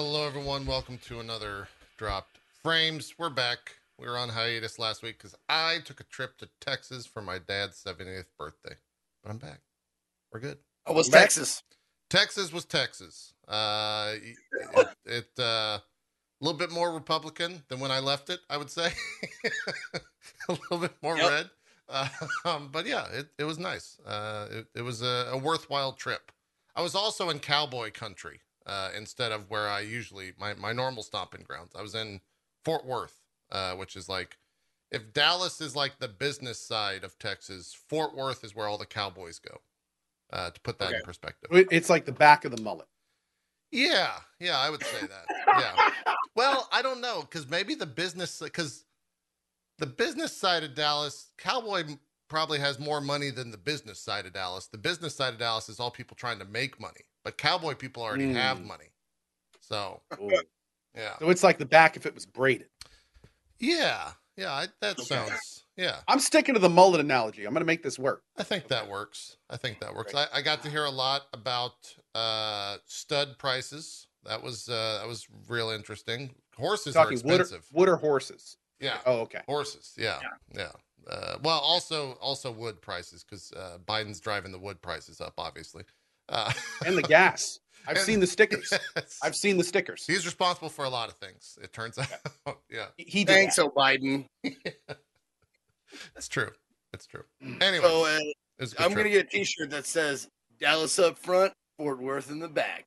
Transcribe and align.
Hello, 0.00 0.24
everyone. 0.24 0.64
Welcome 0.64 0.96
to 1.08 1.18
another 1.18 1.66
Dropped 1.96 2.38
Frames. 2.62 3.14
We're 3.18 3.30
back. 3.30 3.74
We 3.98 4.06
were 4.06 4.16
on 4.16 4.28
hiatus 4.28 4.78
last 4.78 5.02
week 5.02 5.18
because 5.18 5.34
I 5.48 5.78
took 5.84 5.98
a 5.98 6.04
trip 6.04 6.38
to 6.38 6.48
Texas 6.60 7.04
for 7.04 7.20
my 7.20 7.40
dad's 7.40 7.82
70th 7.82 8.26
birthday. 8.38 8.76
But 9.24 9.30
I'm 9.30 9.38
back. 9.38 9.58
We're 10.32 10.38
good. 10.38 10.58
Oh, 10.86 10.92
was 10.92 11.08
Back- 11.08 11.22
Texas? 11.22 11.64
Texas 12.10 12.52
was 12.52 12.64
Texas. 12.64 13.32
Uh, 13.48 14.12
it, 14.76 14.88
it 15.04 15.28
uh, 15.36 15.42
a 15.42 15.82
little 16.40 16.56
bit 16.56 16.70
more 16.70 16.92
Republican 16.92 17.64
than 17.66 17.80
when 17.80 17.90
I 17.90 17.98
left 17.98 18.30
it, 18.30 18.38
I 18.48 18.56
would 18.56 18.70
say. 18.70 18.92
a 20.48 20.52
little 20.52 20.78
bit 20.78 20.94
more 21.02 21.16
Yep. 21.16 21.28
red. 21.28 21.50
Uh, 21.88 22.08
um, 22.44 22.68
but 22.70 22.86
yeah, 22.86 23.08
it, 23.08 23.30
it 23.36 23.44
was 23.44 23.58
nice. 23.58 23.98
Uh, 24.06 24.46
it, 24.48 24.66
it 24.76 24.82
was 24.82 25.02
a, 25.02 25.30
a 25.32 25.36
worthwhile 25.36 25.92
trip. 25.92 26.30
I 26.76 26.82
was 26.82 26.94
also 26.94 27.30
in 27.30 27.40
cowboy 27.40 27.90
country 27.90 28.42
uh, 28.68 28.90
instead 28.96 29.32
of 29.32 29.50
where 29.50 29.68
I 29.68 29.80
usually, 29.80 30.32
my, 30.38 30.54
my 30.54 30.72
normal 30.72 31.02
stomping 31.02 31.42
grounds. 31.42 31.72
I 31.76 31.82
was 31.82 31.94
in 31.94 32.20
Fort 32.64 32.84
Worth, 32.86 33.18
uh, 33.50 33.74
which 33.74 33.96
is 33.96 34.08
like, 34.08 34.36
if 34.90 35.12
Dallas 35.12 35.60
is 35.60 35.74
like 35.74 35.98
the 35.98 36.08
business 36.08 36.60
side 36.60 37.02
of 37.02 37.18
Texas, 37.18 37.76
Fort 37.88 38.14
Worth 38.14 38.44
is 38.44 38.54
where 38.54 38.68
all 38.68 38.78
the 38.78 38.86
cowboys 38.86 39.38
go. 39.38 39.58
Uh, 40.30 40.50
to 40.50 40.60
put 40.60 40.78
that 40.78 40.92
in 40.92 41.00
perspective. 41.02 41.48
It's 41.70 41.88
like 41.88 42.04
the 42.04 42.12
back 42.12 42.44
of 42.44 42.54
the 42.54 42.62
mullet. 42.62 42.86
Yeah, 43.70 44.12
yeah, 44.40 44.58
I 44.58 44.68
would 44.70 44.84
say 44.84 45.06
that. 45.06 45.26
Yeah. 45.58 45.90
well, 46.36 46.68
I 46.70 46.82
don't 46.82 47.00
know 47.00 47.22
because 47.22 47.48
maybe 47.48 47.74
the 47.74 47.86
business 47.86 48.38
because 48.38 48.84
the 49.78 49.86
business 49.86 50.36
side 50.36 50.62
of 50.62 50.74
Dallas, 50.74 51.32
Cowboy 51.38 51.84
probably 52.28 52.58
has 52.58 52.78
more 52.78 53.00
money 53.00 53.30
than 53.30 53.50
the 53.50 53.56
business 53.56 53.98
side 53.98 54.26
of 54.26 54.34
Dallas. 54.34 54.66
The 54.66 54.78
business 54.78 55.16
side 55.16 55.32
of 55.32 55.40
Dallas 55.40 55.68
is 55.68 55.80
all 55.80 55.90
people 55.90 56.16
trying 56.16 56.38
to 56.38 56.44
make 56.44 56.78
money, 56.78 57.00
but 57.24 57.36
Cowboy 57.38 57.74
people 57.74 58.02
already 58.02 58.32
have 58.32 58.58
Mm. 58.58 58.66
money. 58.66 58.92
So 59.60 60.00
Ooh. 60.20 60.30
yeah, 60.94 61.18
So 61.18 61.30
it's 61.30 61.42
like 61.42 61.58
the 61.58 61.66
back 61.66 61.96
if 61.96 62.06
it 62.06 62.14
was 62.14 62.24
braided. 62.26 62.68
yeah, 63.58 64.12
yeah. 64.36 64.52
I, 64.52 64.66
that 64.80 64.98
Okay. 64.98 65.04
sounds 65.04 65.64
yeah. 65.76 66.00
I'm 66.08 66.18
sticking 66.20 66.54
to 66.54 66.60
the 66.60 66.68
mullet 66.68 67.00
analogy. 67.00 67.44
I'm 67.44 67.52
going 67.52 67.60
to 67.60 67.66
make 67.66 67.82
this 67.82 67.98
work. 67.98 68.24
I 68.36 68.42
think 68.42 68.68
that 68.68 68.88
works. 68.88 69.36
I 69.48 69.56
think 69.56 69.78
that 69.80 69.94
works. 69.94 70.14
I, 70.14 70.26
I 70.32 70.42
got 70.42 70.62
to 70.62 70.70
hear 70.70 70.84
a 70.84 70.90
lot 70.90 71.22
about 71.32 71.94
uh, 72.14 72.78
stud 72.86 73.38
prices. 73.38 74.06
That 74.24 74.42
was 74.42 74.68
uh, 74.68 74.98
that 75.00 75.06
was 75.08 75.26
real 75.48 75.70
interesting. 75.70 76.34
Horses 76.56 76.96
are 76.96 77.04
Talking 77.04 77.20
wood 77.24 77.38
or, 77.40 77.42
expensive. 77.42 77.66
wood 77.72 77.88
or 77.88 77.96
horses. 77.96 78.56
Yeah. 78.80 78.98
Oh, 79.06 79.20
okay. 79.20 79.42
Horses, 79.46 79.94
yeah, 79.96 80.18
yeah. 80.54 80.70
Uh, 81.08 81.38
well, 81.42 81.58
also 81.60 82.12
also 82.20 82.50
wood 82.50 82.80
prices 82.82 83.24
because 83.24 83.52
uh, 83.52 83.78
Biden's 83.86 84.20
driving 84.20 84.50
the 84.52 84.58
wood 84.58 84.82
prices 84.82 85.20
up, 85.20 85.34
obviously. 85.38 85.84
Uh, 86.28 86.52
And 86.84 86.96
the 86.96 87.02
gas. 87.02 87.58
I've 87.86 87.96
And- 87.96 88.04
seen 88.04 88.20
the 88.20 88.26
stickers. 88.26 88.70
yes. 88.96 89.18
I've 89.22 89.34
seen 89.36 89.56
the 89.56 89.64
stickers. 89.64 90.04
He's 90.06 90.26
responsible 90.26 90.68
for 90.68 90.84
a 90.84 90.90
lot 90.90 91.08
of 91.08 91.14
things. 91.16 91.58
It 91.62 91.72
turns 91.72 91.98
out, 91.98 92.08
yeah, 92.70 92.86
He- 92.98 93.04
He 93.04 93.24
Thanks, 93.24 93.56
that. 93.56 93.62
oh 93.62 93.70
Biden. 93.70 94.26
That's 96.14 96.28
true. 96.28 96.50
That's 96.92 97.06
true. 97.06 97.24
Mm. 97.42 97.62
Anyway, 97.62 97.84
So 97.84 98.04
uh, 98.04 98.18
it 98.18 98.34
was 98.60 98.72
a 98.72 98.76
good 98.76 98.84
I'm 98.84 98.94
gonna 98.94 99.08
get 99.10 99.26
a 99.26 99.28
T-shirt 99.30 99.70
that 99.70 99.86
says 99.86 100.28
Dallas 100.60 100.98
up 100.98 101.18
front, 101.18 101.52
Fort 101.78 102.00
Worth 102.00 102.30
in 102.30 102.38
the 102.40 102.48
back. 102.48 102.86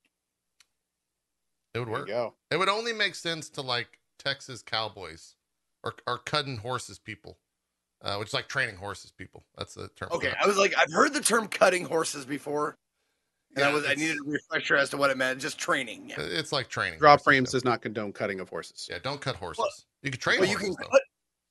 It 1.73 1.79
would 1.79 1.89
work. 1.89 2.07
go. 2.07 2.35
It 2.51 2.57
would 2.57 2.69
only 2.69 2.93
make 2.93 3.15
sense 3.15 3.49
to 3.51 3.61
like 3.61 3.99
Texas 4.19 4.61
Cowboys 4.61 5.35
or 5.83 5.95
or 6.05 6.17
cutting 6.19 6.57
horses 6.57 6.99
people, 6.99 7.37
uh, 8.01 8.17
which 8.17 8.29
is 8.29 8.33
like 8.33 8.47
training 8.49 8.75
horses 8.75 9.11
people. 9.11 9.45
That's 9.57 9.73
the 9.75 9.87
term. 9.95 10.09
Okay. 10.11 10.33
I 10.39 10.45
was 10.47 10.57
like, 10.57 10.73
I've 10.77 10.91
heard 10.91 11.13
the 11.13 11.21
term 11.21 11.47
cutting 11.47 11.85
horses 11.85 12.25
before, 12.25 12.77
and 13.55 13.65
I 13.65 13.73
was 13.73 13.85
I 13.85 13.95
needed 13.95 14.17
a 14.25 14.29
refresher 14.29 14.75
as 14.75 14.89
to 14.91 14.97
what 14.97 15.09
it 15.09 15.17
meant. 15.17 15.39
Just 15.39 15.57
training. 15.57 16.09
Yeah. 16.09 16.17
It's 16.19 16.51
like 16.51 16.67
training. 16.69 16.99
Drop 16.99 17.19
horses, 17.19 17.23
frames 17.25 17.49
yeah. 17.49 17.57
does 17.57 17.65
not 17.65 17.81
condone 17.81 18.13
cutting 18.13 18.39
of 18.39 18.49
horses. 18.49 18.87
Yeah, 18.89 18.99
don't 19.03 19.19
cut 19.21 19.35
horses. 19.35 19.85
you 20.03 20.11
can 20.11 20.19
train 20.19 20.39
Well, 20.39 20.49
you 20.49 20.57
horses 20.57 20.75
can 20.75 20.85
though. 20.85 20.89
cut 20.91 21.01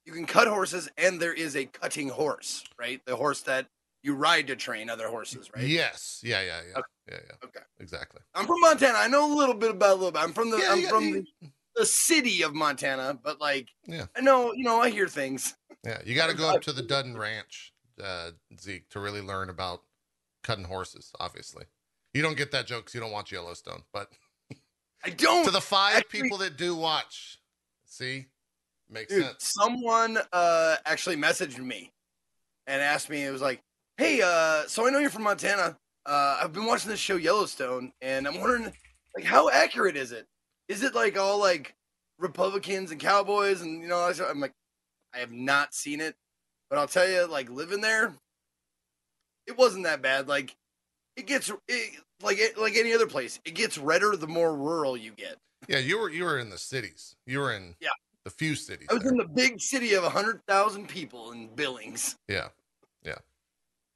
you 0.06 0.12
can 0.14 0.26
cut 0.26 0.48
horses, 0.48 0.88
and 0.98 1.20
there 1.20 1.34
is 1.34 1.56
a 1.56 1.66
cutting 1.66 2.08
horse, 2.08 2.64
right? 2.78 3.00
The 3.04 3.14
horse 3.16 3.42
that 3.42 3.66
you 4.02 4.14
ride 4.14 4.46
to 4.46 4.56
train 4.56 4.88
other 4.88 5.08
horses, 5.08 5.50
right? 5.54 5.66
Yes. 5.66 6.20
Yeah. 6.24 6.40
Yeah. 6.42 6.60
Yeah. 6.66 6.78
Okay. 6.78 6.82
Yeah. 7.10 7.18
Yeah. 7.28 7.34
Okay. 7.48 7.60
Exactly. 7.80 8.20
I'm 8.34 8.46
from 8.46 8.60
Montana. 8.60 8.96
I 8.98 9.08
know 9.08 9.32
a 9.32 9.36
little 9.36 9.54
bit 9.54 9.70
about 9.70 9.90
a 9.90 9.94
little 9.94 10.10
bit. 10.12 10.22
I'm 10.22 10.32
from 10.32 10.50
the 10.50 10.56
Yeah, 10.58 10.72
I'm 10.72 10.80
yeah, 10.80 10.88
from 10.88 11.04
you- 11.04 11.24
the, 11.42 11.48
the 11.76 11.86
city 11.86 12.42
of 12.42 12.54
Montana, 12.54 13.18
but 13.22 13.40
like 13.40 13.68
Yeah. 13.86 14.06
I 14.16 14.20
know 14.22 14.52
you 14.52 14.64
know 14.64 14.80
I 14.80 14.88
hear 14.90 15.06
things. 15.06 15.54
Yeah, 15.84 15.98
you 16.04 16.14
got 16.14 16.28
to 16.30 16.36
go 16.36 16.48
up 16.54 16.62
to 16.62 16.72
the 16.72 16.82
Dutton 16.82 17.16
Ranch, 17.16 17.72
uh, 18.02 18.30
Zeke, 18.58 18.88
to 18.90 19.00
really 19.00 19.20
learn 19.20 19.48
about 19.50 19.82
cutting 20.42 20.64
horses. 20.64 21.12
Obviously, 21.20 21.64
you 22.14 22.22
don't 22.22 22.36
get 22.36 22.52
that 22.52 22.66
joke 22.66 22.84
because 22.84 22.94
you 22.94 23.00
don't 23.00 23.12
watch 23.12 23.32
Yellowstone. 23.32 23.82
But 23.92 24.08
I 25.04 25.10
don't. 25.10 25.44
to 25.44 25.50
the 25.50 25.60
five 25.60 25.96
actually- 25.96 26.22
people 26.22 26.38
that 26.38 26.56
do 26.56 26.74
watch, 26.74 27.38
see, 27.86 28.26
makes 28.88 29.12
Dude, 29.12 29.24
sense. 29.24 29.52
someone 29.56 30.18
uh 30.32 30.76
actually 30.84 31.16
messaged 31.16 31.58
me 31.58 31.92
and 32.66 32.82
asked 32.82 33.08
me. 33.10 33.22
It 33.24 33.30
was 33.30 33.40
like, 33.42 33.62
"Hey, 33.96 34.20
uh, 34.22 34.66
so 34.66 34.86
I 34.86 34.90
know 34.90 34.98
you're 34.98 35.10
from 35.10 35.22
Montana. 35.24 35.78
Uh, 36.06 36.40
I've 36.42 36.52
been 36.52 36.66
watching 36.66 36.90
this 36.90 37.00
show 37.00 37.16
Yellowstone, 37.16 37.92
and 38.00 38.26
I'm 38.26 38.40
wondering, 38.40 38.72
like, 39.14 39.24
how 39.24 39.48
accurate 39.50 39.96
is 39.96 40.12
it? 40.12 40.26
Is 40.68 40.82
it 40.82 40.94
like 40.94 41.18
all 41.18 41.38
like 41.38 41.74
Republicans 42.18 42.90
and 42.90 43.00
cowboys 43.00 43.60
and 43.62 43.82
you 43.82 43.88
know?" 43.88 44.12
I'm 44.28 44.40
like, 44.40 44.54
I 45.14 45.18
have 45.18 45.32
not 45.32 45.74
seen 45.74 46.00
it, 46.00 46.14
but 46.68 46.78
I'll 46.78 46.86
tell 46.88 47.08
you, 47.08 47.26
like, 47.26 47.50
living 47.50 47.80
there, 47.80 48.14
it 49.46 49.56
wasn't 49.58 49.84
that 49.84 50.02
bad. 50.02 50.28
Like, 50.28 50.56
it 51.20 51.26
gets 51.26 51.50
it, 51.68 51.90
like 52.22 52.38
it, 52.38 52.58
like 52.58 52.74
any 52.76 52.92
other 52.92 53.06
place. 53.06 53.38
It 53.44 53.54
gets 53.54 53.78
redder 53.78 54.16
the 54.16 54.26
more 54.26 54.56
rural 54.56 54.96
you 54.96 55.12
get. 55.12 55.36
Yeah, 55.68 55.78
you 55.78 55.98
were 56.00 56.10
you 56.10 56.24
were 56.24 56.38
in 56.38 56.50
the 56.50 56.58
cities. 56.58 57.16
You 57.26 57.40
were 57.40 57.52
in 57.52 57.76
Yeah. 57.80 57.90
the 58.24 58.30
few 58.30 58.54
cities. 58.54 58.88
I 58.90 58.94
was 58.94 59.02
there. 59.02 59.12
in 59.12 59.18
the 59.18 59.28
big 59.28 59.60
city 59.60 59.94
of 59.94 60.04
hundred 60.04 60.40
thousand 60.46 60.88
people 60.88 61.32
in 61.32 61.54
Billings. 61.54 62.16
Yeah, 62.28 62.48
yeah. 63.04 63.18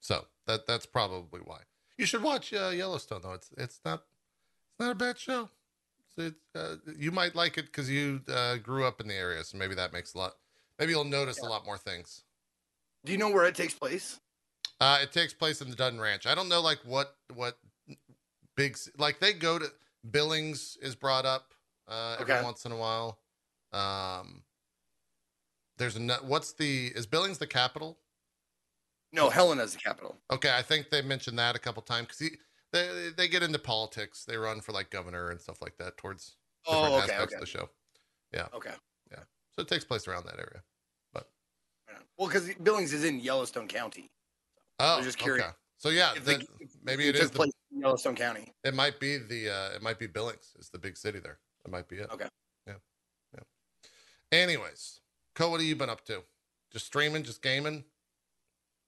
So 0.01 0.27
that 0.47 0.67
that's 0.67 0.87
probably 0.87 1.41
why 1.41 1.61
you 1.97 2.07
should 2.07 2.23
watch 2.23 2.53
uh, 2.53 2.69
Yellowstone. 2.69 3.23
Though 3.23 3.33
it's 3.33 3.51
it's 3.57 3.81
not 3.85 4.03
it's 4.71 4.81
not 4.81 4.91
a 4.93 4.95
bad 4.95 5.19
show. 5.19 5.49
It's, 6.17 6.37
uh, 6.55 6.77
you 6.97 7.11
might 7.11 7.35
like 7.35 7.59
it 7.59 7.67
because 7.67 7.91
you 7.91 8.21
uh, 8.29 8.57
grew 8.59 8.85
up 8.85 9.01
in 9.01 9.09
the 9.09 9.15
area, 9.15 9.43
so 9.43 9.59
maybe 9.59 9.75
that 9.75 9.93
makes 9.93 10.15
a 10.15 10.19
lot. 10.19 10.35
Maybe 10.79 10.93
you'll 10.93 11.05
notice 11.05 11.39
a 11.41 11.47
lot 11.47 11.65
more 11.67 11.79
things. 11.79 12.23
Do 13.05 13.11
you 13.11 13.19
know 13.19 13.31
where 13.31 13.47
it 13.47 13.55
takes 13.57 13.75
place? 13.75 14.21
Uh, 14.81 14.99
it 15.03 15.13
takes 15.13 15.33
place 15.33 15.61
in 15.61 15.71
the 15.71 15.77
Dutton 15.77 16.01
Ranch. 16.01 16.27
I 16.27 16.35
don't 16.35 16.49
know 16.49 16.61
like 16.61 16.79
what 16.85 17.17
what 17.35 17.59
big 18.57 18.77
like 18.99 19.21
they 19.21 19.33
go 19.33 19.59
to 19.59 19.67
Billings 20.11 20.77
is 20.83 20.95
brought 20.95 21.25
up 21.25 21.55
uh, 21.89 22.17
every 22.21 22.35
Okay. 22.35 22.45
once 22.45 22.65
in 22.67 22.73
a 22.73 22.77
while. 22.77 23.19
Um, 23.73 24.43
there's 25.79 25.97
a 25.97 26.01
no- 26.01 26.19
what's 26.23 26.53
the 26.53 26.89
is 26.89 27.07
Billings 27.07 27.39
the 27.39 27.47
capital? 27.47 27.99
No, 29.13 29.31
Helena's 29.31 29.73
the 29.75 29.79
capital. 29.79 30.17
Okay, 30.31 30.53
I 30.57 30.63
think 30.63 30.91
they 30.91 31.01
mentioned 31.03 31.39
that 31.39 31.55
a 31.55 31.59
couple 31.61 31.83
times 31.83 32.09
because 32.09 32.37
they 32.73 33.11
they 33.17 33.29
get 33.29 33.43
into 33.43 33.59
politics. 33.59 34.25
They 34.25 34.37
run 34.37 34.61
for 34.61 34.73
like 34.73 34.91
governor 34.91 35.31
and 35.31 35.41
stuff 35.41 35.63
like 35.63 35.77
that 35.79 35.97
towards 35.97 36.37
different 36.67 36.85
Oh, 36.87 36.95
okay, 36.97 37.13
aspects 37.13 37.23
okay, 37.27 37.35
of 37.37 37.41
the 37.41 37.47
show. 37.47 37.71
Yeah. 38.33 38.49
Okay. 38.53 38.75
Yeah. 39.13 39.23
So 39.53 39.63
it 39.63 39.69
takes 39.69 39.85
place 39.85 40.09
around 40.09 40.27
that 40.27 40.35
area. 40.39 40.63
but 41.13 41.31
Well, 42.19 42.27
because 42.29 42.53
Billings 42.55 42.93
is 42.93 43.05
in 43.05 43.21
Yellowstone 43.21 43.69
County. 43.69 44.11
Oh, 44.79 44.97
was 44.99 45.07
just 45.07 45.19
curious. 45.19 45.45
okay. 45.47 45.55
So 45.79 45.89
yeah, 45.91 46.15
the- 46.15 46.21
the- 46.39 46.47
maybe 46.83 47.09
it 47.09 47.17
it. 47.17 47.23
The, 47.23 47.29
place 47.37 47.53
in 47.73 47.81
Yellowstone 47.81 48.17
County. 48.17 48.53
it 48.65 48.75
might 48.75 48.99
be 49.01 49.19
the. 49.19 49.51
Uh, 49.51 49.71
it 49.77 49.83
might 49.83 49.99
be 49.99 50.07
Billings. 50.07 50.53
It's 50.59 50.71
the 50.71 50.79
big 50.79 50.97
city 50.97 51.19
there. 51.19 51.39
It 51.65 51.71
might 51.71 51.89
be 51.89 51.97
it. 51.97 52.11
Okay. 52.11 52.29
Yeah. 52.67 52.75
Yeah. 53.35 53.41
Anyways, 54.33 55.01
Co, 55.35 55.51
what 55.51 55.61
have 55.61 55.67
you 55.69 55.77
been 55.77 55.91
up 55.91 56.05
to? 56.07 56.23
Just 56.73 56.87
streaming, 56.87 57.23
just 57.23 57.43
gaming. 57.43 57.85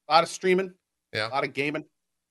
A 0.09 0.13
lot 0.13 0.23
of 0.25 0.29
streaming. 0.31 0.73
Yeah. 1.13 1.29
A 1.29 1.31
lot 1.31 1.45
of 1.45 1.53
gaming. 1.53 1.85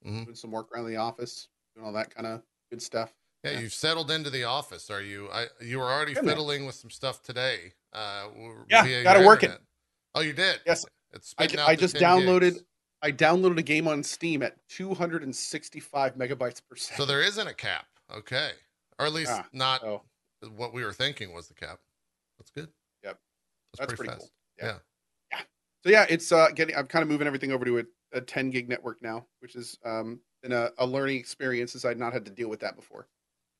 Mhm. 0.05 0.25
Doing 0.25 0.35
some 0.35 0.51
work 0.51 0.71
around 0.71 0.87
the 0.87 0.97
office. 0.97 1.47
Doing 1.75 1.85
all 1.87 1.93
that 1.93 2.13
kind 2.13 2.27
of 2.27 2.41
good 2.69 2.81
stuff. 2.81 3.13
Yeah, 3.43 3.51
Yeah. 3.51 3.59
you've 3.59 3.73
settled 3.73 4.09
into 4.11 4.29
the 4.29 4.43
office. 4.45 4.89
Are 4.89 5.01
you? 5.01 5.29
I 5.31 5.47
you 5.61 5.79
were 5.79 5.85
already 5.91 6.13
Been 6.13 6.25
there. 6.25 6.35
fiddling 6.35 6.65
with 6.65 6.75
some 6.75 6.89
stuff 6.89 7.21
today. 7.21 7.73
Uh, 7.93 8.29
Yeah, 8.69 8.83
via 8.83 9.03
got 9.03 9.13
your 9.15 9.23
it 9.23 9.27
working. 9.27 9.49
internet. 9.49 9.67
Oh, 10.15 10.21
you 10.21 10.33
did. 10.33 10.61
Yes. 10.65 10.85
It's 11.11 11.33
I, 11.37 11.43
spitting 11.45 11.57
ju- 11.57 11.63
out 11.63 11.69
I 11.69 11.75
just 11.75 11.95
downloaded. 11.95 12.53
gigs. 12.53 12.63
I 13.05 13.11
downloaded 13.11 13.59
a 13.59 13.61
game 13.61 13.87
on 13.87 14.01
Steam 14.01 14.41
at 14.41 14.57
265 14.69 16.15
megabytes 16.15 16.59
per 16.67 16.75
second. 16.75 16.97
So 16.97 17.05
there 17.05 17.21
isn't 17.21 17.47
a 17.47 17.53
cap. 17.53 17.85
Okay. 18.11 18.49
Or 18.97 19.05
at 19.05 19.13
least 19.13 19.29
Ah, 19.31 19.45
not 19.53 19.83
oh. 19.83 20.01
what 20.55 20.73
we 20.73 20.83
were 20.83 20.91
thinking 20.91 21.31
was 21.31 21.47
the 21.47 21.53
cap. 21.53 21.77
That's 22.39 22.49
good. 22.49 22.69
Yep. 23.03 23.19
That's, 23.77 23.79
That's 23.79 23.87
pretty, 23.93 23.97
pretty 24.09 24.11
fast. 24.19 24.31
cool. 24.59 24.67
Yeah. 24.67 24.77
Yeah. 25.31 25.41
So 25.83 25.89
yeah, 25.91 26.05
it's 26.09 26.31
uh 26.31 26.47
getting. 26.55 26.75
I'm 26.75 26.87
kind 26.87 27.03
of 27.03 27.09
moving 27.09 27.27
everything 27.27 27.51
over 27.51 27.63
to 27.63 27.77
a, 27.79 27.83
a 28.13 28.21
10 28.21 28.49
gig 28.49 28.67
network 28.69 29.03
now, 29.03 29.27
which 29.39 29.55
is 29.55 29.77
um 29.85 30.19
been 30.41 30.51
a, 30.51 30.71
a 30.79 30.85
learning 30.87 31.17
experience 31.19 31.75
as 31.75 31.85
I'd 31.85 31.99
not 31.99 32.11
had 32.11 32.25
to 32.25 32.31
deal 32.31 32.49
with 32.49 32.61
that 32.61 32.75
before. 32.75 33.07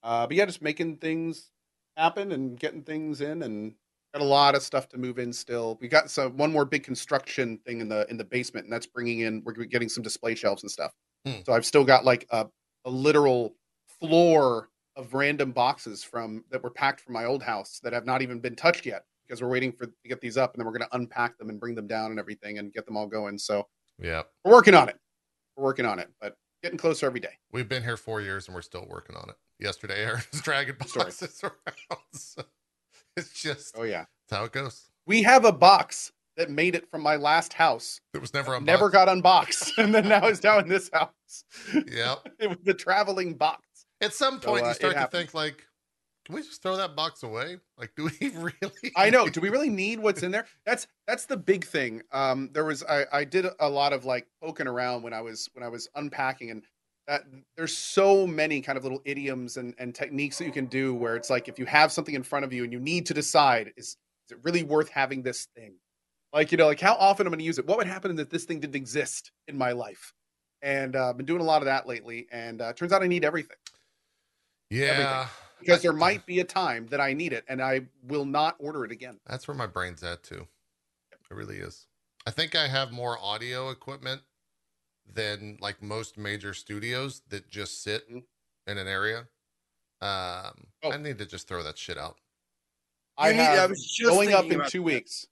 Uh, 0.01 0.25
but 0.25 0.36
yeah, 0.36 0.45
just 0.45 0.63
making 0.63 0.97
things 0.97 1.51
happen 1.97 2.31
and 2.31 2.59
getting 2.59 2.81
things 2.81 3.21
in, 3.21 3.44
and 3.44 3.75
got 4.16 4.24
a 4.24 4.28
lot 4.28 4.56
of 4.56 4.64
stuff 4.64 4.88
to 4.90 4.98
move 4.98 5.20
in 5.20 5.34
still. 5.34 5.78
We 5.82 5.90
got 5.90 6.10
some 6.10 6.38
one 6.38 6.52
more 6.52 6.64
big 6.64 6.84
construction 6.84 7.60
thing 7.66 7.82
in 7.82 7.90
the 7.90 8.06
in 8.10 8.18
the 8.18 8.24
basement, 8.24 8.66
and 8.66 8.72
that's 8.74 8.86
bringing 8.86 9.22
in. 9.22 9.44
We're 9.46 9.54
getting 9.66 9.90
some 9.90 10.04
display 10.04 10.36
shelves 10.36 10.64
and 10.64 10.72
stuff. 10.72 10.94
Hmm. 11.26 11.42
So 11.46 11.54
I've 11.54 11.66
still 11.66 11.84
got 11.84 12.06
like 12.06 12.26
a 12.30 12.48
a 12.86 12.90
literal 12.90 13.56
floor 14.00 14.70
of 14.96 15.14
random 15.14 15.52
boxes 15.52 16.04
from 16.04 16.46
that 16.50 16.64
were 16.64 16.70
packed 16.70 17.02
from 17.02 17.14
my 17.14 17.26
old 17.26 17.44
house 17.44 17.80
that 17.84 17.92
have 17.92 18.06
not 18.06 18.22
even 18.22 18.40
been 18.40 18.56
touched 18.56 18.86
yet 18.86 19.04
because 19.28 19.42
we're 19.42 19.50
waiting 19.50 19.72
for 19.74 19.88
to 19.88 19.94
get 20.08 20.22
these 20.22 20.38
up 20.38 20.54
and 20.54 20.60
then 20.62 20.66
we're 20.66 20.78
going 20.78 20.88
to 20.90 20.96
unpack 20.96 21.38
them 21.38 21.50
and 21.50 21.60
bring 21.60 21.76
them 21.76 21.88
down 21.88 22.12
and 22.12 22.20
everything 22.20 22.60
and 22.60 22.72
get 22.72 22.86
them 22.86 22.96
all 22.96 23.08
going. 23.08 23.38
So 23.38 23.68
Yeah. 24.00 24.22
we're 24.46 24.54
working 24.54 24.76
on 24.76 24.88
it. 24.88 24.98
We're 25.58 25.64
working 25.66 25.86
on 25.86 26.00
it, 26.00 26.10
but 26.22 26.38
getting 26.64 26.78
closer 26.78 27.08
every 27.08 27.20
day. 27.20 27.34
We've 27.52 27.68
been 27.68 27.84
here 27.84 27.98
four 27.98 28.22
years 28.22 28.48
and 28.48 28.56
we're 28.56 28.62
still 28.62 28.86
working 28.88 29.16
on 29.18 29.30
it. 29.30 29.36
Yesterday, 29.60 30.02
Aaron 30.04 30.22
was 30.32 30.42
dragging 30.44 30.76
boxes 30.80 31.42
around. 31.44 32.00
So 32.14 32.44
it's 33.18 33.42
just 33.42 33.76
Oh 33.78 33.84
yeah, 33.84 34.06
it's 34.26 34.38
how 34.38 34.44
it 34.46 34.52
goes. 34.52 34.90
we 35.06 35.22
have 35.24 35.46
a 35.46 35.52
box 35.52 36.12
that 36.38 36.50
made 36.50 36.76
it 36.76 36.90
from 36.92 37.02
my 37.02 37.16
last 37.16 37.54
house. 37.54 38.02
It 38.14 38.20
was 38.20 38.34
never 38.34 38.54
unboxed. 38.56 38.66
Never 38.66 38.90
got 38.90 39.08
unboxed, 39.08 39.74
and 39.78 39.94
then 39.96 40.08
now 40.10 40.26
it's 40.28 40.40
down 40.40 40.64
in 40.64 40.70
this 40.70 40.90
house. 40.94 41.44
Yeah, 41.92 42.16
it 42.40 42.48
was 42.50 42.58
the 42.64 42.74
traveling 42.74 43.36
box. 43.36 43.62
At 44.02 44.14
some 44.14 44.42
So, 44.42 44.50
point, 44.50 44.66
uh, 44.66 44.70
you 44.70 44.74
start 44.74 44.94
to 44.94 45.00
happens. 45.00 45.22
think 45.22 45.34
like, 45.34 45.66
can 46.26 46.36
we 46.36 46.42
just 46.42 46.62
throw 46.62 46.76
that 46.76 46.96
box 46.96 47.24
away? 47.24 47.58
Like, 47.78 47.92
do 47.96 48.10
we 48.20 48.30
really? 48.32 48.92
I 48.98 49.10
know. 49.10 49.30
Do 49.30 49.40
we 49.40 49.50
really 49.50 49.70
need 49.70 50.00
what's 50.00 50.24
in 50.24 50.32
there? 50.32 50.46
That's 50.66 50.88
that's 51.08 51.26
the 51.26 51.38
big 51.38 51.64
thing. 51.66 52.02
Um, 52.12 52.50
there 52.52 52.66
was 52.66 52.84
I, 52.84 53.06
I 53.14 53.24
did 53.24 53.46
a 53.60 53.70
lot 53.70 53.94
of 53.94 54.04
like 54.04 54.28
poking 54.44 54.68
around 54.68 55.04
when 55.04 55.14
I 55.14 55.22
was 55.22 55.50
when 55.54 55.64
I 55.64 55.70
was 55.70 55.88
unpacking, 55.96 56.52
and 56.52 56.64
that 57.07 57.24
there's 57.56 57.75
so 57.75 58.25
many 58.25 58.62
kind 58.62 58.78
of 58.78 58.84
little 58.84 59.02
idioms 59.06 59.57
and, 59.57 59.75
and 59.78 59.94
techniques 59.94 60.38
that 60.40 60.46
you 60.46 60.52
can 60.52 60.66
do 60.66 60.94
where 60.96 61.16
it's 61.16 61.30
like 61.30 61.48
if 61.48 61.60
you 61.60 61.66
have 61.66 61.92
something 61.92 62.16
in 62.16 62.24
front 62.24 62.46
of 62.46 62.52
you 62.54 62.63
and 62.63 62.74
you 62.74 62.80
need 62.80 63.06
to 63.07 63.13
decide 63.13 63.72
is 63.78 63.98
is 64.28 64.31
it 64.31 64.40
really 64.44 64.63
worth 64.63 64.90
having 64.90 65.22
this 65.22 65.48
thing? 65.56 65.75
Like 66.34 66.52
you 66.52 66.57
know, 66.57 66.66
like 66.68 66.80
how 66.80 66.96
often 66.96 67.28
I'm 67.28 67.31
going 67.31 67.40
to 67.40 67.46
use 67.46 67.60
it? 67.60 67.68
What 67.68 67.78
would 67.78 67.88
happen 67.88 68.18
if 68.18 68.30
this 68.30 68.46
thing 68.46 68.60
didn't 68.60 68.75
exist 68.75 69.31
in 69.48 69.57
my 69.57 69.72
life? 69.72 70.13
And 70.62 70.96
uh, 70.96 71.10
I've 71.10 71.18
been 71.18 71.28
doing 71.28 71.42
a 71.42 71.46
lot 71.46 71.62
of 71.62 71.66
that 71.66 71.88
lately, 71.88 72.28
and 72.31 72.60
uh, 72.62 72.74
turns 72.74 72.92
out 72.92 73.04
I 73.04 73.07
need 73.07 73.24
everything 73.24 73.57
Yeah, 74.72 74.88
everything. 74.88 75.28
because 75.60 75.81
there 75.84 75.94
might 75.94 76.25
be 76.25 76.40
a 76.40 76.44
time 76.44 76.88
that 76.88 77.00
I 77.00 77.13
need 77.13 77.34
it, 77.34 77.44
and 77.48 77.62
I 77.62 77.81
will 78.04 78.25
not 78.25 78.56
order 78.60 78.84
it 78.84 78.92
again. 78.92 79.19
that's 79.28 79.48
where 79.48 79.56
my 79.56 79.68
brain's 79.68 80.02
at 80.02 80.24
too. 80.24 80.48
It 81.30 81.34
really 81.36 81.57
is. 81.57 81.86
I 82.25 82.31
think 82.31 82.56
I 82.56 82.68
have 82.68 82.92
more 82.92 83.19
audio 83.22 83.69
equipment 83.69 84.22
than 85.06 85.57
like 85.62 85.81
most 85.81 86.18
major 86.18 86.54
studios 86.54 87.22
that 87.30 87.48
just 87.50 87.84
sit 87.84 88.10
Mhm. 88.10 88.24
in 88.68 88.78
an 88.78 88.88
area. 88.88 89.28
Um, 90.02 90.68
Oh. 90.84 90.92
I 90.92 90.98
need 90.98 91.18
to 91.19 91.25
just 91.25 91.48
throw 91.48 91.63
that 91.63 91.78
shit 91.78 91.98
out. 91.98 92.19
I 93.18 93.30
You 93.30 93.38
need- 93.38 93.44
have 93.44 93.69
was 93.69 93.84
just 93.86 94.10
going 94.10 94.34
up 94.34 94.46
in 94.46 94.62
two 94.68 94.80
that. 94.80 94.81
weeks. 94.84 95.28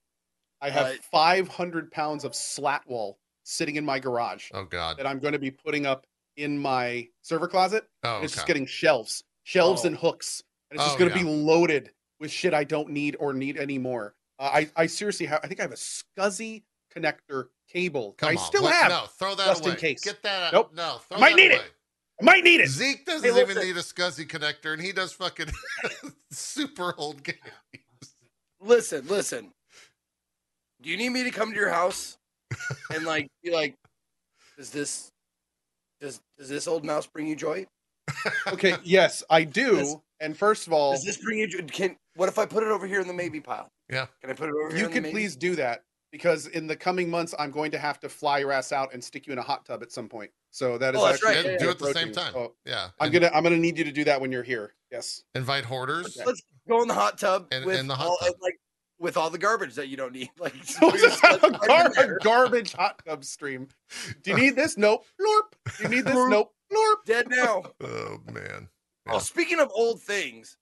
I 0.62 0.70
have 0.70 0.98
Uh, 0.98 1.02
500 1.12 1.92
pounds 1.92 2.24
of 2.24 2.34
slat 2.36 2.88
wall 2.88 3.20
sitting 3.44 3.76
in 3.76 3.84
my 3.84 4.00
garage 4.00 4.50
Oh 4.54 4.64
God. 4.64 4.98
that 4.98 5.06
I'm 5.06 5.20
going 5.20 5.34
to 5.34 5.40
be 5.40 5.52
putting 5.52 5.86
up 5.86 6.08
in 6.38 6.58
my 6.58 7.10
server 7.22 7.48
closet. 7.50 7.90
Oh, 8.04 8.16
And 8.18 8.26
It's 8.26 8.34
just 8.36 8.48
getting 8.48 8.66
shelves, 8.66 9.24
shelves 9.44 9.84
Oh. 9.84 9.88
and 9.88 9.98
hooks. 9.98 10.42
And 10.70 10.80
it's 10.80 10.86
just 10.86 10.96
Oh, 10.96 11.00
going 11.00 11.12
to 11.12 11.18
yeah. 11.18 11.24
be 11.24 11.30
loaded 11.30 11.94
with 12.20 12.32
shit 12.32 12.54
I 12.54 12.64
don't 12.64 12.90
need 12.92 13.18
or 13.20 13.34
need 13.34 13.58
anymore. 13.58 14.16
Uh, 14.40 14.44
I, 14.44 14.72
I 14.78 14.88
seriously 14.88 15.26
have, 15.26 15.42
I 15.44 15.48
think 15.48 15.60
I 15.60 15.64
have 15.64 15.74
a 15.74 15.76
SCSI 15.76 16.64
connector 16.96 17.48
cable. 17.70 18.14
Come 18.18 18.30
I 18.30 18.32
on. 18.34 18.38
still 18.46 18.64
What- 18.64 18.74
have. 18.76 18.90
No, 18.92 19.06
throw 19.18 19.36
that 19.36 19.46
just 19.48 19.66
in 19.66 19.76
case. 19.76 20.04
Get 20.04 20.22
that. 20.24 20.44
out. 20.44 20.54
Nope. 20.54 20.72
No, 20.76 20.98
throw 21.08 21.18
I 21.18 21.20
might 21.20 21.30
that 21.32 21.36
need 21.38 21.52
it. 21.52 21.60
away. 21.60 21.68
I 22.22 22.26
might 22.26 22.44
need 22.44 22.60
it. 22.62 22.70
Zeke 22.70 23.06
doesn't 23.06 23.24
Hey, 23.24 23.42
even 23.42 23.56
listen. 23.56 23.64
need 23.64 23.76
a 23.78 23.82
SCSI 23.82 24.28
connector, 24.28 24.74
and 24.74 24.82
he 24.82 24.92
does 24.92 25.12
fucking 25.14 25.48
super 26.32 26.94
old 26.98 27.24
games. 27.24 27.38
Listen, 28.62 29.06
listen. 29.08 29.52
Do 30.82 30.90
you 30.90 30.98
need 30.98 31.10
me 31.10 31.24
to 31.24 31.32
come 31.32 31.50
to 31.52 31.56
your 31.56 31.70
house 31.70 32.18
and 32.94 33.04
like 33.06 33.28
be 33.44 33.52
like, 33.52 33.76
does 34.58 34.70
this 34.70 35.12
does 36.00 36.22
does 36.38 36.50
this 36.50 36.68
old 36.68 36.86
mouse 36.86 37.08
bring 37.08 37.28
you 37.28 37.36
joy? 37.36 37.66
Okay, 38.48 38.76
yes, 38.84 39.24
I 39.30 39.44
do. 39.44 39.76
This- 39.78 39.96
And 40.20 40.38
first 40.38 40.68
of 40.68 40.74
all, 40.74 40.92
Does 40.94 41.04
this 41.04 41.18
bring 41.18 41.40
you 41.40 41.48
joy? 41.48 41.62
Can 41.68 41.98
what 42.16 42.30
if 42.30 42.38
I 42.38 42.46
put 42.46 42.64
it 42.64 42.70
over 42.70 42.86
here 42.86 43.02
in 43.02 43.08
the 43.08 43.14
maybe 43.14 43.40
pile? 43.42 43.70
Yeah. 43.90 44.06
Can 44.22 44.30
I 44.30 44.34
put 44.34 44.50
it 44.50 44.56
over 44.56 44.70
here? 44.70 44.78
you 44.80 44.86
in 44.86 44.90
the 44.92 44.94
could 44.94 45.04
maybe? 45.04 45.14
please 45.14 45.36
do 45.36 45.56
that 45.56 45.84
because 46.14 46.48
in 46.48 46.68
the 46.68 46.76
coming 46.78 47.10
months 47.10 47.34
I'm 47.38 47.52
going 47.52 47.72
to 47.72 47.78
have 47.80 48.00
to 48.02 48.08
fly 48.08 48.38
your 48.38 48.54
ass 48.54 48.72
out 48.72 48.94
and 48.94 49.04
stick 49.04 49.28
you 49.28 49.34
in 49.34 49.40
a 49.40 49.44
hot 49.44 49.66
tub 49.66 49.82
at 49.84 49.92
some 49.92 50.08
point. 50.08 50.32
So 50.52 50.78
that 50.78 50.94
is 50.96 51.02
Oh, 51.02 51.06
that's 51.08 51.16
actually 51.26 51.36
right. 51.44 51.52
Yeah, 51.54 51.58
do 51.58 51.68
it 51.70 51.72
at 51.72 51.80
the 51.80 51.94
same 51.94 52.12
time. 52.14 52.32
So 52.34 52.54
Yeah. 52.66 52.90
I'm 53.02 53.08
And 53.08 53.14
gonna 53.14 53.32
I'm 53.34 53.44
gonna 53.44 53.58
need 53.58 53.78
you 53.78 53.84
to 53.84 53.92
do 53.92 54.04
that 54.06 54.22
when 54.22 54.32
you're 54.32 54.44
here. 54.44 54.74
Yes. 54.92 55.24
invite 55.36 55.66
hoarders. 55.66 56.16
Okay. 56.16 56.26
Let's 56.26 56.44
go 56.70 56.82
in 56.84 56.88
the 56.88 56.94
hot 56.94 57.18
tub 57.18 57.52
In- 57.52 57.66
with 57.66 57.80
in 57.80 57.88
the 57.88 57.96
hot 57.96 58.08
all, 58.08 58.18
tub. 58.18 58.36
like 58.42 58.58
with 59.00 59.18
all 59.18 59.30
the 59.32 59.40
garbage 59.40 59.74
that 59.74 59.88
you 59.90 59.98
don't 59.98 60.14
need. 60.14 60.30
Like 60.40 60.54
We'll 60.82 60.92
just 60.92 61.20
have 61.26 61.44
a, 61.44 61.50
gar- 61.68 61.92
a 61.98 62.18
garbage 62.24 62.74
hot 62.74 63.02
tub 63.06 63.26
stream. 63.26 63.68
Do 64.22 64.32
you 64.32 64.38
need 64.38 64.56
this? 64.56 64.78
Nope. 64.78 65.06
Blorp. 65.20 65.78
Do 65.78 65.84
you 65.84 65.90
need 65.90 66.06
this? 66.06 66.14
Blorp. 66.14 66.30
Nope. 66.30 66.54
Blorp. 66.72 67.06
dead 67.06 67.28
now. 67.30 67.64
Oh 67.82 68.20
man. 68.32 68.70
Oh, 69.10 69.18
speaking 69.20 69.60
of 69.60 69.70
old 69.76 70.02
things 70.02 70.58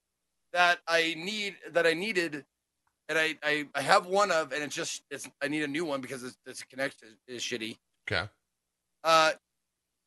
that 0.53 0.80
I 0.88 1.13
need 1.18 1.57
that 1.71 1.86
I 1.86 1.94
needed, 1.94 2.45
and 3.12 3.19
I 3.19 3.36
I, 3.44 3.68
I 3.75 3.81
have 3.81 4.06
one 4.06 4.31
of, 4.31 4.54
and 4.54 4.63
it's 4.63 4.75
just 4.75 5.04
it's 5.12 5.30
I 5.44 5.50
need 5.50 5.63
a 5.63 5.68
new 5.68 5.84
one 5.86 6.02
because 6.02 6.24
it's, 6.24 6.38
it's 6.46 6.63
connection 6.63 7.10
is, 7.28 7.36
is 7.36 7.44
shitty. 7.44 7.78
Okay. 8.10 8.28
Uh, 9.04 9.31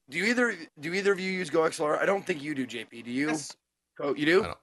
do 0.09 0.19
you 0.19 0.25
either 0.25 0.57
do 0.81 0.93
either 0.95 1.13
of 1.13 1.21
you 1.21 1.31
use 1.31 1.51
GoXLR? 1.51 2.01
I 2.01 2.07
don't 2.07 2.25
think 2.27 2.43
you 2.43 2.55
do, 2.55 2.67
JP. 2.67 3.05
Do 3.05 3.11
you? 3.11 3.29
Yes. 3.29 3.55
Oh, 4.01 4.15
you 4.15 4.27
do. 4.27 4.43
I 4.43 4.47
don't. 4.47 4.59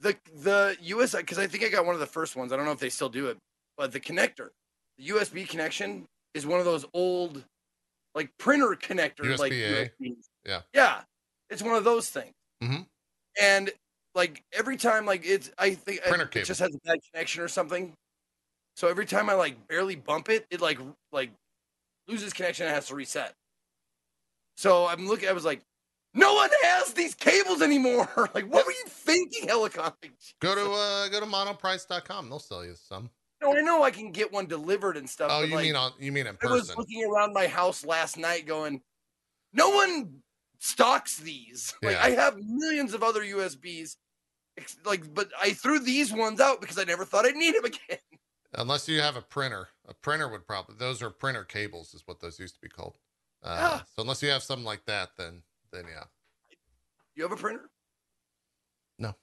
The 0.00 0.16
the 0.42 0.76
US 0.96 1.14
because 1.14 1.38
I 1.38 1.46
think 1.46 1.64
I 1.64 1.68
got 1.68 1.84
one 1.84 1.94
of 1.94 2.00
the 2.00 2.06
first 2.06 2.36
ones. 2.36 2.52
I 2.52 2.56
don't 2.56 2.64
know 2.64 2.72
if 2.72 2.78
they 2.80 2.88
still 2.88 3.08
do 3.08 3.26
it, 3.26 3.38
but 3.76 3.92
the 3.92 4.00
connector, 4.00 4.48
the 4.98 5.08
USB 5.08 5.48
connection 5.48 6.06
is 6.34 6.46
one 6.46 6.60
of 6.60 6.64
those 6.64 6.84
old, 6.94 7.44
like 8.14 8.30
printer 8.38 8.76
connectors, 8.80 9.38
USB-A. 9.38 9.90
USBs. 10.00 10.14
Yeah. 10.44 10.60
yeah, 10.74 11.00
it's 11.50 11.62
one 11.62 11.74
of 11.74 11.84
those 11.84 12.08
things. 12.08 12.34
Mhm. 12.62 12.86
And 13.40 13.70
like 14.14 14.42
every 14.52 14.76
time, 14.76 15.06
like 15.06 15.22
it's 15.24 15.50
I 15.58 15.70
think 15.74 16.02
Printer 16.02 16.30
it 16.34 16.44
just 16.44 16.60
has 16.60 16.74
a 16.74 16.78
bad 16.84 16.98
connection 17.10 17.42
or 17.42 17.48
something. 17.48 17.94
So 18.76 18.88
every 18.88 19.06
time 19.06 19.30
I 19.30 19.34
like 19.34 19.68
barely 19.68 19.96
bump 19.96 20.28
it, 20.28 20.46
it 20.50 20.60
like 20.60 20.78
like 21.12 21.30
loses 22.08 22.32
connection 22.32 22.66
and 22.66 22.74
has 22.74 22.88
to 22.88 22.94
reset. 22.94 23.34
So 24.56 24.86
I'm 24.86 25.06
looking. 25.08 25.28
I 25.28 25.32
was 25.32 25.44
like, 25.44 25.62
no 26.14 26.34
one 26.34 26.50
has 26.62 26.92
these 26.92 27.14
cables 27.14 27.60
anymore. 27.60 28.08
like, 28.34 28.52
what 28.52 28.66
were 28.66 28.72
you 28.72 28.84
thinking, 28.86 29.48
Helicopter? 29.48 30.08
Go 30.40 30.54
to 30.54 30.70
uh 30.70 31.08
go 31.08 31.20
to 31.20 31.26
monoprice.com. 31.26 32.28
They'll 32.28 32.38
sell 32.38 32.64
you 32.64 32.74
some. 32.76 33.10
No, 33.42 33.54
I 33.54 33.60
know 33.60 33.82
I 33.82 33.90
can 33.90 34.10
get 34.10 34.32
one 34.32 34.46
delivered 34.46 34.96
and 34.96 35.10
stuff. 35.10 35.30
Oh, 35.32 35.42
you 35.42 35.54
like, 35.54 35.64
mean 35.64 35.76
on 35.76 35.92
you 35.98 36.12
mean 36.12 36.26
in 36.26 36.36
person? 36.36 36.52
I 36.52 36.54
was 36.54 36.76
looking 36.76 37.04
around 37.04 37.34
my 37.34 37.46
house 37.46 37.84
last 37.84 38.16
night, 38.16 38.46
going, 38.46 38.80
no 39.52 39.70
one 39.70 40.22
stocks 40.60 41.18
these. 41.18 41.74
Like, 41.82 41.96
Yeah. 41.96 42.04
I 42.04 42.10
have 42.10 42.38
millions 42.38 42.94
of 42.94 43.02
other 43.02 43.22
USBs. 43.22 43.96
Ex- 44.58 44.76
Like, 44.84 45.12
but 45.14 45.30
I 45.40 45.52
threw 45.52 45.78
these 45.78 46.12
ones 46.12 46.40
out 46.40 46.60
because 46.60 46.78
I 46.78 46.84
never 46.84 47.04
thought 47.04 47.24
I'd 47.26 47.36
need 47.36 47.54
them 47.54 47.64
again. 47.64 47.98
Unless 48.54 48.88
you 48.88 49.00
have 49.00 49.16
a 49.16 49.22
printer. 49.22 49.68
A 49.88 49.94
printer 49.94 50.28
would 50.28 50.46
probably 50.46 50.76
those 50.78 51.02
are 51.02 51.10
printer 51.10 51.44
cables 51.44 51.92
is 51.94 52.02
what 52.06 52.20
those 52.20 52.38
used 52.38 52.54
to 52.54 52.60
be 52.60 52.68
called. 52.68 52.96
Uh, 53.42 53.56
Yeah. 53.60 53.80
so 53.94 54.02
unless 54.02 54.22
you 54.22 54.30
have 54.30 54.42
something 54.42 54.64
like 54.64 54.84
that, 54.86 55.10
then 55.18 55.42
then 55.72 55.84
yeah. 55.88 56.04
You 57.16 57.24
have 57.24 57.32
a 57.32 57.36
printer? 57.36 57.68
No. 58.98 59.14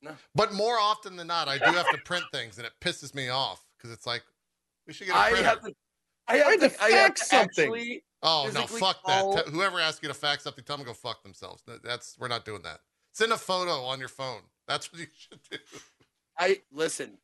No. 0.00 0.12
But 0.34 0.52
more 0.52 0.78
often 0.78 1.16
than 1.16 1.26
not, 1.26 1.48
I 1.48 1.58
do 1.58 1.64
have 1.72 1.90
to 1.90 1.98
print 1.98 2.24
things, 2.32 2.56
and 2.58 2.66
it 2.66 2.72
pisses 2.80 3.14
me 3.14 3.28
off 3.28 3.64
because 3.76 3.90
it's 3.90 4.06
like 4.06 4.22
we 4.86 4.92
should 4.92 5.08
get 5.08 5.16
a 5.16 5.18
I 5.18 5.30
printer. 5.30 5.48
have 5.48 5.62
to. 5.62 5.72
I 6.28 6.36
have 6.38 6.46
I 6.46 6.56
to, 6.56 6.68
to 6.68 6.82
I 6.82 6.90
have 6.90 7.06
fax 7.08 7.20
to 7.20 7.26
something. 7.26 7.64
actually. 7.66 8.04
oh 8.22 8.50
no, 8.54 8.66
fuck 8.66 9.02
call- 9.02 9.34
that! 9.34 9.48
Whoever 9.48 9.80
asks 9.80 10.02
you 10.02 10.08
to 10.08 10.14
fax 10.14 10.44
something, 10.44 10.64
tell 10.64 10.76
them 10.76 10.86
to 10.86 10.90
go 10.90 10.94
fuck 10.94 11.22
themselves. 11.22 11.62
That's 11.84 12.16
we're 12.18 12.28
not 12.28 12.44
doing 12.44 12.62
that. 12.62 12.78
Send 13.16 13.32
a 13.32 13.38
photo 13.38 13.82
on 13.82 13.98
your 13.98 14.10
phone. 14.10 14.42
That's 14.68 14.92
what 14.92 15.00
you 15.00 15.06
should 15.16 15.40
do. 15.50 15.56
I 16.38 16.60
listen. 16.70 17.16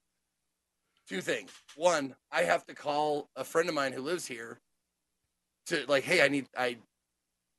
Two 1.06 1.20
things. 1.20 1.50
One, 1.76 2.14
I 2.30 2.44
have 2.44 2.64
to 2.68 2.74
call 2.74 3.28
a 3.36 3.44
friend 3.44 3.68
of 3.68 3.74
mine 3.74 3.92
who 3.92 4.00
lives 4.00 4.26
here 4.26 4.58
to 5.66 5.84
like, 5.88 6.02
hey, 6.04 6.24
I 6.24 6.28
need 6.28 6.46
I 6.56 6.78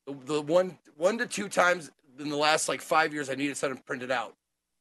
the, 0.08 0.16
the 0.26 0.42
one 0.42 0.80
one 0.98 1.20
to 1.20 1.28
two 1.28 1.48
times 1.48 1.92
in 2.18 2.30
the 2.30 2.36
last 2.36 2.68
like 2.68 2.82
five 2.82 3.14
years 3.14 3.30
I 3.30 3.36
needed 3.36 3.56
something 3.56 3.80
printed 3.86 4.10
out. 4.10 4.34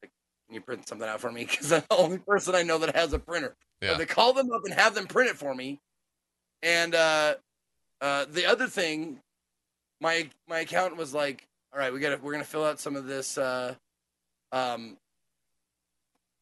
Like, 0.03 0.13
can 0.47 0.55
you 0.55 0.63
print 0.63 0.89
something 0.89 1.07
out 1.07 1.21
for 1.21 1.31
me? 1.31 1.45
Because 1.51 1.73
I'm 1.73 1.83
the 1.91 1.97
only 1.97 2.19
person 2.21 2.55
I 2.55 2.63
know 2.63 2.79
that 2.79 2.97
has 2.97 3.13
a 3.13 3.19
printer. 3.19 3.55
So 3.83 3.91
Yeah. 3.91 3.99
they 3.99 4.07
call 4.07 4.33
them 4.33 4.51
up 4.51 4.63
and 4.65 4.73
have 4.73 4.95
them 4.95 5.07
print 5.07 5.29
it 5.29 5.37
for 5.37 5.55
me. 5.55 5.79
And 6.63 6.95
uh 6.95 7.35
uh 8.01 8.25
the 8.31 8.47
other 8.47 8.67
thing, 8.67 9.21
my 10.01 10.31
my 10.49 10.61
accountant 10.61 10.97
was 10.97 11.13
like, 11.13 11.47
all 11.73 11.79
right, 11.79 11.93
we 11.93 12.01
gotta 12.01 12.19
we're 12.23 12.33
gonna 12.33 12.45
fill 12.45 12.65
out 12.65 12.81
some 12.81 12.97
of 12.97 13.07
this 13.07 13.39
uh 13.39 13.75
um 14.53 14.97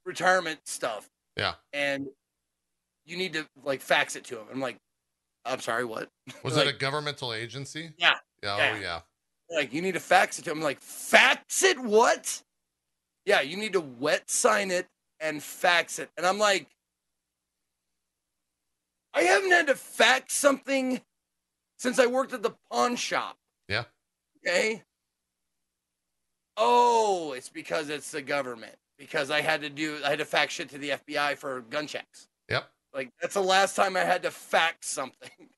retirement 0.04 0.60
stuff. 0.64 1.08
Yeah. 1.36 1.54
And 1.72 2.06
you 3.04 3.16
need 3.16 3.32
to 3.34 3.46
like 3.64 3.80
fax 3.80 4.16
it 4.16 4.24
to 4.24 4.38
him. 4.38 4.44
I'm 4.52 4.60
like, 4.60 4.76
I'm 5.44 5.60
sorry, 5.60 5.84
what? 5.84 6.08
Was 6.42 6.56
Like- 6.56 6.66
it 6.66 6.74
a 6.74 6.78
governmental 6.78 7.32
agency? 7.32 7.92
Yeah. 7.96 8.14
Yeah. 8.42 8.56
Yeah. 8.56 8.72
Oh 8.76 8.80
yeah. 8.80 9.00
Like, 9.52 9.72
you 9.72 9.82
need 9.82 9.94
to 9.94 10.00
fax 10.00 10.38
it 10.38 10.44
to 10.44 10.52
him. 10.52 10.58
I'm 10.58 10.62
like, 10.64 10.80
fax 10.80 11.64
it? 11.64 11.76
What? 11.78 12.40
Yeah, 13.26 13.40
you 13.40 13.56
need 13.56 13.72
to 13.72 13.80
wet 13.80 14.30
sign 14.30 14.70
it 14.70 14.86
and 15.18 15.42
fax 15.42 15.98
it. 15.98 16.08
And 16.16 16.24
I'm 16.24 16.38
like, 16.38 16.68
I 19.12 19.22
haven't 19.22 19.50
had 19.50 19.66
to 19.66 19.74
fax 19.74 20.34
something 20.34 21.00
since 21.78 21.98
I 21.98 22.06
worked 22.06 22.32
at 22.32 22.42
the 22.42 22.54
pawn 22.70 22.94
shop. 22.94 23.36
Yeah. 23.68 23.84
Okay. 24.46 24.82
Oh, 26.62 27.32
it's 27.32 27.48
because 27.48 27.88
it's 27.88 28.10
the 28.10 28.22
government. 28.22 28.76
Because 28.98 29.30
I 29.30 29.40
had 29.40 29.62
to 29.62 29.70
do, 29.70 29.98
I 30.04 30.10
had 30.10 30.18
to 30.18 30.26
fax 30.26 30.52
shit 30.52 30.68
to 30.70 30.78
the 30.78 30.90
FBI 30.90 31.38
for 31.38 31.62
gun 31.62 31.86
checks. 31.86 32.28
Yep. 32.50 32.68
Like 32.92 33.10
that's 33.20 33.34
the 33.34 33.42
last 33.42 33.74
time 33.74 33.96
I 33.96 34.00
had 34.00 34.22
to 34.24 34.30
fax 34.30 34.88
something. 34.88 35.30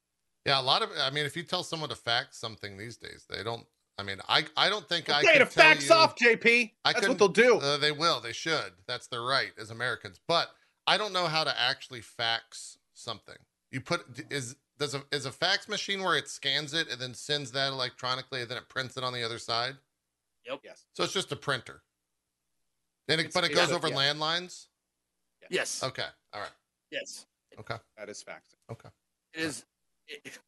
Yeah, 0.44 0.60
a 0.60 0.62
lot 0.62 0.82
of. 0.82 0.90
I 1.00 1.10
mean, 1.10 1.24
if 1.24 1.36
you 1.36 1.44
tell 1.44 1.62
someone 1.62 1.88
to 1.90 1.94
fax 1.94 2.36
something 2.36 2.76
these 2.76 2.96
days, 2.96 3.26
they 3.30 3.44
don't. 3.44 3.64
I 3.96 4.02
mean, 4.02 4.16
I 4.28 4.44
I 4.56 4.68
don't 4.68 4.88
think 4.88 5.08
I 5.08 5.20
Okay, 5.20 5.38
could 5.38 5.48
to 5.48 5.54
tell 5.54 5.64
fax 5.64 5.88
you, 5.88 5.94
off, 5.94 6.16
JP. 6.16 6.72
I 6.84 6.92
That's 6.92 7.06
what 7.06 7.18
they'll 7.18 7.28
do. 7.28 7.58
Uh, 7.58 7.76
they 7.76 7.92
will. 7.92 8.20
They 8.20 8.32
should. 8.32 8.72
That's 8.88 9.06
their 9.06 9.22
right 9.22 9.52
as 9.56 9.70
Americans. 9.70 10.18
But 10.26 10.48
I 10.88 10.98
don't 10.98 11.12
know 11.12 11.26
how 11.26 11.44
to 11.44 11.60
actually 11.60 12.00
fax 12.00 12.78
something. 12.92 13.36
You 13.70 13.80
put 13.80 14.04
is 14.30 14.56
does 14.80 14.96
a 14.96 15.04
is 15.12 15.26
a 15.26 15.30
fax 15.30 15.68
machine 15.68 16.02
where 16.02 16.16
it 16.16 16.28
scans 16.28 16.74
it 16.74 16.90
and 16.90 17.00
then 17.00 17.14
sends 17.14 17.52
that 17.52 17.68
electronically 17.68 18.40
and 18.40 18.50
then 18.50 18.58
it 18.58 18.68
prints 18.68 18.96
it 18.96 19.04
on 19.04 19.12
the 19.12 19.22
other 19.22 19.38
side. 19.38 19.76
Yes. 20.64 20.84
So 20.94 21.04
it's 21.04 21.12
just 21.12 21.32
a 21.32 21.36
printer. 21.36 21.82
And 23.08 23.20
it, 23.20 23.26
It's- 23.26 23.34
but 23.34 23.44
it 23.44 23.54
goes 23.54 23.72
over 23.72 23.88
yeah. 23.88 23.94
landlines. 23.96 24.66
Yes. 25.50 25.82
Okay. 25.82 26.06
All 26.32 26.40
right. 26.40 26.50
Yes. 26.90 27.26
Okay. 27.58 27.76
That 27.98 28.08
is 28.08 28.22
faxing. 28.22 28.56
It 29.34 29.40
is. 29.40 29.64
It, 30.08 30.38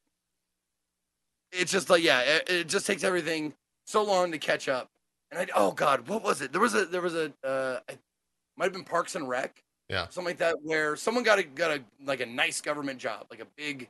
it's 1.51 1.71
just 1.71 1.89
like 1.89 2.03
yeah, 2.03 2.21
it, 2.21 2.49
it 2.49 2.67
just 2.67 2.85
takes 2.87 3.03
everything 3.03 3.53
so 3.85 4.03
long 4.03 4.31
to 4.31 4.37
catch 4.37 4.67
up. 4.67 4.89
And 5.31 5.39
I 5.39 5.47
oh 5.55 5.71
god, 5.71 6.07
what 6.07 6.23
was 6.23 6.41
it? 6.41 6.51
There 6.51 6.61
was 6.61 6.73
a 6.75 6.85
there 6.85 7.01
was 7.01 7.15
a 7.15 7.31
uh, 7.43 7.79
I, 7.89 7.97
might 8.57 8.65
have 8.65 8.73
been 8.73 8.83
Parks 8.83 9.15
and 9.15 9.27
Rec. 9.27 9.63
Yeah. 9.89 10.07
Something 10.09 10.25
like 10.25 10.37
that, 10.37 10.55
where 10.63 10.95
someone 10.95 11.23
got 11.23 11.39
a 11.39 11.43
got 11.43 11.71
a 11.71 11.83
like 12.03 12.21
a 12.21 12.25
nice 12.25 12.61
government 12.61 12.99
job, 12.99 13.27
like 13.29 13.41
a 13.41 13.47
big, 13.55 13.89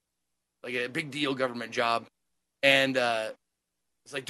like 0.64 0.74
a 0.74 0.88
big 0.88 1.12
deal 1.12 1.34
government 1.34 1.72
job, 1.72 2.06
and 2.64 2.98
uh, 2.98 3.30
it's 4.04 4.14
like 4.14 4.30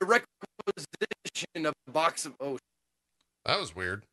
don't 0.00 0.08
worry, 0.08 0.20
I 0.20 0.72
requisition 0.76 1.66
a 1.66 1.90
box 1.90 2.26
of 2.26 2.34
oh 2.40 2.58
That 3.44 3.58
was 3.60 3.74
weird. 3.74 4.04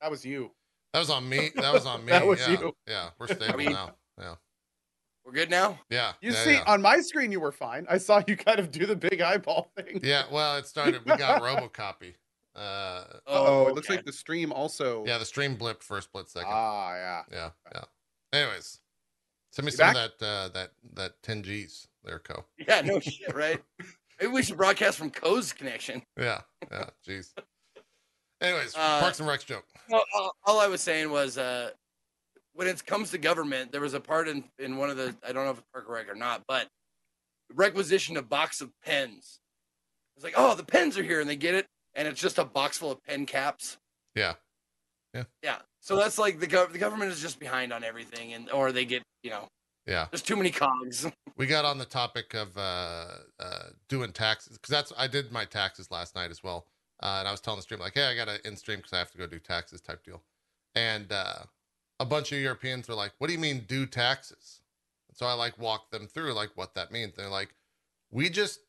That 0.00 0.10
was 0.10 0.24
you. 0.24 0.50
That 0.92 1.00
was 1.00 1.10
on 1.10 1.28
me. 1.28 1.50
That 1.56 1.72
was 1.72 1.86
on 1.86 2.04
me. 2.04 2.12
That 2.12 2.26
was 2.26 2.40
yeah. 2.40 2.60
you. 2.60 2.72
Yeah. 2.86 3.08
We're 3.18 3.28
stable 3.28 3.56
we- 3.56 3.66
now. 3.66 3.92
Yeah. 4.18 4.34
we're 5.24 5.32
good 5.32 5.50
now. 5.50 5.78
Yeah. 5.90 6.12
You 6.20 6.32
yeah, 6.32 6.44
see, 6.44 6.52
yeah. 6.54 6.64
on 6.66 6.80
my 6.82 7.00
screen, 7.00 7.32
you 7.32 7.40
were 7.40 7.52
fine. 7.52 7.86
I 7.90 7.98
saw 7.98 8.22
you 8.26 8.36
kind 8.36 8.58
of 8.58 8.70
do 8.70 8.86
the 8.86 8.96
big 8.96 9.20
eyeball 9.20 9.70
thing. 9.76 10.00
Yeah, 10.02 10.24
well, 10.30 10.56
it 10.56 10.66
started. 10.66 11.04
We 11.04 11.16
got 11.16 11.42
RoboCopy. 11.42 12.14
Uh, 12.54 13.04
Oh, 13.26 13.66
it 13.68 13.74
looks 13.74 13.90
like 13.90 14.04
the 14.06 14.12
stream 14.12 14.52
also. 14.52 15.04
yeah, 15.04 15.18
the 15.18 15.24
stream 15.26 15.56
blipped 15.56 15.82
for 15.82 15.98
a 15.98 16.02
split 16.02 16.28
second. 16.30 16.48
Ah, 16.50 16.94
yeah. 16.94 17.22
yeah, 17.30 17.50
yeah. 17.74 17.84
Anyways, 18.32 18.80
send 19.52 19.66
me 19.66 19.72
You 19.72 19.76
some 19.76 19.92
back? 19.92 19.96
of 19.96 20.18
that 20.20 20.26
uh, 20.26 20.48
that 20.54 20.70
that 20.94 21.22
10 21.22 21.42
Gs 21.42 21.88
there, 22.04 22.18
Co. 22.18 22.44
Yeah, 22.66 22.80
no 22.82 23.00
shit, 23.00 23.34
right? 23.34 23.62
Maybe 24.20 24.32
we 24.32 24.42
should 24.42 24.56
broadcast 24.56 24.98
from 24.98 25.10
Co's 25.10 25.52
connection. 25.52 26.02
Yeah, 26.18 26.40
yeah. 26.70 26.86
Jeez. 27.06 27.32
Anyways, 28.40 28.74
Uh, 28.76 29.00
Parks 29.00 29.20
and 29.20 29.28
Recs 29.28 29.44
joke. 29.46 29.64
Well, 29.88 30.04
all, 30.14 30.32
all 30.44 30.60
I 30.60 30.66
was 30.66 30.80
saying 30.80 31.10
was, 31.10 31.38
uh, 31.38 31.70
when 32.54 32.66
it 32.68 32.84
comes 32.86 33.10
to 33.10 33.18
government, 33.18 33.72
there 33.72 33.80
was 33.80 33.94
a 33.94 34.00
part 34.00 34.28
in, 34.28 34.44
in 34.58 34.76
one 34.76 34.90
of 34.90 34.96
the, 34.96 35.14
I 35.26 35.32
don't 35.32 35.44
know 35.44 35.50
if 35.52 35.58
it's 35.58 35.66
Park 35.72 35.86
and 35.86 35.94
Rec 35.94 36.08
or 36.08 36.14
not, 36.14 36.42
but 36.48 36.68
requisition 37.54 38.16
a 38.16 38.22
box 38.22 38.60
of 38.60 38.70
pens. 38.84 39.40
It's 40.16 40.24
like, 40.24 40.34
oh, 40.36 40.54
the 40.54 40.64
pens 40.64 40.96
are 40.98 41.02
here, 41.02 41.20
and 41.20 41.28
they 41.28 41.36
get 41.36 41.54
it, 41.54 41.66
and 41.94 42.08
it's 42.08 42.20
just 42.20 42.38
a 42.38 42.44
box 42.44 42.78
full 42.78 42.90
of 42.90 43.02
pen 43.04 43.26
caps. 43.26 43.76
Yeah. 44.14 44.34
Yeah. 45.14 45.24
Yeah. 45.42 45.58
So 45.80 45.96
that's 45.96 46.18
like 46.18 46.40
the 46.40 46.46
gov- 46.46 46.72
the 46.72 46.78
government 46.78 47.12
is 47.12 47.20
just 47.20 47.38
behind 47.38 47.72
on 47.72 47.84
everything, 47.84 48.32
and 48.32 48.50
or 48.50 48.72
they 48.72 48.84
get, 48.86 49.02
you 49.22 49.30
know, 49.30 49.48
Yeah, 49.86 50.06
there's 50.10 50.22
too 50.22 50.36
many 50.36 50.50
cogs. 50.50 51.06
we 51.36 51.46
got 51.46 51.64
on 51.64 51.78
the 51.78 51.84
topic 51.84 52.34
of 52.34 52.56
uh, 52.56 53.06
uh, 53.38 53.62
doing 53.88 54.12
taxes 54.12 54.58
because 54.58 54.70
that's 54.70 54.92
I 54.96 55.06
did 55.06 55.30
my 55.30 55.44
taxes 55.44 55.90
last 55.90 56.14
night 56.16 56.30
as 56.30 56.42
well, 56.42 56.66
uh, 57.02 57.16
and 57.20 57.28
I 57.28 57.30
was 57.30 57.40
telling 57.40 57.58
the 57.58 57.62
stream 57.62 57.80
like, 57.80 57.94
hey, 57.94 58.06
I 58.06 58.16
got 58.16 58.26
to 58.26 58.44
in 58.46 58.56
stream 58.56 58.78
because 58.78 58.92
I 58.92 58.98
have 58.98 59.12
to 59.12 59.18
go 59.18 59.26
do 59.26 59.38
taxes 59.38 59.80
type 59.80 60.04
deal, 60.04 60.22
and 60.74 61.12
uh, 61.12 61.44
a 62.00 62.04
bunch 62.04 62.32
of 62.32 62.38
Europeans 62.38 62.88
were 62.88 62.94
like, 62.96 63.12
"What 63.18 63.28
do 63.28 63.32
you 63.32 63.38
mean 63.38 63.64
do 63.68 63.86
taxes?" 63.86 64.60
And 65.08 65.16
so 65.16 65.26
I 65.26 65.34
like 65.34 65.58
walked 65.58 65.92
them 65.92 66.08
through 66.08 66.32
like 66.34 66.50
what 66.56 66.74
that 66.74 66.90
means. 66.90 67.14
They're 67.14 67.28
like, 67.28 67.54
"We 68.10 68.28
just 68.28 68.60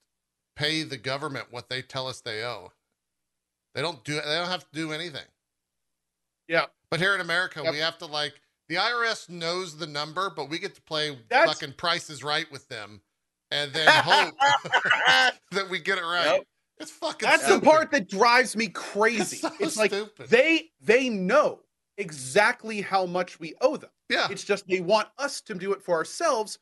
pay 0.56 0.84
the 0.84 0.98
government 0.98 1.48
what 1.50 1.68
they 1.70 1.82
tell 1.82 2.08
us 2.08 2.22
they 2.22 2.44
owe. 2.44 2.74
They 3.74 3.82
don't 3.82 4.04
do. 4.04 4.14
They 4.16 4.22
don't 4.22 4.50
have 4.50 4.70
to 4.70 4.76
do 4.76 4.92
anything." 4.92 5.26
Yeah. 6.48 6.66
But 6.90 7.00
here 7.00 7.16
in 7.16 7.22
America, 7.22 7.62
Yep. 7.64 7.74
we 7.74 7.80
have 7.80 7.98
to 7.98 8.06
like 8.06 8.40
the 8.70 8.76
IRS 8.76 9.30
knows 9.30 9.78
the 9.78 9.88
number, 9.88 10.30
but 10.30 10.50
we 10.50 10.60
get 10.60 10.76
to 10.76 10.82
play 10.82 11.18
That's- 11.30 11.48
fucking 11.60 11.76
prices 11.76 12.24
right 12.24 12.50
with 12.52 12.68
them, 12.70 13.02
and 13.52 13.72
then 13.74 13.88
hope 13.90 14.36
that 15.52 15.70
we 15.70 15.80
get 15.80 15.98
it 15.98 16.04
right. 16.04 16.26
Yep. 16.38 16.44
It's 16.80 16.92
fucking. 16.92 17.28
That's 17.28 17.44
stupid. 17.44 17.62
the 17.62 17.66
part 17.66 17.92
that 17.92 18.08
drives 18.10 18.56
me 18.56 18.68
crazy. 18.68 19.38
It's 19.38 19.42
so 19.42 19.52
it's 19.60 19.78
like 19.78 19.92
stupid. 19.92 20.30
they 20.30 20.70
they 20.80 21.10
know 21.10 21.62
exactly 21.98 22.82
how 22.82 23.06
much 23.08 23.40
we 23.40 23.56
owe 23.62 23.78
them. 23.78 23.90
yeah, 24.10 24.28
It's 24.30 24.44
just 24.44 24.68
they 24.68 24.82
want 24.82 25.08
us 25.18 25.42
to 25.42 25.56
do 25.56 25.74
it 25.74 25.82
for 25.82 25.96
ourselves 25.96 26.60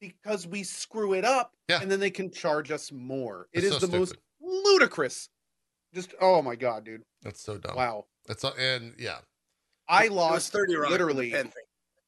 because 0.00 0.46
we 0.46 0.62
screw 0.62 1.12
it 1.12 1.24
up 1.26 1.52
Yeah. 1.68 1.80
and 1.82 1.90
then 1.90 2.00
they 2.00 2.10
can 2.10 2.30
charge 2.30 2.70
us 2.70 2.90
more. 2.90 3.48
It 3.52 3.64
It's 3.64 3.78
so 3.78 3.86
the 3.86 3.98
most 3.98 4.16
ludicrous. 4.40 5.28
Just 5.94 6.14
oh 6.20 6.40
my 6.40 6.56
god, 6.56 6.84
dude. 6.84 7.02
That's 7.22 7.42
so 7.42 7.58
dumb. 7.58 7.76
Wow. 7.76 8.06
It's 8.28 8.44
uh, 8.44 8.52
and 8.58 8.94
yeah. 8.98 9.18
I 9.88 10.08
lost 10.08 10.52
30 10.52 10.74
rock 10.76 10.90
with 10.90 10.98
the 10.98 11.04
literally. 11.04 11.50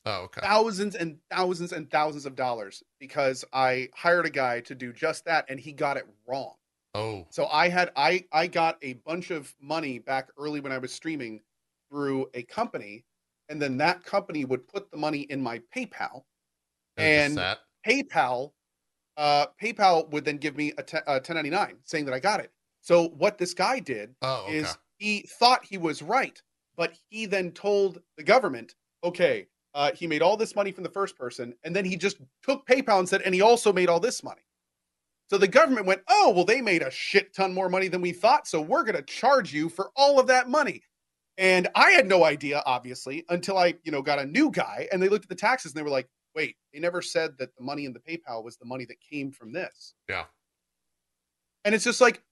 Oh, 0.07 0.23
okay. 0.23 0.41
thousands 0.41 0.95
and 0.95 1.19
thousands 1.31 1.73
and 1.73 1.91
thousands 1.91 2.25
of 2.25 2.35
dollars 2.35 2.83
because 2.99 3.45
I 3.53 3.91
hired 3.95 4.25
a 4.25 4.31
guy 4.31 4.61
to 4.63 4.75
do 4.75 4.93
just 4.95 5.27
that 5.27 5.45
and 5.51 5.61
he 5.61 5.73
got 5.73 5.99
it 5.99 6.07
wrong. 6.27 6.55
Oh, 6.95 7.27
So 7.31 7.47
I 7.49 7.69
had 7.69 7.93
I 7.97 8.25
I 8.33 8.47
got 8.47 8.79
a 8.83 8.95
bunch 8.95 9.31
of 9.31 9.55
money 9.61 9.99
back 9.99 10.31
early 10.39 10.61
when 10.61 10.73
I 10.73 10.79
was 10.79 10.93
streaming 10.93 11.43
through 11.91 12.29
a 12.35 12.43
company 12.45 13.05
and 13.51 13.61
then 13.61 13.77
that 13.77 14.03
company 14.05 14.45
would 14.47 14.67
put 14.69 14.91
the 14.91 14.97
money 14.97 15.21
in 15.23 15.41
my 15.43 15.61
PayPal. 15.77 16.23
and, 16.97 17.07
And- 17.07 17.37
just 17.37 17.37
sat. 17.37 17.59
PayPal 17.87 18.53
uh 19.19 19.47
PayPal 19.63 20.09
would 20.11 20.25
then 20.25 20.39
give 20.39 20.57
me 20.57 20.73
a, 20.79 20.83
te- 20.83 20.99
a 21.07 21.15
1099 21.15 21.77
saying 21.85 22.07
that 22.07 22.15
I 22.15 22.21
got 22.21 22.41
it. 22.41 22.51
So 22.81 23.09
what 23.11 23.37
this 23.39 23.53
guy 23.55 23.81
did 23.81 24.15
Oh, 24.23 24.45
okay. 24.47 24.57
is 24.59 24.79
he 24.97 25.21
thought 25.39 25.65
he 25.65 25.77
was 25.79 26.01
right, 26.03 26.41
but 26.81 26.95
he 27.11 27.27
then 27.27 27.51
told 27.51 28.01
the 28.17 28.23
government, 28.23 28.75
okay, 29.05 29.47
uh, 29.75 29.93
he 29.93 30.07
made 30.07 30.23
all 30.23 30.35
this 30.35 30.57
money 30.57 30.73
from 30.73 30.83
the 30.83 30.89
first 30.89 31.15
person, 31.15 31.55
and 31.63 31.77
then 31.77 31.85
he 31.85 31.95
just 31.95 32.17
took 32.43 32.67
PayPal 32.67 33.01
and 33.01 33.07
said, 33.07 33.21
and 33.21 33.35
he 33.35 33.43
also 33.43 33.71
made 33.71 33.91
all 33.91 34.01
this 34.01 34.25
money. 34.25 34.41
So 35.29 35.37
the 35.37 35.47
government 35.47 35.85
went, 35.85 36.01
oh, 36.09 36.33
well, 36.35 36.47
they 36.47 36.63
made 36.63 36.81
a 36.81 36.91
shit 36.91 37.35
ton 37.35 37.53
more 37.53 37.69
money 37.69 37.89
than 37.89 38.01
we 38.01 38.13
thought, 38.13 38.49
so 38.49 38.63
we're 38.63 38.83
going 38.83 38.97
to 38.97 39.03
charge 39.03 39.53
you 39.53 39.69
for 39.69 39.91
all 39.95 40.19
of 40.19 40.27
that 40.29 40.49
money. 40.49 40.83
And 41.37 41.69
I 41.75 41.91
had 41.91 42.09
no 42.09 42.25
idea, 42.25 42.63
obviously, 42.65 43.27
until 43.29 43.59
I, 43.59 43.75
you 43.83 43.93
know, 43.93 44.01
got 44.01 44.19
a 44.19 44.25
new 44.25 44.51
guy, 44.51 44.89
and 44.91 45.03
they 45.03 45.11
looked 45.11 45.27
at 45.27 45.29
the 45.29 45.35
taxes 45.35 45.73
and 45.73 45.79
they 45.79 45.85
were 45.85 45.91
like, 45.91 46.09
wait, 46.35 46.57
they 46.73 46.81
never 46.81 47.03
said 47.03 47.37
that 47.37 47.55
the 47.57 47.63
money 47.63 47.85
in 47.85 47.93
the 47.93 48.01
PayPal 48.01 48.43
was 48.43 48.57
the 48.57 48.65
money 48.65 48.87
that 48.87 48.97
came 49.03 49.33
from 49.33 49.53
this. 49.53 49.93
Yeah. 50.09 50.25
And 51.67 51.75
it's 51.75 51.85
just 51.85 52.01
like, 52.01 52.23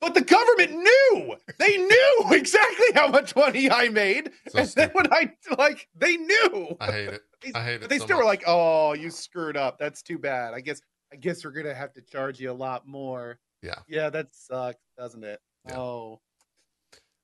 but 0.00 0.14
the 0.14 0.20
government 0.20 0.72
knew. 0.72 1.36
They 1.58 1.76
knew 1.76 2.22
exactly 2.30 2.86
how 2.94 3.08
much 3.08 3.34
money 3.34 3.70
I 3.70 3.88
made. 3.88 4.30
So 4.48 4.58
and 4.60 4.68
then 4.70 4.90
when 4.92 5.12
I 5.12 5.32
like, 5.58 5.88
they 5.94 6.16
knew. 6.16 6.76
I 6.80 6.92
hate 6.92 7.08
it. 7.08 7.22
They- 7.42 7.52
I 7.54 7.64
hate 7.64 7.74
it. 7.76 7.80
But 7.82 7.90
they 7.90 7.98
so 7.98 8.04
still 8.06 8.18
were 8.18 8.24
like, 8.24 8.42
"Oh, 8.46 8.92
you 8.94 9.10
screwed 9.10 9.56
up. 9.56 9.78
That's 9.78 10.02
too 10.02 10.18
bad. 10.18 10.54
I 10.54 10.60
guess. 10.60 10.80
I 11.12 11.16
guess 11.16 11.44
we're 11.44 11.52
gonna 11.52 11.74
have 11.74 11.92
to 11.94 12.02
charge 12.02 12.40
you 12.40 12.50
a 12.50 12.52
lot 12.52 12.86
more." 12.86 13.38
Yeah. 13.62 13.76
Yeah, 13.88 14.10
that 14.10 14.28
sucks, 14.34 14.82
doesn't 14.98 15.22
it? 15.24 15.40
Yeah. 15.68 15.78
Oh, 15.78 16.20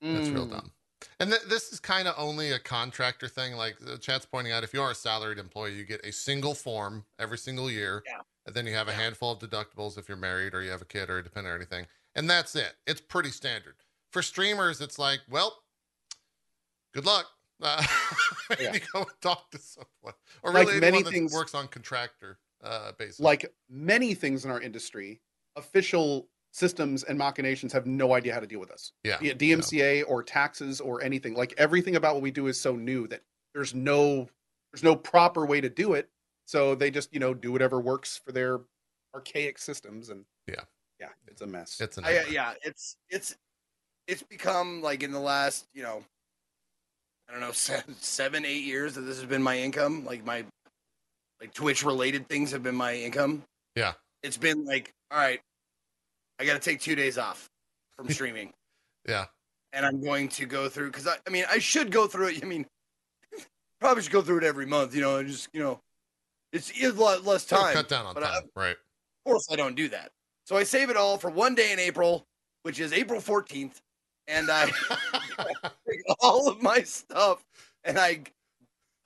That's 0.00 0.28
real 0.30 0.46
Mm. 0.46 0.50
dumb. 0.50 0.72
And 1.20 1.30
th- 1.30 1.42
this 1.48 1.72
is 1.72 1.80
kind 1.80 2.06
of 2.08 2.14
only 2.16 2.52
a 2.52 2.58
contractor 2.58 3.28
thing. 3.28 3.54
Like 3.54 3.78
the 3.80 3.98
chat's 3.98 4.24
pointing 4.26 4.52
out, 4.52 4.62
if 4.64 4.72
you 4.72 4.80
are 4.82 4.90
a 4.92 4.94
salaried 4.94 5.38
employee, 5.38 5.74
you 5.74 5.84
get 5.84 6.04
a 6.04 6.12
single 6.12 6.54
form 6.54 7.04
every 7.18 7.38
single 7.38 7.70
year. 7.70 8.02
Yeah. 8.06 8.20
And 8.46 8.54
then 8.54 8.66
you 8.66 8.74
have 8.74 8.88
a 8.88 8.92
handful 8.92 9.32
of 9.32 9.38
deductibles 9.38 9.98
if 9.98 10.08
you're 10.08 10.16
married 10.16 10.54
or 10.54 10.62
you 10.62 10.70
have 10.70 10.82
a 10.82 10.86
kid 10.86 11.10
or 11.10 11.18
a 11.18 11.22
dependent 11.22 11.52
or 11.52 11.56
anything. 11.56 11.86
And 12.14 12.28
that's 12.28 12.54
it. 12.56 12.74
It's 12.86 13.00
pretty 13.00 13.30
standard. 13.30 13.74
For 14.10 14.20
streamers, 14.22 14.80
it's 14.80 14.98
like, 14.98 15.20
well, 15.30 15.62
good 16.94 17.06
luck. 17.06 17.26
Uh, 17.62 17.82
Yeah. 18.60 18.74
You 18.74 18.80
go 18.92 18.98
and 19.00 19.06
talk 19.22 19.50
to 19.52 19.58
someone. 19.58 20.12
Or 20.42 20.52
Like 20.52 20.68
many 20.80 21.02
things- 21.02 21.32
works 21.32 21.54
on 21.54 21.68
contractor 21.68 22.38
uh, 22.62 22.92
basis. 22.98 23.18
like 23.18 23.50
many 23.70 24.12
things 24.14 24.44
in 24.44 24.50
our 24.50 24.60
industry, 24.60 25.20
official 25.56 26.28
systems 26.52 27.02
and 27.04 27.16
machinations 27.16 27.72
have 27.72 27.86
no 27.86 28.12
idea 28.12 28.34
how 28.34 28.40
to 28.40 28.46
deal 28.46 28.60
with 28.60 28.70
us. 28.70 28.92
yeah. 29.04 29.16
It 29.22 29.38
DMCA 29.38 30.04
or 30.06 30.22
taxes 30.22 30.80
or 30.82 31.02
anything. 31.02 31.32
Like 31.34 31.54
everything 31.56 31.96
about 31.96 32.14
what 32.14 32.22
we 32.22 32.30
do 32.30 32.46
is 32.48 32.60
so 32.60 32.76
new 32.76 33.06
that 33.08 33.22
there's 33.54 33.74
no 33.74 34.28
there's 34.70 34.82
no 34.82 34.94
proper 34.96 35.46
way 35.46 35.60
to 35.62 35.70
do 35.70 35.94
it. 35.94 36.10
So 36.44 36.74
they 36.74 36.90
just 36.90 37.12
you 37.14 37.20
know 37.20 37.32
do 37.32 37.52
whatever 37.52 37.80
works 37.80 38.20
for 38.22 38.32
their 38.32 38.60
archaic 39.14 39.58
systems 39.58 40.10
and 40.10 40.26
Yeah. 40.46 40.64
Yeah, 41.02 41.08
it's 41.26 41.42
a 41.42 41.46
mess. 41.46 41.80
It's 41.80 41.98
an 41.98 42.04
uh, 42.04 42.22
yeah, 42.30 42.54
it's 42.62 42.96
it's 43.10 43.34
it's 44.06 44.22
become 44.22 44.82
like 44.82 45.02
in 45.02 45.10
the 45.10 45.18
last 45.20 45.66
you 45.74 45.82
know, 45.82 46.04
I 47.28 47.32
don't 47.32 47.40
know 47.40 47.50
seven, 47.52 47.94
seven 48.00 48.44
eight 48.44 48.62
years 48.64 48.94
that 48.94 49.00
this 49.02 49.16
has 49.16 49.26
been 49.26 49.42
my 49.42 49.58
income. 49.58 50.04
Like 50.04 50.24
my 50.24 50.44
like 51.40 51.52
Twitch 51.54 51.84
related 51.84 52.28
things 52.28 52.52
have 52.52 52.62
been 52.62 52.76
my 52.76 52.94
income. 52.94 53.42
Yeah. 53.74 53.94
It's 54.22 54.36
been 54.36 54.64
like, 54.64 54.92
all 55.10 55.18
right, 55.18 55.40
I 56.38 56.44
got 56.44 56.52
to 56.54 56.60
take 56.60 56.80
two 56.80 56.94
days 56.94 57.18
off 57.18 57.48
from 57.96 58.08
streaming, 58.10 58.52
Yeah. 59.08 59.24
and 59.72 59.84
I'm 59.84 60.00
going 60.00 60.28
to 60.28 60.46
go 60.46 60.68
through 60.68 60.92
because 60.92 61.08
I, 61.08 61.16
I 61.26 61.30
mean, 61.30 61.44
I 61.50 61.58
should 61.58 61.90
go 61.90 62.06
through 62.06 62.28
it. 62.28 62.44
I 62.44 62.46
mean, 62.46 62.64
probably 63.80 64.04
should 64.04 64.12
go 64.12 64.22
through 64.22 64.38
it 64.38 64.44
every 64.44 64.66
month, 64.66 64.94
you 64.94 65.00
know, 65.00 65.16
and 65.16 65.28
just 65.28 65.48
you 65.52 65.58
know, 65.60 65.80
it's, 66.52 66.70
it's 66.76 66.96
a 66.96 67.00
lot 67.00 67.24
less 67.24 67.50
It'll 67.50 67.64
time. 67.64 67.74
Cut 67.74 67.88
down 67.88 68.06
on 68.06 68.14
but 68.14 68.22
I- 68.22 68.30
time. 68.40 68.50
right. 68.54 68.76
Of 69.24 69.30
course, 69.30 69.48
I 69.50 69.56
don't 69.56 69.74
do 69.74 69.88
that. 69.88 70.10
So 70.44 70.56
I 70.56 70.64
save 70.64 70.90
it 70.90 70.96
all 70.96 71.18
for 71.18 71.30
one 71.30 71.54
day 71.54 71.72
in 71.72 71.78
April, 71.78 72.26
which 72.62 72.80
is 72.80 72.92
April 72.92 73.20
14th, 73.20 73.80
and 74.26 74.50
I 74.50 74.66
take 75.88 76.00
all 76.20 76.48
of 76.48 76.62
my 76.62 76.82
stuff 76.82 77.44
and 77.84 77.98
I 77.98 78.22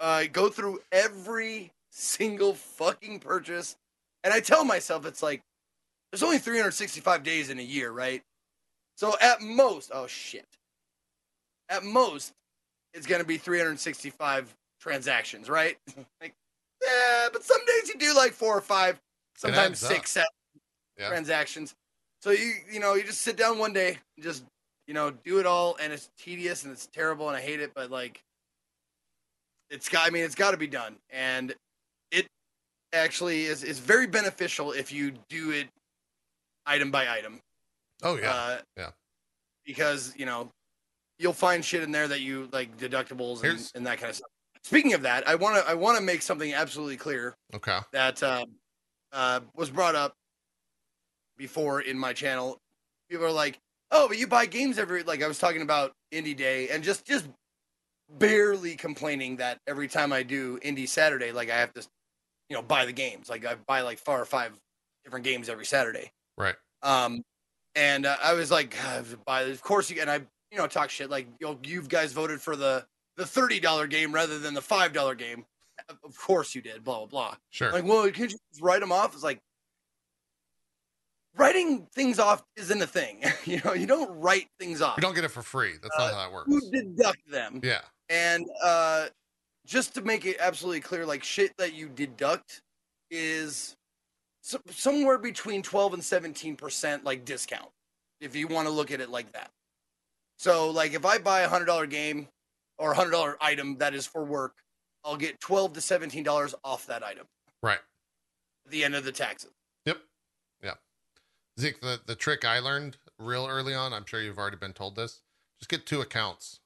uh, 0.01 0.25
go 0.33 0.49
through 0.49 0.81
every 0.93 1.73
single 1.91 2.55
fucking 2.55 3.21
purchase. 3.21 3.77
And 4.25 4.33
I 4.33 4.41
tell 4.41 4.65
myself 4.65 5.07
it's 5.07 5.23
like 5.23 5.43
there's 6.11 6.23
only 6.23 6.39
365 6.39 7.23
days 7.23 7.51
in 7.51 7.59
a 7.59 7.63
year, 7.63 7.91
right? 7.91 8.23
So 8.97 9.15
at 9.21 9.41
most, 9.41 9.91
oh 9.95 10.07
shit. 10.07 10.47
At 11.69 11.85
most, 11.85 12.33
it's 12.95 13.07
gonna 13.07 13.25
be 13.25 13.39
365 13.39 14.55
transactions, 14.81 15.49
right? 15.49 15.77
like, 16.21 16.35
yeah, 16.83 17.29
but 17.33 17.43
some 17.45 17.61
days 17.67 17.89
you 17.89 17.99
do 17.99 18.15
like 18.15 18.33
four 18.33 18.57
or 18.57 18.61
five, 18.61 19.01
sometimes 19.37 19.79
six, 19.79 20.13
seven 20.13 20.29
Yeah. 20.99 21.09
transactions. 21.09 21.75
So 22.23 22.31
you 22.31 22.53
you 22.73 22.81
know 22.81 22.95
you 22.95 23.05
just 23.05 23.21
sit 23.21 23.37
down 23.37 23.59
one 23.59 23.73
day, 23.73 23.99
and 24.17 24.25
just 24.25 24.45
you 24.87 24.95
know 24.95 25.11
do 25.11 25.39
it 25.39 25.47
all, 25.47 25.77
and 25.81 25.93
it's 25.93 26.09
tedious 26.19 26.65
and 26.65 26.73
it's 26.73 26.87
terrible 26.87 27.29
and 27.29 27.37
I 27.37 27.41
hate 27.41 27.61
it, 27.61 27.73
but 27.75 27.91
like 27.91 28.23
it's 29.71 29.89
got. 29.89 30.07
I 30.07 30.11
mean, 30.11 30.25
it's 30.25 30.35
got 30.35 30.53
to 30.53 30.57
be 30.57 30.67
done, 30.67 30.97
and 31.11 31.55
it 32.11 32.27
actually 32.93 33.45
is 33.45 33.65
is 33.65 33.79
very 33.79 34.07
beneficial 34.07 34.73
if 34.73 34.93
you 34.93 35.13
do 35.29 35.51
it 35.51 35.69
item 36.67 36.91
by 36.91 37.09
item. 37.09 37.41
Oh 38.03 38.17
yeah. 38.17 38.33
Uh, 38.33 38.59
yeah. 38.77 38.91
Because 39.65 40.15
you 40.17 40.27
know 40.27 40.51
you'll 41.19 41.33
find 41.33 41.65
shit 41.65 41.83
in 41.83 41.93
there 41.93 42.09
that 42.09 42.21
you 42.21 42.49
like 42.53 42.77
deductibles 42.77 43.43
and, 43.43 43.71
and 43.75 43.87
that 43.87 43.99
kind 43.99 44.11
of 44.11 44.17
stuff. 44.17 44.31
Speaking 44.63 44.95
of 44.95 45.03
that, 45.03 45.27
I 45.29 45.35
want 45.35 45.57
to 45.57 45.71
I 45.71 45.75
want 45.75 45.99
to 45.99 46.05
make 46.05 46.23
something 46.23 46.53
absolutely 46.53 46.97
clear 46.97 47.35
okay. 47.55 47.79
that 47.93 48.23
uh, 48.23 48.47
uh, 49.13 49.41
was 49.55 49.71
brought 49.71 49.95
up 49.95 50.15
before 51.37 51.81
in 51.81 51.99
my 51.99 52.13
channel. 52.13 52.59
People 53.11 53.27
are 53.27 53.33
like, 53.33 53.59
"Oh, 53.91 54.09
but 54.09 54.19
you 54.19 54.27
buy 54.27 54.47
games 54.47 54.79
every 54.79 55.03
like." 55.03 55.23
I 55.23 55.29
was 55.29 55.39
talking 55.39 55.63
about 55.63 55.93
Indie 56.13 56.37
Day 56.37 56.69
and 56.69 56.83
just 56.83 57.07
just 57.07 57.29
barely 58.19 58.77
complaining 58.77 59.37
that 59.37 59.59
every 59.67 59.89
time 59.89 60.13
I 60.13 60.23
do 60.23 60.59
Indie 60.61 60.89
Saturday, 60.89 61.33
like 61.33 61.51
I 61.51 61.57
have 61.57 61.73
to, 61.75 61.87
you 62.49 62.57
know, 62.57 62.63
buy 62.63 62.87
the 62.87 62.93
games. 62.93 63.29
Like 63.29 63.45
I 63.45 63.57
buy 63.67 63.83
like 63.83 63.99
four 63.99 64.21
or 64.21 64.25
five 64.25 64.53
different 65.05 65.25
games 65.25 65.49
every 65.49 65.67
Saturday. 65.67 66.11
Right. 66.37 66.55
Um, 66.83 67.23
and 67.75 68.07
uh, 68.07 68.17
I 68.23 68.33
was 68.35 68.51
like, 68.51 68.77
"God, 68.83 69.07
buy. 69.25 69.43
Of 69.43 69.63
course 69.63 69.91
you 69.91 70.01
and 70.01 70.11
I, 70.11 70.17
you 70.51 70.59
know, 70.59 70.67
talk 70.67 70.91
shit 70.91 71.11
like 71.11 71.27
you 71.41 71.59
you 71.65 71.83
guys 71.83 72.13
voted 72.13 72.41
for 72.41 72.57
the 72.57 72.85
the 73.17 73.27
thirty 73.27 73.61
dollar 73.61 73.87
game 73.87 74.13
rather 74.13 74.39
than 74.39 74.55
the 74.55 74.63
five 74.63 74.93
dollar 74.93 75.15
game. 75.15 75.45
Of 76.05 76.19
course 76.19 76.55
you 76.55 76.63
did. 76.63 76.83
Blah 76.85 76.99
blah 77.01 77.07
blah. 77.07 77.35
Sure. 77.51 77.71
Like, 77.71 77.85
well, 77.85 78.05
can't 78.05 78.33
you 78.33 78.39
just 78.51 78.63
write 78.63 78.81
them 78.81 78.93
off? 78.93 79.15
It's 79.15 79.23
like 79.23 79.41
writing 81.37 81.87
things 81.95 82.19
off 82.19 82.43
isn't 82.57 82.81
a 82.83 82.87
thing. 82.87 83.23
you 83.45 83.61
know, 83.65 83.75
you 83.75 83.87
don't 83.87 84.11
write 84.21 84.49
things 84.59 84.81
off. 84.83 84.97
you 84.97 85.03
don't 85.03 85.15
get 85.15 85.25
it 85.25 85.31
for 85.31 85.43
free. 85.43 85.73
That's 85.83 85.97
not 85.99 86.13
how 86.13 86.19
that 86.25 86.33
works. 86.33 86.49
You 86.51 86.61
deduct 86.71 87.31
them. 87.31 87.61
Yeah. 87.63 87.81
And 88.09 88.47
uh, 88.63 89.07
just 89.67 89.95
to 89.95 90.03
make 90.03 90.27
it 90.27 90.37
absolutely 90.41 90.81
clear, 90.81 91.05
like 91.07 91.25
shit 91.25 91.53
that 91.59 91.75
you 91.75 91.89
deduct 91.89 92.63
is 93.11 93.77
so, 94.43 94.59
somewhere 94.71 95.19
between 95.19 95.63
12 95.63 95.95
and 95.95 96.05
17 96.05 96.57
percent, 96.57 97.05
like 97.05 97.25
discount, 97.25 97.69
if 98.21 98.37
you 98.37 98.47
want 98.49 98.69
to 98.69 98.73
look 98.73 98.91
at 98.91 99.01
it 99.01 99.11
like 99.11 99.33
that. 99.33 99.51
So, 100.39 100.71
like, 100.71 100.93
if 100.93 101.05
I 101.07 101.19
buy 101.19 101.41
a 101.41 101.49
hundred 101.49 101.65
dollar 101.65 101.87
game 101.87 102.29
or 102.79 102.93
a 102.93 102.95
hundred 102.95 103.13
dollar 103.13 103.37
item 103.41 103.79
that 103.79 103.95
is 103.95 104.07
for 104.07 104.25
work, 104.25 104.53
I'll 105.05 105.17
get 105.17 105.41
12 105.41 105.73
to 105.75 105.81
17 105.81 106.23
dollars 106.23 106.55
off 106.63 106.87
that 106.87 107.03
item 107.03 107.27
Right. 107.63 107.79
at 108.67 108.71
the 108.71 108.85
end 108.85 108.95
of 108.95 109.05
the 109.05 109.13
taxes. 109.13 109.51
Zeke, 111.59 111.81
the, 111.81 112.01
the 112.07 112.15
trick 112.15 112.45
I 112.45 112.59
learned 112.59 112.97
real 113.19 113.47
early 113.47 113.75
on, 113.75 113.93
I'm 113.93 114.05
sure 114.05 114.21
you've 114.21 114.39
already 114.39 114.57
been 114.59 114.73
told 114.73 114.97
this. 114.97 115.21
Just 115.59 115.71
get 115.71 115.87
two 115.87 116.01
accounts. 116.01 116.61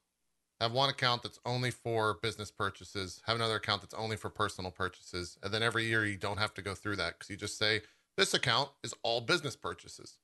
Have 0.59 0.73
one 0.73 0.89
account 0.89 1.23
that's 1.23 1.39
only 1.45 1.71
for 1.71 2.19
business 2.21 2.51
purchases, 2.51 3.21
have 3.25 3.35
another 3.35 3.55
account 3.55 3.81
that's 3.81 3.95
only 3.95 4.15
for 4.15 4.29
personal 4.29 4.69
purchases. 4.69 5.37
And 5.41 5.51
then 5.53 5.63
every 5.63 5.85
year 5.85 6.05
you 6.05 6.17
don't 6.17 6.37
have 6.37 6.53
to 6.55 6.61
go 6.61 6.75
through 6.75 6.97
that 6.97 7.13
because 7.17 7.29
you 7.31 7.37
just 7.37 7.57
say, 7.57 7.81
this 8.17 8.33
account 8.33 8.69
is 8.83 8.93
all 9.01 9.21
business 9.21 9.55
purchases. 9.55 10.19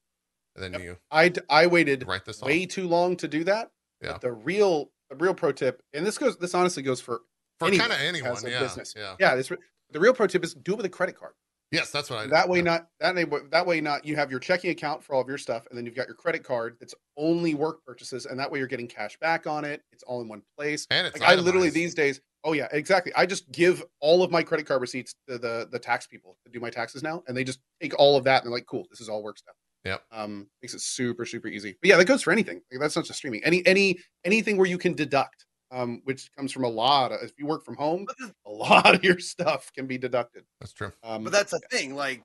And 0.56 0.63
then 0.63 0.73
Yep. 0.73 0.82
you 0.82 0.97
I 1.12 1.34
I 1.49 1.67
waited 1.67 2.06
write 2.08 2.25
this 2.25 2.41
way 2.41 2.63
off. 2.63 2.69
too 2.69 2.88
long 2.88 3.15
to 3.17 3.27
do 3.27 3.43
that. 3.45 3.71
Yeah. 4.01 4.13
But 4.13 4.21
the 4.21 4.32
real 4.32 4.91
the 5.10 5.15
real 5.15 5.34
pro 5.34 5.51
tip, 5.51 5.82
and 5.93 6.06
this 6.06 6.17
goes 6.17 6.36
this 6.38 6.53
honestly 6.53 6.84
goes 6.84 6.99
for 6.99 7.21
For 7.60 7.69
kind 7.71 7.91
of 7.91 7.99
anyone. 7.99 8.36
Yeah. 8.45 8.60
business. 8.60 8.93
Yeah. 8.97 9.15
yeah. 9.19 9.36
This 9.36 9.51
the 9.91 9.99
real 9.99 10.13
pro 10.13 10.27
tip 10.27 10.43
is 10.43 10.53
do 10.53 10.73
it 10.73 10.77
with 10.77 10.86
a 10.86 10.89
credit 10.89 11.15
card. 11.17 11.34
Yes, 11.71 11.91
that's 11.91 12.10
what 12.10 12.19
I 12.19 12.27
that 12.27 12.47
way 12.47 12.60
Yeah. 12.60 12.63
not 12.63 12.88
that 12.99 13.15
way 13.15 13.25
that 13.51 13.65
way 13.65 13.82
not 13.82 14.06
you 14.06 14.15
have 14.15 14.32
your 14.32 14.39
checking 14.39 14.69
account 14.71 15.03
for 15.03 15.13
all 15.13 15.21
of 15.21 15.27
your 15.27 15.38
stuff 15.38 15.65
and 15.69 15.77
then 15.77 15.86
you've 15.86 15.95
got 15.95 16.08
your 16.08 16.15
credit 16.15 16.43
card 16.43 16.77
that's 16.80 16.95
only 17.17 17.56
work 17.56 17.84
purchases 17.86 18.25
and 18.25 18.39
that 18.39 18.49
way 18.49 18.60
you're 18.60 18.67
getting 18.69 18.88
cash 18.88 19.17
back 19.19 19.47
on 19.47 19.65
it. 19.65 19.82
It's 19.91 20.03
all 20.03 20.21
in 20.21 20.30
one 20.30 20.43
place. 20.58 20.88
And 20.91 21.06
it's 21.08 21.19
like 21.19 21.30
i 21.30 21.36
literally 21.36 21.69
these 21.69 21.93
days 21.93 22.21
oh 22.45 22.53
yeah 22.53 22.67
exactly. 22.71 23.12
I 23.15 23.25
just 23.25 23.51
give 23.51 23.84
all 23.99 24.23
of 24.23 24.32
my 24.32 24.43
credit 24.43 24.65
card 24.65 24.80
receipts 24.82 25.15
to 25.27 25.38
the 25.38 25.67
the 25.71 25.80
tax 25.80 26.08
people 26.08 26.38
to 26.45 26.51
do 26.51 26.60
my 26.62 26.69
taxes 26.69 27.03
now 27.03 27.21
and 27.27 27.36
they 27.36 27.43
just 27.43 27.60
take 27.82 27.93
all 27.99 28.15
of 28.15 28.23
that 28.23 28.43
and 28.43 28.51
they're 28.51 28.58
like 28.58 28.65
cool 28.67 28.86
this 28.89 29.01
is 29.01 29.10
all 29.10 29.21
work 29.21 29.38
stuff. 29.38 29.56
Yeah. 29.84 29.97
um 30.12 30.47
makes 30.62 30.73
it 30.73 30.80
super 30.82 31.25
super 31.25 31.49
easy. 31.49 31.75
But 31.82 31.89
yeah 31.89 31.97
that 31.97 32.06
goes 32.06 32.23
for 32.23 32.32
anything. 32.32 32.62
Like, 32.71 32.80
that's 32.80 32.95
not 32.95 33.03
just 33.06 33.17
streaming. 33.17 33.43
Any 33.43 33.65
any 33.65 33.97
anything 34.23 34.56
where 34.56 34.67
you 34.67 34.77
can 34.77 34.93
deduct 34.93 35.45
um 35.71 36.01
which 36.06 36.32
comes 36.34 36.51
from 36.51 36.63
a 36.63 36.69
lot 36.69 37.12
of 37.12 37.21
if 37.21 37.34
you 37.38 37.45
work 37.45 37.63
from 37.65 37.75
home 37.75 38.06
a 38.45 38.49
lot 38.51 38.95
of 38.95 39.03
your 39.03 39.19
stuff 39.19 39.71
can 39.73 39.86
be 39.88 39.97
deducted 39.97 40.43
That's 40.60 40.73
true. 40.73 40.91
um 41.03 41.23
but 41.23 41.34
that's 41.34 41.51
the 41.51 41.60
thing, 41.71 41.95
like 41.95 42.21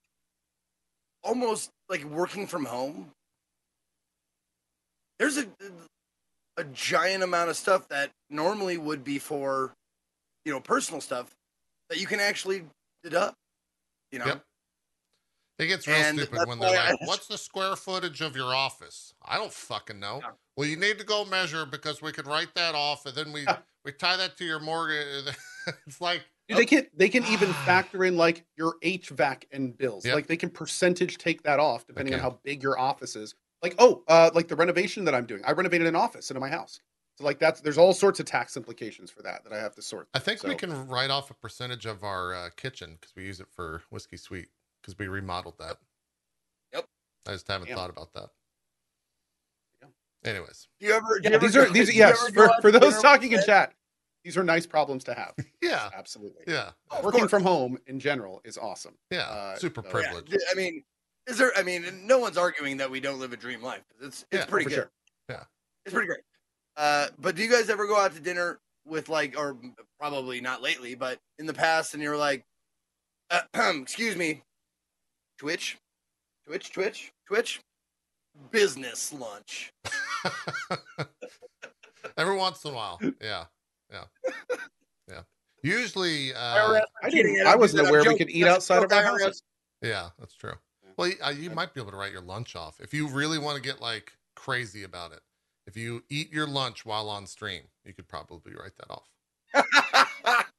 almost 1.25 1.71
like 1.89 2.05
working 2.05 2.47
from 2.47 2.65
home. 2.65 3.11
There's 5.19 5.39
a 5.39 5.47
a 6.57 6.65
giant 6.65 7.23
amount 7.23 7.49
of 7.51 7.57
stuff 7.57 7.89
that 7.89 8.11
normally 8.29 8.77
would 8.77 9.03
be 9.05 9.19
for, 9.19 9.73
you 10.45 10.53
know, 10.53 10.61
personal 10.61 11.01
stuff 11.01 11.31
that 11.89 11.99
you 11.99 12.07
can 12.07 12.21
actually 12.21 12.65
deduct. 13.03 13.37
You 14.11 14.19
know, 14.21 14.27
Yep. 14.27 14.45
It 15.63 15.69
gets 15.69 15.87
real 15.87 15.97
And 15.97 16.19
stupid 16.19 16.49
when 16.49 16.59
they're 16.59 16.75
like, 16.75 17.01
"What's 17.07 17.29
the 17.29 17.39
square 17.39 17.77
footage 17.77 18.21
of 18.21 18.35
your 18.35 18.55
office?" 18.55 19.15
I 19.23 19.39
don't 19.39 19.53
fucking 19.53 20.01
know. 20.01 20.21
Yeah. 20.23 20.31
Well, 20.57 20.69
you 20.69 20.77
need 20.77 20.99
to 20.99 21.05
go 21.05 21.25
measure 21.25 21.65
because 21.65 22.03
we 22.03 22.13
could 22.13 22.27
write 22.27 22.55
that 22.55 22.75
off, 22.75 23.07
and 23.07 23.15
then 23.15 23.33
we 23.33 23.43
Yeah. 23.43 23.59
we 23.85 23.93
tie 23.93 24.17
that 24.17 24.37
to 24.39 24.45
your 24.45 24.59
mortgage. 24.61 25.35
it's 25.87 26.01
like, 26.01 26.23
Dude, 26.49 26.59
they 26.59 26.67
can 26.67 26.87
they 26.95 27.09
can 27.09 27.25
even 27.27 27.53
factor 27.53 28.05
in 28.05 28.17
like 28.17 28.45
your 28.57 28.75
HVAC 28.83 29.45
and 29.53 29.77
bills. 29.79 30.05
Yep. 30.05 30.15
Like 30.15 30.27
they 30.27 30.37
can 30.37 30.51
percentage 30.51 31.19
take 31.19 31.43
that 31.45 31.61
off 31.61 31.87
depending 31.87 32.15
on 32.15 32.21
how 32.21 32.41
big 32.43 32.63
your 32.63 32.79
office 32.79 33.15
is. 33.15 33.35
Like 33.63 33.77
oh, 33.79 34.03
uh, 34.09 34.31
like 34.35 34.49
the 34.49 34.57
renovation 34.57 35.05
that 35.05 35.15
I'm 35.15 35.27
doing. 35.27 35.43
I 35.45 35.53
renovated 35.53 35.87
an 35.87 35.95
office 35.95 36.31
into 36.31 36.41
my 36.41 36.49
house. 36.49 36.81
So 37.19 37.25
like 37.25 37.39
that's 37.39 37.61
there's 37.61 37.79
all 37.79 37.93
sorts 37.93 38.19
of 38.21 38.27
tax 38.27 38.57
implications 38.57 39.11
for 39.11 39.23
that 39.23 39.45
that 39.45 39.53
I 39.53 39.59
have 39.59 39.75
to 39.77 39.83
sort. 39.83 40.09
I 40.15 40.19
think 40.19 40.43
we 40.43 40.55
can 40.55 40.89
write 40.89 41.11
off 41.11 41.31
a 41.31 41.35
percentage 41.35 41.87
of 41.87 42.03
our 42.03 42.35
uh, 42.35 42.51
kitchen 42.57 42.99
because 43.01 43.15
we 43.15 43.25
use 43.25 43.39
it 43.39 43.49
for 43.55 43.83
whiskey 43.91 44.17
sweet 44.17 44.49
because 44.83 44.99
we 44.99 45.09
remodeled 45.09 45.55
that. 45.59 45.77
Yep. 46.73 46.87
I 47.27 47.33
just 47.33 47.47
haven't 47.49 47.69
Damn. 47.69 47.77
thought 47.77 47.91
about 47.91 48.13
that. 48.15 48.29
Yeah. 49.81 50.31
Anyways, 50.31 50.69
do 50.81 50.87
you 50.87 50.93
ever? 50.93 51.19
do 51.21 51.29
you 51.29 51.31
Yeah, 51.31 51.37
ever 51.37 51.47
these 51.47 51.57
are 51.57 51.71
these 51.71 51.87
do 51.89 51.93
you 51.95 51.99
yes 52.01 52.29
for, 52.31 52.51
for 52.61 52.71
those 52.73 53.01
talking 53.01 53.33
in 53.33 53.39
with- 53.39 53.47
chat. 53.47 53.73
These 54.25 54.37
are 54.37 54.45
nice 54.45 54.67
problems 54.69 55.03
to 55.05 55.15
have. 55.15 55.35
yeah, 55.63 55.91
Absolutely. 55.97 56.45
yeah, 56.47 56.71
Oh, 56.93 57.03
Working 57.03 57.23
course. 57.23 57.31
from 57.33 57.43
home 57.43 57.77
in 57.89 57.99
general 57.99 58.41
is 58.45 58.57
awesome. 58.57 58.95
yeah. 59.11 59.23
Uh, 59.23 59.57
Super 59.57 59.83
so- 59.83 59.87
Yeah, 59.89 59.93
privileged. 59.93 60.31
d- 60.31 60.39
I 60.49 60.55
mean, 60.55 60.85
is 61.27 61.39
there? 61.39 61.51
I 61.57 61.65
mean, 61.65 61.85
no 62.07 62.21
one's 62.21 62.37
arguing 62.39 62.77
that 62.77 62.89
we 62.89 63.01
don't 63.01 63.19
live 63.19 63.33
a 63.33 63.37
dream 63.37 63.61
life. 63.63 63.83
It's 64.01 64.25
it's 64.31 64.43
Yeah, 64.43 64.45
pretty 64.47 64.67
good. 64.67 64.75
sure. 64.75 64.91
Yeah. 65.29 65.43
it's 65.85 65.93
pretty 65.93 66.07
great. 66.07 66.21
Uh, 66.77 67.09
but 67.19 67.35
do 67.35 67.43
you 67.43 67.51
guys 67.51 67.69
ever 67.69 67.87
go 67.87 67.99
out 67.99 68.15
to 68.15 68.21
dinner 68.21 68.61
with 68.87 69.09
like, 69.09 69.37
or 69.37 69.57
probably 69.99 70.41
not 70.41 70.63
lately, 70.63 70.95
but 70.95 71.19
in 71.41 71.47
the 71.47 71.53
past, 71.55 71.95
and 71.95 72.03
you're 72.03 72.17
like, 72.17 72.45
uh, 73.31 73.41
excuse 73.81 74.15
me, 74.17 74.43
Twitch, 75.39 75.79
Twitch, 76.45 76.73
Twitch, 76.73 77.13
Twitch, 77.27 77.61
business 78.51 79.13
lunch. 79.13 79.73
Every 82.17 82.37
once 82.37 82.65
in 82.65 82.73
a 82.73 82.75
while, 82.75 82.99
yeah, 83.21 83.45
yeah, 83.91 84.05
yeah. 85.09 85.23
Usually, 85.63 86.35
uh, 86.35 86.81
I 87.03 87.11
didn't. 87.11 87.47
I 87.47 87.57
wasn't 87.57 87.89
aware 87.89 88.03
we 88.05 88.17
could 88.17 88.31
eat 88.31 88.43
That's 88.43 88.71
outside 88.71 88.83
of 88.85 88.91
joke, 88.91 89.05
our 89.05 89.19
IRS. 89.19 89.23
houses. 89.23 89.43
Yeah, 89.81 90.09
that's 90.19 90.35
true. 90.35 90.55
Well, 90.97 91.09
you, 91.09 91.15
uh, 91.25 91.31
you 91.31 91.51
might 91.51 91.75
be 91.75 91.81
able 91.81 91.93
to 91.93 91.97
write 91.97 92.13
your 92.13 92.21
lunch 92.21 92.57
off 92.57 92.81
if 92.81 92.93
you 92.93 93.09
really 93.09 93.39
want 93.39 93.57
to 93.57 93.63
get 93.63 93.81
like 93.81 94.13
crazy 94.35 94.83
about 94.83 95.13
it. 95.13 95.21
If 95.67 95.77
you 95.77 96.03
eat 96.11 96.33
your 96.33 96.47
lunch 96.47 96.85
while 96.85 97.09
on 97.09 97.27
stream, 97.27 97.63
you 97.85 97.93
could 97.95 98.09
probably 98.09 98.53
write 98.55 98.73
that 98.77 98.91
off. 98.91 99.09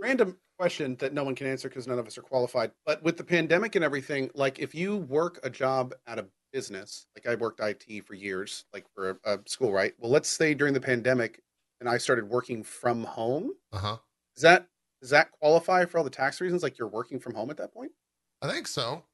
random 0.00 0.36
question 0.58 0.96
that 0.96 1.12
no 1.14 1.24
one 1.24 1.34
can 1.34 1.46
answer 1.46 1.68
because 1.68 1.86
none 1.86 1.98
of 1.98 2.06
us 2.06 2.18
are 2.18 2.22
qualified. 2.22 2.72
But 2.84 3.02
with 3.02 3.16
the 3.16 3.24
pandemic 3.24 3.76
and 3.76 3.84
everything, 3.84 4.30
like 4.34 4.58
if 4.58 4.74
you 4.74 4.96
work 4.96 5.38
a 5.42 5.50
job 5.50 5.94
at 6.06 6.18
a 6.18 6.26
business, 6.52 7.06
like 7.16 7.26
I 7.26 7.36
worked 7.36 7.60
IT 7.60 8.04
for 8.06 8.14
years, 8.14 8.64
like 8.72 8.86
for 8.94 9.18
a, 9.24 9.34
a 9.34 9.38
school, 9.46 9.72
right? 9.72 9.94
Well, 9.98 10.10
let's 10.10 10.28
say 10.28 10.54
during 10.54 10.74
the 10.74 10.80
pandemic, 10.80 11.40
and 11.80 11.88
I 11.88 11.98
started 11.98 12.28
working 12.28 12.64
from 12.64 13.04
home. 13.04 13.52
Uh 13.72 13.78
huh. 13.78 13.96
Does 14.34 14.42
that 14.42 14.66
does 15.00 15.10
that 15.10 15.30
qualify 15.30 15.84
for 15.84 15.98
all 15.98 16.04
the 16.04 16.10
tax 16.10 16.40
reasons? 16.40 16.62
Like 16.62 16.78
you're 16.78 16.88
working 16.88 17.20
from 17.20 17.34
home 17.34 17.50
at 17.50 17.56
that 17.58 17.72
point? 17.72 17.92
I 18.42 18.50
think 18.50 18.66
so. 18.66 19.04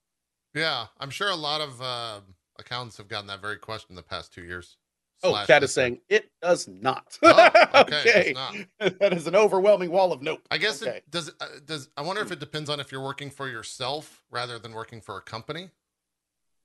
Yeah, 0.54 0.86
I'm 0.98 1.10
sure 1.10 1.28
a 1.28 1.36
lot 1.36 1.60
of 1.60 1.82
uh, 1.82 2.20
accountants 2.58 2.96
have 2.96 3.08
gotten 3.08 3.26
that 3.26 3.42
very 3.42 3.56
question 3.56 3.88
in 3.90 3.96
the 3.96 4.02
past 4.02 4.32
two 4.32 4.44
years. 4.44 4.78
Oh, 5.24 5.30
Slash 5.30 5.46
Chad 5.46 5.62
this 5.62 5.70
is 5.70 5.74
saying 5.74 6.00
it 6.10 6.30
does 6.42 6.68
not. 6.68 7.18
Oh, 7.22 7.50
okay, 7.74 8.34
it 8.36 8.36
does 8.78 8.92
that 9.00 9.12
is 9.14 9.26
an 9.26 9.34
overwhelming 9.34 9.90
wall 9.90 10.12
of 10.12 10.20
nope. 10.22 10.46
I 10.50 10.58
guess 10.58 10.82
Okay. 10.82 10.98
it 10.98 11.10
does. 11.10 11.30
Uh, 11.40 11.46
does 11.64 11.88
I 11.96 12.02
wonder 12.02 12.20
if 12.20 12.30
it 12.30 12.40
depends 12.40 12.68
on 12.68 12.78
if 12.78 12.92
you're 12.92 13.02
working 13.02 13.30
for 13.30 13.48
yourself 13.48 14.22
rather 14.30 14.58
than 14.58 14.72
working 14.72 15.00
for 15.00 15.16
a 15.16 15.22
company? 15.22 15.70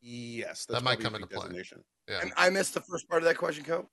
Yes, 0.02 0.66
That 0.66 0.84
might 0.84 1.00
come 1.00 1.14
a 1.14 1.18
into 1.18 1.28
big 1.28 1.40
play. 1.40 1.64
Yeah. 2.08 2.20
And 2.22 2.32
I 2.38 2.50
missed 2.50 2.74
the 2.74 2.82
first 2.82 3.08
part 3.10 3.22
of 3.22 3.28
that 3.28 3.38
question, 3.38 3.64
Co. 3.64 3.88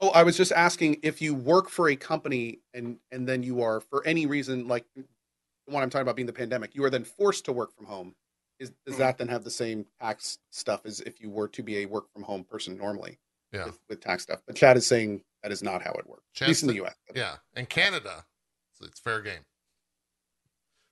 Oh, 0.00 0.10
I 0.10 0.22
was 0.24 0.36
just 0.36 0.52
asking 0.52 0.98
if 1.02 1.22
you 1.22 1.34
work 1.34 1.68
for 1.68 1.88
a 1.88 1.96
company 1.96 2.60
and 2.74 2.98
and 3.12 3.26
then 3.28 3.42
you 3.42 3.62
are 3.62 3.80
for 3.80 4.04
any 4.06 4.26
reason 4.26 4.66
like 4.68 4.84
the 4.96 5.04
one 5.66 5.82
I'm 5.82 5.90
talking 5.90 6.02
about 6.02 6.16
being 6.16 6.26
the 6.26 6.32
pandemic, 6.32 6.74
you 6.74 6.84
are 6.84 6.90
then 6.90 7.04
forced 7.04 7.44
to 7.46 7.52
work 7.52 7.72
from 7.74 7.86
home. 7.86 8.14
Is 8.58 8.72
does 8.84 8.96
Mhm. 8.96 8.98
that 8.98 9.18
then 9.18 9.28
have 9.28 9.44
the 9.44 9.50
same 9.50 9.86
tax 10.00 10.38
stuff 10.50 10.86
as 10.86 11.00
if 11.02 11.20
you 11.20 11.30
were 11.30 11.48
to 11.48 11.62
be 11.62 11.78
a 11.78 11.86
work 11.86 12.10
from 12.12 12.22
home 12.22 12.42
person 12.44 12.76
normally 12.76 13.18
Yeah. 13.56 13.64
with, 13.66 13.78
with 13.88 14.00
tax 14.00 14.22
stuff? 14.24 14.40
But 14.46 14.56
Chad 14.56 14.76
is 14.76 14.86
saying 14.86 15.22
that 15.42 15.52
is 15.52 15.62
not 15.62 15.82
how 15.82 15.92
it 15.92 16.06
works. 16.08 16.22
At 16.40 16.48
least 16.48 16.62
in 16.62 16.68
the 16.68 16.74
the- 16.74 16.84
US. 16.86 16.94
Yeah. 17.14 17.36
In 17.54 17.66
Canada, 17.66 18.24
it's, 18.72 18.88
it's 18.88 19.00
fair 19.00 19.20
game. 19.22 19.44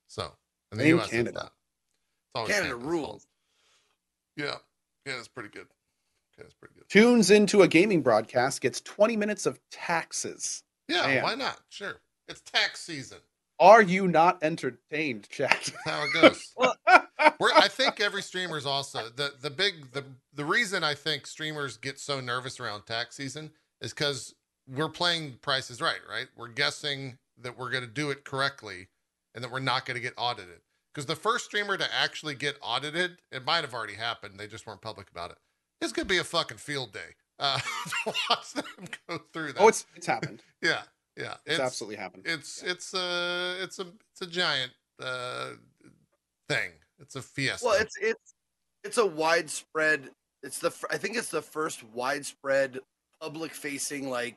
So 0.08 0.32
in 0.72 0.78
the 0.78 0.84
In 0.84 0.90
U.S., 0.90 1.10
Canada. 1.10 1.28
it's 1.30 1.34
not. 1.42 1.52
Always 2.34 2.52
Canada 2.54 2.76
rules. 2.76 3.26
Yeah. 4.36 4.56
Yeah, 5.06 5.18
it's 5.18 5.28
pretty 5.28 5.50
good. 5.50 5.66
Canada's 6.36 6.54
pretty 6.54 6.74
good. 6.74 6.88
Tunes 6.88 7.30
into 7.30 7.62
a 7.62 7.68
gaming 7.68 8.02
broadcast, 8.02 8.60
gets 8.60 8.80
20 8.80 9.16
minutes 9.16 9.46
of 9.46 9.58
taxes. 9.70 10.62
Yeah. 10.88 11.06
Man. 11.06 11.22
Why 11.22 11.34
not? 11.34 11.60
Sure. 11.68 12.00
It's 12.28 12.40
tax 12.40 12.80
season. 12.80 13.18
Are 13.60 13.82
you 13.82 14.08
not 14.08 14.42
entertained, 14.42 15.28
Chad? 15.30 15.50
That's 15.50 15.72
how 15.84 16.04
it 16.04 16.12
goes. 16.12 16.54
We're, 17.40 17.52
I 17.52 17.68
think 17.68 18.00
every 18.00 18.22
streamer's 18.22 18.66
also 18.66 19.08
the 19.14 19.32
the 19.40 19.50
big 19.50 19.92
the 19.92 20.04
the 20.32 20.44
reason 20.44 20.84
I 20.84 20.94
think 20.94 21.26
streamers 21.26 21.76
get 21.76 21.98
so 21.98 22.20
nervous 22.20 22.60
around 22.60 22.86
tax 22.86 23.16
season 23.16 23.50
is 23.80 23.92
because 23.92 24.34
we're 24.68 24.88
playing 24.88 25.38
prices 25.42 25.80
right, 25.80 26.00
right? 26.08 26.26
We're 26.36 26.48
guessing 26.48 27.18
that 27.42 27.58
we're 27.58 27.70
going 27.70 27.84
to 27.84 27.90
do 27.90 28.10
it 28.10 28.24
correctly 28.24 28.88
and 29.34 29.42
that 29.42 29.50
we're 29.50 29.60
not 29.60 29.84
going 29.84 29.96
to 29.96 30.00
get 30.00 30.14
audited. 30.16 30.60
Because 30.92 31.06
the 31.06 31.16
first 31.16 31.46
streamer 31.46 31.76
to 31.76 31.94
actually 31.94 32.34
get 32.36 32.56
audited, 32.62 33.18
it 33.32 33.44
might 33.44 33.62
have 33.62 33.74
already 33.74 33.94
happened. 33.94 34.38
They 34.38 34.46
just 34.46 34.66
weren't 34.66 34.80
public 34.80 35.10
about 35.10 35.32
it. 35.32 35.38
It's 35.80 35.92
going 35.92 36.06
to 36.06 36.12
be 36.14 36.18
a 36.18 36.24
fucking 36.24 36.58
field 36.58 36.92
day 36.92 37.16
uh, 37.38 37.58
to 38.04 38.14
watch 38.30 38.52
them 38.52 38.64
go 39.08 39.20
through 39.32 39.52
that. 39.54 39.60
oh, 39.60 39.68
it's 39.68 39.86
it's 39.96 40.06
happened. 40.06 40.42
yeah, 40.62 40.82
yeah. 41.16 41.34
It's, 41.46 41.60
absolutely 41.60 41.96
happened. 41.96 42.24
It's 42.26 42.62
it's 42.62 42.94
a 42.94 43.56
it's 43.60 43.78
a 43.78 43.86
it's 44.12 44.22
a 44.22 44.26
giant 44.26 44.72
uh, 45.02 45.50
thing. 46.48 46.72
It's 46.98 47.16
a 47.16 47.22
fiesta. 47.22 47.66
Well, 47.66 47.80
it's 47.80 47.96
it's 48.00 48.34
it's 48.82 48.98
a 48.98 49.06
widespread. 49.06 50.10
It's 50.42 50.58
the 50.58 50.72
I 50.90 50.98
think 50.98 51.16
it's 51.16 51.30
the 51.30 51.42
first 51.42 51.82
widespread 51.94 52.80
public 53.20 53.52
facing 53.52 54.10
like 54.10 54.36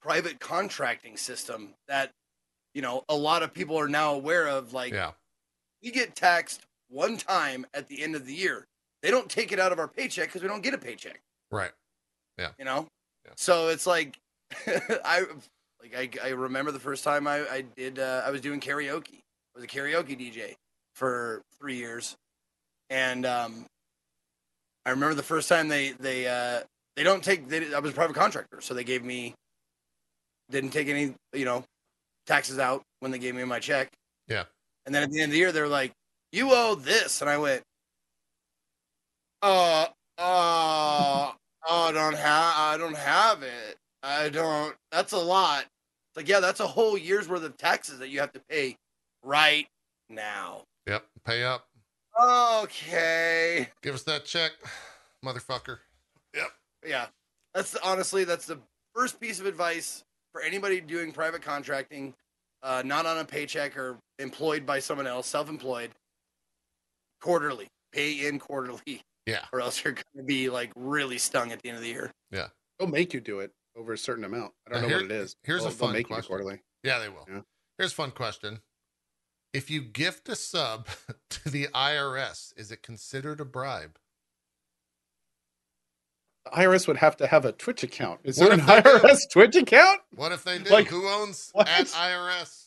private 0.00 0.40
contracting 0.40 1.16
system 1.16 1.74
that 1.88 2.12
you 2.74 2.82
know 2.82 3.04
a 3.08 3.16
lot 3.16 3.42
of 3.42 3.52
people 3.52 3.78
are 3.78 3.88
now 3.88 4.14
aware 4.14 4.48
of. 4.48 4.72
Like 4.72 4.92
yeah. 4.92 5.12
we 5.82 5.90
get 5.90 6.14
taxed 6.14 6.62
one 6.88 7.16
time 7.16 7.66
at 7.74 7.88
the 7.88 8.02
end 8.02 8.14
of 8.14 8.26
the 8.26 8.34
year. 8.34 8.66
They 9.02 9.10
don't 9.10 9.30
take 9.30 9.50
it 9.52 9.58
out 9.58 9.72
of 9.72 9.78
our 9.78 9.88
paycheck 9.88 10.28
because 10.28 10.42
we 10.42 10.48
don't 10.48 10.62
get 10.62 10.74
a 10.74 10.78
paycheck. 10.78 11.20
Right. 11.50 11.72
Yeah. 12.38 12.50
You 12.58 12.64
know. 12.64 12.86
Yeah. 13.24 13.32
So 13.36 13.68
it's 13.68 13.86
like 13.86 14.18
I 14.66 15.24
like 15.82 16.18
I, 16.22 16.28
I 16.28 16.30
remember 16.30 16.70
the 16.70 16.80
first 16.80 17.04
time 17.04 17.26
I 17.26 17.46
I 17.48 17.60
did 17.62 17.98
uh, 17.98 18.22
I 18.24 18.30
was 18.30 18.40
doing 18.40 18.60
karaoke. 18.60 19.14
I 19.14 19.56
was 19.56 19.64
a 19.64 19.68
karaoke 19.68 20.18
DJ 20.18 20.54
for 20.94 21.42
three 21.58 21.76
years, 21.76 22.16
and 22.88 23.24
um, 23.26 23.66
I 24.84 24.90
remember 24.90 25.14
the 25.14 25.22
first 25.22 25.48
time 25.48 25.68
they 25.68 25.92
they 25.92 26.26
uh, 26.26 26.60
they 26.96 27.02
don't 27.02 27.22
take 27.22 27.48
they, 27.48 27.74
I 27.74 27.78
was 27.78 27.92
a 27.92 27.94
private 27.94 28.16
contractor, 28.16 28.60
so 28.60 28.74
they 28.74 28.84
gave 28.84 29.04
me 29.04 29.34
didn't 30.50 30.70
take 30.70 30.88
any 30.88 31.14
you 31.32 31.44
know 31.44 31.64
taxes 32.26 32.58
out 32.58 32.82
when 33.00 33.12
they 33.12 33.18
gave 33.18 33.34
me 33.34 33.44
my 33.44 33.58
check. 33.58 33.90
Yeah. 34.28 34.44
And 34.86 34.94
then 34.94 35.02
at 35.02 35.10
the 35.10 35.20
end 35.20 35.30
of 35.30 35.32
the 35.32 35.38
year, 35.38 35.52
they're 35.52 35.68
like, 35.68 35.92
"You 36.32 36.50
owe 36.52 36.74
this," 36.74 37.20
and 37.20 37.30
I 37.30 37.38
went, 37.38 37.62
"Uh, 39.42 39.86
uh, 40.18 41.32
oh, 41.68 41.88
I 41.88 41.92
don't 41.92 42.16
have, 42.16 42.54
I 42.56 42.76
don't 42.78 42.96
have 42.96 43.42
it. 43.42 43.76
I 44.02 44.28
don't. 44.28 44.74
That's 44.90 45.12
a 45.12 45.18
lot." 45.18 45.64
It's 46.10 46.16
like, 46.16 46.28
yeah, 46.28 46.40
that's 46.40 46.58
a 46.60 46.66
whole 46.66 46.98
year's 46.98 47.28
worth 47.28 47.44
of 47.44 47.56
taxes 47.56 48.00
that 48.00 48.08
you 48.08 48.18
have 48.18 48.32
to 48.32 48.40
pay 48.48 48.76
right 49.22 49.68
now. 50.08 50.64
Yep. 50.88 51.06
Pay 51.24 51.44
up. 51.44 51.66
Okay. 52.20 53.68
Give 53.82 53.94
us 53.94 54.02
that 54.04 54.24
check, 54.24 54.52
motherfucker. 55.24 55.78
Yep. 56.34 56.50
Yeah. 56.84 57.06
That's 57.54 57.76
honestly 57.76 58.24
that's 58.24 58.46
the 58.46 58.58
first 58.94 59.20
piece 59.20 59.38
of 59.40 59.46
advice 59.46 60.02
for 60.32 60.42
anybody 60.42 60.80
doing 60.80 61.12
private 61.12 61.42
contracting, 61.42 62.14
uh, 62.62 62.82
not 62.84 63.06
on 63.06 63.18
a 63.18 63.24
paycheck 63.24 63.76
or 63.76 63.98
employed 64.18 64.66
by 64.66 64.80
someone 64.80 65.06
else, 65.06 65.26
self-employed. 65.26 65.90
Quarterly, 67.20 67.68
pay 67.92 68.26
in 68.26 68.38
quarterly, 68.38 69.02
Yeah. 69.26 69.44
or 69.52 69.60
else 69.60 69.84
you're 69.84 69.92
gonna 69.92 70.24
be 70.24 70.48
like 70.48 70.72
really 70.74 71.18
stung 71.18 71.52
at 71.52 71.60
the 71.62 71.68
end 71.68 71.76
of 71.76 71.82
the 71.82 71.90
year. 71.90 72.10
Yeah. 72.30 72.48
They'll 72.78 72.88
make 72.88 73.12
you 73.12 73.20
do 73.20 73.40
it 73.40 73.52
over 73.76 73.92
a 73.92 73.98
certain 73.98 74.24
amount. 74.24 74.52
I 74.66 74.70
don't 74.72 74.82
Now, 74.82 74.82
know 74.82 74.88
here- 74.88 74.96
what 75.08 75.10
it 75.12 75.20
is. 75.22 75.36
here's 75.42 75.60
a 75.62 75.64
They'll- 75.64 75.70
they'll 75.70 75.78
fun 75.78 75.92
make 75.94 76.08
you 76.08 76.14
question. 76.14 76.28
quarterly. 76.28 76.62
Yeah, 76.82 76.98
they 76.98 77.08
will. 77.08 77.26
Yeah. 77.28 77.42
Here's 77.78 77.92
a 77.92 77.94
fun 77.94 78.10
question. 78.10 78.62
If 79.52 79.70
you 79.70 79.80
gift 79.80 80.28
a 80.28 80.36
sub 80.36 80.86
to 81.30 81.48
the 81.50 81.68
IRS, 81.74 82.52
is 82.56 82.70
it 82.70 82.82
considered 82.82 83.40
a 83.40 83.44
bribe? 83.44 83.98
The 86.44 86.50
IRS 86.52 86.86
would 86.88 86.96
have 86.98 87.16
to 87.18 87.26
have 87.26 87.44
a 87.44 87.52
Twitch 87.52 87.82
account. 87.82 88.20
Is 88.24 88.38
What 88.38 88.46
there 88.46 88.54
an 88.54 88.60
if 88.60 88.66
they 88.66 88.80
do? 88.82 88.98
IRS 88.98 89.18
Twitch 89.30 89.56
account? 89.56 90.00
What 90.14 90.32
if 90.32 90.42
they 90.44 90.58
do? 90.58 90.70
Like, 90.70 90.86
Who 90.88 91.06
owns 91.06 91.50
what? 91.52 91.68
at 91.68 91.86
IRS? 91.88 92.66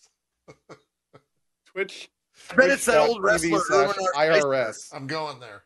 Twitch. 1.66 2.10
I 2.52 2.56
bet 2.56 2.70
it's 2.70 2.86
that 2.86 2.98
old 2.98 3.24
wrestler 3.24 3.60
slash 3.60 3.96
Irwin 3.98 4.08
Ar- 4.16 4.24
IRS. 4.26 4.89
I'm 4.94 5.08
going 5.08 5.39
there. 5.39 5.63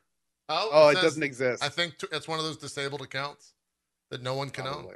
Oh, 0.49 0.69
Oh, 0.71 0.89
it 0.89 0.95
says- 0.95 1.03
doesn't 1.03 1.23
exist. 1.23 1.63
I 1.63 1.69
think 1.69 1.97
t- 1.97 2.07
it's 2.11 2.27
one 2.27 2.39
of 2.39 2.45
those 2.45 2.57
disabled 2.57 3.01
accounts 3.01 3.53
that 4.11 4.21
no 4.21 4.35
one 4.35 4.49
can 4.49 4.67
own. 4.67 4.87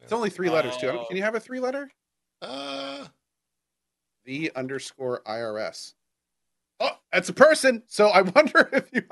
Probably. 0.00 0.04
It's 0.04 0.12
only 0.12 0.30
three 0.30 0.50
letters 0.50 0.76
too. 0.76 0.88
I 0.88 0.92
don't- 0.92 1.02
Oh. 1.02 1.06
Can 1.08 1.16
you 1.16 1.22
have 1.22 1.34
a 1.34 1.40
three 1.40 1.60
letter? 1.60 1.90
Uh, 2.42 3.06
The 4.24 4.50
underscore 4.54 5.22
IRS. 5.26 5.94
Oh, 6.80 6.98
that's 7.12 7.28
a 7.28 7.32
person. 7.34 7.82
So 7.86 8.08
I 8.08 8.22
wonder 8.36 8.68
if 8.72 8.88
you. 8.92 9.02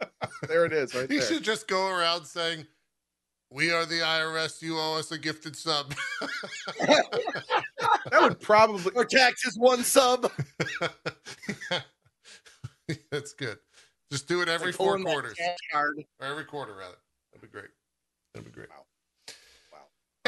there 0.48 0.64
it 0.64 0.72
is, 0.72 0.94
right 0.94 1.10
you 1.10 1.20
there. 1.20 1.28
should 1.28 1.42
just 1.42 1.66
go 1.68 1.88
around 1.88 2.24
saying, 2.26 2.66
"We 3.50 3.70
are 3.72 3.84
the 3.86 4.00
IRS. 4.00 4.60
You 4.62 4.78
owe 4.78 4.96
us 4.98 5.10
a 5.12 5.18
gifted 5.18 5.56
sub." 5.56 5.94
That 8.10 8.22
would 8.22 8.40
probably. 8.40 8.92
Or 8.94 9.04
taxes 9.04 9.56
one 9.58 9.82
sub. 9.84 10.30
That's 13.10 13.34
good. 13.34 13.58
Just 14.10 14.26
do 14.28 14.40
it 14.40 14.48
every 14.48 14.68
Like 14.68 14.76
four 14.76 14.98
quarters, 14.98 15.36
or 15.74 15.94
every 16.22 16.44
quarter 16.44 16.74
rather. 16.74 16.96
That'd 17.32 17.42
be 17.42 17.48
great. 17.52 17.70
That'd 18.34 18.46
be 18.50 18.54
great. 18.54 18.70
Wow. 18.70 18.84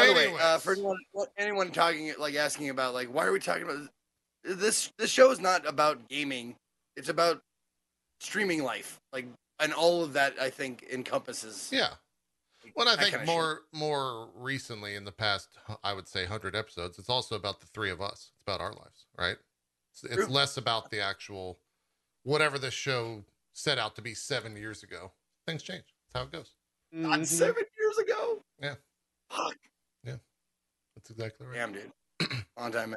Wow. 0.00 0.06
By 0.14 0.22
the 0.22 0.30
way, 0.32 0.40
uh, 0.40 0.58
for 0.58 0.72
anyone, 0.72 0.98
anyone 1.36 1.70
talking 1.70 2.12
like 2.18 2.34
asking 2.34 2.68
about 2.70 2.94
like 2.94 3.08
why 3.12 3.24
are 3.26 3.32
we 3.32 3.40
talking 3.40 3.64
about 3.64 3.88
this? 4.44 4.92
This 4.98 5.10
show 5.10 5.30
is 5.30 5.40
not 5.40 5.66
about 5.66 6.08
gaming. 6.08 6.56
It's 6.96 7.08
about 7.08 7.42
streaming 8.20 8.62
life, 8.62 9.00
like, 9.12 9.26
and 9.58 9.72
all 9.72 10.02
of 10.02 10.12
that. 10.14 10.34
I 10.40 10.50
think 10.50 10.86
encompasses. 10.92 11.70
Yeah. 11.72 11.90
Well, 12.76 12.88
I 12.88 12.96
think 12.96 13.10
kinda 13.16 13.26
more 13.26 13.62
more 13.72 14.28
recently 14.34 14.94
in 14.94 15.04
the 15.04 15.12
past, 15.12 15.48
I 15.82 15.92
would 15.94 16.06
say, 16.06 16.24
hundred 16.26 16.54
episodes. 16.54 16.98
It's 16.98 17.08
also 17.08 17.36
about 17.36 17.60
the 17.60 17.66
three 17.66 17.90
of 17.90 18.00
us. 18.00 18.30
It's 18.34 18.42
about 18.42 18.60
our 18.60 18.72
lives, 18.72 19.06
right? 19.18 19.36
It's, 19.92 20.04
it's 20.04 20.28
less 20.28 20.56
about 20.56 20.90
the 20.90 21.00
actual 21.00 21.58
whatever 22.22 22.58
the 22.58 22.70
show 22.70 23.24
set 23.54 23.78
out 23.78 23.96
to 23.96 24.02
be 24.02 24.14
seven 24.14 24.56
years 24.56 24.82
ago. 24.82 25.12
Things 25.46 25.62
change. 25.62 25.84
That's 26.12 26.14
how 26.14 26.22
it 26.22 26.32
goes. 26.32 26.54
Not 26.92 27.20
Mhm. 27.20 27.26
seven 27.26 27.64
years 27.78 27.98
ago. 27.98 28.44
Yeah. 28.60 28.74
Fuck. 29.30 29.56
That's 31.00 31.10
exactly 31.10 31.46
right. 31.46 31.56
Damn, 31.56 31.72
dude. 31.72 31.90
On 32.58 32.70
time. 32.70 32.90
man. 32.90 32.96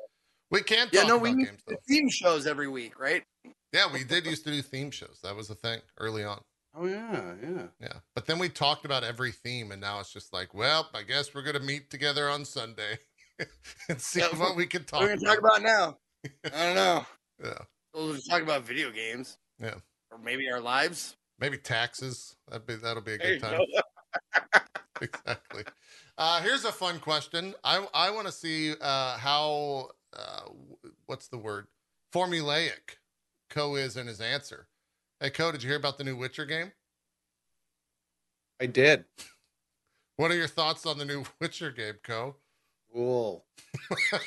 We 0.51 0.61
can't 0.61 0.91
talk 0.91 1.01
Yeah, 1.01 1.07
no, 1.07 1.15
about 1.15 1.23
we 1.23 1.33
need 1.33 1.45
games 1.47 1.63
though. 1.65 1.75
theme 1.87 2.09
shows 2.09 2.45
every 2.45 2.67
week, 2.67 2.99
right? 2.99 3.23
Yeah, 3.71 3.85
we 3.91 4.03
did 4.03 4.25
used 4.25 4.43
to 4.43 4.51
do 4.51 4.61
theme 4.61 4.91
shows. 4.91 5.19
That 5.23 5.35
was 5.35 5.49
a 5.49 5.55
thing 5.55 5.79
early 5.99 6.23
on. 6.23 6.41
Oh 6.75 6.85
yeah, 6.85 7.33
yeah. 7.41 7.63
Yeah. 7.79 7.93
But 8.13 8.25
then 8.25 8.39
we 8.39 8.49
talked 8.49 8.83
about 8.85 9.03
every 9.03 9.31
theme, 9.31 9.71
and 9.71 9.79
now 9.81 9.99
it's 9.99 10.11
just 10.11 10.33
like, 10.33 10.53
well, 10.53 10.89
I 10.93 11.03
guess 11.03 11.33
we're 11.33 11.43
gonna 11.43 11.59
meet 11.59 11.89
together 11.89 12.29
on 12.29 12.45
Sunday 12.45 12.99
and 13.89 13.99
see 14.01 14.19
Yeah, 14.19 14.27
what 14.37 14.55
we 14.55 14.65
can 14.67 14.83
talk 14.83 15.01
We're 15.01 15.15
gonna 15.15 15.21
about. 15.21 15.29
talk 15.29 15.39
about 15.39 15.61
now. 15.63 15.97
I 16.53 16.65
don't 16.65 16.75
know. 16.75 17.05
Yeah. 17.43 17.57
We'll 17.93 18.13
just 18.13 18.29
talk 18.29 18.41
about 18.43 18.63
video 18.63 18.91
games. 18.91 19.37
Yeah. 19.59 19.73
Or 20.11 20.17
maybe 20.23 20.49
our 20.51 20.61
lives. 20.61 21.15
Maybe 21.39 21.57
taxes. 21.57 22.35
That'd 22.47 22.67
be 22.67 22.75
that'll 22.75 23.01
be 23.01 23.13
a 23.15 23.17
There 23.17 23.39
good 23.39 23.41
time. 23.41 23.59
go. 23.59 24.59
exactly. 25.01 25.63
Uh, 26.17 26.41
here's 26.41 26.65
a 26.65 26.71
fun 26.71 26.99
question. 26.99 27.55
I 27.63 27.85
I 27.93 28.11
want 28.11 28.27
to 28.27 28.33
see 28.33 28.73
uh, 28.79 29.17
how 29.17 29.89
uh, 30.15 30.49
what's 31.05 31.27
the 31.27 31.37
word 31.37 31.67
formulaic 32.13 32.97
Co 33.49 33.75
is 33.75 33.97
in 33.97 34.07
his 34.07 34.21
answer. 34.21 34.67
Hey 35.19 35.31
Co, 35.31 35.51
did 35.51 35.63
you 35.63 35.69
hear 35.69 35.77
about 35.77 35.97
the 35.97 36.03
new 36.03 36.15
Witcher 36.15 36.45
game? 36.45 36.71
I 38.61 38.67
did. 38.67 39.05
What 40.17 40.29
are 40.29 40.35
your 40.35 40.47
thoughts 40.47 40.85
on 40.85 40.97
the 40.97 41.05
new 41.05 41.23
Witcher 41.41 41.71
game, 41.71 41.95
Co? 42.03 42.35
Cool. 42.93 43.43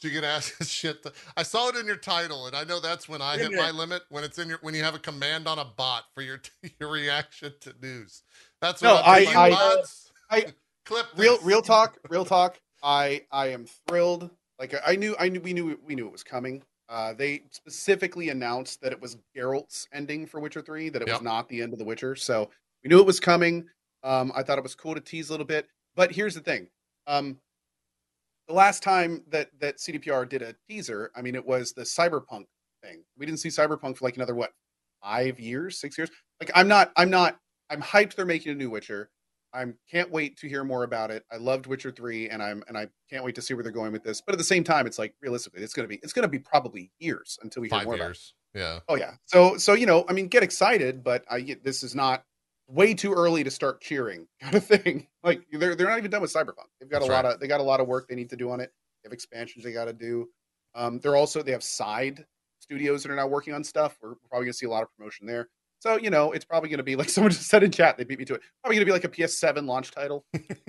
Did 0.00 0.08
you 0.12 0.20
get 0.20 0.24
asked 0.24 0.68
shit? 0.68 1.02
To, 1.02 1.12
I 1.36 1.42
saw 1.42 1.68
it 1.68 1.76
in 1.76 1.86
your 1.86 1.96
title, 1.96 2.46
and 2.46 2.54
I 2.54 2.64
know 2.64 2.80
that's 2.80 3.08
when 3.08 3.22
I 3.22 3.38
hit 3.38 3.52
my 3.52 3.70
limit 3.70 4.02
when 4.10 4.24
it's 4.24 4.38
in 4.38 4.48
your 4.48 4.58
when 4.60 4.74
you 4.74 4.82
have 4.82 4.94
a 4.94 4.98
command 4.98 5.46
on 5.46 5.58
a 5.58 5.64
bot 5.64 6.04
for 6.14 6.20
your 6.20 6.40
your 6.80 6.90
reaction 6.90 7.52
to 7.60 7.74
news. 7.80 8.22
That's 8.60 8.82
No, 8.82 8.94
what 8.94 9.04
I'm 9.06 9.28
I- 9.28 9.48
like, 9.48 9.84
I- 10.30 10.36
I- 10.38 10.46
clip 10.84 11.06
Real, 11.16 11.38
real 11.42 11.62
talk, 11.62 11.98
real 12.08 12.24
talk. 12.24 12.58
I, 12.82 13.22
I 13.32 13.48
am 13.48 13.66
thrilled. 13.88 14.30
Like 14.58 14.74
I 14.86 14.96
knew, 14.96 15.14
I 15.18 15.28
knew, 15.28 15.40
we 15.40 15.52
knew, 15.52 15.78
we 15.84 15.94
knew 15.94 16.06
it 16.06 16.12
was 16.12 16.22
coming. 16.22 16.62
Uh, 16.88 17.12
they 17.14 17.42
specifically 17.50 18.28
announced 18.28 18.80
that 18.80 18.92
it 18.92 19.00
was 19.00 19.18
Geralt's 19.36 19.88
ending 19.92 20.26
for 20.26 20.40
Witcher 20.40 20.62
Three, 20.62 20.88
that 20.88 21.02
it 21.02 21.08
Yep. 21.08 21.16
was 21.16 21.22
not 21.24 21.48
the 21.48 21.60
end 21.60 21.72
of 21.72 21.78
The 21.78 21.84
Witcher. 21.84 22.14
So 22.14 22.48
we 22.84 22.88
knew 22.88 23.00
it 23.00 23.06
was 23.06 23.18
coming. 23.20 23.66
Um, 24.04 24.30
I 24.36 24.42
thought 24.42 24.58
it 24.58 24.62
was 24.62 24.74
cool 24.76 24.94
to 24.94 25.00
tease 25.00 25.28
a 25.28 25.32
little 25.32 25.46
bit. 25.46 25.66
But 25.96 26.12
here's 26.12 26.34
the 26.34 26.40
thing: 26.40 26.68
um, 27.08 27.38
the 28.46 28.54
last 28.54 28.82
time 28.84 29.24
that 29.28 29.50
that 29.58 29.78
CDPR 29.78 30.28
did 30.28 30.42
a 30.42 30.54
teaser, 30.68 31.10
I 31.16 31.22
mean, 31.22 31.34
it 31.34 31.44
was 31.44 31.72
the 31.72 31.82
Cyberpunk 31.82 32.44
thing. 32.82 33.02
We 33.18 33.26
didn't 33.26 33.40
see 33.40 33.48
Cyberpunk 33.48 33.96
for 33.96 34.04
like 34.04 34.16
another 34.16 34.34
what 34.36 34.52
five 35.02 35.40
years, 35.40 35.80
six 35.80 35.98
years. 35.98 36.10
Like 36.40 36.52
I'm 36.54 36.68
not, 36.68 36.92
I'm 36.96 37.10
not, 37.10 37.36
I'm 37.70 37.82
hyped. 37.82 38.14
They're 38.14 38.26
making 38.26 38.52
a 38.52 38.54
new 38.54 38.70
Witcher. 38.70 39.10
I 39.52 39.64
can't 39.90 40.10
wait 40.10 40.36
to 40.38 40.48
hear 40.48 40.64
more 40.64 40.82
about 40.82 41.10
it. 41.10 41.24
I 41.32 41.36
loved 41.36 41.66
Witcher 41.66 41.90
three, 41.90 42.28
and 42.28 42.42
I'm 42.42 42.62
and 42.68 42.76
I 42.76 42.88
can't 43.08 43.24
wait 43.24 43.34
to 43.36 43.42
see 43.42 43.54
where 43.54 43.62
they're 43.62 43.72
going 43.72 43.92
with 43.92 44.04
this. 44.04 44.20
But 44.20 44.34
at 44.34 44.38
the 44.38 44.44
same 44.44 44.64
time, 44.64 44.86
it's 44.86 44.98
like 44.98 45.14
realistically, 45.22 45.62
it's 45.62 45.72
gonna 45.72 45.88
be 45.88 45.98
it's 46.02 46.12
gonna 46.12 46.28
be 46.28 46.38
probably 46.38 46.90
years 46.98 47.38
until 47.42 47.62
we 47.62 47.68
hear 47.68 47.78
five 47.78 47.86
more 47.86 47.94
about 47.94 48.10
it. 48.10 48.32
Yeah, 48.54 48.80
Oh 48.88 48.96
yeah. 48.96 49.12
So 49.26 49.56
so 49.56 49.72
you 49.74 49.86
know, 49.86 50.04
I 50.08 50.12
mean, 50.12 50.28
get 50.28 50.42
excited, 50.42 51.02
but 51.02 51.24
I 51.30 51.56
this 51.62 51.82
is 51.82 51.94
not 51.94 52.24
way 52.68 52.94
too 52.94 53.12
early 53.12 53.44
to 53.44 53.50
start 53.50 53.80
cheering 53.80 54.26
kind 54.40 54.54
of 54.54 54.64
thing. 54.64 55.06
Like 55.22 55.42
they're 55.50 55.74
they're 55.74 55.88
not 55.88 55.98
even 55.98 56.10
done 56.10 56.22
with 56.22 56.32
Cyberpunk. 56.32 56.68
They've 56.80 56.90
got 56.90 57.00
That's 57.00 57.08
a 57.08 57.12
lot 57.12 57.24
right. 57.24 57.34
of 57.34 57.40
they 57.40 57.48
got 57.48 57.60
a 57.60 57.64
lot 57.64 57.80
of 57.80 57.86
work 57.86 58.08
they 58.08 58.14
need 58.14 58.30
to 58.30 58.36
do 58.36 58.50
on 58.50 58.60
it. 58.60 58.72
They 59.02 59.08
have 59.08 59.12
expansions 59.12 59.64
they 59.64 59.72
got 59.72 59.86
to 59.86 59.92
do. 59.92 60.28
Um, 60.74 60.98
they're 60.98 61.16
also 61.16 61.42
they 61.42 61.52
have 61.52 61.62
side 61.62 62.26
studios 62.58 63.02
that 63.02 63.12
are 63.12 63.16
now 63.16 63.26
working 63.26 63.54
on 63.54 63.64
stuff. 63.64 63.96
We're 64.02 64.14
probably 64.28 64.46
gonna 64.46 64.54
see 64.54 64.66
a 64.66 64.70
lot 64.70 64.82
of 64.82 64.94
promotion 64.96 65.26
there. 65.26 65.48
So 65.78 65.96
you 65.98 66.10
know, 66.10 66.32
it's 66.32 66.44
probably 66.44 66.68
gonna 66.70 66.82
be 66.82 66.96
like 66.96 67.08
someone 67.10 67.30
just 67.32 67.48
said 67.48 67.62
in 67.62 67.70
chat. 67.70 67.96
They 67.98 68.04
beat 68.04 68.18
me 68.18 68.24
to 68.26 68.34
it. 68.34 68.42
Probably 68.62 68.76
gonna 68.76 68.86
be 68.86 68.92
like 68.92 69.04
a 69.04 69.08
PS7 69.08 69.66
launch 69.66 69.90
title. 69.90 70.24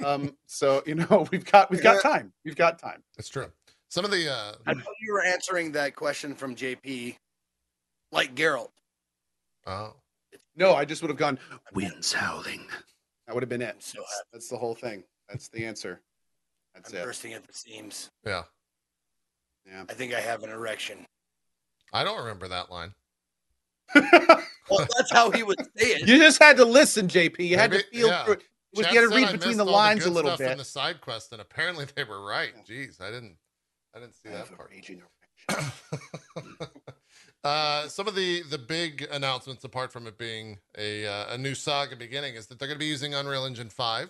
um, 0.05 0.35
so 0.47 0.83
you 0.85 0.95
know, 0.95 1.27
we've 1.31 1.45
got 1.45 1.69
we've 1.71 1.83
got 1.83 2.01
time. 2.01 2.33
We've 2.45 2.55
got 2.55 2.79
time. 2.79 3.03
it's 3.17 3.29
true. 3.29 3.47
Some 3.89 4.03
of 4.03 4.11
the 4.11 4.29
uh, 4.31 4.51
I 4.65 4.73
thought 4.73 4.93
you 5.01 5.13
were 5.13 5.23
answering 5.23 5.71
that 5.73 5.95
question 5.95 6.35
from 6.35 6.55
JP 6.55 7.15
like 8.11 8.35
Geralt. 8.35 8.69
oh, 9.65 9.93
No, 10.55 10.73
I 10.75 10.83
just 10.85 11.01
would 11.01 11.09
have 11.09 11.17
gone 11.17 11.39
winds 11.73 12.11
howling. 12.13 12.65
That 13.25 13.33
would 13.33 13.43
have 13.43 13.49
been 13.49 13.61
it. 13.61 13.75
I'm 13.75 13.81
so 13.81 13.99
That's, 13.99 14.23
that's 14.33 14.49
the 14.49 14.57
whole 14.57 14.75
thing. 14.75 15.03
That's 15.29 15.47
the 15.49 15.65
answer. 15.65 16.01
That's 16.75 16.91
I'm 16.93 16.99
it. 16.99 17.03
bursting 17.05 17.33
at 17.33 17.45
the 17.47 17.53
seams. 17.53 18.09
yeah. 18.25 18.43
Yeah. 19.65 19.83
I 19.89 19.93
think 19.93 20.13
I 20.13 20.21
have 20.21 20.43
an 20.43 20.49
erection. 20.49 21.05
I 21.91 22.03
don't 22.05 22.19
remember 22.19 22.47
that 22.47 22.71
line. 22.71 22.93
Well, 24.69 24.85
that's 24.97 25.11
how 25.13 25.31
he 25.31 25.43
would 25.43 25.57
say 25.77 25.91
it. 25.93 26.07
you 26.09 26.17
just 26.17 26.43
had 26.43 26.57
to 26.57 26.65
listen, 26.65 27.07
JP. 27.07 27.39
You 27.39 27.55
had 27.57 27.71
Maybe- 27.71 27.83
to 27.83 27.89
feel 27.89 28.07
yeah. 28.09 28.25
through 28.25 28.33
it. 28.33 28.39
It 28.73 28.77
was- 28.79 28.87
you 28.91 29.01
had 29.01 29.09
to 29.09 29.15
read 29.15 29.31
between 29.31 29.55
the 29.55 29.63
all 29.65 29.71
lines 29.71 30.01
a 30.01 30.09
good 30.09 30.13
little 30.15 30.31
stuff 30.31 30.39
bit. 30.39 30.51
in 30.51 30.57
the 30.57 30.65
side 30.65 30.99
quest, 30.99 31.31
and 31.31 31.39
apparently 31.39 31.85
they 31.95 32.03
were 32.03 32.21
right. 32.25 32.51
Jeez, 32.67 32.99
I 32.99 33.09
didn't, 33.09 33.37
I 33.95 33.99
didn't 33.99 34.15
see 34.15 34.27
I 34.27 34.33
that 34.33 34.57
part. 34.57 34.69
raging 34.69 35.01
uh, 37.43 37.87
some 37.87 38.07
of 38.07 38.15
the 38.15 38.43
the 38.49 38.57
big 38.57 39.07
announcements, 39.11 39.63
apart 39.63 39.93
from 39.93 40.05
it 40.07 40.17
being 40.17 40.59
a 40.77 41.05
uh, 41.07 41.33
a 41.33 41.37
new 41.37 41.55
saga 41.55 41.95
beginning, 41.95 42.35
is 42.35 42.47
that 42.47 42.59
they're 42.59 42.67
going 42.67 42.75
to 42.77 42.83
be 42.83 42.87
using 42.87 43.13
Unreal 43.13 43.45
Engine 43.45 43.69
Five. 43.69 44.09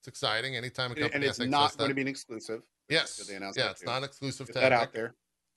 It's 0.00 0.08
exciting. 0.08 0.54
Anytime 0.56 0.92
a 0.92 0.94
company 0.96 1.14
and 1.14 1.24
it's 1.24 1.38
has 1.38 1.48
not 1.48 1.76
going 1.78 1.88
to 1.88 1.94
be 1.94 2.02
an 2.02 2.08
exclusive. 2.08 2.60
yes, 2.90 3.18
Good 3.18 3.28
they 3.28 3.36
announced 3.36 3.58
yeah, 3.58 3.70
it's 3.70 3.80
too. 3.80 3.86
not 3.86 4.02
exclusive 4.04 4.48
Get 4.48 4.52
to 4.54 4.60
that 4.60 4.72
out 4.72 4.92
there. 4.92 5.14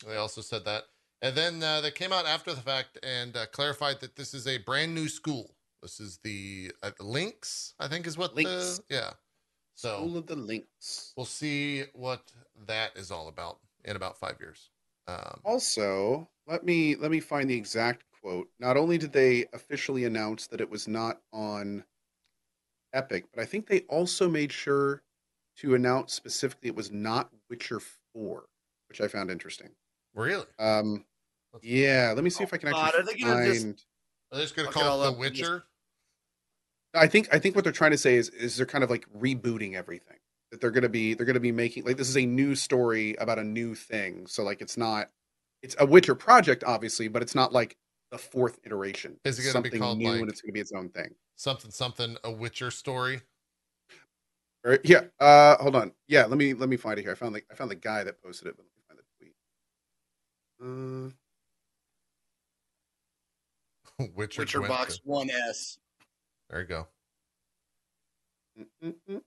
They 0.08 0.16
also 0.16 0.40
said 0.42 0.64
that, 0.66 0.84
and 1.22 1.36
then 1.36 1.64
uh, 1.64 1.82
they 1.82 1.92
came 1.92 2.14
out 2.14 2.26
after 2.26 2.54
the 2.54 2.62
fact 2.62 2.98
and 3.04 3.36
uh, 3.36 3.46
clarified 3.48 4.00
that 4.02 4.16
this 4.16 4.34
is 4.34 4.48
a 4.48 4.58
brand 4.60 4.94
new 4.94 5.08
school. 5.08 5.52
This 5.82 6.00
is 6.00 6.20
the 6.24 6.72
uh, 6.84 6.92
Lynx, 7.00 7.74
I 7.80 7.88
think, 7.88 8.08
is 8.08 8.18
what 8.18 8.36
Lynx. 8.36 8.82
the 8.90 8.96
yeah. 8.96 9.10
So 9.76 9.98
School 9.98 10.18
of 10.18 10.26
the 10.26 10.36
Lynx. 10.36 11.14
we'll 11.16 11.26
see 11.26 11.84
what 11.94 12.32
that 12.68 12.92
is 12.96 13.12
all 13.12 13.28
about 13.28 13.60
in 13.86 13.96
about 13.96 14.18
five 14.18 14.38
years. 14.40 14.70
Um, 15.08 15.40
Also, 15.46 16.28
let 16.48 16.66
me 16.66 16.96
let 16.96 17.12
me 17.12 17.20
find 17.20 17.50
the 17.50 17.56
exact 17.56 18.04
quote. 18.22 18.50
Not 18.60 18.76
only 18.76 18.98
did 18.98 19.14
they 19.14 19.46
officially 19.54 20.06
announce 20.06 20.48
that 20.48 20.62
it 20.62 20.70
was 20.70 20.88
not 20.88 21.22
on 21.32 21.84
Epic, 22.94 23.26
but 23.34 23.42
I 23.42 23.46
think 23.46 23.68
they 23.68 23.82
also 23.82 24.28
made 24.28 24.52
sure 24.52 25.04
to 25.58 25.76
announce 25.76 26.14
specifically 26.14 26.70
it 26.70 26.76
was 26.76 26.92
not 26.92 27.32
Witcher 27.50 27.80
4, 28.14 28.46
which 28.90 29.02
I 29.02 29.08
found 29.08 29.30
interesting. 29.30 29.70
Really? 30.26 30.46
Um, 30.60 31.06
Let's- 31.54 31.66
yeah, 31.66 32.12
let 32.16 32.24
me 32.24 32.30
see 32.30 32.44
if 32.44 32.54
I 32.54 32.58
can 32.58 32.72
God, 32.72 32.86
actually 32.94 33.00
are 33.02 33.06
they 33.06 33.18
gonna 33.20 33.46
just- 33.46 33.62
find. 33.64 33.84
Are 34.32 34.38
they 34.38 34.44
just 34.44 34.56
going 34.56 34.68
to 34.68 34.74
call 34.74 35.02
it 35.04 35.12
The 35.12 35.18
and 35.26 35.34
just- 35.36 35.50
Witcher? 35.52 35.64
I 36.94 37.08
think 37.08 37.34
I 37.34 37.40
think 37.40 37.56
what 37.56 37.64
they're 37.64 37.74
trying 37.74 37.92
to 37.92 37.98
say 37.98 38.16
is 38.16 38.30
is 38.30 38.58
they're 38.58 38.66
kind 38.66 38.84
of 38.84 38.90
like 38.90 39.06
rebooting 39.14 39.74
everything. 39.76 40.18
That 40.52 40.62
they're 40.62 40.72
gonna 40.72 40.90
be 40.90 41.14
they're 41.14 41.26
gonna 41.26 41.40
be 41.40 41.52
making 41.52 41.86
like 41.86 41.98
this 41.98 42.10
is 42.10 42.18
a 42.18 42.26
new 42.26 42.56
story 42.56 43.16
about 43.16 43.38
a 43.40 43.44
new 43.44 43.76
thing. 43.76 44.26
So 44.28 44.44
like 44.44 44.62
it's 44.62 44.78
not 44.78 45.12
it's 45.62 45.76
a 45.80 45.86
Witcher 45.86 46.16
project, 46.16 46.64
obviously, 46.64 47.08
but 47.08 47.22
it's 47.22 47.36
not 47.36 47.52
like 47.54 47.78
the 48.12 48.18
fourth 48.18 48.58
iteration. 48.66 49.20
Is 49.26 49.38
it 49.38 49.42
gonna 49.44 49.62
be 49.62 49.70
something 49.70 49.80
called, 49.82 49.98
new 50.00 50.10
like- 50.10 50.22
and 50.22 50.30
it's 50.30 50.42
gonna 50.42 50.54
be 50.54 50.60
its 50.62 50.72
own 50.72 50.90
thing. 50.90 51.14
Something, 51.36 51.72
something, 51.72 52.18
a 52.24 52.32
Witcher 52.32 52.72
story. 52.72 53.22
All 54.66 54.72
right, 54.72 54.82
yeah. 54.84 55.02
Uh 55.20 55.58
hold 55.58 55.76
on. 55.76 55.92
Yeah, 56.08 56.26
let 56.26 56.38
me 56.38 56.54
let 56.54 56.70
me 56.70 56.78
find 56.78 56.98
it 56.98 57.04
here. 57.04 57.12
I 57.12 57.16
found 57.16 57.36
the 57.36 57.44
I 57.52 57.56
found 57.56 57.70
the 57.70 57.76
guy 57.76 58.04
that 58.04 58.22
posted 58.24 58.48
it, 58.48 58.58
but 58.58 58.64
let 58.64 58.74
me 58.76 58.82
find 58.88 58.98
the 59.00 59.04
tweet. 59.20 59.34
Uh 60.62 61.10
Witcher, 64.16 64.42
Witcher 64.42 64.60
Gwent- 64.60 64.70
Box 64.70 65.00
1S. 65.08 65.78
There 66.50 66.62
you 66.62 66.68
go. 66.68 66.88
mm, 68.60 68.66
mm, 68.84 68.94
mm, 69.10 69.22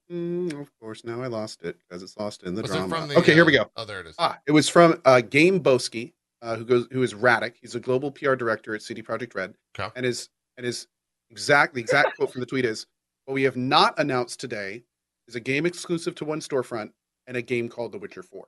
mm, 0.52 0.60
of 0.60 0.70
course, 0.80 1.04
now 1.04 1.20
I 1.22 1.26
lost 1.26 1.62
it 1.64 1.76
because 1.80 2.02
it's 2.02 2.16
lost 2.16 2.44
in 2.44 2.54
the 2.54 2.62
Was 2.62 2.70
drama. 2.70 2.96
it 2.96 2.98
from 3.00 3.08
the? 3.08 3.16
okay, 3.18 3.34
here 3.34 3.44
we 3.44 3.58
uh, 3.58 3.64
go. 3.64 3.70
Oh, 3.76 3.84
there 3.84 4.00
it 4.00 4.06
is. 4.06 4.14
Ah, 4.18 4.38
it 4.46 4.52
was 4.52 4.68
from 4.68 5.00
uh, 5.04 5.20
Game 5.20 5.60
Boski, 5.60 6.12
uh, 6.42 6.56
who 6.56 6.64
goes 6.64 6.86
who 6.92 7.02
is 7.02 7.14
Radek. 7.14 7.54
He's 7.60 7.74
a 7.74 7.80
global 7.80 8.10
PR 8.12 8.34
director 8.34 8.74
at 8.74 8.82
CD 8.82 9.02
Projekt 9.02 9.34
Red, 9.34 9.54
Okay. 9.78 9.90
and 9.96 10.06
his 10.06 10.28
and 10.56 10.64
his 10.64 10.86
exact 11.30 11.74
the 11.74 11.80
exact 11.80 12.16
quote 12.16 12.32
from 12.32 12.40
the 12.40 12.46
tweet 12.46 12.64
is, 12.64 12.86
"What 13.24 13.34
we 13.34 13.42
have 13.42 13.56
not 13.56 13.98
announced 13.98 14.38
today 14.40 14.84
is 15.28 15.34
a 15.34 15.40
game 15.40 15.66
exclusive 15.66 16.14
to 16.16 16.24
one 16.24 16.40
storefront 16.40 16.92
and 17.26 17.36
a 17.36 17.42
game 17.42 17.68
called 17.68 17.92
The 17.92 17.98
Witcher 17.98 18.22
4." 18.22 18.46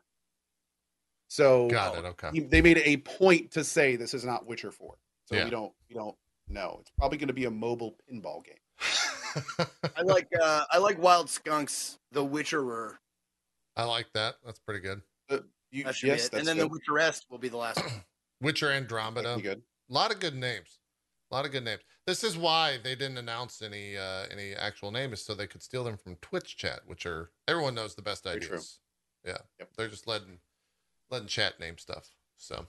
So 1.32 1.66
Got 1.70 1.96
it. 1.96 2.04
Okay. 2.04 2.40
they 2.40 2.60
made 2.60 2.76
a 2.84 2.98
point 2.98 3.50
to 3.52 3.64
say 3.64 3.96
this 3.96 4.12
is 4.12 4.22
not 4.22 4.46
Witcher 4.46 4.70
4. 4.70 4.94
So 5.24 5.34
Yeah. 5.34 5.44
we 5.44 5.50
don't 5.50 5.72
we 5.88 5.94
don't 5.94 6.14
know. 6.46 6.76
It's 6.82 6.90
probably 6.98 7.16
going 7.16 7.28
to 7.28 7.32
be 7.32 7.46
a 7.46 7.50
mobile 7.50 7.96
pinball 8.06 8.44
game. 8.44 9.66
I 9.96 10.02
like 10.02 10.28
uh 10.38 10.64
I 10.70 10.76
like 10.76 11.00
Wild 11.00 11.30
Skunks, 11.30 11.98
The 12.10 12.22
Witcherer. 12.22 12.96
I 13.76 13.84
like 13.84 14.08
that. 14.12 14.34
That's 14.44 14.58
pretty 14.60 14.80
good. 14.80 15.00
You, 15.70 15.84
That 15.84 16.02
yes, 16.02 16.28
that's 16.28 16.34
And 16.34 16.46
then 16.46 16.58
good. 16.58 16.70
The 16.70 16.78
Witcheress 16.92 17.22
will 17.30 17.38
be 17.38 17.48
the 17.48 17.56
last 17.56 17.78
one. 17.82 18.04
Witcher 18.42 18.70
Andromeda. 18.70 19.38
good. 19.42 19.62
A 19.88 19.92
lot 19.94 20.12
of 20.12 20.20
good 20.20 20.34
names. 20.36 20.80
A 21.30 21.34
lot 21.34 21.46
of 21.46 21.52
good 21.52 21.64
names. 21.64 21.80
This 22.06 22.22
is 22.24 22.36
why 22.36 22.76
they 22.84 22.94
didn't 22.94 23.16
announce 23.16 23.62
any 23.62 23.96
uh, 23.96 24.26
any 24.30 24.52
actual 24.52 24.90
names, 24.90 25.22
so 25.22 25.34
they 25.34 25.46
could 25.46 25.62
steal 25.62 25.82
them 25.82 25.96
from 25.96 26.16
Twitch 26.16 26.58
chat, 26.58 26.80
which 26.84 27.06
are 27.06 27.30
everyone 27.48 27.74
knows 27.74 27.94
the 27.94 28.02
best 28.02 28.24
Very 28.24 28.36
ideas. 28.36 28.80
true. 29.24 29.32
Yeah, 29.32 29.38
Yep. 29.60 29.68
they're 29.78 29.88
just 29.88 30.06
letting 30.06 30.38
letting 31.12 31.28
chat 31.28 31.60
name 31.60 31.78
stuff. 31.78 32.10
So, 32.36 32.66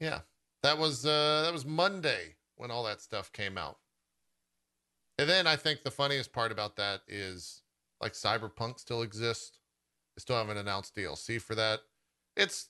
yeah, 0.00 0.20
that 0.62 0.76
was 0.76 1.06
uh, 1.06 1.42
that 1.44 1.52
was 1.52 1.64
Monday 1.64 2.34
when 2.56 2.70
all 2.70 2.84
that 2.84 3.00
stuff 3.00 3.32
came 3.32 3.56
out. 3.56 3.78
And 5.18 5.28
then 5.28 5.46
I 5.46 5.56
think 5.56 5.82
the 5.82 5.90
funniest 5.90 6.32
part 6.32 6.52
about 6.52 6.76
that 6.76 7.02
is 7.08 7.62
like 8.00 8.12
Cyberpunk 8.12 8.78
still 8.80 9.02
exists. 9.02 9.60
They 10.16 10.20
still 10.20 10.36
haven't 10.36 10.58
announced 10.58 10.94
DLC 10.94 11.40
for 11.40 11.54
that. 11.54 11.80
It's 12.36 12.68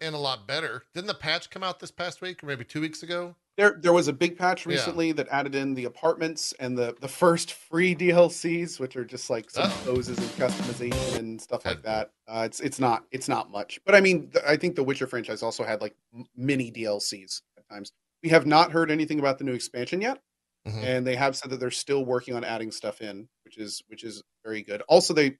in 0.00 0.14
a 0.14 0.18
lot 0.18 0.46
better. 0.48 0.84
Didn't 0.94 1.08
the 1.08 1.14
patch 1.14 1.50
come 1.50 1.62
out 1.62 1.80
this 1.80 1.90
past 1.90 2.20
week 2.20 2.42
or 2.42 2.46
maybe 2.46 2.64
two 2.64 2.80
weeks 2.80 3.02
ago 3.02 3.36
There, 3.56 3.78
there 3.82 3.92
was 3.92 4.08
a 4.08 4.12
big 4.12 4.38
patch 4.38 4.64
Yeah. 4.64 4.72
recently 4.72 5.12
that 5.12 5.28
added 5.28 5.54
in 5.54 5.74
the 5.74 5.84
apartments 5.84 6.54
and 6.60 6.78
the 6.78 6.96
the 7.00 7.08
first 7.08 7.52
free 7.52 7.94
DLCs, 7.96 8.78
which 8.80 8.96
are 8.96 9.04
just 9.04 9.28
like 9.28 9.50
some 9.50 9.64
Oh. 9.70 9.82
poses 9.84 10.18
and 10.18 10.28
customization 10.30 11.18
and 11.18 11.40
stuff 11.40 11.64
like 11.66 11.82
that. 11.82 12.10
Uh, 12.26 12.42
it's 12.46 12.60
it's 12.60 12.78
not 12.78 13.04
it's 13.10 13.28
not 13.28 13.50
much, 13.50 13.80
but 13.84 13.94
I 13.94 14.00
mean, 14.00 14.32
I 14.46 14.56
think 14.56 14.76
the 14.76 14.84
Witcher 14.84 15.06
franchise 15.06 15.42
also 15.42 15.64
had 15.64 15.80
like 15.80 15.94
mini 16.36 16.70
DLCs 16.70 17.42
at 17.58 17.68
times. 17.68 17.92
We 18.22 18.28
have 18.30 18.46
not 18.46 18.70
heard 18.72 18.90
anything 18.90 19.18
about 19.18 19.38
the 19.38 19.44
new 19.44 19.54
expansion 19.54 20.00
yet, 20.00 20.20
Mhm. 20.66 20.82
and 20.82 21.06
they 21.06 21.16
have 21.16 21.36
said 21.36 21.50
that 21.50 21.58
they're 21.60 21.70
still 21.70 22.04
working 22.04 22.34
on 22.34 22.44
adding 22.44 22.70
stuff 22.70 23.00
in, 23.02 23.28
which 23.44 23.58
is 23.58 23.82
which 23.88 24.04
is 24.04 24.22
very 24.44 24.62
good. 24.62 24.82
Also, 24.88 25.12
they 25.12 25.30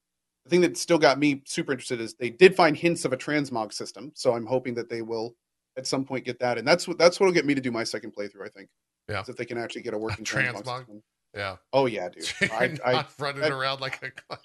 the 0.45 0.51
thing 0.51 0.63
that 0.63 0.77
still 0.77 0.99
got 0.99 1.19
me 1.19 1.43
super 1.47 1.73
interested 1.73 2.01
is 2.01 2.15
they 2.15 2.31
did 2.31 2.57
find 2.57 2.77
hints 2.77 3.05
of 3.05 3.13
a 3.13 3.17
transmog 3.17 3.73
system, 3.73 4.11
so 4.15 4.35
I'm 4.35 4.47
hoping 4.47 4.75
that 4.75 4.89
they 4.89 5.03
will 5.03 5.37
at 5.81 5.87
some 5.87 6.05
point 6.05 6.25
get 6.25 6.39
that, 6.41 6.59
and 6.59 6.69
that's 6.69 6.87
what 6.87 6.99
that's 6.99 7.19
what'll 7.19 7.35
get 7.35 7.47
me 7.47 7.55
to 7.55 7.61
do 7.61 7.71
my 7.71 7.85
second 7.85 8.15
playthrough. 8.15 8.45
I 8.45 8.49
think. 8.49 8.69
Yeah. 9.09 9.25
if 9.27 9.37
they 9.37 9.45
can 9.45 9.59
actually 9.59 9.83
get 9.83 9.93
a 9.93 9.99
working 9.99 10.25
transmog? 10.25 10.63
transmog. 10.63 11.03
Yeah. 11.35 11.57
Oh 11.73 11.87
yeah, 11.87 12.09
dude. 12.09 12.31
You're 12.41 12.53
I, 12.53 12.67
not 12.69 12.81
I, 12.87 13.05
running 13.19 13.45
I- 13.45 13.49
around 13.49 13.81
like 13.81 13.97
a 14.03 14.11
clown. 14.11 14.41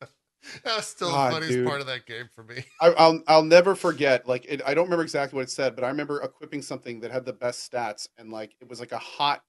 That's 0.64 0.86
still 0.86 1.10
God, 1.10 1.16
the 1.16 1.18
ah, 1.18 1.30
funniest 1.32 1.54
dude. 1.54 1.66
part 1.66 1.80
of 1.80 1.88
that 1.88 2.06
game 2.06 2.28
for 2.32 2.44
me. 2.44 2.64
I 2.80 2.92
I'll 2.92 3.20
I'll 3.26 3.42
never 3.42 3.74
forget. 3.74 4.28
Like 4.28 4.44
it, 4.48 4.62
I 4.64 4.74
don't 4.74 4.84
remember 4.84 5.02
exactly 5.02 5.36
what 5.36 5.42
it 5.42 5.50
said, 5.50 5.74
but 5.74 5.84
I 5.84 5.88
remember 5.88 6.22
equipping 6.22 6.62
something 6.62 7.00
that 7.00 7.10
had 7.10 7.24
the 7.24 7.32
best 7.32 7.70
stats, 7.70 8.06
and 8.16 8.30
like 8.30 8.54
it 8.60 8.68
was 8.68 8.78
like 8.78 8.92
a 8.92 8.98
hot 8.98 9.42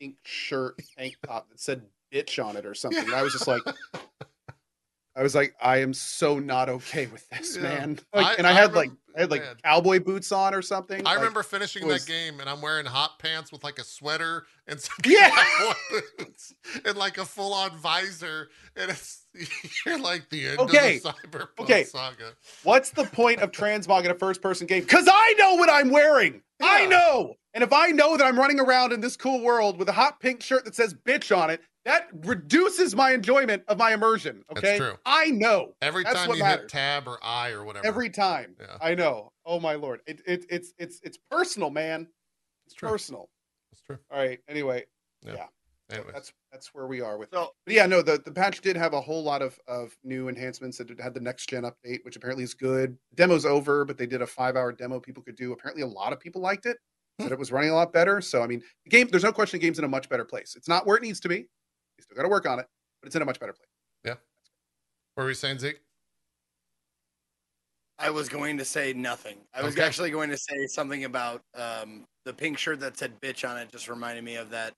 pink 0.00 0.16
shirt 0.24 0.80
tank 0.98 1.14
top 1.24 1.48
that 1.50 1.60
said 1.60 1.82
"bitch" 2.12 2.44
on 2.44 2.56
it 2.56 2.66
or 2.66 2.74
something. 2.74 3.04
And 3.04 3.14
I 3.14 3.22
was 3.22 3.32
just 3.32 3.46
like. 3.46 3.62
I 5.16 5.22
was 5.22 5.34
like, 5.34 5.54
I 5.60 5.78
am 5.78 5.92
so 5.92 6.38
not 6.38 6.68
okay 6.68 7.06
with 7.06 7.28
this, 7.30 7.56
Yeah. 7.56 7.62
man. 7.62 7.98
Like, 8.14 8.26
I- 8.26 8.34
and 8.34 8.46
I, 8.46 8.50
I 8.50 8.52
had 8.54 8.74
like, 8.74 8.90
I 9.16 9.22
had 9.22 9.30
like 9.32 9.42
man. 9.42 9.56
cowboy 9.64 9.98
boots 9.98 10.30
on 10.30 10.54
or 10.54 10.62
something. 10.62 11.00
I 11.00 11.10
Like, 11.10 11.16
remember 11.18 11.42
finishing 11.42 11.84
was- 11.86 12.04
that 12.04 12.10
game 12.12 12.38
and 12.38 12.48
I'm 12.48 12.60
wearing 12.62 12.86
hot 12.86 13.18
pants 13.18 13.50
with 13.50 13.64
like 13.64 13.78
a 13.80 13.84
sweater 13.84 14.46
and 14.68 14.80
some 14.80 14.96
Yeah. 15.04 15.30
boots 16.18 16.54
and 16.84 16.96
like 16.96 17.18
a 17.18 17.24
full 17.24 17.52
on 17.52 17.76
visor. 17.78 18.50
And 18.76 18.90
it's 18.90 19.26
you're 19.84 19.98
like 19.98 20.28
the 20.30 20.48
end 20.48 20.60
Okay. 20.60 20.96
of 20.98 21.02
the 21.02 21.10
cyberpunk 21.38 21.60
Okay. 21.60 21.84
saga. 21.84 22.32
What's 22.62 22.90
the 22.90 23.04
point 23.04 23.40
of 23.40 23.50
transmog 23.50 24.04
in 24.04 24.10
a 24.12 24.14
first 24.14 24.40
person 24.40 24.66
game? 24.68 24.82
Because 24.84 25.08
I 25.10 25.34
know 25.38 25.56
what 25.56 25.68
I'm 25.70 25.90
wearing. 25.90 26.42
I 26.62 26.86
know. 26.86 27.34
And 27.52 27.64
if 27.64 27.72
I 27.72 27.88
know 27.88 28.16
that 28.16 28.24
I'm 28.24 28.38
running 28.38 28.60
around 28.60 28.92
in 28.92 29.00
this 29.00 29.16
cool 29.16 29.40
world 29.40 29.76
with 29.76 29.88
a 29.88 29.92
hot 29.92 30.20
pink 30.20 30.40
shirt 30.42 30.64
that 30.66 30.74
says 30.76 30.94
bitch 30.94 31.36
on 31.36 31.50
it, 31.50 31.60
that 31.84 32.08
reduces 32.24 32.94
my 32.94 33.12
enjoyment 33.12 33.62
of 33.68 33.78
my 33.78 33.92
immersion. 33.94 34.44
That's 34.48 34.60
Okay. 34.60 34.78
true. 34.78 34.96
I 35.06 35.26
know. 35.30 35.74
Every 35.80 36.04
That's 36.04 36.16
time 36.16 36.28
what 36.28 36.38
you 36.38 36.44
hit 36.44 36.68
tab 36.68 37.08
or 37.08 37.18
I 37.22 37.50
or 37.50 37.64
whatever. 37.64 37.86
Every 37.86 38.10
time. 38.10 38.54
Yeah. 38.60 38.76
I 38.80 38.94
know. 38.94 39.32
Oh 39.46 39.58
my 39.60 39.74
lord. 39.74 40.00
It, 40.06 40.20
it 40.26 40.44
it's 40.50 40.72
it's 40.78 41.00
it's 41.02 41.18
personal, 41.30 41.70
man. 41.70 42.06
it's 42.66 42.74
true. 42.74 42.88
Personal. 42.88 43.28
It's 43.72 43.80
true. 43.80 43.98
All 44.10 44.18
right. 44.18 44.40
Anyway, 44.48 44.84
Anyways. 45.92 46.12
that's 46.12 46.32
that's 46.52 46.74
where 46.74 46.86
we 46.86 47.00
are 47.00 47.18
with 47.18 47.30
So 47.32 47.50
But 47.66 47.74
yeah, 47.74 47.86
no, 47.86 48.02
the, 48.02 48.20
the 48.24 48.30
patch 48.32 48.60
did 48.60 48.76
have 48.76 48.92
a 48.92 49.00
whole 49.00 49.22
lot 49.22 49.42
of, 49.42 49.58
of 49.66 49.96
new 50.04 50.28
enhancements. 50.28 50.78
It 50.80 50.90
had 51.00 51.14
the 51.14 51.20
next 51.20 51.48
gen 51.48 51.62
update, 51.64 52.04
which 52.04 52.16
apparently 52.16 52.44
is 52.44 52.54
good. 52.54 52.96
Demo's 53.14 53.44
over, 53.46 53.84
but 53.84 53.98
they 53.98 54.06
did 54.06 54.22
a 54.22 54.26
five 54.26 54.56
hour 54.56 54.72
demo 54.72 55.00
people 55.00 55.22
could 55.22 55.36
do. 55.36 55.52
Apparently, 55.52 55.82
a 55.82 55.86
lot 55.86 56.12
of 56.12 56.20
people 56.20 56.40
liked 56.40 56.66
it. 56.66 56.76
Hmm. 57.18 57.24
Said 57.24 57.32
it 57.32 57.38
was 57.38 57.52
running 57.52 57.70
a 57.70 57.74
lot 57.74 57.92
better. 57.92 58.20
So 58.20 58.42
I 58.42 58.46
mean, 58.46 58.62
the 58.84 58.90
game. 58.90 59.08
There's 59.10 59.24
no 59.24 59.32
question 59.32 59.58
the 59.58 59.66
game's 59.66 59.78
in 59.78 59.84
a 59.84 59.88
much 59.88 60.08
better 60.08 60.24
place. 60.24 60.54
It's 60.56 60.68
not 60.68 60.86
where 60.86 60.96
it 60.96 61.02
needs 61.02 61.20
to 61.20 61.28
be. 61.28 61.46
You 62.00 62.04
still 62.04 62.16
got 62.16 62.22
to 62.22 62.28
work 62.30 62.46
on 62.48 62.58
it, 62.58 62.66
but 63.02 63.08
it's 63.08 63.16
in 63.16 63.20
a 63.20 63.26
much 63.26 63.38
better 63.38 63.52
place. 63.52 63.68
Yeah. 64.04 64.14
What 65.14 65.24
were 65.24 65.28
you 65.28 65.34
saying, 65.34 65.58
Zeke? 65.58 65.80
I 67.98 68.08
was 68.08 68.30
going 68.30 68.56
to 68.56 68.64
say 68.64 68.94
nothing. 68.94 69.36
I 69.52 69.62
was 69.62 69.74
Okay. 69.74 69.84
actually 69.84 70.10
going 70.10 70.30
to 70.30 70.38
say 70.38 70.66
something 70.66 71.04
about 71.04 71.42
um, 71.54 72.06
the 72.24 72.32
pink 72.32 72.56
shirt 72.56 72.80
that 72.80 72.96
said 72.96 73.20
"bitch" 73.20 73.46
on 73.46 73.58
it. 73.58 73.70
Just 73.70 73.86
reminded 73.90 74.24
me 74.24 74.36
of 74.36 74.48
that 74.48 74.72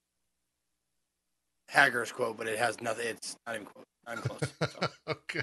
Haggers 1.68 2.10
quote, 2.10 2.36
but 2.36 2.48
it 2.48 2.58
has 2.58 2.80
nothing. 2.80 3.06
It's 3.06 3.36
not 3.46 3.54
even 3.54 3.66
quote. 3.68 3.86
Not 4.04 4.18
even 4.18 4.28
close. 4.28 4.52
So. 4.72 4.88
okay. 5.08 5.42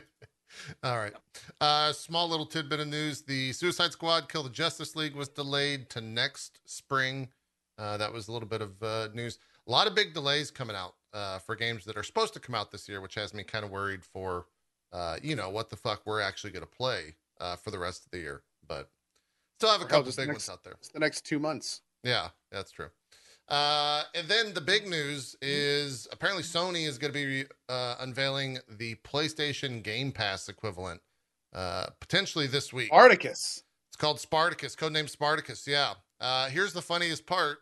All 0.84 0.98
right. 0.98 1.14
Uh, 1.62 1.94
small 1.94 2.28
little 2.28 2.46
tidbit 2.46 2.82
of 2.82 2.90
news: 2.90 3.22
the 3.22 3.54
Suicide 3.54 3.94
Squad 3.94 4.28
Kill 4.28 4.44
the 4.44 4.50
Justice 4.50 4.98
League 4.98 5.16
was 5.16 5.30
delayed 5.30 5.90
to 5.92 6.02
next 6.02 6.60
spring. 6.66 7.30
Uh, 7.78 7.96
that 7.96 8.12
was 8.12 8.28
a 8.28 8.34
little 8.34 8.50
bit 8.50 8.62
of 8.62 8.84
uh, 8.84 9.08
news. 9.14 9.40
A 9.66 9.72
lot 9.72 9.88
of 9.88 9.96
big 9.96 10.14
delays 10.14 10.52
coming 10.52 10.76
out 10.76 10.96
uh, 11.14 11.40
for 11.40 11.56
games 11.56 11.86
that 11.86 11.98
are 11.98 12.04
supposed 12.04 12.34
to 12.34 12.40
come 12.40 12.56
out 12.56 12.72
this 12.72 12.88
year, 12.88 13.02
which 13.02 13.16
has 13.16 13.34
me 13.34 13.44
kind 13.44 13.66
of 13.66 13.72
worried 13.72 14.04
for, 14.04 14.46
uh, 14.94 15.18
you 15.22 15.36
know, 15.36 15.50
what 15.50 15.70
the 15.70 15.76
fuck 15.76 16.02
we're 16.06 16.22
actually 16.22 16.52
going 16.52 16.66
to 16.66 16.70
play 16.70 17.16
uh, 17.40 17.56
for 17.56 17.72
the 17.72 17.80
rest 17.80 18.06
of 18.06 18.12
the 18.12 18.20
year. 18.20 18.44
But 18.68 18.90
still 19.60 19.72
have 19.72 19.82
a 19.82 19.86
couple 19.86 20.04
just 20.04 20.18
big 20.18 20.28
next- 20.28 20.48
ones 20.48 20.58
out 20.58 20.64
there. 20.64 20.74
It's 20.80 20.90
the 20.90 21.00
next 21.00 21.26
two 21.26 21.40
months. 21.40 21.82
Yeah, 22.04 22.30
that's 22.52 22.72
true. 22.72 22.90
Uh, 23.50 24.04
and 24.14 24.28
then 24.28 24.54
the 24.54 24.62
big 24.62 24.88
news 24.88 25.36
is 25.42 26.08
apparently 26.12 26.44
Sony 26.44 26.88
is 26.88 27.00
going 27.00 27.12
to 27.12 27.14
be 27.14 27.46
uh, 27.68 27.96
unveiling 28.00 28.60
the 28.78 28.96
PlayStation 29.04 29.82
Game 29.82 30.12
Pass 30.12 30.50
equivalent 30.50 31.02
uh, 31.54 31.88
potentially 32.00 32.46
this 32.46 32.72
week. 32.72 32.92
Articus. 32.92 33.64
It's 33.90 33.98
called 33.98 34.20
Spartacus, 34.20 34.76
codename 34.76 35.10
Spartacus. 35.10 35.66
Yeah. 35.68 35.94
Uh, 36.22 36.48
here's 36.50 36.74
the 36.74 36.82
funniest 36.82 37.26
part 37.26 37.60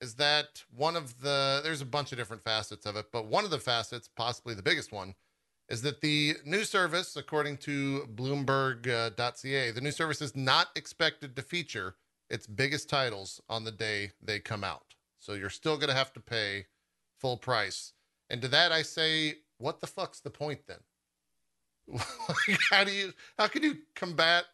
is 0.00 0.14
that 0.14 0.64
one 0.74 0.96
of 0.96 1.20
the 1.20 1.60
there's 1.62 1.80
a 1.82 1.86
bunch 1.86 2.12
of 2.12 2.18
different 2.18 2.42
facets 2.42 2.86
of 2.86 2.96
it, 2.96 3.06
but 3.12 3.26
one 3.26 3.44
of 3.44 3.50
the 3.50 3.58
facets, 3.58 4.08
possibly 4.08 4.54
the 4.54 4.62
biggest 4.62 4.92
one, 4.92 5.14
is 5.68 5.82
that 5.82 6.00
the 6.00 6.34
new 6.44 6.64
service, 6.64 7.16
according 7.16 7.56
to 7.58 8.08
Bloomberg.ca, 8.14 9.68
uh, 9.68 9.72
the 9.72 9.80
new 9.80 9.92
service 9.92 10.20
is 10.20 10.34
not 10.34 10.68
expected 10.74 11.36
to 11.36 11.42
feature 11.42 11.94
its 12.28 12.46
biggest 12.46 12.88
titles 12.88 13.40
on 13.48 13.64
the 13.64 13.72
day 13.72 14.12
they 14.22 14.40
come 14.40 14.64
out. 14.64 14.94
So 15.18 15.34
you're 15.34 15.50
still 15.50 15.76
going 15.76 15.88
to 15.88 15.94
have 15.94 16.12
to 16.14 16.20
pay 16.20 16.66
full 17.18 17.36
price. 17.36 17.92
And 18.30 18.42
to 18.42 18.48
that, 18.48 18.72
I 18.72 18.82
say, 18.82 19.36
what 19.58 19.80
the 19.80 19.86
fuck's 19.86 20.20
the 20.20 20.30
point 20.30 20.60
then? 20.66 20.78
how 22.70 22.84
do 22.84 22.92
you, 22.92 23.12
how 23.38 23.48
can 23.48 23.62
you 23.62 23.78
combat 23.94 24.44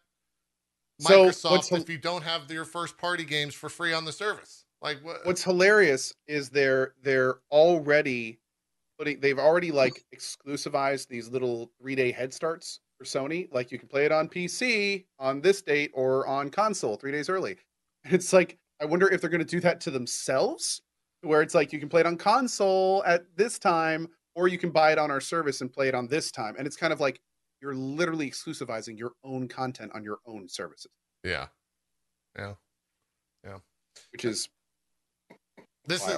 Microsoft 1.01 1.69
hil- 1.69 1.81
if 1.81 1.89
you 1.89 1.97
don't 1.97 2.23
have 2.23 2.51
your 2.51 2.65
first 2.65 2.97
party 2.97 3.25
games 3.25 3.55
for 3.55 3.69
free 3.69 3.93
on 3.93 4.05
the 4.05 4.11
service? 4.11 4.65
Like 4.81 4.99
what? 5.03 5.25
What's 5.25 5.43
hilarious 5.43 6.13
is 6.27 6.49
they're 6.49 6.93
they're 7.01 7.37
already 7.51 8.39
putting 8.97 9.19
they've 9.19 9.39
already 9.39 9.71
like 9.71 10.03
exclusivized 10.15 11.07
these 11.07 11.29
little 11.29 11.71
three 11.79 11.95
day 11.95 12.11
head 12.11 12.33
starts 12.33 12.79
for 12.97 13.05
Sony. 13.05 13.51
Like 13.51 13.71
you 13.71 13.79
can 13.79 13.87
play 13.87 14.05
it 14.05 14.11
on 14.11 14.27
PC 14.27 15.05
on 15.19 15.41
this 15.41 15.61
date 15.61 15.91
or 15.93 16.27
on 16.27 16.49
console 16.49 16.95
three 16.95 17.11
days 17.11 17.29
early. 17.29 17.57
And 18.03 18.13
it's 18.13 18.31
like 18.33 18.57
I 18.81 18.85
wonder 18.85 19.07
if 19.09 19.21
they're 19.21 19.29
going 19.29 19.39
to 19.39 19.45
do 19.45 19.59
that 19.61 19.81
to 19.81 19.91
themselves, 19.91 20.81
where 21.21 21.41
it's 21.41 21.55
like 21.55 21.73
you 21.73 21.79
can 21.79 21.89
play 21.89 22.01
it 22.01 22.07
on 22.07 22.15
console 22.15 23.03
at 23.05 23.25
this 23.35 23.57
time, 23.57 24.07
or 24.35 24.47
you 24.47 24.57
can 24.57 24.69
buy 24.69 24.91
it 24.91 24.99
on 24.99 25.09
our 25.09 25.19
service 25.19 25.61
and 25.61 25.73
play 25.73 25.87
it 25.87 25.95
on 25.95 26.07
this 26.07 26.31
time. 26.31 26.55
And 26.57 26.67
it's 26.67 26.77
kind 26.77 26.93
of 26.93 26.99
like 26.99 27.19
you're 27.61 27.73
literally 27.73 28.29
exclusivizing 28.29 28.97
your 28.97 29.13
own 29.23 29.47
content 29.47 29.91
on 29.95 30.03
your 30.03 30.19
own 30.27 30.47
services, 30.47 30.91
yeah. 31.23 31.47
Yeah. 32.37 32.53
Yeah. 33.43 33.57
Which 34.11 34.25
is 34.25 34.47
This 35.87 36.05
is, 36.07 36.17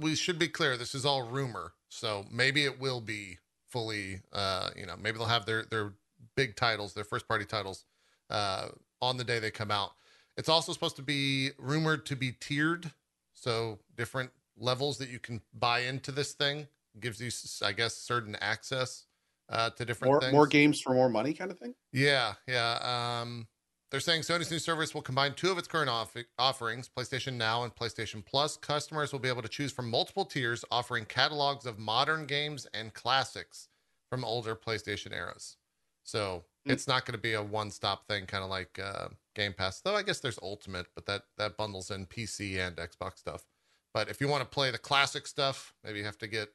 we 0.00 0.14
should 0.16 0.38
be 0.38 0.48
clear. 0.48 0.76
This 0.76 0.94
is 0.94 1.06
all 1.06 1.22
rumor, 1.22 1.72
so 1.88 2.26
maybe 2.30 2.64
it 2.64 2.80
will 2.80 3.00
be 3.00 3.38
fully. 3.68 4.20
Uh, 4.32 4.70
you 4.76 4.84
know, 4.84 4.96
maybe 5.00 5.16
they'll 5.16 5.26
have 5.26 5.46
their 5.46 5.64
their 5.64 5.92
big 6.36 6.56
titles, 6.56 6.92
their 6.92 7.04
first 7.04 7.28
party 7.28 7.44
titles, 7.44 7.84
uh, 8.30 8.68
on 9.00 9.16
the 9.16 9.24
day 9.24 9.38
they 9.38 9.50
come 9.50 9.70
out. 9.70 9.92
It's 10.36 10.48
also 10.48 10.72
supposed 10.72 10.96
to 10.96 11.02
be 11.02 11.50
rumored 11.58 12.04
to 12.06 12.16
be 12.16 12.32
tiered, 12.32 12.90
so 13.32 13.78
different 13.96 14.30
levels 14.58 14.98
that 14.98 15.08
you 15.08 15.18
can 15.18 15.40
buy 15.54 15.80
into 15.80 16.12
this 16.12 16.32
thing 16.32 16.66
gives 16.98 17.20
you, 17.20 17.30
I 17.66 17.72
guess, 17.72 17.94
certain 17.94 18.36
access 18.40 19.06
uh, 19.48 19.70
to 19.70 19.84
different 19.84 20.12
more 20.12 20.20
things. 20.20 20.32
more 20.32 20.46
games 20.46 20.80
for 20.80 20.94
more 20.94 21.08
money 21.08 21.32
kind 21.32 21.50
of 21.50 21.58
thing. 21.58 21.74
Yeah, 21.92 22.34
yeah. 22.46 23.20
Um, 23.22 23.46
they're 23.90 24.00
saying 24.00 24.22
Sony's 24.22 24.50
new 24.50 24.58
service 24.58 24.94
will 24.94 25.02
combine 25.02 25.34
two 25.34 25.50
of 25.50 25.58
its 25.58 25.66
current 25.68 25.90
off- 25.90 26.16
offerings, 26.38 26.88
PlayStation 26.88 27.34
Now 27.34 27.64
and 27.64 27.74
PlayStation 27.74 28.24
Plus. 28.24 28.56
Customers 28.56 29.12
will 29.12 29.18
be 29.18 29.28
able 29.28 29.42
to 29.42 29.48
choose 29.48 29.72
from 29.72 29.90
multiple 29.90 30.24
tiers, 30.24 30.64
offering 30.70 31.04
catalogs 31.04 31.66
of 31.66 31.78
modern 31.78 32.26
games 32.26 32.66
and 32.72 32.94
classics 32.94 33.68
from 34.08 34.24
older 34.24 34.54
PlayStation 34.56 35.12
eras. 35.12 35.56
So 36.04 36.44
Hmm. 36.64 36.72
it's 36.72 36.86
not 36.86 37.04
going 37.06 37.12
to 37.14 37.18
be 37.18 37.32
a 37.32 37.42
one-stop 37.42 38.06
thing, 38.06 38.26
kind 38.26 38.44
of 38.44 38.50
like 38.50 38.78
uh, 38.78 39.08
Game 39.34 39.54
Pass. 39.54 39.80
Though 39.80 39.96
I 39.96 40.02
guess 40.02 40.20
there's 40.20 40.38
Ultimate, 40.42 40.86
but 40.94 41.06
that 41.06 41.24
that 41.38 41.56
bundles 41.56 41.90
in 41.90 42.06
PC 42.06 42.58
and 42.58 42.76
Xbox 42.76 43.18
stuff. 43.18 43.46
But 43.94 44.08
if 44.08 44.20
you 44.20 44.28
want 44.28 44.42
to 44.42 44.48
play 44.48 44.70
the 44.70 44.78
classic 44.78 45.26
stuff, 45.26 45.74
maybe 45.82 45.98
you 45.98 46.04
have 46.04 46.18
to 46.18 46.26
get 46.28 46.52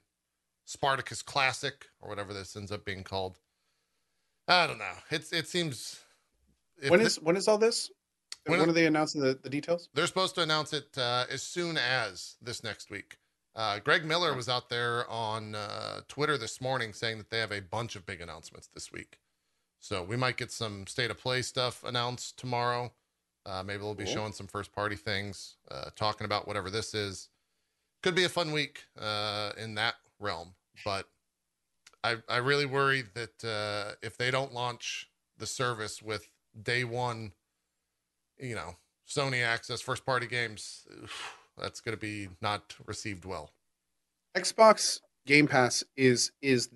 Spartacus 0.66 1.22
Classic 1.22 1.88
or 2.00 2.08
whatever 2.10 2.34
this 2.34 2.56
ends 2.56 2.72
up 2.72 2.86
being 2.86 3.04
called. 3.04 3.40
I 4.48 4.68
don't 4.68 4.78
know. 4.78 4.94
It's 5.10 5.34
it 5.34 5.48
seems. 5.48 6.02
When 6.88 7.02
is 7.02 7.16
when 7.22 7.36
is 7.38 7.48
all 7.48 7.58
this? 7.58 7.90
When 8.46 8.60
When, 8.60 8.70
are 8.70 8.74
they 8.74 8.86
announcing 8.86 9.22
the, 9.22 9.40
the 9.42 9.50
details? 9.50 9.90
they're 9.96 10.06
supposed 10.08 10.36
to 10.36 10.42
announce 10.42 10.72
it 10.74 10.96
uh, 10.98 11.26
as 11.32 11.42
soon 11.42 11.78
as 11.78 12.36
this 12.42 12.64
next 12.64 12.90
week. 12.92 13.18
Uh, 13.56 13.80
Greg 13.80 14.06
Miller 14.06 14.36
was 14.36 14.50
out 14.50 14.70
there 14.70 15.10
on 15.10 15.56
uh, 15.56 16.02
Twitter 16.08 16.38
this 16.38 16.60
morning 16.62 16.94
saying 16.94 17.18
that 17.18 17.30
they 17.30 17.40
have 17.40 17.52
a 17.54 17.62
bunch 17.62 17.96
of 17.96 18.06
big 18.06 18.22
announcements 18.22 18.68
this 18.74 18.92
week. 18.92 19.18
So 19.80 20.04
we 20.04 20.16
might 20.18 20.38
get 20.38 20.52
some 20.52 20.86
state 20.88 21.10
of 21.10 21.20
play 21.20 21.42
stuff 21.42 21.84
announced 21.84 22.38
tomorrow. 22.38 22.92
Uh, 23.46 23.64
maybe 23.64 23.80
they'll 23.80 23.94
be 23.96 24.04
Cool. 24.04 24.14
showing 24.14 24.34
some 24.34 24.48
first 24.48 24.72
party 24.74 24.96
things, 24.96 25.56
uh, 25.72 25.90
talking 25.96 26.26
about 26.26 26.48
whatever 26.48 26.70
this 26.70 26.94
is. 26.94 27.30
Could 28.04 28.16
be 28.16 28.26
a 28.26 28.30
fun 28.30 28.52
week 28.52 28.84
uh, 29.00 29.52
in 29.58 29.76
that 29.76 29.96
realm, 30.20 30.54
but 30.84 31.08
I 32.04 32.18
I 32.30 32.38
really 32.38 32.66
worry 32.68 33.04
that 33.16 33.44
uh, 33.44 33.96
if 34.04 34.18
they 34.18 34.30
don't 34.32 34.54
launch 34.54 35.10
the 35.38 35.48
service 35.48 36.02
with 36.04 36.30
day 36.62 36.84
one, 36.84 37.32
you 38.38 38.56
know, 38.56 38.76
Sony 39.08 39.44
access 39.44 39.82
first 39.82 40.06
party 40.06 40.28
games, 40.28 40.88
that's 41.58 41.82
going 41.82 41.96
to 41.96 42.02
be 42.02 42.30
not 42.42 42.76
received 42.86 43.26
well. 43.26 43.52
Xbox 44.36 45.00
Game 45.26 45.48
Pass 45.48 45.84
is 45.96 46.32
is 46.42 46.70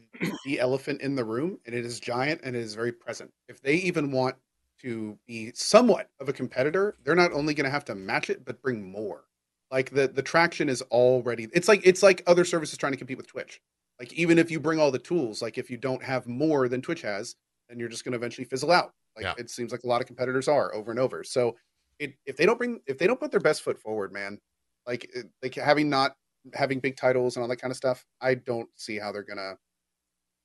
the 0.45 0.59
elephant 0.59 1.01
in 1.01 1.15
the 1.15 1.23
room, 1.23 1.59
and 1.65 1.75
it 1.75 1.85
is 1.85 1.99
giant 1.99 2.41
and 2.43 2.55
it 2.55 2.59
is 2.59 2.75
very 2.75 2.91
present. 2.91 3.31
If 3.47 3.61
they 3.61 3.75
even 3.75 4.11
want 4.11 4.35
to 4.81 5.17
be 5.27 5.51
somewhat 5.53 6.09
of 6.19 6.29
a 6.29 6.33
competitor, 6.33 6.95
they're 7.03 7.15
not 7.15 7.33
only 7.33 7.53
going 7.53 7.65
to 7.65 7.71
have 7.71 7.85
to 7.85 7.95
match 7.95 8.29
it, 8.29 8.45
but 8.45 8.61
bring 8.61 8.91
more. 8.91 9.25
Like 9.69 9.91
the 9.91 10.07
the 10.07 10.23
traction 10.23 10.69
is 10.69 10.81
already. 10.83 11.47
It's 11.53 11.67
like 11.67 11.81
it's 11.85 12.01
like 12.01 12.23
other 12.25 12.45
services 12.45 12.77
trying 12.77 12.93
to 12.93 12.97
compete 12.97 13.17
with 13.17 13.27
Twitch. 13.27 13.61
Like 13.99 14.13
even 14.13 14.39
if 14.39 14.49
you 14.49 14.59
bring 14.59 14.79
all 14.79 14.91
the 14.91 14.99
tools, 14.99 15.41
like 15.41 15.57
if 15.57 15.69
you 15.69 15.77
don't 15.77 16.03
have 16.03 16.25
more 16.25 16.67
than 16.67 16.81
Twitch 16.81 17.01
has, 17.01 17.35
then 17.67 17.79
you're 17.79 17.89
just 17.89 18.03
going 18.03 18.13
to 18.13 18.17
eventually 18.17 18.45
fizzle 18.45 18.71
out. 18.71 18.93
Like 19.15 19.23
Yeah. 19.25 19.33
it 19.37 19.49
seems 19.49 19.71
like 19.71 19.83
a 19.83 19.87
lot 19.87 20.01
of 20.01 20.07
competitors 20.07 20.47
are 20.47 20.73
over 20.73 20.91
and 20.91 20.99
over. 20.99 21.23
So 21.23 21.57
it, 21.99 22.13
if 22.25 22.37
they 22.37 22.45
don't 22.45 22.57
bring 22.57 22.81
if 22.87 22.97
they 22.97 23.07
don't 23.07 23.19
put 23.19 23.31
their 23.31 23.39
best 23.39 23.61
foot 23.61 23.77
forward, 23.77 24.13
man, 24.13 24.39
like 24.87 25.11
like 25.43 25.55
having 25.55 25.89
not 25.89 26.15
having 26.53 26.79
big 26.79 26.95
titles 26.95 27.35
and 27.35 27.43
all 27.43 27.49
that 27.49 27.57
kind 27.61 27.71
of 27.71 27.77
stuff, 27.77 28.05
I 28.21 28.35
don't 28.35 28.69
see 28.75 28.97
how 28.97 29.11
they're 29.11 29.23
gonna. 29.23 29.57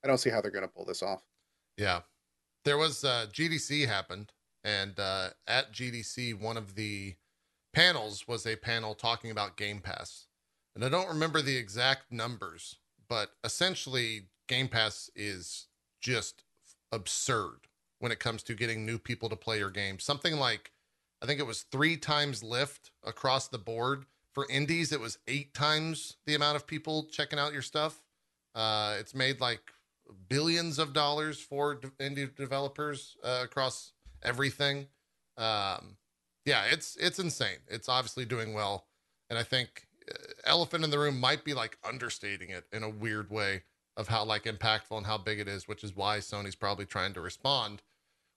I 0.04 0.08
don't 0.08 0.18
see 0.18 0.30
how 0.30 0.40
they're 0.40 0.50
gonna 0.50 0.68
pull 0.68 0.84
this 0.84 1.02
off. 1.02 1.22
Yeah. 1.76 2.00
There 2.64 2.78
was 2.78 3.04
uh, 3.04 3.26
GDC 3.32 3.86
happened, 3.86 4.32
and 4.64 4.98
uh, 4.98 5.30
at 5.46 5.72
GDC, 5.72 6.38
one 6.40 6.56
of 6.56 6.74
the 6.74 7.14
panels 7.72 8.26
was 8.26 8.46
a 8.46 8.56
panel 8.56 8.94
talking 8.94 9.30
about 9.30 9.56
Game 9.56 9.80
Pass. 9.80 10.26
And 10.74 10.84
I 10.84 10.88
don't 10.88 11.08
remember 11.08 11.40
the 11.42 11.56
exact 11.56 12.10
numbers, 12.10 12.78
but 13.08 13.30
essentially, 13.44 14.28
Game 14.48 14.68
Pass 14.68 15.10
is 15.14 15.68
just 16.00 16.42
absurd 16.90 17.68
when 18.04 18.12
it 18.12 18.20
comes 18.20 18.42
to 18.42 18.52
getting 18.52 18.84
new 18.84 18.98
people 18.98 19.30
to 19.30 19.34
play 19.34 19.56
your 19.56 19.70
game. 19.70 19.98
Something 19.98 20.36
like, 20.36 20.72
I 21.22 21.26
think 21.26 21.40
it 21.40 21.46
was 21.46 21.62
three 21.62 21.96
times 21.96 22.42
lift 22.42 22.90
across 23.02 23.48
the 23.48 23.56
board. 23.56 24.04
For 24.34 24.46
indies, 24.50 24.92
it 24.92 25.00
was 25.00 25.16
eight 25.26 25.54
times 25.54 26.18
the 26.26 26.34
amount 26.34 26.56
of 26.56 26.66
people 26.66 27.04
checking 27.04 27.38
out 27.38 27.54
your 27.54 27.62
stuff. 27.62 28.02
Uh, 28.54 28.96
it's 29.00 29.14
made 29.14 29.40
like 29.40 29.72
billions 30.28 30.78
of 30.78 30.92
dollars 30.92 31.40
for 31.40 31.76
de- 31.76 31.88
indie 31.92 32.36
developers 32.36 33.16
uh, 33.24 33.40
across 33.42 33.92
everything. 34.22 34.86
Um, 35.38 35.96
yeah, 36.44 36.64
it's 36.70 36.96
it's 36.96 37.18
insane. 37.18 37.60
It's 37.68 37.88
obviously 37.88 38.26
doing 38.26 38.52
well, 38.52 38.84
and 39.30 39.38
I 39.38 39.44
think 39.44 39.86
uh, 40.10 40.14
elephant 40.44 40.84
in 40.84 40.90
the 40.90 40.98
room 40.98 41.18
might 41.18 41.42
be 41.42 41.54
like 41.54 41.78
understating 41.82 42.50
it 42.50 42.66
in 42.70 42.82
a 42.82 42.90
weird 42.90 43.30
way 43.30 43.62
of 43.96 44.08
how 44.08 44.26
like 44.26 44.44
impactful 44.44 44.94
and 44.94 45.06
how 45.06 45.16
big 45.16 45.40
it 45.40 45.48
is, 45.48 45.66
which 45.66 45.82
is 45.82 45.96
why 45.96 46.18
Sony's 46.18 46.54
probably 46.54 46.84
trying 46.84 47.14
to 47.14 47.22
respond 47.22 47.80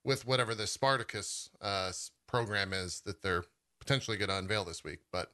with 0.08 0.26
whatever 0.26 0.56
the 0.56 0.66
Spartacus 0.66 1.50
uh, 1.62 1.92
program 2.28 2.72
is 2.72 3.02
that 3.02 3.22
they're 3.22 3.44
potentially 3.82 4.16
going 4.16 4.30
to 4.30 4.38
unveil 4.38 4.64
this 4.64 4.82
week. 4.82 5.00
But 5.12 5.34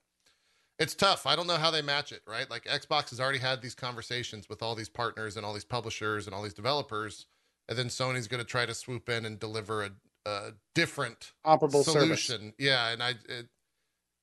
it's 0.79 0.95
tough. 0.95 1.27
I 1.27 1.35
don't 1.35 1.45
know 1.45 1.57
how 1.57 1.69
they 1.69 1.83
match 1.83 2.11
it, 2.11 2.23
right? 2.27 2.49
Like 2.49 2.65
Xbox 2.65 3.11
has 3.11 3.21
already 3.21 3.37
had 3.37 3.61
these 3.61 3.75
conversations 3.75 4.49
with 4.49 4.63
all 4.63 4.73
these 4.73 4.89
partners 4.89 5.37
and 5.37 5.45
all 5.45 5.53
these 5.53 5.63
publishers 5.63 6.25
and 6.25 6.35
all 6.35 6.41
these 6.41 6.55
developers, 6.55 7.27
and 7.69 7.77
then 7.77 7.85
Sony's 7.85 8.27
going 8.27 8.43
to 8.43 8.49
try 8.49 8.65
to 8.65 8.73
swoop 8.73 9.09
in 9.09 9.25
and 9.25 9.39
deliver 9.39 9.83
a, 9.83 9.91
a 10.25 10.51
different 10.73 11.33
Comparable 11.45 11.83
service. 11.83 12.23
solution. 12.23 12.53
Yeah, 12.57 12.89
and 12.89 13.03
I 13.03 13.11
it, 13.29 13.47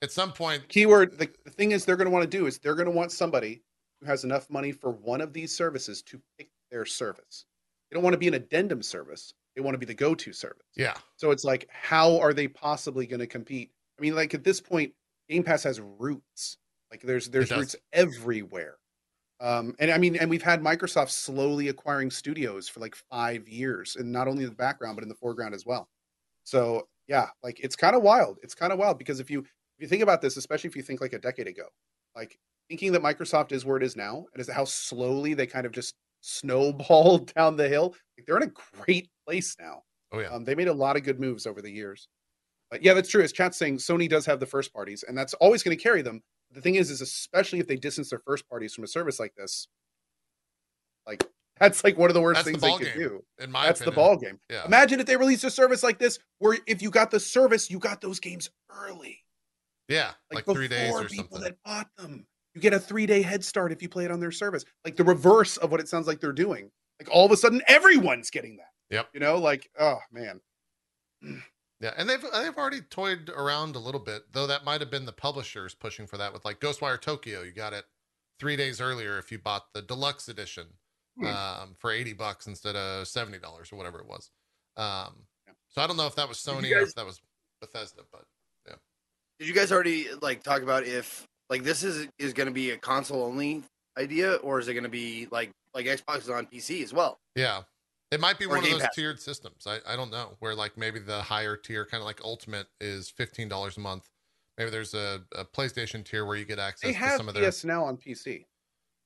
at 0.02 0.10
some 0.10 0.32
point, 0.32 0.68
Keyword. 0.68 1.16
The, 1.16 1.30
the 1.44 1.50
thing 1.50 1.70
is, 1.70 1.84
they're 1.84 1.96
going 1.96 2.06
to 2.06 2.12
want 2.12 2.28
to 2.28 2.38
do 2.38 2.46
is 2.46 2.58
they're 2.58 2.74
going 2.74 2.86
to 2.86 2.90
want 2.90 3.12
somebody 3.12 3.62
who 4.00 4.06
has 4.06 4.24
enough 4.24 4.50
money 4.50 4.72
for 4.72 4.90
one 4.90 5.20
of 5.20 5.32
these 5.32 5.54
services 5.54 6.02
to 6.02 6.20
pick 6.36 6.48
their 6.72 6.84
service. 6.84 7.44
They 7.88 7.94
don't 7.94 8.02
want 8.02 8.14
to 8.14 8.18
be 8.18 8.28
an 8.28 8.34
addendum 8.34 8.82
service. 8.82 9.32
They 9.54 9.62
want 9.62 9.74
to 9.74 9.78
be 9.78 9.86
the 9.86 9.94
go-to 9.94 10.32
service. 10.32 10.66
yeah, 10.76 10.94
So 11.16 11.32
it's 11.32 11.44
like, 11.44 11.68
how 11.70 12.18
are 12.18 12.32
they 12.32 12.48
possibly 12.48 13.06
going 13.06 13.20
to 13.20 13.26
compete? 13.26 13.70
I 13.98 14.02
mean, 14.02 14.14
like 14.14 14.32
at 14.32 14.44
this 14.44 14.60
point, 14.60 14.92
Game 15.28 15.42
Pass 15.42 15.62
has 15.64 15.80
roots. 15.80 16.56
Like 16.90 17.02
there's 17.02 17.28
there's 17.28 17.50
roots 17.50 17.76
everywhere. 17.92 18.76
Um, 19.40 19.74
and 19.78 19.90
I 19.90 19.98
mean, 19.98 20.16
and 20.16 20.28
we've 20.28 20.42
had 20.42 20.62
Microsoft 20.62 21.10
slowly 21.10 21.68
acquiring 21.68 22.10
studios 22.10 22.68
for 22.68 22.80
like 22.80 22.94
five 22.94 23.48
years, 23.48 23.96
and 23.96 24.12
not 24.12 24.28
only 24.28 24.44
in 24.44 24.50
the 24.50 24.56
background 24.56 24.96
but 24.96 25.02
in 25.02 25.08
the 25.08 25.14
foreground 25.14 25.54
as 25.54 25.64
well. 25.64 25.88
So 26.44 26.88
yeah, 27.08 27.28
like 27.42 27.60
it's 27.60 27.76
kind 27.76 27.96
of 27.96 28.02
wild. 28.02 28.38
It's 28.42 28.54
kind 28.54 28.72
of 28.72 28.78
wild 28.78 28.98
because 28.98 29.20
if 29.20 29.30
you 29.30 29.40
if 29.40 29.46
you 29.78 29.88
think 29.88 30.02
about 30.02 30.20
this, 30.20 30.36
especially 30.36 30.68
if 30.68 30.76
you 30.76 30.82
think 30.82 31.00
like 31.00 31.12
a 31.12 31.18
decade 31.18 31.48
ago, 31.48 31.64
like 32.14 32.38
thinking 32.68 32.92
that 32.92 33.02
Microsoft 33.02 33.52
is 33.52 33.64
where 33.64 33.76
it 33.76 33.82
is 33.82 33.96
now, 33.96 34.26
and 34.32 34.40
is 34.40 34.48
how 34.48 34.64
slowly 34.64 35.34
they 35.34 35.46
kind 35.46 35.64
of 35.64 35.72
just 35.72 35.94
snowballed 36.20 37.32
down 37.34 37.56
the 37.56 37.68
hill. 37.68 37.94
Like 38.16 38.26
they're 38.26 38.36
in 38.36 38.44
a 38.44 38.52
great 38.84 39.08
place 39.26 39.56
now. 39.60 39.82
oh 40.12 40.20
yeah, 40.20 40.28
Um, 40.28 40.44
they 40.44 40.54
made 40.54 40.68
a 40.68 40.72
lot 40.72 40.96
of 40.96 41.02
good 41.02 41.20
moves 41.20 41.46
over 41.46 41.60
the 41.62 41.70
years. 41.70 42.08
But 42.70 42.82
yeah, 42.84 42.94
that's 42.94 43.08
true. 43.08 43.22
As 43.22 43.32
chat's 43.32 43.56
saying, 43.58 43.78
Sony 43.78 44.08
does 44.08 44.24
have 44.26 44.38
the 44.38 44.46
first 44.46 44.72
parties, 44.72 45.02
and 45.06 45.18
that's 45.18 45.34
always 45.34 45.62
going 45.62 45.76
to 45.76 45.82
carry 45.82 46.02
them. 46.02 46.22
The 46.52 46.60
thing 46.60 46.76
is, 46.76 46.90
is 46.90 47.00
especially 47.00 47.58
if 47.58 47.66
they 47.66 47.76
distance 47.76 48.10
their 48.10 48.20
first 48.20 48.48
parties 48.48 48.74
from 48.74 48.84
a 48.84 48.86
service 48.86 49.18
like 49.18 49.34
this, 49.34 49.66
like 51.06 51.24
that's 51.58 51.82
like 51.84 51.98
one 51.98 52.10
of 52.10 52.14
the 52.14 52.20
worst 52.20 52.44
That's 52.44 52.56
the 52.60 52.66
things 52.66 52.78
they 52.78 52.84
could 52.84 52.94
game, 52.98 53.08
do. 53.08 53.24
in 53.38 53.50
my 53.50 53.66
That's 53.66 53.80
the 53.80 53.90
ball 53.90 54.16
game. 54.16 54.38
Yeah, 54.48 54.64
Imagine 54.66 55.00
if 55.00 55.06
they 55.06 55.16
released 55.16 55.44
a 55.44 55.50
service 55.50 55.82
like 55.82 55.98
this, 55.98 56.18
where 56.38 56.58
if 56.66 56.80
you 56.80 56.90
got 56.90 57.10
the 57.10 57.20
service, 57.20 57.70
you 57.70 57.78
got 57.78 58.00
those 58.00 58.20
games 58.20 58.50
early, 58.70 59.18
yeah, 59.88 60.12
like, 60.32 60.46
like, 60.46 60.56
three 60.56 60.68
days 60.68 60.92
or 60.92 61.04
people 61.04 61.38
something. 61.38 61.42
that 61.42 61.56
bought 61.64 61.88
them. 61.98 62.24
You 62.54 62.60
get 62.60 62.72
a 62.72 62.80
three 62.80 63.06
day 63.06 63.22
head 63.22 63.44
start 63.44 63.72
if 63.72 63.80
you 63.82 63.88
play 63.88 64.04
it 64.04 64.10
on 64.10 64.20
their 64.20 64.32
service. 64.32 64.64
Like 64.84 64.96
the 64.96 65.04
reverse 65.04 65.56
of 65.58 65.70
what 65.70 65.80
it 65.80 65.88
sounds 65.88 66.06
like 66.06 66.20
they're 66.20 66.32
doing. 66.32 66.70
Like 67.00 67.08
all 67.10 67.24
of 67.26 67.32
a 67.32 67.36
sudden, 67.36 67.62
everyone's 67.68 68.30
getting 68.30 68.56
that. 68.56 68.72
Yep. 68.90 69.08
You 69.14 69.20
know, 69.20 69.36
like 69.38 69.70
oh 69.78 69.98
man. 70.12 70.40
Yeah, 71.80 71.94
and 71.96 72.08
they've 72.08 72.22
they've 72.32 72.56
already 72.56 72.82
toyed 72.82 73.30
around 73.34 73.74
a 73.76 73.78
little 73.78 74.00
bit, 74.00 74.24
though 74.32 74.46
that 74.46 74.64
might 74.64 74.80
have 74.80 74.90
been 74.90 75.06
the 75.06 75.12
publishers 75.12 75.74
pushing 75.74 76.06
for 76.06 76.18
that 76.18 76.32
with 76.32 76.44
like 76.44 76.60
Ghostwire 76.60 77.00
Tokyo. 77.00 77.42
You 77.42 77.52
got 77.52 77.72
it 77.72 77.84
three 78.38 78.56
days 78.56 78.80
earlier 78.80 79.18
if 79.18 79.30
you 79.32 79.38
bought 79.38 79.72
the 79.74 79.82
deluxe 79.82 80.28
edition 80.28 80.66
Hmm. 81.18 81.26
um, 81.26 81.76
for 81.78 81.90
eighty 81.90 82.12
bucks 82.12 82.46
instead 82.46 82.76
of 82.76 83.08
seventy 83.08 83.38
dollars 83.38 83.72
or 83.72 83.76
whatever 83.76 83.98
it 83.98 84.06
was. 84.06 84.30
Um, 84.76 85.26
Yeah. 85.46 85.54
so 85.68 85.82
I 85.82 85.86
don't 85.86 85.96
know 85.96 86.06
if 86.06 86.14
that 86.16 86.28
was 86.28 86.42
Did 86.42 86.50
you 86.52 86.56
Sony 86.60 86.76
or 86.76 86.80
if 86.82 86.94
that 86.94 87.04
was 87.06 87.20
Bethesda, 87.60 88.02
but 88.12 88.24
yeah. 88.66 88.74
Did 89.38 89.48
you 89.48 89.54
guys 89.54 89.72
already 89.72 90.06
like 90.22 90.42
talk 90.42 90.62
about 90.62 90.84
if 90.84 91.26
like 91.50 91.62
this 91.64 91.82
is 91.82 92.08
is 92.18 92.32
going 92.32 92.46
to 92.48 92.52
be 92.54 92.70
a 92.70 92.78
console 92.78 93.22
only 93.24 93.62
idea, 93.98 94.34
or 94.36 94.58
is 94.58 94.68
it 94.68 94.74
going 94.74 94.84
to 94.84 94.88
be 94.90 95.28
like 95.30 95.50
like 95.74 95.86
Xbox 95.86 96.18
is 96.20 96.30
on 96.30 96.46
PC 96.46 96.82
as 96.82 96.92
well? 96.94 97.18
yeah, 97.36 97.62
it 98.10 98.20
might 98.20 98.38
be 98.38 98.46
Or 98.46 98.50
one 98.50 98.58
of 98.64 98.70
those 98.70 98.80
Pass. 98.82 98.94
tiered 98.94 99.20
systems. 99.20 99.66
I, 99.66 99.78
I 99.86 99.96
don't 99.96 100.10
know 100.10 100.36
where 100.38 100.54
like 100.54 100.76
maybe 100.78 100.98
the 101.00 101.20
higher 101.20 101.56
tier, 101.56 101.84
kind 101.84 102.00
of 102.00 102.06
like 102.06 102.20
Ultimate, 102.24 102.66
is 102.80 103.10
fifteen 103.10 103.48
dollars 103.48 103.76
a 103.76 103.80
month. 103.80 104.08
Maybe 104.58 104.70
there's 104.70 104.94
a, 104.94 105.22
a 105.34 105.44
PlayStation 105.44 106.04
tier 106.04 106.24
where 106.26 106.36
you 106.36 106.44
get 106.44 106.58
access 106.58 106.88
They 106.88 106.92
to 106.92 106.98
have 106.98 107.16
some 107.16 107.28
of 107.28 107.34
their. 107.34 107.50
PS 107.50 107.64
now 107.64 107.84
on 107.84 107.96
PC. 107.96 108.44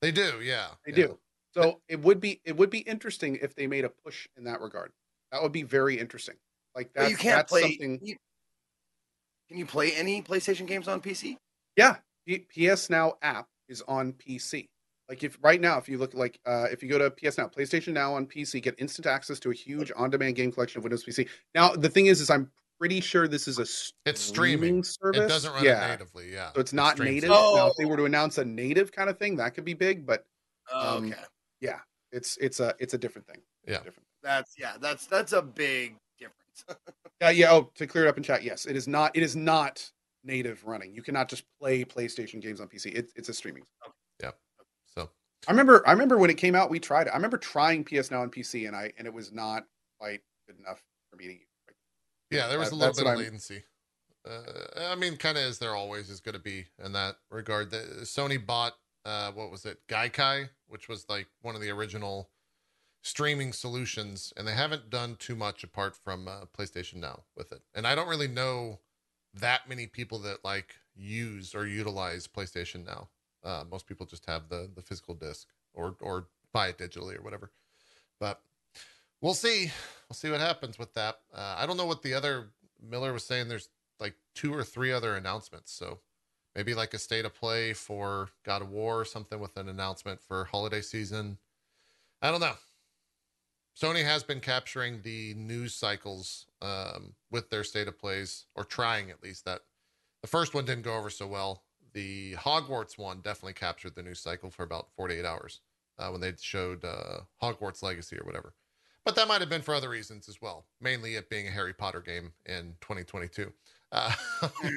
They 0.01 0.11
do, 0.11 0.41
yeah, 0.41 0.67
They 0.85 0.91
yeah. 0.91 1.07
do. 1.07 1.19
So 1.53 1.79
it 1.87 1.99
would 2.01 2.19
be 2.19 2.41
it 2.43 2.55
would 2.57 2.69
be 2.69 2.79
interesting 2.79 3.37
if 3.41 3.55
they 3.55 3.65
made 3.65 3.85
a 3.85 3.89
push 3.89 4.27
in 4.37 4.43
that 4.43 4.59
regard. 4.61 4.91
That 5.31 5.41
would 5.41 5.53
be 5.53 5.63
very 5.63 5.97
interesting. 5.97 6.35
Like 6.75 6.89
But 6.93 7.01
that's, 7.01 7.11
you 7.11 7.17
can't 7.17 7.37
that's 7.37 7.49
play. 7.51 7.61
something. 7.61 7.99
you- 8.03 8.17
can 9.47 9.57
you 9.57 9.65
play 9.65 9.93
any 9.93 10.21
PlayStation 10.23 10.65
games 10.65 10.87
on 10.87 10.99
PC? 11.01 11.37
Yeah, 11.77 11.93
P- 11.93 11.99
PS 12.27 12.89
Now 12.89 13.13
app 13.21 13.47
is 13.69 13.81
on 13.87 14.13
PC. 14.13 14.67
Like 15.09 15.23
if 15.23 15.37
right 15.41 15.61
now, 15.61 15.77
if 15.77 15.87
you 15.87 15.97
look 15.97 16.13
like 16.13 16.39
uh, 16.45 16.65
if 16.71 16.81
you 16.81 16.89
go 16.89 16.97
to 16.97 17.11
PS 17.11 17.37
Now, 17.37 17.47
PlayStation 17.47 17.93
Now 17.93 18.15
on 18.15 18.25
PC, 18.25 18.61
get 18.61 18.75
instant 18.79 19.05
access 19.05 19.39
to 19.41 19.51
a 19.51 19.53
huge 19.53 19.91
on-demand 19.95 20.35
game 20.35 20.51
collection 20.51 20.79
of 20.79 20.83
Windows 20.83 21.05
PC. 21.05 21.27
Now 21.53 21.69
the 21.75 21.89
thing 21.89 22.07
is, 22.07 22.21
is 22.21 22.29
I'm 22.31 22.49
pretty 22.79 22.99
sure 23.01 23.27
this 23.27 23.47
is 23.47 23.59
a 23.59 23.65
It's 24.09 24.19
streaming. 24.21 24.83
service. 24.83 25.21
It 25.21 25.27
doesn't 25.27 25.53
run 25.53 25.63
yeah. 25.63 25.85
it 25.85 25.89
natively, 25.91 26.33
yeah. 26.33 26.51
So 26.53 26.59
it's 26.59 26.73
not 26.73 26.95
streams 26.95 27.11
native. 27.23 27.29
it. 27.29 27.33
Now, 27.33 27.67
if 27.67 27.73
they 27.77 27.85
Oh. 27.85 27.87
were 27.89 27.97
to 27.97 28.05
announce 28.05 28.37
a 28.39 28.45
native 28.45 28.91
kind 28.91 29.09
of 29.09 29.17
thing, 29.19 29.35
that 29.37 29.53
could 29.53 29.63
be 29.65 29.73
big. 29.75 30.05
But 30.05 30.25
Oh, 30.73 30.97
Um, 30.97 31.11
okay, 31.11 31.21
yeah, 31.61 31.79
it's 32.11 32.37
it's 32.37 32.59
a 32.59 32.73
it's 32.79 32.95
a 32.95 32.97
different 32.97 33.27
thing. 33.27 33.41
It's 33.65 33.73
Yeah. 33.77 33.83
different. 33.83 34.07
that's 34.23 34.55
yeah, 34.57 34.77
that's 34.79 35.05
that's 35.05 35.33
a 35.33 35.41
big 35.43 35.95
difference. 36.17 36.65
Yeah, 37.21 37.29
yeah. 37.29 37.51
Oh, 37.53 37.71
to 37.75 37.87
clear 37.87 38.05
it 38.05 38.09
up 38.09 38.17
in 38.17 38.23
chat, 38.23 38.43
yes, 38.43 38.65
it 38.65 38.75
is 38.75 38.87
not. 38.89 39.15
It 39.15 39.23
is 39.23 39.35
not 39.37 39.89
native 40.25 40.65
running. 40.65 40.93
You 40.93 41.01
cannot 41.01 41.29
just 41.29 41.43
play 41.59 41.85
PlayStation 41.85 42.41
games 42.41 42.59
on 42.59 42.67
PC. 42.67 42.93
It, 42.95 43.11
it's 43.15 43.29
a 43.29 43.33
streaming. 43.33 43.63
Yeah. 44.21 44.31
So 44.93 45.09
I 45.47 45.51
remember. 45.51 45.87
I 45.87 45.91
remember 45.91 46.17
when 46.17 46.29
it 46.29 46.37
came 46.37 46.55
out, 46.55 46.69
we 46.69 46.79
tried 46.79 47.07
it. 47.07 47.11
I 47.11 47.15
remember 47.15 47.37
trying 47.37 47.83
PS 47.83 48.11
Now 48.11 48.21
on 48.21 48.29
PC, 48.29 48.67
and 48.67 48.75
I 48.75 48.91
and 48.97 49.07
it 49.07 49.13
was 49.13 49.31
not 49.31 49.65
quite 49.99 50.21
good 50.47 50.57
enough 50.59 50.81
for 51.09 51.17
me 51.17 51.25
to 51.27 51.33
use. 51.33 51.41
yeah, 52.31 52.47
there 52.47 52.59
was 52.59 52.69
That- 52.69 52.75
a 52.75 52.77
little 52.77 52.95
bit 52.95 53.07
of 53.07 53.17
latency. 53.17 53.63
Uh, 54.27 54.41
I 54.91 54.95
mean, 54.95 55.17
kind 55.17 55.37
of 55.37 55.43
as 55.43 55.59
there 55.59 55.75
always 55.75 56.09
is 56.09 56.19
going 56.19 56.33
to 56.33 56.39
be 56.41 56.65
in 56.83 56.93
that 56.93 57.17
regard. 57.29 57.69
The, 57.69 57.77
Sony 58.01 58.43
bought 58.43 58.73
uh, 59.05 59.31
what 59.31 59.51
was 59.51 59.65
it, 59.65 59.79
Gaikai, 59.87 60.49
which 60.67 60.89
was 60.89 61.05
like 61.07 61.27
one 61.43 61.53
of 61.53 61.61
the 61.61 61.69
original 61.69 62.31
streaming 63.03 63.53
solutions, 63.53 64.33
and 64.35 64.47
they 64.47 64.53
haven't 64.53 64.89
done 64.89 65.15
too 65.17 65.35
much 65.35 65.63
apart 65.63 65.95
from 65.95 66.27
uh, 66.27 66.45
PlayStation 66.57 66.95
Now 66.95 67.25
with 67.37 67.51
it. 67.51 67.61
And 67.75 67.85
I 67.85 67.93
don't 67.93 68.07
really 68.07 68.27
know 68.27 68.79
that 69.39 69.67
many 69.67 69.87
people 69.87 70.19
that 70.19 70.43
like 70.43 70.75
use 70.95 71.53
or 71.53 71.67
utilize 71.67 72.27
PlayStation 72.27 72.85
now. 72.85 73.09
Uh, 73.43 73.63
most 73.69 73.85
people 73.85 74.05
just 74.05 74.25
have 74.25 74.49
the 74.49 74.69
the 74.75 74.81
physical 74.81 75.13
disc 75.13 75.47
or 75.73 75.95
or 76.01 76.27
buy 76.51 76.69
it 76.69 76.77
digitally 76.77 77.17
or 77.17 77.21
whatever. 77.21 77.51
But 78.19 78.41
we'll 79.21 79.33
see. 79.33 79.71
We'll 80.09 80.15
see 80.15 80.31
what 80.31 80.39
happens 80.39 80.79
with 80.79 80.93
that. 80.93 81.19
Uh, 81.33 81.55
I 81.57 81.65
don't 81.65 81.77
know 81.77 81.85
what 81.85 82.01
the 82.01 82.13
other 82.13 82.49
Miller 82.81 83.13
was 83.13 83.25
saying. 83.25 83.47
There's 83.49 83.69
like 83.99 84.15
two 84.33 84.53
or 84.53 84.63
three 84.63 84.91
other 84.91 85.15
announcements. 85.15 85.71
So 85.71 85.99
maybe 86.55 86.73
like 86.73 86.93
a 86.93 86.99
state 86.99 87.25
of 87.25 87.33
play 87.33 87.73
for 87.73 88.29
God 88.43 88.61
of 88.61 88.69
War 88.69 89.01
or 89.01 89.05
something 89.05 89.39
with 89.39 89.57
an 89.57 89.69
announcement 89.69 90.21
for 90.21 90.45
holiday 90.45 90.81
season. 90.81 91.37
I 92.21 92.31
don't 92.31 92.39
know. 92.41 92.55
Sony 93.79 94.03
has 94.03 94.23
been 94.23 94.39
capturing 94.39 95.01
the 95.01 95.33
news 95.35 95.73
cycles 95.73 96.45
um, 96.61 97.13
with 97.29 97.49
their 97.49 97.63
state 97.63 97.87
of 97.87 97.99
plays, 97.99 98.45
or 98.55 98.63
trying 98.63 99.09
at 99.11 99.21
least. 99.21 99.45
That 99.45 99.61
the 100.21 100.27
first 100.27 100.53
one 100.53 100.65
didn't 100.65 100.83
go 100.83 100.95
over 100.95 101.09
so 101.09 101.27
well. 101.27 101.63
The 101.93 102.35
Hogwarts 102.35 102.97
one 102.97 103.21
definitely 103.21 103.53
captured 103.53 103.95
the 103.95 104.03
news 104.03 104.19
cycle 104.19 104.49
for 104.49 104.63
about 104.63 104.89
48 104.95 105.25
hours 105.25 105.59
uh, 105.97 106.09
when 106.09 106.21
they 106.21 106.33
showed 106.39 106.83
uh, 106.83 107.21
Hogwarts 107.41 107.83
Legacy 107.83 108.17
or 108.17 108.25
whatever. 108.25 108.53
But 109.03 109.15
that 109.17 109.27
might 109.27 109.41
have 109.41 109.49
been 109.49 109.61
for 109.61 109.75
other 109.75 109.89
reasons 109.89 110.27
as 110.27 110.41
well, 110.41 110.65
mainly 110.81 111.15
it 111.15 111.29
being 111.29 111.47
a 111.47 111.51
Harry 111.51 111.73
Potter 111.73 112.01
game 112.01 112.33
in 112.45 112.73
2022. 112.81 113.51
Uh, 113.91 114.11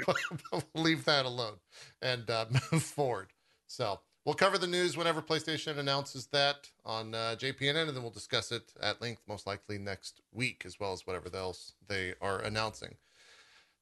leave 0.74 1.05
that 1.07 1.24
alone 1.24 1.55
and 2.03 2.28
uh, 2.28 2.44
move 2.72 2.82
forward. 2.82 3.28
So 3.66 4.01
we'll 4.29 4.35
cover 4.35 4.59
the 4.59 4.66
news 4.66 4.95
whenever 4.95 5.22
PlayStation 5.22 5.79
announces 5.79 6.26
that 6.26 6.68
on 6.85 7.14
uh, 7.14 7.35
JPNN, 7.39 7.89
and 7.89 7.97
then 7.97 8.03
we'll 8.03 8.12
discuss 8.12 8.53
it 8.53 8.74
at 8.83 9.01
length, 9.01 9.22
most 9.26 9.47
likely 9.47 9.79
next 9.79 10.20
week, 10.35 10.64
as 10.66 10.79
well 10.79 10.93
as 10.93 11.07
whatever 11.07 11.35
else 11.35 11.72
they 11.89 12.12
are 12.20 12.41
announcing. 12.41 12.95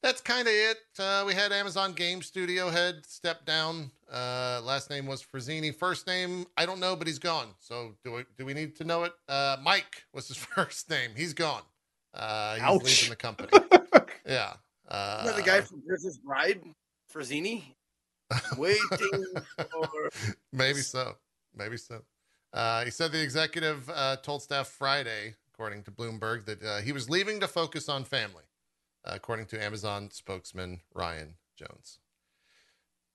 That's 0.04 0.20
kind 0.20 0.46
of 0.46 0.54
it. 0.54 0.76
Uh, 1.00 1.24
we 1.26 1.34
had 1.34 1.50
Amazon 1.50 1.94
Game 1.94 2.22
Studio 2.22 2.70
head 2.70 3.04
step 3.08 3.44
down. 3.44 3.90
Uh, 4.08 4.60
last 4.62 4.88
name 4.88 5.06
was 5.06 5.20
Frazzini. 5.20 5.74
First 5.74 6.06
name, 6.06 6.46
I 6.56 6.64
don't 6.64 6.78
know, 6.78 6.94
but 6.94 7.08
he's 7.08 7.18
gone. 7.18 7.48
So 7.58 7.96
do 8.04 8.12
we, 8.12 8.24
do 8.38 8.46
we 8.46 8.54
need 8.54 8.76
to 8.76 8.84
know 8.84 9.02
it? 9.02 9.14
Uh, 9.28 9.56
Mike 9.60 10.04
was 10.12 10.28
his 10.28 10.36
first 10.54 10.88
name. 10.88 11.10
He's 11.16 11.34
gone. 11.34 11.62
Uh, 12.14 12.54
he's 12.54 12.62
Ouch. 12.62 12.84
leaving 12.84 13.10
the 13.10 13.16
company. 13.16 13.48
yeah. 14.24 14.52
Uh, 14.86 15.24
that 15.24 15.34
the 15.34 15.42
guy 15.42 15.60
from 15.62 15.82
Princess 15.82 16.18
Bride, 16.18 16.60
Frazzini? 17.12 17.64
Waiting 18.56 18.80
for. 18.90 20.10
Maybe 20.52 20.80
so. 20.80 21.16
Maybe 21.54 21.76
so. 21.76 22.02
Uh, 22.52 22.84
he 22.84 22.90
said 22.90 23.12
the 23.12 23.22
executive 23.22 23.88
uh, 23.90 24.16
told 24.16 24.42
staff 24.42 24.68
Friday, 24.68 25.34
according 25.52 25.82
to 25.84 25.90
Bloomberg, 25.90 26.46
that 26.46 26.62
uh, 26.62 26.80
he 26.80 26.92
was 26.92 27.10
leaving 27.10 27.40
to 27.40 27.48
focus 27.48 27.88
on 27.88 28.04
family, 28.04 28.44
uh, 29.04 29.12
according 29.14 29.46
to 29.46 29.62
Amazon 29.62 30.10
spokesman 30.10 30.80
Ryan 30.94 31.34
Jones. 31.56 31.98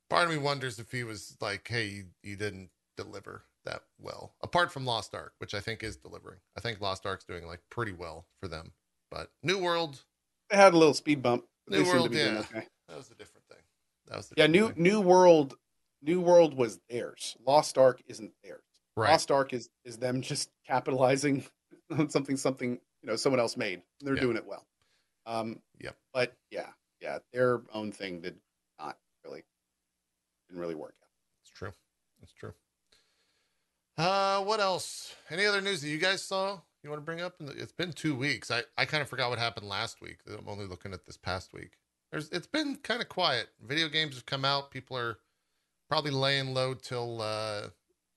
Part 0.09 0.25
of 0.25 0.31
me 0.31 0.37
wonders 0.37 0.79
if 0.79 0.91
he 0.91 1.03
was 1.03 1.37
like, 1.41 1.67
hey, 1.67 1.87
you, 1.87 2.03
you 2.21 2.35
didn't 2.35 2.69
deliver 2.97 3.43
that 3.65 3.83
well, 3.99 4.33
apart 4.41 4.71
from 4.71 4.85
Lost 4.85 5.13
Ark, 5.15 5.33
which 5.37 5.53
I 5.53 5.59
think 5.59 5.83
is 5.83 5.95
delivering. 5.95 6.39
I 6.57 6.61
think 6.61 6.81
Lost 6.81 7.05
Ark's 7.05 7.25
doing 7.25 7.45
like 7.45 7.61
pretty 7.69 7.93
well 7.93 8.25
for 8.39 8.47
them. 8.47 8.73
But 9.09 9.29
New 9.43 9.57
World, 9.57 10.03
They 10.49 10.57
had 10.57 10.73
a 10.73 10.77
little 10.77 10.93
speed 10.93 11.21
bump. 11.21 11.45
New 11.67 11.77
they 11.77 11.83
seem 11.83 11.93
to 11.93 11.99
World, 11.99 12.11
be 12.11 12.17
doing 12.17 12.33
yeah. 12.33 12.39
okay. 12.39 12.67
that 12.87 12.97
was 12.97 13.07
a 13.11 13.15
different 13.15 13.33
thing. 13.33 13.40
That 14.11 14.17
was 14.17 14.27
the 14.27 14.35
Yeah, 14.37 14.47
new. 14.47 14.73
New 14.75 14.99
World, 14.99 15.55
New 16.01 16.19
World 16.19 16.53
was 16.53 16.79
theirs. 16.89 17.37
Lost 17.47 17.77
Ark 17.77 18.01
isn't 18.07 18.33
theirs. 18.43 18.61
right. 18.97 19.09
Lost 19.11 19.31
Ark 19.31 19.53
is 19.53 19.69
is 19.85 19.97
them 19.97 20.21
just 20.21 20.49
capitalizing 20.67 21.45
on 21.89 22.09
something 22.09 22.35
something 22.35 22.71
you 23.01 23.07
know 23.09 23.15
someone 23.15 23.39
else 23.39 23.55
made. 23.55 23.81
They're 24.01 24.15
Yeah. 24.15 24.21
doing 24.21 24.35
it 24.37 24.45
well. 24.45 24.67
Um, 25.25 25.61
Yep. 25.79 25.95
But 26.13 26.35
yeah, 26.49 26.71
yeah, 26.99 27.19
their 27.31 27.61
own 27.73 27.93
thing 27.93 28.19
did 28.19 28.35
not 28.77 28.97
really 29.23 29.43
didn't 30.49 30.59
really 30.61 30.75
work 30.75 30.95
out. 31.01 31.07
It's 31.43 31.51
true. 31.51 31.71
It's 32.21 32.33
true. 32.33 32.53
Uh, 33.97 34.43
what 34.43 34.59
else? 34.59 35.15
Any 35.29 35.45
other 35.45 35.61
news 35.61 35.81
that 35.81 35.87
you 35.89 35.97
guys 35.99 36.21
saw 36.23 36.59
you 36.83 36.89
want 36.89 37.01
to 37.01 37.05
bring 37.05 37.21
up? 37.21 37.35
It's 37.39 37.71
been 37.71 37.93
two 37.93 38.15
weeks. 38.15 38.49
I, 38.51 38.63
I 38.77 38.85
kind 38.85 39.01
of 39.01 39.07
forgot 39.09 39.29
what 39.29 39.39
happened 39.39 39.67
last 39.69 40.01
week. 40.01 40.17
I'm 40.27 40.47
only 40.49 40.65
looking 40.65 40.91
at 40.93 41.05
this 41.05 41.17
past 41.17 41.53
week. 41.53 41.73
There's 42.11 42.29
it's 42.29 42.47
been 42.47 42.75
kind 42.77 43.01
of 43.01 43.09
quiet. 43.09 43.47
Video 43.61 43.87
games 43.87 44.15
have 44.15 44.25
come 44.25 44.43
out. 44.45 44.71
People 44.71 44.97
are 44.97 45.17
probably 45.89 46.11
laying 46.11 46.53
low 46.53 46.73
till 46.73 47.21
uh, 47.21 47.67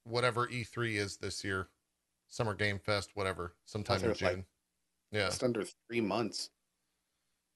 whatever 0.04 0.46
E3 0.48 0.96
is 0.96 1.16
this 1.16 1.44
year, 1.44 1.68
Summer 2.28 2.54
Game 2.54 2.78
Fest, 2.78 3.10
whatever, 3.14 3.54
sometime 3.66 4.02
in 4.02 4.08
was, 4.08 4.20
like, 4.22 4.32
June. 4.34 4.44
yeah, 5.12 5.26
Just 5.26 5.44
under 5.44 5.64
three 5.88 6.00
months. 6.00 6.50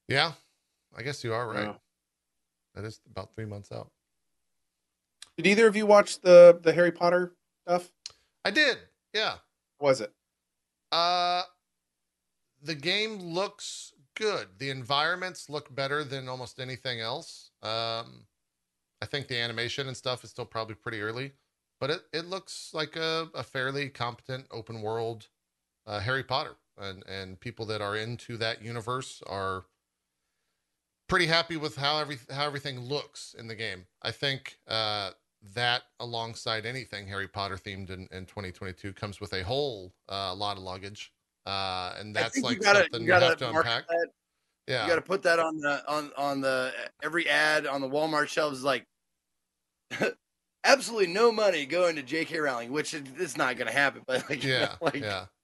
yeah. 0.08 0.32
I 0.96 1.02
guess 1.02 1.22
you 1.22 1.34
are 1.34 1.46
right. 1.46 1.64
Yeah. 1.66 1.74
That 2.74 2.84
is 2.86 3.00
about 3.10 3.34
three 3.34 3.44
months 3.44 3.70
out. 3.70 3.90
Did 5.36 5.46
either 5.46 5.66
of 5.66 5.76
you 5.76 5.84
watch 5.84 6.20
the 6.20 6.58
the 6.62 6.72
Harry 6.72 6.90
Potter 6.92 7.34
stuff? 7.66 7.90
I 8.44 8.50
did. 8.50 8.78
Yeah. 9.12 9.34
What 9.76 9.90
was 9.90 10.00
it? 10.00 10.12
Uh 10.90 11.42
the 12.62 12.74
game 12.74 13.18
looks 13.20 13.92
good. 14.18 14.48
The 14.58 14.70
environments 14.70 15.48
look 15.48 15.74
better 15.74 16.02
than 16.04 16.28
almost 16.28 16.60
anything 16.60 17.00
else. 17.00 17.50
Um 17.62 18.26
I 19.00 19.06
think 19.06 19.28
the 19.28 19.38
animation 19.38 19.86
and 19.86 19.96
stuff 19.96 20.24
is 20.24 20.30
still 20.30 20.44
probably 20.44 20.74
pretty 20.74 21.00
early, 21.00 21.32
but 21.80 21.90
it, 21.90 22.00
it 22.12 22.26
looks 22.26 22.70
like 22.74 22.96
a, 22.96 23.28
a 23.32 23.44
fairly 23.44 23.88
competent 23.88 24.46
open 24.50 24.82
world 24.82 25.28
uh, 25.86 26.00
Harry 26.00 26.24
Potter. 26.24 26.56
And 26.76 27.04
and 27.08 27.40
people 27.40 27.66
that 27.66 27.80
are 27.80 27.96
into 27.96 28.36
that 28.38 28.62
universe 28.62 29.22
are 29.26 29.66
pretty 31.08 31.26
happy 31.26 31.56
with 31.56 31.76
how 31.76 31.98
every 31.98 32.18
how 32.30 32.46
everything 32.46 32.80
looks 32.80 33.34
in 33.38 33.46
the 33.48 33.54
game. 33.56 33.86
I 34.02 34.10
think 34.10 34.58
uh 34.68 35.10
that 35.54 35.82
alongside 36.00 36.66
anything 36.66 37.06
Harry 37.06 37.28
Potter 37.28 37.56
themed 37.56 37.90
in, 37.90 38.08
in 38.10 38.26
2022 38.26 38.92
comes 38.92 39.20
with 39.20 39.32
a 39.32 39.44
whole 39.44 39.94
uh, 40.08 40.34
lot 40.34 40.56
of 40.56 40.62
luggage. 40.64 41.12
Uh, 41.48 41.94
and 41.98 42.14
that's 42.14 42.38
like 42.42 42.56
you 42.56 42.60
gotta, 42.60 42.80
something 42.80 43.00
you 43.00 43.06
you, 43.06 43.08
gotta 43.08 43.26
have 43.26 43.38
to 43.38 43.48
unpack. 43.48 43.88
that. 43.88 44.08
Yeah. 44.66 44.82
You 44.82 44.88
got 44.90 44.96
to 44.96 45.02
put 45.02 45.22
that 45.22 45.38
on 45.38 45.58
the 45.58 45.82
on 45.88 46.10
on 46.14 46.40
the 46.42 46.74
every 47.02 47.26
ad 47.26 47.66
on 47.66 47.80
the 47.80 47.88
Walmart 47.88 48.28
shelves. 48.28 48.62
Like, 48.62 48.84
absolutely 50.64 51.06
no 51.06 51.32
money 51.32 51.64
going 51.64 51.96
to 51.96 52.02
J.K. 52.02 52.38
Rowling, 52.38 52.70
which 52.70 52.92
is 52.92 53.02
it's 53.16 53.38
not 53.38 53.56
going 53.56 53.66
to 53.66 53.72
happen. 53.72 54.02
But 54.06 54.28
like, 54.28 54.44
you 54.44 54.50
know, 54.50 54.58
yeah. 54.58 54.74
like, 54.80 55.00
yeah. 55.00 55.24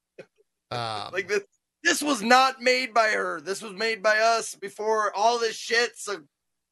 Um, 0.70 1.12
like 1.12 1.28
this. 1.28 1.42
This 1.84 2.02
was 2.02 2.22
not 2.22 2.62
made 2.62 2.94
by 2.94 3.10
her. 3.10 3.40
This 3.42 3.62
was 3.62 3.74
made 3.74 4.02
by 4.02 4.18
us 4.18 4.54
before 4.54 5.14
all 5.14 5.38
this 5.38 5.54
shit. 5.54 5.92
So, 5.96 6.22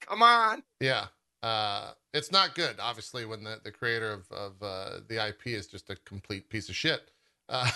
come 0.00 0.22
on. 0.22 0.62
Yeah. 0.80 1.06
Uh, 1.42 1.92
it's 2.14 2.32
not 2.32 2.54
good, 2.54 2.76
obviously, 2.80 3.26
when 3.26 3.44
the, 3.44 3.60
the 3.62 3.70
creator 3.70 4.10
of, 4.10 4.32
of 4.32 4.62
uh, 4.62 5.00
the 5.08 5.24
IP 5.28 5.48
is 5.48 5.66
just 5.66 5.90
a 5.90 5.96
complete 6.06 6.48
piece 6.48 6.70
of 6.70 6.74
shit. 6.74 7.11
Uh, 7.48 7.68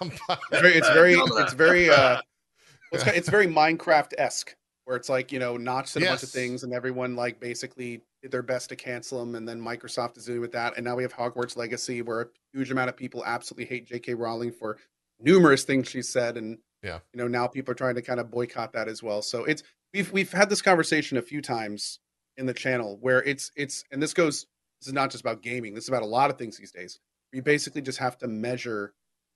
It's 0.02 0.60
very, 0.60 0.74
it's 0.74 0.88
very, 0.90 1.14
Tell 1.14 1.26
them 1.26 1.42
it's 1.42 1.52
very, 1.54 1.88
uh, 1.90 2.20
it's, 2.92 3.06
it's 3.06 3.28
very 3.28 3.46
Minecraft 3.46 4.12
esque, 4.18 4.54
where 4.84 4.96
it's 4.96 5.08
like 5.08 5.32
you 5.32 5.38
know 5.38 5.56
notched 5.56 5.96
in 5.96 6.02
a 6.02 6.06
bunch 6.06 6.22
of 6.22 6.28
things, 6.28 6.64
and 6.64 6.72
everyone 6.72 7.16
like 7.16 7.40
basically 7.40 8.02
did 8.22 8.30
their 8.30 8.42
best 8.42 8.68
to 8.70 8.76
cancel 8.76 9.20
them, 9.20 9.34
and 9.34 9.48
then 9.48 9.60
Microsoft 9.60 10.16
is 10.16 10.26
doing 10.26 10.40
with 10.40 10.52
that, 10.52 10.74
and 10.76 10.84
now 10.84 10.96
we 10.96 11.02
have 11.02 11.14
Hogwarts 11.14 11.56
Legacy, 11.56 12.02
where 12.02 12.20
a 12.22 12.26
huge 12.52 12.70
amount 12.70 12.88
of 12.88 12.96
people 12.96 13.22
absolutely 13.24 13.64
hate 13.66 13.86
J.K. 13.86 14.14
Rowling 14.14 14.52
for 14.52 14.78
numerous 15.20 15.64
things 15.64 15.88
she 15.88 16.02
said, 16.02 16.36
and 16.36 16.58
Yeah. 16.82 16.98
you 17.12 17.18
know 17.18 17.28
now 17.28 17.46
people 17.46 17.72
are 17.72 17.76
trying 17.76 17.94
to 17.94 18.02
kind 18.02 18.20
of 18.20 18.30
boycott 18.30 18.72
that 18.72 18.88
as 18.88 19.02
well. 19.02 19.22
So 19.22 19.44
it's 19.44 19.62
we've 19.94 20.10
we've 20.12 20.32
had 20.32 20.50
this 20.50 20.62
conversation 20.62 21.16
a 21.18 21.22
few 21.22 21.40
times 21.40 22.00
in 22.36 22.46
the 22.46 22.54
channel 22.54 22.98
where 23.00 23.22
it's 23.22 23.52
it's 23.56 23.84
and 23.92 24.02
this 24.02 24.14
goes 24.14 24.46
this 24.80 24.88
is 24.88 24.92
not 24.94 25.10
just 25.10 25.20
about 25.22 25.42
gaming 25.42 25.74
this 25.74 25.84
is 25.84 25.88
about 25.90 26.02
a 26.02 26.06
lot 26.06 26.30
of 26.30 26.38
things 26.38 26.56
these 26.56 26.72
days 26.72 26.98
you 27.30 27.42
basically 27.42 27.82
just 27.82 27.98
have 27.98 28.16
to 28.16 28.26
measure 28.26 28.94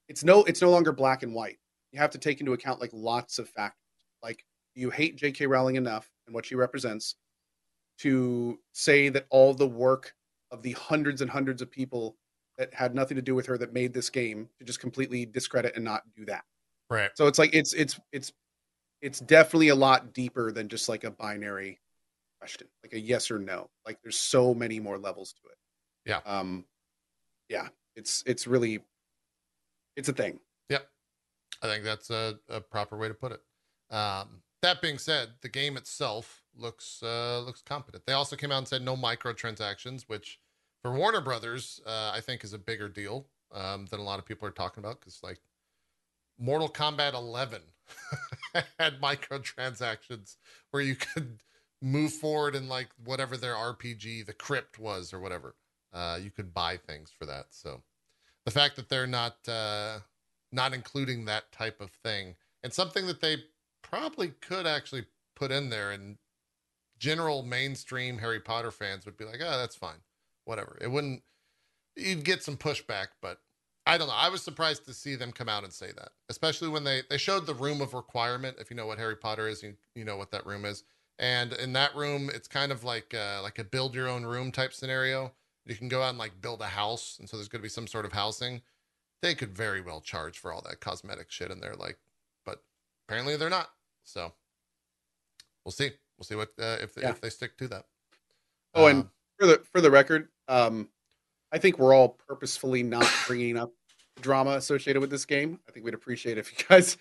it's 0.08 0.24
no 0.24 0.44
it's 0.44 0.62
no 0.62 0.70
longer 0.70 0.92
black 0.92 1.22
and 1.22 1.34
white 1.34 1.58
you 1.92 1.98
have 1.98 2.10
to 2.10 2.18
take 2.18 2.40
into 2.40 2.52
account 2.52 2.80
like 2.80 2.90
lots 2.92 3.38
of 3.38 3.48
factors 3.48 3.80
like 4.22 4.44
you 4.74 4.90
hate 4.90 5.18
jk 5.18 5.48
rowling 5.48 5.76
enough 5.76 6.10
and 6.26 6.34
what 6.34 6.46
she 6.46 6.54
represents 6.54 7.16
to 7.98 8.58
say 8.72 9.08
that 9.08 9.26
all 9.30 9.54
the 9.54 9.66
work 9.66 10.14
of 10.50 10.62
the 10.62 10.72
hundreds 10.72 11.22
and 11.22 11.30
hundreds 11.30 11.62
of 11.62 11.70
people 11.70 12.16
that 12.58 12.72
had 12.72 12.94
nothing 12.94 13.16
to 13.16 13.22
do 13.22 13.34
with 13.34 13.46
her 13.46 13.58
that 13.58 13.72
made 13.72 13.92
this 13.92 14.10
game 14.10 14.48
to 14.58 14.64
just 14.64 14.80
completely 14.80 15.26
discredit 15.26 15.74
and 15.76 15.84
not 15.84 16.02
do 16.16 16.24
that 16.24 16.44
right. 16.90 17.10
so 17.14 17.26
it's 17.26 17.38
like 17.38 17.54
it's 17.54 17.72
it's 17.72 17.98
it's 18.12 18.32
it's 19.02 19.20
definitely 19.20 19.68
a 19.68 19.74
lot 19.74 20.12
deeper 20.12 20.50
than 20.52 20.68
just 20.68 20.88
like 20.88 21.04
a 21.04 21.10
binary 21.10 21.78
question, 22.38 22.66
like 22.82 22.92
a 22.92 23.00
yes 23.00 23.30
or 23.30 23.38
no. 23.38 23.68
Like 23.84 23.98
there's 24.02 24.16
so 24.18 24.54
many 24.54 24.80
more 24.80 24.98
levels 24.98 25.32
to 25.32 25.48
it. 25.50 25.58
Yeah. 26.04 26.20
Um 26.24 26.64
yeah, 27.48 27.68
it's 27.94 28.22
it's 28.26 28.46
really 28.46 28.80
it's 29.96 30.08
a 30.08 30.12
thing. 30.12 30.38
Yep. 30.68 30.88
I 31.62 31.66
think 31.66 31.84
that's 31.84 32.10
a, 32.10 32.38
a 32.48 32.60
proper 32.60 32.96
way 32.96 33.08
to 33.08 33.14
put 33.14 33.32
it. 33.32 33.94
Um, 33.94 34.42
that 34.62 34.82
being 34.82 34.98
said, 34.98 35.30
the 35.42 35.48
game 35.48 35.76
itself 35.76 36.42
looks 36.56 37.02
uh, 37.02 37.40
looks 37.40 37.62
competent. 37.62 38.04
They 38.06 38.12
also 38.12 38.36
came 38.36 38.52
out 38.52 38.58
and 38.58 38.68
said 38.68 38.82
no 38.82 38.96
microtransactions, 38.96 40.04
which 40.06 40.38
for 40.82 40.92
Warner 40.92 41.20
Brothers, 41.20 41.80
uh, 41.86 42.12
I 42.14 42.20
think 42.20 42.44
is 42.44 42.52
a 42.52 42.58
bigger 42.58 42.88
deal 42.88 43.26
um, 43.52 43.86
than 43.86 44.00
a 44.00 44.04
lot 44.04 44.18
of 44.18 44.26
people 44.26 44.46
are 44.48 44.52
talking 44.52 44.82
about. 44.82 45.00
Because 45.00 45.20
like 45.22 45.40
Mortal 46.38 46.68
Kombat 46.68 47.14
11 47.14 47.62
had 48.78 49.00
microtransactions 49.00 50.36
where 50.70 50.82
you 50.82 50.96
could 50.96 51.38
move 51.82 52.12
forward 52.12 52.54
in 52.54 52.68
like 52.68 52.88
whatever 53.04 53.36
their 53.36 53.54
RPG, 53.54 54.26
the 54.26 54.32
crypt 54.32 54.78
was 54.78 55.12
or 55.12 55.20
whatever. 55.20 55.54
Uh, 55.92 56.18
you 56.20 56.30
could 56.30 56.52
buy 56.52 56.76
things 56.76 57.10
for 57.16 57.26
that. 57.26 57.46
So 57.50 57.82
the 58.46 58.50
fact 58.50 58.76
that 58.76 58.88
they're 58.88 59.06
not 59.06 59.36
uh, 59.46 59.98
not 60.52 60.72
including 60.72 61.26
that 61.26 61.52
type 61.52 61.82
of 61.82 61.90
thing 61.90 62.36
and 62.62 62.72
something 62.72 63.06
that 63.06 63.20
they 63.20 63.36
probably 63.82 64.28
could 64.40 64.66
actually 64.66 65.04
put 65.34 65.50
in 65.52 65.68
there 65.68 65.90
and 65.90 66.16
general 66.98 67.42
mainstream 67.42 68.18
Harry 68.18 68.40
Potter 68.40 68.70
fans 68.70 69.04
would 69.04 69.18
be 69.18 69.26
like, 69.26 69.40
oh, 69.40 69.58
that's 69.58 69.76
fine. 69.76 69.98
Whatever. 70.46 70.78
It 70.80 70.90
wouldn't 70.90 71.22
you'd 71.96 72.24
get 72.24 72.42
some 72.42 72.56
pushback, 72.56 73.08
but 73.20 73.40
I 73.84 73.98
don't 73.98 74.08
know. 74.08 74.14
I 74.14 74.28
was 74.28 74.42
surprised 74.42 74.84
to 74.86 74.94
see 74.94 75.14
them 75.16 75.32
come 75.32 75.48
out 75.48 75.64
and 75.64 75.72
say 75.72 75.92
that, 75.96 76.10
especially 76.28 76.68
when 76.68 76.84
they 76.84 77.02
they 77.10 77.18
showed 77.18 77.46
the 77.46 77.54
room 77.54 77.80
of 77.80 77.94
requirement. 77.94 78.56
If 78.60 78.70
you 78.70 78.76
know 78.76 78.86
what 78.86 78.98
Harry 78.98 79.16
Potter 79.16 79.48
is, 79.48 79.62
you, 79.62 79.74
you 79.94 80.04
know 80.04 80.16
what 80.16 80.30
that 80.30 80.46
room 80.46 80.64
is. 80.64 80.84
And 81.18 81.52
in 81.54 81.72
that 81.72 81.94
room, 81.94 82.30
it's 82.32 82.48
kind 82.48 82.72
of 82.72 82.84
like 82.84 83.14
uh, 83.14 83.40
like 83.42 83.58
a 83.58 83.64
build 83.64 83.94
your 83.94 84.08
own 84.08 84.24
room 84.24 84.52
type 84.52 84.72
scenario. 84.72 85.32
You 85.66 85.74
can 85.74 85.88
go 85.88 86.02
out 86.02 86.10
and 86.10 86.18
like 86.18 86.40
build 86.40 86.60
a 86.62 86.66
house, 86.66 87.16
and 87.18 87.28
so 87.28 87.36
there's 87.36 87.48
going 87.48 87.60
to 87.60 87.64
be 87.64 87.68
some 87.68 87.86
sort 87.86 88.04
of 88.04 88.12
housing. 88.12 88.62
They 89.22 89.34
could 89.34 89.56
very 89.56 89.80
well 89.80 90.00
charge 90.00 90.38
for 90.38 90.52
all 90.52 90.62
that 90.68 90.80
cosmetic 90.80 91.30
shit 91.30 91.50
and 91.50 91.60
they're 91.62 91.74
like, 91.74 91.98
but 92.44 92.62
apparently 93.08 93.36
they're 93.36 93.50
not. 93.50 93.70
So 94.04 94.32
we'll 95.64 95.72
see. 95.72 95.90
We'll 96.18 96.24
see 96.24 96.34
what 96.36 96.50
uh, 96.58 96.76
if 96.80 96.96
Yeah. 96.96 97.10
if 97.10 97.20
they 97.20 97.30
stick 97.30 97.56
to 97.58 97.68
that. 97.68 97.86
Oh, 98.74 98.86
and 98.86 99.00
Um, 99.02 99.10
for 99.38 99.46
the 99.46 99.58
for 99.72 99.80
the 99.80 99.90
record, 99.90 100.28
um, 100.48 100.88
I 101.50 101.58
think 101.58 101.78
we're 101.78 101.94
all 101.94 102.10
purposefully 102.10 102.82
not 102.82 103.10
bringing 103.26 103.56
up 103.56 103.72
drama 104.20 104.52
associated 104.52 105.00
with 105.00 105.10
this 105.10 105.24
game. 105.24 105.60
I 105.68 105.72
think 105.72 105.84
we'd 105.84 105.94
appreciate 105.94 106.38
if 106.38 106.52
you 106.58 106.64
guys 106.68 106.96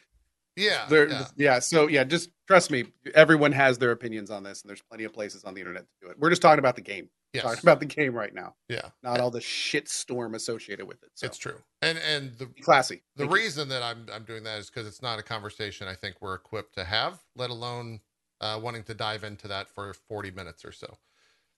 yeah, 0.56 0.86
There, 0.88 1.10
yeah. 1.10 1.26
yeah. 1.36 1.60
So 1.60 1.88
yeah, 1.88 2.04
just 2.04 2.30
trust 2.48 2.72
me. 2.72 2.86
Everyone 3.14 3.52
has 3.52 3.78
their 3.78 3.92
opinions 3.92 4.32
on 4.32 4.44
this, 4.44 4.62
and 4.62 4.70
there's 4.70 4.82
plenty 4.82 5.04
of 5.04 5.14
places 5.14 5.44
on 5.44 5.54
the 5.54 5.62
internet 5.62 5.84
to 5.84 6.06
do 6.06 6.12
it. 6.12 6.20
We're 6.20 6.30
just 6.30 6.42
talking 6.42 6.60
about 6.60 6.76
the 6.76 6.82
game. 6.82 7.10
yes. 7.34 7.44
Talking 7.44 7.60
about 7.64 7.80
the 7.80 7.86
game 7.86 8.14
right 8.14 8.34
now, 8.34 8.56
yeah, 8.70 8.90
not 9.04 9.20
all 9.20 9.32
the 9.32 9.42
shit 9.42 9.90
storm 9.90 10.36
associated 10.36 10.88
with 10.88 11.04
it. 11.04 11.10
So 11.16 11.26
it's 11.26 11.38
true. 11.38 11.58
And 11.82 11.98
and 12.00 12.34
the 12.38 12.48
classy. 12.62 13.04
The 13.16 13.24
Thank 13.24 13.32
you. 13.32 13.36
reason 13.44 13.70
that 13.70 13.84
I'm 13.84 14.06
I'm 14.14 14.24
doing 14.24 14.44
that 14.44 14.60
is 14.60 14.70
because 14.70 14.88
it's 14.88 15.02
not 15.02 15.20
a 15.20 15.24
conversation 15.24 15.88
I 15.88 15.96
think 15.96 16.16
we're 16.22 16.36
equipped 16.36 16.76
to 16.76 16.84
have, 16.86 17.20
let 17.36 17.50
alone 17.50 18.00
uh, 18.42 18.60
wanting 18.62 18.84
to 18.84 18.94
dive 18.94 19.24
into 19.24 19.48
that 19.48 19.70
for 19.70 19.94
40 19.94 20.32
minutes 20.32 20.64
or 20.66 20.72
so. 20.72 20.98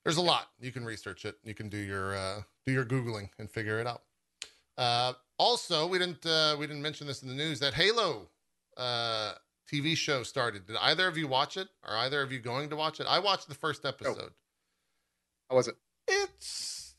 There's 0.04 0.18
a 0.18 0.22
lot. 0.22 0.48
You 0.60 0.72
can 0.72 0.86
research 0.86 1.26
it. 1.26 1.36
You 1.44 1.54
can 1.54 1.70
do 1.70 1.78
your 1.78 2.16
uh, 2.16 2.42
do 2.66 2.72
your 2.74 2.86
googling 2.86 3.30
and 3.38 3.50
figure 3.50 3.80
it 3.80 3.86
out. 3.88 4.02
Uh, 4.78 5.14
also, 5.38 5.86
we 5.88 5.98
didn't 6.00 6.26
uh, 6.26 6.56
we 6.58 6.66
didn't 6.66 6.82
mention 6.82 7.08
this 7.08 7.22
in 7.24 7.28
the 7.28 7.34
news 7.36 7.60
that 7.60 7.74
Halo 7.74 8.30
uh, 8.78 9.34
TV 9.72 9.96
show 9.98 10.24
started. 10.24 10.66
Did 10.66 10.78
either 10.78 11.08
of 11.08 11.18
you 11.18 11.28
watch 11.28 11.58
it? 11.58 11.68
Are 11.84 11.98
either 11.98 12.22
of 12.22 12.32
you 12.32 12.40
going 12.40 12.70
to 12.70 12.76
watch 12.76 13.00
it? 13.00 13.08
I 13.08 13.20
watched 13.20 13.50
the 13.50 13.56
first 13.56 13.86
episode. 13.86 14.32
How 15.50 15.56
was 15.56 15.68
it? 15.68 15.76
It's 16.08 16.96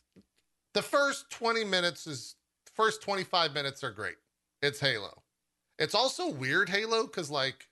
the 0.75 0.83
first 0.83 1.31
20 1.31 1.65
minutes 1.65 2.07
is 2.07 2.37
first 2.75 3.03
25 3.03 3.55
minutes 3.55 3.83
are 3.83 3.91
great. 3.91 4.17
It's 4.63 4.81
Halo. 4.81 5.23
It's 5.79 5.95
also 5.95 6.31
weird 6.31 6.69
Halo 6.69 7.07
cuz 7.07 7.31
like 7.31 7.69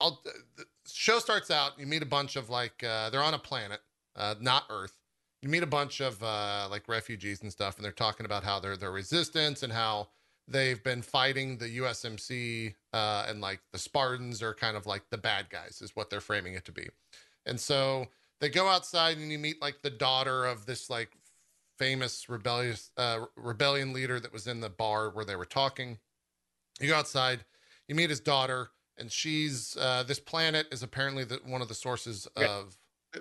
I'll 0.00 0.22
the 0.56 0.64
show 0.86 1.18
starts 1.18 1.50
out 1.50 1.78
you 1.78 1.86
meet 1.86 2.02
a 2.02 2.06
bunch 2.06 2.36
of 2.36 2.50
like 2.50 2.82
uh 2.82 3.10
they're 3.10 3.22
on 3.22 3.34
a 3.34 3.38
planet, 3.38 3.80
uh 4.16 4.34
not 4.40 4.64
Earth. 4.70 4.98
You 5.42 5.48
meet 5.48 5.62
a 5.62 5.66
bunch 5.66 6.00
of 6.00 6.22
uh 6.22 6.68
like 6.70 6.88
refugees 6.88 7.42
and 7.42 7.52
stuff 7.52 7.76
and 7.76 7.84
they're 7.84 7.92
talking 7.92 8.26
about 8.26 8.44
how 8.44 8.60
they're 8.60 8.76
their 8.76 8.92
resistance 8.92 9.62
and 9.62 9.72
how 9.72 10.08
they've 10.48 10.82
been 10.82 11.02
fighting 11.02 11.56
the 11.58 11.78
UNSC 11.78 12.74
uh 12.92 13.26
and 13.28 13.40
like 13.40 13.60
the 13.72 13.78
Spartans 13.78 14.42
are 14.42 14.54
kind 14.54 14.76
of 14.76 14.86
like 14.86 15.02
the 15.10 15.18
bad 15.18 15.48
guys 15.50 15.80
is 15.82 15.96
what 15.96 16.10
they're 16.10 16.20
framing 16.20 16.54
it 16.54 16.64
to 16.66 16.72
be. 16.72 16.88
And 17.46 17.58
so 17.58 18.06
they 18.40 18.48
go 18.48 18.68
outside 18.68 19.16
and 19.18 19.30
you 19.30 19.38
meet 19.38 19.60
like 19.62 19.82
the 19.82 19.90
daughter 19.90 20.44
of 20.44 20.66
this 20.66 20.90
like 20.90 21.16
famous 21.78 22.28
rebellious 22.28 22.90
uh, 22.96 23.20
rebellion 23.36 23.92
leader 23.92 24.20
that 24.20 24.32
was 24.32 24.46
in 24.46 24.60
the 24.60 24.70
bar 24.70 25.10
where 25.10 25.24
they 25.24 25.36
were 25.36 25.44
talking. 25.44 25.98
You 26.80 26.88
go 26.88 26.96
outside, 26.96 27.44
you 27.88 27.94
meet 27.94 28.10
his 28.10 28.20
daughter, 28.20 28.70
and 28.98 29.10
she's 29.10 29.76
uh, 29.80 30.02
this 30.04 30.20
planet 30.20 30.66
is 30.72 30.82
apparently 30.82 31.24
the, 31.24 31.40
one 31.44 31.62
of 31.62 31.68
the 31.68 31.74
sources 31.74 32.28
Okay. 32.36 32.46
of. 32.46 32.76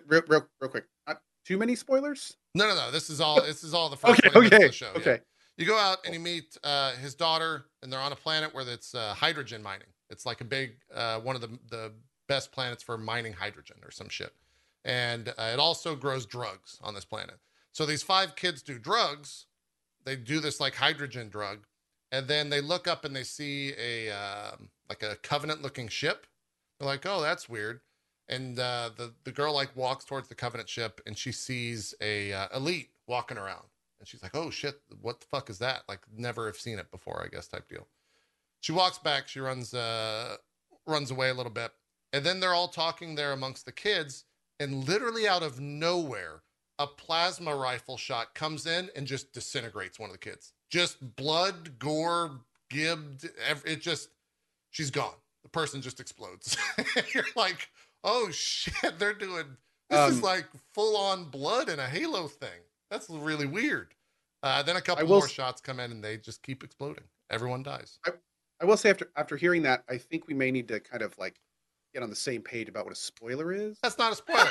Real, 0.07 0.21
real, 0.27 0.47
real 0.59 0.69
quick. 0.71 0.85
Not 1.07 1.21
too 1.45 1.57
many 1.57 1.75
spoilers. 1.75 2.35
No, 2.55 2.67
no, 2.67 2.75
no. 2.75 2.91
This 2.91 3.09
is 3.09 3.21
all. 3.21 3.41
This 3.41 3.63
is 3.63 3.73
all 3.73 3.89
the 3.89 3.97
first 3.97 4.19
Okay. 4.25 4.29
20 4.29 4.49
minutes 4.49 4.53
of 4.53 4.57
Okay. 4.59 4.67
the 4.67 4.73
show. 4.73 4.93
yeah. 5.11 5.17
You 5.57 5.67
go 5.67 5.77
out 5.77 5.99
and 6.05 6.13
you 6.13 6.19
meet 6.19 6.57
uh, 6.63 6.93
his 6.93 7.13
daughter, 7.13 7.65
and 7.81 7.91
they're 7.91 7.99
on 7.99 8.11
a 8.11 8.15
planet 8.15 8.53
where 8.53 8.67
it's 8.67 8.95
uh, 8.95 9.13
hydrogen 9.13 9.61
mining. 9.61 9.87
It's 10.09 10.25
like 10.25 10.41
a 10.41 10.45
big, 10.45 10.77
uh, 10.93 11.19
one 11.19 11.35
of 11.35 11.41
the 11.41 11.59
the 11.69 11.91
best 12.27 12.51
planets 12.51 12.81
for 12.81 12.97
mining 12.97 13.33
hydrogen 13.33 13.77
or 13.83 13.91
some 13.91 14.09
shit. 14.09 14.33
And 14.85 15.29
uh, 15.29 15.51
it 15.53 15.59
also 15.59 15.95
grows 15.95 16.25
drugs 16.25 16.79
on 16.81 16.93
this 16.93 17.05
planet. 17.05 17.37
So 17.71 17.85
these 17.85 18.03
five 18.03 18.35
kids 18.35 18.61
do 18.61 18.79
drugs. 18.79 19.45
They 20.05 20.15
do 20.15 20.39
this 20.39 20.59
like 20.59 20.75
hydrogen 20.75 21.29
drug, 21.29 21.65
and 22.11 22.27
then 22.27 22.49
they 22.49 22.61
look 22.61 22.87
up 22.87 23.05
and 23.05 23.15
they 23.15 23.23
see 23.23 23.73
a 23.79 24.09
um 24.11 24.69
like 24.89 25.03
a 25.03 25.15
covenant 25.17 25.61
looking 25.61 25.87
ship. 25.87 26.25
They're 26.79 26.87
like, 26.87 27.05
"Oh, 27.05 27.21
that's 27.21 27.47
weird." 27.47 27.81
And 28.27 28.57
uh, 28.57 28.89
the 28.97 29.13
the 29.23 29.31
girl 29.31 29.53
like 29.53 29.75
walks 29.75 30.03
towards 30.05 30.29
the 30.29 30.35
covenant 30.35 30.67
ship, 30.67 30.99
and 31.05 31.17
she 31.17 31.31
sees 31.31 31.93
a 32.01 32.33
uh, 32.33 32.47
elite 32.55 32.89
walking 33.07 33.37
around. 33.37 33.65
And 34.03 34.07
she's 34.09 34.21
like, 34.21 34.35
oh 34.35 34.49
shit, 34.49 34.81
what 34.99 35.21
the 35.21 35.25
fuck 35.27 35.49
is 35.49 35.59
that? 35.59 35.83
Like, 35.87 36.01
never 36.13 36.45
have 36.47 36.57
seen 36.57 36.77
it 36.77 36.91
before, 36.91 37.23
I 37.23 37.33
guess, 37.33 37.47
type 37.47 37.69
deal. 37.69 37.87
She 38.59 38.73
walks 38.73 38.97
back, 38.97 39.29
she 39.29 39.39
runs 39.39 39.73
uh 39.73 40.35
runs 40.85 41.09
away 41.09 41.29
a 41.29 41.33
little 41.33 41.53
bit. 41.53 41.71
And 42.11 42.25
then 42.25 42.41
they're 42.41 42.53
all 42.53 42.67
talking 42.67 43.15
there 43.15 43.31
amongst 43.31 43.65
the 43.65 43.71
kids, 43.71 44.25
and 44.59 44.85
literally 44.85 45.25
out 45.25 45.41
of 45.41 45.61
nowhere, 45.61 46.43
a 46.77 46.85
plasma 46.85 47.55
rifle 47.55 47.95
shot 47.95 48.35
comes 48.35 48.65
in 48.65 48.89
and 48.93 49.07
just 49.07 49.31
disintegrates 49.31 49.97
one 49.97 50.09
of 50.09 50.13
the 50.13 50.19
kids. 50.19 50.51
Just 50.69 51.15
blood, 51.15 51.79
gore, 51.79 52.41
gibbed, 52.69 53.29
it 53.65 53.79
just 53.79 54.09
she's 54.69 54.91
gone. 54.91 55.15
The 55.43 55.49
person 55.49 55.81
just 55.81 56.01
explodes. 56.01 56.57
You're 57.13 57.23
like, 57.37 57.69
oh 58.03 58.31
shit, 58.31 58.99
they're 58.99 59.13
doing 59.13 59.55
this 59.89 60.11
is 60.11 60.17
Um, 60.17 60.23
like 60.23 60.47
full 60.73 60.97
on 60.97 61.29
blood 61.29 61.69
in 61.69 61.79
a 61.79 61.87
Halo 61.87 62.27
thing. 62.27 62.49
That's 62.93 63.09
really 63.09 63.47
weird. 63.47 63.95
Uh, 64.43 64.61
then 64.61 64.75
a 64.75 64.81
couple 64.81 65.05
will 65.07 65.17
more 65.17 65.25
s- 65.25 65.31
shots 65.31 65.59
come 65.59 65.79
in 65.79 65.91
and 65.91 66.03
they 66.03 66.15
just 66.17 66.43
keep 66.43 66.63
exploding. 66.63 67.03
Everyone 67.31 67.63
dies. 67.63 67.97
I 68.61 68.65
will 68.65 68.77
say 68.77 68.91
after 68.91 69.09
after 69.15 69.35
hearing 69.35 69.63
that, 69.63 69.83
I 69.89 69.97
think 69.97 70.27
we 70.27 70.35
may 70.35 70.51
need 70.51 70.67
to 70.67 70.79
kind 70.79 71.01
of 71.01 71.17
like 71.17 71.39
get 71.95 72.03
on 72.03 72.11
the 72.11 72.15
same 72.15 72.43
page 72.43 72.69
about 72.69 72.83
what 72.85 72.93
a 72.93 72.95
spoiler 72.95 73.51
is. 73.51 73.79
That's 73.81 73.97
not 73.97 74.11
a 74.13 74.15
spoiler. 74.15 74.47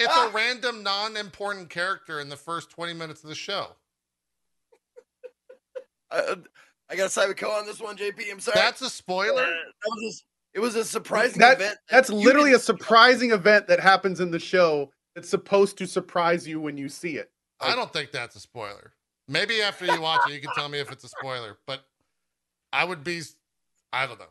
it's 0.00 0.16
a 0.16 0.28
random, 0.34 0.82
non 0.82 1.16
important 1.16 1.70
character 1.70 2.18
in 2.20 2.28
the 2.28 2.36
first 2.36 2.68
20 2.70 2.94
minutes 2.94 3.22
of 3.22 3.28
the 3.28 3.34
show. 3.36 3.68
I, 6.10 6.34
I 6.90 6.96
got 6.96 7.06
a 7.06 7.10
side 7.10 7.28
with 7.28 7.36
Co 7.36 7.50
on 7.52 7.64
this 7.64 7.80
one, 7.80 7.96
JP. 7.96 8.22
I'm 8.30 8.40
sorry. 8.40 8.56
That's 8.56 8.82
a 8.82 8.86
Uh, 8.86 8.88
spoiler. 8.88 9.46
that 9.46 9.72
was 9.86 10.02
a 10.04 10.08
s- 10.08 10.24
it 10.54 10.60
was 10.60 10.74
a 10.74 10.84
surprising 10.84 11.38
That- 11.38 11.58
event. 11.60 11.78
That's 11.88 12.10
literally 12.10 12.50
a 12.50 12.54
didn't- 12.54 12.64
surprising 12.64 13.30
event 13.30 13.68
that 13.68 13.78
happens 13.80 14.20
in 14.20 14.30
the 14.32 14.38
show 14.40 14.90
that's 15.14 15.28
supposed 15.28 15.78
to 15.78 15.86
surprise 15.86 16.46
you 16.48 16.60
when 16.60 16.76
you 16.76 16.88
see 16.88 17.16
it. 17.18 17.31
I 17.62 17.74
don't 17.74 17.92
think 17.92 18.10
that's 18.12 18.36
a 18.36 18.40
spoiler. 18.40 18.92
Maybe 19.28 19.62
after 19.62 19.86
you 19.86 20.00
watch 20.00 20.20
it, 20.28 20.32
you 20.34 20.40
can 20.40 20.50
tell 20.54 20.68
me 20.68 20.78
if 20.78 20.90
it's 20.90 21.04
a 21.04 21.08
spoiler, 21.08 21.56
but 21.66 21.84
I 22.72 22.84
would 22.84 23.04
be, 23.04 23.22
I 23.92 24.06
don't 24.06 24.18
know. 24.18 24.26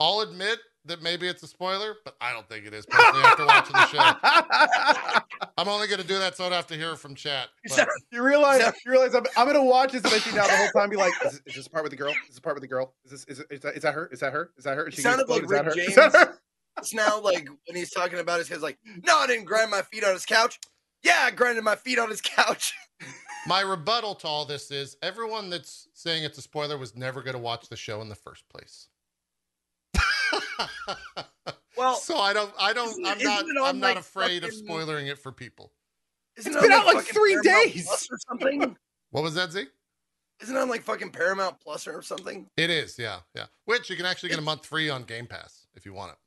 I'll 0.00 0.20
admit 0.20 0.58
that 0.86 1.02
maybe 1.02 1.28
it's 1.28 1.42
a 1.42 1.46
spoiler, 1.46 1.96
but 2.04 2.16
I 2.22 2.32
don't 2.32 2.48
think 2.48 2.64
it 2.66 2.72
is 2.72 2.86
personally 2.86 3.22
after 3.22 3.44
watching 3.46 3.74
the 3.74 3.86
show. 3.86 5.48
I'm 5.58 5.68
only 5.68 5.88
going 5.88 6.00
to 6.00 6.06
do 6.06 6.18
that 6.18 6.36
so 6.36 6.44
I 6.44 6.48
don't 6.48 6.56
have 6.56 6.66
to 6.68 6.74
hear 6.76 6.92
it 6.92 6.98
from 6.98 7.14
chat. 7.14 7.48
You 7.64 7.74
but- 7.76 7.88
You 8.10 8.22
realize, 8.22 8.62
you 8.86 8.90
realize 8.92 9.14
I'm, 9.14 9.26
I'm 9.36 9.46
gonna 9.46 9.62
watch 9.62 9.92
this 9.92 10.02
and 10.04 10.12
I 10.14 10.18
see 10.18 10.34
now 10.34 10.46
the 10.46 10.56
whole 10.56 10.70
time 10.70 10.88
be 10.88 10.96
like, 10.96 11.12
is 11.24 11.32
this, 11.32 11.42
is 11.46 11.54
this 11.54 11.68
part 11.68 11.84
with 11.84 11.90
the 11.90 11.96
girl? 11.98 12.10
Is 12.12 12.28
this 12.30 12.40
part 12.40 12.56
with 12.56 12.62
the 12.62 12.68
girl? 12.68 12.94
Is 13.04 13.10
this 13.10 13.24
is, 13.24 13.40
it, 13.40 13.46
is, 13.50 13.60
that, 13.60 13.76
is 13.76 13.82
that 13.82 13.92
her? 13.92 14.08
Is 14.10 14.20
that 14.20 14.32
her? 14.32 14.50
Is 14.56 14.64
that 14.64 14.76
her? 14.76 14.88
Is 14.88 14.98
It 14.98 15.02
gonna 15.02 15.18
sounded 15.18 15.30
like 15.30 15.42
explode? 15.42 15.66
Is 15.76 15.94
that 15.94 16.06
Rick 16.06 16.14
her? 16.14 16.24
James. 16.24 16.38
It's 16.78 16.94
now 16.94 17.20
like 17.20 17.46
when 17.66 17.76
he's 17.76 17.90
talking 17.90 18.20
about 18.20 18.38
his 18.38 18.48
kids, 18.48 18.62
like, 18.62 18.78
no, 19.04 19.18
I 19.18 19.26
didn't 19.26 19.44
grind 19.44 19.70
my 19.70 19.82
feet 19.82 20.02
on 20.04 20.14
his 20.14 20.24
couch. 20.24 20.58
Yeah, 21.02 21.20
I 21.22 21.30
grinded 21.30 21.64
my 21.64 21.76
feet 21.76 21.98
on 21.98 22.10
his 22.10 22.20
couch. 22.20 22.74
My 23.46 23.62
rebuttal 23.62 24.14
to 24.16 24.26
all 24.26 24.44
this 24.44 24.70
is 24.70 24.98
everyone 25.02 25.48
that's 25.48 25.88
saying 25.94 26.24
it's 26.24 26.36
a 26.36 26.42
spoiler 26.42 26.76
was 26.76 26.94
never 26.94 27.22
going 27.22 27.32
to 27.32 27.40
watch 27.40 27.70
the 27.70 27.76
show 27.76 28.02
in 28.02 28.10
the 28.10 28.14
first 28.14 28.46
place. 28.50 28.88
Well, 31.76 31.94
so 31.94 32.18
I 32.18 32.34
don't, 32.34 32.52
I 32.60 32.74
don't, 32.74 32.88
Isn't- 32.90 33.06
I'm 33.06 33.18
not, 33.22 33.42
isn't 33.44 33.56
it 33.56 33.60
on, 33.60 33.66
I'm 33.68 33.80
not 33.80 33.86
like, 33.88 33.96
afraid 33.96 34.44
of 34.44 34.52
spoiling 34.52 35.06
it 35.06 35.18
for 35.18 35.32
people. 35.32 35.72
isn't 36.36 36.52
It's 36.52 36.62
it 36.62 36.68
been 36.68 36.72
on, 36.78 36.80
out 36.86 36.94
like 36.94 37.04
three 37.06 37.38
Paramount 37.42 37.72
days. 37.72 37.86
Plus 37.86 38.08
or 38.10 38.18
something. 38.28 38.76
What 39.12 39.22
was 39.24 39.34
that, 39.34 39.50
Z? 39.50 39.64
Isn't 40.42 40.54
it 40.54 40.58
on 40.60 40.68
like 40.68 40.82
fucking 40.82 41.10
Paramount 41.10 41.58
Plus 41.60 41.88
or 41.88 42.02
something? 42.02 42.46
It 42.58 42.68
is, 42.70 42.98
yeah, 42.98 43.20
yeah. 43.34 43.46
Which 43.64 43.88
you 43.88 43.96
can 43.96 44.04
actually 44.06 44.28
get 44.28 44.38
a 44.38 44.42
month 44.42 44.66
free 44.66 44.90
on 44.90 45.04
Game 45.04 45.26
Pass 45.26 45.66
if 45.74 45.86
you 45.86 45.94
want 45.94 46.12
it. 46.12 46.18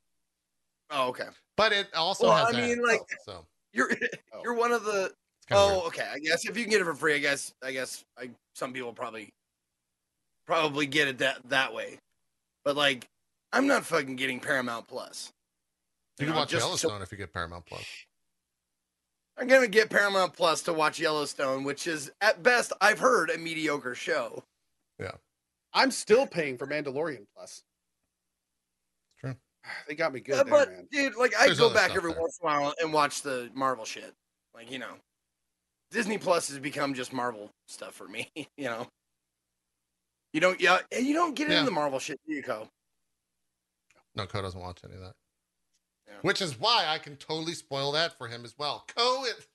Oh, 0.89 1.09
okay. 1.09 1.27
But 1.55 1.71
it 1.71 1.87
also 1.93 2.27
Well, 2.27 2.45
has 2.47 2.55
I 2.55 2.59
mean, 2.61 2.71
ads, 2.79 2.81
like- 2.81 3.01
so 3.25 3.45
You're 3.73 3.91
Oh. 4.33 4.41
you're 4.43 4.53
one 4.53 4.71
of 4.71 4.83
the. 4.85 5.05
it's 5.05 5.45
kind 5.47 5.59
of 5.59 5.83
Oh, 5.83 5.87
okay. 5.87 6.07
I 6.11 6.19
guess 6.19 6.45
if 6.47 6.55
you 6.57 6.63
can 6.63 6.71
get 6.71 6.81
it 6.81 6.85
for 6.85 6.93
free, 6.95 7.15
I 7.15 7.19
guess 7.19 7.53
I 7.63 7.71
guess 7.71 8.03
I 8.17 8.29
some 8.53 8.71
people 8.73 8.93
probably 8.93 9.33
probably 10.45 10.85
get 10.85 11.07
it 11.07 11.17
that 11.19 11.39
that 11.49 11.73
way. 11.73 11.97
But 12.63 12.75
like, 12.75 13.07
I'm 13.51 13.67
not 13.67 13.85
fucking 13.85 14.15
getting 14.15 14.39
Paramount 14.39 14.87
Plus. 14.87 15.31
You 16.19 16.25
can 16.27 16.33
know, 16.35 16.41
watch 16.41 16.49
just 16.49 16.61
so- 16.61 16.67
Yellowstone 16.67 17.01
if 17.01 17.11
you 17.11 17.17
get 17.17 17.33
Paramount 17.33 17.65
Plus. 17.65 17.83
I'm 19.37 19.47
gonna 19.47 19.67
get 19.67 19.89
Paramount 19.89 20.33
Plus 20.33 20.61
to 20.63 20.73
watch 20.73 20.99
Yellowstone, 20.99 21.63
which 21.63 21.87
is 21.87 22.11
at 22.21 22.43
best 22.43 22.71
I've 22.79 22.99
heard 22.99 23.31
a 23.31 23.37
mediocre 23.37 23.95
show. 23.95 24.43
Yeah, 24.99 25.13
I'm 25.73 25.89
still 25.89 26.27
paying 26.27 26.57
for 26.57 26.67
Mandalorian 26.67 27.25
Plus. 27.35 27.63
True. 29.63 29.71
They 29.87 29.95
got 29.95 30.13
me 30.13 30.19
good 30.19 30.35
Uh, 30.35 30.43
there, 30.43 30.51
but 30.51 30.69
man. 30.71 30.87
dude, 30.91 31.15
like 31.15 31.33
I 31.39 31.45
There's 31.47 31.57
go 31.59 31.73
back 31.73 31.95
every 31.95 32.11
there. 32.11 32.21
once 32.21 32.37
in 32.41 32.47
a 32.47 32.51
while 32.51 32.73
and 32.81 32.91
watch 32.93 33.21
the 33.21 33.49
Marvel 33.53 33.85
shit. 33.85 34.13
Like 34.53 34.69
you 34.71 34.79
know, 34.79 34.93
Disney 35.91 36.17
Plus 36.17 36.47
has 36.49 36.59
become 36.59 36.93
just 36.93 37.13
Marvel 37.13 37.49
stuff 37.67 37.93
for 37.93 38.07
me. 38.07 38.29
You 38.57 38.65
know, 38.65 38.87
you 40.33 40.39
don't 40.41 40.59
yeah 40.59 40.79
you 40.97 41.13
don't 41.13 41.35
get 41.35 41.49
Yeah. 41.49 41.55
into 41.59 41.65
the 41.65 41.71
Marvel 41.75 41.99
shit, 41.99 42.19
do 42.27 42.33
you, 42.33 42.43
Co? 42.43 42.67
No, 44.15 44.25
Co 44.27 44.41
doesn't 44.41 44.59
watch 44.59 44.79
any 44.83 44.95
of 44.95 45.01
that. 45.01 45.13
Yeah. 46.07 46.13
Which 46.21 46.41
is 46.41 46.59
why 46.59 46.85
I 46.87 46.97
can 46.99 47.15
totally 47.15 47.53
spoil 47.53 47.91
that 47.93 48.17
for 48.17 48.27
him 48.27 48.43
as 48.45 48.53
well. 48.57 48.85
Co, 48.95 49.25
it, 49.25 49.47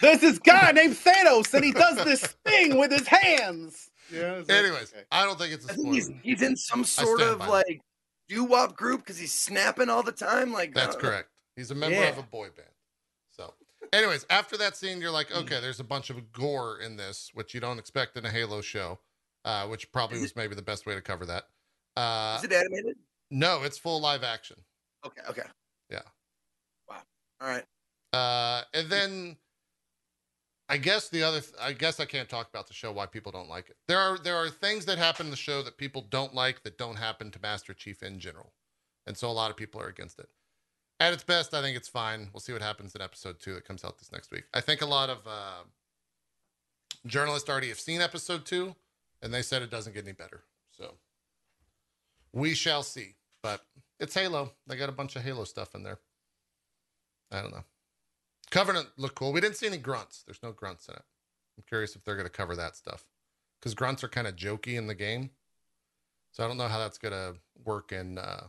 There's 0.00 0.20
this 0.20 0.38
guy 0.38 0.72
named 0.72 0.94
Thanos, 0.96 1.52
and 1.54 1.64
he 1.64 1.70
does 1.72 1.96
this 2.04 2.22
thing 2.44 2.78
with 2.78 2.90
his 2.90 3.06
hands. 3.06 3.90
Yeah. 4.12 4.42
anyways, 4.48 4.92
okay. 4.92 5.04
I 5.10 5.24
don't 5.24 5.38
think 5.38 5.52
it's 5.54 5.66
a 5.66 5.72
I 5.72 5.74
think 5.74 6.02
spoiler. 6.02 6.18
he's 6.22 6.38
he's 6.40 6.42
in 6.42 6.56
some 6.56 6.84
sort 6.84 7.20
of 7.20 7.38
like 7.40 7.80
doo 8.28 8.44
wop 8.44 8.76
group 8.76 9.00
because 9.00 9.18
he's 9.18 9.32
snapping 9.32 9.88
all 9.88 10.02
the 10.02 10.12
time. 10.12 10.52
Like 10.52 10.74
That's 10.74 10.96
uh, 10.96 10.98
correct. 10.98 11.28
He's 11.56 11.70
a 11.70 11.74
member 11.74 11.96
Yeah. 11.96 12.08
of 12.10 12.18
a 12.18 12.22
boy 12.22 12.48
band. 12.56 12.68
So, 13.28 13.52
anyways, 13.92 14.26
after 14.30 14.56
that 14.58 14.76
scene, 14.76 15.00
you're 15.00 15.10
like, 15.10 15.30
okay, 15.34 15.60
there's 15.60 15.80
a 15.80 15.84
bunch 15.84 16.10
of 16.10 16.32
gore 16.32 16.80
in 16.80 16.96
this, 16.96 17.30
which 17.34 17.54
you 17.54 17.60
don't 17.60 17.78
expect 17.78 18.16
in 18.16 18.24
a 18.24 18.30
Halo 18.30 18.60
show, 18.60 18.98
uh, 19.44 19.66
which 19.66 19.90
probably 19.92 20.16
Is 20.18 20.22
was 20.22 20.36
maybe 20.36 20.54
the 20.54 20.62
best 20.62 20.86
way 20.86 20.94
to 20.94 21.00
cover 21.00 21.26
that. 21.26 21.44
Uh, 21.96 22.36
Is 22.38 22.44
it 22.44 22.52
animated? 22.52 22.96
no, 23.30 23.62
it's 23.62 23.78
full 23.78 24.00
live 24.00 24.22
action. 24.22 24.56
Okay, 25.04 25.22
okay. 25.30 25.42
Yeah. 25.90 26.02
Wow. 26.88 27.02
All 27.40 27.48
right. 27.48 27.64
Uh, 28.12 28.62
and 28.74 28.88
then 28.90 29.36
I 30.68 30.78
guess 30.78 31.08
the 31.08 31.22
other, 31.22 31.40
th- 31.40 31.54
I 31.60 31.72
guess 31.72 32.00
I 32.00 32.06
can't 32.06 32.28
talk 32.28 32.48
about 32.48 32.66
the 32.66 32.74
show 32.74 32.90
why 32.90 33.06
people 33.06 33.30
don't 33.30 33.48
like 33.48 33.68
it. 33.70 33.76
There 33.86 33.98
are 33.98 34.18
there 34.18 34.36
are 34.36 34.48
things 34.48 34.84
that 34.86 34.98
happen 34.98 35.26
in 35.26 35.30
the 35.30 35.36
show 35.36 35.62
that 35.62 35.78
people 35.78 36.02
don't 36.10 36.34
like 36.34 36.62
that 36.64 36.76
don't 36.76 36.96
happen 36.96 37.30
to 37.30 37.40
Master 37.40 37.72
Chief 37.72 38.02
in 38.02 38.18
general, 38.18 38.52
and 39.06 39.16
so 39.16 39.30
a 39.30 39.32
lot 39.32 39.50
of 39.50 39.56
people 39.56 39.80
are 39.80 39.88
against 39.88 40.18
it. 40.18 40.28
At 40.98 41.12
its 41.12 41.22
best, 41.22 41.54
I 41.54 41.60
think 41.60 41.76
it's 41.76 41.88
fine. 41.88 42.30
We'll 42.32 42.40
see 42.40 42.52
what 42.52 42.62
happens 42.62 42.94
in 42.94 43.02
episode 43.02 43.38
two 43.38 43.54
that 43.54 43.64
comes 43.64 43.84
out 43.84 43.98
this 43.98 44.10
next 44.10 44.32
week. 44.32 44.44
I 44.54 44.60
think 44.60 44.82
a 44.82 44.86
lot 44.86 45.10
of 45.10 45.18
uh, 45.26 45.64
journalists 47.06 47.48
already 47.48 47.68
have 47.68 47.78
seen 47.78 48.00
episode 48.00 48.44
two, 48.44 48.74
and 49.22 49.32
they 49.32 49.42
said 49.42 49.62
it 49.62 49.70
doesn't 49.70 49.92
get 49.94 50.04
any 50.04 50.14
better. 50.14 50.42
So 50.72 50.94
we 52.32 52.54
shall 52.54 52.82
see. 52.82 53.14
But 53.42 53.64
it's 54.00 54.14
Halo. 54.14 54.52
They 54.66 54.76
got 54.76 54.88
a 54.88 54.92
bunch 54.92 55.14
of 55.14 55.22
Halo 55.22 55.44
stuff 55.44 55.74
in 55.74 55.82
there. 55.84 55.98
I 57.30 57.42
don't 57.42 57.52
know. 57.52 57.64
Covenant 58.50 58.88
looked 58.96 59.16
cool. 59.16 59.32
We 59.32 59.40
didn't 59.40 59.56
see 59.56 59.66
any 59.66 59.78
grunts. 59.78 60.22
There's 60.26 60.42
no 60.42 60.52
grunts 60.52 60.88
in 60.88 60.94
it. 60.94 61.02
I'm 61.58 61.64
curious 61.68 61.96
if 61.96 62.04
they're 62.04 62.16
going 62.16 62.26
to 62.26 62.32
cover 62.32 62.54
that 62.56 62.76
stuff 62.76 63.04
because 63.60 63.74
grunts 63.74 64.04
are 64.04 64.08
kind 64.08 64.26
of 64.26 64.36
jokey 64.36 64.76
in 64.76 64.86
the 64.86 64.94
game. 64.94 65.30
So 66.32 66.44
I 66.44 66.48
don't 66.48 66.58
know 66.58 66.68
how 66.68 66.78
that's 66.78 66.98
going 66.98 67.12
to 67.12 67.34
work 67.64 67.92
in. 67.92 68.18
Uh, 68.18 68.44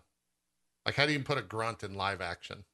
like, 0.85 0.95
how 0.95 1.05
do 1.05 1.11
you 1.11 1.15
even 1.15 1.25
put 1.25 1.37
a 1.37 1.41
grunt 1.41 1.83
in 1.83 1.95
live 1.95 2.21
action? 2.21 2.65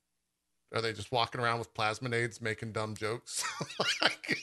Are 0.74 0.82
they 0.82 0.92
just 0.92 1.12
walking 1.12 1.40
around 1.40 1.60
with 1.60 1.74
plasminades 1.76 2.42
making 2.42 2.72
dumb 2.72 2.96
jokes? 2.96 3.44
like, 4.02 4.40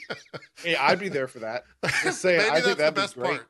Hey, 0.62 0.76
I'd 0.76 0.98
be 0.98 1.08
there 1.08 1.26
for 1.28 1.40
that. 1.40 1.64
Just 2.02 2.20
saying, 2.20 2.40
I 2.40 2.60
think 2.60 2.64
that's 2.64 2.66
the 2.66 2.74
that'd 2.76 2.94
be 2.94 3.00
best 3.00 3.14
great. 3.14 3.30
part. 3.30 3.48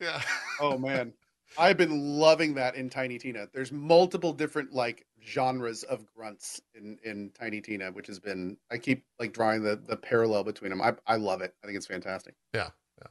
Yeah. 0.00 0.20
Oh 0.60 0.76
man, 0.78 1.12
I've 1.58 1.76
been 1.76 2.18
loving 2.18 2.54
that 2.54 2.74
in 2.74 2.90
Tiny 2.90 3.18
Tina. 3.18 3.48
There's 3.52 3.72
multiple 3.72 4.32
different 4.32 4.72
like 4.72 5.06
genres 5.24 5.82
of 5.82 6.06
grunts 6.06 6.60
in 6.74 6.98
in 7.04 7.30
Tiny 7.38 7.60
Tina, 7.60 7.90
which 7.90 8.06
has 8.06 8.18
been. 8.18 8.56
I 8.70 8.78
keep 8.78 9.04
like 9.18 9.32
drawing 9.32 9.62
the 9.62 9.76
the 9.76 9.96
parallel 9.96 10.44
between 10.44 10.70
them. 10.70 10.80
I 10.80 10.94
I 11.06 11.16
love 11.16 11.42
it. 11.42 11.54
I 11.62 11.66
think 11.66 11.76
it's 11.76 11.86
fantastic. 11.86 12.34
Yeah, 12.54 12.70
yeah. 13.00 13.08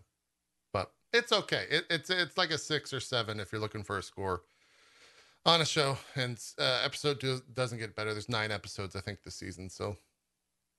But 0.74 0.92
it's 1.14 1.32
okay. 1.32 1.66
It, 1.70 1.86
it's 1.90 2.10
it's 2.10 2.38
like 2.38 2.52
a 2.52 2.58
six 2.58 2.94
or 2.94 3.00
seven 3.00 3.40
if 3.40 3.52
you're 3.52 3.62
looking 3.62 3.84
for 3.84 3.98
a 3.98 4.04
score 4.04 4.42
on 5.46 5.62
a 5.62 5.66
show. 5.66 5.98
And 6.16 6.40
uh, 6.58 6.82
episode 6.84 7.20
two 7.20 7.42
doesn't 7.54 7.80
get 7.80 7.96
better. 7.96 8.14
There's 8.14 8.30
nine 8.30 8.52
episodes, 8.52 8.96
I 8.96 9.02
think, 9.02 9.24
this 9.24 9.36
season. 9.36 9.70
So 9.70 9.98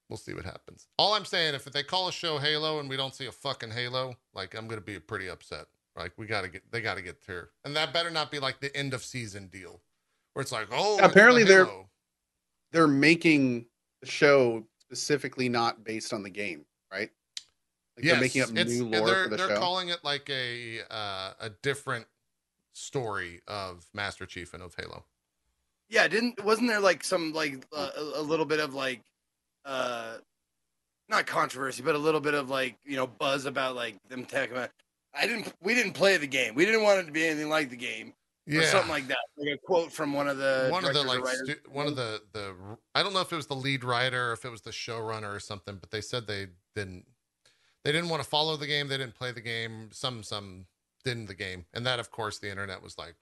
we'll 0.09 0.17
see 0.17 0.35
what 0.35 0.45
happens. 0.45 0.89
All 0.99 1.15
I'm 1.15 1.25
saying, 1.25 1.55
if 1.55 1.65
they 1.65 1.83
call 1.83 2.09
a 2.09 2.13
show 2.13 2.39
Halo 2.39 2.81
and 2.81 2.89
we 2.89 2.97
don't 2.97 3.15
see 3.15 3.27
a 3.27 3.33
fucking 3.33 3.71
Halo, 3.71 4.15
like 4.35 4.57
I'm 4.57 4.67
gonna 4.67 4.81
be 4.81 4.99
pretty 4.99 5.29
upset. 5.29 5.67
Like 5.97 6.12
we 6.16 6.26
gotta 6.26 6.49
get, 6.49 6.62
they 6.70 6.80
gotta 6.80 7.03
get 7.03 7.18
here, 7.26 7.51
and 7.64 7.74
that 7.76 7.93
better 7.93 8.11
not 8.11 8.30
be 8.30 8.38
like 8.38 8.61
the 8.61 8.74
end 8.76 8.95
of 8.95 9.03
season 9.05 9.49
deal, 9.49 9.80
where 10.32 10.41
it's 10.43 10.53
like, 10.53 10.68
oh, 10.70 10.99
Apparently 11.03 11.45
they're- 11.45 11.68
They're 12.72 12.86
making 12.86 13.66
the 14.01 14.07
show 14.07 14.64
specifically 14.78 15.49
not 15.49 15.82
based 15.84 16.12
on 16.12 16.22
the 16.22 16.30
game, 16.30 16.64
right? 16.93 17.11
Like 17.97 18.07
they're 18.07 18.20
making 18.20 18.43
up 18.43 18.51
new 18.51 18.61
and 18.61 18.91
lore 18.93 19.07
they're, 19.07 19.24
for 19.24 19.30
the 19.30 19.36
they're 19.36 19.49
show. 19.49 19.59
calling 19.59 19.88
it 19.88 19.99
like 20.05 20.30
a 20.30 20.80
uh, 20.91 21.32
a 21.41 21.51
different 21.62 22.07
story 22.72 23.41
of 23.49 23.84
Master 23.93 24.24
Chief 24.26 24.55
and 24.55 24.62
of 24.62 24.74
Halo. 24.78 25.05
Yeah, 25.88 26.07
didn't 26.07 26.43
wasn't 26.45 26.68
there 26.68 26.78
like 26.80 27.03
some 27.03 27.32
like 27.32 27.66
uh, 27.76 27.91
a, 27.97 28.20
a 28.20 28.22
little 28.22 28.47
bit 28.47 28.61
of 28.61 28.74
like 28.74 29.03
uh 29.64 30.18
not 31.09 31.26
controversy, 31.26 31.82
but 31.82 31.97
a 31.97 31.99
little 31.99 32.20
bit 32.20 32.34
of 32.34 32.49
like 32.49 32.76
you 32.84 32.95
know 32.95 33.09
buzz 33.09 33.45
about 33.47 33.74
like 33.74 33.97
them 34.09 34.24
talking 34.24 34.53
about. 34.53 34.70
I 35.15 35.27
didn't. 35.27 35.53
We 35.63 35.75
didn't 35.75 35.93
play 35.93 36.17
the 36.17 36.27
game. 36.27 36.55
We 36.55 36.65
didn't 36.65 36.83
want 36.83 37.01
it 37.01 37.07
to 37.07 37.13
be 37.13 37.27
anything 37.27 37.49
like 37.49 37.71
the 37.71 37.77
game, 37.77 38.15
or 38.51 38.63
something 38.63 38.91
like 38.91 39.09
that. 39.09 39.19
Like 39.37 39.55
a 39.55 39.59
quote 39.59 39.93
from 39.93 40.13
one 40.13 40.29
of 40.29 40.37
the 40.39 40.69
one 40.71 40.85
of 40.85 40.95
the 40.95 41.03
like 41.03 41.27
stu- 41.27 41.57
one 41.71 41.87
of 41.87 41.97
the 41.97 42.23
the 42.33 42.55
I 42.95 43.03
don't 43.03 43.13
know 43.13 43.21
if 43.21 43.33
it 43.33 43.37
was 43.37 43.47
the 43.47 43.57
lead 43.57 43.85
writer 43.85 44.31
or 44.31 44.33
if 44.33 44.45
it 44.45 44.51
was 44.51 44.61
the 44.63 44.71
showrunner 44.71 45.35
or 45.35 45.41
something, 45.41 45.77
but 45.77 45.91
they 45.91 46.01
said 46.01 46.27
they 46.27 46.47
didn't 46.75 47.07
they 47.85 47.93
didn't 47.93 48.09
want 48.09 48.23
to 48.23 48.29
follow 48.29 48.57
the 48.57 48.67
game, 48.67 48.89
they 48.89 48.99
didn't 48.99 49.15
play 49.15 49.33
the 49.33 49.41
game, 49.41 49.89
some 49.93 50.23
some 50.23 50.67
didn't 51.05 51.27
the 51.27 51.35
game, 51.35 51.65
and 51.75 51.85
that 51.87 51.99
of 51.99 52.11
course 52.11 52.39
the 52.39 52.51
internet 52.51 52.83
was 52.83 52.97
like, 52.99 53.17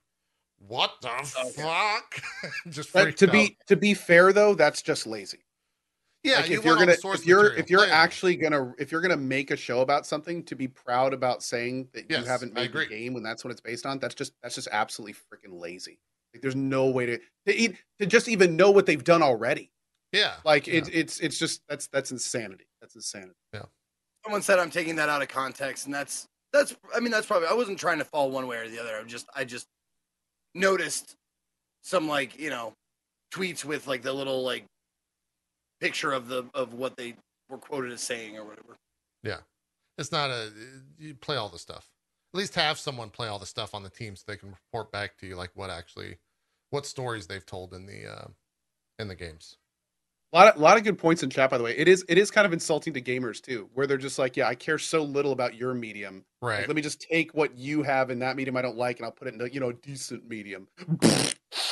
what 0.59 0.95
the 1.01 1.09
fuck? 1.55 2.21
Just 2.69 2.93
But 2.93 3.17
to 3.19 3.27
out. 3.29 3.33
be 3.33 3.57
to 3.69 3.77
be 3.77 3.95
fair 3.95 4.33
though, 4.33 4.55
that's 4.55 4.83
just 4.83 5.07
lazy. 5.07 5.45
Yeah, 6.25 6.37
like 6.37 6.49
you 6.51 6.59
if 6.59 6.65
you're 6.65 6.77
gonna 6.77 6.97
source 6.97 7.21
if 7.21 7.27
you're 7.27 7.43
material, 7.45 7.61
if 7.61 7.71
you're 7.71 7.81
play 7.81 7.89
it. 7.89 7.93
actually 7.93 8.37
gonna 8.37 8.75
if 8.79 8.91
you're 8.93 9.01
gonna 9.01 9.17
make 9.17 9.51
a 9.51 9.57
show 9.57 9.81
about 9.81 10.07
something 10.07 10.43
to 10.45 10.55
be 10.57 10.67
proud 10.69 11.13
about 11.13 11.43
saying 11.43 11.89
that 11.93 12.07
Yes, 12.09 12.21
you 12.21 12.27
haven't 12.27 12.55
made 12.55 12.73
the 12.73 12.81
agree. 12.81 12.89
game 12.89 13.15
when 13.15 13.23
that's 13.23 13.45
what 13.45 13.51
it's 13.51 13.61
based 13.61 13.87
on 13.87 13.99
that's 13.99 14.15
just 14.15 14.33
that's 14.43 14.55
just 14.55 14.69
absolutely 14.73 15.15
freaking 15.15 15.59
lazy 15.61 15.99
like 16.35 16.43
there's 16.43 16.57
no 16.57 16.87
way 16.89 17.07
to 17.07 17.19
to, 17.47 17.55
eat, 17.55 17.77
to 17.99 18.07
just 18.07 18.29
even 18.29 18.57
know 18.57 18.71
what 18.71 18.85
they've 18.87 19.05
done 19.05 19.23
already 19.23 19.71
yeah, 20.13 20.35
like 20.45 20.67
yeah. 20.67 20.75
it's 20.75 20.89
it's 20.89 21.21
it's 21.21 21.39
just 21.39 21.63
that's 21.69 21.87
that's 21.89 22.11
insanity 22.11 22.67
that's 22.81 22.95
insanity 22.97 23.35
Yeah. 23.53 23.63
Someone 24.25 24.43
said 24.43 24.59
I'm 24.59 24.71
taking 24.71 24.97
that 24.97 25.09
out 25.09 25.23
of 25.23 25.29
context, 25.29 25.87
and 25.87 25.95
that's 25.95 26.27
that's. 26.53 26.75
I 26.95 27.01
mean, 27.01 27.11
that's 27.13 27.27
probably. 27.27 27.47
I 27.49 27.55
wasn't 27.55 27.79
trying 27.79 27.99
to 27.99 28.05
fall 28.05 28.31
one 28.31 28.47
way 28.47 28.57
or 28.57 28.69
the 28.69 28.81
other. 28.81 28.97
I'm 28.99 29.07
just 29.07 29.27
I 29.35 29.45
just 29.45 29.69
noticed 30.55 31.15
some 31.83 32.09
like 32.09 32.39
you 32.39 32.51
know 32.51 32.75
tweets 33.33 33.65
with 33.65 33.87
like 33.87 34.03
the 34.03 34.13
little 34.13 34.43
like 34.43 34.65
picture 35.81 36.13
of 36.13 36.29
the 36.29 36.45
of 36.55 36.75
what 36.75 36.97
they 36.97 37.15
were 37.49 37.59
quoted 37.59 37.93
as 37.93 38.01
saying 38.01 38.37
or 38.37 38.45
whatever. 38.45 38.77
Yeah, 39.23 39.39
it's 39.97 40.13
not 40.13 40.31
a 40.31 40.51
you 40.99 41.15
play 41.15 41.37
all 41.37 41.49
the 41.49 41.59
stuff. 41.59 41.89
At 42.35 42.39
least 42.39 42.55
have 42.57 42.79
someone 42.79 43.09
play 43.11 43.29
all 43.29 43.39
the 43.39 43.47
stuff 43.47 43.75
on 43.75 43.83
the 43.83 43.91
team 43.91 44.15
so 44.15 44.25
they 44.27 44.37
can 44.37 44.51
report 44.51 44.93
back 44.93 45.17
to 45.19 45.27
you 45.27 45.35
like 45.35 45.51
what 45.55 45.71
actually 45.71 46.19
what 46.71 46.85
stories 46.85 47.27
they've 47.27 47.47
told 47.47 47.73
in 47.73 47.87
the 47.87 48.07
uh 48.07 48.27
in 48.99 49.09
the 49.09 49.15
games. 49.15 49.57
a 50.33 50.37
lot 50.37 50.49
of, 50.49 50.61
a 50.61 50.63
lot 50.63 50.77
of 50.77 50.85
good 50.85 50.99
points 50.99 51.23
in 51.23 51.31
chat 51.31 51.49
by 51.49 51.57
the 51.57 51.65
way 51.65 51.75
it 51.77 51.89
is 51.89 52.05
it 52.09 52.19
is 52.19 52.31
kind 52.31 52.47
of 52.47 52.53
insulting 52.53 52.93
to 52.93 53.01
gamers 53.01 53.41
too 53.41 53.71
where 53.73 53.87
they're 53.87 53.97
just 53.97 54.19
like 54.19 54.37
yeah 54.37 54.47
i 54.47 54.55
care 54.55 54.77
so 54.77 55.03
little 55.03 55.33
about 55.33 55.55
your 55.55 55.73
medium 55.73 56.25
Right. 56.43 56.59
Like, 56.59 56.69
let 56.69 56.77
me 56.77 56.83
just 56.83 57.01
take 57.01 57.33
what 57.33 57.57
you 57.57 57.83
have 57.83 58.11
in 58.11 58.19
that 58.19 58.37
medium 58.37 58.57
i 58.57 58.63
don't 58.63 58.77
like 58.77 58.99
and 58.99 59.07
i'll 59.07 59.13
put 59.13 59.29
it 59.29 59.35
in 59.35 59.41
a 59.41 59.49
you 59.49 59.61
know 59.61 59.73
decent 59.73 60.29
medium 60.29 60.69
it's 61.03 61.35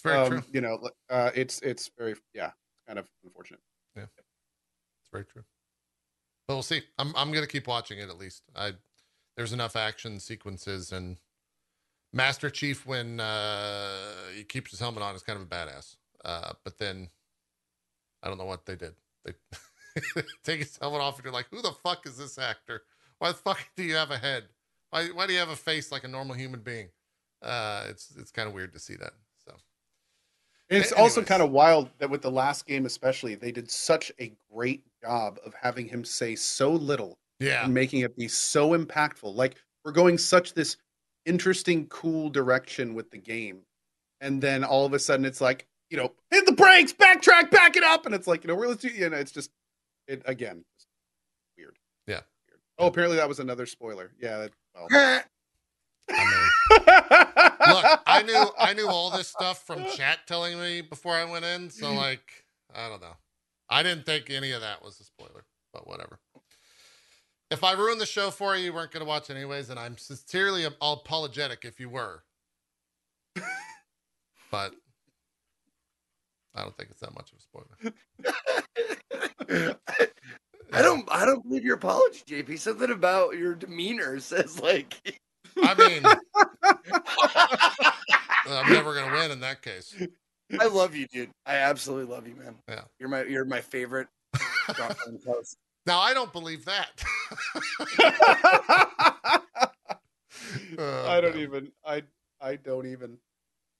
very 0.00 0.16
um, 0.16 0.28
true. 0.28 0.42
You 0.52 0.60
know, 0.60 0.88
uh, 1.08 1.30
it's 1.34 1.60
it's 1.60 1.90
very 1.98 2.14
yeah, 2.34 2.50
kind 2.86 2.98
of 2.98 3.08
unfortunate. 3.24 3.60
Yeah, 3.96 4.04
it's 4.04 5.10
very 5.12 5.24
true. 5.24 5.44
But 6.50 6.54
we'll 6.54 6.62
see. 6.62 6.82
I'm 6.98 7.14
I'm 7.16 7.32
gonna 7.32 7.46
keep 7.46 7.66
watching 7.66 7.98
it 7.98 8.08
at 8.08 8.18
least. 8.18 8.42
I 8.56 8.72
there's 9.36 9.52
enough 9.52 9.76
action 9.76 10.18
sequences 10.18 10.92
and 10.92 11.16
Master 12.12 12.50
Chief 12.50 12.86
when 12.86 13.20
uh 13.20 14.02
he 14.36 14.44
keeps 14.44 14.70
his 14.70 14.80
helmet 14.80 15.02
on 15.02 15.14
is 15.14 15.22
kind 15.22 15.38
of 15.38 15.44
a 15.44 15.48
badass. 15.48 15.96
Uh 16.24 16.52
but 16.64 16.76
then 16.78 17.08
I 18.22 18.28
don't 18.28 18.38
know 18.38 18.46
what 18.46 18.66
they 18.66 18.76
did. 18.76 18.94
They 19.24 19.32
take 20.44 20.58
his 20.58 20.76
helmet 20.76 21.00
off 21.00 21.16
and 21.16 21.24
you're 21.24 21.32
like, 21.32 21.46
who 21.50 21.62
the 21.62 21.72
fuck 21.84 22.06
is 22.06 22.18
this 22.18 22.36
actor? 22.36 22.82
Why 23.18 23.28
the 23.28 23.38
fuck 23.38 23.60
do 23.76 23.84
you 23.84 23.94
have 23.94 24.10
a 24.10 24.18
head? 24.18 24.44
Why 24.90 25.06
why 25.08 25.26
do 25.26 25.32
you 25.32 25.38
have 25.38 25.50
a 25.50 25.56
face 25.56 25.92
like 25.92 26.04
a 26.04 26.08
normal 26.08 26.34
human 26.34 26.60
being? 26.60 26.88
Uh 27.40 27.84
it's 27.88 28.12
it's 28.18 28.32
kind 28.32 28.48
of 28.48 28.54
weird 28.54 28.72
to 28.72 28.80
see 28.80 28.96
that. 28.96 29.12
It's 30.70 30.92
A- 30.92 30.96
also 30.96 31.22
kind 31.22 31.42
of 31.42 31.50
wild 31.50 31.90
that 31.98 32.08
with 32.08 32.22
the 32.22 32.30
last 32.30 32.66
game, 32.66 32.86
especially, 32.86 33.34
they 33.34 33.50
did 33.50 33.70
such 33.70 34.12
a 34.20 34.32
great 34.52 34.84
job 35.02 35.38
of 35.44 35.52
having 35.60 35.86
him 35.86 36.04
say 36.04 36.36
so 36.36 36.72
little 36.72 37.18
yeah. 37.40 37.64
and 37.64 37.74
making 37.74 38.00
it 38.00 38.16
be 38.16 38.28
so 38.28 38.70
impactful. 38.70 39.34
Like 39.34 39.56
we're 39.84 39.92
going 39.92 40.16
such 40.16 40.54
this 40.54 40.76
interesting, 41.26 41.86
cool 41.88 42.30
direction 42.30 42.94
with 42.94 43.10
the 43.10 43.18
game, 43.18 43.62
and 44.20 44.40
then 44.40 44.62
all 44.62 44.86
of 44.86 44.92
a 44.92 44.98
sudden 44.98 45.24
it's 45.24 45.40
like 45.40 45.66
you 45.90 45.96
know 45.96 46.12
hit 46.30 46.46
the 46.46 46.52
brakes, 46.52 46.92
backtrack, 46.92 47.50
back 47.50 47.76
it 47.76 47.82
up, 47.82 48.06
and 48.06 48.14
it's 48.14 48.28
like 48.28 48.44
you 48.44 48.48
know 48.48 48.54
we're 48.54 48.68
let's 48.68 48.82
do 48.82 48.88
you 48.88 49.10
know 49.10 49.16
it's 49.16 49.32
just 49.32 49.50
it 50.06 50.22
again 50.24 50.64
just 50.76 50.86
weird. 51.58 51.76
Yeah. 52.06 52.20
Weird. 52.48 52.60
Oh, 52.78 52.86
apparently 52.86 53.16
that 53.16 53.28
was 53.28 53.40
another 53.40 53.66
spoiler. 53.66 54.12
Yeah. 54.20 54.38
That, 54.38 54.52
well. 54.74 55.22
I 56.12 56.24
mean, 56.24 57.26
look, 57.72 58.00
I 58.06 58.22
knew 58.22 58.44
I 58.58 58.74
knew 58.74 58.88
all 58.88 59.10
this 59.10 59.28
stuff 59.28 59.64
from 59.66 59.84
chat 59.96 60.20
telling 60.26 60.60
me 60.60 60.80
before 60.80 61.14
I 61.14 61.24
went 61.24 61.44
in, 61.44 61.70
so 61.70 61.86
mm-hmm. 61.86 61.96
like 61.96 62.44
I 62.74 62.88
don't 62.88 63.00
know. 63.00 63.16
I 63.68 63.82
didn't 63.82 64.06
think 64.06 64.30
any 64.30 64.52
of 64.52 64.60
that 64.60 64.82
was 64.82 65.00
a 65.00 65.04
spoiler, 65.04 65.44
but 65.72 65.86
whatever. 65.86 66.18
If 67.50 67.64
I 67.64 67.72
ruined 67.72 68.00
the 68.00 68.06
show 68.06 68.30
for 68.30 68.56
you, 68.56 68.66
you 68.66 68.72
weren't 68.72 68.92
going 68.92 69.04
to 69.04 69.08
watch 69.08 69.28
anyways, 69.28 69.70
and 69.70 69.78
I'm 69.78 69.98
sincerely 69.98 70.64
apologetic 70.64 71.64
if 71.64 71.80
you 71.80 71.88
were. 71.88 72.22
but 74.50 74.72
I 76.54 76.62
don't 76.62 76.76
think 76.76 76.90
it's 76.90 77.00
that 77.00 77.14
much 77.14 77.32
of 77.32 77.38
a 77.38 77.42
spoiler. 77.42 77.76
I 80.72 80.82
don't. 80.82 81.08
I 81.10 81.24
don't 81.24 81.42
believe 81.42 81.64
your 81.64 81.76
apology, 81.76 82.20
JP. 82.26 82.58
Something 82.58 82.90
about 82.90 83.36
your 83.36 83.54
demeanor 83.54 84.20
says 84.20 84.60
like. 84.60 85.20
I 85.62 85.74
mean, 85.74 86.04
I'm 88.48 88.72
never 88.72 88.94
to 88.94 89.10
win 89.12 89.30
in 89.30 89.40
that 89.40 89.62
case. 89.62 89.94
I 90.58 90.66
love 90.66 90.94
you, 90.94 91.06
dude. 91.06 91.30
I 91.46 91.56
absolutely 91.56 92.12
love 92.12 92.26
you, 92.26 92.34
man. 92.36 92.56
Yeah. 92.68 92.82
You're 92.98 93.08
my. 93.08 93.24
You're 93.24 93.44
my 93.44 93.60
favorite. 93.60 94.08
drop 94.74 94.96
on 95.06 95.14
the 95.14 95.18
post. 95.26 95.56
Now 95.86 96.00
I 96.00 96.14
don't 96.14 96.32
believe 96.32 96.64
that. 96.66 96.90
Oh, 100.78 101.06
I 101.08 101.20
don't 101.20 101.34
man. 101.34 101.42
even. 101.42 101.72
I 101.84 102.02
I 102.40 102.56
don't 102.56 102.86
even. 102.86 103.18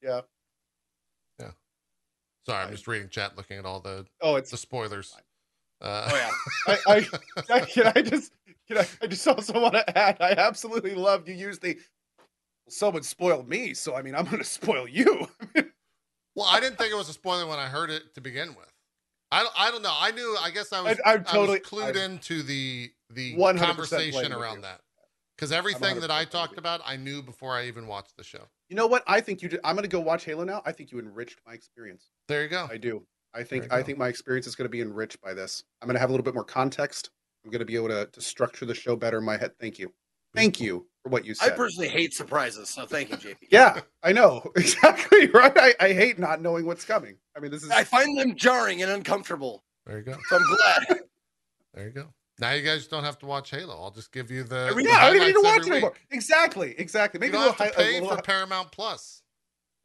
Yeah. 0.02 0.20
Yeah. 1.38 1.50
Sorry, 2.46 2.64
I'm 2.64 2.70
just 2.70 2.86
reading 2.86 3.08
chat, 3.08 3.36
looking 3.36 3.58
at 3.58 3.64
all 3.64 3.80
the 3.80 4.06
Oh, 4.20 4.36
it's 4.36 4.50
the 4.50 4.56
spoilers. 4.56 5.16
Uh, 5.80 6.08
Oh 6.12 6.16
yeah. 6.16 6.76
I, 6.86 6.94
I, 7.48 7.54
I 7.56 7.60
can 7.60 7.92
I 7.94 8.02
just 8.02 8.32
can 8.68 8.78
I, 8.78 8.86
I 9.02 9.06
just 9.06 9.26
also 9.26 9.60
want 9.60 9.74
to 9.74 9.98
add 9.98 10.18
I 10.20 10.32
absolutely 10.32 10.94
love 10.94 11.28
you 11.28 11.34
use 11.34 11.58
the 11.58 11.78
someone 12.68 13.02
spoiled 13.02 13.48
me 13.48 13.74
so 13.74 13.94
I 13.96 14.02
mean 14.02 14.14
I'm 14.14 14.26
gonna 14.26 14.44
spoil 14.44 14.86
you 14.86 15.26
well, 16.36 16.46
I 16.48 16.60
didn't 16.60 16.78
think 16.78 16.92
it 16.92 16.96
was 16.96 17.08
a 17.08 17.12
spoiler 17.12 17.46
when 17.46 17.58
I 17.58 17.66
heard 17.66 17.90
it 17.90 18.14
to 18.14 18.20
begin 18.20 18.50
with. 18.50 18.72
I 19.32 19.42
don't, 19.42 19.52
I 19.58 19.70
don't 19.70 19.82
know. 19.82 19.94
I 19.96 20.10
knew. 20.10 20.36
I 20.40 20.50
guess 20.50 20.72
I 20.72 20.80
was. 20.80 20.98
I- 21.04 21.10
I, 21.10 21.14
I'm 21.14 21.24
totally- 21.24 21.60
was 21.60 21.68
clued 21.68 21.90
I'm 21.90 22.12
into 22.12 22.42
the 22.42 22.90
the 23.10 23.36
conversation 23.58 24.32
around 24.32 24.62
that 24.62 24.80
because 25.36 25.52
everything 25.52 26.00
that 26.00 26.10
I 26.10 26.24
talked 26.24 26.58
about, 26.58 26.80
I 26.84 26.96
knew 26.96 27.22
before 27.22 27.54
I 27.56 27.66
even 27.66 27.86
watched 27.86 28.16
the 28.16 28.24
show. 28.24 28.48
you 28.68 28.76
know 28.76 28.86
what 28.86 29.02
I 29.06 29.20
think 29.20 29.40
you 29.42 29.48
did 29.48 29.60
I'm 29.64 29.74
gonna 29.76 29.88
go 29.88 30.00
watch 30.00 30.24
Halo 30.24 30.44
now 30.44 30.62
I 30.66 30.72
think 30.72 30.92
you 30.92 30.98
enriched 30.98 31.38
my 31.46 31.54
experience 31.54 32.10
There 32.28 32.42
you 32.42 32.48
go. 32.48 32.68
I 32.70 32.76
do 32.76 33.04
I 33.34 33.42
think 33.42 33.72
I 33.72 33.78
go. 33.78 33.84
think 33.84 33.98
my 33.98 34.08
experience 34.08 34.46
is 34.46 34.54
gonna 34.56 34.68
be 34.68 34.80
enriched 34.80 35.20
by 35.20 35.34
this 35.34 35.64
I'm 35.82 35.86
gonna 35.88 35.98
have 35.98 36.10
a 36.10 36.12
little 36.12 36.24
bit 36.24 36.34
more 36.34 36.44
context 36.44 37.10
I'm 37.44 37.50
gonna 37.50 37.64
be 37.64 37.76
able 37.76 37.88
to, 37.88 38.06
to 38.06 38.20
structure 38.20 38.66
the 38.66 38.74
show 38.74 38.96
better 38.96 39.18
in 39.18 39.24
my 39.24 39.36
head 39.36 39.52
thank 39.60 39.78
you 39.78 39.92
thank 40.34 40.60
you 40.60 40.86
for 41.02 41.08
what 41.08 41.24
you 41.24 41.32
said. 41.34 41.52
I 41.52 41.56
personally 41.56 41.88
hate 41.88 42.12
surprises, 42.12 42.68
so 42.68 42.84
thank 42.86 43.08
you, 43.10 43.16
JP. 43.16 43.36
yeah 43.50 43.80
I 44.02 44.12
know 44.12 44.42
exactly 44.56 45.26
right 45.28 45.56
I, 45.56 45.74
I 45.80 45.92
hate 45.92 46.18
not 46.18 46.42
knowing 46.42 46.66
what's 46.66 46.84
coming 46.84 47.16
I 47.36 47.40
mean 47.40 47.50
this 47.50 47.62
is 47.62 47.70
I 47.70 47.84
find 47.84 48.18
them 48.18 48.34
jarring 48.36 48.82
and 48.82 48.90
uncomfortable, 48.90 49.64
There 49.86 49.98
you 49.98 50.04
go. 50.04 50.16
so 50.28 50.36
I'm 50.36 50.42
glad. 50.56 50.98
There 51.74 51.84
you 51.86 51.92
go. 51.92 52.06
Now 52.40 52.50
you 52.50 52.62
guys 52.64 52.88
don't 52.88 53.04
have 53.04 53.16
to 53.20 53.26
watch 53.26 53.50
Halo. 53.50 53.74
I'll 53.80 53.92
just 53.92 54.10
give 54.12 54.28
you 54.30 54.42
the. 54.42 54.66
Every- 54.70 54.82
the 54.82 54.88
yeah 54.88 54.96
I 54.98 55.06
don't 55.06 55.16
even 55.16 55.28
need 55.28 55.34
to 55.34 55.40
watch 55.42 55.66
it 55.66 55.70
anymore 55.70 55.92
exactly 56.10 56.74
exactly 56.78 57.18
You 57.18 57.20
maybe 57.20 57.36
a 57.36 57.40
don't 57.40 57.48
little 57.50 57.64
have 57.64 57.74
to 57.76 57.78
hi- 57.78 57.82
a 57.82 57.92
pay 57.92 58.00
little- 58.00 58.16
for 58.16 58.22
Paramount 58.22 58.72
Plus 58.72 59.19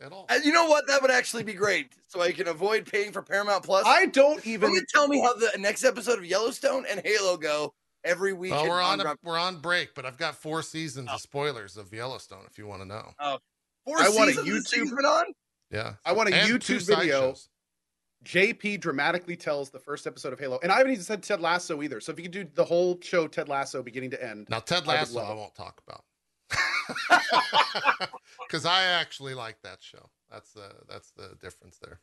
at 0.02 0.12
all. 0.12 0.26
And 0.30 0.44
you 0.44 0.52
know 0.52 0.66
what? 0.68 0.88
That 0.88 1.02
would 1.02 1.12
actually 1.12 1.44
be 1.44 1.54
great, 1.54 1.94
so 2.08 2.22
I 2.22 2.32
can 2.32 2.48
avoid 2.48 2.86
paying 2.86 3.12
for 3.12 3.22
Paramount 3.22 3.64
Plus. 3.64 3.84
I 3.86 4.06
don't 4.08 4.46
even 4.46 4.74
can 4.74 4.86
tell 4.94 5.08
me 5.08 5.20
how 5.22 5.34
the 5.34 5.52
next 5.58 5.84
episode 5.84 6.18
of 6.20 6.26
Yellowstone 6.26 6.86
and 6.90 7.02
Halo 7.04 7.38
go 7.38 7.74
every 8.04 8.34
week. 8.34 8.52
Well, 8.52 8.64
in- 8.64 8.70
we're 8.70 8.82
on 8.82 9.02
a, 9.02 9.16
we're 9.24 9.40
on 9.40 9.60
break, 9.60 9.96
but 9.96 10.06
I've 10.06 10.18
got 10.18 10.36
four 10.36 10.62
seasons 10.62 11.08
Oh. 11.12 11.16
of 11.16 11.22
spoilers 11.22 11.78
of 11.78 11.92
Yellowstone 11.94 12.44
if 12.50 12.58
you 12.58 12.68
want 12.68 12.82
to 12.82 12.88
know. 12.88 13.12
Oh. 13.20 13.40
four 13.86 14.00
I 14.00 14.10
want 14.10 14.32
a 14.32 14.42
YouTube- 14.42 14.68
thing's 14.70 14.92
on. 14.92 15.26
Yeah, 15.72 15.94
I 16.06 16.12
want 16.14 16.30
a 16.30 16.36
And 16.36 16.50
YouTube 16.50 16.62
two 16.66 16.80
video. 16.80 17.20
shows. 17.32 17.50
JP 18.24 18.80
dramatically 18.82 19.36
tells 19.36 19.70
the 19.70 19.78
first 19.80 20.08
episode 20.08 20.34
of 20.34 20.40
Halo, 20.40 20.60
and 20.64 20.72
I 20.72 20.78
haven't 20.78 20.94
even 20.94 21.04
said 21.04 21.22
Ted 21.22 21.42
Lasso 21.42 21.82
either. 21.84 22.00
So 22.00 22.12
if 22.12 22.18
you 22.18 22.24
could 22.24 22.32
do 22.32 22.44
the 22.56 22.66
whole 22.66 23.00
show 23.02 23.28
Ted 23.28 23.48
Lasso 23.50 23.84
beginning 23.84 24.10
to 24.12 24.24
end, 24.24 24.48
Now 24.50 24.60
Ted 24.60 24.88
Lasso, 24.88 25.20
love 25.20 25.30
I 25.30 25.34
won't 25.36 25.54
talk 25.54 25.80
about 25.88 26.04
because 28.48 28.66
I 28.66 28.84
actually 28.84 29.34
like 29.34 29.62
that 29.64 29.82
show. 29.82 30.10
That's 30.32 30.52
the 30.52 30.72
that's 30.90 31.12
the 31.12 31.36
difference 31.42 31.78
there. 31.78 32.00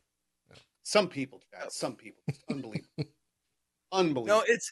some 0.83 1.07
people, 1.07 1.41
some 1.69 1.95
people, 1.95 2.21
it's 2.27 2.39
unbelievable, 2.49 2.87
unbelievable. 3.91 4.25
No, 4.25 4.43
it's 4.47 4.71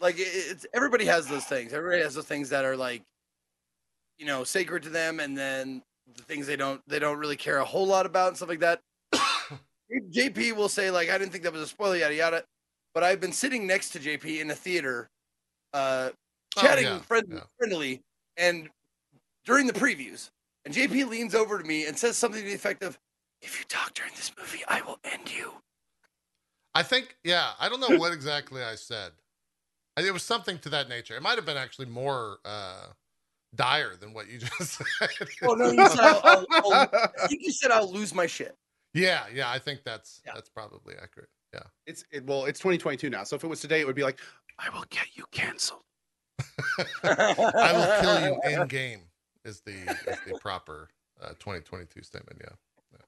like 0.00 0.16
it's 0.18 0.66
everybody 0.74 1.04
has 1.04 1.26
those 1.26 1.44
things. 1.44 1.72
Everybody 1.72 2.02
has 2.02 2.14
those 2.14 2.26
things 2.26 2.48
that 2.50 2.64
are 2.64 2.76
like, 2.76 3.02
you 4.18 4.26
know, 4.26 4.44
sacred 4.44 4.82
to 4.84 4.90
them, 4.90 5.20
and 5.20 5.36
then 5.36 5.82
the 6.16 6.22
things 6.22 6.46
they 6.46 6.56
don't 6.56 6.80
they 6.86 6.98
don't 6.98 7.18
really 7.18 7.36
care 7.36 7.58
a 7.58 7.64
whole 7.64 7.86
lot 7.86 8.06
about 8.06 8.28
and 8.28 8.36
stuff 8.36 8.48
like 8.48 8.60
that. 8.60 8.80
JP 10.12 10.54
will 10.56 10.68
say 10.68 10.90
like, 10.90 11.08
I 11.10 11.18
didn't 11.18 11.32
think 11.32 11.44
that 11.44 11.52
was 11.52 11.62
a 11.62 11.66
spoiler, 11.66 11.96
yada 11.96 12.14
yada. 12.14 12.44
But 12.94 13.04
I've 13.04 13.20
been 13.20 13.32
sitting 13.32 13.66
next 13.66 13.90
to 13.90 13.98
JP 13.98 14.40
in 14.40 14.48
the 14.48 14.54
theater, 14.54 15.08
uh, 15.72 16.10
Oh, 16.56 16.62
chatting 16.62 16.84
yeah, 16.86 16.98
friend- 17.00 17.26
yeah. 17.30 17.40
friendly, 17.58 18.02
and 18.38 18.68
during 19.48 19.66
the 19.66 19.72
previews, 19.72 20.28
and 20.66 20.74
JP 20.74 21.08
leans 21.08 21.34
over 21.34 21.58
to 21.58 21.64
me 21.66 21.86
and 21.86 21.98
says 21.98 22.18
something 22.18 22.42
to 22.42 22.46
the 22.46 22.54
effect 22.54 22.82
of, 22.82 22.98
"If 23.40 23.58
you 23.58 23.64
talk 23.64 23.94
during 23.94 24.12
this 24.14 24.30
movie, 24.38 24.62
I 24.68 24.82
will 24.82 25.00
end 25.04 25.32
you." 25.34 25.54
I 26.74 26.82
think, 26.82 27.16
yeah, 27.24 27.52
I 27.58 27.68
don't 27.70 27.80
know 27.80 27.96
what 27.98 28.12
exactly 28.12 28.62
I 28.62 28.74
said. 28.74 29.12
I- 29.96 30.02
It 30.02 30.12
was 30.12 30.22
something 30.22 30.58
to 30.60 30.68
that 30.68 30.88
nature. 30.88 31.16
It 31.16 31.22
might 31.22 31.36
have 31.36 31.46
been 31.46 31.56
actually 31.56 31.86
more 31.86 32.38
uh, 32.44 32.88
dire 33.54 33.96
than 33.96 34.12
what 34.12 34.28
you 34.28 34.38
just 34.58 34.72
said. 34.98 35.08
Oh 35.42 35.54
no, 35.54 35.70
you 35.70 35.88
said 35.88 35.98
I'll, 36.00 36.20
I'll, 36.22 36.46
I'll, 36.52 36.88
I 37.22 37.26
think 37.26 37.40
you 37.42 37.50
said 37.52 37.70
I'll 37.70 37.90
lose 37.90 38.14
my 38.14 38.26
shit. 38.26 38.54
yeah, 38.92 39.24
yeah, 39.32 39.50
I 39.50 39.58
think 39.58 39.80
that's 39.84 40.20
Yeah. 40.26 40.32
that's 40.34 40.50
probably 40.50 40.94
accurate. 41.02 41.30
Yeah. 41.54 41.62
it's 41.86 42.04
it, 42.12 42.26
well, 42.26 42.44
it's 42.44 42.60
2022 42.60 43.08
now. 43.08 43.24
So 43.24 43.34
if 43.34 43.42
it 43.42 43.46
was 43.48 43.60
today, 43.62 43.80
it 43.80 43.86
would 43.86 43.96
be 43.96 44.02
like, 44.04 44.20
I 44.58 44.68
will 44.68 44.84
get 44.90 45.06
you 45.16 45.24
canceled. 45.32 45.80
I 47.02 47.72
will 47.72 48.02
kill 48.02 48.20
you 48.28 48.60
in 48.62 48.68
game 48.68 49.00
is 49.44 49.60
the 49.60 49.72
is 49.72 50.18
the 50.26 50.38
proper 50.40 50.88
uh, 51.20 51.28
2022 51.38 52.02
statement. 52.02 52.40
Yeah. 52.40 53.00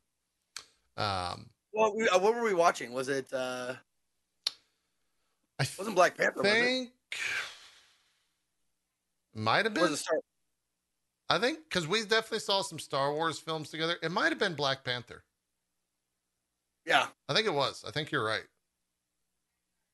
yeah. 0.99 1.31
Um, 1.33 1.51
What, 1.73 1.97
we, 1.97 2.09
uh, 2.09 2.19
what 2.19 2.35
were 2.35 2.43
we 2.45 2.55
watching? 2.55 2.93
Was 2.93 3.09
it 3.09 3.33
uh 3.33 3.75
I 5.59 5.67
wasn't 5.79 5.95
Black 5.97 6.17
Panther? 6.17 6.43
Think 6.43 6.91
might 9.35 9.65
have 9.65 9.75
been. 9.75 9.85
it 9.93 9.97
Star- 9.97 10.21
I 11.29 11.39
think 11.39 11.61
because 11.69 11.87
we 11.87 12.03
definitely 12.03 12.41
saw 12.41 12.63
some 12.63 12.79
Star 12.79 13.13
Wars 13.13 13.39
films 13.39 13.71
together. 13.71 13.97
It 14.03 14.11
might 14.11 14.31
have 14.31 14.39
been 14.39 14.55
Black 14.55 14.83
Panther. 14.85 15.23
yeah, 16.85 17.07
I 17.29 17.35
think 17.35 17.47
it 17.47 17.55
was. 17.55 17.85
I 17.87 17.91
think 17.93 18.11
you're 18.11 18.25
right. 18.25 18.43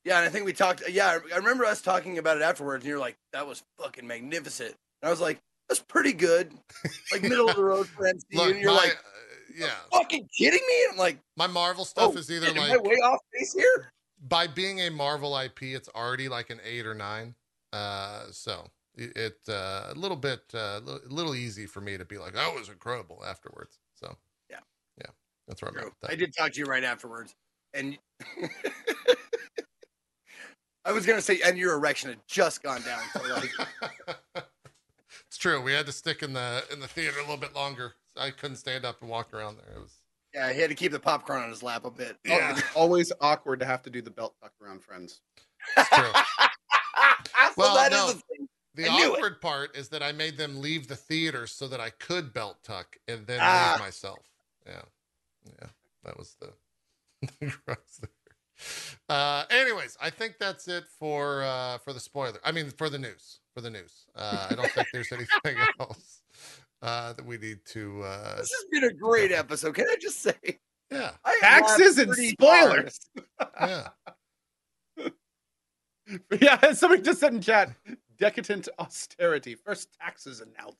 yeah, 0.04 0.18
and 0.18 0.24
I 0.26 0.30
think 0.30 0.46
we 0.46 0.52
talked. 0.54 0.82
Yeah, 0.88 1.18
I- 1.30 1.34
I 1.34 1.36
remember 1.36 1.64
us 1.66 1.82
talking 1.82 2.16
about 2.18 2.36
it 2.38 2.42
afterwards, 2.42 2.84
and 2.84 2.88
you're 2.88 2.98
like, 2.98 3.16
"That 3.32 3.46
was 3.46 3.62
fucking 3.78 4.06
magnificent." 4.06 4.70
And 5.02 5.08
I 5.08 5.10
was 5.10 5.20
like, 5.20 5.38
"That's 5.68 5.80
pretty 5.80 6.12
good." 6.12 6.52
Like 7.12 7.22
middle 7.22 7.48
of 7.48 7.56
the 7.56 7.64
road 7.64 7.88
for 7.88 8.04
MCU, 8.04 8.34
Look, 8.34 8.50
and 8.52 8.60
you're 8.60 8.70
my, 8.70 8.76
like, 8.76 8.92
uh, 8.92 9.54
yeah, 9.56 9.70
"Fucking 9.92 10.28
kidding 10.36 10.60
me?" 10.66 10.86
I'm 10.92 10.96
like, 10.96 11.18
my 11.36 11.46
Marvel 11.46 11.84
stuff 11.84 12.12
"Oh, 12.14 12.18
is 12.18 12.30
either 12.30 12.46
shit, 12.46 12.56
am 12.56 12.62
I 12.62 12.68
like 12.70 12.82
way 12.84 12.96
off 12.96 13.20
base 13.32 13.52
here?" 13.52 13.92
by 14.28 14.46
being 14.46 14.80
a 14.80 14.90
Marvel 14.90 15.36
IP, 15.38 15.62
it's 15.62 15.88
already 15.94 16.28
like 16.28 16.50
an 16.50 16.60
eight 16.64 16.86
or 16.86 16.94
nine. 16.94 17.34
Uh, 17.72 18.24
so 18.30 18.70
it, 18.96 19.38
uh, 19.48 19.88
a 19.90 19.94
little 19.94 20.16
bit 20.16 20.40
uh, 20.54 20.80
a 20.86 21.00
little 21.08 21.34
easy 21.34 21.66
for 21.66 21.80
me 21.80 21.98
to 21.98 22.04
be 22.04 22.18
like, 22.18 22.32
that 22.34 22.54
was 22.54 22.68
incredible 22.68 23.22
afterwards. 23.26 23.78
So 23.94 24.16
Yeah. 24.50 24.60
yeah, 24.98 25.10
that's 25.46 25.60
where 25.60 25.70
I'm 25.70 25.76
at 25.76 25.82
True. 25.82 25.92
with 26.00 26.10
I 26.10 26.14
did 26.14 26.34
talk 26.34 26.52
to 26.52 26.58
you 26.58 26.64
right 26.64 26.84
afterwards, 26.84 27.34
and 27.74 27.98
I 30.84 30.92
was 30.92 31.04
gonna 31.04 31.20
say, 31.20 31.40
and 31.44 31.58
your 31.58 31.74
erection 31.74 32.10
had 32.10 32.20
just 32.26 32.62
gone 32.62 32.82
down. 32.82 33.02
So 33.12 33.22
like, 33.34 34.46
it's 35.36 35.42
true. 35.42 35.60
We 35.60 35.72
had 35.72 35.84
to 35.84 35.92
stick 35.92 36.22
in 36.22 36.32
the 36.32 36.64
in 36.72 36.80
the 36.80 36.88
theater 36.88 37.18
a 37.18 37.20
little 37.20 37.36
bit 37.36 37.54
longer. 37.54 37.92
I 38.16 38.30
couldn't 38.30 38.56
stand 38.56 38.86
up 38.86 39.02
and 39.02 39.10
walk 39.10 39.34
around 39.34 39.58
there. 39.58 39.76
It 39.76 39.80
was 39.80 40.00
yeah, 40.34 40.50
he 40.50 40.60
had 40.60 40.70
to 40.70 40.74
keep 40.74 40.92
the 40.92 40.98
popcorn 40.98 41.42
on 41.42 41.50
his 41.50 41.62
lap 41.62 41.84
a 41.84 41.90
bit. 41.90 42.16
Yeah. 42.24 42.52
It's 42.52 42.62
always 42.74 43.12
awkward 43.20 43.60
to 43.60 43.66
have 43.66 43.82
to 43.82 43.90
do 43.90 44.00
the 44.00 44.10
belt 44.10 44.34
tuck 44.42 44.52
around 44.62 44.82
friends. 44.82 45.20
it's 45.76 45.88
true. 45.90 46.04
so 46.12 47.52
Well, 47.58 47.74
that 47.74 47.92
is 47.92 47.98
no. 47.98 48.10
a. 48.10 48.46
The 48.74 48.88
I 48.88 48.96
knew 48.96 49.12
it. 49.14 49.16
awkward 49.18 49.40
part 49.42 49.76
is 49.76 49.88
that 49.90 50.02
I 50.02 50.12
made 50.12 50.38
them 50.38 50.60
leave 50.62 50.88
the 50.88 50.96
theater 50.96 51.46
so 51.46 51.68
that 51.68 51.80
I 51.80 51.90
could 51.90 52.32
belt 52.32 52.56
tuck 52.64 52.96
and 53.06 53.26
then 53.26 53.40
Ah. 53.42 53.72
leave 53.76 53.80
myself. 53.86 54.20
Yeah. 54.66 54.82
Yeah. 55.60 55.68
That 56.04 56.16
was 56.18 56.34
the, 56.40 56.52
the 57.40 57.50
crux 57.50 57.98
there. 57.98 58.10
Uh 59.08 59.44
anyways, 59.50 59.96
I 60.00 60.10
think 60.10 60.36
that's 60.38 60.66
it 60.68 60.84
for 60.98 61.42
uh 61.42 61.78
for 61.78 61.92
the 61.92 62.00
spoiler. 62.00 62.38
I 62.44 62.52
mean 62.52 62.70
for 62.70 62.88
the 62.88 62.98
news. 62.98 63.40
For 63.54 63.60
the 63.60 63.70
news. 63.70 64.06
Uh 64.14 64.48
I 64.50 64.54
don't 64.54 64.70
think 64.70 64.88
there's 64.92 65.12
anything 65.12 65.56
else. 65.80 66.22
uh, 66.82 67.12
that 67.14 67.24
we 67.24 67.38
need 67.38 67.58
to. 67.66 68.02
Uh, 68.02 68.36
This 68.36 68.50
has 68.52 68.64
been 68.70 68.84
a 68.84 68.92
great 68.92 69.32
episode. 69.32 69.74
Can 69.74 69.86
I 69.88 69.96
just 70.00 70.20
say? 70.20 70.34
yeah, 70.90 71.12
I 71.24 71.38
Taxes 71.40 71.98
and 71.98 72.14
spoilers. 72.14 72.98
yeah. 73.60 73.88
yeah, 76.40 76.72
somebody 76.72 77.02
just 77.02 77.20
said 77.20 77.32
in 77.34 77.40
chat, 77.40 77.70
decadent 78.18 78.68
austerity. 78.78 79.54
First 79.54 79.88
taxes 80.00 80.40
and 80.40 80.52
now 80.58 80.70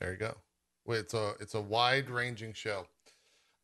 There 0.00 0.12
you 0.12 0.18
go. 0.18 0.34
Well, 0.84 0.98
It's 0.98 1.14
a 1.14 1.34
it's 1.38 1.54
a 1.54 1.60
wide 1.60 2.08
ranging 2.10 2.52
show. 2.54 2.86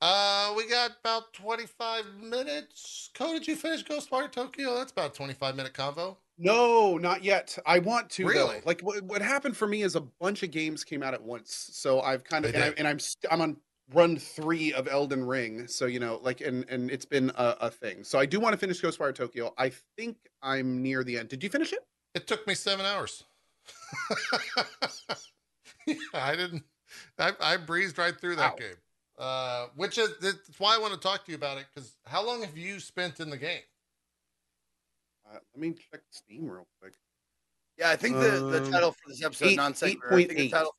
Uh, 0.01 0.55
we 0.57 0.69
got 0.69 0.93
about 1.01 1.33
twenty 1.33 1.67
five 1.67 2.05
minutes. 2.23 3.11
Cole, 3.15 3.33
did 3.33 3.49
you 3.49 3.57
finish 3.57 3.83
Ghost 3.83 4.11
Ghostwire 4.11 4.31
Tokyo? 4.31 4.77
That's 4.77 4.93
about 4.93 5.11
a 5.11 5.15
twenty 5.15 5.35
five 5.35 5.57
minute 5.57 5.73
convo. 5.73 6.17
No, 6.39 6.99
not 6.99 7.25
yet. 7.25 7.59
I 7.67 7.81
want 7.81 8.09
to 8.11 8.27
Really? 8.27 8.57
though. 8.57 8.63
Like 8.65 8.81
what, 8.83 9.03
what 9.03 9.21
happened 9.23 9.57
for 9.57 9.67
me 9.67 9.83
is 9.83 9.97
a 9.97 10.01
bunch 10.01 10.45
of 10.45 10.53
games 10.53 10.85
came 10.85 11.03
out 11.03 11.15
at 11.15 11.23
once, 11.23 11.71
so 11.73 12.01
I've 12.01 12.23
kind 12.23 12.45
of 12.45 12.55
and, 12.55 12.63
I, 12.63 12.69
and 12.79 12.87
I'm 12.87 13.01
st- 13.01 13.33
I'm 13.33 13.41
on 13.41 13.57
run 13.93 14.17
three 14.19 14.73
of 14.73 14.87
Elden 14.87 15.25
Ring, 15.25 15.67
so 15.67 15.87
you 15.87 15.99
know, 15.99 16.21
like 16.23 16.41
and 16.43 16.65
and 16.69 16.93
it's 16.93 17.05
been 17.05 17.31
a, 17.35 17.57
a 17.63 17.71
thing. 17.71 18.05
So 18.05 18.21
I 18.21 18.27
do 18.27 18.39
want 18.39 18.53
to 18.53 18.57
finish 18.59 18.81
Ghostwire 18.81 19.13
Tokyo. 19.13 19.53
I 19.59 19.73
think 19.97 20.17
I'm 20.41 20.81
near 20.81 21.03
the 21.03 21.19
end. 21.19 21.29
Did 21.29 21.43
you 21.43 21.49
finish 21.51 21.73
it? 21.73 21.81
It 22.15 22.29
took 22.29 22.47
me 22.47 22.55
seven 22.55 22.87
hours. 22.87 23.25
yeah, 25.87 25.95
I 26.15 26.37
didn't. 26.37 26.63
I, 27.19 27.33
I 27.41 27.57
breezed 27.57 27.99
right 27.99 28.19
through 28.19 28.37
that 28.37 28.53
Wow. 28.53 28.57
game. 28.59 28.77
Uh, 29.19 29.67
which 29.75 29.99
is 29.99 30.11
that's 30.21 30.39
why 30.59 30.77
I 30.77 30.79
want 30.79 30.95
to 30.95 31.01
talk 31.01 31.25
to 31.25 31.33
you 31.33 31.37
about 31.37 31.59
it. 31.59 31.67
Because 31.75 31.97
how 32.07 32.25
long 32.25 32.43
have 32.43 32.57
you 32.57 32.79
spent 32.79 33.19
in 33.19 33.31
the 33.31 33.37
game? 33.37 33.63
Uh, 35.29 35.39
let 35.55 35.61
me 35.61 35.75
check 35.91 36.01
Steam 36.11 36.49
real 36.49 36.67
quick. 36.81 36.93
Yeah, 37.77 37.91
I 37.91 37.97
think 37.97 38.15
the, 38.17 38.31
the 38.51 38.63
Um, 38.65 38.71
title 38.73 38.93
for 38.93 39.09
this 39.09 39.23
episode, 39.23 39.47
eight- 39.49 39.57
non 39.57 39.75
sequitur. 39.75 40.13
I 40.13 40.17
think 40.17 40.29
the 40.31 40.35
8.8. 40.37 40.51
title. 40.51 40.77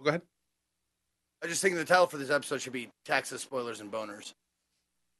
Oh, 0.00 0.04
go 0.04 0.08
ahead. 0.10 0.22
I 1.42 1.46
just 1.46 1.62
think 1.62 1.76
the 1.76 1.84
title 1.84 2.06
for 2.06 2.18
this 2.18 2.30
episode 2.30 2.60
should 2.60 2.72
be 2.72 2.90
taxes, 3.04 3.40
spoilers, 3.42 3.80
and 3.80 3.90
boners. 3.92 4.34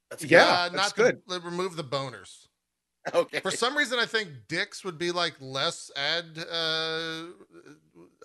That's 0.09 0.23
Yeah, 0.23 0.45
Uh, 0.45 0.69
that's 0.69 0.73
not 0.73 0.95
good. 0.95 1.21
To, 1.29 1.39
remove 1.39 1.75
the 1.75 1.83
boners. 1.83 2.47
Okay. 3.13 3.39
For 3.39 3.51
some 3.51 3.75
reason, 3.77 3.97
I 3.97 4.05
think 4.05 4.29
dicks 4.47 4.83
would 4.83 4.97
be 4.97 5.11
like 5.11 5.35
less 5.39 5.89
ad. 5.95 6.37
Uh, 6.37 7.27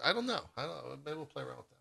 I 0.02 0.12
don't 0.12 0.26
know. 0.26 0.42
I 0.56 0.62
don't 0.66 0.74
know. 0.88 0.98
Maybe 1.04 1.16
we'll 1.16 1.26
play 1.26 1.42
around 1.42 1.58
with 1.58 1.68
that. 1.70 1.73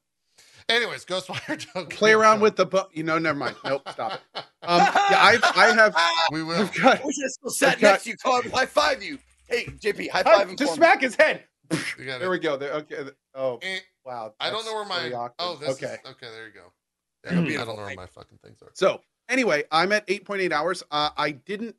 Anyways, 0.69 1.05
Ghostwire 1.05 1.59
Tokyo. 1.73 1.85
Play 1.97 2.13
around 2.13 2.39
with 2.41 2.55
the 2.55 2.65
bu- 2.65 2.87
you 2.91 3.03
know. 3.03 3.17
Never 3.19 3.37
mind. 3.37 3.55
Nope. 3.65 3.81
Stop 3.91 4.13
it. 4.13 4.21
Um, 4.63 4.79
yeah, 4.79 5.19
I've 5.21 5.43
I 5.43 5.73
have 5.75 5.95
We 6.31 6.43
will. 6.43 6.61
I've 6.61 6.73
got 6.73 7.01
I 7.01 7.05
wish 7.05 7.15
I 7.23 7.27
still 7.27 7.49
sat 7.49 7.73
I've 7.75 7.81
got- 7.81 7.91
next 7.93 8.03
to 8.05 8.09
you, 8.11 8.17
Colin. 8.17 8.49
High 8.51 8.65
five 8.65 9.03
you. 9.03 9.17
Hey, 9.47 9.65
JP, 9.65 10.09
high 10.09 10.23
five 10.23 10.49
him. 10.49 10.55
just 10.55 10.75
for 10.75 10.79
me. 10.79 10.85
smack 10.85 11.01
his 11.01 11.15
head. 11.15 11.43
You 11.97 12.05
got 12.05 12.19
There 12.19 12.29
we 12.29 12.39
go. 12.39 12.55
There. 12.57 12.71
Okay. 12.73 13.03
Oh 13.35 13.59
Eh, 13.61 13.79
wow. 14.05 14.33
I 14.39 14.49
don't 14.49 14.65
know 14.65 14.73
where 14.73 14.85
my. 14.85 15.03
really. 15.05 15.15
Oh, 15.39 15.55
this 15.55 15.69
okay. 15.71 15.93
Is, 16.03 16.11
okay, 16.11 16.27
there 16.31 16.47
you 16.47 16.53
go. 16.53 16.71
You're 17.25 17.33
Yeah, 17.33 17.39
I 17.39 17.43
beautiful. 17.45 17.65
don't 17.67 17.77
know 17.77 17.85
where 17.87 17.95
my 17.95 18.05
fucking 18.05 18.39
things 18.43 18.61
are. 18.61 18.69
So 18.73 19.01
anyway, 19.29 19.63
I'm 19.71 19.91
at 19.91 20.05
8.8 20.07 20.51
hours. 20.51 20.83
Uh, 20.91 21.09
I 21.17 21.31
didn't 21.31 21.75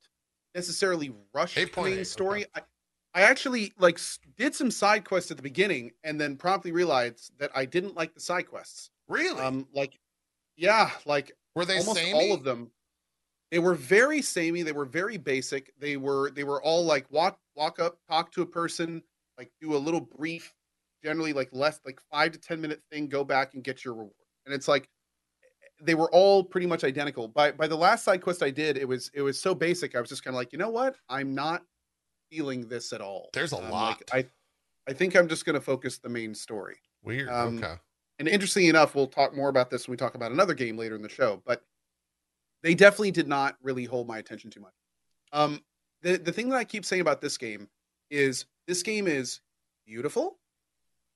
necessarily 0.54 1.12
rush 1.34 1.54
the 1.54 1.66
8.8, 1.66 1.84
main 1.84 1.92
okay. 1.94 2.04
story. 2.04 2.46
I, 2.54 2.60
I 3.14 3.22
actually 3.22 3.72
like 3.78 4.00
did 4.36 4.54
some 4.54 4.70
side 4.70 5.04
quests 5.04 5.30
at 5.30 5.36
the 5.36 5.42
beginning, 5.42 5.92
and 6.02 6.20
then 6.20 6.36
promptly 6.36 6.72
realized 6.72 7.32
that 7.38 7.50
I 7.54 7.64
didn't 7.64 7.94
like 7.94 8.14
the 8.14 8.20
side 8.20 8.46
quests. 8.48 8.90
Really? 9.08 9.40
Um, 9.40 9.68
like, 9.72 9.98
yeah, 10.56 10.90
like 11.06 11.32
Were 11.54 11.64
they 11.64 11.78
almost 11.78 11.98
samey? 11.98 12.12
all 12.12 12.34
of 12.34 12.42
them. 12.44 12.70
They 13.50 13.58
were 13.60 13.74
very 13.74 14.20
samey. 14.20 14.62
They 14.62 14.72
were 14.72 14.84
very 14.84 15.16
basic. 15.16 15.72
They 15.78 15.96
were 15.96 16.30
they 16.30 16.44
were 16.44 16.62
all 16.62 16.84
like 16.84 17.10
walk 17.10 17.38
walk 17.54 17.78
up, 17.78 17.98
talk 18.08 18.32
to 18.32 18.42
a 18.42 18.46
person, 18.46 19.02
like 19.38 19.52
do 19.60 19.76
a 19.76 19.78
little 19.78 20.00
brief, 20.00 20.52
generally 21.04 21.32
like 21.32 21.50
less 21.52 21.78
like 21.84 22.00
five 22.10 22.32
to 22.32 22.38
ten 22.38 22.60
minute 22.60 22.82
thing, 22.90 23.08
go 23.08 23.22
back 23.22 23.54
and 23.54 23.62
get 23.62 23.84
your 23.84 23.94
reward. 23.94 24.12
And 24.46 24.54
it's 24.54 24.66
like 24.66 24.88
they 25.82 25.94
were 25.94 26.10
all 26.12 26.42
pretty 26.42 26.66
much 26.66 26.84
identical. 26.84 27.28
By 27.28 27.52
by 27.52 27.66
the 27.68 27.76
last 27.76 28.04
side 28.04 28.22
quest 28.22 28.42
I 28.42 28.50
did, 28.50 28.76
it 28.76 28.88
was 28.88 29.10
it 29.14 29.22
was 29.22 29.40
so 29.40 29.54
basic. 29.54 29.94
I 29.94 30.00
was 30.00 30.08
just 30.08 30.24
kind 30.24 30.34
of 30.34 30.38
like, 30.38 30.52
you 30.52 30.58
know 30.58 30.70
what? 30.70 30.96
I'm 31.08 31.34
not 31.34 31.62
feeling 32.34 32.68
this 32.68 32.92
at 32.92 33.00
all. 33.00 33.30
There's 33.32 33.52
a 33.52 33.56
Um, 33.56 33.70
lot. 33.70 34.02
Like, 34.12 34.26
I 34.86 34.90
I 34.90 34.92
think 34.92 35.14
I'm 35.16 35.28
just 35.28 35.46
going 35.46 35.54
to 35.54 35.60
focus 35.60 35.98
the 35.98 36.08
main 36.10 36.34
story. 36.34 36.76
Weird. 37.02 37.28
um, 37.28 37.58
okay. 37.58 37.74
And 38.18 38.28
interestingly 38.28 38.68
enough, 38.68 38.94
we'll 38.94 39.06
talk 39.06 39.34
more 39.34 39.48
about 39.48 39.70
this 39.70 39.86
when 39.88 39.92
we 39.92 39.96
talk 39.96 40.14
about 40.14 40.30
another 40.30 40.54
game 40.54 40.76
later 40.76 40.94
in 40.94 41.02
the 41.02 41.08
show. 41.08 41.42
But 41.46 41.64
they 42.62 42.74
definitely 42.74 43.10
did 43.12 43.26
not 43.28 43.56
really 43.62 43.84
hold 43.84 44.06
my 44.06 44.18
attention 44.18 44.50
too 44.50 44.60
much. 44.60 44.74
Um, 45.32 45.62
the 46.02 46.16
the 46.18 46.32
thing 46.32 46.48
that 46.50 46.56
I 46.56 46.64
keep 46.64 46.84
saying 46.84 47.00
about 47.02 47.20
this 47.20 47.38
game 47.38 47.68
is 48.10 48.46
this 48.66 48.82
game 48.82 49.06
is 49.06 49.40
beautiful, 49.86 50.38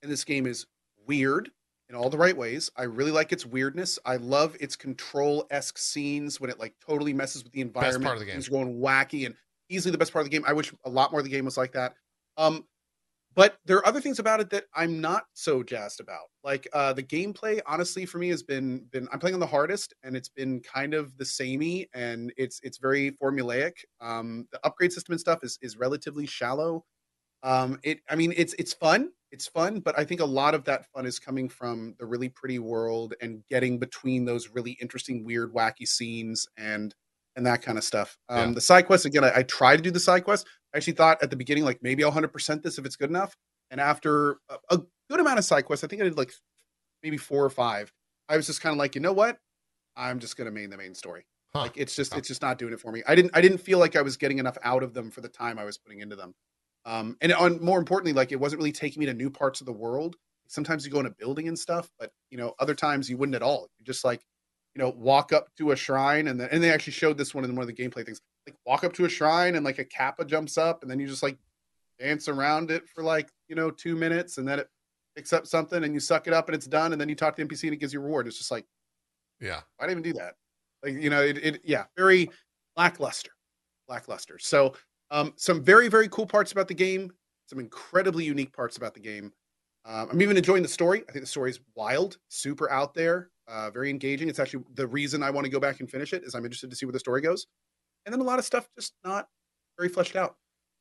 and 0.02 0.10
this 0.10 0.24
game 0.24 0.46
is 0.46 0.66
weird 1.06 1.50
in 1.88 1.94
all 1.94 2.10
the 2.10 2.18
right 2.18 2.36
ways. 2.36 2.70
I 2.76 2.82
really 2.84 3.12
like 3.12 3.32
its 3.32 3.46
weirdness. 3.46 3.98
I 4.04 4.16
love 4.16 4.56
its 4.60 4.76
control 4.76 5.46
esque 5.50 5.78
scenes 5.78 6.40
when 6.40 6.50
it 6.50 6.58
like 6.58 6.74
totally 6.86 7.12
messes 7.12 7.44
with 7.44 7.52
the 7.52 7.60
environment. 7.60 8.04
part 8.04 8.16
of 8.16 8.20
the 8.20 8.26
game. 8.26 8.38
Are 8.40 8.50
going 8.50 8.78
wacky 8.80 9.24
and 9.26 9.34
easily 9.68 9.92
the 9.92 9.98
best 9.98 10.12
part 10.12 10.24
of 10.24 10.30
the 10.30 10.36
game. 10.36 10.44
I 10.46 10.52
wish 10.52 10.72
a 10.84 10.90
lot 10.90 11.10
more 11.10 11.20
of 11.20 11.24
the 11.24 11.30
game 11.30 11.44
was 11.44 11.56
like 11.56 11.72
that. 11.72 11.94
Um, 12.36 12.64
but 13.34 13.58
there 13.66 13.76
are 13.76 13.86
other 13.86 14.00
things 14.00 14.18
about 14.18 14.40
it 14.40 14.50
that 14.50 14.64
I'm 14.74 15.00
not 15.00 15.24
so 15.34 15.62
jazzed 15.62 16.00
about. 16.00 16.26
Like 16.42 16.66
uh, 16.72 16.92
the 16.92 17.02
gameplay, 17.02 17.60
honestly, 17.66 18.04
for 18.04 18.18
me 18.18 18.30
has 18.30 18.42
been 18.42 18.86
been 18.90 19.06
I'm 19.12 19.20
playing 19.20 19.34
on 19.34 19.40
the 19.40 19.46
hardest, 19.46 19.94
and 20.02 20.16
it's 20.16 20.28
been 20.28 20.60
kind 20.60 20.92
of 20.92 21.16
the 21.18 21.24
samey, 21.24 21.88
and 21.94 22.32
it's 22.36 22.58
it's 22.64 22.78
very 22.78 23.12
formulaic. 23.12 23.74
Um, 24.00 24.48
the 24.50 24.58
upgrade 24.64 24.92
system 24.92 25.12
and 25.12 25.20
stuff 25.20 25.40
is 25.44 25.58
is 25.62 25.76
relatively 25.76 26.26
shallow. 26.26 26.84
Um, 27.44 27.78
it 27.84 28.00
I 28.10 28.16
mean 28.16 28.34
it's 28.36 28.54
it's 28.54 28.72
fun, 28.72 29.10
it's 29.30 29.46
fun, 29.46 29.80
but 29.80 29.96
I 29.98 30.04
think 30.04 30.20
a 30.20 30.26
lot 30.26 30.54
of 30.54 30.64
that 30.64 30.86
fun 30.86 31.06
is 31.06 31.18
coming 31.18 31.48
from 31.48 31.94
the 31.98 32.06
really 32.06 32.30
pretty 32.30 32.58
world 32.58 33.14
and 33.20 33.44
getting 33.48 33.78
between 33.78 34.24
those 34.24 34.48
really 34.48 34.72
interesting, 34.80 35.24
weird, 35.24 35.52
wacky 35.54 35.86
scenes 35.86 36.46
and 36.56 36.94
and 37.38 37.46
that 37.46 37.62
kind 37.62 37.78
of 37.78 37.84
stuff. 37.84 38.18
Um, 38.28 38.48
Yeah. 38.48 38.54
The 38.56 38.60
side 38.60 38.82
quest 38.86 39.06
again, 39.06 39.24
I, 39.24 39.38
I 39.38 39.42
tried 39.44 39.76
to 39.76 39.82
do 39.82 39.90
the 39.90 40.00
side 40.00 40.24
quest. 40.24 40.46
I 40.74 40.76
actually 40.76 40.92
thought 40.94 41.22
at 41.22 41.30
the 41.30 41.36
beginning, 41.36 41.64
like 41.64 41.78
maybe 41.80 42.04
I'll 42.04 42.10
hundred 42.10 42.32
percent 42.34 42.62
this 42.62 42.76
if 42.76 42.84
it's 42.84 42.96
good 42.96 43.08
enough. 43.08 43.34
And 43.70 43.80
after 43.80 44.32
a, 44.50 44.58
a 44.70 44.78
good 45.08 45.20
amount 45.20 45.38
of 45.38 45.44
side 45.46 45.64
quests, 45.64 45.84
I 45.84 45.86
think 45.86 46.02
I 46.02 46.04
did 46.04 46.18
like 46.18 46.32
maybe 47.02 47.16
four 47.16 47.44
or 47.44 47.50
five. 47.50 47.90
I 48.28 48.36
was 48.36 48.46
just 48.46 48.60
kind 48.60 48.72
of 48.74 48.78
like, 48.78 48.94
you 48.94 49.00
know 49.00 49.12
what? 49.14 49.38
I'm 49.96 50.18
just 50.18 50.36
gonna 50.36 50.50
main 50.50 50.68
the 50.68 50.76
main 50.76 50.94
story. 50.94 51.24
Huh. 51.54 51.62
Like 51.62 51.76
it's 51.76 51.94
just 51.96 52.12
Huh. 52.12 52.18
it's 52.18 52.28
just 52.28 52.42
not 52.42 52.58
doing 52.58 52.72
it 52.74 52.80
for 52.80 52.92
me. 52.92 53.02
I 53.06 53.14
didn't 53.14 53.30
I 53.34 53.40
didn't 53.40 53.58
feel 53.58 53.78
like 53.78 53.96
I 53.96 54.02
was 54.02 54.16
getting 54.18 54.38
enough 54.38 54.58
out 54.62 54.82
of 54.82 54.92
them 54.92 55.10
for 55.10 55.20
the 55.22 55.28
time 55.28 55.58
I 55.58 55.64
was 55.64 55.78
putting 55.78 56.00
into 56.00 56.16
them. 56.16 56.34
Um, 56.84 57.16
and 57.20 57.32
on 57.32 57.62
more 57.64 57.78
importantly, 57.78 58.12
like 58.12 58.32
it 58.32 58.40
wasn't 58.40 58.58
really 58.58 58.72
taking 58.72 59.00
me 59.00 59.06
to 59.06 59.14
new 59.14 59.30
parts 59.30 59.60
of 59.60 59.66
the 59.66 59.72
world. 59.72 60.16
Sometimes 60.48 60.84
you 60.84 60.90
go 60.90 61.00
in 61.00 61.06
a 61.06 61.10
building 61.10 61.46
and 61.48 61.58
stuff, 61.58 61.88
but 61.98 62.10
you 62.30 62.38
know, 62.38 62.54
other 62.58 62.74
times 62.74 63.08
you 63.08 63.16
wouldn't 63.16 63.36
at 63.36 63.42
all. 63.42 63.68
You're 63.78 63.84
just 63.86 64.04
like, 64.04 64.22
you 64.74 64.82
know, 64.82 64.90
walk 64.90 65.32
up 65.32 65.48
to 65.56 65.72
a 65.72 65.76
shrine 65.76 66.28
and 66.28 66.38
then 66.40 66.48
and 66.52 66.62
they 66.62 66.70
actually 66.70 66.92
showed 66.92 67.18
this 67.18 67.34
one 67.34 67.44
in 67.44 67.54
one 67.54 67.68
of 67.68 67.74
the 67.74 67.82
gameplay 67.82 68.04
things. 68.04 68.20
Like 68.46 68.56
walk 68.66 68.84
up 68.84 68.92
to 68.94 69.04
a 69.04 69.08
shrine 69.08 69.56
and 69.56 69.64
like 69.64 69.78
a 69.78 69.84
kappa 69.84 70.24
jumps 70.24 70.56
up 70.56 70.82
and 70.82 70.90
then 70.90 70.98
you 71.00 71.06
just 71.06 71.22
like 71.22 71.36
dance 71.98 72.28
around 72.28 72.70
it 72.70 72.88
for 72.88 73.02
like, 73.02 73.28
you 73.48 73.56
know, 73.56 73.70
two 73.70 73.96
minutes 73.96 74.38
and 74.38 74.46
then 74.46 74.60
it 74.60 74.68
picks 75.16 75.32
up 75.32 75.46
something 75.46 75.82
and 75.84 75.92
you 75.92 76.00
suck 76.00 76.26
it 76.26 76.32
up 76.32 76.48
and 76.48 76.54
it's 76.54 76.66
done 76.66 76.92
and 76.92 77.00
then 77.00 77.08
you 77.08 77.14
talk 77.14 77.34
to 77.36 77.44
the 77.44 77.48
NPC 77.48 77.64
and 77.64 77.72
it 77.74 77.78
gives 77.78 77.92
you 77.92 78.00
reward. 78.00 78.26
It's 78.26 78.38
just 78.38 78.50
like, 78.50 78.66
Yeah. 79.40 79.60
why 79.76 79.86
didn't 79.86 80.00
even 80.06 80.12
do 80.12 80.18
that? 80.20 80.34
Like, 80.82 80.94
you 80.94 81.10
know, 81.10 81.22
it, 81.22 81.38
it 81.38 81.60
yeah, 81.64 81.84
very 81.96 82.30
lackluster, 82.76 83.32
lackluster. 83.88 84.38
So, 84.38 84.74
um, 85.10 85.32
some 85.36 85.62
very, 85.62 85.88
very 85.88 86.08
cool 86.08 86.26
parts 86.26 86.52
about 86.52 86.68
the 86.68 86.74
game, 86.74 87.10
some 87.46 87.58
incredibly 87.58 88.24
unique 88.24 88.52
parts 88.52 88.76
about 88.76 88.94
the 88.94 89.00
game. 89.00 89.32
Um, 89.84 90.08
I'm 90.12 90.22
even 90.22 90.36
enjoying 90.36 90.62
the 90.62 90.68
story. 90.68 91.02
I 91.08 91.12
think 91.12 91.24
the 91.24 91.30
story 91.30 91.50
is 91.50 91.60
wild, 91.74 92.18
super 92.28 92.70
out 92.70 92.94
there, 92.94 93.30
uh, 93.48 93.70
very 93.70 93.90
engaging. 93.90 94.28
It's 94.28 94.38
actually 94.38 94.64
the 94.74 94.86
reason 94.86 95.22
I 95.22 95.30
want 95.30 95.44
to 95.44 95.50
go 95.50 95.60
back 95.60 95.80
and 95.80 95.90
finish 95.90 96.12
it 96.12 96.24
is 96.24 96.34
I'm 96.34 96.44
interested 96.44 96.70
to 96.70 96.76
see 96.76 96.86
where 96.86 96.92
the 96.92 96.98
story 96.98 97.20
goes. 97.20 97.46
And 98.06 98.12
then 98.12 98.20
a 98.20 98.24
lot 98.24 98.38
of 98.38 98.44
stuff 98.44 98.68
just 98.76 98.94
not 99.04 99.28
very 99.78 99.88
fleshed 99.88 100.16
out. 100.16 100.36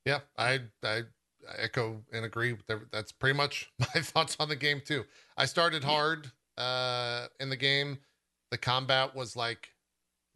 Yeah. 0.06 0.20
I, 0.38 0.62
I, 0.84 1.04
I 1.48 1.54
echo 1.58 2.02
and 2.12 2.26
agree. 2.26 2.58
That's 2.92 3.12
pretty 3.12 3.38
much 3.38 3.72
my 3.80 4.02
thoughts 4.02 4.38
on 4.40 4.50
the 4.50 4.56
game 4.56 4.82
too. 4.86 5.06
I 5.38 5.46
started 5.46 5.84
hard 5.84 6.32
uh, 6.58 7.28
in 7.40 7.50
the 7.50 7.58
game. 7.58 8.00
The 8.52 8.58
combat 8.58 9.16
was 9.16 9.36
like 9.36 9.70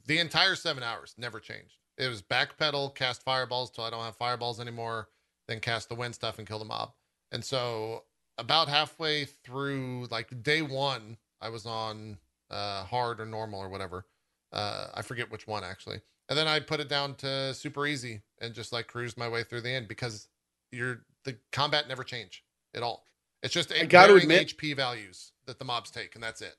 the 0.06 0.20
entire 0.20 0.56
seven 0.56 0.84
hours 0.84 1.16
never 1.18 1.40
changed. 1.40 1.78
It 1.98 2.08
was 2.08 2.22
backpedal, 2.22 2.96
cast 2.96 3.24
fireballs 3.24 3.72
till 3.72 3.84
I 3.84 3.90
don't 3.90 4.04
have 4.04 4.16
fireballs 4.16 4.60
anymore, 4.60 5.10
then 5.48 5.60
cast 5.60 5.90
the 5.90 5.96
wind 5.96 6.16
stuff 6.16 6.40
and 6.40 6.48
kill 6.48 6.60
the 6.60 6.66
mob. 6.66 6.94
And 7.32 7.44
so 7.44 8.04
about 8.38 8.68
halfway 8.68 9.26
through, 9.26 10.08
like 10.10 10.44
day 10.44 10.62
one, 10.62 11.18
I 11.42 11.50
was 11.50 11.66
on 11.66 12.18
uh, 12.50 12.84
hard 12.84 13.20
or 13.20 13.26
normal 13.26 13.60
or 13.60 13.70
whatever. 13.70 14.06
Uh, 14.52 14.88
I 14.94 15.02
forget 15.02 15.32
which 15.32 15.48
one 15.48 15.64
actually. 15.64 16.02
And 16.30 16.38
then 16.38 16.48
I 16.48 16.60
put 16.60 16.80
it 16.80 16.90
down 16.90 17.16
to 17.16 17.54
super 17.54 17.86
easy 17.86 18.22
and 18.40 18.54
just 18.54 18.72
like 18.72 18.88
cruised 18.88 19.18
my 19.18 19.28
way 19.28 19.44
through 19.44 19.62
the 19.62 19.70
end 19.72 19.88
because 19.88 20.28
you're 20.72 21.02
the 21.26 21.38
combat 21.52 21.88
never 21.88 22.04
change 22.04 22.44
at 22.74 22.84
all. 22.84 23.06
It's 23.44 23.54
just 23.54 23.72
I 23.72 23.78
a 23.78 23.86
gotta 23.88 24.14
varying 24.14 24.32
admit- 24.32 24.56
HP 24.58 24.76
values 24.76 25.32
that 25.46 25.60
the 25.60 25.66
mobs 25.66 25.92
take, 25.92 26.16
and 26.16 26.24
that's 26.24 26.42
it. 26.42 26.56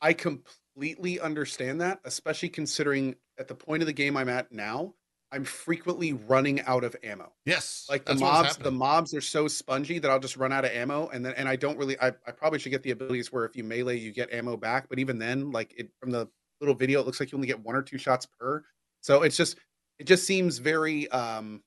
I 0.00 0.12
completely 0.12 1.18
understand 1.18 1.80
that, 1.80 2.00
especially 2.04 2.50
considering 2.50 3.16
at 3.38 3.48
the 3.48 3.54
point 3.54 3.82
of 3.82 3.86
the 3.86 3.92
game 3.92 4.16
I'm 4.16 4.28
at 4.28 4.52
now, 4.52 4.94
I'm 5.32 5.44
frequently 5.44 6.12
running 6.12 6.60
out 6.62 6.84
of 6.84 6.94
ammo. 7.02 7.32
Yes, 7.44 7.86
Like 7.88 8.04
the 8.04 8.14
mobs, 8.14 8.56
the 8.56 8.70
mobs 8.70 9.14
are 9.14 9.20
so 9.20 9.48
spongy 9.48 9.98
that 9.98 10.10
I'll 10.10 10.20
just 10.20 10.36
run 10.36 10.52
out 10.52 10.64
of 10.64 10.70
ammo, 10.70 11.08
and 11.08 11.24
then 11.24 11.34
and 11.34 11.48
I 11.48 11.56
don't 11.56 11.76
really. 11.76 11.98
I, 12.00 12.08
I 12.26 12.30
probably 12.30 12.58
should 12.58 12.70
get 12.70 12.82
the 12.82 12.92
abilities 12.92 13.32
where 13.32 13.44
if 13.44 13.56
you 13.56 13.64
melee, 13.64 13.98
you 13.98 14.12
get 14.12 14.32
ammo 14.32 14.56
back. 14.56 14.88
But 14.88 14.98
even 14.98 15.18
then, 15.18 15.50
like 15.50 15.74
it 15.76 15.90
from 15.98 16.10
the 16.10 16.28
little 16.60 16.74
video, 16.74 17.00
it 17.00 17.06
looks 17.06 17.18
like 17.18 17.32
you 17.32 17.36
only 17.36 17.48
get 17.48 17.60
one 17.62 17.74
or 17.74 17.82
two 17.82 17.98
shots 17.98 18.26
per. 18.26 18.64
So 19.00 19.22
it's 19.22 19.36
just 19.36 19.58
it 19.98 20.04
just 20.04 20.24
seems 20.26 20.58
very. 20.58 21.10
um 21.10 21.64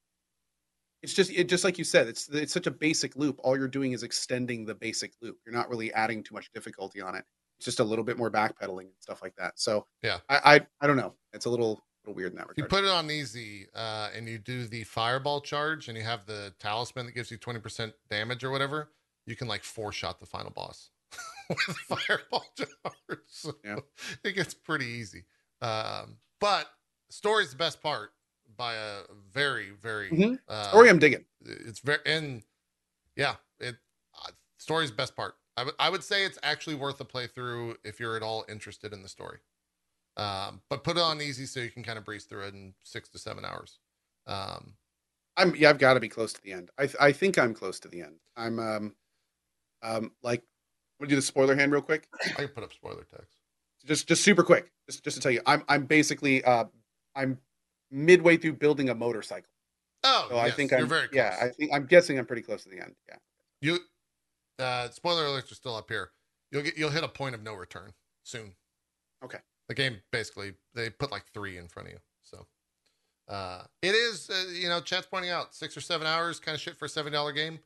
It's 1.03 1.13
just 1.13 1.31
it 1.31 1.47
just 1.47 1.63
like 1.63 1.77
you 1.77 1.83
said, 1.83 2.07
it's 2.07 2.27
it's 2.29 2.53
such 2.53 2.67
a 2.67 2.71
basic 2.71 3.15
loop. 3.15 3.39
All 3.43 3.57
you're 3.57 3.67
doing 3.67 3.91
is 3.91 4.03
extending 4.03 4.65
the 4.65 4.75
basic 4.75 5.13
loop. 5.21 5.37
You're 5.45 5.53
not 5.53 5.69
really 5.69 5.93
adding 5.93 6.23
too 6.23 6.33
much 6.33 6.51
difficulty 6.53 7.01
on 7.01 7.15
it. 7.15 7.23
It's 7.59 7.65
just 7.65 7.79
a 7.79 7.83
little 7.83 8.03
bit 8.03 8.17
more 8.17 8.31
backpedaling 8.31 8.85
and 8.85 8.93
stuff 8.99 9.21
like 9.21 9.35
that. 9.37 9.59
So 9.59 9.85
Yeah. 10.01 10.19
I 10.29 10.55
I, 10.55 10.67
I 10.81 10.87
don't 10.87 10.97
know. 10.97 11.15
It's 11.33 11.45
a 11.45 11.49
little 11.49 11.67
little 11.69 11.86
weird 12.11 12.31
in 12.31 12.37
that 12.37 12.47
If 12.51 12.57
you 12.57 12.65
put 12.65 12.83
it 12.83 12.89
on 12.89 13.09
easy 13.11 13.67
uh, 13.75 14.09
and 14.15 14.27
you 14.27 14.37
do 14.37 14.65
the 14.67 14.83
fireball 14.83 15.41
charge 15.41 15.87
and 15.87 15.97
you 15.97 16.03
have 16.03 16.25
the 16.25 16.53
talisman 16.59 17.05
that 17.07 17.13
gives 17.13 17.31
you 17.31 17.37
20% 17.37 17.93
damage 18.09 18.43
or 18.43 18.51
whatever, 18.51 18.89
you 19.25 19.35
can 19.35 19.47
like 19.47 19.63
four 19.63 19.91
shot 19.91 20.19
the 20.19 20.25
final 20.25 20.51
boss 20.51 20.89
with 21.49 21.59
fireball 21.59 22.45
charge. 22.57 23.19
So 23.27 23.53
Yeah. 23.63 23.77
It 24.23 24.33
gets 24.33 24.53
pretty 24.53 24.85
easy. 24.85 25.25
Um, 25.61 26.17
but 26.39 26.67
story's 27.09 27.51
the 27.51 27.57
best 27.57 27.81
part 27.81 28.11
by 28.55 28.75
a 28.75 28.99
very, 29.31 29.69
very 29.71 30.09
Mhm. 30.11 30.39
uh, 30.47 30.69
Story, 30.69 30.89
I'm 30.89 30.99
digging. 30.99 31.25
it's 31.45 31.79
very 31.79 31.99
and 32.05 32.43
yeah 33.15 33.35
it 33.59 33.75
uh, 34.25 34.31
story's 34.57 34.91
best 34.91 35.15
part 35.15 35.35
I 35.55 35.69
I 35.79 35.89
would 35.89 36.03
say 36.03 36.23
it's 36.25 36.37
actually 36.43 36.75
worth 36.75 36.99
a 37.01 37.05
playthrough 37.05 37.77
if 37.83 37.99
you're 37.99 38.15
at 38.15 38.23
all 38.23 38.45
interested 38.49 38.93
in 38.93 39.01
the 39.03 39.09
story 39.09 39.39
um 40.17 40.61
but 40.69 40.83
put 40.83 40.97
it 40.97 41.01
on 41.03 41.21
easy 41.21 41.45
so 41.45 41.59
you 41.59 41.69
can 41.69 41.83
kind 41.83 41.97
of 41.97 42.03
breeze 42.05 42.25
through 42.25 42.43
it 42.47 42.53
in 42.53 42.73
six 42.83 43.07
to 43.09 43.17
seven 43.19 43.45
hours 43.45 43.79
um 44.27 44.73
I'm 45.39 45.55
yeah, 45.55 45.69
I've 45.69 45.77
got 45.77 45.93
to 45.93 45.99
be 45.99 46.09
close 46.09 46.33
to 46.33 46.41
the 46.41 46.51
end. 46.51 46.71
I 46.79 46.87
th- 46.87 46.95
I 46.99 47.11
think 47.11 47.37
I'm 47.37 47.53
close 47.53 47.79
to 47.81 47.87
the 47.87 48.01
end. 48.01 48.15
I'm 48.35 48.57
um 48.57 48.95
um 49.83 50.11
like 50.23 50.41
gonna 50.99 51.09
do 51.09 51.15
the 51.15 51.21
spoiler 51.21 51.55
hand 51.55 51.71
real 51.71 51.83
quick. 51.83 52.07
i 52.25 52.29
can 52.29 52.47
put 52.47 52.63
up 52.63 52.73
spoiler 52.73 53.03
text 53.03 53.37
Just 53.85 54.07
just 54.07 54.23
super 54.23 54.41
quick. 54.43 54.71
Just 54.89 55.03
just 55.03 55.15
to 55.17 55.21
tell 55.21 55.31
you, 55.31 55.41
I'm 55.45 55.63
I'm 55.69 55.85
basically 55.85 56.43
uh 56.43 56.65
I'm 57.15 57.37
midway 57.91 58.37
through 58.37 58.53
building 58.53 58.89
a 58.89 58.95
motorcycle. 58.95 59.51
oh 60.03 60.25
So 60.31 60.39
I 60.39 60.49
think 60.49 60.71
you're 60.71 60.79
I'm 60.81 60.87
very 60.89 61.07
close. 61.07 61.15
yeah, 61.17 61.37
I 61.39 61.49
think 61.49 61.71
I'm 61.71 61.85
guessing 61.85 62.17
I'm 62.17 62.25
pretty 62.25 62.41
close 62.41 62.63
to 62.63 62.69
the 62.69 62.79
end. 62.79 62.95
Yeah. 63.07 63.17
you 63.61 63.77
uh 64.57 64.89
spoiler 64.89 65.25
alerts 65.25 65.51
are 65.51 65.55
still 65.55 65.75
up 65.75 65.87
here 65.87 66.09
you'll 66.51 66.63
get 66.63 66.75
you'll 66.79 66.89
hit 66.89 67.03
a 67.03 67.07
point 67.07 67.35
of 67.35 67.43
no 67.43 67.53
return 67.53 67.91
soon 68.23 68.53
Okay. 69.23 69.37
The 69.67 69.75
game 69.75 69.97
basically 70.11 70.53
they 70.73 70.89
put 70.89 71.11
like 71.11 71.25
three 71.33 71.57
in 71.57 71.67
front 71.67 71.87
of 71.89 71.93
you 71.93 71.99
so 72.23 72.45
uh 73.27 73.63
it 73.81 73.93
is 73.93 74.29
uh, 74.29 74.45
you 74.53 74.69
know 74.69 74.79
chat's 74.81 75.07
pointing 75.07 75.31
out 75.31 75.53
six 75.53 75.75
or 75.75 75.81
seven 75.81 76.07
hours 76.07 76.39
kind 76.39 76.55
of 76.55 76.61
shit 76.61 76.77
for 76.77 76.85
a 76.85 76.89
seven 76.89 77.11
dollar 77.13 77.31
game 77.31 77.59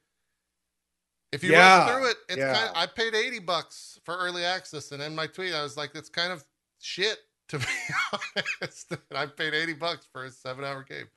if 1.31 1.43
you 1.43 1.51
Yeah, 1.51 1.85
rush 1.85 1.91
through 1.91 2.09
it 2.09 2.17
it's 2.29 2.37
yeah. 2.37 2.53
kind 2.53 2.69
of 2.69 2.75
i 2.75 2.85
paid 2.85 3.13
80 3.15 3.39
bucks 3.39 3.99
for 4.03 4.17
early 4.17 4.43
access 4.43 4.91
and 4.91 5.01
in 5.01 5.15
my 5.15 5.27
tweet 5.27 5.53
i 5.53 5.61
was 5.63 5.77
like 5.77 5.91
it's 5.95 6.09
kind 6.09 6.31
of 6.33 6.43
shit 6.79 7.17
to 7.49 7.59
be 7.59 7.65
honest 8.61 8.95
i 9.15 9.25
paid 9.25 9.53
80 9.53 9.73
bucks 9.73 10.07
for 10.11 10.25
a 10.25 10.31
seven 10.31 10.65
hour 10.65 10.83
game 10.83 11.07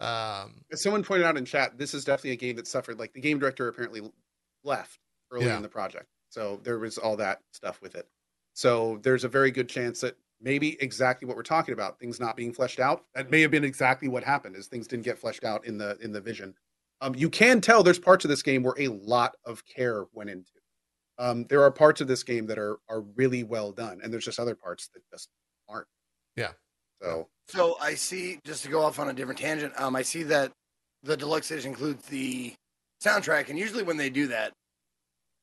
um 0.00 0.62
As 0.72 0.82
someone 0.82 1.04
pointed 1.04 1.26
out 1.26 1.36
in 1.36 1.44
chat, 1.44 1.76
this 1.76 1.92
is 1.92 2.04
definitely 2.06 2.30
a 2.30 2.36
game 2.36 2.56
that 2.56 2.66
suffered. 2.66 2.98
Like 2.98 3.12
the 3.12 3.20
game 3.20 3.38
director 3.38 3.68
apparently 3.68 4.00
left 4.64 4.98
early 5.30 5.44
Yeah. 5.44 5.56
in 5.56 5.62
the 5.62 5.68
project, 5.68 6.06
so 6.30 6.58
there 6.62 6.78
was 6.78 6.96
all 6.96 7.16
that 7.18 7.42
stuff 7.52 7.82
with 7.82 7.94
it. 7.94 8.08
So 8.54 8.98
there's 9.02 9.24
a 9.24 9.28
very 9.28 9.50
good 9.50 9.68
chance 9.68 10.00
that 10.00 10.16
maybe 10.40 10.76
exactly 10.80 11.26
what 11.26 11.36
we're 11.36 11.42
talking 11.42 11.74
about, 11.74 11.98
things 11.98 12.20
not 12.20 12.36
being 12.36 12.52
fleshed 12.52 12.80
out, 12.80 13.04
that 13.14 13.30
may 13.30 13.40
have 13.40 13.50
been 13.50 13.64
exactly 13.64 14.08
what 14.08 14.24
happened, 14.24 14.56
is 14.56 14.66
things 14.66 14.86
didn't 14.86 15.04
get 15.04 15.18
fleshed 15.18 15.44
out 15.44 15.64
in 15.66 15.78
the 15.78 15.98
in 16.00 16.12
the 16.12 16.20
vision. 16.20 16.54
Um, 17.00 17.14
you 17.14 17.30
can 17.30 17.60
tell 17.60 17.82
there's 17.82 17.98
parts 17.98 18.24
of 18.24 18.28
this 18.28 18.42
game 18.42 18.62
where 18.62 18.74
a 18.78 18.88
lot 18.88 19.34
of 19.44 19.64
care 19.64 20.06
went 20.12 20.30
into. 20.30 20.50
Um, 21.18 21.44
there 21.48 21.62
are 21.62 21.70
parts 21.70 22.00
of 22.00 22.08
this 22.08 22.22
game 22.22 22.46
that 22.46 22.58
are 22.58 22.78
are 22.88 23.02
really 23.16 23.44
well 23.44 23.72
done, 23.72 24.00
and 24.02 24.12
there's 24.12 24.24
just 24.24 24.40
other 24.40 24.54
parts 24.54 24.88
that 24.94 25.02
just 25.12 25.28
aren't. 25.68 25.86
Yeah. 26.36 26.52
So 27.02 27.28
So 27.48 27.76
I 27.80 27.94
see, 27.94 28.38
just 28.44 28.62
to 28.64 28.70
go 28.70 28.82
off 28.82 28.98
on 28.98 29.08
a 29.08 29.12
different 29.12 29.38
tangent, 29.38 29.72
um, 29.78 29.96
I 29.96 30.02
see 30.02 30.22
that 30.24 30.52
the 31.02 31.16
deluxe 31.16 31.50
edition 31.50 31.70
includes 31.70 32.06
the 32.06 32.54
soundtrack, 33.02 33.48
and 33.48 33.58
usually 33.58 33.82
when 33.82 33.96
they 33.96 34.10
do 34.10 34.26
that, 34.28 34.52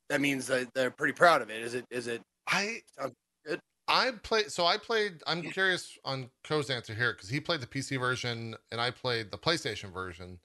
that 0.10 0.22
means 0.22 0.48
that 0.48 0.68
they're 0.74 0.91
pretty 0.91 1.14
proud 1.14 1.41
of 1.41 1.50
it. 1.50 1.62
Is 1.62 1.74
it? 1.74 1.86
Is 1.89 2.08
it? 2.08 2.22
I 2.48 2.80
Sounds 2.98 3.14
good. 3.45 3.60
I 3.88 4.11
played 4.23 4.51
so 4.51 4.65
I 4.65 4.77
played 4.77 5.21
I'm 5.25 5.41
curious 5.41 5.97
on 6.03 6.29
Co's 6.43 6.69
answer 6.69 6.93
here 6.93 7.13
because 7.13 7.29
he 7.29 7.39
played 7.39 7.61
the 7.61 7.67
PC 7.67 7.99
version 7.99 8.55
and 8.71 8.81
I 8.81 8.91
played 8.91 9.31
the 9.31 9.38
PlayStation 9.38 9.93
version. 9.93 10.39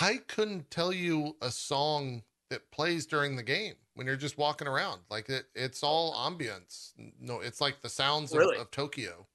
I 0.00 0.20
couldn't 0.26 0.70
tell 0.70 0.92
you 0.92 1.36
a 1.42 1.50
song 1.50 2.22
that 2.50 2.70
plays 2.70 3.04
during 3.06 3.36
the 3.36 3.42
game 3.42 3.74
when 3.94 4.06
you're 4.06 4.16
just 4.16 4.38
walking 4.38 4.66
around. 4.68 5.00
Like 5.10 5.28
it, 5.28 5.46
it's 5.54 5.82
all 5.82 6.14
ambience. 6.14 6.92
No, 7.20 7.40
it's 7.40 7.60
like 7.60 7.82
the 7.82 7.88
sounds 7.88 8.32
of, 8.32 8.38
Really? 8.38 8.56
of 8.56 8.70
Tokyo. 8.70 9.26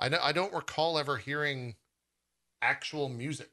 I 0.00 0.08
know 0.08 0.18
I 0.22 0.32
don't 0.32 0.54
recall 0.54 0.98
ever 0.98 1.16
hearing 1.16 1.74
actual 2.62 3.08
music. 3.08 3.50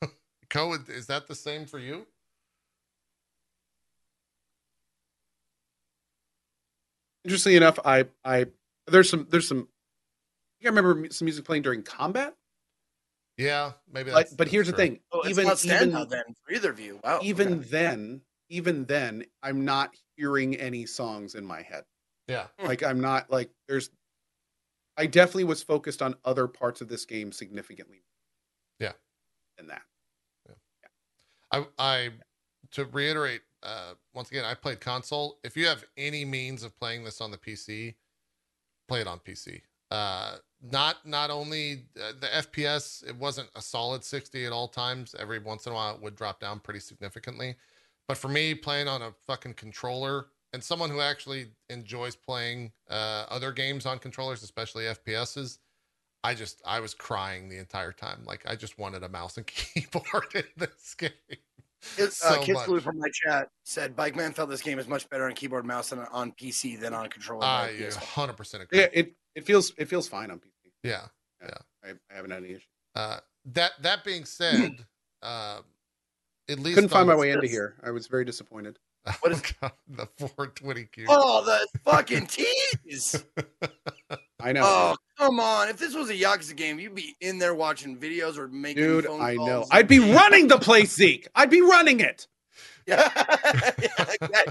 Co, 0.50 0.74
is 0.74 1.06
that 1.06 1.26
the 1.26 1.34
same 1.34 1.66
for 1.66 1.78
you? 1.78 2.06
Interestingly 7.24 7.56
enough, 7.56 7.78
I 7.84 8.06
I 8.24 8.46
there's 8.86 9.10
some 9.10 9.26
there's 9.30 9.48
some. 9.48 9.58
I 9.58 10.64
think 10.64 10.66
I 10.66 10.68
remember 10.68 11.10
some 11.10 11.26
music 11.26 11.44
playing 11.44 11.62
during 11.62 11.82
combat. 11.82 12.34
Yeah, 13.36 13.72
maybe. 13.92 14.10
But 14.10 14.16
That's, 14.16 14.34
but 14.34 14.48
here's 14.48 14.66
the 14.66 14.72
that's 14.72 14.80
true. 14.82 14.90
thing. 14.96 15.00
Oh, 15.12 15.28
even 15.28 15.46
not 15.46 15.64
even 15.64 15.90
then 16.08 16.24
for 16.44 16.54
either 16.54 16.70
of 16.70 16.78
you. 16.78 17.00
Wow. 17.02 17.20
even 17.22 17.54
okay. 17.54 17.68
then, 17.68 18.20
even 18.48 18.84
then, 18.84 19.24
I'm 19.42 19.64
not 19.64 19.90
hearing 20.16 20.54
any 20.56 20.86
songs 20.86 21.34
in 21.34 21.44
my 21.44 21.62
head. 21.62 21.84
Yeah, 22.28 22.46
Hmm. 22.58 22.66
Like 22.66 22.82
I'm 22.82 23.00
not 23.00 23.30
like 23.30 23.50
there's. 23.68 23.90
I 24.96 25.06
definitely 25.06 25.44
was 25.44 25.62
focused 25.62 26.02
on 26.02 26.14
other 26.24 26.46
parts 26.46 26.80
of 26.80 26.88
this 26.88 27.04
game 27.04 27.32
significantly. 27.32 28.04
Yeah. 28.78 28.92
Than 29.58 29.66
that. 29.66 29.82
Yeah. 30.48 30.54
Yeah. 31.50 31.66
I, 31.78 32.04
I 32.06 32.10
to 32.72 32.84
reiterate 32.84 33.42
uh, 33.64 33.94
once 34.14 34.30
again, 34.30 34.44
I 34.44 34.54
played 34.54 34.80
console. 34.80 35.38
If 35.42 35.56
you 35.56 35.66
have 35.66 35.84
any 35.96 36.24
means 36.24 36.62
of 36.62 36.78
playing 36.78 37.04
this 37.04 37.20
on 37.20 37.30
the 37.30 37.38
PC, 37.38 37.94
play 38.88 39.00
it 39.00 39.06
on 39.06 39.18
PC. 39.20 39.62
Uh, 39.90 40.36
not 40.70 41.06
not 41.06 41.30
only 41.30 41.84
uh, 42.00 42.12
the 42.20 42.26
FPS, 42.26 43.06
it 43.06 43.16
wasn't 43.16 43.48
a 43.54 43.62
solid 43.62 44.04
60 44.04 44.44
at 44.44 44.52
all 44.52 44.68
times. 44.68 45.14
Every 45.18 45.38
once 45.38 45.66
in 45.66 45.72
a 45.72 45.74
while, 45.74 45.94
it 45.94 46.02
would 46.02 46.16
drop 46.16 46.40
down 46.40 46.60
pretty 46.60 46.80
significantly. 46.80 47.56
But 48.08 48.18
for 48.18 48.28
me, 48.28 48.54
playing 48.54 48.88
on 48.88 49.02
a 49.02 49.12
fucking 49.26 49.54
controller 49.54 50.26
and 50.52 50.62
someone 50.62 50.90
who 50.90 51.00
actually 51.00 51.46
enjoys 51.68 52.14
playing 52.14 52.72
uh, 52.88 53.26
other 53.28 53.50
games 53.50 53.86
on 53.86 53.98
controllers, 53.98 54.42
especially 54.42 54.84
FPSs, 54.84 55.58
I 56.22 56.34
just 56.34 56.62
I 56.66 56.80
was 56.80 56.94
crying 56.94 57.48
the 57.48 57.58
entire 57.58 57.92
time. 57.92 58.24
Like 58.24 58.44
I 58.48 58.56
just 58.56 58.78
wanted 58.78 59.02
a 59.02 59.08
mouse 59.08 59.36
and 59.36 59.46
keyboard 59.48 60.34
in 60.34 60.44
this 60.56 60.94
game. 60.94 61.10
His, 61.96 62.16
so 62.16 62.28
uh, 62.28 62.42
Kid 62.42 62.54
much. 62.54 62.64
Salute 62.64 62.82
from 62.82 62.98
my 62.98 63.08
chat 63.12 63.48
said 63.64 63.94
Bike 63.94 64.16
Man 64.16 64.32
felt 64.32 64.48
this 64.50 64.62
game 64.62 64.78
is 64.78 64.88
much 64.88 65.08
better 65.10 65.24
on 65.26 65.32
keyboard 65.34 65.64
mouse 65.66 65.90
than 65.90 66.00
on 66.10 66.32
PC 66.32 66.78
than 66.80 66.94
on 66.94 67.08
controller. 67.08 67.44
I 67.44 67.68
and 67.68 67.78
PS4. 67.92 68.36
100% 68.36 68.54
agree. 68.62 68.78
Yeah, 68.80 68.86
it 68.92 69.14
it 69.34 69.44
feels 69.46 69.72
it 69.78 69.86
feels 69.88 70.08
fine 70.08 70.30
on 70.30 70.38
PC. 70.38 70.70
Yeah. 70.82 71.06
I, 71.84 71.90
I 71.90 72.14
haven't 72.14 72.30
had 72.30 72.42
any 72.44 72.54
issue. 72.54 72.64
Uh, 72.94 73.18
that 73.52 73.72
that 73.82 74.04
being 74.04 74.24
said, 74.24 74.86
uh, 75.22 75.60
at 76.48 76.58
least 76.58 76.76
Couldn't 76.76 76.88
find 76.90 77.06
my 77.06 77.14
the- 77.14 77.20
way 77.20 77.30
into 77.32 77.46
here. 77.46 77.76
I 77.82 77.90
was 77.90 78.06
very 78.06 78.24
disappointed. 78.24 78.78
What 79.20 79.32
is- 79.32 79.42
God, 79.60 79.72
the 79.86 80.06
420 80.18 80.84
cube. 80.86 81.08
Oh, 81.10 81.44
the 81.44 81.66
fucking 81.84 82.26
tease! 82.28 83.22
I 84.40 84.52
know, 84.52 84.62
Oh, 84.64 84.96
come 85.18 85.40
on! 85.40 85.68
If 85.68 85.78
this 85.78 85.94
was 85.94 86.10
a 86.10 86.14
Yakuza 86.14 86.56
game, 86.56 86.78
you'd 86.78 86.94
be 86.94 87.16
in 87.20 87.38
there 87.38 87.54
watching 87.54 87.96
videos 87.96 88.36
or 88.36 88.48
making 88.48 88.82
dude. 88.82 89.04
phone 89.06 89.20
I 89.20 89.34
know. 89.34 89.64
I'd 89.70 89.88
be 89.88 89.98
running 89.98 90.48
the 90.48 90.58
place, 90.58 90.94
Zeke. 90.94 91.28
I'd 91.34 91.50
be 91.50 91.60
running 91.60 92.00
it. 92.00 92.26
Yeah, 92.86 93.10
yeah 94.20 94.42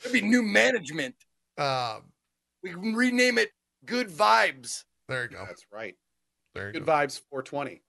it'd 0.00 0.12
be 0.12 0.20
new 0.20 0.42
management. 0.42 1.14
Um, 1.56 2.02
We 2.64 2.70
can 2.72 2.94
rename 2.96 3.38
it 3.38 3.50
Good 3.84 4.08
Vibes. 4.08 4.82
there 5.08 5.22
you 5.22 5.28
go. 5.28 5.44
That's 5.46 5.64
right. 5.72 5.94
There 6.56 6.66
you 6.66 6.72
Good 6.72 6.84
go. 6.86 6.92
vibes 6.92 7.20
420 7.30 7.80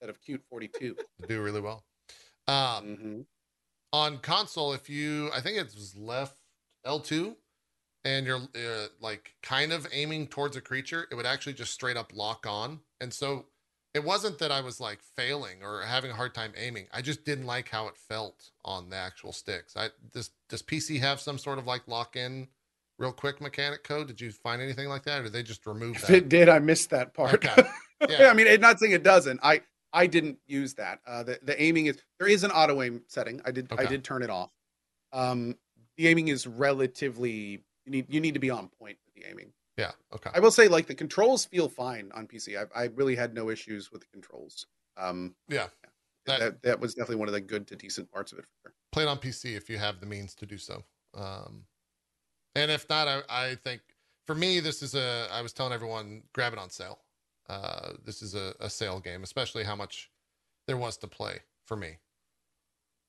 instead 0.00 0.08
of 0.10 0.20
cute 0.22 0.42
42. 0.48 0.96
Do 1.28 1.42
really 1.42 1.60
well. 1.60 1.84
Um, 2.48 2.84
hmm 2.96 3.20
on 3.92 4.18
console, 4.18 4.72
if 4.72 4.88
you, 4.88 5.30
I 5.34 5.40
think 5.42 5.58
it 5.58 5.64
was 5.74 5.94
left 5.94 6.38
L2 6.86 7.34
and 8.04 8.26
you're 8.26 8.36
uh, 8.38 8.86
like 9.00 9.34
kind 9.42 9.72
of 9.72 9.86
aiming 9.92 10.28
towards 10.28 10.56
a 10.56 10.60
creature, 10.60 11.06
it 11.10 11.14
would 11.14 11.26
actually 11.26 11.54
just 11.54 11.72
straight 11.72 11.96
up 11.96 12.12
lock 12.14 12.46
on. 12.48 12.80
And 13.00 13.12
so 13.12 13.46
it 13.94 14.02
wasn't 14.02 14.38
that 14.38 14.50
I 14.50 14.60
was 14.60 14.80
like 14.80 15.00
failing 15.16 15.62
or 15.62 15.82
having 15.82 16.10
a 16.10 16.14
hard 16.14 16.34
time 16.34 16.52
aiming. 16.56 16.86
I 16.92 17.02
just 17.02 17.24
didn't 17.24 17.46
like 17.46 17.68
how 17.68 17.88
it 17.88 17.96
felt 17.96 18.50
on 18.64 18.88
the 18.90 18.96
actual 18.96 19.32
sticks. 19.32 19.76
I 19.76 19.88
does 20.12 20.30
does 20.48 20.62
PC 20.62 20.98
have 21.00 21.20
some 21.20 21.38
sort 21.38 21.58
of 21.58 21.66
like 21.66 21.86
lock 21.86 22.16
in 22.16 22.48
real 22.98 23.12
quick 23.12 23.40
mechanic 23.40 23.84
code? 23.84 24.06
Did 24.06 24.20
you 24.20 24.30
find 24.30 24.62
anything 24.62 24.88
like 24.88 25.04
that, 25.04 25.20
or 25.20 25.24
did 25.24 25.32
they 25.32 25.42
just 25.42 25.66
remove 25.66 25.96
If 25.96 26.06
that? 26.06 26.16
it 26.16 26.28
did, 26.28 26.48
I 26.48 26.58
missed 26.58 26.90
that 26.90 27.14
part. 27.14 27.34
Okay. 27.34 27.62
yeah. 28.08 28.28
I 28.30 28.34
mean, 28.34 28.46
it, 28.46 28.60
not 28.60 28.80
saying 28.80 28.92
it 28.92 29.02
doesn't. 29.02 29.40
I 29.42 29.60
I 29.92 30.06
didn't 30.06 30.38
use 30.46 30.74
that. 30.74 31.00
Uh, 31.06 31.22
the 31.22 31.38
the 31.42 31.60
aiming 31.62 31.86
is 31.86 31.98
there 32.18 32.28
is 32.28 32.44
an 32.44 32.50
auto 32.50 32.80
aim 32.82 33.02
setting. 33.08 33.42
I 33.44 33.50
did 33.50 33.70
Okay. 33.70 33.84
I 33.84 33.86
did 33.86 34.02
turn 34.04 34.22
it 34.22 34.30
off. 34.30 34.50
Um, 35.12 35.56
the 35.98 36.08
aiming 36.08 36.28
is 36.28 36.46
relatively 36.46 37.62
you 37.84 37.92
need 37.92 38.06
you 38.08 38.20
need 38.20 38.34
to 38.34 38.40
be 38.40 38.50
on 38.50 38.68
point 38.78 38.98
with 39.04 39.14
the 39.14 39.28
aiming. 39.30 39.52
Yeah. 39.76 39.92
Okay. 40.14 40.30
I 40.34 40.40
will 40.40 40.50
say 40.50 40.68
like 40.68 40.86
the 40.86 40.94
controls 40.94 41.44
feel 41.46 41.68
fine 41.68 42.10
on 42.14 42.26
PC. 42.26 42.56
I, 42.58 42.82
I 42.82 42.84
really 42.94 43.16
had 43.16 43.34
no 43.34 43.48
issues 43.50 43.90
with 43.90 44.02
the 44.02 44.06
controls. 44.12 44.66
Um, 44.96 45.34
Yeah. 45.48 45.68
that, 46.26 46.40
That- 46.40 46.62
that 46.62 46.80
was 46.80 46.94
definitely 46.94 47.16
one 47.16 47.28
of 47.28 47.34
the 47.34 47.40
good 47.40 47.66
to 47.68 47.76
decent 47.76 48.10
parts 48.10 48.32
of 48.32 48.38
it. 48.38 48.44
Sure. 48.62 48.72
Play 48.92 49.04
it 49.04 49.08
on 49.08 49.18
PC 49.18 49.56
if 49.56 49.70
you 49.70 49.78
have 49.78 50.00
the 50.00 50.06
means 50.06 50.34
to 50.36 50.46
do 50.46 50.58
so. 50.58 50.84
Um, 51.14 51.64
and 52.54 52.70
if 52.70 52.86
not, 52.90 53.08
I, 53.08 53.22
I 53.30 53.54
think 53.54 53.80
for 54.26 54.34
me, 54.34 54.60
this 54.60 54.82
is 54.82 54.94
a. 54.94 55.26
I 55.32 55.40
was 55.42 55.52
telling 55.54 55.72
everyone, 55.72 56.22
grab 56.34 56.52
it 56.52 56.58
on 56.58 56.68
sale. 56.70 57.00
Uh, 57.48 57.92
this 58.04 58.20
is 58.22 58.34
a, 58.34 58.54
a 58.60 58.68
sale 58.70 59.00
game, 59.00 59.22
especially 59.22 59.64
how 59.64 59.74
much 59.74 60.10
there 60.66 60.76
was 60.76 60.96
to 60.98 61.08
play 61.08 61.40
for 61.66 61.76
me. 61.76 61.96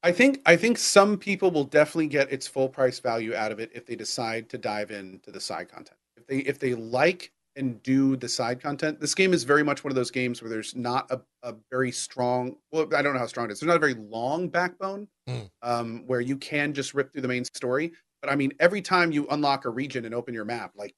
I 0.04 0.12
think 0.12 0.42
I 0.46 0.56
think 0.58 0.78
some 0.78 1.18
people 1.18 1.50
will 1.50 1.64
definitely 1.64 2.08
get 2.08 2.32
its 2.32 2.46
full 2.46 2.70
price 2.70 3.00
value 3.00 3.34
out 3.34 3.52
of 3.52 3.60
it 3.60 3.72
if 3.74 3.86
they 3.86 3.96
decide 3.96 4.50
to 4.50 4.58
dive 4.58 4.92
into 4.92 5.32
the 5.32 5.40
side 5.40 5.70
content. 5.70 5.98
If 6.18 6.28
they 6.28 6.38
if 6.40 6.60
they 6.60 6.74
like 6.76 7.32
and 7.56 7.82
do 7.84 8.16
the 8.18 8.28
side 8.28 8.60
content, 8.62 9.00
this 9.00 9.16
game 9.16 9.32
is 9.32 9.44
very 9.44 9.64
much 9.64 9.84
one 9.84 9.92
of 9.92 9.96
those 9.96 10.12
games 10.12 10.42
where 10.42 10.50
there's 10.50 10.76
not 10.76 11.10
a, 11.12 11.22
a 11.44 11.56
very 11.72 11.92
strong 11.92 12.58
well, 12.72 12.88
I 12.96 13.02
don't 13.02 13.14
know 13.14 13.20
how 13.20 13.28
strong 13.28 13.46
it 13.46 13.54
is. 13.54 13.60
There's 13.60 13.68
not 13.68 13.78
a 13.78 13.80
very 13.80 13.96
long 13.96 14.50
backbone 14.50 15.08
Mm. 15.30 15.50
um, 15.62 16.04
where 16.06 16.20
you 16.20 16.36
can 16.36 16.74
just 16.74 16.94
rip 16.94 17.14
through 17.14 17.22
the 17.22 17.30
main 17.30 17.46
story. 17.46 17.94
But 18.22 18.30
I 18.30 18.36
mean, 18.36 18.52
every 18.60 18.82
time 18.82 19.14
you 19.14 19.26
unlock 19.30 19.64
a 19.64 19.70
region 19.70 20.04
and 20.04 20.14
open 20.14 20.34
your 20.34 20.44
map, 20.44 20.74
like 20.76 20.94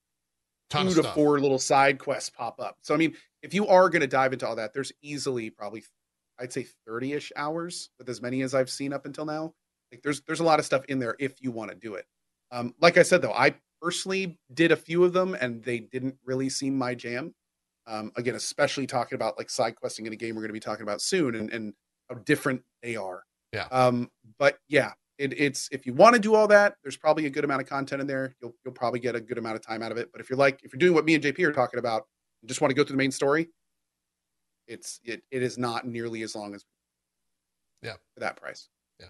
Ton 0.72 0.88
two 0.88 0.96
to 0.96 1.04
four 1.10 1.40
little 1.40 1.60
side 1.60 2.00
quests 2.00 2.32
pop 2.32 2.60
up. 2.60 2.78
So 2.82 2.96
I 2.96 2.98
mean, 2.98 3.16
if 3.44 3.54
you 3.54 3.68
are 3.68 3.88
going 3.88 4.02
to 4.02 4.08
dive 4.08 4.34
into 4.34 4.48
all 4.48 4.56
that, 4.56 4.74
there's 4.74 4.92
easily 5.04 5.52
probably 5.52 5.84
I'd 6.40 6.54
say 6.54 6.68
30ish 6.88 7.32
hours 7.36 7.90
with 7.98 8.10
as 8.10 8.22
many 8.22 8.42
as 8.42 8.54
I've 8.54 8.70
seen 8.70 8.94
up 8.94 9.06
until 9.06 9.26
now. 9.26 9.54
Like 9.92 10.02
there's 10.02 10.22
there's 10.22 10.40
a 10.40 10.44
lot 10.44 10.60
of 10.60 10.66
stuff 10.66 10.86
in 10.86 11.00
there 11.00 11.16
if 11.20 11.42
you 11.42 11.52
want 11.52 11.72
to 11.72 11.76
do 11.76 11.96
it. 11.96 12.06
Um, 12.52 12.74
like 12.82 12.98
I 12.98 13.04
said 13.04 13.22
though, 13.22 13.34
I 13.34 13.56
personally 13.82 14.38
did 14.54 14.72
a 14.72 14.76
few 14.76 15.04
of 15.04 15.14
them 15.14 15.36
and 15.40 15.64
they 15.64 15.80
didn't 15.80 16.18
really 16.26 16.50
seem 16.50 16.78
my 16.78 16.96
jam. 16.96 17.34
Um, 17.88 18.12
again, 18.16 18.36
especially 18.36 18.88
talking 18.88 19.16
about 19.16 19.38
like 19.38 19.50
side 19.50 19.76
questing 19.76 20.06
in 20.08 20.14
a 20.14 20.16
game 20.16 20.36
we're 20.36 20.42
going 20.42 20.50
to 20.50 20.54
be 20.54 20.60
talking 20.60 20.84
about 20.84 21.02
soon 21.02 21.36
and, 21.36 21.52
and 21.52 21.74
how 22.10 22.16
different 22.16 22.64
they 22.82 22.96
are. 22.96 23.24
Yeah. 23.54 23.68
Um, 23.72 24.10
but 24.40 24.58
yeah, 24.68 24.94
it, 25.18 25.40
it's 25.40 25.70
if 25.72 25.86
you 25.86 25.94
want 25.94 26.16
to 26.16 26.22
do 26.22 26.36
all 26.36 26.48
that, 26.48 26.76
there's 26.84 26.98
probably 26.98 27.26
a 27.26 27.30
good 27.30 27.44
amount 27.44 27.62
of 27.62 27.70
content 27.70 28.02
in 28.02 28.08
there. 28.08 28.36
You'll 28.42 28.56
you'll 28.66 28.74
probably 28.74 29.00
get 29.00 29.16
a 29.16 29.22
good 29.22 29.38
amount 29.38 29.56
of 29.56 29.62
time 29.62 29.82
out 29.82 29.92
of 29.92 29.98
it. 29.98 30.10
But 30.12 30.22
if 30.22 30.30
you're 30.30 30.38
like 30.38 30.60
if 30.64 30.74
you're 30.74 30.80
doing 30.80 30.94
what 30.94 31.06
me 31.06 31.16
and 31.16 31.24
JP 31.24 31.40
are 31.48 31.54
talking 31.54 31.80
about, 31.80 32.04
and 32.42 32.50
just 32.50 32.62
want 32.62 32.72
to 32.72 32.76
go 32.76 32.84
through 32.84 32.96
the 32.96 32.98
main 32.98 33.12
story, 33.12 33.48
it's 34.68 35.00
it 35.04 35.24
it 35.32 35.42
is 35.44 35.58
not 35.58 35.86
nearly 35.88 36.22
as 36.24 36.36
long 36.36 36.54
as 36.56 36.64
Yeah. 37.82 37.96
for 38.14 38.20
that 38.22 38.38
price. 38.38 38.70
Yeah. 39.00 39.08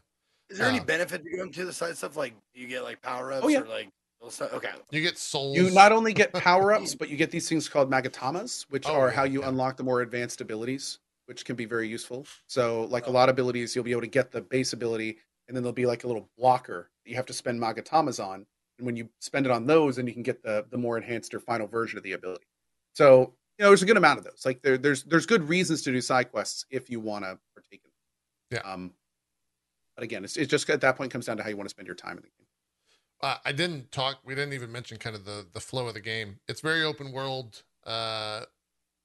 Is 0.49 0.57
there 0.57 0.67
any 0.67 0.79
Um, 0.79 0.85
benefit 0.85 1.23
to 1.23 1.37
going 1.37 1.51
to 1.51 1.65
the 1.65 1.73
side 1.73 1.95
stuff? 1.97 2.15
Like, 2.17 2.33
do 2.53 2.59
you 2.61 2.67
get 2.67 2.83
like 2.83 3.01
power 3.01 3.31
ups 3.31 3.45
Oh, 3.45 3.49
yeah. 3.49 3.61
or 3.61 3.67
like? 3.67 3.89
Okay. 4.21 4.71
You 4.89 5.01
get 5.01 5.17
souls. 5.19 5.55
You 5.55 5.69
not 5.71 5.91
only 5.91 6.11
get 6.13 6.33
power 6.33 6.73
ups, 6.73 6.95
but 6.95 7.09
you 7.09 7.17
get 7.17 7.29
these 7.31 7.47
things 7.47 7.69
called 7.69 7.91
magatamas, 7.91 8.63
which 8.69 8.87
Oh, 8.87 8.93
are 8.95 9.07
yeah, 9.09 9.13
how 9.15 9.23
you 9.23 9.41
yeah. 9.41 9.49
unlock 9.49 9.77
the 9.77 9.83
more 9.83 10.01
advanced 10.01 10.41
abilities, 10.41 10.99
which 11.25 11.45
can 11.45 11.55
be 11.55 11.65
very 11.65 11.87
useful. 11.87 12.25
So, 12.47 12.85
like 12.85 13.05
a 13.05 13.09
Oh. 13.09 13.11
lot 13.11 13.29
of 13.29 13.33
abilities, 13.35 13.75
you'll 13.75 13.83
be 13.83 13.91
able 13.91 14.01
to 14.01 14.07
get 14.07 14.31
the 14.31 14.41
base 14.41 14.73
ability, 14.73 15.19
and 15.47 15.55
then 15.55 15.61
there'll 15.63 15.73
be 15.73 15.85
like 15.85 16.05
a 16.05 16.07
little 16.07 16.31
blocker 16.37 16.89
that 17.03 17.09
you 17.09 17.15
have 17.17 17.27
to 17.27 17.33
spend 17.33 17.59
magatamas 17.59 18.23
on. 18.23 18.47
And 18.77 18.85
when 18.85 18.95
you 18.95 19.09
spend 19.19 19.45
it 19.45 19.51
on 19.51 19.67
those, 19.67 19.97
then 19.97 20.07
you 20.07 20.13
can 20.13 20.23
get 20.23 20.41
the 20.41 20.65
the 20.69 20.77
more 20.77 20.97
enhanced 20.97 21.33
or 21.35 21.39
final 21.39 21.67
version 21.67 21.97
of 21.97 22.03
the 22.03 22.13
ability. 22.13 22.45
So, 22.93 23.35
you 23.57 23.63
know, 23.63 23.69
there's 23.69 23.83
a 23.83 23.85
good 23.85 23.97
amount 23.97 24.19
of 24.19 24.25
those. 24.25 24.43
Like 24.45 24.61
there, 24.61 24.77
there's 24.77 25.03
there's 25.03 25.25
good 25.25 25.47
reasons 25.47 25.81
to 25.83 25.91
do 25.91 26.01
side 26.01 26.31
quests 26.31 26.65
if 26.69 26.89
you 26.89 26.99
want 26.99 27.23
to 27.25 27.37
partake 27.55 27.81
in. 27.83 27.91
them. 28.57 28.63
Yeah. 28.65 28.71
Um, 28.71 28.91
but 29.95 30.03
again, 30.03 30.23
it's, 30.23 30.35
it's 30.37 30.51
just 30.51 30.69
at 30.69 30.81
that 30.81 30.97
point 30.97 31.11
comes 31.11 31.25
down 31.25 31.37
to 31.37 31.43
how 31.43 31.49
you 31.49 31.57
want 31.57 31.69
to 31.69 31.73
spend 31.73 31.87
your 31.87 31.95
time 31.95 32.17
in 32.17 32.23
the 32.23 32.23
game. 32.23 32.47
uh, 33.21 33.37
I 33.45 33.51
didn't 33.53 33.91
talk. 33.91 34.19
We 34.25 34.35
didn't 34.35 34.53
even 34.53 34.71
mention 34.71 34.97
kind 34.97 35.15
of 35.15 35.25
the 35.25 35.45
the 35.53 35.61
flow 35.61 35.87
of 35.87 35.93
the 35.93 36.01
game. 36.01 36.39
It's 36.47 36.61
very 36.61 36.83
open 36.83 37.11
world, 37.11 37.63
uh, 37.85 38.41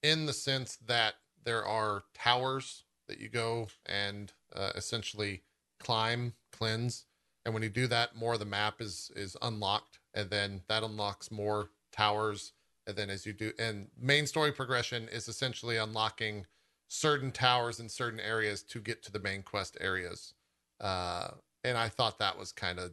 in 0.02 0.26
the 0.26 0.32
sense 0.32 0.76
that 0.86 1.14
there 1.44 1.64
are 1.64 2.02
towers 2.14 2.84
that 3.08 3.18
you 3.18 3.28
go 3.28 3.68
and 3.86 4.32
uh, 4.54 4.72
essentially 4.74 5.42
climb, 5.78 6.34
cleanse, 6.52 7.06
and 7.44 7.54
when 7.54 7.62
you 7.62 7.68
do 7.70 7.86
that, 7.86 8.14
more 8.16 8.34
of 8.34 8.40
the 8.40 8.44
map 8.44 8.80
is 8.80 9.10
is 9.14 9.36
unlocked, 9.42 10.00
and 10.12 10.28
then 10.28 10.62
that 10.68 10.82
unlocks 10.82 11.30
more 11.30 11.70
towers, 11.92 12.52
and 12.90 12.98
then 12.98 13.10
as 13.10 13.26
you 13.26 13.32
do, 13.32 13.52
and 13.58 13.88
main 13.98 14.26
story 14.26 14.52
progression 14.52 15.08
is 15.08 15.28
essentially 15.28 15.78
unlocking 15.78 16.46
certain 16.88 17.32
towers 17.32 17.80
in 17.80 17.88
certain 17.88 18.20
areas 18.20 18.62
to 18.64 18.80
get 18.80 19.02
to 19.04 19.12
the 19.12 19.20
main 19.20 19.42
quest 19.42 19.78
areas. 19.80 20.34
Uh, 20.80 21.30
and 21.64 21.78
I 21.78 21.88
thought 21.88 22.18
that 22.18 22.38
was 22.38 22.52
kind 22.52 22.78
of 22.80 22.92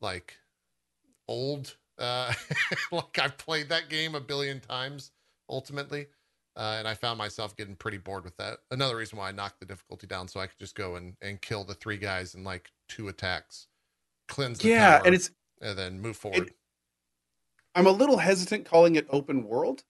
like 0.00 0.36
old. 1.28 1.76
Uh, 1.98 2.32
like 2.92 3.18
I've 3.18 3.38
played 3.38 3.68
that 3.70 3.90
game 3.90 4.14
a 4.14 4.20
billion 4.20 4.60
times 4.60 5.12
ultimately. 5.48 6.06
Uh, 6.56 6.76
and 6.78 6.86
I 6.86 6.94
found 6.94 7.18
myself 7.18 7.56
getting 7.56 7.74
pretty 7.74 7.98
bored 7.98 8.24
with 8.24 8.36
that. 8.36 8.58
Another 8.70 8.96
reason 8.96 9.18
why 9.18 9.28
I 9.28 9.32
knocked 9.32 9.58
the 9.58 9.66
difficulty 9.66 10.06
down 10.06 10.28
so 10.28 10.38
I 10.40 10.46
could 10.46 10.58
just 10.58 10.76
go 10.76 10.96
and, 10.96 11.16
and 11.20 11.40
kill 11.42 11.64
the 11.64 11.74
three 11.74 11.96
guys 11.96 12.34
in 12.36 12.44
like 12.44 12.70
two 12.88 13.08
attacks, 13.08 13.66
cleanse 14.28 14.60
the 14.60 14.68
Yeah, 14.68 14.70
tower, 14.70 15.04
and 15.04 15.14
it's 15.14 15.30
and 15.60 15.76
then 15.78 16.00
move 16.00 16.16
forward. 16.16 16.52
I'm 17.74 17.86
a 17.86 17.90
little 17.90 18.16
hesitant 18.18 18.64
calling 18.66 18.96
it 18.96 19.06
open 19.10 19.44
world 19.44 19.84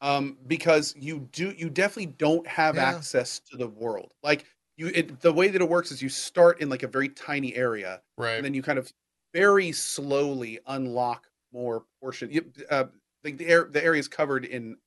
um, 0.00 0.38
because 0.46 0.94
you 0.96 1.28
do 1.32 1.50
you 1.52 1.70
definitely 1.70 2.14
don't 2.18 2.46
have 2.46 2.76
Yeah. 2.76 2.84
access 2.90 3.40
to 3.50 3.56
the 3.56 3.68
world. 3.68 4.14
Like 4.22 4.46
you, 4.76 4.88
it, 4.88 5.20
the 5.20 5.32
way 5.32 5.48
that 5.48 5.60
it 5.60 5.68
works 5.68 5.92
is 5.92 6.02
you 6.02 6.08
start 6.08 6.60
in 6.60 6.68
like 6.70 6.82
a 6.82 6.88
very 6.88 7.08
tiny 7.08 7.54
area, 7.54 8.02
right. 8.16 8.36
and 8.36 8.44
then 8.44 8.54
you 8.54 8.62
kind 8.62 8.78
of 8.78 8.92
very 9.34 9.72
slowly 9.72 10.58
unlock 10.66 11.28
more 11.52 11.84
portion. 12.02 12.30
You, 12.32 12.52
uh, 12.70 12.86
the 13.22 13.32
the, 13.32 13.46
air, 13.46 13.64
the 13.64 13.84
area 13.84 14.00
is 14.00 14.08
covered 14.08 14.44
in 14.46 14.78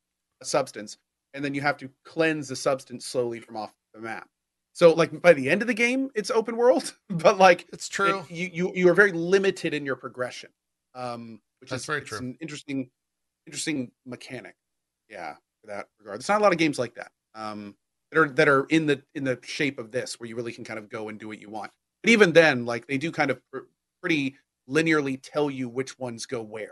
a 0.42 0.46
substance, 0.46 0.98
and 1.34 1.46
then 1.46 1.54
you 1.54 1.62
have 1.62 1.78
to 1.78 1.92
cleanse 2.06 2.48
the 2.48 2.56
substance 2.56 3.06
slowly 3.06 3.40
from 3.40 3.56
off 3.58 3.74
the 3.94 4.02
map. 4.02 4.30
So, 4.74 4.94
like 4.94 5.22
by 5.22 5.34
the 5.34 5.50
end 5.50 5.62
of 5.62 5.68
the 5.68 5.74
game, 5.76 6.10
it's 6.16 6.32
open 6.32 6.58
world, 6.58 6.98
but 7.10 7.38
like 7.38 7.68
it's 7.72 7.88
true. 7.88 8.20
it- 8.20 8.32
you 8.32 8.50
you 8.52 8.72
you 8.76 8.90
are 8.90 8.96
very 8.96 9.12
limited 9.12 9.74
in 9.76 9.86
your 9.86 9.96
progression, 9.96 10.52
um, 10.96 11.42
which 11.64 11.70
That's 11.70 11.84
is 11.84 11.88
very 11.88 12.02
it's 12.02 12.10
true. 12.10 12.18
An 12.20 12.38
interesting, 12.42 12.90
interesting 13.48 13.92
mechanic. 14.06 14.56
Yeah, 15.10 15.36
for 15.62 15.68
that 15.68 15.88
regard, 16.00 16.20
there's 16.20 16.30
not 16.30 16.42
a 16.42 16.44
lot 16.44 16.52
of 16.52 16.60
games 16.60 16.78
like 16.78 16.94
that 16.96 17.12
um, 17.36 17.76
that 18.12 18.20
are 18.20 18.30
that 18.30 18.48
are 18.50 18.66
in 18.66 18.86
the 18.86 19.02
in 19.16 19.24
the 19.24 19.40
shape 19.44 19.80
of 19.80 19.92
this, 19.92 20.20
where 20.20 20.28
you 20.28 20.36
really 20.36 20.52
can 20.52 20.64
kind 20.64 20.78
of 20.78 20.90
go 20.90 21.10
and 21.10 21.20
do 21.20 21.28
what 21.28 21.40
you 21.40 21.50
want. 21.50 21.72
But 22.02 22.10
even 22.10 22.34
then, 22.34 22.66
like 22.66 22.86
they 22.88 22.98
do 22.98 23.12
kind 23.12 23.32
of 23.32 23.40
pr- 23.52 23.60
pretty 24.02 24.36
linearly 24.70 25.20
tell 25.22 25.50
you 25.50 25.70
which 25.70 25.98
ones 25.98 26.26
go 26.26 26.42
where. 26.42 26.72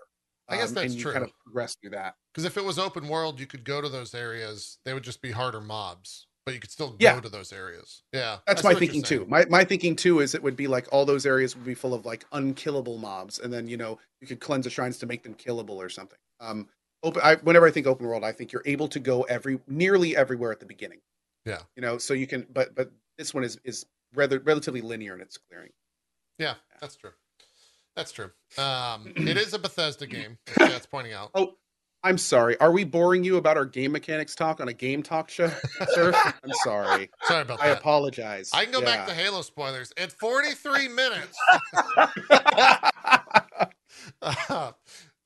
I 0.49 0.57
guess 0.57 0.69
um, 0.69 0.76
that's 0.76 0.85
and 0.88 0.95
you 0.95 1.01
true. 1.01 1.13
kind 1.13 1.23
of 1.23 1.31
progress 1.45 1.76
through 1.76 1.91
that. 1.91 2.15
Because 2.34 2.43
if 2.43 2.57
it 2.57 2.63
was 2.65 2.77
open 2.77 3.07
world, 3.07 3.39
you 3.39 3.47
could 3.47 3.63
go 3.63 3.80
to 3.80 3.88
those 3.88 4.13
areas. 4.13 4.80
They 4.84 4.93
would 4.93 5.03
just 5.03 5.22
be 5.22 5.31
harder 5.31 5.61
mobs, 5.61 6.27
but 6.52 6.56
you 6.56 6.60
could 6.60 6.72
still 6.72 6.90
go 6.90 6.98
Yeah. 6.99 7.19
to 7.19 7.30
those 7.30 7.53
areas. 7.53 8.03
Yeah, 8.11 8.40
That's 8.45 8.64
my 8.64 8.73
thinking 8.73 9.02
too. 9.02 9.26
My 9.30 9.45
my 9.45 9.64
thinking 9.64 9.95
too 9.95 10.19
is 10.19 10.36
it 10.36 10.44
would 10.44 10.57
be 10.57 10.68
like 10.68 10.88
all 10.91 11.06
those 11.06 11.26
areas 11.26 11.56
would 11.56 11.65
be 11.65 11.73
full 11.73 11.94
of 11.94 12.06
like 12.06 12.26
unkillable 12.34 12.98
mobs, 12.98 13.40
and 13.40 13.53
then 13.53 13.68
you 13.68 13.78
know 13.78 13.99
you 14.19 14.28
could 14.28 14.41
cleanse 14.41 14.65
the 14.65 14.69
shrines 14.69 14.98
to 14.99 15.06
make 15.06 15.23
them 15.23 15.34
killable 15.34 15.78
or 15.78 15.88
something. 15.90 16.19
Um, 16.41 16.68
open. 17.03 17.22
I, 17.23 17.36
whenever 17.36 17.65
I 17.65 17.72
think 17.72 17.88
open 17.88 18.06
world, 18.06 18.23
I 18.26 18.34
think 18.34 18.52
you're 18.52 18.64
able 18.65 18.88
to 18.90 18.99
go 18.99 19.23
every 19.23 19.60
nearly 19.68 20.15
everywhere 20.15 20.52
at 20.52 20.60
the 20.60 20.65
beginning. 20.65 20.99
Yeah. 21.45 21.60
You 21.76 21.82
know, 21.82 21.98
so 21.98 22.14
you 22.14 22.28
can, 22.28 22.45
but 22.52 22.76
but 22.76 22.91
this 23.18 23.34
one 23.34 23.44
is 23.45 23.60
is 23.64 23.86
rather 24.14 24.40
relatively 24.40 24.82
linear 24.82 25.15
in 25.15 25.22
its 25.22 25.38
clearing. 25.38 25.72
Yeah, 26.38 26.56
that's 26.82 26.95
true. 26.98 27.11
That's 27.95 28.11
true. 28.11 28.32
Um, 28.57 29.14
it 29.15 29.38
is 29.38 29.53
a 29.53 29.60
Bethesda 29.60 30.07
game. 30.07 30.38
That's 30.57 30.86
pointing 30.86 31.11
out. 31.14 31.30
Oh, 31.36 31.56
I'm 32.03 32.18
sorry. 32.18 32.60
Are 32.60 32.72
we 32.72 32.84
boring 32.84 33.23
you 33.23 33.38
about 33.38 33.57
our 33.57 33.65
game 33.65 33.91
mechanics 33.91 34.34
talk 34.34 34.60
on 34.60 34.68
a 34.68 34.73
game 34.73 35.03
talk 35.03 35.30
show, 35.30 35.52
sir? 35.94 36.11
I'm 36.44 36.53
sorry. 36.64 37.11
Sorry 37.23 37.41
about 37.44 37.61
I 37.61 37.68
that. 37.68 37.78
I 37.78 37.80
apologize. 37.80 38.49
I 38.53 38.64
can 38.64 38.73
go 38.73 38.82
back 38.82 39.07
to 39.07 39.14
Halo 39.14 39.44
spoilers 39.44 39.94
at 39.98 40.11
43 40.11 40.88
minutes. 40.88 41.38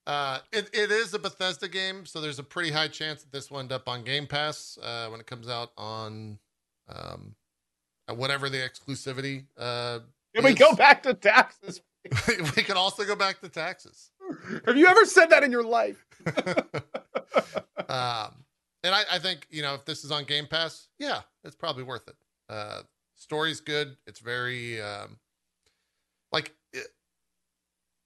uh, 0.06 0.40
it, 0.52 0.70
it 0.74 0.92
is 0.92 1.14
a 1.14 1.20
Bethesda 1.20 1.70
game, 1.70 2.06
so 2.06 2.20
there's 2.20 2.40
a 2.40 2.44
pretty 2.44 2.72
high 2.72 2.90
chance 2.90 3.22
that 3.24 3.32
this 3.32 3.50
will 3.50 3.60
end 3.60 3.72
up 3.72 3.88
on 3.88 4.04
Game 4.04 4.28
Pass 4.28 4.78
uh, 4.84 5.08
when 5.08 5.22
it 5.22 5.28
comes 5.28 5.48
out 5.48 5.72
on 5.78 6.40
um, 6.90 7.36
uh, 8.10 8.14
whatever 8.14 8.50
the 8.50 8.58
exclusivity. 8.58 9.46
Uh, 9.58 10.00
Can 10.36 10.44
we 10.44 10.52
is. 10.52 10.60
go 10.60 10.76
back 10.76 11.04
to 11.04 11.14
taxes? 11.14 11.82
we 12.56 12.64
can 12.64 12.78
also 12.78 13.04
go 13.04 13.16
back 13.16 13.40
to 13.42 13.50
taxes. 13.50 14.12
Have 14.66 14.78
you 14.78 14.88
ever 14.88 15.06
said 15.06 15.28
that 15.28 15.44
in 15.44 15.52
your 15.52 15.64
life? 15.64 16.06
um, 17.90 18.44
and 18.84 18.94
I, 18.94 19.04
I 19.14 19.20
think 19.20 19.48
you 19.50 19.62
know 19.62 19.74
if 19.76 19.86
this 19.86 20.04
is 20.04 20.12
on 20.12 20.24
Game 20.26 20.48
Pass, 20.48 20.90
yeah, 21.00 21.22
it's 21.44 21.56
probably 21.56 21.84
worth 21.84 22.08
it. 22.08 22.16
Uh, 22.50 22.82
story's 23.16 23.60
good. 23.60 23.98
It's 24.08 24.20
very 24.20 24.82
um, 24.82 25.18
like 26.32 26.54
it, 26.74 26.88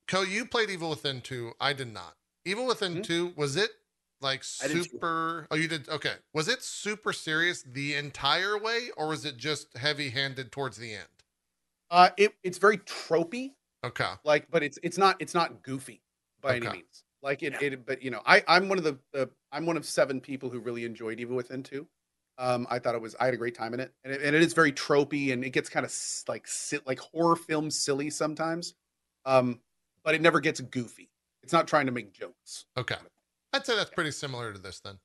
Co. 0.07 0.21
You 0.21 0.45
played 0.45 0.69
Evil 0.69 0.89
Within 0.89 1.21
two. 1.21 1.53
I 1.59 1.73
did 1.73 1.91
not. 1.93 2.15
Evil 2.45 2.65
Within 2.65 2.95
Mhm. 2.97 3.03
two 3.03 3.33
was 3.35 3.55
it 3.55 3.71
like 4.21 4.43
I 4.61 4.67
did 4.67 4.73
too. 4.77 4.83
super? 4.83 5.47
Oh, 5.51 5.55
you 5.55 5.67
did. 5.67 5.87
Okay. 5.89 6.15
Was 6.33 6.47
it 6.47 6.63
super 6.63 7.13
serious 7.13 7.61
the 7.63 7.95
entire 7.95 8.57
way, 8.57 8.89
or 8.97 9.07
was 9.07 9.25
it 9.25 9.37
just 9.37 9.75
heavy-handed 9.77 10.51
towards 10.51 10.77
the 10.77 10.93
end? 10.93 11.07
Uh, 11.91 12.09
it, 12.17 12.35
it's 12.43 12.57
very 12.57 12.77
tropey, 12.79 13.53
Okay. 13.83 14.13
like, 14.23 14.49
but 14.51 14.61
it's 14.63 14.77
it's 14.83 14.97
not 14.97 15.15
it's 15.19 15.33
not 15.33 15.63
goofy 15.63 16.01
by 16.41 16.55
any 16.57 16.67
means. 16.67 17.03
Like 17.21 17.43
it, 17.43 17.61
it, 17.61 17.85
but 17.85 18.01
you 18.01 18.11
know, 18.11 18.21
I 18.25 18.43
I'm 18.47 18.69
one 18.69 18.77
of 18.77 18.83
the, 18.83 18.97
the 19.13 19.29
I'm 19.51 19.65
one 19.65 19.77
of 19.77 19.85
seven 19.85 20.21
people 20.21 20.49
who 20.49 20.59
really 20.59 20.85
enjoyed 20.85 21.19
Evil 21.19 21.35
Within 21.35 21.63
two. 21.63 21.87
Um, 22.37 22.65
I 22.69 22.79
thought 22.79 22.95
it 22.95 23.01
was 23.01 23.15
I 23.19 23.25
had 23.25 23.33
a 23.33 23.37
great 23.37 23.55
time 23.55 23.73
in 23.73 23.81
it, 23.81 23.91
and 24.05 24.13
it, 24.13 24.21
and 24.21 24.33
it 24.35 24.41
is 24.41 24.53
very 24.53 24.71
tropey, 24.71 25.33
and 25.33 25.43
it 25.43 25.49
gets 25.49 25.67
kind 25.69 25.85
of 25.85 25.93
like 26.29 26.47
sit 26.47 26.87
like 26.87 26.99
horror 26.99 27.35
film 27.35 27.69
silly 27.69 28.09
sometimes. 28.09 28.73
Um, 29.25 29.59
but 30.03 30.15
it 30.15 30.21
never 30.21 30.39
gets 30.39 30.61
goofy. 30.61 31.09
It's 31.43 31.51
not 31.51 31.67
trying 31.67 31.87
to 31.87 31.91
make 31.91 32.13
jokes. 32.13 32.65
Okay. 32.77 32.95
I'd 33.51 33.65
say 33.65 33.75
that's 33.75 33.89
pretty 33.89 34.11
similar 34.11 34.53
to 34.53 34.59
this 34.59 34.79
then. 34.79 34.99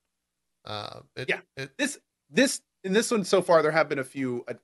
Uh, 0.64 1.00
it, 1.16 1.28
Yeah. 1.28 1.40
It, 1.56 1.76
this 1.76 1.98
this 2.30 2.60
in 2.84 2.92
this 2.92 3.10
one 3.10 3.24
so 3.24 3.42
far 3.42 3.60
there 3.62 3.72
have 3.72 3.88
been 3.88 3.98
a 3.98 4.04
few 4.04 4.44
uh, 4.46 4.54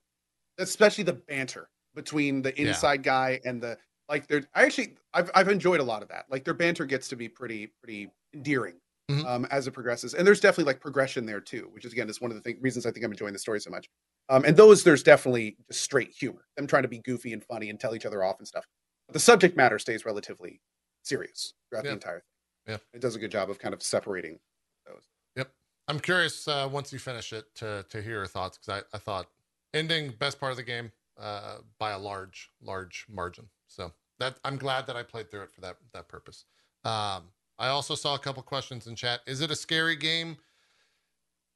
especially 0.57 1.03
the 1.03 1.13
banter 1.13 1.69
between 1.95 2.41
the 2.41 2.53
Yeah. 2.55 2.69
inside 2.69 3.03
guy 3.03 3.41
and 3.43 3.61
the 3.61 3.77
like 4.11 4.27
they're 4.27 4.43
i 4.55 4.65
actually 4.65 4.97
I've, 5.13 5.31
I've 5.35 5.49
enjoyed 5.49 5.79
a 5.81 5.83
lot 5.85 6.03
of 6.03 6.09
that 6.09 6.27
like 6.29 6.45
their 6.45 6.53
banter 6.53 6.85
gets 6.85 7.09
to 7.09 7.17
be 7.17 7.29
pretty 7.29 7.67
pretty 7.67 8.11
endearing 8.33 8.81
Mhm. 9.11 9.25
um 9.25 9.45
as 9.51 9.67
it 9.67 9.71
progresses 9.71 10.13
and 10.13 10.27
there's 10.27 10.39
definitely 10.39 10.65
like 10.71 10.81
progression 10.81 11.25
there 11.25 11.41
too 11.41 11.69
which 11.71 11.85
is 11.85 11.93
again 11.93 12.09
is 12.09 12.21
one 12.21 12.31
of 12.31 12.35
the 12.37 12.41
thing, 12.41 12.61
reasons 12.61 12.85
i 12.85 12.91
think 12.91 13.05
i'm 13.05 13.11
enjoying 13.11 13.33
the 13.33 13.39
story 13.39 13.59
so 13.59 13.71
much 13.71 13.89
um 14.29 14.45
and 14.45 14.55
those 14.57 14.83
there's 14.83 15.03
definitely 15.03 15.57
just 15.67 15.81
straight 15.81 16.11
humor 16.11 16.45
them 16.57 16.67
trying 16.67 16.83
to 16.83 16.89
be 16.89 16.99
goofy 16.99 17.33
and 17.33 17.43
funny 17.45 17.69
and 17.71 17.79
tell 17.79 17.95
each 17.95 18.05
other 18.05 18.23
off 18.23 18.37
and 18.39 18.47
stuff 18.47 18.65
but 19.07 19.13
the 19.13 19.19
subject 19.19 19.57
matter 19.57 19.79
stays 19.79 20.05
relatively 20.05 20.61
serious 21.03 21.55
throughout 21.69 21.85
Yeah. 21.85 21.91
the 21.91 21.95
entire 21.95 22.19
thing 22.19 22.25
Yeah. 22.67 22.77
it 22.93 23.01
does 23.01 23.15
a 23.15 23.19
good 23.19 23.31
job 23.31 23.49
of 23.49 23.59
kind 23.59 23.73
of 23.73 23.83
separating 23.83 24.39
those 24.85 25.09
Yep, 25.35 25.53
I'm 25.87 25.99
curious 25.99 26.47
uh, 26.47 26.69
once 26.71 26.91
you 26.93 26.99
finish 26.99 27.33
it 27.33 27.53
to 27.55 27.85
to 27.89 28.01
hear 28.01 28.13
your 28.17 28.27
thoughts 28.27 28.57
because 28.57 28.83
I, 28.83 28.95
I 28.95 28.99
thought 28.99 29.29
ending 29.73 30.11
best 30.11 30.39
part 30.39 30.51
of 30.51 30.57
the 30.57 30.63
game 30.63 30.91
uh, 31.17 31.59
by 31.79 31.91
a 31.91 31.99
large 31.99 32.49
large 32.61 33.05
margin. 33.09 33.49
So 33.67 33.93
that 34.21 34.37
I'm 34.45 34.57
glad 34.57 34.87
that 34.87 34.95
I 34.95 35.03
played 35.03 35.29
through 35.29 35.43
it 35.43 35.51
for 35.51 35.61
that 35.61 35.77
that 35.93 36.07
purpose. 36.07 36.45
Um, 36.83 37.23
I 37.59 37.67
also 37.67 37.95
saw 37.95 38.15
a 38.15 38.19
couple 38.19 38.41
questions 38.43 38.87
in 38.87 38.95
chat. 38.95 39.21
Is 39.27 39.41
it 39.41 39.51
a 39.51 39.55
scary 39.55 39.95
game? 39.95 40.37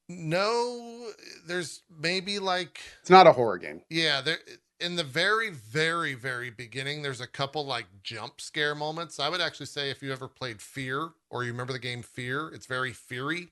No, 0.08 1.10
there's 1.48 1.82
maybe 2.00 2.38
like 2.38 2.80
it's 3.02 3.10
not 3.10 3.26
a 3.26 3.32
horror 3.32 3.58
game 3.58 3.82
yeah, 3.90 4.22
there 4.22 4.38
in 4.80 4.96
the 4.96 5.04
very, 5.04 5.50
very, 5.50 6.14
very 6.14 6.50
beginning, 6.50 7.02
there's 7.02 7.22
a 7.22 7.28
couple 7.28 7.66
like 7.66 7.86
jump 8.04 8.42
scare 8.42 8.76
moments. 8.76 9.20
I 9.20 9.30
would 9.30 9.42
actually 9.42 9.68
say 9.68 9.90
if 9.90 10.02
you 10.02 10.12
ever 10.12 10.28
played 10.28 10.62
Fear 10.62 11.12
or 11.30 11.44
you 11.44 11.52
remember 11.52 11.74
the 11.74 11.80
game 11.80 12.02
Fear, 12.02 12.50
it's 12.50 12.66
very 12.66 12.92
feary 12.92 13.50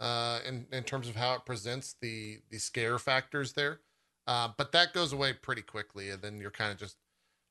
uh, 0.00 0.40
in 0.46 0.66
in 0.72 0.82
terms 0.82 1.08
of 1.08 1.16
how 1.16 1.34
it 1.34 1.46
presents 1.46 1.94
the 2.00 2.38
the 2.50 2.58
scare 2.58 2.98
factors 2.98 3.52
there. 3.52 3.80
Uh, 4.26 4.48
but 4.56 4.72
that 4.72 4.92
goes 4.92 5.12
away 5.12 5.32
pretty 5.32 5.62
quickly, 5.62 6.10
and 6.10 6.20
then 6.20 6.40
you're 6.40 6.50
kind 6.50 6.72
of 6.72 6.78
just 6.78 6.96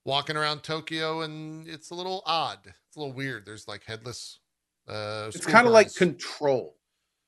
walking 0.06 0.38
around 0.38 0.64
Tokyo, 0.64 1.22
and 1.22 1.68
it's 1.68 1.90
a 1.90 1.96
little 1.96 2.24
odd. 2.26 2.60
It's 2.66 2.96
a 2.96 3.00
little 3.00 3.14
weird. 3.14 3.46
There's 3.46 3.68
like 3.68 3.84
headless. 3.84 4.40
Uh, 4.88 5.26
it's 5.34 5.46
kind 5.46 5.68
of 5.68 5.74
like 5.74 5.94
control 5.96 6.78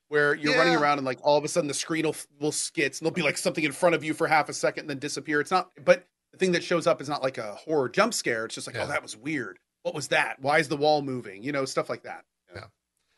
where 0.09 0.35
you're 0.35 0.55
running 0.55 0.75
around 0.75 0.99
and 0.99 1.05
like 1.05 1.19
all 1.23 1.37
of 1.37 1.43
a 1.43 1.47
sudden 1.47 1.67
the 1.67 1.73
screen 1.73 2.05
will, 2.05 2.15
will 2.39 2.51
skits 2.51 2.99
and 2.99 3.05
there'll 3.05 3.13
be 3.15 3.21
like 3.23 3.37
something 3.37 3.63
in 3.63 3.71
front 3.73 3.93
of 3.95 4.03
you 4.05 4.13
for 4.13 4.25
half 4.27 4.47
a 4.47 4.53
second 4.53 4.81
and 4.83 4.89
then 4.91 4.99
disappear 4.99 5.41
it's 5.41 5.51
not 5.51 5.69
but 5.83 6.07
the 6.31 6.37
thing 6.37 6.53
that 6.53 6.63
shows 6.63 6.87
up 6.87 7.01
is 7.01 7.09
not 7.09 7.21
like 7.21 7.37
a 7.37 7.55
horror 7.55 7.89
jump 7.89 8.13
scare 8.13 8.45
it's 8.45 8.55
just 8.55 8.67
like 8.67 8.75
Yeah. 8.77 8.83
oh 8.83 8.87
that 8.87 9.01
was 9.03 9.17
weird 9.17 9.59
what 9.83 9.93
was 9.93 10.07
that 10.09 10.37
why 10.39 10.59
is 10.59 10.69
the 10.69 10.77
wall 10.77 11.01
moving 11.01 11.43
you 11.43 11.51
know 11.51 11.65
stuff 11.65 11.89
like 11.89 12.03
that 12.03 12.23
Yeah. 12.55 12.65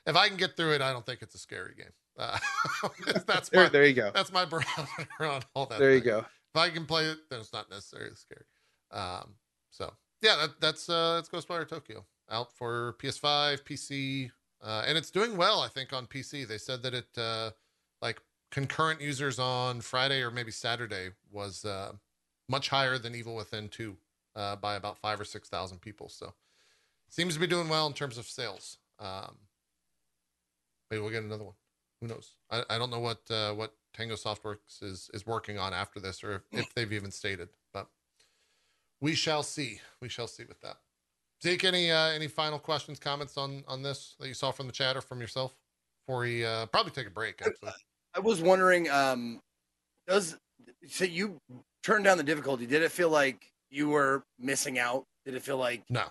if 0.07 0.15
I 0.15 0.29
can 0.29 0.37
get 0.37 0.57
through 0.57 0.71
it, 0.73 0.81
I 0.81 0.91
don't 0.93 1.05
think 1.05 1.21
it's 1.21 1.35
a 1.35 1.37
scary 1.37 1.75
game. 1.75 1.91
Uh, 2.17 2.39
that's 3.27 3.49
there, 3.49 3.63
my 3.65 3.69
there 3.69 3.85
you 3.85 3.93
go 3.93 4.09
that's 4.15 4.31
my 4.31 4.45
barometer 4.49 5.05
on 5.21 5.41
all 5.53 5.67
that. 5.67 5.77
there 5.77 5.93
you 5.93 6.01
go 6.01 6.19
If 6.19 6.59
I 6.59 6.69
can 6.71 6.85
play 6.85 7.05
it, 7.05 7.17
then 7.29 7.39
it's 7.41 7.53
not 7.53 7.69
necessarily 7.69 8.15
scary. 8.15 8.45
Um, 8.89 9.35
so 9.79 9.93
yeah, 10.21 10.35
that, 10.35 10.61
that's 10.61 10.89
uh, 10.89 11.15
that's 11.15 11.29
Ghostwire 11.29 11.67
Tokyo 11.67 12.05
out 12.29 12.53
for 12.53 12.95
PS5, 13.01 13.63
PC, 13.63 14.31
uh, 14.61 14.83
and 14.85 14.97
it's 14.97 15.09
doing 15.09 15.37
well. 15.37 15.61
I 15.61 15.67
think 15.67 15.93
on 15.93 16.05
PC. 16.05 16.47
They 16.47 16.57
said 16.57 16.83
that 16.83 16.93
it 16.93 17.07
uh, 17.17 17.51
like 18.01 18.21
concurrent 18.51 19.01
users 19.01 19.39
on 19.39 19.81
Friday 19.81 20.21
or 20.21 20.31
maybe 20.31 20.51
Saturday 20.51 21.09
was 21.31 21.65
uh, 21.65 21.93
much 22.47 22.69
higher 22.69 22.97
than 22.97 23.15
Evil 23.15 23.35
Within 23.35 23.69
two 23.69 23.97
uh, 24.35 24.55
by 24.57 24.75
about 24.75 24.97
five 24.97 25.19
or 25.19 25.25
six 25.25 25.49
thousand 25.49 25.79
people. 25.79 26.09
So 26.09 26.33
seems 27.09 27.33
to 27.35 27.39
be 27.39 27.47
doing 27.47 27.69
well 27.69 27.87
in 27.87 27.93
terms 27.93 28.17
of 28.17 28.25
sales. 28.27 28.77
Um, 28.99 29.37
maybe 30.91 31.01
we'll 31.01 31.11
get 31.11 31.23
another 31.23 31.45
one. 31.45 31.55
Who 32.01 32.07
knows? 32.07 32.35
I, 32.51 32.63
I 32.69 32.77
don't 32.77 32.91
know 32.91 32.99
what 32.99 33.19
uh, 33.31 33.53
what 33.53 33.73
Tango 33.93 34.15
Softworks 34.15 34.83
is 34.83 35.09
is 35.13 35.25
working 35.25 35.57
on 35.57 35.73
after 35.73 35.99
this, 35.99 36.23
or 36.23 36.43
if, 36.51 36.59
if 36.59 36.73
they've 36.73 36.91
even 36.91 37.11
stated. 37.11 37.49
But 37.73 37.87
we 39.01 39.15
shall 39.15 39.43
see. 39.43 39.79
We 40.01 40.09
shall 40.09 40.27
see 40.27 40.45
with 40.45 40.59
that. 40.61 40.77
Zeke, 41.41 41.63
any 41.63 41.91
uh, 41.91 42.09
any 42.09 42.27
final 42.27 42.59
questions, 42.59 42.99
comments 42.99 43.37
on 43.37 43.63
on 43.67 43.81
this 43.81 44.15
that 44.19 44.27
you 44.27 44.33
saw 44.33 44.51
from 44.51 44.67
the 44.67 44.73
chat 44.73 44.97
or 44.97 45.01
from 45.01 45.21
yourself? 45.21 45.55
Before 46.05 46.21
we 46.21 46.45
uh, 46.45 46.65
probably 46.67 46.91
take 46.91 47.07
a 47.07 47.11
break. 47.11 47.41
Actually, 47.41 47.71
I 48.15 48.19
was 48.19 48.41
wondering, 48.41 48.89
um, 48.89 49.39
does 50.07 50.37
so 50.87 51.05
you 51.05 51.37
turned 51.83 52.03
down 52.05 52.17
the 52.17 52.23
difficulty? 52.23 52.65
Did 52.65 52.81
it 52.81 52.91
feel 52.91 53.09
like 53.09 53.51
you 53.69 53.89
were 53.89 54.23
missing 54.39 54.79
out? 54.79 55.05
Did 55.25 55.35
it 55.35 55.43
feel 55.43 55.57
like 55.57 55.83
no. 55.89 56.05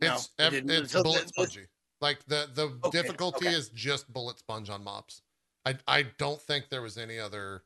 No, 0.00 0.14
It's 0.14 0.30
it 0.38 0.42
ev- 0.42 0.52
didn't. 0.52 0.70
it's 0.70 0.92
So 0.92 1.02
bullet 1.02 1.28
spongy. 1.28 1.66
Like 2.00 2.24
the 2.26 2.48
the 2.52 2.78
Okay, 2.84 3.02
difficulty 3.02 3.46
okay. 3.46 3.56
is 3.56 3.68
just 3.70 4.12
bullet 4.12 4.38
sponge 4.38 4.70
on 4.70 4.82
mops. 4.82 5.22
I 5.64 5.76
I 5.86 6.06
don't 6.18 6.40
think 6.40 6.68
there 6.68 6.82
was 6.82 6.98
any 6.98 7.18
other 7.18 7.62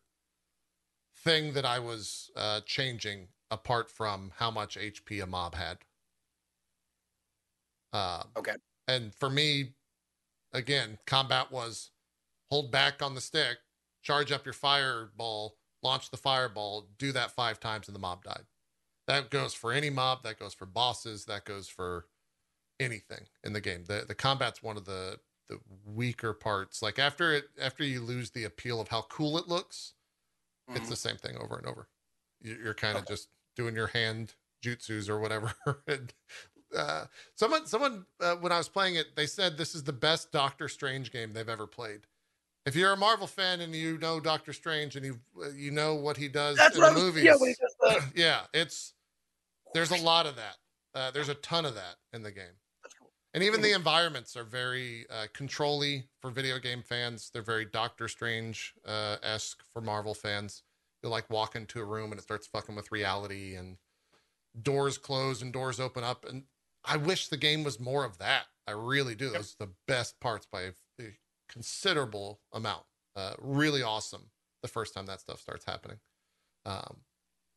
thing 1.24 1.52
that 1.55 1.64
I 1.64 1.78
was 1.78 2.30
uh, 2.36 2.60
changing 2.66 3.28
apart 3.51 3.90
from 3.90 4.32
how 4.36 4.51
much 4.51 4.77
HP 4.77 5.20
a 5.22 5.27
mob 5.27 5.55
had. 5.55 5.78
Um, 7.93 8.32
Okay. 8.36 8.55
And 8.89 9.14
for 9.14 9.31
me, 9.31 9.74
again, 10.52 10.98
combat 11.06 11.51
was 11.52 11.90
hold 12.51 12.72
back 12.72 13.02
on 13.02 13.14
the 13.14 13.20
stick, 13.20 13.59
charge 14.02 14.32
up 14.32 14.44
your 14.44 14.52
fireball, 14.52 15.59
launch 15.82 16.10
the 16.10 16.16
fireball, 16.16 16.89
do 16.98 17.12
that 17.12 17.31
five 17.31 17.60
times, 17.60 17.89
and 17.89 17.94
the 17.94 18.01
mob 18.01 18.24
died. 18.24 18.47
That 19.06 19.31
goes 19.31 19.55
for 19.55 19.72
any 19.72 19.90
mob. 19.90 20.22
That 20.24 20.39
goes 20.39 20.55
for 20.55 20.66
bosses. 20.66 21.24
That 21.27 21.44
goes 21.44 21.68
for 21.68 22.09
anything 22.81 23.28
in 23.44 23.52
the 23.52 23.60
game. 23.60 23.85
The 23.85 24.05
the 24.06 24.14
combat's 24.14 24.62
one 24.62 24.77
of 24.77 24.85
the 24.85 25.20
the 25.48 25.60
weaker 25.85 26.32
parts. 26.32 26.82
Like 26.82 26.98
after 26.98 27.32
it 27.32 27.51
after 27.59 27.85
you 27.85 28.01
lose 28.02 28.31
the 28.31 28.44
appeal 28.44 28.81
of 28.81 28.89
how 28.89 29.02
cool 29.02 29.39
it 29.39 29.48
looks, 29.48 29.94
it's 30.74 30.86
Mhm. 30.86 30.90
the 30.90 30.97
same 30.97 31.16
thing 31.18 31.36
over 31.39 31.56
and 31.59 31.66
over. 31.66 31.89
You- 32.40 32.56
You're 32.56 32.74
kind 32.74 32.98
of 32.98 33.05
Okay. 33.05 33.14
just 33.14 33.31
doing 33.61 33.74
your 33.74 33.89
hand 33.89 34.35
jutsus 34.65 35.09
or 35.09 35.19
whatever. 35.20 35.53
and, 35.87 36.15
uh, 36.77 37.05
someone, 37.35 37.66
someone, 37.66 38.07
uh, 38.20 38.37
when 38.37 38.53
I 38.53 38.59
was 38.59 38.69
playing 38.69 38.95
it, 38.95 39.16
they 39.16 39.27
said 39.27 39.59
this 39.59 39.74
is 39.74 39.85
the 39.85 39.93
best 39.93 40.32
Doctor 40.32 40.69
Strange 40.69 41.12
game 41.12 41.32
they've 41.32 41.49
ever 41.49 41.66
played. 41.66 42.01
If 42.65 42.77
you're 42.77 42.93
a 42.93 42.97
Marvel 42.97 43.27
fan 43.27 43.61
and 43.61 43.74
you 43.74 43.99
know 43.99 44.20
Doctor 44.20 44.53
Strange 44.53 44.97
and 44.97 45.05
you 45.05 45.19
uh, 45.43 45.49
you 45.51 45.70
know 45.70 45.95
what 45.95 46.16
he 46.16 46.28
does 46.28 46.57
That's 46.57 46.77
in 46.77 46.82
the 46.82 46.93
movies, 46.93 47.24
yeah. 47.24 47.37
When 47.37 47.49
he 47.49 47.57
does 47.61 47.74
the, 47.81 48.05
yeah, 48.20 48.43
it's 48.55 48.95
there's 49.74 49.91
a 49.91 50.03
lot 50.03 50.27
of 50.27 50.37
that. 50.37 50.57
Uh, 50.95 51.11
there's 51.11 51.28
a 51.28 51.35
ton 51.35 51.65
of 51.65 51.74
that 51.74 51.97
in 52.12 52.23
the 52.23 52.31
game. 52.31 52.57
And 53.32 53.43
even 53.45 53.62
the 53.62 53.73
environments 53.73 54.37
are 54.37 54.45
very 54.45 55.07
uh, 55.09 55.27
controlly 55.32 56.05
for 56.20 56.31
video 56.31 56.59
game 56.59 56.82
fans. 56.82 57.31
They're 57.32 57.43
very 57.43 57.65
Doctor 57.65 58.09
Strange 58.09 58.74
uh, 58.85 59.16
esque 59.23 59.62
for 59.73 59.81
Marvel 59.81 60.15
fans. 60.15 60.62
You'll 61.02 61.12
like 61.12 61.31
walk 61.31 61.56
into 61.56 61.81
a 61.81 61.85
room 61.85 62.12
and 62.12 62.18
it 62.18 62.22
starts 62.22 62.47
fucking 62.47 62.74
with 62.74 62.93
reality, 62.93 63.55
and 63.55 63.78
doors 64.60 64.98
close 64.98 65.43
and 65.43 65.52
doors 65.52 65.81
open 65.81 66.05
up. 66.05 66.24
And 66.24 66.44
I 66.85 66.97
wish 66.97 67.28
the 67.28 67.36
game 67.36 67.64
was 67.64 67.81
more 67.81 68.05
of 68.05 68.18
that. 68.18 68.47
I 68.66 68.72
really 68.72 69.14
do. 69.14 69.31
Those 69.31 69.55
are 69.60 69.66
the 69.66 69.72
best 69.86 70.20
parts 70.20 70.47
by 70.47 70.62
a, 70.62 70.72
a 71.01 71.18
considerable 71.48 72.43
amount. 72.52 72.86
Uh, 73.16 73.35
really 73.39 73.82
awesome 73.82 74.31
the 74.62 74.68
first 74.68 74.94
time 74.94 75.06
that 75.06 75.20
stuff 75.20 75.40
starts 75.40 75.64
happening. 75.64 76.01
Um, 76.64 77.02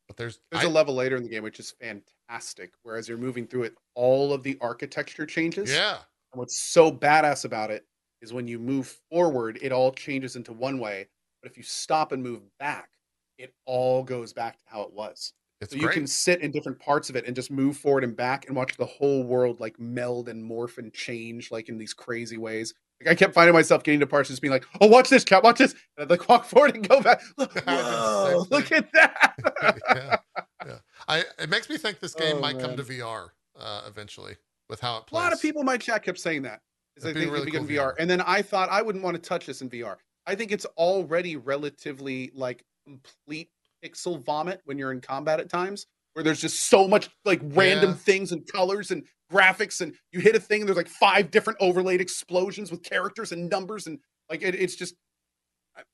but 0.08 0.18
there's, 0.18 0.40
there's 0.52 0.64
I- 0.64 0.68
a 0.68 0.70
level 0.70 0.96
later 0.96 1.16
in 1.16 1.24
the 1.24 1.30
game 1.30 1.44
which 1.44 1.60
is 1.60 1.72
fantastic 1.72 2.74
whereas 2.84 3.08
you're 3.08 3.18
moving 3.18 3.48
through 3.48 3.64
it 3.64 3.76
all 3.96 4.34
of 4.34 4.44
the 4.44 4.58
architecture 4.62 5.26
changes 5.26 5.70
yeah, 5.70 6.00
And 6.34 6.40
what's 6.40 6.60
so 6.60 6.92
badass 6.92 7.46
about 7.46 7.72
it 7.72 7.88
is 8.22 8.34
when 8.34 8.48
you 8.48 8.60
move 8.60 8.88
forward, 9.12 9.60
it 9.62 9.72
all 9.74 9.92
changes 9.94 10.36
into 10.38 10.54
one 10.54 10.80
way. 10.80 11.10
But 11.42 11.52
if 11.52 11.58
you 11.58 11.64
stop 11.64 12.12
and 12.14 12.24
move 12.24 12.44
back, 12.60 12.92
it 13.38 13.54
all 13.66 14.04
goes 14.04 14.34
back 14.34 14.58
to 14.60 14.64
how 14.68 14.82
it 14.84 14.94
was. 14.94 15.34
it's 15.62 15.72
So 15.72 15.78
you 15.78 15.84
great. 15.84 15.94
can 15.96 16.08
sit 16.08 16.42
in 16.42 16.52
different 16.52 16.80
parts 16.80 17.10
of 17.10 17.16
it 17.16 17.26
and 17.26 17.36
just 17.36 17.52
move 17.52 17.78
forward 17.78 18.04
and 18.04 18.16
back 18.16 18.48
and 18.48 18.56
watch 18.56 18.78
the 18.78 18.86
whole 18.86 19.24
world 19.24 19.60
like 19.60 19.80
meld 19.80 20.30
and 20.30 20.44
morph 20.44 20.78
and 20.78 20.94
change 20.94 21.52
like 21.52 21.70
in 21.70 21.78
these 21.78 21.94
crazy 21.94 22.38
ways. 22.38 22.74
Like 23.02 23.12
I 23.12 23.16
kept 23.16 23.34
finding 23.34 23.54
myself 23.54 23.84
getting 23.84 24.00
to 24.02 24.08
parts 24.08 24.30
just 24.30 24.42
being 24.42 24.52
like, 24.52 24.66
"Oh, 24.80 24.88
watch 24.88 25.10
this, 25.10 25.24
cat, 25.26 25.44
watch 25.44 25.58
this," 25.58 25.74
and 25.98 26.04
I'd 26.04 26.10
like 26.10 26.30
walk 26.30 26.46
forward 26.54 26.76
and 26.76 26.88
go 26.88 27.02
back. 27.02 27.22
Look, 27.38 27.54
whoa, 27.66 28.46
look 28.50 28.72
at 28.72 28.90
that! 28.94 29.34
yeah, 29.96 30.18
yeah. 30.66 30.78
I 31.08 31.24
it 31.40 31.50
makes 31.50 31.70
me 31.70 31.78
think 31.78 32.00
this 32.00 32.14
game 32.14 32.38
Oh, 32.38 32.42
might 32.42 32.60
come 32.60 32.78
to 32.78 32.84
VR 32.84 33.30
uh, 33.60 33.82
eventually 33.88 34.36
with 34.70 34.80
how 34.80 34.98
it 34.98 35.08
plays. 35.08 35.20
A 35.20 35.24
lot 35.24 35.34
of 35.34 35.42
people 35.42 35.62
in 35.62 35.66
my 35.66 35.78
chat 35.78 36.04
kept 36.04 36.20
saying 36.20 36.44
that. 36.44 36.62
Is 36.96 37.04
I 37.04 37.10
It'd 37.10 37.16
be 37.16 37.22
think 37.22 37.32
really 37.34 37.42
it'd 37.48 37.68
be 37.68 37.74
good 37.74 37.78
cool 37.78 37.88
in 37.88 37.92
VR. 37.92 37.94
VR. 37.94 37.96
And 38.00 38.10
then 38.10 38.22
I 38.22 38.42
thought 38.42 38.70
I 38.70 38.82
wouldn't 38.82 39.04
want 39.04 39.16
to 39.16 39.22
touch 39.22 39.48
this 39.48 39.62
in 39.62 39.70
VR. 39.70 39.98
I 40.26 40.36
think 40.36 40.52
it's 40.54 40.66
already 40.78 41.36
relatively 41.36 42.32
like 42.34 42.64
complete 42.86 43.50
pixel 43.84 44.24
vomit 44.24 44.62
when 44.66 44.78
you're 44.78 44.92
in 44.92 45.02
combat 45.02 45.40
at 45.40 45.50
times, 45.50 45.86
where 46.14 46.24
there's 46.24 46.42
just 46.42 46.70
so 46.70 46.88
much 46.88 47.10
like 47.26 47.42
random 47.44 47.90
Yeah. 47.92 47.96
things 47.96 48.32
and 48.32 48.46
colors 48.52 48.92
and 48.92 49.06
graphics, 49.32 49.82
and 49.82 49.96
you 50.12 50.20
hit 50.20 50.36
a 50.36 50.40
thing 50.40 50.62
and 50.62 50.68
there's 50.68 50.78
like 50.78 50.88
five 50.90 51.32
different 51.32 51.58
overlaid 51.60 52.02
explosions 52.02 52.72
with 52.72 52.84
characters 52.84 53.32
and 53.32 53.50
numbers, 53.50 53.88
and 53.88 54.00
like 54.30 54.42
it, 54.42 54.56
it's 54.56 54.76
just 54.76 54.96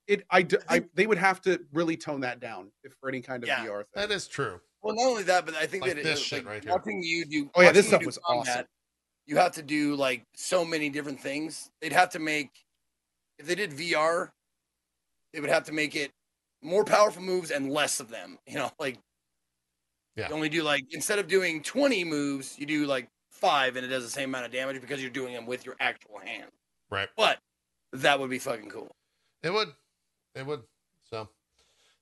it. 0.08 0.24
I 0.30 0.46
they 0.94 1.08
would 1.08 1.18
have 1.18 1.42
to 1.42 1.60
really 1.74 1.96
tone 1.98 2.22
that 2.22 2.40
down 2.40 2.72
if 2.84 2.94
for 3.00 3.10
any 3.10 3.22
kind 3.22 3.44
of 3.44 3.48
Yeah. 3.48 3.66
VR 3.66 3.78
thing. 3.80 3.86
That 3.96 4.12
is 4.12 4.28
true. 4.28 4.60
Well, 4.82 4.96
not 4.96 5.06
only 5.08 5.24
that, 5.24 5.46
but 5.46 5.56
I 5.56 5.66
think 5.68 5.84
Like 5.84 5.94
that 5.96 6.00
it, 6.00 6.04
this 6.04 6.20
uh, 6.20 6.24
shit 6.24 6.46
like, 6.46 6.54
right 6.54 6.64
here. 6.64 6.72
watching 6.74 7.02
you 7.04 7.26
do. 7.26 7.50
Oh, 7.56 7.62
yeah, 7.62 7.72
this 7.72 7.86
watching 7.86 7.90
stuff 7.90 8.00
do 8.02 8.06
was 8.06 8.20
awesome. 8.28 8.66
You 9.26 9.38
have 9.38 9.52
to 9.54 9.62
do 9.62 9.96
like 9.96 10.26
so 10.36 10.64
many 10.66 10.90
different 10.90 11.20
things. 11.20 11.70
They'd 11.82 11.92
have 11.94 12.10
to 12.12 12.20
make 12.20 12.50
if 13.38 13.46
they 13.46 13.56
did 13.56 13.72
VR, 13.72 14.30
they 15.34 15.40
would 15.40 15.50
have 15.50 15.64
to 15.66 15.72
make 15.72 15.96
it 15.96 16.12
more 16.62 16.84
powerful 16.84 17.22
moves 17.22 17.52
and 17.52 17.72
less 17.72 18.00
of 18.00 18.10
them. 18.10 18.38
You 18.48 18.56
know, 18.56 18.72
like 18.80 18.98
Yeah. 20.16 20.30
you 20.30 20.36
only 20.36 20.50
do 20.50 20.64
like 20.64 20.86
instead 20.94 21.20
of 21.20 21.28
doing 21.28 21.62
twenty 21.64 22.04
moves, 22.04 22.58
you 22.60 22.66
do 22.66 22.86
like 22.86 23.08
five, 23.32 23.76
and 23.76 23.86
it 23.86 23.90
does 23.90 24.04
the 24.04 24.10
same 24.10 24.30
amount 24.30 24.46
of 24.46 24.52
damage 24.52 24.82
because 24.82 25.02
you're 25.02 25.10
doing 25.12 25.34
them 25.34 25.46
with 25.46 25.66
your 25.66 25.76
actual 25.80 26.20
hand. 26.24 26.50
Right. 26.90 27.08
But 27.16 27.40
that 27.94 28.20
would 28.20 28.30
be 28.30 28.40
fucking 28.40 28.70
cool. 28.70 28.92
It 29.44 29.52
would. 29.52 29.70
It 30.36 30.46
would. 30.46 30.62
So 31.10 31.30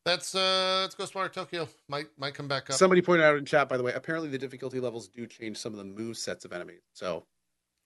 that's 0.05 0.33
uh 0.35 0.79
let's 0.89 0.95
Ghostwire 0.95 1.31
Tokyo. 1.31 1.67
Might 1.89 2.07
might 2.17 2.33
come 2.33 2.47
back 2.47 2.69
up. 2.69 2.75
Somebody 2.77 3.01
pointed 3.01 3.23
out 3.25 3.37
in 3.37 3.45
chat, 3.45 3.69
by 3.69 3.77
the 3.77 3.83
way, 3.83 3.93
apparently 3.93 4.29
the 4.29 4.37
difficulty 4.37 4.79
levels 4.79 5.07
do 5.07 5.27
change 5.27 5.57
some 5.57 5.73
of 5.73 5.77
the 5.77 5.85
move 5.85 6.17
sets 6.17 6.45
of 6.45 6.51
enemies. 6.53 6.81
So 6.93 7.25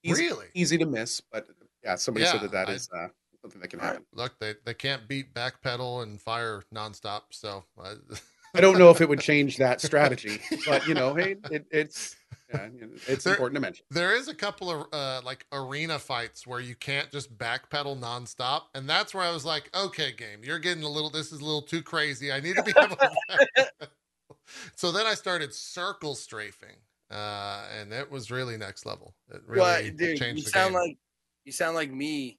easy, 0.04 0.28
really? 0.28 0.48
easy 0.54 0.78
to 0.78 0.86
miss, 0.86 1.22
but 1.32 1.48
yeah, 1.84 1.96
somebody 1.96 2.26
said 2.26 2.42
that 2.42 2.52
that 2.52 2.70
I- 2.70 2.74
is 2.74 2.90
uh, 2.96 3.08
something 3.42 3.62
that 3.62 3.70
can 3.70 3.80
All 3.80 3.86
right. 3.88 3.94
happen. 3.94 4.06
Look, 4.14 4.40
they 4.40 4.56
they 4.66 4.74
can't 4.74 5.08
beat 5.08 5.34
backpedal 5.34 6.04
and 6.04 6.22
fire 6.22 6.64
nonstop. 6.74 7.22
So 7.32 7.64
uh, 7.82 7.96
I 8.56 8.62
don't 8.62 8.78
know 8.78 8.90
if 8.90 9.02
it 9.02 9.10
would 9.10 9.20
change 9.22 9.58
that 9.58 9.82
strategy, 9.82 10.40
but 10.68 10.88
you 10.88 10.94
know, 10.94 11.14
hey, 11.16 11.36
it, 11.50 11.66
it's 11.72 12.16
yeah, 12.54 12.68
it's 13.08 13.24
There- 13.24 13.34
important 13.34 13.56
to 13.56 13.62
mention. 13.62 13.86
there 13.92 14.14
is 14.16 14.28
a 14.28 14.36
couple 14.36 14.70
of 14.70 14.88
uh, 14.92 15.22
like 15.24 15.46
arena 15.54 15.98
fights 16.00 16.46
where 16.46 16.60
you 16.60 16.76
can't 16.76 17.10
just 17.12 17.38
backpedal 17.38 17.98
nonstop, 18.00 18.64
and 18.76 18.90
that's 18.90 19.14
where 19.14 19.24
I 19.24 19.32
was 19.32 19.46
like, 19.46 19.70
okay, 19.76 20.12
game, 20.12 20.42
you're 20.44 20.60
getting 20.60 20.84
a 20.84 20.90
little. 20.90 21.10
This 21.10 21.32
is 21.32 21.40
a 21.40 21.46
little 21.46 21.62
too 21.62 21.82
crazy. 21.82 22.32
I 22.32 22.40
need 22.42 22.56
to 22.58 22.64
be 22.64 22.74
able. 22.78 22.98
to 22.98 23.90
so 24.76 24.92
then 24.92 25.06
I 25.06 25.14
started 25.14 25.54
circle 25.54 26.14
strafing, 26.14 26.76
uh, 27.10 27.64
and 27.80 27.94
it 27.94 28.12
was 28.12 28.30
really 28.32 28.58
next 28.58 28.86
level. 28.86 29.16
It 29.34 29.42
really 29.48 29.62
Well, 29.62 29.82
dude, 29.96 30.18
changed 30.20 30.40
you 30.40 30.44
the 30.44 30.50
sound 30.50 30.74
game. 30.74 30.82
like 30.82 30.98
you 31.46 31.52
sound 31.54 31.76
like 31.76 31.92
me 31.92 32.38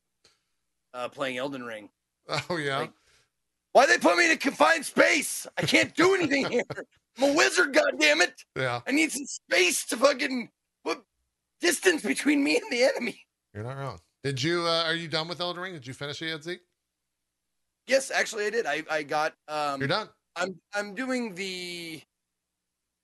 uh, 0.94 1.08
playing 1.08 1.38
Elden 1.38 1.64
Ring. 1.64 1.88
oh 2.50 2.56
yeah. 2.56 2.78
like- 2.78 2.92
Why 3.72 3.86
they 3.86 3.98
put 3.98 4.16
me 4.16 4.26
in 4.26 4.32
a 4.32 4.36
confined 4.36 4.84
space? 4.84 5.46
I 5.56 5.62
can't 5.62 5.94
do 5.94 6.14
anything 6.14 6.50
here. 6.50 6.62
I'm 7.18 7.30
a 7.30 7.36
wizard, 7.36 7.74
goddammit. 7.74 8.32
Yeah, 8.56 8.80
I 8.86 8.90
need 8.90 9.12
some 9.12 9.26
space 9.26 9.84
to 9.86 9.96
fucking 9.96 10.48
put 10.84 11.02
distance 11.60 12.02
between 12.02 12.42
me 12.42 12.56
and 12.56 12.64
the 12.70 12.82
enemy. 12.84 13.20
you're 13.54 13.64
not 13.64 13.76
wrong. 13.76 13.98
Did 14.24 14.42
you? 14.42 14.66
Uh, 14.66 14.84
are 14.86 14.94
you 14.94 15.08
done 15.08 15.28
with 15.28 15.40
Elden 15.40 15.62
Ring? 15.62 15.72
Did 15.74 15.86
you 15.86 15.92
finish 15.94 16.22
it 16.22 16.26
yet, 16.28 16.42
Zeke? 16.42 16.60
Yes, 17.86 18.10
actually, 18.10 18.46
I 18.46 18.50
did. 18.50 18.66
I 18.66 18.82
I 18.90 19.02
got. 19.02 19.34
Um, 19.48 19.80
You're 19.80 19.88
done. 19.88 20.08
I'm 20.36 20.54
I'm 20.74 20.94
doing 20.94 21.34
the. 21.34 22.00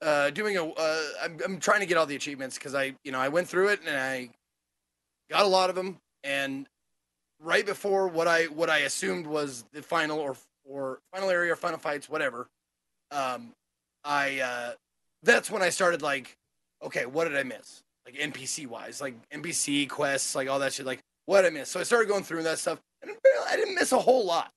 Uh, 0.00 0.30
doing 0.30 0.56
a. 0.56 0.64
Uh, 0.64 1.02
I'm 1.22 1.38
I'm 1.44 1.58
trying 1.58 1.80
to 1.80 1.86
get 1.86 1.96
all 1.98 2.06
the 2.06 2.14
achievements 2.16 2.56
because 2.56 2.74
I 2.74 2.94
you 3.04 3.10
know 3.12 3.18
I 3.18 3.28
went 3.28 3.48
through 3.48 3.68
it 3.68 3.80
and 3.86 3.96
I 3.96 4.30
got 5.28 5.44
a 5.44 5.48
lot 5.48 5.68
of 5.70 5.76
them 5.76 5.98
and 6.22 6.68
right 7.40 7.64
before 7.64 8.08
what 8.08 8.26
I 8.28 8.44
what 8.44 8.70
I 8.70 8.78
assumed 8.78 9.26
was 9.26 9.64
the 9.72 9.82
final 9.82 10.18
or 10.18 10.36
or 10.64 10.98
final 11.12 11.30
area 11.30 11.52
or 11.52 11.56
final 11.56 11.78
fights 11.78 12.08
whatever. 12.08 12.48
Um, 13.10 13.52
I 14.04 14.40
uh, 14.40 14.72
that's 15.22 15.50
when 15.50 15.62
I 15.62 15.70
started 15.70 16.02
like, 16.02 16.36
okay, 16.82 17.06
what 17.06 17.24
did 17.28 17.36
I 17.36 17.42
miss? 17.42 17.82
Like 18.06 18.14
NPC 18.16 18.66
wise, 18.66 19.00
like 19.00 19.14
NPC 19.30 19.88
quests, 19.88 20.34
like 20.34 20.48
all 20.48 20.58
that 20.60 20.72
shit. 20.72 20.86
Like 20.86 21.00
what 21.26 21.42
did 21.42 21.52
I 21.52 21.54
miss? 21.54 21.68
So 21.68 21.80
I 21.80 21.82
started 21.82 22.08
going 22.08 22.24
through 22.24 22.42
that 22.44 22.58
stuff, 22.58 22.80
and 23.02 23.12
I 23.48 23.56
didn't 23.56 23.74
miss 23.74 23.92
a 23.92 23.98
whole 23.98 24.24
lot. 24.24 24.50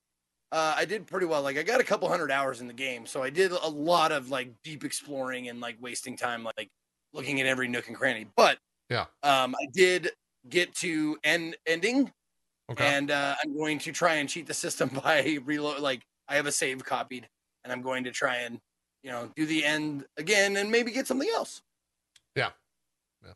Uh, 0.54 0.74
I 0.78 0.84
did 0.86 1.08
pretty 1.08 1.26
well. 1.26 1.42
Like 1.42 1.58
I 1.58 1.64
got 1.64 1.80
a 1.80 1.84
couple 1.84 2.10
hundred 2.10 2.30
hours 2.32 2.60
in 2.62 2.68
the 2.68 2.74
game, 2.74 3.06
so 3.06 3.24
I 3.24 3.30
did 3.30 3.52
a 3.52 3.68
lot 3.68 4.12
of 4.12 4.30
like 4.30 4.50
deep 4.64 4.84
exploring 4.84 5.48
and 5.50 5.60
like 5.62 5.78
wasting 5.82 6.18
time, 6.18 6.44
like 6.44 6.68
looking 7.14 7.40
at 7.40 7.48
every 7.48 7.68
nook 7.68 7.88
and 7.88 7.96
cranny. 7.96 8.28
But 8.36 8.58
Yeah. 8.90 9.06
um, 9.24 9.56
I 9.56 9.68
did 9.74 10.12
get 10.50 10.74
to 10.76 11.18
end 11.24 11.56
ending, 11.66 12.12
Okay. 12.72 12.86
and 12.86 13.12
uh, 13.12 13.36
I'm 13.44 13.56
going 13.56 13.80
to 13.80 13.92
try 13.92 14.16
and 14.16 14.30
cheat 14.30 14.48
the 14.48 14.54
system 14.54 14.90
by 15.04 15.38
reload. 15.46 15.80
Like 15.82 16.02
I 16.28 16.36
have 16.36 16.46
a 16.46 16.52
save 16.52 16.84
copied, 16.84 17.28
and 17.64 17.72
I'm 17.74 17.82
going 17.82 18.04
to 18.06 18.12
try 18.12 18.38
and 18.38 18.60
you 19.04 19.12
know 19.12 19.30
do 19.36 19.46
the 19.46 19.64
end 19.66 20.06
again 20.18 20.58
and 20.58 20.72
maybe 20.72 20.92
get 20.92 21.08
something 21.08 21.30
else. 21.34 21.62
Yeah. 22.36 22.50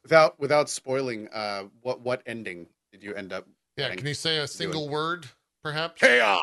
Without 0.03 0.39
without 0.39 0.69
spoiling, 0.69 1.27
uh, 1.29 1.63
what 1.81 2.01
what 2.01 2.21
ending 2.25 2.67
did 2.91 3.03
you 3.03 3.13
end 3.13 3.33
up? 3.33 3.45
yeah. 3.77 3.93
Can 3.93 4.07
you 4.07 4.13
say 4.13 4.37
a 4.37 4.47
single 4.47 4.89
word, 4.89 5.27
perhaps? 5.63 5.99
Chaos. 5.99 6.41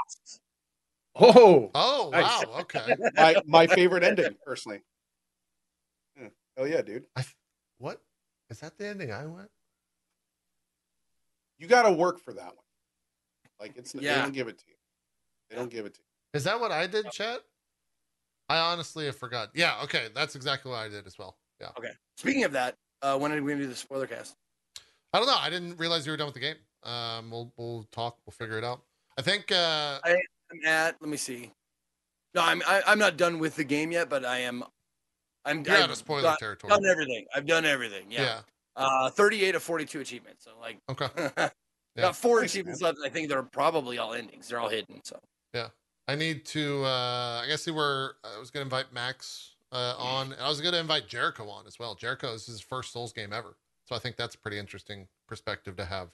Oh, 1.14 1.70
Oh 1.74 2.10
Nice. 2.12 2.22
wow. 2.46 2.60
Okay. 2.60 2.94
my 3.16 3.36
my 3.46 3.66
favorite 3.66 4.02
ending, 4.04 4.36
personally. 4.46 4.80
Yeah. 6.20 6.28
Hell 6.56 6.68
yeah, 6.68 6.82
dude! 6.82 7.04
I, 7.16 7.24
What 7.78 8.00
is 8.50 8.60
that? 8.60 8.78
The 8.78 8.86
ending 8.86 9.12
I 9.12 9.26
went. 9.26 9.48
You 11.58 11.66
got 11.68 11.82
to 11.82 11.92
work 11.92 12.18
for 12.18 12.32
that 12.32 12.46
one. 12.46 12.61
Like 13.62 13.76
it's 13.76 13.94
yeah. 13.94 14.00
they 14.00 14.06
Yeah. 14.08 14.22
don't 14.22 14.34
give 14.34 14.48
it 14.48 14.58
to 14.58 14.64
you. 14.68 14.74
They 15.48 15.56
don't 15.56 15.70
give 15.70 15.86
it 15.86 15.94
to 15.94 16.00
you. 16.00 16.06
Is 16.34 16.44
that 16.44 16.58
what 16.60 16.72
I 16.72 16.86
did, 16.88 17.08
Chet? 17.12 17.40
I 18.48 18.58
honestly 18.58 19.06
have 19.06 19.16
forgot. 19.16 19.50
Yeah, 19.54 19.80
okay, 19.84 20.08
that's 20.14 20.34
exactly 20.34 20.70
what 20.72 20.78
I 20.78 20.88
did 20.88 21.06
as 21.06 21.16
well. 21.16 21.36
Yeah, 21.60 21.68
Okay. 21.78 21.92
Speaking 22.16 22.42
of 22.44 22.52
that, 22.52 22.76
uh, 23.02 23.16
when 23.18 23.30
are 23.32 23.40
we 23.40 23.52
gonna 23.52 23.62
do 23.62 23.68
the 23.68 23.76
spoiler 23.76 24.06
cast? 24.08 24.34
I 25.12 25.18
don't 25.18 25.26
know. 25.28 25.36
I 25.38 25.48
didn't 25.48 25.76
realize 25.78 26.04
you 26.06 26.10
were 26.12 26.16
done 26.16 26.26
with 26.26 26.34
the 26.34 26.40
game. 26.40 26.56
Um, 26.82 27.30
we'll 27.30 27.52
we'll 27.56 27.84
talk. 27.92 28.18
We'll 28.26 28.32
figure 28.32 28.58
it 28.58 28.64
out. 28.64 28.82
I 29.16 29.22
think. 29.22 29.52
Uh, 29.52 30.00
I'm 30.04 30.66
at. 30.66 30.96
Let 31.00 31.08
me 31.08 31.16
see. 31.16 31.52
No, 32.34 32.42
I'm 32.42 32.62
I, 32.66 32.82
I'm 32.86 32.98
not 32.98 33.16
done 33.16 33.38
with 33.38 33.54
the 33.54 33.64
game 33.64 33.92
yet, 33.92 34.08
but 34.08 34.24
I 34.24 34.38
am. 34.38 34.64
I'm. 35.44 35.62
you're 35.64 35.76
I've 35.76 35.82
out 35.84 35.90
of 35.90 35.96
spoiler 35.96 36.22
got- 36.22 36.38
territory. 36.40 36.70
done 36.70 36.84
everything. 36.86 37.26
I've 37.34 37.46
done 37.46 37.64
everything. 37.64 38.06
yeah. 38.10 38.22
Yeah. 38.22 38.40
Uh, 38.74 39.10
38 39.10 39.54
of 39.54 39.62
42 39.62 40.00
achievements. 40.00 40.44
So 40.44 40.50
like, 40.58 40.78
Okay. 40.88 41.06
got 41.96 42.16
four 42.16 42.40
Nice, 42.40 42.50
achievements 42.52 42.80
man. 42.80 42.94
left. 42.94 43.00
I 43.04 43.08
think 43.10 43.28
they're 43.28 43.42
probably 43.42 43.98
all 43.98 44.14
endings. 44.14 44.48
They're 44.48 44.60
all 44.60 44.68
hidden. 44.68 45.00
So 45.04 45.18
yeah, 45.54 45.68
I 46.08 46.14
need 46.14 46.44
to. 46.46 46.84
Uh, 46.84 47.42
I 47.42 47.46
guess 47.48 47.62
see 47.62 47.70
where 47.70 48.12
I 48.24 48.38
was 48.38 48.50
gonna 48.50 48.64
invite 48.64 48.92
Max 48.92 49.56
uh, 49.72 49.94
on, 49.98 50.32
and 50.32 50.40
I 50.40 50.48
was 50.48 50.60
gonna 50.60 50.78
invite 50.78 51.08
Jericho 51.08 51.48
on 51.48 51.66
as 51.66 51.78
well. 51.78 51.94
Jericho 51.94 52.32
is 52.32 52.46
his 52.46 52.60
first 52.60 52.92
Souls 52.92 53.12
game 53.12 53.32
ever, 53.32 53.56
so 53.84 53.94
I 53.94 53.98
think 53.98 54.16
that's 54.16 54.34
a 54.34 54.38
pretty 54.38 54.58
interesting 54.58 55.06
perspective 55.28 55.76
to 55.76 55.84
have. 55.84 56.08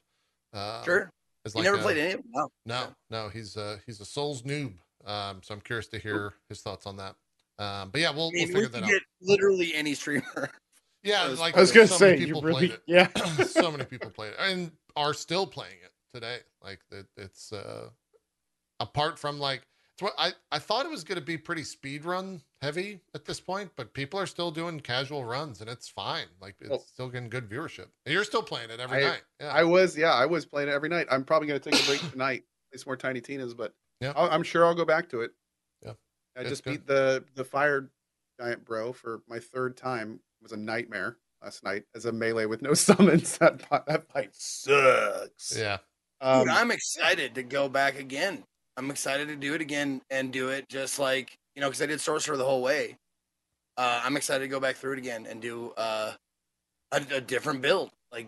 Uh, 0.52 0.82
sure. 0.84 1.10
As 1.44 1.54
You 1.54 1.62
never 1.62 1.76
a- 1.78 1.82
played 1.82 1.98
any 1.98 2.12
of 2.14 2.20
them? 2.22 2.32
No. 2.34 2.48
No, 2.66 2.86
no, 3.10 3.28
he's 3.28 3.56
uh 3.56 3.78
he's 3.86 4.00
a 4.00 4.04
Souls 4.04 4.42
noob. 4.42 4.74
Um, 5.06 5.40
so 5.42 5.54
I'm 5.54 5.60
curious 5.60 5.86
to 5.88 5.98
hear 5.98 6.34
his 6.48 6.60
thoughts 6.60 6.84
on 6.86 6.96
that. 6.96 7.14
Um, 7.58 7.90
but 7.90 8.00
yeah, 8.00 8.10
we'll, 8.10 8.26
I 8.28 8.30
we'll 8.34 8.46
figure 8.46 8.60
we 8.62 8.66
that 8.66 8.82
could 8.84 8.94
out. 8.96 9.00
literally 9.20 9.72
any 9.74 9.94
streamer. 9.94 10.50
Yeah, 11.02 11.22
I 11.24 11.28
like 11.28 11.56
I 11.56 11.60
was 11.60 11.70
gonna 11.72 11.86
so 11.86 11.96
say 11.96 12.16
you 12.18 12.26
people 12.26 12.42
really, 12.42 12.72
yeah. 12.86 13.06
so 13.46 13.70
many 13.70 13.84
people 13.84 14.10
played 14.10 14.32
it 14.32 14.36
and 14.40 14.70
are 14.98 15.14
still 15.14 15.46
playing 15.46 15.78
it 15.84 15.92
today. 16.12 16.38
Like 16.62 16.80
it, 16.90 17.06
it's 17.16 17.52
uh 17.52 17.90
apart 18.80 19.18
from 19.18 19.38
like 19.38 19.62
it's 19.94 20.02
what 20.02 20.14
I 20.18 20.32
I 20.52 20.58
thought 20.58 20.84
it 20.86 20.90
was 20.90 21.04
going 21.04 21.18
to 21.18 21.24
be 21.24 21.36
pretty 21.38 21.64
speed 21.64 22.04
run 22.04 22.42
heavy 22.62 23.00
at 23.14 23.24
this 23.24 23.40
point, 23.40 23.70
but 23.76 23.92
people 23.94 24.18
are 24.20 24.26
still 24.26 24.50
doing 24.50 24.80
casual 24.80 25.24
runs 25.24 25.60
and 25.60 25.68
it's 25.70 25.88
fine. 25.88 26.26
Like 26.40 26.56
it's 26.60 26.86
still 26.88 27.08
getting 27.08 27.28
good 27.28 27.48
viewership. 27.48 27.86
And 28.06 28.12
you're 28.12 28.24
still 28.24 28.42
playing 28.42 28.70
it 28.70 28.80
every 28.80 29.04
I- 29.04 29.08
night. 29.10 29.22
Yeah. 29.40 29.48
I 29.48 29.64
was, 29.64 29.96
yeah, 29.96 30.12
I 30.12 30.26
was 30.26 30.44
playing 30.46 30.68
it 30.68 30.72
every 30.72 30.88
night. 30.88 31.06
I'm 31.10 31.24
probably 31.24 31.48
gonna 31.48 31.60
take 31.60 31.80
a 31.80 31.86
break 31.86 32.00
tonight, 32.10 32.44
play 32.70 32.78
some 32.78 32.88
more 32.90 32.96
Tiny 32.96 33.20
Tina's, 33.20 33.54
but 33.54 33.74
Yeah. 34.00 34.12
I'll, 34.16 34.30
I'm 34.30 34.42
sure 34.42 34.64
I'll 34.64 34.74
go 34.74 34.84
back 34.84 35.08
to 35.10 35.20
it. 35.22 35.32
Yeah. 35.84 35.92
I 36.36 36.40
It's 36.40 36.50
just 36.50 36.64
good. 36.64 36.70
beat 36.72 36.86
the 36.86 37.24
the 37.34 37.44
fire 37.44 37.90
giant 38.40 38.64
bro 38.64 38.92
for 38.92 39.22
my 39.28 39.38
third 39.40 39.76
time. 39.76 40.20
It 40.40 40.44
was 40.44 40.52
a 40.52 40.56
nightmare 40.56 41.16
last 41.42 41.62
night 41.64 41.84
as 41.94 42.04
a 42.04 42.12
melee 42.12 42.46
with 42.46 42.62
no 42.62 42.74
summons. 42.74 43.38
That 43.38 43.60
that 43.86 44.08
fight 44.12 44.30
sucks. 44.32 45.56
yeah. 45.56 45.78
Um, 46.20 46.40
Dude, 46.44 46.48
I'm 46.50 46.70
excited 46.70 47.34
to 47.36 47.42
go 47.42 47.68
back 47.68 47.98
again. 47.98 48.42
I'm 48.76 48.90
excited 48.90 49.28
to 49.28 49.36
do 49.36 49.54
it 49.54 49.60
again 49.60 50.00
and 50.10 50.32
do 50.32 50.48
it 50.48 50.68
just 50.68 50.98
like 50.98 51.36
you 51.54 51.60
know 51.62 51.68
because 51.68 51.82
I 51.82 51.86
did 51.86 52.00
sorcerer 52.00 52.36
the 52.36 52.44
whole 52.44 52.62
way. 52.62 52.96
Uh, 53.76 54.00
I'm 54.04 54.16
excited 54.16 54.42
to 54.44 54.48
go 54.48 54.58
back 54.60 54.76
through 54.76 54.94
it 54.94 54.98
again 54.98 55.26
and 55.28 55.40
do 55.40 55.72
uh, 55.76 56.12
a, 56.92 57.02
a 57.14 57.20
different 57.20 57.62
build, 57.62 57.90
like 58.10 58.26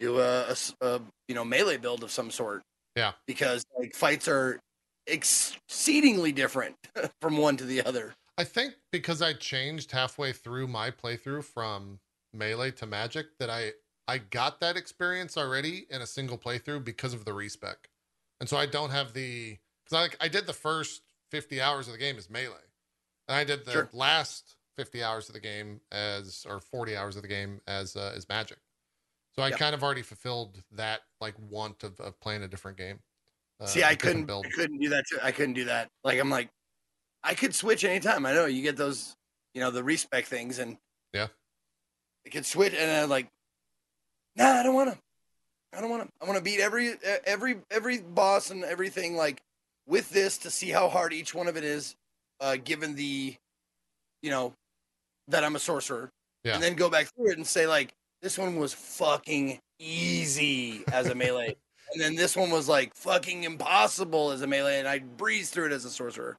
do 0.00 0.18
a, 0.18 0.42
a 0.42 0.50
s- 0.50 0.74
a, 0.82 1.00
you 1.28 1.34
know 1.34 1.44
melee 1.44 1.78
build 1.78 2.02
of 2.02 2.10
some 2.10 2.30
sort. 2.30 2.62
Yeah. 2.96 3.12
because 3.26 3.64
like 3.78 3.94
fights 3.94 4.26
are 4.26 4.58
exceedingly 5.06 6.32
different 6.32 6.76
from 7.20 7.36
one 7.36 7.56
to 7.58 7.64
the 7.64 7.84
other. 7.84 8.14
I 8.38 8.44
think 8.44 8.74
because 8.92 9.22
I 9.22 9.32
changed 9.32 9.92
halfway 9.92 10.32
through 10.32 10.68
my 10.68 10.90
playthrough 10.90 11.44
from 11.44 11.98
melee 12.32 12.70
to 12.72 12.86
magic 12.86 13.38
that 13.38 13.50
I 13.50 13.72
I 14.08 14.18
got 14.18 14.60
that 14.60 14.76
experience 14.76 15.36
already 15.36 15.86
in 15.90 16.00
a 16.02 16.06
single 16.06 16.38
playthrough 16.38 16.84
because 16.84 17.12
of 17.14 17.24
the 17.24 17.32
respec, 17.32 17.90
and 18.40 18.48
so 18.48 18.56
I 18.56 18.66
don't 18.66 18.90
have 18.90 19.12
the 19.14 19.58
because 19.84 19.96
I 19.96 20.00
like 20.02 20.16
I 20.20 20.28
did 20.28 20.46
the 20.46 20.52
first 20.52 21.02
fifty 21.30 21.60
hours 21.60 21.86
of 21.88 21.92
the 21.92 21.98
game 21.98 22.16
as 22.16 22.30
melee, 22.30 22.54
and 23.28 23.36
I 23.36 23.44
did 23.44 23.64
the 23.64 23.72
Sure. 23.72 23.90
last 23.92 24.56
fifty 24.76 25.02
hours 25.02 25.28
of 25.28 25.34
the 25.34 25.40
game 25.40 25.80
as 25.90 26.46
or 26.48 26.60
forty 26.60 26.96
hours 26.96 27.16
of 27.16 27.22
the 27.22 27.28
game 27.28 27.60
as 27.66 27.96
uh, 27.96 28.12
as 28.16 28.28
magic. 28.28 28.58
So 29.34 29.42
I 29.42 29.50
Yep. 29.50 29.58
kind 29.58 29.74
of 29.74 29.82
already 29.82 30.02
fulfilled 30.02 30.62
that 30.72 31.00
like 31.20 31.34
want 31.50 31.82
of, 31.84 31.98
of 32.00 32.18
playing 32.20 32.42
a 32.42 32.48
different 32.48 32.78
game. 32.78 33.00
uh, 33.60 33.66
See, 33.66 33.84
I 33.84 33.94
couldn't, 33.94 34.24
build. 34.24 34.46
I 34.46 34.50
couldn't 34.50 34.78
do 34.78 34.88
that. 34.90 35.04
Too. 35.10 35.18
I 35.22 35.32
couldn't 35.32 35.54
do 35.54 35.64
that. 35.66 35.90
Like, 36.04 36.18
I'm 36.20 36.30
like, 36.30 36.48
I 37.22 37.34
could 37.34 37.54
switch 37.54 37.84
anytime. 37.84 38.24
I 38.24 38.32
know 38.32 38.46
you 38.46 38.62
get 38.62 38.76
those, 38.76 39.14
you 39.52 39.60
know, 39.60 39.70
the 39.70 39.82
respec 39.84 40.26
things, 40.26 40.58
and 40.58 40.78
Yeah. 41.12 41.28
I 42.26 42.28
could 42.28 42.44
switch, 42.44 42.74
and 42.74 42.90
I'm 42.90 43.08
like, 43.08 43.28
nah, 44.34 44.50
I 44.54 44.62
don't 44.64 44.74
want 44.74 44.92
to. 44.92 44.98
I 45.76 45.80
don't 45.80 45.90
want 45.90 46.02
to. 46.02 46.08
I 46.20 46.24
want 46.28 46.36
to 46.38 46.42
beat 46.44 46.60
every 46.60 46.94
every 47.24 47.56
every 47.70 47.98
boss 47.98 48.50
and 48.50 48.64
everything 48.64 49.16
like 49.16 49.42
with 49.86 50.10
this 50.10 50.38
to 50.38 50.50
see 50.50 50.70
how 50.70 50.88
hard 50.88 51.12
each 51.12 51.34
one 51.34 51.46
of 51.46 51.56
it 51.56 51.62
is, 51.64 51.94
uh, 52.40 52.56
given 52.62 52.96
the, 52.96 53.36
you 54.22 54.30
know, 54.30 54.52
that 55.28 55.44
I'm 55.44 55.54
a 55.54 55.60
sorcerer, 55.60 56.10
Yeah. 56.42 56.54
and 56.54 56.62
then 56.62 56.74
go 56.74 56.90
back 56.90 57.06
through 57.14 57.30
it 57.30 57.36
and 57.36 57.46
say 57.46 57.68
like, 57.68 57.94
this 58.20 58.36
one 58.36 58.56
was 58.56 58.72
fucking 58.72 59.60
easy 59.78 60.82
as 60.92 61.06
a 61.08 61.14
melee. 61.14 61.56
And 61.92 62.02
then 62.02 62.16
this 62.16 62.34
one 62.34 62.50
was 62.50 62.68
like 62.68 62.96
fucking 62.96 63.44
impossible 63.44 64.32
as 64.32 64.42
a 64.42 64.46
melee, 64.48 64.80
and 64.80 64.88
I 64.88 64.98
breezed 64.98 65.52
through 65.54 65.66
it 65.66 65.72
as 65.72 65.84
a 65.84 65.90
sorcerer. 65.90 66.36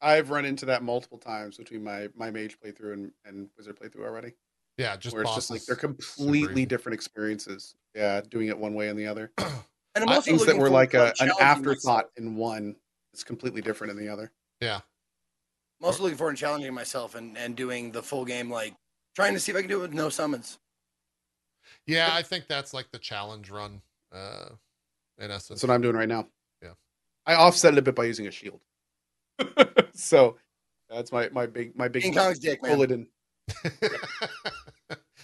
I've 0.00 0.30
run 0.30 0.44
into 0.44 0.66
that 0.66 0.82
multiple 0.82 1.18
times 1.18 1.56
between 1.56 1.84
my 1.84 2.08
my 2.14 2.30
mage 2.30 2.58
playthrough 2.58 2.92
and, 2.94 3.12
and 3.24 3.48
wizard 3.56 3.78
playthrough 3.78 4.04
already. 4.04 4.32
yeah, 4.78 4.96
just 4.96 5.14
where 5.14 5.22
it's 5.22 5.34
just 5.34 5.50
like 5.50 5.64
they're 5.64 5.76
completely 5.76 6.66
different 6.66 6.94
experiences. 6.94 7.74
Yeah, 7.94 8.20
doing 8.28 8.48
it 8.48 8.58
one 8.58 8.74
way 8.74 8.88
and 8.88 8.98
the 8.98 9.06
other. 9.06 9.32
And 9.94 10.04
I'm 10.04 10.14
also 10.14 10.30
things 10.30 10.44
that 10.44 10.58
were 10.58 10.68
like 10.68 10.92
a, 10.92 11.06
an 11.06 11.14
challenging 11.14 11.40
afterthought 11.40 11.94
myself. 11.94 12.10
in 12.18 12.36
one 12.36 12.76
is 13.14 13.24
completely 13.24 13.62
different 13.62 13.92
in 13.92 13.96
the 13.96 14.10
other. 14.12 14.30
Yeah, 14.60 14.80
I'm 15.80 15.86
also 15.86 16.02
looking 16.02 16.18
forward 16.18 16.36
to 16.36 16.40
challenging 16.40 16.72
myself 16.74 17.14
and, 17.14 17.36
and 17.36 17.54
doing 17.54 17.92
the 17.92 18.02
full 18.02 18.24
game, 18.24 18.50
like 18.50 18.74
trying 19.14 19.34
to 19.34 19.40
see 19.40 19.52
if 19.52 19.58
I 19.58 19.60
can 19.60 19.68
do 19.68 19.78
it 19.78 19.82
with 19.82 19.94
no 19.94 20.08
summons. 20.08 20.58
yeah. 21.86 22.10
I 22.12 22.22
think 22.22 22.46
that's 22.46 22.72
like 22.72 22.90
the 22.92 22.98
challenge 22.98 23.50
run, 23.50 23.82
uh, 24.12 24.50
in 25.18 25.30
essence. 25.30 25.60
That's 25.60 25.62
what 25.62 25.74
I'm 25.74 25.82
doing 25.82 25.96
right 25.96 26.08
now. 26.08 26.26
Yeah. 26.62 26.72
I 27.26 27.34
offset 27.34 27.74
it 27.74 27.78
a 27.78 27.82
bit 27.82 27.94
by 27.94 28.04
using 28.04 28.26
a 28.26 28.30
shield. 28.30 28.60
so 29.94 30.36
that's 30.88 31.12
my 31.12 31.28
my 31.30 31.46
big 31.46 31.76
my 31.76 31.88
big 31.88 32.02
King 32.02 32.14
Kong's 32.14 32.38
dick, 32.38 32.62
man. 32.62 32.72
bullet 32.76 32.90
in. 32.92 33.06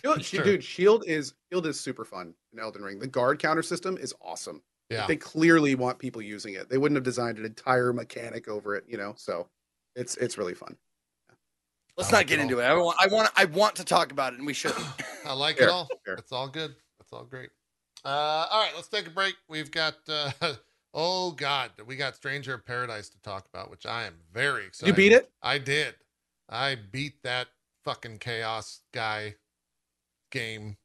Shield, 0.03 0.19
It's 0.19 0.27
she- 0.27 0.39
dude, 0.39 0.65
shield 0.65 1.05
is 1.07 1.35
shield 1.51 1.67
is 1.67 1.79
super 1.79 2.05
fun 2.05 2.35
in 2.53 2.59
Elden 2.59 2.83
Ring. 2.83 2.99
The 2.99 3.07
guard 3.07 3.39
counter 3.39 3.63
system 3.63 3.97
is 3.97 4.13
awesome. 4.21 4.61
yeah, 4.91 5.07
They 5.07 5.15
clearly 5.17 5.77
want 5.77 5.99
people 6.01 6.21
using 6.21 6.55
it. 6.55 6.69
They 6.69 6.77
wouldn't 6.79 6.97
have 6.97 7.05
designed 7.05 7.39
an 7.39 7.45
entire 7.45 7.93
mechanic 7.93 8.49
over 8.49 8.75
it, 8.75 8.85
you 8.89 8.97
know. 8.97 9.15
So 9.17 9.47
it's 9.95 10.17
it's 10.17 10.37
really 10.39 10.55
fun. 10.55 10.77
Let's 11.97 12.13
I 12.13 12.19
not 12.19 12.27
get 12.27 12.39
it 12.41 12.43
into 12.43 12.59
it. 12.59 12.65
I 12.65 12.75
want, 12.75 12.97
I 12.99 13.07
want, 13.07 13.31
I 13.37 13.45
want 13.45 13.77
to 13.77 13.85
talk 13.85 14.11
about 14.13 14.33
it, 14.33 14.39
and 14.39 14.47
we 14.47 14.55
should. 14.55 14.73
I 15.25 15.33
like 15.35 15.59
Fair, 15.59 15.69
it 15.69 15.71
all. 15.71 15.89
fair. 16.05 16.15
It's 16.15 16.33
all 16.33 16.49
good. 16.49 16.75
It's 17.01 17.13
all 17.13 17.25
great. 17.25 17.51
Uh, 18.05 18.09
all 18.51 18.61
right, 18.65 18.73
let's 18.75 18.89
take 18.89 19.07
a 19.07 19.11
break. 19.11 19.35
We've 19.49 19.71
got 19.71 19.95
uh, 20.09 20.31
oh 20.95 21.33
god, 21.33 21.71
we 21.87 21.97
got 21.97 22.17
Stranger 22.17 22.55
of 22.55 22.65
Paradise 22.67 23.09
to 23.11 23.21
talk 23.23 23.47
about, 23.53 23.71
which 23.71 23.87
I 23.87 24.05
am 24.05 24.15
very 24.33 24.67
excited. 24.67 24.89
You 24.91 24.97
beat 24.97 25.13
it? 25.13 25.31
I 25.43 25.59
did. 25.59 25.95
I 26.49 26.77
beat 26.91 27.23
that 27.23 27.49
fucking 27.85 28.19
chaos 28.19 28.81
guy 28.93 29.35
game. 30.31 30.77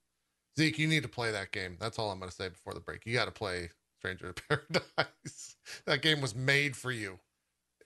Zeke, 0.58 0.80
you 0.80 0.88
need 0.88 1.04
to 1.04 1.10
play 1.10 1.32
that 1.32 1.52
game. 1.52 1.78
That's 1.80 2.00
all 2.00 2.10
I'm 2.12 2.20
going 2.20 2.30
to 2.30 2.36
say 2.36 2.50
before 2.50 2.74
the 2.74 2.80
break. 2.80 3.06
You 3.06 3.14
got 3.14 3.26
to 3.26 3.32
play 3.32 3.70
Stranger 4.00 4.30
of 4.30 4.36
Paradise. 4.50 5.56
that 5.86 6.02
game 6.02 6.22
was 6.22 6.34
made 6.36 6.76
for 6.76 6.92
you 6.92 7.20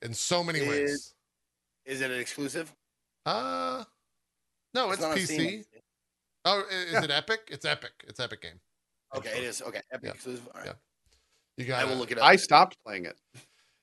in 0.02 0.14
so 0.14 0.44
many 0.44 0.62
ways. 0.62 0.90
Is- 0.92 1.14
Is 1.86 2.02
it 2.02 2.12
an 2.12 2.20
exclusive? 2.20 2.74
Uh, 3.26 3.84
no, 4.74 4.92
it's, 4.92 5.02
not 5.02 5.12
on 5.12 5.18
PC. 5.18 5.64
Oh, 6.46 6.64
is 6.72 6.94
Yeah. 6.94 7.04
it 7.04 7.12
Epic? 7.12 7.42
It's 7.52 7.66
Epic. 7.66 7.92
It's 8.08 8.20
Epic 8.20 8.42
game. 8.42 8.60
Okay, 9.16 9.30
it 9.38 9.44
is. 9.44 9.62
Okay, 9.62 9.82
Epic 9.92 10.06
Yeah. 10.06 10.12
exclusive. 10.12 10.48
All 10.54 10.62
right. 10.62 10.68
Yeah. 10.68 10.74
You 11.58 11.66
got. 11.66 11.82
I 11.82 11.86
will 11.86 11.96
look 11.96 12.12
it 12.12 12.18
up. 12.18 12.24
I 12.24 12.36
stopped 12.36 12.78
playing 12.86 13.06
it. 13.06 13.20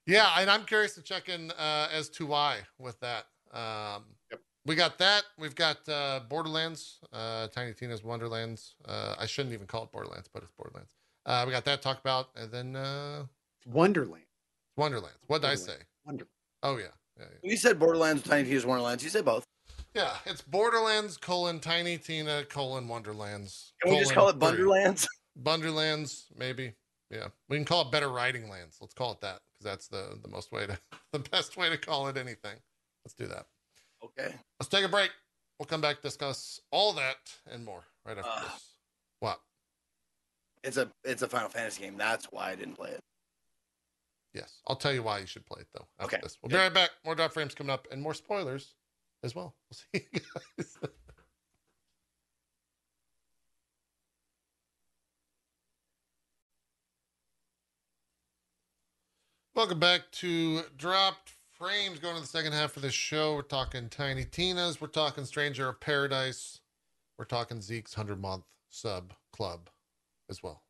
Yeah, 0.06 0.28
and 0.38 0.50
I'm 0.50 0.64
curious 0.64 0.94
to 0.94 1.02
check 1.02 1.28
in 1.28 1.50
uh, 1.52 1.88
as 1.92 2.08
to 2.10 2.26
why 2.26 2.58
with 2.78 2.98
that. 3.00 3.26
Um, 3.52 4.04
Yep. 4.30 4.40
We 4.68 4.74
got 4.74 4.98
that. 4.98 5.22
We've 5.38 5.54
got 5.54 5.88
uh, 5.88 6.20
Borderlands, 6.28 6.98
uh, 7.10 7.48
Tiny 7.48 7.72
Tina's 7.72 8.04
Wonderlands. 8.04 8.74
Uh, 8.84 9.14
I 9.18 9.24
shouldn't 9.24 9.54
even 9.54 9.66
call 9.66 9.84
it 9.84 9.92
Borderlands, 9.92 10.28
but 10.30 10.42
it's 10.42 10.52
Borderlands. 10.52 10.92
Uh, 11.24 11.44
we 11.46 11.52
got 11.52 11.64
that 11.64 11.76
to 11.76 11.82
talk 11.82 11.98
about, 12.00 12.28
and 12.36 12.50
then 12.50 12.76
uh, 12.76 13.24
Wonderland. 13.66 14.24
Wonderlands. 14.76 15.18
What 15.26 15.40
did 15.40 15.50
I 15.50 15.54
say? 15.54 15.72
Wonderland. 15.72 15.88
Wonderland. 16.04 16.28
Oh 16.62 16.76
yeah, 16.76 16.84
yeah, 17.18 17.24
yeah. 17.42 17.50
You 17.50 17.56
said 17.56 17.78
Borderlands, 17.78 18.22
Tiny 18.22 18.46
Tina's 18.46 18.66
Wonderlands. 18.66 19.02
You 19.02 19.08
said 19.08 19.24
both. 19.24 19.44
Yeah, 19.94 20.12
it's 20.26 20.42
Borderlands 20.42 21.16
colon 21.16 21.60
Tiny 21.60 21.96
Tina 21.96 22.44
colon 22.44 22.88
Wonderlands. 22.88 23.72
Can 23.82 23.92
we 23.92 24.00
just 24.00 24.12
call 24.12 24.28
it 24.28 24.34
three. 24.34 24.58
Bunderlands? 24.58 25.06
Bunderlands, 25.42 26.24
maybe. 26.36 26.72
Yeah, 27.10 27.28
we 27.48 27.56
can 27.56 27.64
call 27.64 27.82
it 27.82 27.90
Better 27.90 28.08
Writing 28.10 28.48
Lands. 28.50 28.76
Let's 28.80 28.92
call 28.94 29.12
it 29.12 29.20
that 29.22 29.40
because 29.46 29.64
that's 29.64 29.88
the 29.88 30.18
the 30.22 30.28
most 30.28 30.52
way 30.52 30.66
to 30.66 30.78
the 31.12 31.18
best 31.20 31.56
way 31.56 31.70
to 31.70 31.78
call 31.78 32.08
it 32.08 32.16
anything. 32.16 32.56
Let's 33.04 33.14
do 33.14 33.26
that. 33.28 33.46
Okay. 34.04 34.34
Let's 34.60 34.68
take 34.68 34.84
a 34.84 34.88
break. 34.88 35.10
We'll 35.58 35.66
come 35.66 35.80
back 35.80 36.02
discuss 36.02 36.60
all 36.70 36.92
that 36.94 37.16
and 37.50 37.64
more 37.64 37.84
right 38.04 38.18
after 38.18 38.30
Uh. 38.30 38.42
this. 38.42 38.72
What? 39.20 39.40
It's 40.62 40.76
a 40.76 40.90
it's 41.04 41.22
a 41.22 41.28
Final 41.28 41.48
Fantasy 41.48 41.82
game. 41.82 41.96
That's 41.96 42.26
why 42.26 42.50
I 42.50 42.56
didn't 42.56 42.74
play 42.74 42.90
it. 42.90 43.00
Yes, 44.34 44.60
I'll 44.68 44.76
tell 44.76 44.92
you 44.92 45.02
why 45.02 45.18
you 45.20 45.26
should 45.26 45.46
play 45.46 45.62
it 45.62 45.68
though. 45.74 45.86
Okay. 46.04 46.18
this, 46.22 46.36
we'll 46.42 46.50
be 46.50 46.56
right 46.56 46.72
back. 46.72 46.90
More 47.04 47.14
Dropped 47.14 47.32
Frames 47.34 47.54
coming 47.54 47.70
up 47.70 47.88
and 47.90 48.02
more 48.02 48.12
spoilers 48.14 48.74
as 49.24 49.34
well. 49.34 49.54
We'll 49.70 49.78
see 50.02 50.06
you 50.12 50.20
guys. 50.58 50.76
Welcome 59.58 59.80
back 59.80 60.02
to 60.12 60.60
Dropped 60.76 61.32
Frames. 61.50 61.98
Going 61.98 62.14
to 62.14 62.20
the 62.20 62.28
second 62.28 62.52
half 62.52 62.76
of 62.76 62.82
the 62.82 62.92
show. 62.92 63.34
We're 63.34 63.42
talking 63.42 63.88
Tiny 63.88 64.24
Tina's. 64.24 64.80
We're 64.80 64.86
talking 64.86 65.24
Stranger 65.24 65.68
of 65.68 65.80
Paradise. 65.80 66.60
We're 67.18 67.24
talking 67.24 67.60
Zeke's 67.60 67.96
100 67.96 68.22
month 68.22 68.44
sub 68.68 69.14
club 69.32 69.68
as 70.30 70.44
well. 70.44 70.62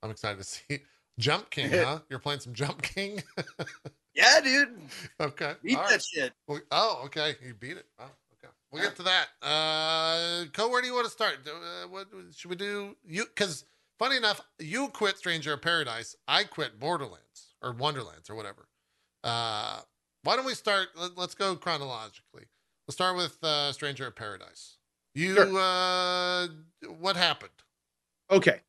I'm 0.00 0.12
excited 0.12 0.38
to 0.38 0.44
see 0.44 0.62
Jump 1.18 1.50
King, 1.50 1.72
huh? 1.72 2.02
You're 2.08 2.20
playing 2.20 2.38
some 2.38 2.54
Jump 2.54 2.82
King? 2.82 3.20
Yeah, 4.14 4.40
dude. 4.40 4.76
okay. 5.20 5.54
Beat 5.64 5.76
all 5.76 5.82
that 5.82 5.90
right. 5.90 6.02
shit. 6.02 6.32
Well, 6.46 6.60
oh, 6.70 7.02
okay. 7.06 7.34
You 7.44 7.54
beat 7.54 7.78
it. 7.78 7.86
Wow. 7.98 8.06
Okay. 8.34 8.52
We'll 8.70 8.82
get 8.82 8.94
to 8.96 9.02
that. 9.04 9.26
Uh, 9.42 10.44
Co, 10.52 10.68
where 10.68 10.80
do 10.80 10.86
you 10.86 10.94
want 10.94 11.06
to 11.06 11.12
start? 11.12 11.38
Uh, 11.46 11.88
what 11.88 12.08
should 12.36 12.50
we 12.50 12.56
do? 12.56 12.96
You 13.04 13.24
because 13.24 13.64
funny 13.98 14.16
enough, 14.16 14.40
you 14.60 14.88
quit 14.88 15.16
Stranger 15.16 15.52
of 15.52 15.62
Paradise. 15.62 16.16
I 16.28 16.44
quit 16.44 16.78
Borderlands 16.78 17.49
or 17.62 17.72
Wonderlands 17.72 18.30
or 18.30 18.34
whatever. 18.34 18.68
Uh, 19.24 19.80
why 20.22 20.36
don't 20.36 20.46
we 20.46 20.54
start? 20.54 20.88
Let, 20.96 21.16
let's 21.16 21.34
go 21.34 21.56
chronologically. 21.56 22.44
Let's 22.86 22.96
start 22.96 23.16
with 23.16 23.42
uh, 23.42 23.72
Stranger 23.72 24.06
of 24.06 24.16
Paradise. 24.16 24.76
You, 25.14 25.34
Sure. 25.34 25.58
uh, 25.58 26.48
what 26.98 27.16
happened? 27.16 27.50
Okay. 28.30 28.60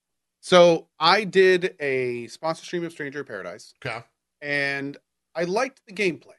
So 0.41 0.87
I 0.99 1.23
did 1.23 1.75
a 1.79 2.27
sponsor 2.27 2.65
stream 2.65 2.83
of 2.83 2.91
Stranger 2.91 3.19
of 3.21 3.27
Paradise, 3.27 3.75
Okay. 3.85 4.03
and 4.41 4.97
I 5.35 5.43
liked 5.43 5.81
the 5.85 5.93
gameplay. 5.93 6.33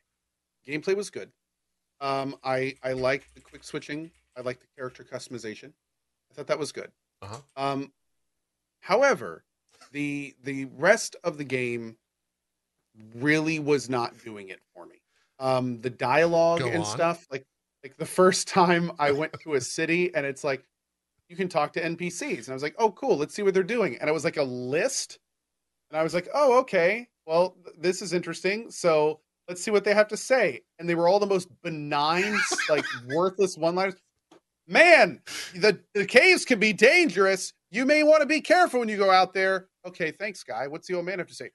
Gameplay 0.66 0.96
was 0.96 1.08
good. 1.10 1.30
Um, 2.00 2.34
I 2.42 2.74
I 2.82 2.94
liked 2.94 3.32
the 3.34 3.40
quick 3.40 3.62
switching. 3.62 4.10
I 4.36 4.40
liked 4.40 4.60
the 4.60 4.66
character 4.76 5.04
customization. 5.04 5.72
I 6.30 6.34
thought 6.34 6.48
that 6.48 6.58
was 6.58 6.72
good. 6.72 6.90
Uh-huh. 7.22 7.38
Um, 7.56 7.92
however, 8.80 9.44
the 9.92 10.34
the 10.42 10.64
rest 10.76 11.14
of 11.22 11.38
the 11.38 11.44
game 11.44 11.96
really 13.16 13.58
was 13.58 13.88
not 13.88 14.12
doing 14.24 14.48
it 14.48 14.60
for 14.74 14.86
me. 14.86 14.96
Um, 15.38 15.80
the 15.80 15.90
dialogue 15.90 16.60
Go 16.60 16.68
and 16.68 16.78
on. 16.78 16.84
stuff, 16.84 17.26
like 17.30 17.44
like 17.82 17.96
the 17.96 18.06
first 18.20 18.48
time 18.48 18.92
I 18.98 19.10
went 19.12 19.32
to 19.40 19.54
a 19.54 19.60
city 19.60 20.14
and 20.14 20.24
it's 20.24 20.44
like 20.44 20.64
you 21.28 21.36
can 21.36 21.48
talk 21.48 21.72
to 21.72 21.82
NPCs, 21.82 22.40
and 22.40 22.48
I 22.50 22.52
was 22.52 22.62
like, 22.62 22.74
oh 22.78 22.90
cool, 22.92 23.16
let's 23.16 23.34
see 23.34 23.42
what 23.42 23.54
they're 23.54 23.62
doing, 23.62 23.96
and 23.98 24.08
it 24.08 24.12
was 24.12 24.24
like 24.24 24.36
a 24.36 24.42
list, 24.42 25.18
and 25.90 25.98
I 25.98 26.02
was 26.02 26.14
like, 26.14 26.28
oh 26.34 26.58
okay, 26.60 27.08
well 27.26 27.56
th- 27.64 27.76
this 27.78 28.02
is 28.02 28.12
interesting, 28.12 28.70
so 28.70 29.20
let's 29.48 29.62
see 29.62 29.70
what 29.70 29.84
they 29.84 29.94
have 29.94 30.08
to 30.08 30.16
say, 30.16 30.60
and 30.78 30.88
they 30.88 30.94
were 30.94 31.08
all 31.08 31.18
the 31.18 31.26
most 31.26 31.48
benign, 31.62 32.38
like 32.68 32.84
worthless 33.08 33.56
one-liners. 33.56 33.94
Man, 34.68 35.20
the, 35.54 35.80
the 35.92 36.06
caves 36.06 36.44
can 36.44 36.60
be 36.60 36.72
dangerous. 36.72 37.52
You 37.70 37.84
may 37.84 38.04
want 38.04 38.20
to 38.20 38.26
be 38.26 38.40
careful 38.40 38.80
when 38.80 38.88
you 38.88 38.96
go 38.96 39.10
out 39.10 39.34
there. 39.34 39.66
Okay, 39.84 40.12
thanks, 40.12 40.44
guy. 40.44 40.68
What's 40.68 40.86
the 40.86 40.94
old 40.94 41.04
man 41.04 41.18
have 41.18 41.26
to 41.28 41.34
say? 41.34 41.50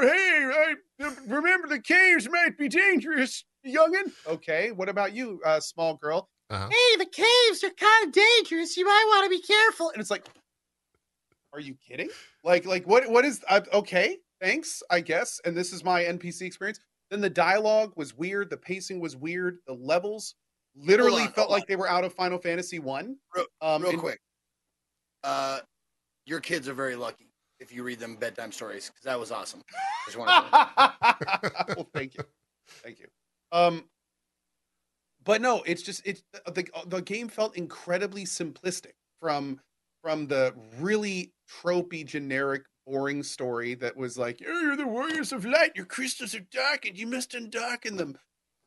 "Oh, 0.00 0.74
hey, 1.00 1.04
I 1.04 1.14
remember 1.26 1.68
the 1.68 1.80
caves 1.80 2.28
might 2.28 2.56
be 2.58 2.68
dangerous, 2.68 3.44
youngin. 3.66 4.12
Okay, 4.26 4.72
what 4.72 4.88
about 4.88 5.14
you, 5.14 5.40
uh, 5.44 5.60
small 5.60 5.94
girl? 5.96 6.28
Uh-huh. 6.50 6.68
"Hey, 6.68 6.96
the 6.98 7.06
caves 7.06 7.64
are 7.64 7.70
kind 7.70 8.06
of 8.06 8.12
dangerous. 8.12 8.76
You 8.76 8.84
might 8.84 9.04
want 9.08 9.24
to 9.24 9.30
be 9.30 9.40
careful." 9.42 9.90
And 9.90 10.00
it's 10.00 10.10
like, 10.10 10.26
"Are 11.52 11.60
you 11.60 11.74
kidding? 11.86 12.10
Like, 12.44 12.66
like 12.66 12.86
what? 12.86 13.08
What 13.10 13.24
is? 13.24 13.42
Uh, 13.48 13.60
okay, 13.72 14.18
thanks, 14.40 14.82
I 14.90 15.00
guess." 15.00 15.40
And 15.44 15.56
this 15.56 15.72
is 15.72 15.82
my 15.84 16.02
NPC 16.04 16.42
experience. 16.46 16.78
Then 17.10 17.20
the 17.20 17.30
dialogue 17.30 17.92
was 17.96 18.14
weird. 18.14 18.50
The 18.50 18.56
pacing 18.56 19.00
was 19.00 19.16
weird. 19.16 19.58
The 19.66 19.74
levels 19.74 20.34
literally 20.74 21.22
on, 21.22 21.32
felt 21.32 21.50
like 21.50 21.66
they 21.66 21.76
were 21.76 21.88
out 21.88 22.04
of 22.04 22.14
Final 22.14 22.38
Fantasy 22.38 22.78
One. 22.78 23.16
Real- 23.34 23.46
Um, 23.60 23.82
Real 23.82 23.90
and- 23.92 24.00
quick, 24.00 24.20
uh, 25.24 25.60
your 26.24 26.40
kids 26.40 26.68
are 26.68 26.74
very 26.74 26.96
lucky 26.96 27.31
if 27.62 27.72
you 27.72 27.82
read 27.82 28.00
them 28.00 28.16
bedtime 28.16 28.52
stories 28.52 28.88
because 28.90 29.04
that 29.04 29.18
was 29.18 29.30
awesome. 29.30 29.62
Just 30.06 30.16
to- 30.18 30.22
well, 31.76 31.88
thank 31.94 32.14
you, 32.14 32.24
thank 32.82 32.98
you. 32.98 33.06
Um, 33.52 33.84
but 35.24 35.40
no, 35.40 35.62
it's 35.64 35.82
just 35.82 36.02
it's 36.04 36.22
the 36.46 36.66
the 36.86 37.00
game 37.00 37.28
felt 37.28 37.56
incredibly 37.56 38.24
simplistic 38.24 38.92
from 39.20 39.60
from 40.02 40.26
the 40.26 40.52
really 40.80 41.32
tropey, 41.48 42.04
generic, 42.04 42.64
boring 42.86 43.22
story 43.22 43.74
that 43.74 43.96
was 43.96 44.18
like, 44.18 44.42
"Oh, 44.46 44.60
you're 44.60 44.76
the 44.76 44.86
warriors 44.86 45.32
of 45.32 45.44
light. 45.44 45.72
Your 45.76 45.86
crystals 45.86 46.34
are 46.34 46.46
dark, 46.50 46.86
and 46.86 46.98
you 46.98 47.06
must 47.06 47.32
undarken 47.32 47.96
them." 47.96 48.16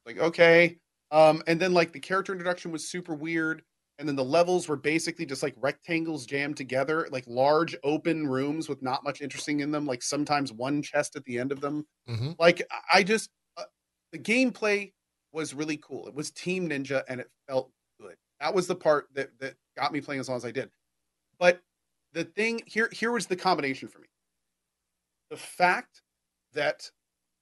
Like, 0.05 0.17
okay. 0.17 0.77
Um, 1.11 1.43
and 1.47 1.59
then 1.59 1.73
like 1.73 1.91
the 1.91 1.99
character 1.99 2.31
introduction 2.31 2.71
was 2.71 2.87
super 2.87 3.13
weird, 3.13 3.63
and 3.97 4.07
then 4.07 4.15
the 4.15 4.23
levels 4.25 4.67
were 4.67 4.75
basically 4.77 5.25
just 5.25 5.43
like 5.43 5.55
rectangles 5.57 6.25
jammed 6.25 6.57
together, 6.57 7.07
like 7.11 7.25
large 7.27 7.75
open 7.83 8.27
rooms 8.27 8.67
with 8.69 8.81
not 8.81 9.03
much 9.03 9.21
interesting 9.21 9.61
in 9.61 9.71
them. 9.71 9.85
Like 9.85 10.03
sometimes 10.03 10.51
one 10.53 10.81
chest 10.81 11.15
at 11.15 11.23
the 11.25 11.39
end 11.39 11.51
of 11.51 11.61
them 11.61 11.85
hmm 12.07 12.37
like 12.39 12.61
I- 12.71 12.99
I 12.99 13.03
just 13.03 13.31
uh, 13.57 13.65
the 14.11 14.19
gameplay 14.19 14.93
was 15.31 15.53
really 15.53 15.77
cool. 15.77 16.07
It 16.07 16.13
was 16.15 16.31
Team 16.31 16.69
Ninja 16.69 17.03
and 17.09 17.21
it 17.21 17.31
felt 17.47 17.71
good. 17.99 18.17
That 18.39 18.53
was 18.55 18.67
the 18.67 18.75
part 18.75 19.07
that 19.13 19.37
that 19.39 19.55
got 19.77 19.93
me 19.93 20.01
playing 20.01 20.21
as 20.21 20.29
long 20.29 20.37
as 20.37 20.45
I 20.45 20.51
did. 20.51 20.71
But 21.39 21.63
the 22.13 22.25
thing 22.25 22.61
here 22.67 22.89
here 22.93 23.11
was 23.11 23.27
the 23.27 23.37
combination 23.37 23.89
for 23.89 23.99
me. 23.99 24.07
The 25.29 25.37
fact 25.37 26.01
that 26.53 26.91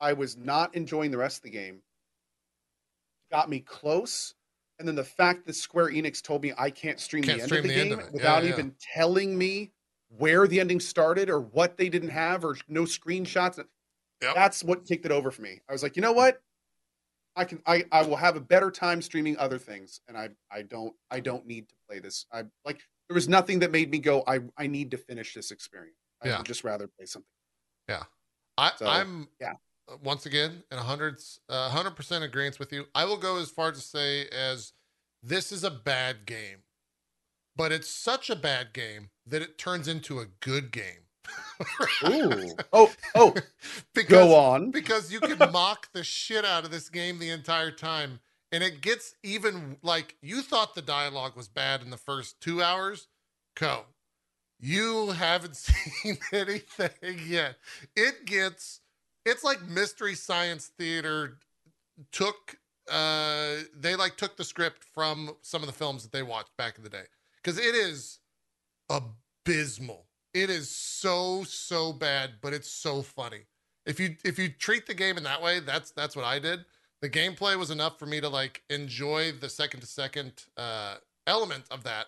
I 0.02 0.12
was 0.12 0.36
not 0.36 0.76
enjoying 0.76 1.12
the 1.12 1.18
rest 1.18 1.38
of 1.38 1.44
the 1.44 1.50
game 1.52 1.84
got 3.30 3.50
me 3.50 3.60
close. 3.60 4.34
And 4.84 4.88
then 4.90 4.96
the 4.96 5.04
fact 5.06 5.46
that 5.46 5.54
Square 5.54 5.92
Enix 5.92 6.22
told 6.22 6.44
me 6.44 6.52
I 6.58 6.70
can't 6.70 7.00
stream 7.00 7.24
Can't 7.24 7.38
the 7.38 7.44
end 7.44 7.50
stream 7.50 7.64
of 7.64 7.70
the, 7.70 7.74
the 7.74 7.84
game 7.86 7.94
of 7.94 8.00
it. 8.00 8.06
Yeah, 8.08 8.12
without 8.12 8.44
yeah. 8.44 8.50
even 8.50 8.76
telling 8.82 9.38
me 9.38 9.72
where 10.10 10.46
the 10.46 10.60
ending 10.60 10.82
started 10.82 11.30
or 11.30 11.40
what 11.40 11.78
they 11.78 11.88
didn't 11.88 12.10
have 12.10 12.44
or 12.44 12.58
no 12.68 12.84
screenshots. 12.84 13.64
Yep. 14.22 14.36
That's 14.36 14.62
what 14.62 14.86
kicked 14.86 15.06
it 15.06 15.12
over 15.14 15.32
for 15.32 15.42
me. 15.42 15.62
I 15.70 15.72
was 15.72 15.84
like, 15.84 15.96
you 15.96 16.02
know 16.02 16.12
what? 16.12 16.42
I 17.38 17.46
can 17.46 17.62
I, 17.66 17.86
I 17.94 18.04
will 18.04 18.18
have 18.18 18.36
a 18.36 18.42
better 18.42 18.70
time 18.70 19.02
streaming 19.02 19.38
other 19.38 19.58
things 19.58 20.02
and 20.10 20.18
I 20.18 20.32
I 20.52 20.64
don't 20.64 20.94
I 21.10 21.22
don't 21.22 21.48
need 21.48 21.70
to 21.70 21.76
play 21.88 22.00
this. 22.00 22.26
I 22.34 22.44
like 22.66 22.82
there 23.08 23.16
was 23.16 23.30
nothing 23.30 23.60
that 23.60 23.72
made 23.72 23.90
me 23.90 24.00
go 24.00 24.22
I 24.28 24.42
I 24.58 24.68
need 24.68 24.92
to 24.92 24.98
finish 24.98 25.34
this 25.34 25.50
experience. 25.50 25.96
I 26.22 26.28
Yeah. 26.28 26.38
would 26.40 26.46
just 26.46 26.66
rather 26.66 26.88
play 26.88 27.06
something. 27.06 27.30
I, 28.58 28.72
So, 28.78 28.86
I'm 28.86 29.30
yeah. 29.40 29.54
Once 30.04 30.26
again 30.26 30.64
in 30.72 30.78
a 30.78 30.84
hundred 30.84 31.22
uh, 31.50 31.70
hundred 31.70 31.96
percent 31.96 32.24
agreement 32.24 32.60
with 32.60 32.72
you. 32.72 32.86
I 32.96 33.06
will 33.06 33.18
go 33.18 33.38
as 33.38 33.50
far 33.50 33.72
to 33.72 33.80
say 33.80 34.28
as 34.28 34.74
this 35.22 35.52
is 35.52 35.64
a 35.64 35.72
bad 35.72 36.26
game, 36.26 36.60
but 37.56 37.72
it's 37.72 37.90
such 37.90 38.30
a 38.30 38.36
bad 38.36 38.74
game 38.74 39.10
that 39.26 39.42
it 39.42 39.58
turns 39.58 39.88
into 39.88 40.20
a 40.20 40.26
good 40.42 40.72
game. 40.72 41.08
Ooh. 42.08 42.50
Oh, 42.74 42.92
oh, 43.16 43.34
because, 43.96 44.10
go 44.10 44.36
on. 44.36 44.72
because 44.72 45.12
you 45.12 45.20
can 45.20 45.38
mock 45.52 45.90
the 45.94 46.04
shit 46.04 46.44
out 46.44 46.66
of 46.66 46.72
this 46.72 46.90
game 46.90 47.20
the 47.20 47.30
entire 47.30 47.72
time 47.72 48.20
and 48.54 48.64
it 48.64 48.82
gets 48.82 49.16
even 49.24 49.78
like 49.82 50.16
you 50.22 50.42
thought 50.42 50.76
the 50.76 50.82
dialogue 50.82 51.36
was 51.36 51.48
bad 51.48 51.82
in 51.82 51.90
the 51.90 51.98
first 51.98 52.40
two 52.40 52.62
hours 52.62 53.08
co 53.56 53.86
you 54.60 55.12
haven't 55.12 55.56
seen 55.56 56.18
anything 56.32 57.20
yet 57.28 57.56
it 57.96 58.26
gets 58.26 58.82
it's 59.26 59.44
like 59.44 59.62
mystery 59.68 60.16
science 60.16 60.72
theater 60.78 61.38
took 62.12 62.58
uh 62.92 63.56
they 63.78 63.96
like 63.96 64.18
took 64.18 64.36
the 64.36 64.44
script 64.44 64.84
from 64.84 65.32
some 65.42 65.62
of 65.62 65.68
the 65.68 65.74
films 65.74 66.04
that 66.04 66.12
they 66.12 66.24
watched 66.24 66.56
back 66.58 66.78
in 66.78 66.84
the 66.84 66.90
day. 66.90 67.04
Because 67.42 67.58
it 67.58 67.76
is 67.76 68.20
abysmal. 68.90 70.06
It 70.34 70.50
is 70.50 70.70
so 70.70 71.44
so 71.44 71.94
bad 71.94 72.32
but 72.42 72.54
it's 72.54 72.70
so 72.70 73.02
funny. 73.02 73.46
If 73.86 74.00
you 74.00 74.16
if 74.26 74.38
you 74.38 74.50
treat 74.50 74.86
the 74.86 74.94
game 74.94 75.18
in 75.18 75.24
that 75.24 75.42
way 75.42 75.60
that's 75.60 75.92
that's 75.92 76.16
what 76.16 76.26
i 76.26 76.40
did. 76.40 76.66
The 77.02 77.10
gameplay 77.10 77.58
was 77.58 77.70
enough 77.70 78.00
for 78.00 78.06
me 78.06 78.22
to 78.22 78.30
like 78.30 78.64
enjoy 78.70 79.32
the 79.34 79.50
second 79.50 79.82
to 79.82 79.88
second 79.88 80.44
uh 80.58 80.96
element 81.26 81.64
of 81.72 81.84
that. 81.84 82.08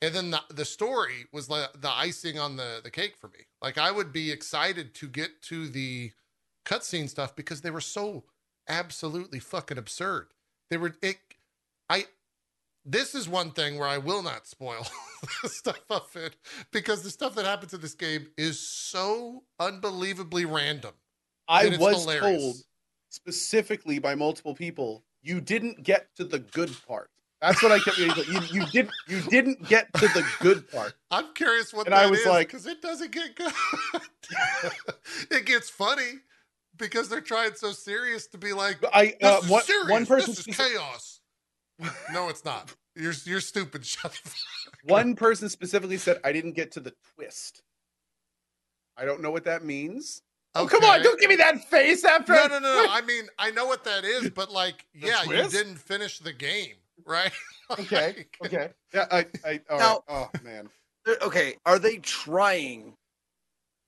And 0.00 0.14
then 0.14 0.30
the, 0.30 0.40
the 0.50 0.64
story 0.64 1.26
was 1.32 1.50
like 1.50 1.68
the 1.80 1.90
icing 1.90 2.38
on 2.38 2.56
the 2.56 2.80
the 2.82 2.90
cake 2.90 3.16
for 3.18 3.28
me. 3.28 3.40
Like 3.60 3.76
i 3.76 3.90
would 3.90 4.10
be 4.10 4.30
excited 4.30 4.94
to 4.94 5.08
get 5.08 5.42
to 5.42 5.68
the 5.68 6.12
cutscene 6.68 7.08
stuff 7.08 7.34
because 7.34 7.62
they 7.62 7.70
were 7.70 7.80
so 7.80 8.24
absolutely 8.68 9.38
fucking 9.38 9.78
absurd 9.78 10.28
they 10.70 10.76
were 10.76 10.94
it 11.02 11.16
i 11.88 12.04
this 12.84 13.14
is 13.14 13.26
one 13.28 13.50
thing 13.50 13.78
where 13.78 13.88
i 13.88 13.96
will 13.96 14.22
not 14.22 14.46
spoil 14.46 14.86
the 15.42 15.48
stuff 15.48 15.80
of 15.90 16.08
it 16.14 16.36
because 16.70 17.02
the 17.02 17.10
stuff 17.10 17.34
that 17.34 17.46
happens 17.46 17.72
in 17.72 17.80
this 17.80 17.94
game 17.94 18.26
is 18.36 18.60
so 18.60 19.42
unbelievably 19.58 20.44
random 20.44 20.92
I 21.48 21.68
was 21.78 22.02
hilarious. 22.02 22.42
told 22.42 22.56
specifically 23.08 23.98
by 23.98 24.14
multiple 24.14 24.54
people 24.54 25.02
you 25.22 25.40
didn't 25.40 25.82
get 25.82 26.14
to 26.16 26.24
the 26.24 26.38
good 26.40 26.70
part. 26.86 27.10
That's 27.40 27.62
what 27.62 27.72
I 27.72 27.78
kept 27.78 27.96
getting. 27.96 28.34
You, 28.34 28.40
you 28.52 28.66
didn't 28.66 28.92
you 29.08 29.20
didn't 29.22 29.66
get 29.68 29.92
to 29.94 30.08
the 30.08 30.26
good 30.40 30.70
part. 30.70 30.92
I'm 31.10 31.32
curious 31.34 31.72
what 31.72 31.86
And 31.86 31.94
that 31.94 32.06
I 32.06 32.10
was 32.10 32.20
is, 32.20 32.26
like- 32.26 32.48
because 32.48 32.66
it 32.66 32.82
doesn't 32.82 33.10
get 33.12 33.34
good. 33.34 33.52
it 35.30 35.46
gets 35.46 35.70
funny 35.70 36.20
because 36.78 37.08
they're 37.08 37.20
trying 37.20 37.54
so 37.54 37.72
serious 37.72 38.26
to 38.28 38.38
be 38.38 38.52
like, 38.52 38.80
But 38.80 38.90
I 38.94 39.06
this 39.06 39.16
uh, 39.22 39.40
is 39.42 39.48
one, 39.50 39.62
serious. 39.64 39.90
one 39.90 40.06
person 40.06 40.30
this 40.34 40.46
is 40.46 40.46
speci- 40.46 40.72
chaos. 40.74 41.20
no, 42.12 42.28
it's 42.28 42.44
not. 42.44 42.74
You're 42.96 43.12
you're 43.24 43.40
stupid. 43.40 43.84
Shut 43.86 44.12
the 44.12 44.28
fuck 44.30 44.74
one 44.84 45.14
person 45.14 45.48
specifically 45.48 45.98
said 45.98 46.18
I 46.24 46.32
didn't 46.32 46.52
get 46.52 46.72
to 46.72 46.80
the 46.80 46.92
twist. 47.14 47.62
I 48.96 49.04
don't 49.04 49.20
know 49.22 49.30
what 49.30 49.44
that 49.44 49.64
means. 49.64 50.22
Oh 50.54 50.66
come 50.66 50.82
on! 50.82 51.02
Don't 51.02 51.20
give 51.20 51.28
me 51.28 51.36
that 51.36 51.62
face 51.68 52.04
after. 52.04 52.32
No, 52.32 52.42
I- 52.42 52.48
no, 52.48 52.58
no, 52.58 52.84
no. 52.84 52.86
I 52.90 53.00
mean, 53.02 53.24
I 53.38 53.50
know 53.52 53.66
what 53.66 53.84
that 53.84 54.04
is, 54.04 54.30
but 54.30 54.50
like, 54.50 54.86
The 54.94 55.06
yeah, 55.08 55.22
you 55.24 55.48
didn't 55.48 55.76
finish 55.76 56.18
the 56.18 56.32
game, 56.32 56.74
right? 57.04 57.32
Okay. 57.70 58.06
Like, 58.16 58.36
Okay. 58.46 58.68
Yeah. 58.94 59.06
I. 59.12 59.26
I. 59.44 59.60
All 59.68 59.78
Now- 59.78 60.02
right. 60.08 60.26
Oh 60.34 60.40
man. 60.42 60.68
Okay, 61.22 61.54
are 61.66 61.78
they 61.78 61.98
trying 61.98 62.94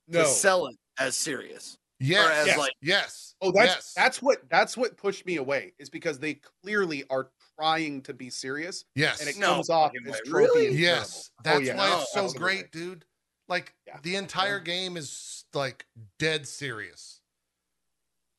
No. 0.06 0.20
to 0.22 0.26
sell 0.28 0.66
it 0.66 0.76
as 0.98 1.16
serious? 1.16 1.78
Yes. 2.00 2.26
Or 2.26 2.32
as 2.32 2.46
Yes. 2.46 2.58
like 2.58 2.72
yes. 2.82 3.34
Oh, 3.42 3.52
that's 3.52 3.66
yes. 3.74 3.92
that's 3.94 4.22
what 4.22 4.48
that's 4.50 4.76
what 4.76 4.96
pushed 4.96 5.26
me 5.26 5.36
away 5.36 5.72
is 5.78 5.88
because 5.90 6.18
they 6.18 6.34
clearly 6.62 7.04
are 7.10 7.30
trying 7.58 8.00
to 8.02 8.14
be 8.14 8.30
serious 8.30 8.84
yes. 8.94 9.20
and 9.20 9.28
it 9.28 9.36
No 9.38 9.54
comes 9.54 9.70
off 9.70 9.92
as 10.06 10.12
way. 10.12 10.18
Really? 10.30 10.66
and 10.68 10.78
Yes, 10.78 11.30
terrible. 11.44 11.60
that's 11.60 11.70
oh, 11.70 11.74
yeah. 11.74 11.78
why 11.94 12.00
it's 12.00 12.12
so 12.12 12.24
absolutely. 12.24 12.38
great, 12.38 12.72
dude. 12.72 13.04
Like 13.48 13.74
Yeah. 13.86 13.98
the 14.02 14.16
entire 14.16 14.58
Yeah. 14.58 14.64
game 14.64 14.96
is 14.96 15.44
like 15.52 15.86
dead 16.18 16.46
serious. 16.48 17.20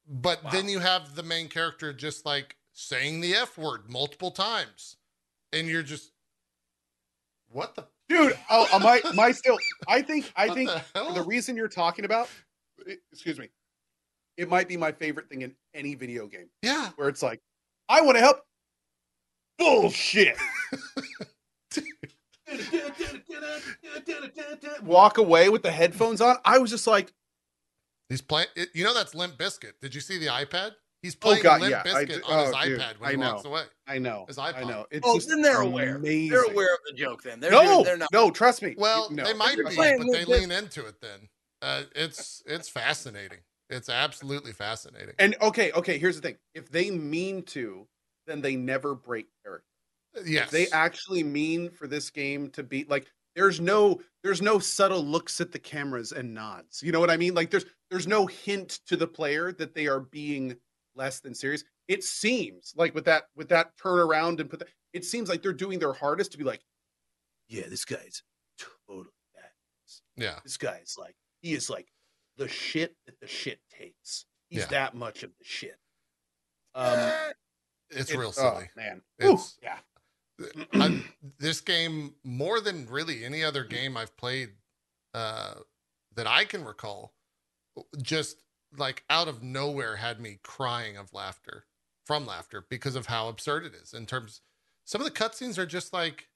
But 0.07 0.43
Wow. 0.43 0.49
then 0.51 0.67
you 0.67 0.79
have 0.79 1.15
the 1.15 1.23
main 1.23 1.47
character 1.47 1.93
just 1.93 2.25
like 2.25 2.57
saying 2.73 3.21
the 3.21 3.35
F 3.35 3.57
word 3.57 3.89
multiple 3.89 4.31
times. 4.31 4.97
And 5.53 5.67
you're 5.67 5.83
just 5.83 6.11
what 7.49 7.75
the 7.75 7.85
dude. 8.07 8.37
Oh, 8.49 8.79
my 8.79 9.01
my 9.13 9.31
still. 9.31 9.57
I 9.87 10.01
think 10.01 10.31
I 10.35 10.47
what 10.47 10.55
think 10.55 10.69
the 10.93 11.13
the 11.13 11.23
reason 11.23 11.57
you're 11.57 11.67
talking 11.67 12.05
about, 12.05 12.27
i- 12.27 12.29
excuse 13.11 13.39
me, 13.39 13.49
it 14.37 14.49
might 14.49 14.67
be 14.67 14.77
my 14.77 14.91
favorite 14.91 15.29
thing 15.29 15.41
in 15.41 15.55
any 15.73 15.95
video 15.95 16.27
game 16.27 16.49
yeah. 16.61 16.89
where 16.95 17.09
it's 17.09 17.23
like, 17.23 17.41
I 17.89 18.01
want 18.01 18.17
to 18.17 18.21
help. 18.21 18.41
Bullshit. 19.57 20.37
Walk 24.83 25.17
away 25.17 25.49
with 25.49 25.63
the 25.63 25.71
headphones 25.71 26.21
on. 26.21 26.37
I 26.43 26.57
was 26.57 26.69
just 26.69 26.87
like, 26.87 27.13
He's 28.09 28.21
playing 28.21 28.47
you 28.73 28.83
know 28.83 28.93
that's 28.93 29.15
Limp 29.15 29.37
Bizkit. 29.37 29.73
Did 29.81 29.95
you 29.95 30.01
see 30.01 30.17
the 30.17 30.25
iPad? 30.25 30.71
He's 31.01 31.15
oh, 31.15 31.19
playing 31.21 31.39
Oh, 31.39 31.43
God, 31.43 31.61
Limp 31.61 31.71
yeah, 31.71 31.83
Bizkit 31.83 32.07
d- 32.07 32.21
on 32.27 32.45
his 32.45 32.55
oh, 32.55 32.65
dude, 32.65 32.79
iPad 32.79 32.99
when 32.99 33.07
I 33.07 33.11
he 33.11 33.17
know. 33.17 33.33
walks 33.33 33.45
away. 33.45 33.63
I 33.87 33.97
know, 33.99 34.25
His 34.27 34.37
I 34.37 34.63
know. 34.63 34.85
It's 34.91 35.07
Oh, 35.07 35.15
just 35.15 35.29
then 35.29 35.41
they're 35.41 35.61
aware. 35.61 35.95
amazing. 35.95 36.29
They're 36.29 36.43
aware 36.43 36.73
of 36.73 36.79
the 36.89 36.93
joke. 36.93 37.23
Then 37.23 37.39
they're 37.39 37.51
no, 37.51 37.83
they're 37.83 37.97
not. 37.97 38.09
no, 38.11 38.29
trust 38.29 38.61
me. 38.61 38.75
Well, 38.77 39.09
no. 39.11 39.23
they 39.23 39.33
might 39.33 39.57
be, 39.57 39.63
playing 39.63 39.99
but 39.99 40.07
Limp 40.07 40.27
they 40.27 40.39
lean 40.39 40.51
into 40.51 40.85
it 40.85 40.95
then. 41.01 41.29
Uh, 41.61 41.83
it's 41.95 42.41
it's 42.45 42.69
fascinating. 42.69 43.39
It's 43.69 43.89
absolutely 43.89 44.51
fascinating. 44.51 45.15
And 45.19 45.35
okay, 45.41 45.71
okay. 45.73 45.97
Here's 45.97 46.15
the 46.15 46.21
thing: 46.21 46.37
if 46.53 46.69
they 46.69 46.91
mean 46.91 47.43
to, 47.43 47.87
then 48.27 48.41
they 48.41 48.55
never 48.55 48.95
break 48.95 49.27
character. 49.43 49.65
yes. 50.25 50.45
If 50.45 50.51
they 50.51 50.67
actually 50.75 51.23
mean 51.23 51.69
for 51.69 51.87
this 51.87 52.09
game 52.09 52.49
to 52.51 52.63
be 52.63 52.85
like, 52.89 53.07
there's 53.35 53.61
no, 53.61 54.01
there's 54.23 54.41
no 54.41 54.59
subtle 54.59 55.03
looks 55.03 55.39
at 55.41 55.51
the 55.51 55.59
cameras 55.59 56.11
and 56.11 56.33
nods. 56.33 56.83
You 56.83 56.91
know 56.91 56.99
what 56.99 57.09
I 57.09 57.17
mean? 57.17 57.33
Like, 57.33 57.49
there's, 57.49 57.65
there's 57.89 58.07
no 58.07 58.25
hint 58.25 58.79
to 58.87 58.97
the 58.97 59.07
player 59.07 59.51
that 59.53 59.73
they 59.73 59.87
are 59.87 60.01
being 60.01 60.55
less 60.95 61.19
than 61.19 61.33
serious. 61.33 61.63
It 61.87 62.03
seems 62.03 62.73
like 62.75 62.93
with 62.93 63.05
that, 63.05 63.23
with 63.35 63.49
that 63.49 63.77
turnaround 63.77 64.39
and 64.39 64.49
put 64.49 64.59
that, 64.59 64.69
it 64.93 65.05
seems 65.05 65.29
like 65.29 65.41
they're 65.41 65.53
doing 65.53 65.79
their 65.79 65.93
hardest 65.93 66.31
to 66.33 66.37
be 66.37 66.43
like, 66.43 66.61
yeah, 67.47 67.67
this 67.69 67.85
guy's 67.85 68.23
totally 68.87 69.07
bad. 69.35 69.51
Yeah. 70.15 70.39
This 70.43 70.57
guy's 70.57 70.95
like, 70.97 71.15
he 71.41 71.53
is 71.53 71.69
like 71.69 71.87
the 72.37 72.47
shit 72.47 72.95
that 73.05 73.19
the 73.19 73.27
shit 73.27 73.59
takes. 73.69 74.25
He's 74.49 74.61
Yeah. 74.61 74.65
that 74.67 74.95
much 74.95 75.23
of 75.23 75.31
the 75.37 75.45
shit. 75.45 75.77
Um, 76.75 77.11
It's 77.93 78.09
it- 78.09 78.17
real 78.17 78.29
oh, 78.29 78.31
silly. 78.31 78.69
man. 78.75 79.01
It's- 79.19 79.57
Ooh, 79.61 79.65
yeah. 79.65 79.79
I, 80.73 81.03
this 81.37 81.59
game, 81.61 82.15
more 82.23 82.61
than 82.61 82.87
really 82.87 83.23
any 83.25 83.43
other 83.43 83.63
game 83.63 83.97
I've 83.97 84.15
played 84.17 84.51
uh, 85.13 85.55
that 86.15 86.25
I 86.25 86.45
can 86.45 86.63
recall, 86.63 87.13
just 88.01 88.37
like 88.77 89.03
out 89.09 89.27
of 89.27 89.43
nowhere 89.43 89.97
had 89.97 90.19
me 90.21 90.39
crying 90.41 90.95
of 90.97 91.13
laughter 91.13 91.65
from 92.05 92.25
laughter 92.25 92.65
because 92.69 92.95
of 92.95 93.07
how 93.07 93.27
absurd 93.27 93.65
it 93.65 93.73
is. 93.75 93.93
In 93.93 94.05
terms, 94.05 94.41
some 94.85 95.01
of 95.01 95.05
the 95.05 95.11
cutscenes 95.11 95.57
are 95.57 95.65
just 95.65 95.91
like 95.93 96.29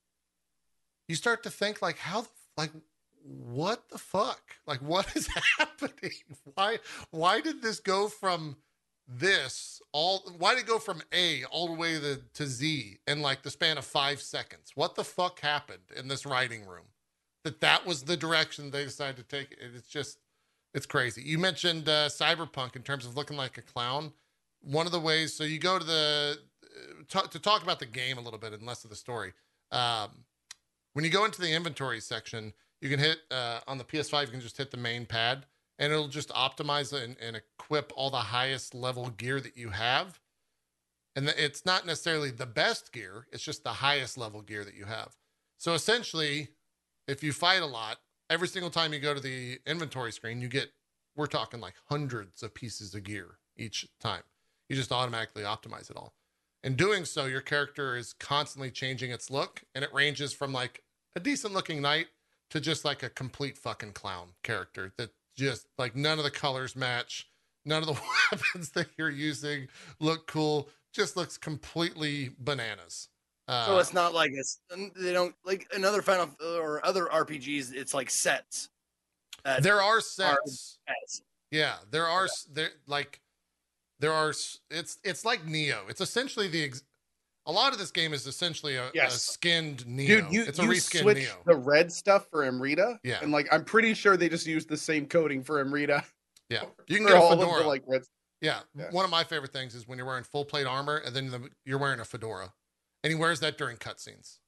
you 1.07 1.15
start 1.15 1.41
to 1.43 1.49
think 1.49 1.81
like 1.81 1.97
how 1.97 2.27
like 2.57 2.71
what 3.25 3.89
the 3.89 3.97
fuck? 3.97 4.55
Like 4.67 4.81
what 4.81 5.15
is 5.15 5.27
happening? 5.57 6.11
Why 6.53 6.79
why 7.11 7.41
did 7.41 7.61
this 7.61 7.79
go 7.79 8.07
from 8.07 8.57
this 9.07 9.81
all 9.91 10.19
why 10.37 10.55
did 10.55 10.63
it 10.63 10.67
go 10.67 10.79
from 10.79 11.01
a 11.11 11.43
all 11.45 11.67
the 11.67 11.73
way 11.73 11.99
to, 11.99 12.21
to 12.33 12.47
z 12.47 12.97
in 13.07 13.21
like 13.21 13.43
the 13.43 13.51
span 13.51 13.77
of 13.77 13.85
five 13.85 14.21
seconds? 14.21 14.71
What 14.75 14.95
the 14.95 15.03
fuck 15.03 15.39
happened 15.39 15.83
in 15.95 16.07
this 16.07 16.25
writing 16.25 16.65
room 16.65 16.85
that 17.43 17.61
that 17.61 17.85
was 17.85 18.03
the 18.03 18.17
direction 18.17 18.71
they 18.71 18.83
decided 18.83 19.17
to 19.17 19.23
take 19.23 19.51
it? 19.51 19.59
It's 19.75 19.87
just 19.87 20.19
it's 20.73 20.85
crazy. 20.85 21.21
You 21.23 21.39
mentioned 21.39 21.87
uh, 21.87 22.09
cyberpunk 22.09 22.75
in 22.75 22.83
terms 22.83 23.05
of 23.05 23.15
looking 23.15 23.37
like 23.37 23.57
a 23.57 23.61
clown. 23.61 24.11
One 24.61 24.85
of 24.85 24.91
the 24.91 24.99
ways 24.99 25.33
so 25.33 25.43
you 25.43 25.59
go 25.59 25.79
to 25.79 25.85
the 25.85 26.37
uh, 26.63 27.03
talk, 27.07 27.31
to 27.31 27.39
talk 27.39 27.63
about 27.63 27.79
the 27.79 27.85
game 27.85 28.17
a 28.17 28.21
little 28.21 28.39
bit 28.39 28.53
and 28.53 28.63
less 28.63 28.83
of 28.83 28.91
the 28.91 28.95
story. 28.95 29.33
Um, 29.71 30.25
when 30.93 31.03
you 31.03 31.11
go 31.11 31.25
into 31.25 31.41
the 31.41 31.51
inventory 31.51 31.99
section 31.99 32.53
you 32.85 32.91
can 32.91 32.99
hit 32.99 33.17
uh, 33.31 33.61
on 33.67 33.79
the 33.79 33.83
ps5 33.83 34.21
you 34.21 34.31
can 34.31 34.39
just 34.39 34.57
hit 34.57 34.69
the 34.69 34.77
main 34.77 35.07
pad 35.07 35.47
and 35.79 35.91
it'll 35.91 36.07
just 36.07 36.29
optimize 36.29 36.93
and, 36.93 37.15
and 37.19 37.35
equip 37.35 37.91
all 37.95 38.11
the 38.11 38.17
highest 38.17 38.75
level 38.75 39.09
gear 39.09 39.39
that 39.41 39.57
you 39.57 39.69
have. 39.69 40.19
And 41.15 41.27
it's 41.37 41.65
not 41.65 41.87
necessarily 41.87 42.29
the 42.29 42.45
best 42.45 42.93
gear, 42.93 43.27
it's 43.31 43.43
just 43.43 43.63
the 43.63 43.69
highest 43.69 44.17
level 44.19 44.41
gear 44.41 44.63
that 44.63 44.75
you 44.75 44.85
have. 44.85 45.15
So 45.57 45.73
essentially, 45.73 46.49
if 47.07 47.23
you 47.23 47.33
fight 47.33 47.63
a 47.63 47.65
lot, 47.65 47.97
every 48.29 48.47
single 48.47 48.69
time 48.69 48.93
you 48.93 48.99
go 48.99 49.15
to 49.15 49.19
the 49.19 49.59
inventory 49.65 50.11
screen, 50.11 50.39
you 50.39 50.47
get, 50.47 50.69
we're 51.15 51.25
talking 51.25 51.59
like 51.59 51.73
hundreds 51.89 52.43
of 52.43 52.53
pieces 52.53 52.93
of 52.93 53.03
gear 53.03 53.39
each 53.57 53.87
time. 53.99 54.21
You 54.69 54.75
just 54.75 54.91
automatically 54.91 55.43
optimize 55.43 55.89
it 55.89 55.97
all. 55.97 56.13
In 56.63 56.75
doing 56.75 57.03
so, 57.03 57.25
your 57.25 57.41
character 57.41 57.97
is 57.97 58.13
constantly 58.13 58.69
changing 58.69 59.09
its 59.11 59.31
look, 59.31 59.63
and 59.73 59.83
it 59.83 59.93
ranges 59.93 60.33
from 60.33 60.53
like 60.53 60.83
a 61.15 61.19
decent 61.19 61.53
looking 61.53 61.81
knight 61.81 62.07
to 62.55 62.61
just 62.61 62.85
like 62.85 63.03
a 63.03 63.09
complete 63.09 63.57
fucking 63.57 63.91
clown 63.91 64.29
character 64.41 64.93
that 64.97 65.09
just 65.35 65.67
like 65.77 65.93
none 65.93 66.17
of 66.17 66.23
the 66.23 66.31
colors 66.31 66.73
match 66.73 67.27
none 67.65 67.83
of 67.83 67.87
the 67.87 68.01
weapons 68.31 68.69
that 68.69 68.87
you're 68.97 69.09
using 69.09 69.67
look 69.99 70.25
cool 70.25 70.69
just 70.93 71.17
looks 71.17 71.37
completely 71.37 72.31
bananas 72.39 73.09
uh, 73.49 73.65
So 73.67 73.77
it's 73.77 73.93
not 73.93 74.13
like 74.13 74.31
it's 74.33 74.59
they 74.71 75.11
don't 75.11 75.35
like 75.45 75.67
another 75.75 76.01
Final 76.01 76.31
or 76.43 76.83
other 76.83 77.05
RPGs. 77.05 77.75
It's 77.75 77.93
like 77.93 78.09
sets. 78.09 78.69
there 79.61 79.81
are 79.81 80.01
sets 80.01 80.79
has. 80.85 81.21
yeah 81.51 81.75
there 81.91 82.07
are 82.07 82.27
there 82.51 82.69
like 82.87 83.19
there 83.99 84.13
are 84.13 84.29
it's 84.71 84.97
it's 85.03 85.25
like 85.25 85.45
Nioh 85.45 85.87
it's 85.89 86.01
essentially 86.01 86.47
the 86.47 86.63
a 87.47 87.51
lot 87.51 87.73
of 87.73 87.79
this 87.79 87.91
game 87.91 88.13
is 88.13 88.25
essentially 88.25 88.75
a, 88.75 88.89
a 89.01 89.09
skinned 89.09 89.85
Nioh 89.85 90.07
Dude, 90.07 90.25
you, 90.31 90.43
it's 90.43 90.59
a 90.59 90.63
you 90.63 90.69
reskinned 90.69 91.01
switch 91.01 91.17
Nioh 91.17 91.45
the 91.45 91.55
red 91.55 91.91
stuff 91.91 92.27
for 92.29 92.43
Amrita. 92.43 92.99
Yeah. 93.03 93.19
And 93.21 93.31
like, 93.31 93.47
I'm 93.51 93.63
pretty 93.63 93.93
sure 93.93 94.17
they 94.17 94.29
just 94.29 94.47
used 94.47 94.69
the 94.69 94.77
same 94.77 95.05
coding 95.05 95.43
for 95.43 95.59
Amrita. 95.59 96.03
yeah 96.49 96.63
you 96.87 96.97
can 96.97 97.05
for 97.05 97.13
get 97.13 97.17
a 97.17 97.21
all 97.21 97.33
of 97.33 97.39
the, 97.39 97.45
fedora 97.45 97.67
like 97.67 97.83
red 97.87 98.03
Yeah. 98.41 98.59
Yeah. 98.75 98.89
One 98.91 99.05
of 99.05 99.11
my 99.11 99.23
favorite 99.23 99.53
things 99.53 99.75
is 99.75 99.87
when 99.87 99.97
you're 99.97 100.07
wearing 100.07 100.23
full 100.23 100.45
plate 100.45 100.67
armor 100.67 100.97
and 100.97 101.15
then 101.15 101.29
the, 101.29 101.49
you're 101.65 101.79
wearing 101.79 101.99
a 101.99 102.05
fedora. 102.05 102.53
And 103.03 103.11
he 103.11 103.15
wears 103.19 103.39
that 103.41 103.57
during 103.57 103.77
cutscenes. 103.77 104.39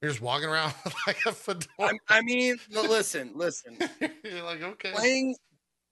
You're 0.00 0.10
just 0.10 0.22
walking 0.22 0.48
around 0.48 0.74
like 1.06 1.18
a 1.26 1.32
fedora. 1.32 1.68
I, 1.78 1.92
I 2.08 2.22
mean, 2.22 2.56
listen, 2.70 3.32
listen. 3.34 3.76
you're 4.24 4.42
like, 4.42 4.62
okay. 4.62 4.92
Playing, 4.92 5.36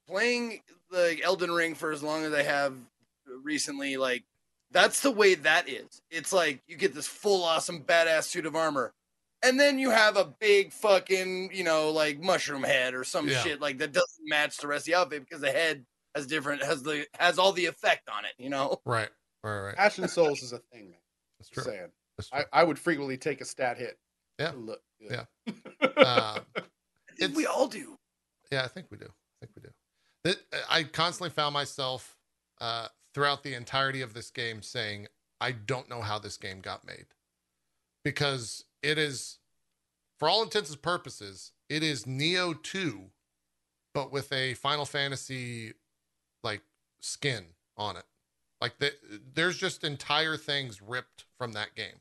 playing 0.09 0.61
the 0.91 1.19
Elden 1.23 1.51
Ring 1.51 1.75
for 1.75 1.93
as 1.93 2.03
long 2.03 2.25
as 2.25 2.33
I 2.33 2.43
have 2.43 2.75
recently, 3.43 3.97
like 3.97 4.25
that's 4.73 5.01
the 5.01 5.11
way 5.11 5.35
that 5.37 5.69
is. 5.69 6.03
It's 6.11 6.33
like 6.33 6.63
you 6.67 6.77
get 6.77 6.95
this 6.95 7.07
full 7.07 7.45
awesome 7.45 7.81
badass 7.83 8.25
suit 8.25 8.47
of 8.47 8.57
armor, 8.57 8.93
and 9.43 9.59
then 9.61 9.79
you 9.79 9.91
have 9.91 10.17
a 10.17 10.25
big 10.41 10.73
fucking, 10.73 11.51
you 11.53 11.65
know, 11.65 11.91
like 11.91 12.21
mushroom 12.21 12.63
head 12.63 12.95
or 12.95 13.05
some 13.05 13.29
Yeah. 13.29 13.41
shit 13.43 13.61
like 13.61 13.79
that 13.79 13.93
doesn't 13.93 14.29
match 14.29 14.57
the 14.59 14.67
rest 14.67 14.83
of 14.89 14.93
the 14.93 14.95
outfit 14.99 15.21
because 15.21 15.41
the 15.41 15.51
head 15.53 15.85
has 16.15 16.27
different 16.27 16.63
has 16.63 16.83
the 16.83 17.07
has 17.19 17.39
all 17.39 17.53
the 17.53 17.67
effect 17.67 18.09
on 18.09 18.25
it. 18.25 18.33
You 18.39 18.51
know. 18.51 18.81
Right. 18.87 19.09
Right. 19.45 19.61
Right. 19.61 19.77
Fashion 19.77 20.07
Souls 20.09 20.43
is 20.43 20.53
a 20.53 20.59
thing, 20.59 20.91
man. 20.91 21.01
That's 21.39 21.49
Just 21.51 21.53
true. 21.67 21.73
saying. 21.75 21.89
That's 22.17 22.29
true. 22.31 22.41
I, 22.53 22.61
I 22.61 22.65
would 22.65 22.79
frequently 22.79 23.17
take 23.17 23.41
a 23.41 23.45
stat 23.45 23.77
hit. 23.79 23.99
Yeah. 24.39 24.53
to 24.53 24.57
Look 24.59 24.81
good. 25.01 25.27
Yeah. 25.47 25.53
Uh, 25.97 26.39
I 26.59 27.15
think 27.17 27.37
we 27.37 27.47
all 27.47 27.69
do. 27.69 27.97
Yeah, 28.51 28.65
I 28.65 28.69
think 28.69 28.87
we 28.91 28.97
do. 28.97 29.07
I 29.07 29.47
think 29.47 29.51
we 29.57 29.63
do. 29.63 29.69
That 30.25 30.37
I 30.69 30.83
constantly 30.85 31.31
found 31.31 31.53
myself 31.55 32.17
uh, 32.61 32.89
throughout 33.15 33.43
the 33.43 33.55
entirety 33.55 34.01
of 34.01 34.15
this 34.15 34.31
game 34.31 34.63
saying, 34.63 35.09
"I 35.41 35.53
don't 35.53 35.89
know 35.89 36.03
how 36.03 36.19
this 36.19 36.37
game 36.37 36.61
got 36.61 36.87
made," 36.87 37.07
because 38.05 38.65
it 38.83 38.99
is, 38.99 39.39
for 40.19 40.29
all 40.29 40.43
intents 40.43 40.71
and 40.71 40.83
purposes, 40.83 41.53
it 41.69 41.83
is 41.83 42.05
Nioh 42.05 42.61
Two, 42.63 43.11
but 43.95 44.13
with 44.13 44.33
a 44.33 44.55
Final 44.55 44.85
Fantasy 44.85 45.75
like 46.43 46.63
skin 47.01 47.47
on 47.77 47.97
it. 47.97 48.05
Like 48.61 48.79
the, 48.79 48.93
there's 49.35 49.57
just 49.57 49.85
entire 49.85 50.37
things 50.37 50.81
ripped 50.81 51.25
from 51.37 51.53
that 51.53 51.75
game 51.75 52.01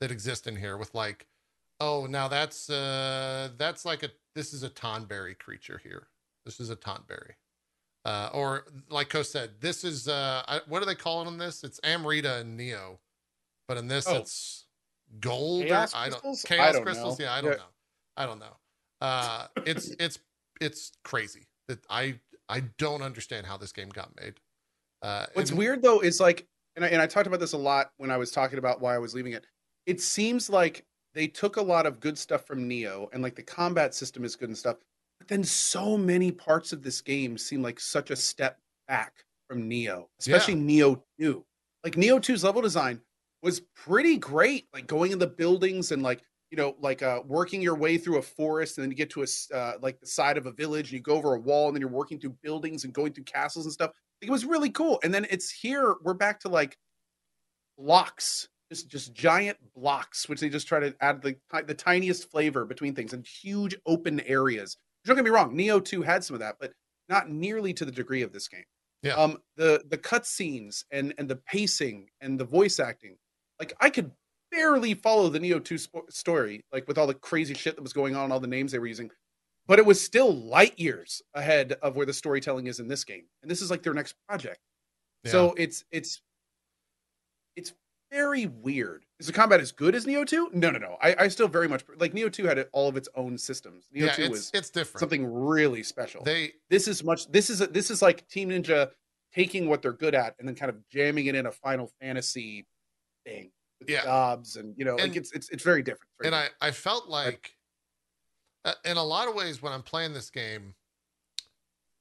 that 0.00 0.10
exist 0.10 0.46
in 0.46 0.56
here 0.56 0.76
with 0.76 0.94
like 0.94 1.26
oh 1.80 2.06
now 2.08 2.26
that's 2.28 2.70
uh 2.70 3.50
that's 3.58 3.84
like 3.84 4.02
a 4.02 4.10
this 4.34 4.54
is 4.54 4.62
a 4.62 4.70
tonberry 4.70 5.38
creature 5.38 5.80
here. 5.82 6.08
This 6.44 6.58
is 6.58 6.70
a 6.70 6.76
tonberry 6.76 7.34
uh 8.04 8.30
or 8.32 8.64
like 8.88 9.08
co 9.08 9.22
said 9.22 9.50
this 9.60 9.84
is 9.84 10.08
uh 10.08 10.42
I, 10.48 10.60
what 10.68 10.80
do 10.80 10.86
they 10.86 10.94
call 10.94 11.20
it 11.22 11.26
on 11.26 11.36
this 11.38 11.62
it's 11.64 11.78
amrita 11.84 12.38
and 12.38 12.58
Nioh 12.58 12.98
but 13.68 13.76
in 13.76 13.88
this 13.88 14.06
Oh. 14.08 14.16
it's 14.16 14.66
gold 15.20 15.64
Chaos 15.66 15.92
or 15.92 15.96
i 15.98 16.08
don't 16.08 16.24
I 16.24 16.34
chaos 16.46 16.72
don't 16.74 16.82
crystals 16.84 17.18
know. 17.18 17.24
yeah 17.26 17.32
i 17.34 17.40
don't 17.40 17.50
Yeah. 17.50 17.56
know 17.56 17.62
i 18.16 18.26
don't 18.26 18.38
know 18.38 18.56
uh 19.02 19.46
it's 19.66 19.88
it's 20.00 20.18
it's 20.60 20.92
crazy 21.04 21.46
that 21.68 21.78
i 21.90 22.18
i 22.48 22.60
don't 22.78 23.02
understand 23.02 23.46
how 23.46 23.56
this 23.56 23.72
game 23.72 23.88
got 23.90 24.10
made 24.20 24.34
uh 25.02 25.26
What's 25.34 25.50
and- 25.50 25.58
weird 25.58 25.82
though 25.82 26.00
is 26.00 26.20
like, 26.20 26.46
and 26.76 26.84
I, 26.84 26.88
and 26.88 27.02
I 27.02 27.06
talked 27.06 27.26
about 27.26 27.40
this 27.40 27.52
a 27.52 27.58
lot 27.58 27.90
when 27.96 28.10
I 28.10 28.16
was 28.16 28.30
talking 28.30 28.58
about 28.58 28.80
why 28.80 28.94
I 28.94 28.98
was 28.98 29.12
leaving 29.14 29.32
it. 29.32 29.44
It 29.86 30.00
seems 30.00 30.48
like 30.48 30.84
they 31.14 31.26
took 31.26 31.56
a 31.56 31.62
lot 31.62 31.84
of 31.86 31.98
good 32.00 32.16
stuff 32.16 32.46
from 32.46 32.68
Nioh, 32.68 33.08
and 33.12 33.22
like 33.22 33.34
the 33.34 33.42
combat 33.42 33.94
system 33.94 34.24
is 34.24 34.36
good 34.36 34.48
and 34.50 34.56
stuff. 34.56 34.76
Then 35.30 35.42
so 35.42 35.96
many 35.96 36.30
parts 36.30 36.74
of 36.74 36.82
this 36.82 37.00
game 37.00 37.38
seem 37.38 37.62
like 37.62 37.80
such 37.80 38.10
a 38.10 38.16
step 38.16 38.58
back 38.86 39.24
from 39.48 39.70
Nioh, 39.70 40.04
especially 40.20 40.56
Nioh 40.56 41.00
Two. 41.18 41.46
Like 41.82 41.94
Nioh 41.94 42.20
2's 42.20 42.44
level 42.44 42.60
design 42.60 43.00
was 43.42 43.62
pretty 43.74 44.18
great. 44.18 44.66
Like 44.74 44.86
going 44.86 45.12
in 45.12 45.18
the 45.18 45.26
buildings 45.26 45.92
and 45.92 46.02
like 46.02 46.20
you 46.50 46.58
know 46.58 46.76
like 46.80 47.02
uh 47.02 47.22
working 47.24 47.62
your 47.62 47.76
way 47.76 47.96
through 47.96 48.18
a 48.18 48.22
forest 48.22 48.76
and 48.76 48.84
then 48.84 48.90
you 48.90 48.96
get 48.96 49.08
to 49.10 49.22
a 49.22 49.56
uh, 49.56 49.74
like 49.80 49.98
the 50.00 50.06
side 50.06 50.36
of 50.36 50.44
a 50.44 50.52
village 50.52 50.88
and 50.88 50.92
you 50.92 51.00
go 51.00 51.14
over 51.14 51.34
a 51.34 51.40
wall 51.40 51.68
and 51.68 51.74
then 51.74 51.80
you're 51.80 51.88
working 51.88 52.20
through 52.20 52.36
buildings 52.42 52.84
and 52.84 52.92
going 52.92 53.12
through 53.14 53.24
castles 53.24 53.64
and 53.64 53.72
stuff 53.72 53.92
it 54.20 54.30
was 54.30 54.44
really 54.44 54.70
cool. 54.70 55.00
And 55.02 55.12
then 55.12 55.26
it's 55.30 55.50
here, 55.50 55.96
we're 56.02 56.14
back 56.14 56.40
to 56.40 56.48
like 56.48 56.76
blocks, 57.78 58.48
just 58.70 58.88
just 58.88 59.14
giant 59.14 59.58
blocks, 59.74 60.28
which 60.28 60.40
they 60.40 60.48
just 60.48 60.68
try 60.68 60.80
to 60.80 60.94
add 61.00 61.22
the 61.22 61.36
the 61.66 61.74
tiniest 61.74 62.30
flavor 62.30 62.64
between 62.64 62.94
things 62.94 63.12
and 63.12 63.26
huge 63.26 63.76
open 63.86 64.20
areas. 64.20 64.76
Don't 65.04 65.16
get 65.16 65.24
me 65.24 65.30
wrong, 65.30 65.56
Nioh 65.56 65.84
2 65.84 66.02
had 66.02 66.22
some 66.24 66.34
of 66.34 66.40
that, 66.40 66.56
but 66.60 66.72
not 67.08 67.30
nearly 67.30 67.72
to 67.74 67.84
the 67.84 67.92
degree 67.92 68.22
of 68.22 68.32
this 68.32 68.48
game. 68.48 68.64
Yeah. 69.02 69.14
Um, 69.14 69.38
the 69.56 69.82
the 69.88 69.96
cutscenes 69.96 70.84
and 70.90 71.14
and 71.16 71.28
the 71.28 71.36
pacing 71.36 72.10
and 72.20 72.38
the 72.38 72.44
voice 72.44 72.78
acting, 72.78 73.16
like 73.58 73.72
I 73.80 73.88
could 73.88 74.10
barely 74.50 74.94
follow 74.94 75.28
the 75.28 75.38
Nioh 75.38 75.64
2 75.64 75.74
spo- 75.76 76.12
story, 76.12 76.64
like 76.72 76.86
with 76.86 76.98
all 76.98 77.06
the 77.06 77.14
crazy 77.14 77.54
shit 77.54 77.76
that 77.76 77.82
was 77.82 77.92
going 77.92 78.14
on, 78.14 78.30
all 78.30 78.40
the 78.40 78.46
names 78.46 78.72
they 78.72 78.78
were 78.78 78.86
using. 78.86 79.10
But 79.66 79.78
it 79.78 79.86
was 79.86 80.04
still 80.04 80.34
light 80.34 80.78
years 80.78 81.22
ahead 81.34 81.74
of 81.82 81.96
where 81.96 82.06
the 82.06 82.12
storytelling 82.12 82.66
is 82.66 82.80
in 82.80 82.88
this 82.88 83.04
game. 83.04 83.24
And 83.42 83.50
this 83.50 83.62
is 83.62 83.70
like 83.70 83.82
their 83.82 83.94
next 83.94 84.16
project. 84.28 84.58
So 85.26 85.54
it's 85.56 85.84
it's 85.90 86.22
it's 87.56 87.72
very 88.10 88.46
weird. 88.46 89.04
Is 89.20 89.26
the 89.26 89.32
combat 89.34 89.60
as 89.60 89.70
good 89.70 89.94
as 89.94 90.06
Nioh 90.06 90.26
2? 90.26 90.50
No, 90.54 90.70
no, 90.70 90.78
no. 90.78 90.96
I, 91.02 91.14
I 91.18 91.28
still 91.28 91.46
very 91.46 91.68
much 91.68 91.84
like 91.98 92.14
Nioh 92.14 92.32
2 92.32 92.46
had 92.46 92.66
all 92.72 92.88
of 92.88 92.96
its 92.96 93.08
own 93.14 93.36
systems. 93.38 93.84
Nioh 93.94 94.06
yeah 94.06 94.12
2 94.14 94.22
it's 94.22 94.30
was 94.30 94.50
it's 94.54 94.70
different 94.70 95.00
something 95.00 95.26
really 95.32 95.82
special. 95.82 96.24
they 96.24 96.52
this 96.70 96.88
is 96.88 97.04
much 97.04 97.30
this 97.30 97.50
is 97.50 97.60
a, 97.60 97.66
this 97.66 97.90
is 97.90 98.00
like 98.02 98.26
Team 98.28 98.48
Ninja 98.48 98.90
taking 99.34 99.68
what 99.68 99.82
they're 99.82 99.92
good 99.92 100.14
at 100.14 100.34
and 100.38 100.48
then 100.48 100.54
kind 100.56 100.70
of 100.70 100.76
jamming 100.88 101.26
it 101.26 101.34
in 101.34 101.46
a 101.46 101.52
Final 101.52 101.86
Fantasy 102.00 102.66
thing. 103.24 103.52
with 103.78 103.90
Yeah. 103.90 104.02
jobs 104.02 104.56
and 104.56 104.74
you 104.78 104.84
know 104.86 104.92
And- 104.96 105.08
like 105.10 105.16
it's 105.16 105.32
it's 105.32 105.50
it's 105.50 105.62
very 105.62 105.82
different. 105.82 106.08
Very 106.18 106.28
and 106.28 106.34
I, 106.34 106.48
I 106.66 106.70
felt 106.70 107.08
like 107.08 107.54
uh, 108.64 108.72
in 108.86 108.96
a 108.96 109.04
lot 109.04 109.28
of 109.28 109.34
ways 109.34 109.62
when 109.62 109.72
i'm 109.72 109.82
playing 109.82 110.12
this 110.12 110.28
game 110.30 110.74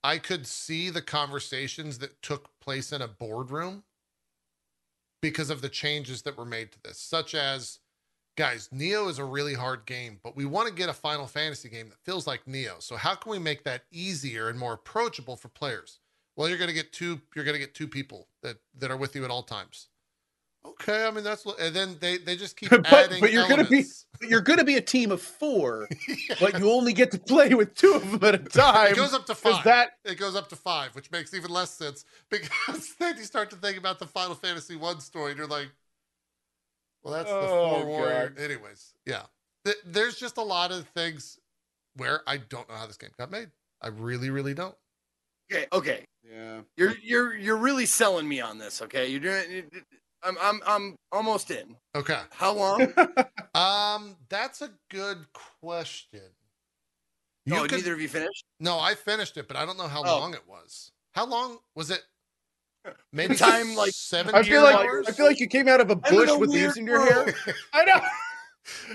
i 0.03 0.17
could 0.17 0.45
see 0.45 0.89
the 0.89 1.01
conversations 1.01 1.99
that 1.99 2.21
took 2.21 2.49
place 2.59 2.91
in 2.91 3.01
a 3.01 3.07
boardroom 3.07 3.83
because 5.21 5.49
of 5.49 5.61
the 5.61 5.69
changes 5.69 6.21
that 6.23 6.37
were 6.37 6.45
made 6.45 6.71
to 6.71 6.79
this 6.83 6.99
such 6.99 7.35
as 7.35 7.79
guys 8.37 8.69
Nioh 8.73 9.09
is 9.09 9.19
a 9.19 9.25
really 9.25 9.53
hard 9.53 9.85
game 9.85 10.19
but 10.23 10.35
we 10.35 10.45
want 10.45 10.67
to 10.67 10.73
get 10.73 10.89
a 10.89 10.93
final 10.93 11.27
fantasy 11.27 11.69
game 11.69 11.89
that 11.89 11.99
feels 12.03 12.27
like 12.27 12.45
Nioh. 12.45 12.81
So 12.81 12.95
how 12.95 13.15
can 13.15 13.31
we 13.31 13.39
make 13.39 13.63
that 13.63 13.83
easier 13.91 14.49
and 14.49 14.57
more 14.57 14.73
approachable 14.73 15.35
for 15.35 15.49
players? 15.49 15.99
Well 16.35 16.47
you're 16.47 16.57
going 16.57 16.69
to 16.69 16.73
get 16.73 16.93
two 16.93 17.21
you're 17.35 17.45
going 17.45 17.55
to 17.55 17.59
get 17.59 17.75
two 17.75 17.87
people 17.87 18.27
that 18.43 18.57
that 18.77 18.91
are 18.91 18.97
with 18.97 19.15
you 19.15 19.25
at 19.25 19.31
all 19.31 19.43
times 19.43 19.87
okay 20.65 21.05
i 21.05 21.11
mean 21.11 21.23
that's 21.23 21.45
what 21.45 21.57
and 21.59 21.73
then 21.75 21.95
they 22.01 22.17
they 22.17 22.35
just 22.35 22.57
keep 22.57 22.69
But- 22.69 22.85
adding 22.91 23.19
but 23.21 23.31
you're 23.31 23.47
gonna 23.47 23.63
be- 23.67 23.85
you're 24.21 24.41
going 24.41 24.59
to 24.59 24.65
be 24.65 24.75
a 24.75 24.81
team 24.81 25.11
of 25.11 25.21
four, 25.21 25.87
but 26.41 26.59
you 26.59 26.69
only 26.69 26.91
get 26.91 27.09
to 27.11 27.17
play 27.17 27.53
with 27.53 27.73
two 27.73 27.93
of 27.93 28.11
them 28.11 28.21
at 28.27 28.35
a 28.35 28.37
time. 28.39 28.91
It 28.91 28.97
goes 28.97 29.13
up 29.13 29.25
to 29.27 29.33
five. 29.35 29.63
that 29.63 29.91
it 30.03 30.15
goes 30.19 30.35
up 30.35 30.49
to 30.49 30.57
five, 30.57 30.93
which 30.93 31.09
makes 31.09 31.33
even 31.33 31.49
less 31.51 31.69
sense 31.69 32.03
because 32.29 32.95
then 32.99 33.15
you 33.15 33.23
start 33.23 33.49
to 33.51 33.55
think 33.55 33.77
about 33.77 33.97
the 33.97 34.05
Final 34.07 34.35
Fantasy 34.35 34.75
One 34.75 34.99
story, 34.99 35.31
and 35.31 35.37
you're 35.37 35.47
like, 35.47 35.69
"Well, 37.01 37.13
that's 37.13 37.29
the 37.29 37.37
Oh, 37.37 37.75
four 37.75 37.85
warrior." 37.85 38.33
Anyways, 38.37 38.93
yeah, 39.05 39.23
Th- 39.63 39.77
there's 39.85 40.17
just 40.17 40.35
a 40.37 40.43
lot 40.43 40.73
of 40.73 40.85
things 40.89 41.39
where 41.95 42.19
I 42.27 42.37
don't 42.37 42.67
know 42.67 42.75
how 42.75 42.87
this 42.87 42.97
game 42.97 43.11
got 43.17 43.31
made. 43.31 43.51
I 43.81 43.87
really, 43.87 44.31
really 44.31 44.53
don't. 44.53 44.75
Okay, 45.49 45.65
okay. 45.71 46.03
yeah. 46.29 46.59
You're 46.75 46.95
you're 47.01 47.37
you're 47.37 47.57
really 47.57 47.85
selling 47.85 48.27
me 48.27 48.41
on 48.41 48.57
this. 48.57 48.81
Okay, 48.81 49.07
you're 49.07 49.21
doing. 49.21 49.71
I'm 50.23 50.37
I'm 50.41 50.61
I'm 50.67 50.95
almost 51.11 51.51
in. 51.51 51.75
Okay, 51.95 52.19
How 52.31 52.53
long? 52.53 52.93
um, 53.55 54.15
that's 54.29 54.61
a 54.61 54.69
good 54.89 55.25
question. 55.61 56.21
You 57.45 57.55
no, 57.55 57.61
could- 57.63 57.73
Oh, 57.73 57.75
neither 57.77 57.93
of 57.93 58.01
you 58.01 58.09
finished. 58.09 58.45
no, 58.59 58.77
I 58.79 58.95
finished 58.95 59.37
it, 59.37 59.47
but 59.47 59.57
I 59.57 59.65
don't 59.65 59.77
know 59.77 59.87
how 59.87 60.03
Oh. 60.05 60.19
long 60.19 60.33
it 60.33 60.47
was. 60.47 60.91
How 61.13 61.25
long 61.25 61.57
was 61.75 61.89
it? 61.89 62.01
Maybe 63.13 63.35
Time, 63.35 63.75
like- 63.75 63.91
seven. 63.93 64.35
I 64.35 64.43
feel 64.43 64.61
like 64.63 64.75
hours? 64.75 65.07
I 65.07 65.11
feel 65.11 65.25
like 65.25 65.39
you 65.39 65.47
came 65.47 65.67
out 65.67 65.81
of 65.81 65.89
a 65.89 65.93
I'm 65.93 66.01
in 66.13 66.19
bush 66.19 66.29
a 66.29 66.37
with 66.37 66.49
weird 66.49 66.63
leaves 66.63 66.77
in 66.77 66.85
your 66.85 67.01
hair. 67.05 67.33
I 67.73 67.85
know. 67.85 67.99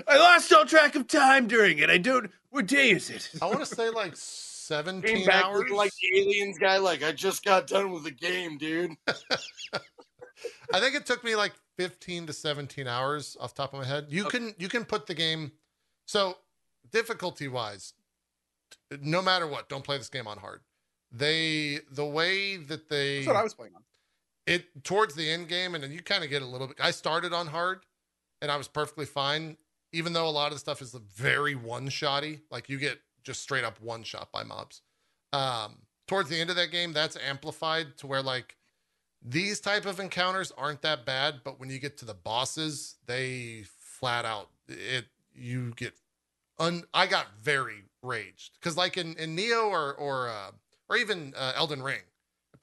I 0.07 0.17
lost 0.17 0.53
all 0.53 0.65
track 0.65 0.95
of 0.95 1.07
time 1.07 1.47
during 1.47 1.79
it. 1.79 1.89
I 1.89 1.97
don't. 1.97 2.31
What 2.51 2.67
day 2.67 2.91
is 2.91 3.09
it? 3.09 3.29
I 3.41 3.45
want 3.47 3.59
to 3.59 3.65
say 3.65 3.89
like 3.89 4.11
Came 4.11 4.15
17 4.15 5.25
back 5.25 5.43
hours. 5.45 5.57
looking 5.57 5.75
like 5.75 5.91
the 6.01 6.19
aliens 6.21 6.57
guy. 6.57 6.77
Like 6.77 7.03
I 7.03 7.11
just 7.11 7.43
got 7.43 7.67
done 7.67 7.91
with 7.91 8.03
the 8.05 8.11
game, 8.11 8.57
dude. 8.57 8.91
I 10.73 10.79
think 10.79 10.95
it 10.95 11.05
took 11.05 11.23
me 11.23 11.35
like 11.35 11.53
15 11.77 12.27
to 12.27 12.33
17 12.33 12.87
hours 12.87 13.35
off 13.39 13.53
the 13.53 13.61
top 13.63 13.73
of 13.73 13.79
my 13.79 13.85
head. 13.85 14.07
You 14.09 14.25
Okay. 14.27 14.37
can 14.39 14.55
you 14.57 14.67
can 14.69 14.85
put 14.85 15.07
the 15.07 15.13
game 15.13 15.51
so 16.05 16.37
difficulty 16.91 17.47
wise 17.47 17.93
no 19.01 19.21
matter 19.21 19.47
what, 19.47 19.69
don't 19.69 19.83
play 19.83 19.97
this 19.97 20.09
game 20.09 20.27
on 20.27 20.37
hard. 20.37 20.61
They 21.11 21.79
the 21.91 22.05
way 22.05 22.57
that 22.57 22.89
they 22.89 23.17
That's 23.17 23.27
what 23.27 23.35
I 23.35 23.43
was 23.43 23.53
playing 23.53 23.73
on. 23.75 23.83
it 24.45 24.83
towards 24.83 25.15
the 25.15 25.29
end 25.29 25.47
game 25.47 25.75
and 25.75 25.83
then 25.83 25.91
you 25.91 26.01
kind 26.01 26.23
of 26.23 26.29
get 26.29 26.41
a 26.41 26.45
little 26.45 26.67
bit 26.67 26.77
I 26.81 26.91
started 26.91 27.33
on 27.33 27.47
hard 27.47 27.85
and 28.41 28.51
I 28.51 28.57
was 28.57 28.67
perfectly 28.67 29.05
fine 29.05 29.57
even 29.93 30.13
though 30.13 30.27
a 30.27 30.31
lot 30.31 30.47
of 30.47 30.53
the 30.53 30.59
stuff 30.59 30.81
is 30.81 30.93
very 31.15 31.55
one-shotty 31.55 32.41
like 32.51 32.69
you 32.69 32.77
get 32.77 32.99
just 33.23 33.41
straight 33.41 33.63
up 33.63 33.79
one 33.81 34.03
shot 34.03 34.31
by 34.31 34.43
mobs 34.43 34.81
um 35.31 35.77
towards 36.07 36.29
the 36.29 36.39
end 36.39 36.49
of 36.49 36.55
that 36.57 36.71
game 36.71 36.91
that's 36.93 37.17
amplified 37.17 37.97
to 37.97 38.07
where 38.07 38.21
like 38.21 38.57
these 39.27 39.59
type 39.59 39.85
of 39.85 39.99
encounters 39.99 40.51
aren't 40.57 40.81
that 40.81 41.05
bad 41.05 41.41
but 41.43 41.59
when 41.59 41.69
you 41.69 41.79
get 41.79 41.97
to 41.97 42.05
the 42.05 42.13
bosses 42.13 42.95
they 43.07 43.63
flat 43.79 44.25
out 44.25 44.49
it 44.67 45.05
you 45.33 45.73
get 45.75 45.93
un 46.59 46.83
I 46.93 47.07
got 47.07 47.27
very 47.41 47.83
raged 48.03 48.59
cuz 48.61 48.77
like 48.77 48.97
in 48.97 49.15
in 49.15 49.35
Nioh 49.35 49.69
or 49.69 49.93
or 49.95 50.29
uh 50.29 50.51
or 50.87 50.97
even 50.97 51.33
uh, 51.35 51.53
Elden 51.55 51.81
Ring 51.81 52.01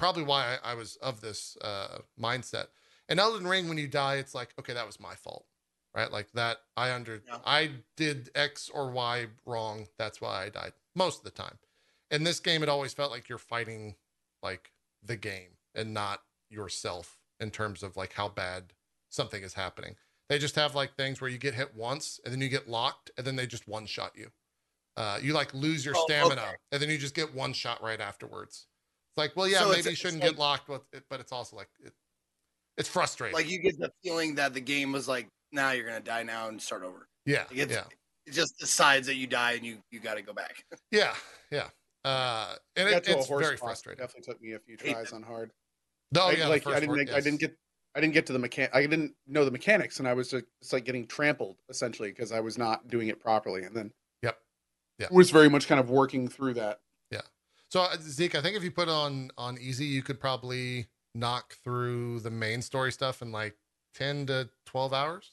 probably 0.02 0.24
why 0.24 0.58
I, 0.64 0.72
I 0.72 0.74
was 0.74 0.96
of 0.96 1.20
this 1.20 1.56
uh, 1.62 1.98
mindset. 2.20 2.66
In 3.08 3.20
Elden 3.20 3.46
Ring, 3.46 3.68
when 3.68 3.78
you 3.78 3.86
die, 3.86 4.16
it's 4.16 4.34
like, 4.34 4.52
okay, 4.58 4.74
that 4.74 4.84
was 4.84 4.98
my 4.98 5.14
fault, 5.14 5.46
right? 5.94 6.10
Like 6.10 6.32
that, 6.32 6.58
I 6.76 6.92
under, 6.92 7.22
Yeah. 7.24 7.38
I 7.46 7.70
did 7.96 8.30
X 8.34 8.68
or 8.68 8.90
Y 8.90 9.26
wrong. 9.46 9.86
That's 9.98 10.20
why 10.20 10.44
I 10.44 10.48
died 10.48 10.72
most 10.96 11.18
of 11.18 11.24
the 11.24 11.30
time. 11.30 11.56
In 12.10 12.24
this 12.24 12.40
game, 12.40 12.64
it 12.64 12.68
always 12.68 12.92
felt 12.92 13.12
like 13.12 13.28
you're 13.28 13.38
fighting 13.38 13.94
like 14.42 14.72
the 15.04 15.16
game 15.16 15.50
and 15.72 15.94
not 15.94 16.22
yourself 16.52 17.18
in 17.40 17.50
terms 17.50 17.82
of 17.82 17.96
like 17.96 18.12
how 18.12 18.28
bad 18.28 18.72
something 19.10 19.42
is 19.42 19.54
happening. 19.54 19.96
They 20.28 20.38
just 20.38 20.54
have 20.56 20.74
like 20.74 20.94
things 20.96 21.20
where 21.20 21.30
you 21.30 21.38
get 21.38 21.54
hit 21.54 21.74
once 21.74 22.20
and 22.24 22.32
then 22.32 22.40
you 22.40 22.48
get 22.48 22.68
locked 22.68 23.10
and 23.18 23.26
then 23.26 23.36
they 23.36 23.46
just 23.46 23.66
one 23.68 23.86
shot 23.86 24.12
you. 24.14 24.28
Uh, 24.96 25.18
you 25.22 25.32
like 25.32 25.52
lose 25.54 25.84
your 25.84 25.94
Oh, 25.96 26.04
stamina 26.04 26.40
okay. 26.42 26.54
and 26.70 26.80
then 26.82 26.88
you 26.90 26.98
just 26.98 27.14
get 27.14 27.34
one 27.34 27.52
shot 27.52 27.82
right 27.82 28.00
afterwards. 28.00 28.66
It's 29.10 29.18
like, 29.18 29.32
well, 29.36 29.48
yeah, 29.48 29.60
So 29.60 29.70
maybe 29.70 29.90
you 29.90 29.96
shouldn't 29.96 30.22
like- 30.22 30.30
get 30.32 30.38
locked, 30.38 30.68
but 30.68 30.84
it, 30.92 31.04
but 31.10 31.20
it's 31.20 31.32
also 31.32 31.56
like 31.56 31.68
it, 31.80 31.92
it's 32.78 32.88
frustrating. 32.88 33.34
Like 33.34 33.50
you 33.50 33.60
get 33.60 33.78
the 33.78 33.90
feeling 34.02 34.34
that 34.36 34.54
the 34.54 34.60
game 34.60 34.92
was 34.92 35.08
like, 35.08 35.28
now 35.50 35.72
you're 35.72 35.86
gonna 35.86 36.00
die 36.00 36.22
now 36.22 36.48
and 36.48 36.60
start 36.60 36.82
over. 36.82 37.08
yeah, 37.26 37.44
Like, 37.50 37.70
yeah, 37.70 37.84
It 38.26 38.32
just 38.32 38.58
decides 38.58 39.06
that 39.08 39.16
you 39.16 39.26
die 39.26 39.52
and 39.52 39.64
you 39.66 39.78
you 39.90 40.00
got 40.00 40.14
to 40.14 40.22
go 40.22 40.32
back. 40.32 40.64
yeah, 40.90 41.14
yeah. 41.50 41.68
Uh, 42.04 42.54
and 42.76 42.88
it, 42.88 43.06
it's 43.06 43.28
very 43.28 43.56
boss. 43.56 43.60
frustrating. 43.60 44.02
Definitely 44.02 44.32
took 44.32 44.42
me 44.42 44.52
a 44.54 44.58
few 44.58 44.76
tries 44.76 45.12
on 45.12 45.22
hard. 45.22 45.52
Oh 46.16 46.28
I, 46.28 46.32
yeah, 46.32 46.48
like 46.48 46.66
I 46.66 46.80
didn't. 46.80 46.88
one, 46.90 47.08
I 47.10 47.20
didn't 47.20 47.40
get. 47.40 47.56
I 47.94 48.00
didn't 48.00 48.14
get 48.14 48.24
to 48.26 48.32
the 48.32 48.38
mechan. 48.38 48.68
I 48.72 48.80
didn't 48.82 49.14
know 49.26 49.44
the 49.44 49.50
mechanics, 49.50 49.98
and 49.98 50.08
I 50.08 50.14
was 50.14 50.30
just, 50.30 50.44
like 50.72 50.84
getting 50.84 51.06
trampled 51.06 51.56
essentially 51.68 52.08
because 52.10 52.32
I 52.32 52.40
was 52.40 52.56
not 52.56 52.88
doing 52.88 53.08
it 53.08 53.20
properly. 53.20 53.64
And 53.64 53.76
then 53.76 53.92
Yep. 54.22 54.38
Yeah. 54.98 55.08
was 55.10 55.30
very 55.30 55.50
much 55.50 55.68
kind 55.68 55.78
of 55.80 55.90
working 55.90 56.26
through 56.28 56.54
that. 56.54 56.80
Yeah. 57.10 57.20
So 57.70 57.82
uh, 57.82 57.96
Zeke, 58.00 58.34
I 58.34 58.40
think 58.40 58.56
if 58.56 58.64
you 58.64 58.70
put 58.70 58.88
it 58.88 58.92
on 58.92 59.30
on 59.36 59.58
easy, 59.60 59.84
you 59.84 60.02
could 60.02 60.20
probably 60.20 60.86
knock 61.14 61.56
through 61.62 62.20
the 62.20 62.30
main 62.30 62.62
story 62.62 62.92
stuff 62.92 63.20
in 63.20 63.30
like 63.30 63.56
ten 63.94 64.24
to 64.26 64.48
twelve 64.64 64.94
hours. 64.94 65.32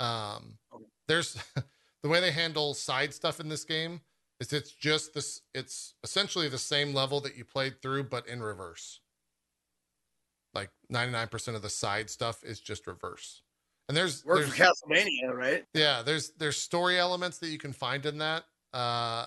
Um, 0.00 0.58
Okay. 0.74 0.84
there's 1.08 1.36
the 2.02 2.08
way 2.08 2.20
they 2.20 2.32
handle 2.32 2.72
side 2.72 3.12
stuff 3.12 3.38
in 3.38 3.50
this 3.50 3.64
game 3.64 4.00
is 4.40 4.52
it's 4.54 4.72
just 4.72 5.12
this. 5.12 5.42
It's 5.54 5.94
essentially 6.02 6.48
the 6.48 6.56
same 6.58 6.94
level 6.94 7.20
that 7.20 7.36
you 7.36 7.44
played 7.44 7.82
through, 7.82 8.04
but 8.04 8.26
in 8.26 8.42
reverse. 8.42 9.00
Like 10.54 10.70
ninety 10.88 11.12
nine 11.12 11.28
percent 11.28 11.56
of 11.56 11.62
the 11.62 11.70
side 11.70 12.10
stuff 12.10 12.44
is 12.44 12.60
just 12.60 12.86
reverse, 12.86 13.42
and 13.88 13.96
there's 13.96 14.24
Work 14.24 14.40
there's 14.40 14.54
for 14.54 14.64
Castlevania, 14.64 15.32
right? 15.32 15.64
yeah, 15.74 16.02
there's 16.02 16.30
there's 16.38 16.58
story 16.58 16.98
elements 16.98 17.38
that 17.38 17.48
you 17.48 17.58
can 17.58 17.72
find 17.72 18.04
in 18.04 18.18
that. 18.18 18.44
Uh 18.74 19.26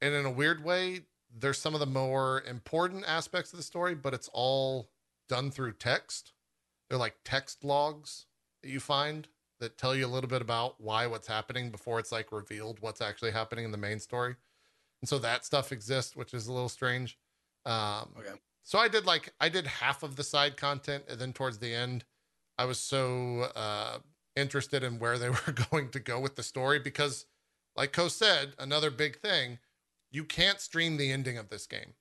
and 0.00 0.14
in 0.14 0.26
a 0.26 0.30
weird 0.30 0.64
way, 0.64 1.02
there's 1.36 1.58
some 1.58 1.74
of 1.74 1.80
the 1.80 1.86
more 1.86 2.42
important 2.42 3.04
aspects 3.06 3.52
of 3.52 3.56
the 3.56 3.62
story, 3.62 3.94
but 3.94 4.14
it's 4.14 4.28
all 4.32 4.90
done 5.28 5.50
through 5.50 5.72
text. 5.72 6.32
They're 6.88 6.98
like 6.98 7.16
text 7.24 7.64
logs 7.64 8.26
that 8.62 8.70
you 8.70 8.80
find 8.80 9.28
that 9.60 9.76
tell 9.76 9.94
you 9.94 10.06
a 10.06 10.08
little 10.08 10.30
bit 10.30 10.40
about 10.42 10.80
why 10.80 11.06
what's 11.06 11.26
happening 11.26 11.70
before 11.70 11.98
it's 11.98 12.12
like 12.12 12.32
revealed 12.32 12.78
what's 12.80 13.00
actually 13.00 13.32
happening 13.32 13.64
in 13.64 13.72
the 13.72 13.78
main 13.78 13.98
story. 14.00 14.36
And 15.02 15.08
so 15.08 15.18
that 15.18 15.44
stuff 15.44 15.70
exists, 15.72 16.16
which 16.16 16.34
is 16.34 16.48
a 16.48 16.52
little 16.52 16.68
strange. 16.68 17.16
Um 17.64 18.14
Okay. 18.18 18.38
So 18.68 18.78
I 18.78 18.88
did 18.88 19.06
like 19.06 19.32
I 19.40 19.48
did 19.48 19.66
half 19.66 20.02
of 20.02 20.16
the 20.16 20.22
side 20.22 20.58
content, 20.58 21.04
and 21.08 21.18
then 21.18 21.32
towards 21.32 21.56
the 21.56 21.74
end, 21.74 22.04
I 22.58 22.66
was 22.66 22.78
so 22.78 23.50
uh, 23.56 24.00
interested 24.36 24.82
in 24.84 24.98
where 24.98 25.16
they 25.16 25.30
were 25.46 25.54
going 25.70 25.88
to 25.92 25.98
go 25.98 26.20
with 26.20 26.36
the 26.36 26.42
story 26.42 26.78
because, 26.78 27.24
like 27.76 27.94
Co 27.94 28.08
said, 28.08 28.52
another 28.58 28.90
big 28.90 29.20
thing, 29.20 29.58
you 30.10 30.22
can't 30.22 30.60
stream 30.60 30.98
the 30.98 31.10
ending 31.10 31.38
of 31.38 31.48
this 31.48 31.66
game. 31.66 31.94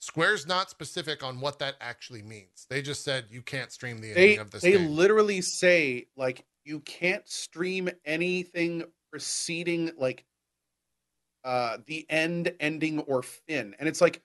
Square's 0.00 0.44
not 0.44 0.70
specific 0.70 1.22
on 1.22 1.40
what 1.40 1.60
that 1.60 1.76
actually 1.80 2.22
means. 2.22 2.66
They 2.68 2.82
just 2.82 3.04
said 3.04 3.26
you 3.30 3.40
can't 3.40 3.70
stream 3.70 4.00
the 4.00 4.08
ending 4.08 4.40
of 4.40 4.50
this 4.50 4.62
game. 4.62 4.72
they 4.72 4.78
game. 4.78 4.90
literally 4.96 5.40
say 5.40 6.08
like 6.16 6.44
you 6.64 6.80
can't 6.80 7.28
stream 7.28 7.88
anything 8.04 8.82
preceding 9.08 9.92
like 9.96 10.24
uh 11.44 11.76
the 11.86 12.04
end, 12.10 12.52
ending, 12.58 12.98
or 13.02 13.22
fin, 13.22 13.76
and 13.78 13.88
it's 13.88 14.00
like 14.00 14.20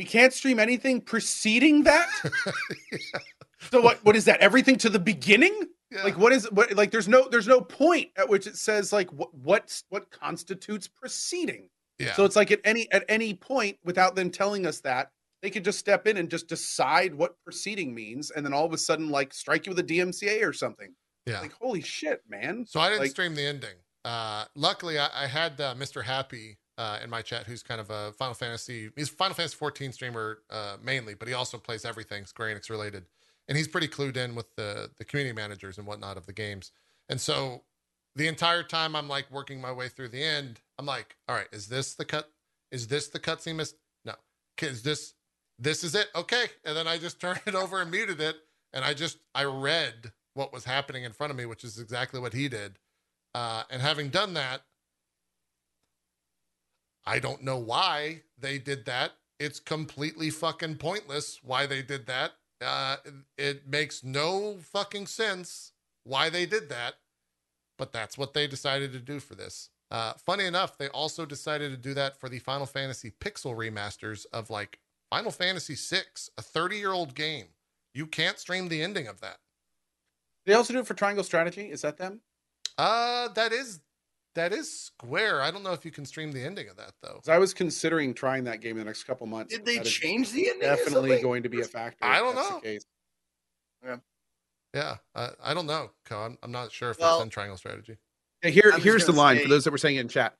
we 0.00 0.04
can't 0.06 0.32
stream 0.32 0.58
anything 0.58 1.02
preceding 1.02 1.82
that. 1.84 2.08
So 3.70 3.82
what? 3.82 4.02
What 4.04 4.16
is 4.16 4.24
that? 4.24 4.40
Everything 4.40 4.76
to 4.78 4.88
the 4.88 4.98
beginning? 4.98 5.54
Yeah. 5.90 6.02
Like 6.04 6.16
what 6.16 6.32
is 6.32 6.50
what? 6.50 6.72
Like 6.74 6.90
there's 6.90 7.06
no 7.08 7.28
there's 7.28 7.46
no 7.46 7.60
point 7.60 8.08
at 8.16 8.26
which 8.26 8.46
it 8.46 8.56
says 8.56 8.90
like 8.90 9.12
what 9.12 9.34
what's 9.34 9.84
what 9.90 10.10
constitutes 10.10 10.88
proceeding. 10.88 11.68
yeah. 11.98 12.14
So 12.14 12.24
it's 12.24 12.36
like 12.36 12.50
at 12.50 12.60
any 12.64 12.90
at 12.90 13.04
any 13.10 13.34
point 13.34 13.76
without 13.84 14.14
them 14.14 14.30
telling 14.30 14.64
us 14.66 14.80
that 14.80 15.10
they 15.42 15.50
could 15.50 15.62
just 15.62 15.78
step 15.78 16.06
in 16.06 16.16
and 16.16 16.30
just 16.30 16.48
decide 16.48 17.14
what 17.14 17.34
proceeding 17.44 17.94
means, 17.94 18.30
and 18.30 18.46
then 18.46 18.54
all 18.54 18.64
of 18.64 18.72
a 18.72 18.78
sudden 18.78 19.10
like 19.10 19.34
strike 19.34 19.66
you 19.66 19.72
with 19.74 19.78
a 19.80 19.84
DMCA 19.84 20.42
or 20.42 20.54
something. 20.54 20.94
yeah. 21.26 21.40
Like 21.40 21.52
holy 21.60 21.82
shit, 21.82 22.22
man! 22.30 22.64
So 22.66 22.80
I 22.80 22.88
didn't 22.88 23.02
Like- 23.02 23.10
stream 23.10 23.34
the 23.34 23.44
ending. 23.44 23.74
Uh, 24.06 24.46
luckily, 24.56 24.98
I, 24.98 25.08
I 25.12 25.26
had 25.26 25.60
uh, 25.60 25.74
Mr. 25.74 26.02
Happy 26.04 26.56
uh, 26.80 26.98
in 27.04 27.10
my 27.10 27.20
chat, 27.20 27.46
who's 27.46 27.62
kind 27.62 27.78
of 27.78 27.90
a 27.90 28.10
Final 28.12 28.32
Fantasy. 28.32 28.88
He's 28.96 29.10
Final 29.10 29.34
Fantasy 29.34 29.54
14 29.54 29.92
streamer 29.92 30.38
uh, 30.48 30.78
mainly, 30.82 31.12
but 31.12 31.28
he 31.28 31.34
also 31.34 31.58
plays 31.58 31.84
everything 31.84 32.24
Square 32.24 32.56
Enix 32.56 32.70
related. 32.70 33.04
and 33.48 33.58
he's 33.58 33.68
pretty 33.68 33.88
clued 33.88 34.16
in 34.16 34.34
with 34.34 34.46
the 34.56 34.90
the 34.96 35.04
community 35.04 35.34
managers 35.34 35.76
and 35.76 35.86
whatnot 35.86 36.16
of 36.16 36.24
the 36.24 36.32
games. 36.32 36.72
And 37.10 37.20
so 37.20 37.64
the 38.16 38.28
entire 38.28 38.62
time 38.62 38.96
I'm 38.96 39.08
like 39.08 39.30
working 39.30 39.60
my 39.60 39.72
way 39.72 39.88
through 39.88 40.08
the 40.08 40.22
end, 40.22 40.60
I'm 40.78 40.86
like, 40.86 41.16
all 41.28 41.36
right, 41.36 41.48
is 41.52 41.68
this 41.68 41.94
the 41.94 42.06
cut? 42.06 42.30
Is 42.72 42.86
this 42.86 43.08
the 43.08 43.20
cutscene? 43.20 43.56
Miss? 43.56 43.74
No. 44.06 44.14
Is 44.62 44.82
this 44.82 45.12
this 45.58 45.84
is 45.84 45.94
it? 45.94 46.08
Okay. 46.16 46.46
And 46.64 46.74
then 46.74 46.88
I 46.88 46.96
just 46.96 47.20
turned 47.24 47.42
it 47.46 47.54
over 47.54 47.82
and 47.82 47.90
muted 47.90 48.22
it, 48.22 48.36
and 48.72 48.86
I 48.86 48.94
just 48.94 49.18
I 49.34 49.44
read 49.44 50.12
what 50.32 50.50
was 50.50 50.64
happening 50.64 51.04
in 51.04 51.12
front 51.12 51.30
of 51.30 51.36
me, 51.36 51.44
which 51.44 51.62
is 51.62 51.78
exactly 51.78 52.20
what 52.20 52.32
he 52.32 52.48
did. 52.48 52.78
Uh, 53.34 53.64
and 53.68 53.82
having 53.82 54.08
done 54.08 54.32
that, 54.34 54.62
I 57.06 57.18
don't 57.18 57.42
know 57.42 57.58
why 57.58 58.22
they 58.38 58.58
did 58.58 58.86
that. 58.86 59.12
It's 59.38 59.60
completely 59.60 60.30
fucking 60.30 60.76
pointless 60.76 61.40
why 61.42 61.66
they 61.66 61.82
did 61.82 62.06
that. 62.06 62.32
Uh, 62.60 62.96
it 63.38 63.66
makes 63.66 64.04
no 64.04 64.58
fucking 64.60 65.06
sense 65.06 65.72
why 66.04 66.28
they 66.28 66.44
did 66.44 66.68
that, 66.68 66.94
but 67.78 67.92
that's 67.92 68.18
what 68.18 68.34
they 68.34 68.46
decided 68.46 68.92
to 68.92 68.98
do 68.98 69.18
for 69.18 69.34
this. 69.34 69.70
Uh, 69.90 70.12
funny 70.24 70.44
enough, 70.44 70.78
they 70.78 70.88
also 70.88 71.24
decided 71.26 71.70
to 71.70 71.76
do 71.76 71.94
that 71.94 72.20
for 72.20 72.28
the 72.28 72.38
Final 72.38 72.66
Fantasy 72.66 73.12
Pixel 73.20 73.56
remasters 73.56 74.26
of 74.32 74.50
like 74.50 74.78
Final 75.10 75.32
Fantasy 75.32 75.74
VI, 75.74 76.02
a 76.38 76.42
30 76.42 76.76
year 76.76 76.92
old 76.92 77.14
game. 77.14 77.46
You 77.92 78.06
can't 78.06 78.38
stream 78.38 78.68
the 78.68 78.82
ending 78.82 79.08
of 79.08 79.20
that. 79.20 79.38
They 80.46 80.54
also 80.54 80.72
do 80.72 80.80
it 80.80 80.86
for 80.86 80.94
Triangle 80.94 81.24
Strategy. 81.24 81.70
Is 81.70 81.82
that 81.82 81.98
them? 81.98 82.20
Uh, 82.78 83.28
that 83.28 83.52
is 83.52 83.80
that 84.34 84.52
is 84.52 84.72
Square. 84.72 85.42
I 85.42 85.50
don't 85.50 85.62
know 85.62 85.72
if 85.72 85.84
you 85.84 85.90
can 85.90 86.04
stream 86.04 86.32
the 86.32 86.42
ending 86.42 86.68
of 86.68 86.76
that 86.76 86.92
though. 87.02 87.20
I 87.28 87.38
was 87.38 87.52
considering 87.54 88.14
trying 88.14 88.44
that 88.44 88.60
game 88.60 88.72
in 88.72 88.78
the 88.78 88.84
next 88.84 89.04
couple 89.04 89.26
months. 89.26 89.54
Did 89.54 89.64
they 89.64 89.78
That 89.78 89.86
is 89.86 89.92
change 89.92 90.30
the 90.32 90.48
ending? 90.48 90.60
Definitely 90.68 91.10
something? 91.10 91.22
going 91.22 91.42
to 91.42 91.48
be 91.48 91.60
a 91.60 91.64
factor. 91.64 92.04
I 92.04 92.18
don't 92.18 92.34
know. 92.36 92.60
case. 92.60 92.84
Yeah, 94.72 94.98
uh, 95.16 95.30
I 95.42 95.52
don't 95.52 95.66
know, 95.66 95.90
I'm, 96.12 96.38
I'm 96.44 96.52
not 96.52 96.70
sure 96.70 96.90
if 96.90 97.00
Well- 97.00 97.16
it's 97.16 97.24
in 97.24 97.30
Triangle 97.30 97.56
Strategy. 97.56 97.96
Yeah, 98.44 98.50
here, 98.50 98.70
I 98.72 98.76
was 98.76 98.84
here's 98.84 99.04
the 99.04 99.12
line 99.12 99.38
say- 99.38 99.42
for 99.42 99.48
those 99.48 99.64
that 99.64 99.72
were 99.72 99.78
saying 99.78 99.96
it 99.96 100.00
in 100.02 100.08
chat. 100.08 100.36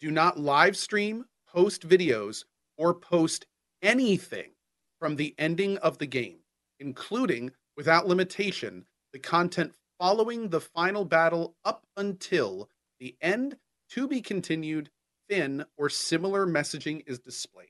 Do 0.00 0.10
not 0.10 0.38
live 0.40 0.74
stream, 0.76 1.26
post 1.46 1.86
videos, 1.86 2.44
or 2.78 2.94
post 2.94 3.46
anything 3.82 4.52
from 4.98 5.16
the 5.16 5.34
ending 5.38 5.76
of 5.78 5.98
the 5.98 6.06
game, 6.06 6.38
including, 6.80 7.50
without 7.76 8.08
limitation, 8.08 8.86
the 9.12 9.18
content 9.18 9.74
following 10.00 10.48
the 10.48 10.60
final 10.62 11.04
battle 11.04 11.54
up 11.66 11.86
until 11.98 12.70
the 13.00 13.16
end 13.20 13.56
to 13.90 14.08
be 14.08 14.20
continued, 14.20 14.90
thin, 15.28 15.64
or 15.76 15.88
similar 15.88 16.46
messaging 16.46 17.02
is 17.06 17.18
displayed. 17.18 17.68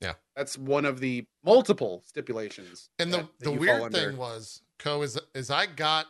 Yeah. 0.00 0.14
That's 0.36 0.58
one 0.58 0.84
of 0.84 1.00
the 1.00 1.26
multiple 1.44 2.02
stipulations. 2.06 2.90
And 2.98 3.12
the 3.12 3.18
that- 3.18 3.38
that 3.38 3.44
the 3.44 3.52
weird 3.52 3.92
thing 3.92 4.16
was, 4.16 4.62
Co, 4.78 5.02
is 5.02 5.18
is 5.34 5.50
I 5.50 5.66
got 5.66 6.06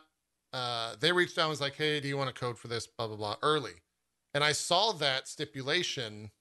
uh 0.53 0.95
they 0.99 1.11
reached 1.11 1.37
out 1.37 1.43
and 1.43 1.49
was 1.49 1.61
like, 1.61 1.75
Hey, 1.75 1.99
do 1.99 2.07
you 2.07 2.17
want 2.17 2.33
to 2.33 2.39
code 2.39 2.57
for 2.57 2.67
this? 2.67 2.87
Blah 2.87 3.07
blah 3.07 3.15
blah 3.17 3.35
early. 3.41 3.81
And 4.33 4.43
I 4.43 4.51
saw 4.51 4.91
that 4.93 5.27
stipulation 5.29 6.31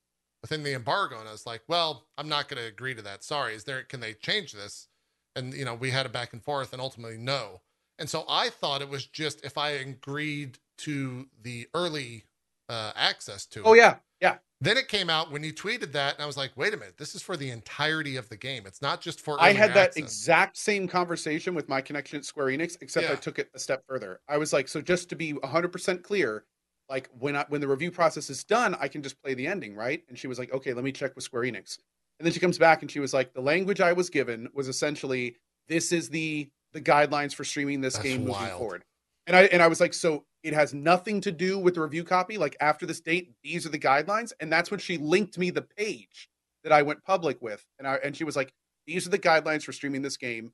within 0.42 0.62
the 0.64 0.74
embargo, 0.74 1.20
and 1.20 1.28
I 1.28 1.32
was 1.32 1.46
like, 1.46 1.62
Well, 1.68 2.06
I'm 2.18 2.28
not 2.28 2.48
gonna 2.48 2.62
agree 2.62 2.94
to 2.94 3.02
that. 3.02 3.22
Sorry. 3.22 3.54
Is 3.54 3.64
there 3.64 3.82
can 3.84 4.00
they 4.00 4.14
change 4.14 4.52
this? 4.52 4.88
And 5.36 5.52
you 5.54 5.64
know, 5.64 5.74
we 5.74 5.90
had 5.90 6.06
a 6.06 6.08
back 6.08 6.32
and 6.32 6.42
forth 6.42 6.72
and 6.72 6.80
ultimately 6.82 7.18
no. 7.18 7.60
And 7.98 8.08
so 8.08 8.24
I 8.28 8.50
thought 8.50 8.82
it 8.82 8.88
was 8.88 9.06
just 9.06 9.44
if 9.44 9.56
I 9.56 9.70
agreed 9.70 10.58
to 10.78 11.26
the 11.42 11.68
early 11.74 12.24
uh 12.68 12.92
access 12.96 13.46
to 13.46 13.60
it. 13.60 13.66
Oh, 13.66 13.74
yeah. 13.74 13.96
Yeah. 14.20 14.36
Then 14.60 14.78
it 14.78 14.88
came 14.88 15.10
out 15.10 15.30
when 15.30 15.44
you 15.44 15.52
tweeted 15.52 15.92
that, 15.92 16.14
and 16.14 16.22
I 16.22 16.26
was 16.26 16.38
like, 16.38 16.52
wait 16.56 16.72
a 16.72 16.76
minute, 16.78 16.96
this 16.96 17.14
is 17.14 17.20
for 17.20 17.36
the 17.36 17.50
entirety 17.50 18.16
of 18.16 18.28
the 18.30 18.36
game. 18.36 18.64
It's 18.66 18.80
not 18.80 19.02
just 19.02 19.20
for 19.20 19.36
I 19.38 19.52
had 19.52 19.74
that 19.74 19.96
exact 19.98 20.56
same 20.56 20.88
conversation 20.88 21.54
with 21.54 21.68
my 21.68 21.82
connection 21.82 22.16
at 22.16 22.24
Square 22.24 22.46
Enix, 22.46 22.78
except 22.80 23.10
I 23.10 23.16
took 23.16 23.38
it 23.38 23.50
a 23.54 23.58
step 23.58 23.82
further. 23.86 24.20
I 24.26 24.38
was 24.38 24.54
like, 24.54 24.68
so 24.68 24.80
just 24.80 25.10
to 25.10 25.16
be 25.16 25.34
100% 25.34 26.02
clear, 26.02 26.44
like 26.88 27.10
when 27.18 27.36
I 27.36 27.44
when 27.48 27.60
the 27.60 27.68
review 27.68 27.90
process 27.90 28.30
is 28.30 28.42
done, 28.44 28.74
I 28.80 28.88
can 28.88 29.02
just 29.02 29.20
play 29.22 29.34
the 29.34 29.46
ending, 29.46 29.74
right? 29.74 30.02
And 30.08 30.18
she 30.18 30.28
was 30.28 30.38
like, 30.38 30.52
okay, 30.52 30.72
let 30.72 30.84
me 30.84 30.92
check 30.92 31.14
with 31.14 31.24
Square 31.24 31.42
Enix. 31.42 31.78
And 32.18 32.24
then 32.24 32.32
she 32.32 32.40
comes 32.40 32.58
back 32.58 32.80
and 32.80 32.90
she 32.90 33.00
was 33.00 33.12
like, 33.12 33.34
the 33.34 33.42
language 33.42 33.80
I 33.82 33.92
was 33.92 34.08
given 34.08 34.48
was 34.54 34.68
essentially 34.68 35.36
this 35.68 35.92
is 35.92 36.08
the 36.08 36.48
the 36.74 36.80
guidelines 36.82 37.34
for 37.34 37.44
streaming 37.44 37.80
this 37.80 37.94
That's 37.94 38.04
game 38.04 38.18
moving 38.20 38.32
wild. 38.34 38.58
forward. 38.58 38.84
And 39.26 39.34
I 39.34 39.44
and 39.44 39.62
I 39.62 39.68
was 39.68 39.80
like, 39.80 39.94
so 39.94 40.26
it 40.42 40.52
has 40.52 40.74
nothing 40.74 41.22
to 41.22 41.32
do 41.32 41.58
with 41.58 41.74
the 41.76 41.80
review 41.80 42.04
copy. 42.04 42.36
Like 42.36 42.56
after 42.60 42.84
this 42.84 43.00
date, 43.00 43.32
these 43.42 43.64
are 43.64 43.70
the 43.70 43.78
guidelines, 43.78 44.32
and 44.40 44.52
that's 44.52 44.70
when 44.70 44.80
she 44.80 44.98
linked 44.98 45.38
me 45.38 45.48
the 45.50 45.62
page 45.62 46.28
that 46.62 46.72
I 46.72 46.82
went 46.82 47.02
public 47.04 47.40
with, 47.40 47.64
and 47.78 47.88
I 47.88 47.94
and 47.96 48.14
she 48.14 48.24
was 48.24 48.36
like, 48.36 48.52
these 48.86 49.06
are 49.06 49.10
the 49.10 49.18
guidelines 49.18 49.62
for 49.64 49.72
streaming 49.72 50.02
this 50.02 50.18
game. 50.18 50.52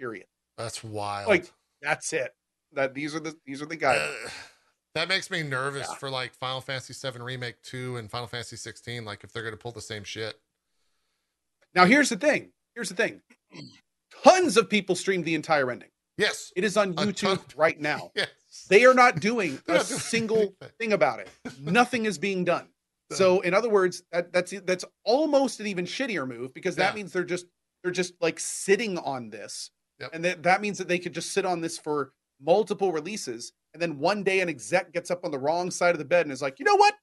Period. 0.00 0.26
That's 0.56 0.82
wild. 0.82 1.28
Like, 1.28 1.52
That's 1.82 2.12
it. 2.12 2.34
That 2.72 2.94
these 2.94 3.14
are 3.14 3.20
the 3.20 3.36
these 3.46 3.62
are 3.62 3.66
the 3.66 3.76
guidelines. 3.76 4.26
Uh, 4.26 4.30
that 4.94 5.08
makes 5.08 5.30
me 5.30 5.42
nervous 5.44 5.86
Yeah. 5.88 5.94
for 5.96 6.10
like 6.10 6.34
Final 6.34 6.60
Fantasy 6.60 6.92
VII 7.08 7.20
Remake 7.20 7.62
2 7.62 7.96
and 7.98 8.10
Final 8.10 8.26
Fantasy 8.26 8.56
16. 8.56 9.04
Like 9.04 9.22
if 9.22 9.32
they're 9.32 9.42
going 9.44 9.54
to 9.54 9.58
pull 9.58 9.70
the 9.70 9.80
same 9.80 10.02
shit. 10.02 10.40
Now 11.74 11.84
here's 11.84 12.08
the 12.08 12.16
thing. 12.16 12.50
Here's 12.74 12.88
the 12.88 12.94
thing. 12.96 13.20
Tons 14.24 14.56
of 14.56 14.68
people 14.68 14.94
streamed 14.94 15.24
the 15.24 15.34
entire 15.34 15.70
ending. 15.70 15.88
Yes. 16.16 16.52
It 16.56 16.64
is 16.64 16.76
on 16.76 16.94
YouTube 16.94 17.40
right 17.56 17.78
now. 17.80 18.10
Yes. 18.50 18.66
They 18.70 18.86
are 18.86 18.94
not 18.94 19.20
doing 19.20 19.60
a 19.68 19.84
single 19.84 20.54
thing 20.78 20.92
about 20.94 21.20
it. 21.20 21.28
Nothing 21.60 22.06
is 22.06 22.18
being 22.18 22.44
done. 22.44 22.68
So 23.12 23.40
in 23.40 23.52
other 23.54 23.68
words, 23.68 24.02
that, 24.10 24.32
that's 24.32 24.52
that's 24.64 24.84
almost 25.04 25.60
an 25.60 25.66
even 25.66 25.84
shittier 25.84 26.26
move 26.26 26.52
because 26.54 26.74
that 26.76 26.92
Yeah. 26.92 26.96
means 26.96 27.12
they're 27.12 27.24
just 27.24 27.46
they're 27.82 27.92
just 27.92 28.14
like 28.20 28.40
sitting 28.40 28.98
on 28.98 29.30
this, 29.30 29.70
Yep. 30.00 30.10
and 30.14 30.24
that 30.24 30.42
that 30.42 30.60
means 30.62 30.78
that 30.78 30.88
they 30.88 30.98
could 30.98 31.12
just 31.14 31.32
sit 31.32 31.44
on 31.44 31.60
this 31.60 31.78
for 31.78 32.12
multiple 32.40 32.90
releases, 32.90 33.52
and 33.74 33.80
then 33.82 33.98
one 33.98 34.22
day 34.24 34.40
an 34.40 34.48
exec 34.48 34.92
gets 34.92 35.10
up 35.10 35.24
on 35.24 35.30
the 35.30 35.38
wrong 35.38 35.70
side 35.70 35.94
of 35.94 35.98
the 35.98 36.04
bed 36.04 36.24
and 36.26 36.32
is 36.32 36.42
like, 36.42 36.58
you 36.58 36.64
know 36.64 36.76
what? 36.76 36.94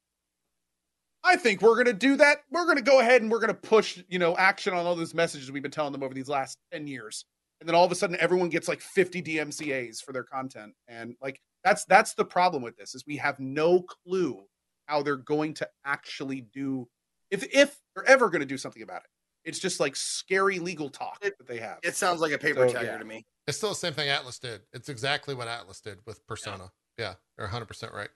I 1.26 1.36
think 1.36 1.62
we're 1.62 1.76
gonna 1.76 1.94
do 1.94 2.16
that. 2.18 2.40
We're 2.52 2.66
gonna 2.68 2.82
go 2.82 3.00
ahead 3.00 3.22
and 3.22 3.32
we're 3.32 3.40
gonna 3.40 3.54
push 3.54 4.02
you 4.08 4.20
know 4.20 4.36
action 4.38 4.74
on 4.74 4.86
all 4.86 4.96
those 4.96 5.14
messages 5.14 5.52
we've 5.52 5.64
been 5.64 5.72
telling 5.72 5.92
them 5.92 6.04
over 6.04 6.14
these 6.14 6.30
last 6.30 6.58
ten 6.72 6.88
years, 6.88 7.26
and 7.60 7.68
then 7.68 7.76
all 7.76 7.84
of 7.86 7.92
a 7.92 7.96
sudden 7.96 8.16
everyone 8.20 8.50
gets 8.50 8.68
like 8.68 8.82
fifty 8.82 9.22
DMCA's 9.22 10.02
for 10.02 10.14
their 10.14 10.24
content, 10.24 10.74
and 10.88 11.16
like 11.22 11.42
that's 11.64 11.86
that's 11.86 12.14
the 12.14 12.26
problem 12.26 12.62
with 12.62 12.78
this 12.78 12.94
is 12.96 13.04
we 13.08 13.18
have 13.18 13.40
no 13.40 13.82
clue 13.82 14.44
how 14.88 15.02
they're 15.02 15.16
going 15.16 15.54
to 15.56 15.68
actually 15.84 16.42
do 16.54 16.88
if 17.32 17.44
if 17.54 17.76
they're 17.96 18.06
ever 18.06 18.30
going 18.30 18.42
to 18.42 18.46
do 18.46 18.58
something 18.58 18.84
about 18.84 19.02
it. 19.02 19.10
It's 19.46 19.60
just 19.60 19.80
like 19.80 19.96
scary 19.96 20.60
legal 20.60 20.90
talk 20.90 21.20
It- 21.22 21.38
that 21.38 21.48
they 21.48 21.60
have. 21.60 21.80
It 21.84 21.96
sounds 21.96 22.20
like 22.22 22.32
a 22.32 22.38
paper 22.38 22.68
So, 22.68 22.76
tagger 22.76 22.84
yeah. 22.84 22.98
to 22.98 23.06
me. 23.06 23.26
It's 23.48 23.58
still 23.58 23.70
the 23.70 23.76
same 23.76 23.94
thing 23.94 24.10
Atlus 24.10 24.40
did. 24.40 24.62
It's 24.74 24.90
exactly 24.90 25.36
what 25.36 25.48
Atlus 25.48 25.82
did 25.82 26.00
with 26.08 26.26
Persona. 26.26 26.72
Yeah, 26.98 27.14
you're 27.38 27.48
100% 27.48 27.94
right. 27.94 28.10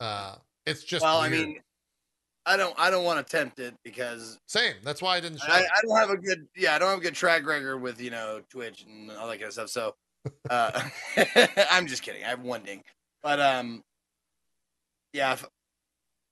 Uh, 0.00 0.34
it's 0.66 0.84
just 0.84 1.02
well, 1.02 1.18
I 1.20 1.30
mean, 1.30 1.60
I 2.50 2.56
don't, 2.56 2.74
I 2.78 2.90
don't 2.90 3.04
want 3.04 3.24
to 3.26 3.36
tempt 3.36 3.58
it 3.60 3.74
because 3.84 4.38
same. 4.46 4.74
That's 4.82 5.00
why 5.00 5.16
I 5.16 5.20
didn't 5.20 5.38
show 5.40 5.52
I. 5.52 5.60
I 5.60 5.80
don't 5.86 5.96
have 5.96 6.10
a 6.10 6.16
good, 6.16 6.46
yeah, 6.56 6.74
I 6.74 6.78
don't 6.78 6.88
have 6.90 6.98
a 6.98 7.02
good 7.02 7.14
track 7.14 7.46
record 7.46 7.78
with 7.78 8.00
you 8.00 8.10
know 8.10 8.40
Twitch 8.50 8.84
and 8.88 9.10
all 9.12 9.28
that 9.28 9.36
kind 9.38 9.44
of 9.48 9.52
stuff. 9.52 9.68
So, 9.70 9.94
uh, 10.50 10.82
I'm 11.70 11.86
just 11.86 12.02
kidding. 12.02 12.24
I 12.24 12.28
have 12.28 12.42
one 12.42 12.62
ding, 12.62 12.82
but 13.22 13.40
um, 13.40 13.82
yeah, 15.12 15.32
if, 15.34 15.42
if 15.42 15.48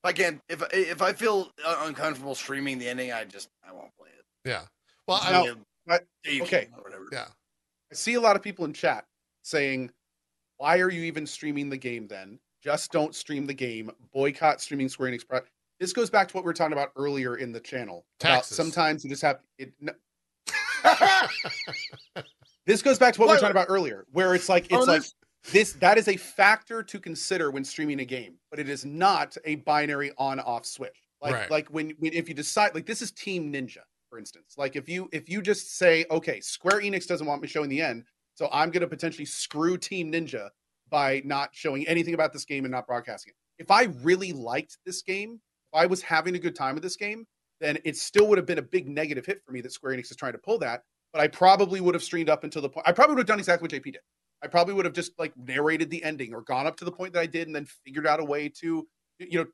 I 0.05 0.12
can't, 0.12 0.40
if 0.49 0.62
if 0.73 1.03
I 1.03 1.12
feel 1.12 1.51
uh, 1.65 1.82
uncomfortable 1.86 2.35
streaming 2.35 2.78
the 2.78 2.89
ending, 2.89 3.12
I 3.12 3.24
just 3.24 3.49
I 3.69 3.73
won't 3.73 3.95
play 3.97 4.09
it. 4.16 4.24
Yeah. 4.49 4.62
Well, 5.07 5.20
I, 5.23 5.32
Now- 5.32 5.99
Yeah, 6.24 6.43
okay. 6.43 6.69
or 6.77 6.82
whatever. 6.82 7.07
yeah. 7.12 7.27
I 7.90 7.95
see 7.95 8.15
a 8.15 8.20
lot 8.20 8.36
of 8.36 8.43
people 8.43 8.65
in 8.66 8.73
chat 8.73 9.05
saying, 9.43 9.90
"Why 10.59 10.81
are 10.81 10.90
you 10.90 11.03
even 11.05 11.27
streaming 11.27 11.70
the 11.70 11.78
game 11.78 12.07
then? 12.07 12.39
Just 12.62 12.93
don't 12.93 13.15
stream 13.15 13.47
the 13.47 13.55
game. 13.55 13.90
Boycott 14.12 14.61
streaming 14.61 14.89
Square 14.89 15.12
Enix." 15.12 15.27
Pro-" 15.27 15.40
This 15.80 15.92
goes 15.92 16.10
back 16.10 16.28
to 16.28 16.34
what 16.34 16.42
we 16.44 16.46
were 16.48 16.52
talking 16.55 16.72
about 16.72 16.90
earlier 16.96 17.36
in 17.36 17.52
the 17.52 17.60
channel. 17.60 18.05
Taxes. 18.18 18.56
sometimes 18.56 19.05
you 19.05 19.10
just 19.10 19.22
have 19.22 19.38
it. 19.59 19.72
n- 19.82 19.94
This 22.66 22.82
goes 22.82 22.98
back 22.98 23.14
to 23.14 23.20
what 23.20 23.28
we 23.28 23.32
were 23.34 23.38
talking 23.40 23.52
about 23.52 23.68
earlier, 23.70 24.05
where 24.12 24.34
it's 24.34 24.48
like 24.50 24.64
it's 24.66 24.74
Oh, 24.74 24.80
like 24.82 25.02
this- 25.52 25.72
that 25.74 25.96
is 25.96 26.09
a 26.09 26.16
factor 26.16 26.82
to 26.82 27.00
consider 27.00 27.50
when 27.50 27.64
streaming 27.64 28.00
a 28.00 28.05
game 28.05 28.34
but 28.50 28.59
it 28.59 28.68
is 28.68 28.84
not 28.84 29.36
a 29.46 29.55
binary 29.56 30.12
on 30.18 30.38
off 30.40 30.66
switch 30.66 30.96
like 31.22 31.32
Right. 31.34 31.50
like 31.50 31.68
when, 31.68 31.90
when 31.98 32.12
if 32.12 32.28
you 32.28 32.34
decide 32.34 32.74
like 32.74 32.84
this 32.86 33.00
is 33.00 33.12
team 33.12 33.50
ninja 33.52 33.78
for 34.10 34.18
instance 34.18 34.56
like 34.59 34.74
if 34.76 34.88
you 34.88 35.09
if 35.12 35.28
you 35.30 35.40
just 35.40 35.78
say 35.78 36.05
okay 36.10 36.40
square 36.40 36.80
enix 36.82 37.06
doesn't 37.06 37.26
want 37.26 37.40
me 37.40 37.48
showing 37.48 37.70
the 37.70 37.80
end 37.80 38.05
so 38.34 38.48
i'm 38.52 38.70
going 38.70 38.80
to 38.82 38.88
potentially 38.88 39.24
screw 39.24 39.78
team 39.78 40.10
ninja 40.12 40.50
by 40.90 41.22
not 41.24 41.50
showing 41.52 41.86
anything 41.88 42.14
about 42.14 42.32
this 42.32 42.44
game 42.44 42.64
and 42.64 42.72
not 42.72 42.86
broadcasting 42.86 43.30
it 43.30 43.62
if 43.62 43.70
i 43.70 43.84
really 44.02 44.32
liked 44.32 44.76
this 44.84 45.00
game 45.02 45.40
i 45.74 45.86
was 45.86 46.03
having 46.03 46.35
a 46.35 46.39
good 46.39 46.55
time 46.55 46.74
with 46.74 46.82
this 46.82 46.97
game 46.97 47.27
then 47.61 47.78
it 47.85 47.97
still 47.97 48.28
would 48.28 48.39
have 48.39 48.47
been 48.47 48.59
a 48.59 48.62
big 48.62 48.89
negative 48.89 49.27
hit 49.27 49.43
for 49.45 49.53
me 49.53 49.61
that 49.61 49.73
square 49.73 49.95
enix 49.95 50.11
is 50.11 50.16
trying 50.16 50.32
to 50.32 50.39
pull 50.39 50.59
that 50.59 50.82
but 51.12 51.20
i 51.20 51.28
probably 51.28 51.81
would 51.81 51.95
have 51.95 52.03
streamed 52.03 52.31
up 52.31 52.45
until 52.45 52.62
the 52.62 52.69
point 52.69 52.86
i 52.89 52.93
probably 52.93 53.15
would 53.15 53.20
have 53.20 53.27
done 53.27 53.39
exactly 53.39 53.65
what 53.65 53.70
jp 53.70 53.93
did 53.93 54.01
I 54.43 54.47
probably 54.47 54.74
would 54.74 54.85
have 54.85 54.95
just 54.95 55.19
like 55.19 55.36
narrated 55.36 55.90
the 55.90 56.03
ending 56.03 56.32
or 56.35 56.43
gone 56.43 56.66
up 56.66 56.77
to 56.77 56.85
the 56.85 56.93
point 56.93 57.12
that 57.15 57.20
I 57.20 57.27
did 57.27 57.49
and 57.49 57.57
then 57.57 57.66
figured 57.85 58.07
out 58.07 58.20
a 58.20 58.24
way 58.24 58.49
to, 58.61 58.86
you 59.19 59.39
know, 59.39 59.47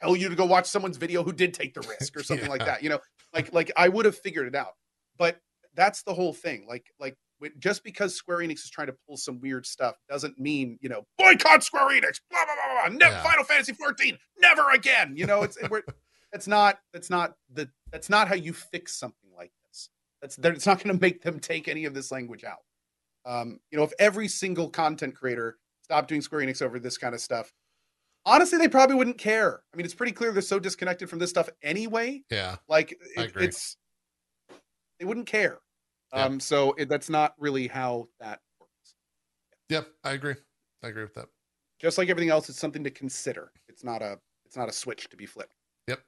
tell 0.00 0.16
you 0.16 0.28
to 0.28 0.34
go 0.34 0.44
watch 0.44 0.66
someone's 0.66 0.96
video 0.96 1.22
who 1.22 1.32
did 1.32 1.52
take 1.52 1.74
the 1.74 1.80
risk 2.00 2.16
or 2.16 2.22
something 2.22 2.48
like 2.48 2.64
that. 2.64 2.82
You 2.82 2.90
know, 2.90 2.98
like 3.34 3.52
like 3.52 3.70
I 3.76 3.88
would 3.88 4.04
have 4.04 4.16
figured 4.16 4.46
it 4.46 4.54
out. 4.54 4.72
But 5.18 5.38
that's 5.74 6.02
the 6.02 6.14
whole 6.14 6.32
thing. 6.32 6.66
Like 6.66 6.86
like 6.98 7.16
just 7.58 7.84
because 7.84 8.14
Square 8.14 8.38
Enix 8.38 8.64
is 8.64 8.70
trying 8.70 8.86
to 8.88 8.96
pull 9.06 9.16
some 9.16 9.40
weird 9.40 9.66
stuff 9.66 9.96
doesn't 10.08 10.38
mean 10.38 10.78
you 10.80 10.88
know 10.88 11.06
boycott 11.18 11.62
Square 11.62 11.88
Enix. 11.90 12.20
Blah 12.30 12.44
blah 12.44 12.54
blah 12.54 12.88
blah. 12.88 12.96
Ne- 12.96 13.12
Yeah. 13.14 13.22
Final 13.22 13.44
Fantasy 13.44 13.72
14, 13.72 14.18
never 14.40 14.70
again. 14.72 15.14
You 15.16 15.26
know, 15.26 15.42
it's 15.42 15.56
it, 15.56 15.70
we're, 15.70 15.82
that's 16.32 16.46
not 16.46 16.78
that's 16.92 17.10
not 17.10 17.34
the 17.52 17.68
that's 17.90 18.08
not 18.08 18.28
how 18.28 18.34
you 18.34 18.52
fix 18.52 18.94
something 18.98 19.30
like 19.36 19.52
this. 19.68 19.88
That's 20.20 20.38
it's 20.38 20.66
not 20.66 20.82
going 20.82 20.94
to 20.96 21.00
make 21.00 21.22
them 21.22 21.40
take 21.40 21.68
any 21.68 21.84
of 21.84 21.94
this 21.94 22.10
language 22.12 22.44
out. 22.44 22.58
Um, 23.24 23.60
you 23.70 23.78
know, 23.78 23.84
if 23.84 23.92
every 23.98 24.28
single 24.28 24.68
content 24.70 25.14
creator 25.14 25.56
stopped 25.82 26.08
doing 26.08 26.22
Square 26.22 26.42
Enix 26.42 26.60
over 26.62 26.78
this 26.78 26.98
kind 26.98 27.14
of 27.14 27.20
stuff, 27.20 27.52
honestly, 28.24 28.58
they 28.58 28.68
probably 28.68 28.96
wouldn't 28.96 29.18
care. 29.18 29.62
I 29.72 29.76
mean, 29.76 29.84
it's 29.84 29.94
pretty 29.94 30.12
clear 30.12 30.32
they're 30.32 30.42
so 30.42 30.58
disconnected 30.58 31.08
from 31.10 31.18
this 31.18 31.30
stuff 31.30 31.48
anyway. 31.62 32.22
Yeah. 32.30 32.56
Like 32.68 32.92
it, 32.92 32.98
it's 33.44 33.76
they 34.98 35.04
wouldn't 35.04 35.26
care. 35.26 35.58
Um, 36.12 36.40
so 36.40 36.72
it, 36.72 36.88
that's 36.88 37.08
not 37.08 37.34
really 37.38 37.68
how 37.68 38.08
that 38.20 38.40
works. 38.60 38.94
Yep. 39.68 39.88
I 40.04 40.12
agree. 40.12 40.34
I 40.82 40.88
agree 40.88 41.02
with 41.02 41.14
that. 41.14 41.28
Just 41.80 41.98
like 41.98 42.08
everything 42.08 42.30
else, 42.30 42.48
it's 42.48 42.58
something 42.58 42.84
to 42.84 42.90
consider. 42.90 43.50
It's 43.68 43.82
not 43.82 44.02
a 44.02 44.18
it's 44.46 44.56
not 44.56 44.68
a 44.68 44.72
switch 44.72 45.08
to 45.08 45.16
be 45.16 45.26
flipped. 45.26 45.56
Yep. 45.88 46.00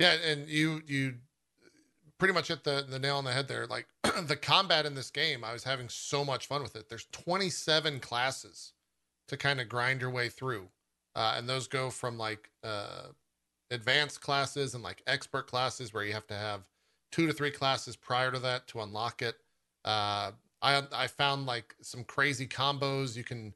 Yeah, 0.00 0.14
and 0.26 0.48
you 0.48 0.82
you 0.86 1.14
pretty 2.18 2.34
much 2.34 2.48
hit 2.48 2.64
the 2.64 2.84
the 2.88 2.98
nail 2.98 3.16
on 3.16 3.24
the 3.24 3.32
head 3.32 3.46
there. 3.46 3.66
Like 3.66 3.86
the 4.26 4.36
combat 4.36 4.86
in 4.86 4.94
this 4.94 5.10
game, 5.10 5.44
I 5.44 5.52
was 5.52 5.64
having 5.64 5.88
so 5.88 6.24
much 6.24 6.46
fun 6.46 6.62
with 6.62 6.74
it. 6.74 6.88
There's 6.88 7.06
27 7.12 8.00
classes 8.00 8.72
to 9.28 9.36
kind 9.36 9.60
of 9.60 9.68
grind 9.68 10.00
your 10.00 10.10
way 10.10 10.28
through, 10.28 10.68
uh, 11.14 11.34
and 11.36 11.48
those 11.48 11.68
go 11.68 11.90
from 11.90 12.18
like 12.18 12.50
uh, 12.64 13.08
advanced 13.70 14.20
classes 14.20 14.74
and 14.74 14.82
like 14.82 15.02
expert 15.06 15.46
classes 15.46 15.92
where 15.94 16.04
you 16.04 16.12
have 16.12 16.26
to 16.28 16.34
have 16.34 16.62
two 17.10 17.26
to 17.26 17.32
three 17.32 17.50
classes 17.50 17.96
prior 17.96 18.30
to 18.30 18.38
that 18.38 18.66
to 18.68 18.80
unlock 18.80 19.22
it. 19.22 19.36
Uh, 19.84 20.32
I 20.62 20.82
I 20.92 21.06
found 21.06 21.46
like 21.46 21.74
some 21.80 22.04
crazy 22.04 22.46
combos. 22.46 23.16
You 23.16 23.24
can 23.24 23.54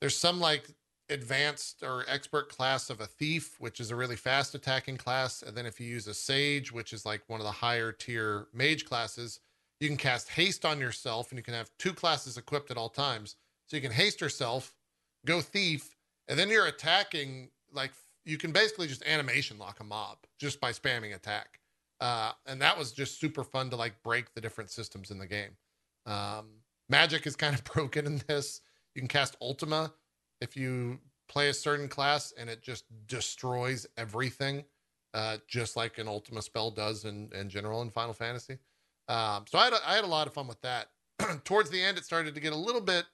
there's 0.00 0.16
some 0.16 0.40
like 0.40 0.68
advanced 1.10 1.82
or 1.82 2.04
expert 2.08 2.48
class 2.48 2.88
of 2.88 3.00
a 3.00 3.06
thief, 3.06 3.56
which 3.58 3.80
is 3.80 3.90
a 3.90 3.96
really 3.96 4.16
fast 4.16 4.54
attacking 4.54 4.96
class. 4.96 5.42
And 5.42 5.56
then 5.56 5.66
if 5.66 5.80
you 5.80 5.86
use 5.86 6.06
a 6.06 6.14
sage, 6.14 6.72
which 6.72 6.92
is 6.92 7.04
like 7.04 7.22
one 7.26 7.40
of 7.40 7.46
the 7.46 7.52
higher 7.52 7.92
tier 7.92 8.46
mage 8.54 8.84
classes, 8.84 9.40
you 9.80 9.88
can 9.88 9.96
cast 9.96 10.28
haste 10.28 10.64
on 10.64 10.78
yourself 10.78 11.30
and 11.30 11.38
you 11.38 11.42
can 11.42 11.54
have 11.54 11.70
two 11.78 11.92
classes 11.92 12.36
equipped 12.36 12.70
at 12.70 12.76
all 12.76 12.88
times. 12.88 13.36
So 13.66 13.76
you 13.76 13.82
can 13.82 13.92
haste 13.92 14.20
yourself, 14.20 14.74
go 15.26 15.40
thief, 15.40 15.96
and 16.28 16.38
then 16.38 16.48
you're 16.48 16.66
attacking 16.66 17.50
like 17.72 17.92
you 18.24 18.36
can 18.36 18.52
basically 18.52 18.86
just 18.86 19.04
animation 19.06 19.58
lock 19.58 19.80
a 19.80 19.84
mob 19.84 20.18
just 20.38 20.60
by 20.60 20.72
spamming 20.72 21.14
attack. 21.14 21.59
Uh, 22.00 22.32
and 22.46 22.60
that 22.62 22.78
was 22.78 22.92
just 22.92 23.20
super 23.20 23.44
fun 23.44 23.70
to 23.70 23.76
like 23.76 24.02
break 24.02 24.32
the 24.34 24.40
different 24.40 24.70
systems 24.70 25.10
in 25.10 25.18
the 25.18 25.26
game. 25.26 25.50
Um, 26.06 26.46
magic 26.88 27.26
is 27.26 27.36
kind 27.36 27.54
of 27.54 27.62
broken 27.74 28.06
in 28.06 28.22
this. 28.26 28.62
You 28.94 29.02
can 29.02 29.08
cast 29.08 29.36
Ultima 29.40 29.92
if 30.40 30.56
you 30.56 30.98
play 31.28 31.48
a 31.48 31.54
certain 31.54 31.88
class 31.88 32.32
and 32.36 32.48
it 32.48 32.62
just 32.62 32.84
destroys 33.06 33.86
everything, 33.96 34.64
uh, 35.14 35.36
just 35.46 35.76
like 35.76 35.98
an 35.98 36.08
Ultima 36.08 36.42
spell 36.42 36.70
does 36.70 37.04
in, 37.04 37.30
in 37.34 37.48
general 37.48 37.82
in 37.82 37.90
Final 37.90 38.14
Fantasy. 38.14 38.58
Um, 39.08 39.44
so 39.48 39.58
I 39.58 39.64
had, 39.64 39.72
a, 39.74 39.88
I 39.88 39.94
had 39.96 40.04
a 40.04 40.08
lot 40.08 40.26
of 40.26 40.34
fun 40.34 40.48
with 40.48 40.60
that. 40.62 40.88
Towards 41.44 41.70
the 41.70 41.82
end, 41.82 41.98
it 41.98 42.04
started 42.04 42.34
to 42.34 42.40
get 42.40 42.52
a 42.52 42.56
little 42.56 42.80
bit 42.80 43.04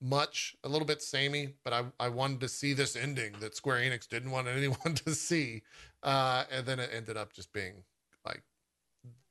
much, 0.00 0.56
a 0.64 0.68
little 0.68 0.86
bit 0.86 1.00
samey, 1.00 1.54
but 1.64 1.72
I, 1.72 1.84
I 2.00 2.08
wanted 2.08 2.40
to 2.40 2.48
see 2.48 2.72
this 2.72 2.96
ending 2.96 3.34
that 3.40 3.54
Square 3.54 3.80
Enix 3.80 4.08
didn't 4.08 4.30
want 4.30 4.48
anyone 4.54 4.94
to 5.04 5.14
see. 5.14 5.62
Uh, 6.02 6.44
and 6.50 6.66
then 6.66 6.78
it 6.80 6.90
ended 6.92 7.16
up 7.16 7.32
just 7.32 7.52
being 7.52 7.84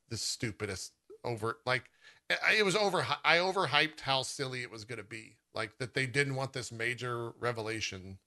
the 0.10 0.18
stupidest 0.18 0.94
over, 1.24 1.60
like, 1.66 1.90
it 2.30 2.66
was 2.66 2.76
over. 2.76 3.06
I 3.24 3.38
overhyped 3.38 4.02
how 4.02 4.24
silly 4.24 4.62
it 4.64 4.72
was 4.72 4.86
going 4.86 4.98
to 4.98 5.04
be. 5.04 5.38
Like 5.54 5.78
that 5.78 5.94
they 5.94 6.06
didn't 6.06 6.36
want 6.36 6.52
this 6.54 6.72
major 6.72 7.32
revelation 7.32 8.20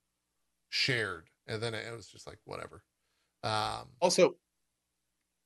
shared, 0.71 1.31
and 1.47 1.63
then 1.63 1.75
it 1.75 1.93
was 1.95 2.09
just 2.09 2.27
like 2.27 2.41
whatever. 2.45 2.85
Um, 3.43 3.91
Also, 4.01 4.39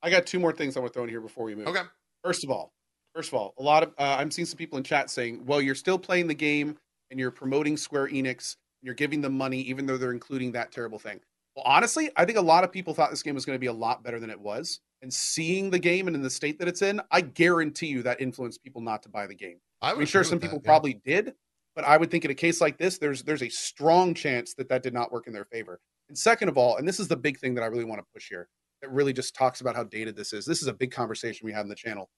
I 0.02 0.10
got 0.10 0.26
two 0.26 0.38
more 0.38 0.52
things 0.52 0.76
I 0.76 0.80
want 0.80 0.92
to 0.92 0.94
throw 0.96 1.04
in 1.04 1.08
here 1.10 1.20
before 1.20 1.44
we 1.44 1.54
move. 1.54 1.68
okay, 1.68 1.82
First 2.24 2.44
of 2.44 2.50
all, 2.50 2.72
first 3.14 3.28
of 3.30 3.34
all, 3.34 3.54
a 3.58 3.62
lot 3.62 3.82
of 3.82 3.90
uh, 3.98 4.16
I'm 4.18 4.30
seeing 4.30 4.46
some 4.46 4.58
people 4.58 4.78
in 4.78 4.84
chat 4.84 5.10
saying, 5.10 5.44
"Well, 5.44 5.60
you're 5.60 5.74
still 5.74 5.98
playing 5.98 6.26
the 6.26 6.34
game 6.34 6.78
and 7.10 7.18
you're 7.20 7.30
promoting 7.30 7.76
Square 7.76 8.08
Enix 8.08 8.56
and 8.80 8.86
you're 8.86 8.94
giving 8.94 9.20
them 9.20 9.36
money, 9.36 9.60
even 9.62 9.86
though 9.86 9.96
they're 9.96 10.12
including 10.12 10.52
that 10.52 10.72
terrible 10.72 10.98
thing." 10.98 11.20
Well, 11.56 11.64
honestly, 11.66 12.10
I 12.16 12.24
think 12.24 12.38
a 12.38 12.42
lot 12.42 12.64
of 12.64 12.72
people 12.72 12.94
thought 12.94 13.10
this 13.10 13.22
game 13.22 13.34
was 13.34 13.44
going 13.44 13.56
to 13.56 13.60
be 13.60 13.66
a 13.66 13.72
lot 13.72 14.02
better 14.02 14.18
than 14.18 14.30
it 14.30 14.40
was. 14.40 14.80
And 15.02 15.12
seeing 15.12 15.70
the 15.70 15.78
game 15.78 16.06
and 16.06 16.14
in 16.14 16.22
the 16.22 16.30
state 16.30 16.58
that 16.60 16.68
it's 16.68 16.80
in, 16.80 17.00
I 17.10 17.20
guarantee 17.22 17.88
you 17.88 18.02
that 18.04 18.20
influenced 18.20 18.62
people 18.62 18.80
not 18.80 19.02
to 19.02 19.08
buy 19.08 19.26
the 19.26 19.34
game. 19.34 19.58
I 19.82 19.90
I'm 19.90 19.98
would 19.98 20.08
sure 20.08 20.22
some 20.22 20.36
with 20.36 20.42
that, 20.42 20.48
people 20.48 20.62
yeah. 20.64 20.68
probably 20.68 20.94
did, 21.04 21.34
but 21.74 21.84
I 21.84 21.96
would 21.96 22.10
think 22.10 22.24
in 22.24 22.30
a 22.30 22.34
case 22.34 22.60
like 22.60 22.78
this, 22.78 22.98
there's 22.98 23.24
there's 23.24 23.42
a 23.42 23.48
strong 23.48 24.14
chance 24.14 24.54
that 24.54 24.68
that 24.68 24.82
did 24.82 24.94
not 24.94 25.10
work 25.10 25.26
in 25.26 25.32
their 25.32 25.44
favor. 25.44 25.80
And 26.08 26.16
second 26.16 26.48
of 26.48 26.56
all, 26.56 26.76
and 26.76 26.86
this 26.86 27.00
is 27.00 27.08
the 27.08 27.16
big 27.16 27.38
thing 27.38 27.54
that 27.54 27.62
I 27.62 27.66
really 27.66 27.84
want 27.84 28.00
to 28.00 28.06
push 28.14 28.28
here, 28.28 28.48
that 28.80 28.90
really 28.90 29.12
just 29.12 29.34
talks 29.34 29.60
about 29.60 29.74
how 29.74 29.84
dated 29.84 30.16
this 30.16 30.32
is. 30.32 30.44
This 30.44 30.62
is 30.62 30.68
a 30.68 30.72
big 30.72 30.92
conversation 30.92 31.46
we 31.46 31.52
had 31.52 31.62
in 31.62 31.68
the 31.68 31.74
channel. 31.74 32.08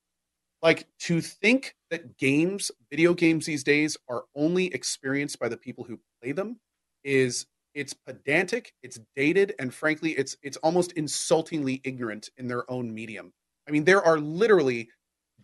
Like 0.63 0.87
to 1.01 1.21
think 1.21 1.75
that 1.91 2.19
games, 2.19 2.71
video 2.91 3.15
games 3.15 3.47
these 3.47 3.65
days, 3.65 3.97
are 4.09 4.25
only 4.35 4.67
experienced 4.67 5.39
by 5.39 5.49
the 5.49 5.57
people 5.57 5.85
who 5.85 6.01
play 6.23 6.33
them 6.33 6.61
is 7.03 7.47
it's 7.75 7.93
pedantic, 7.93 8.73
it's 8.83 9.01
dated, 9.17 9.55
and 9.59 9.75
frankly, 9.75 10.13
it's 10.13 10.37
it's 10.43 10.57
almost 10.59 10.93
insultingly 10.93 11.81
ignorant 11.85 12.31
in 12.37 12.47
their 12.47 12.71
own 12.71 12.93
medium. 12.93 13.33
I 13.69 13.73
mean, 13.73 13.85
there 13.85 14.03
are 14.03 14.19
literally 14.19 14.89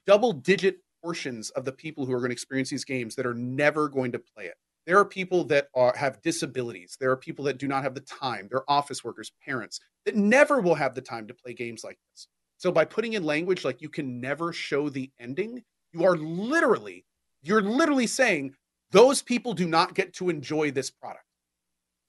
double 0.07 0.32
digit 0.32 0.78
portions 1.02 1.51
of 1.51 1.65
the 1.65 1.73
people 1.73 2.05
who 2.05 2.12
are 2.12 2.19
going 2.19 2.31
to 2.31 2.35
experience 2.35 2.70
these 2.70 2.85
games 2.85 3.15
that 3.15 3.27
are 3.27 3.35
never 3.35 3.89
going 3.89 4.12
to 4.12 4.19
play 4.19 4.47
it. 4.47 4.55
There 4.86 4.98
are 4.98 5.05
people 5.05 5.44
that 5.44 5.69
are 5.74 5.94
have 5.97 6.23
disabilities. 6.23 6.97
There 7.01 7.11
are 7.11 7.16
people 7.16 7.44
that 7.47 7.59
do 7.59 7.69
not 7.69 7.82
have 7.82 7.94
the 7.94 8.01
time. 8.01 8.48
They're 8.51 8.69
office 8.70 9.05
workers, 9.05 9.32
parents 9.44 9.81
that 10.05 10.16
never 10.16 10.61
will 10.61 10.74
have 10.74 10.94
the 10.94 11.02
time 11.02 11.27
to 11.28 11.35
play 11.35 11.55
games 11.55 11.85
like 11.85 11.98
this. 12.12 12.28
So 12.57 12.73
by 12.73 12.85
putting 12.85 13.15
in 13.15 13.24
language 13.24 13.65
like 13.65 13.81
you 13.81 13.89
can 13.89 14.20
never 14.20 14.52
show 14.52 14.89
the 14.89 15.11
ending, 15.19 15.62
you 15.93 16.05
are 16.05 16.16
literally 16.16 17.05
you're 17.43 17.62
literally 17.62 18.07
saying 18.07 18.55
those 18.90 19.23
people 19.23 19.55
do 19.55 19.66
not 19.66 19.94
get 19.94 20.12
to 20.15 20.28
enjoy 20.28 20.70
this 20.70 20.90
product. 20.90 21.24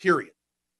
Period. 0.02 0.32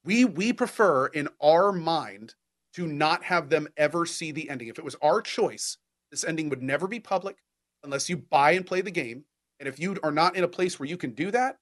We 0.04 0.26
we 0.26 0.52
prefer 0.52 1.08
in 1.08 1.30
our 1.44 1.72
mind 1.72 2.34
to 2.74 2.88
not 2.88 3.24
have 3.24 3.50
them 3.50 3.68
ever 3.78 4.06
see 4.06 4.32
the 4.32 4.50
ending. 4.50 4.68
If 4.68 4.80
it 4.80 4.86
was 4.86 4.96
our 5.02 5.22
choice, 5.22 5.78
this 6.10 6.24
ending 6.24 6.50
would 6.50 6.64
never 6.64 6.88
be 6.88 7.00
public 7.00 7.38
unless 7.84 8.10
you 8.10 8.18
buy 8.18 8.52
and 8.52 8.66
play 8.66 8.82
the 8.82 8.92
game. 8.92 9.26
And 9.60 9.68
if 9.68 9.80
you 9.80 9.98
are 10.04 10.12
not 10.12 10.36
in 10.36 10.44
a 10.44 10.48
place 10.48 10.80
where 10.80 10.90
you 10.90 10.98
can 10.98 11.12
do 11.12 11.30
that, 11.32 11.58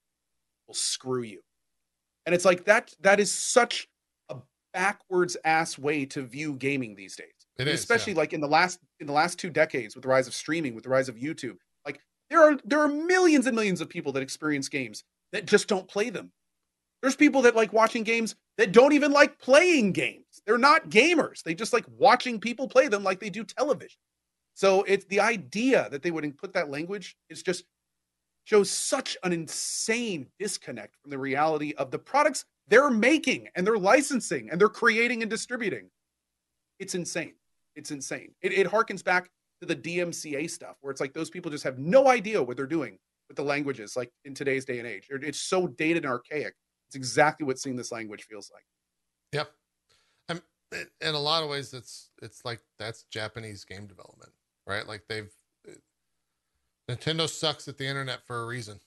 well, 0.68 0.76
screw 0.76 1.24
you. 1.24 1.42
And 2.26 2.34
it's 2.34 2.46
like 2.46 2.66
that 2.66 2.94
that 3.02 3.20
is 3.20 3.32
such 3.32 3.88
a 4.30 4.38
backwards 4.74 5.36
ass 5.44 5.78
way 5.78 6.06
to 6.06 6.22
view 6.22 6.56
gaming 6.56 6.96
these 6.96 7.16
days. 7.16 7.28
It 7.58 7.68
is, 7.68 7.80
especially 7.80 8.14
yeah. 8.14 8.20
like 8.20 8.34
in 8.34 8.40
the 8.40 8.48
last 8.48 8.80
in 9.00 9.08
the 9.08 9.14
last 9.14 9.38
two 9.38 9.50
decades 9.50 9.96
with 9.96 10.04
the 10.04 10.10
rise 10.10 10.28
of 10.28 10.34
streaming, 10.34 10.76
with 10.76 10.86
the 10.86 10.90
rise 10.90 11.10
of 11.10 11.16
YouTube. 11.16 11.58
Like 11.86 12.00
there 12.30 12.42
are 12.42 12.58
there 12.64 12.80
are 12.80 12.88
millions 12.88 13.48
and 13.48 13.56
millions 13.56 13.82
of 13.82 13.90
people 13.90 14.14
that 14.14 14.24
experience 14.24 14.70
games 14.70 15.04
that 15.34 15.46
just 15.46 15.68
don't 15.68 15.88
play 15.88 16.10
them. 16.10 16.32
There's 17.02 17.16
people 17.16 17.42
that 17.44 17.56
like 17.56 17.72
watching 17.72 18.04
games 18.04 18.36
that 18.58 18.72
don't 18.72 18.94
even 18.94 19.12
like 19.12 19.40
playing 19.40 19.94
games. 19.94 20.26
They're 20.46 20.58
not 20.58 20.90
gamers. 20.90 21.44
They 21.44 21.54
just 21.54 21.74
like 21.74 21.86
watching 21.98 22.40
people 22.40 22.68
play 22.68 22.88
them 22.88 23.04
like 23.04 23.20
they 23.20 23.30
do 23.30 23.44
television. 23.44 24.00
So 24.54 24.84
it's 24.84 25.06
the 25.06 25.22
idea 25.22 25.88
that 25.92 26.02
they 26.02 26.12
would 26.12 26.38
put 26.38 26.54
that 26.54 26.70
language 26.70 27.16
is 27.30 27.42
just 27.42 27.64
shows 28.44 28.70
such 28.70 29.16
an 29.24 29.32
insane 29.32 30.28
disconnect 30.40 30.96
from 31.02 31.12
the 31.12 31.18
reality 31.18 31.74
of 31.78 31.92
the 31.92 32.00
products 32.00 32.46
they're 32.68 32.90
making 32.90 33.48
and 33.56 33.66
they're 33.66 33.78
licensing 33.78 34.50
and 34.50 34.60
they're 34.60 34.70
creating 34.70 35.22
and 35.22 35.30
distributing. 35.30 35.90
It's 36.80 36.96
insane. 36.96 37.36
It's 37.76 37.92
insane. 37.92 38.34
It, 38.42 38.52
it 38.52 38.68
harkens 38.68 39.04
back 39.04 39.30
to 39.62 39.68
the 39.68 39.76
DMCA 39.76 40.50
stuff 40.50 40.78
where 40.82 40.92
it's 40.92 41.02
like 41.02 41.14
those 41.14 41.30
people 41.30 41.52
just 41.52 41.64
have 41.64 41.78
no 41.78 42.08
idea 42.08 42.42
what 42.42 42.58
they're 42.58 42.66
doing 42.66 42.98
with 43.28 43.38
the 43.38 43.44
languages 43.44 43.96
like 43.96 44.12
in 44.26 44.34
today's 44.34 44.66
day 44.66 44.80
and 44.80 44.88
age. 44.88 45.08
It's 45.10 45.40
so 45.40 45.68
dated 45.68 46.04
and 46.04 46.12
archaic. 46.12 46.56
It's 46.90 46.96
exactly 46.96 47.46
what 47.46 47.60
seeing 47.60 47.76
this 47.76 47.92
language 47.92 48.24
feels 48.24 48.50
like. 48.52 48.66
Yep. 49.32 49.52
I'm, 50.28 50.42
in 51.02 51.14
a 51.14 51.20
lot 51.20 51.44
of 51.44 51.50
ways, 51.50 51.72
it's 51.72 52.10
it's 52.20 52.44
like 52.44 52.62
that's 52.80 53.04
Japanese 53.04 53.64
game 53.64 53.86
development, 53.86 54.32
right? 54.66 54.88
Like 54.88 55.04
they've 55.08 55.32
Nintendo 56.90 57.30
sucks 57.30 57.68
at 57.68 57.78
the 57.78 57.86
internet 57.86 58.26
for 58.26 58.42
a 58.42 58.46
reason. 58.48 58.80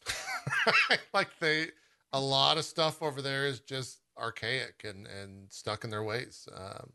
like 1.15 1.29
they, 1.39 1.69
a 2.13 2.21
lot 2.21 2.59
of 2.59 2.65
stuff 2.65 3.01
over 3.01 3.23
there 3.23 3.47
is 3.47 3.61
just 3.61 4.01
archaic 4.19 4.83
and 4.85 5.07
and 5.07 5.47
stuck 5.53 5.85
in 5.85 5.91
their 5.91 6.03
ways. 6.03 6.49
Um, 6.53 6.93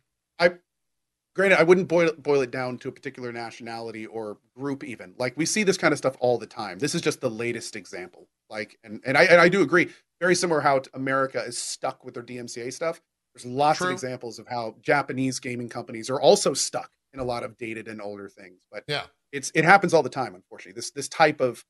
Granted, 1.37 1.59
I 1.59 1.63
wouldn't 1.63 1.87
boil 1.87 2.09
boil 2.17 2.41
it 2.41 2.49
down 2.49 2.79
to 2.79 2.89
a 2.89 2.91
particular 2.91 3.31
nationality 3.31 4.07
or 4.07 4.39
group 4.55 4.83
even. 4.83 5.13
Like 5.19 5.37
we 5.37 5.45
see 5.45 5.61
this 5.61 5.77
kind 5.77 5.91
of 5.91 5.99
stuff 5.99 6.17
all 6.19 6.39
the 6.39 6.47
time. 6.47 6.79
This 6.79 6.95
is 6.95 7.01
just 7.01 7.21
the 7.21 7.29
latest 7.29 7.75
example. 7.75 8.27
Like 8.49 8.79
and 8.83 9.01
and 9.05 9.15
I 9.15 9.25
and 9.25 9.39
I 9.39 9.47
do 9.47 9.61
agree. 9.61 9.89
Very 10.19 10.33
similar 10.33 10.61
how 10.61 10.81
America 10.95 11.39
is 11.43 11.55
stuck 11.55 12.03
with 12.03 12.15
their 12.15 12.23
DMCA 12.23 12.73
stuff. 12.73 12.99
There's 13.35 13.45
lots 13.45 13.77
True. 13.77 13.89
of 13.89 13.93
examples 13.93 14.39
of 14.39 14.47
how 14.47 14.77
Japanese 14.81 15.39
gaming 15.39 15.69
companies 15.69 16.09
are 16.09 16.19
also 16.19 16.55
stuck 16.55 16.89
in 17.13 17.19
a 17.19 17.23
lot 17.23 17.43
of 17.43 17.55
dated 17.57 17.87
and 17.87 18.01
older 18.01 18.29
things. 18.29 18.65
But 18.71 18.83
Yeah. 18.87 19.03
it's 19.31 19.51
it 19.53 19.63
happens 19.63 19.93
all 19.93 20.01
the 20.01 20.09
time, 20.09 20.33
unfortunately. 20.33 20.73
This 20.73 20.89
this 20.89 21.07
type 21.07 21.39
of 21.39 21.63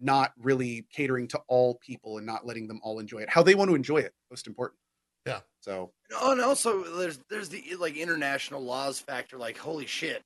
not 0.00 0.34
really 0.36 0.86
catering 0.92 1.28
to 1.28 1.40
all 1.48 1.76
people 1.76 2.18
and 2.18 2.26
not 2.26 2.44
letting 2.44 2.68
them 2.68 2.78
all 2.82 2.98
enjoy 2.98 3.20
it. 3.20 3.30
How 3.30 3.42
they 3.42 3.54
want 3.54 3.70
to 3.70 3.74
enjoy 3.74 3.98
it, 4.00 4.12
most 4.30 4.46
important. 4.46 4.78
Yeah. 5.26 5.40
So 5.60 5.90
Oh, 6.20 6.32
and 6.32 6.40
also 6.40 6.82
there's 6.98 7.18
there's 7.30 7.48
the 7.48 7.62
like 7.78 7.96
international 7.96 8.62
laws 8.62 9.00
factor. 9.00 9.36
Like 9.38 9.56
holy 9.56 9.86
shit, 9.86 10.22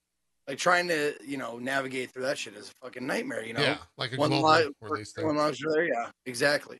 like 0.46 0.58
trying 0.58 0.88
to 0.88 1.14
you 1.24 1.36
know 1.36 1.58
navigate 1.58 2.10
through 2.10 2.24
that 2.24 2.38
shit 2.38 2.54
is 2.56 2.70
a 2.70 2.84
fucking 2.84 3.06
nightmare. 3.06 3.44
You 3.44 3.54
know, 3.54 3.62
Yeah, 3.62 3.78
like 3.96 4.12
a 4.12 4.16
one 4.16 4.30
global 4.30 4.44
live 4.46 4.68
release 4.80 5.14
one 5.16 5.28
thing. 5.28 5.36
lives 5.36 5.64
are 5.64 5.70
there. 5.72 5.84
Yeah, 5.84 6.10
exactly. 6.26 6.78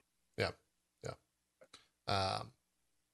Um, 2.08 2.52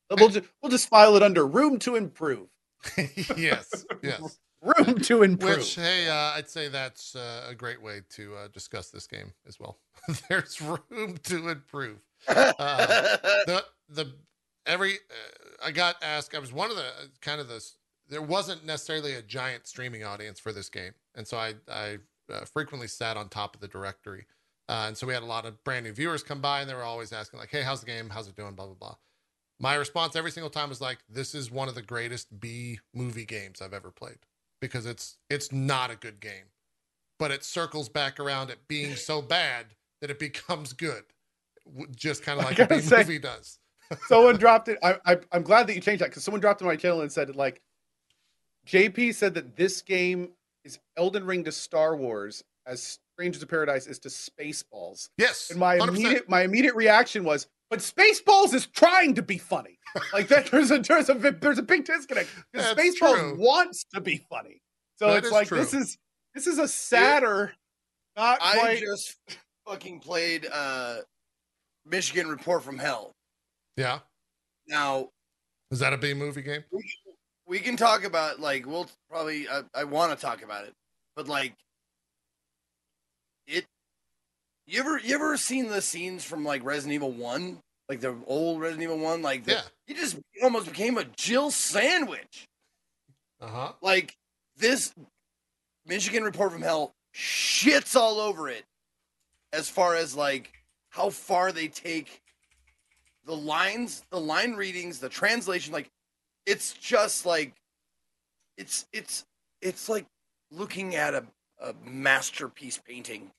we'll 0.09 0.29
just 0.29 0.47
we'll 0.63 0.71
just 0.71 0.89
file 0.89 1.17
it 1.17 1.23
under 1.23 1.45
room 1.45 1.79
to 1.81 1.97
improve. 1.97 2.47
yes, 3.37 3.85
yes. 4.03 4.39
Room 4.63 4.99
to 5.01 5.23
improve. 5.23 5.59
Which, 5.59 5.75
hey, 5.75 6.09
uh, 6.09 6.39
I'd 6.39 6.49
say 6.49 6.69
that's 6.69 7.15
uh, 7.15 7.49
a 7.51 7.55
great 7.55 7.83
way 7.83 8.01
to 8.15 8.35
uh, 8.35 8.49
discuss 8.49 8.89
this 8.89 9.07
game 9.07 9.31
as 9.47 9.61
well. 9.61 9.79
There's 10.31 10.59
room 10.63 11.19
to 11.25 11.49
improve. 11.51 11.99
Uh, 12.27 13.17
the 13.47 13.65
the 13.91 14.15
every 14.67 14.95
uh, 14.95 15.67
I 15.67 15.71
got 15.71 15.97
asked. 16.03 16.35
I 16.35 16.39
was 16.39 16.53
one 16.53 16.71
of 16.71 16.77
the 16.77 16.91
kind 17.21 17.41
of 17.41 17.49
the. 17.49 17.65
There 18.09 18.23
wasn't 18.23 18.67
necessarily 18.67 19.15
a 19.15 19.23
giant 19.23 19.67
streaming 19.67 20.05
audience 20.05 20.39
for 20.39 20.53
this 20.53 20.69
game, 20.69 20.93
and 21.15 21.27
so 21.27 21.37
I 21.37 21.55
I 21.71 21.99
uh, 22.33 22.45
frequently 22.45 22.89
sat 22.89 23.17
on 23.17 23.29
top 23.29 23.55
of 23.55 23.61
the 23.61 23.69
directory, 23.69 24.27
uh, 24.69 24.85
and 24.89 24.97
so 24.97 25.07
we 25.07 25.15
had 25.15 25.23
a 25.23 25.27
lot 25.27 25.47
of 25.47 25.63
brand 25.65 25.85
new 25.87 25.93
viewers 25.93 26.23
come 26.23 26.41
by, 26.41 26.61
and 26.61 26.69
they 26.69 26.75
were 26.75 26.83
always 26.83 27.13
asking 27.13 27.41
like, 27.41 27.51
"Hey, 27.51 27.63
how's 27.63 27.81
the 27.81 27.87
game? 27.87 28.11
How's 28.11 28.29
it 28.29 28.37
doing?" 28.37 28.55
Blah 28.55 28.67
blah 28.67 28.75
blah. 28.75 28.97
My 29.61 29.75
response 29.75 30.17
every 30.17 30.31
single 30.31 30.51
time 30.51 30.69
was 30.69 30.81
like, 30.81 30.99
"This 31.09 31.35
is 31.35 31.51
one 31.51 31.69
of 31.69 31.75
the 31.75 31.83
greatest 31.83 32.41
B 32.41 32.81
movie 32.93 33.25
games 33.25 33.63
I've 33.63 33.75
ever 33.75 33.91
played 33.91 34.19
because 34.61 34.85
it's 34.87 35.17
it's 35.31 35.51
not 35.53 35.91
a 35.91 35.97
good 35.97 36.21
game, 36.21 36.47
but 37.19 37.31
it 37.31 37.45
circles 37.45 37.89
back 37.89 38.21
around 38.21 38.51
it 38.51 38.69
being 38.69 38.97
so 38.97 39.23
bad 39.23 39.67
that 40.01 40.11
it 40.11 40.19
becomes 40.19 40.73
good, 40.75 41.05
just 41.97 42.23
kind 42.23 42.39
of 42.39 42.45
like 42.45 42.59
a 42.59 42.67
B 42.67 42.81
say- 42.81 42.99
movie 42.99 43.19
does." 43.19 43.59
Someone 44.09 44.37
dropped 44.37 44.69
it. 44.69 44.79
I, 44.83 44.97
I 45.07 45.19
I'm 45.33 45.43
glad 45.43 45.67
that 45.67 45.75
you 45.75 45.81
changed 45.81 46.03
that 46.03 46.11
because 46.11 46.25
someone 46.25 46.41
dropped 46.41 46.61
it 46.61 46.65
on 46.65 46.69
my 46.71 46.77
channel 46.77 47.01
and 47.03 47.11
said 47.13 47.35
like, 47.37 47.61
JP 48.67 49.15
said 49.15 49.35
that 49.35 49.57
this 49.57 49.83
game 49.83 50.31
is 50.65 50.79
Elden 50.97 51.25
Ring 51.25 51.45
to 51.45 51.53
Star 51.53 51.97
Wars 51.97 52.43
as 52.67 52.99
Strangers 53.17 53.43
of 53.43 53.49
Paradise 53.49 53.87
is 53.87 53.99
to 54.01 54.09
Spaceballs. 54.09 55.09
Yes, 55.19 55.51
And 55.51 55.61
my 55.61 55.77
100%. 55.79 55.89
immediate 55.89 56.29
my 56.29 56.43
immediate 56.43 56.75
reaction 56.75 57.25
was, 57.25 57.47
but 57.71 57.81
Spaceballs 57.81 58.55
is 58.55 58.67
trying 58.67 59.15
to 59.15 59.23
be 59.23 59.39
funny. 59.39 59.79
Like 60.13 60.27
that, 60.29 60.47
there's 60.51 60.71
a 60.71 60.79
there's 60.79 61.09
a 61.09 61.15
there's 61.15 61.59
a 61.59 61.63
big 61.63 61.85
disconnect. 61.85 62.29
Because 62.53 62.75
That's 62.75 62.99
Spaceballs 63.01 63.19
true. 63.19 63.37
wants 63.39 63.85
to 63.95 64.01
be 64.01 64.17
funny. 64.31 64.61
So 64.99 65.09
That 65.09 65.19
it's 65.25 65.31
like 65.33 65.49
true. 65.49 65.59
this 65.59 65.75
is 65.75 65.99
this 66.35 66.47
is 66.49 66.59
a 66.59 66.67
sadder, 66.67 67.53
not 68.17 68.39
I 68.43 68.55
quite. 68.59 68.81
just 68.81 69.17
fucking 69.69 70.01
played 70.01 70.49
uh 70.53 70.97
Michigan 71.87 72.27
Report 72.29 72.65
from 72.65 72.79
Hell. 72.79 73.14
Yeah, 73.77 73.99
Now 74.69 75.09
is 75.71 75.79
that 75.81 75.93
a 75.93 75.99
B 75.99 76.15
movie 76.15 76.43
game? 76.43 76.63
we 77.47 77.59
can 77.59 77.77
talk 77.77 78.05
about 78.05 78.41
like 78.41 78.67
we'll 78.67 78.89
probably 79.11 79.49
I, 79.49 79.63
I 79.75 79.85
want 79.85 80.17
to 80.17 80.25
talk 80.25 80.43
about 80.43 80.65
it, 80.65 80.73
but 81.17 81.27
like 81.29 81.55
it. 83.47 83.65
You 84.67 84.81
ever 84.81 84.99
you 84.99 85.15
ever 85.15 85.37
seen 85.37 85.69
the 85.69 85.83
scenes 85.83 86.25
from 86.25 86.45
like 86.45 86.65
Resident 86.65 86.95
Evil 86.95 87.13
One, 87.13 87.59
like 87.89 88.01
the 88.01 88.17
old 88.27 88.61
Resident 88.61 88.85
Evil 88.85 88.99
One, 88.99 89.23
like 89.23 89.45
the, 89.45 89.53
Yeah. 89.53 89.63
you 89.89 89.95
just 89.95 90.17
almost 90.43 90.67
became 90.67 90.97
a 90.97 91.05
Jill 91.05 91.51
sandwich. 91.51 92.47
Uh 93.41 93.49
huh. 93.49 93.73
Like 93.83 94.15
this 94.57 94.95
Michigan 95.87 96.23
Report 96.23 96.53
from 96.53 96.63
Hell 96.63 96.93
shits 97.15 97.95
all 97.97 98.21
over 98.21 98.49
it 98.49 98.65
as 99.53 99.69
far 99.69 99.97
as 99.97 100.15
like 100.17 100.51
how 100.91 101.11
far 101.11 101.53
they 101.53 101.69
take 101.69 102.23
the 103.25 103.37
lines, 103.37 104.03
the 104.11 104.21
line 104.21 104.55
readings, 104.55 104.99
the 104.99 105.09
translation 105.09 105.73
like 105.73 105.89
it's 106.47 106.73
just 106.75 107.25
like 107.27 107.53
it's 108.57 108.87
it's 108.93 109.25
it's 109.63 109.89
like 109.89 110.07
looking 110.51 110.95
at 110.95 111.15
a, 111.15 111.25
a 111.61 111.75
masterpiece 111.85 112.79
painting 112.87 113.31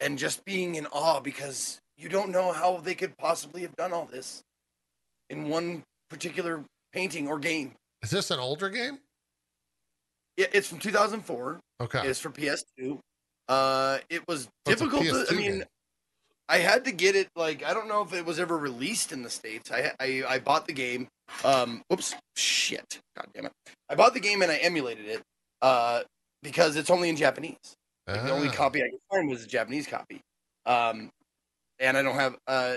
and 0.00 0.18
just 0.18 0.44
being 0.44 0.74
in 0.74 0.86
awe 0.86 1.20
because 1.20 1.80
you 1.96 2.08
don't 2.08 2.30
know 2.30 2.52
how 2.52 2.76
they 2.78 2.94
could 2.94 3.16
possibly 3.18 3.62
have 3.62 3.74
done 3.76 3.92
all 3.92 4.04
this 4.04 4.42
in 5.30 5.48
one 5.48 5.82
particular 6.10 6.64
painting 6.92 7.28
or 7.28 7.38
game. 7.38 7.72
Is 8.02 8.10
this 8.10 8.30
an 8.30 8.38
older 8.38 8.68
game? 8.70 8.98
Yeah, 10.36 10.46
it's 10.52 10.68
from 10.68 10.78
2004. 10.78 11.58
Okay. 11.80 12.06
It's 12.06 12.20
for 12.20 12.30
PS2. 12.30 12.98
Uh, 13.48 13.98
it 14.08 14.26
was 14.28 14.46
Oh, 14.66 14.70
difficult. 14.70 15.04
To, 15.04 15.26
I 15.30 15.34
mean, 15.34 15.58
game. 15.58 15.64
I 16.48 16.58
had 16.58 16.84
to 16.86 16.92
get 16.92 17.14
it. 17.14 17.28
Like, 17.36 17.62
I 17.64 17.74
don't 17.74 17.88
know 17.88 18.02
if 18.02 18.12
it 18.14 18.24
was 18.24 18.38
ever 18.40 18.56
released 18.56 19.12
in 19.12 19.22
the 19.22 19.30
states. 19.30 19.70
I 19.70 19.92
I, 20.00 20.22
I 20.28 20.38
bought 20.38 20.66
the 20.66 20.72
game. 20.72 21.08
Um, 21.44 21.82
whoops, 21.88 22.14
shit, 22.36 23.00
god 23.16 23.26
damn 23.34 23.46
it! 23.46 23.52
I 23.90 23.94
bought 23.94 24.14
the 24.14 24.20
game 24.20 24.42
and 24.42 24.50
I 24.50 24.56
emulated 24.56 25.06
it. 25.06 25.22
Uh, 25.60 26.02
because 26.42 26.76
it's 26.76 26.88
only 26.88 27.08
in 27.08 27.16
Japanese. 27.16 27.56
Like, 28.06 28.22
the 28.22 28.30
only 28.30 28.48
Ah. 28.48 28.52
copy 28.52 28.82
I 28.82 28.88
could 28.88 29.00
find 29.10 29.28
was 29.28 29.44
a 29.44 29.46
Japanese 29.46 29.86
copy. 29.86 30.20
Um, 30.66 31.10
and 31.80 31.96
I 31.96 32.02
don't 32.02 32.14
have. 32.14 32.36
Uh, 32.46 32.76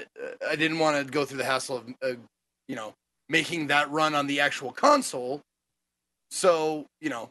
I 0.49 0.56
didn't 0.56 0.80
want 0.80 0.98
to 0.98 1.10
go 1.11 1.23
through 1.26 1.38
the 1.38 1.45
hassle 1.45 1.77
of, 1.77 1.85
uh, 2.03 2.15
you 2.68 2.76
know, 2.76 2.93
making 3.30 3.68
that 3.68 3.89
run 3.91 4.15
on 4.15 4.27
the 4.27 4.39
actual 4.41 4.72
console. 4.72 5.41
So 6.31 6.85
you 6.99 7.10
know, 7.10 7.30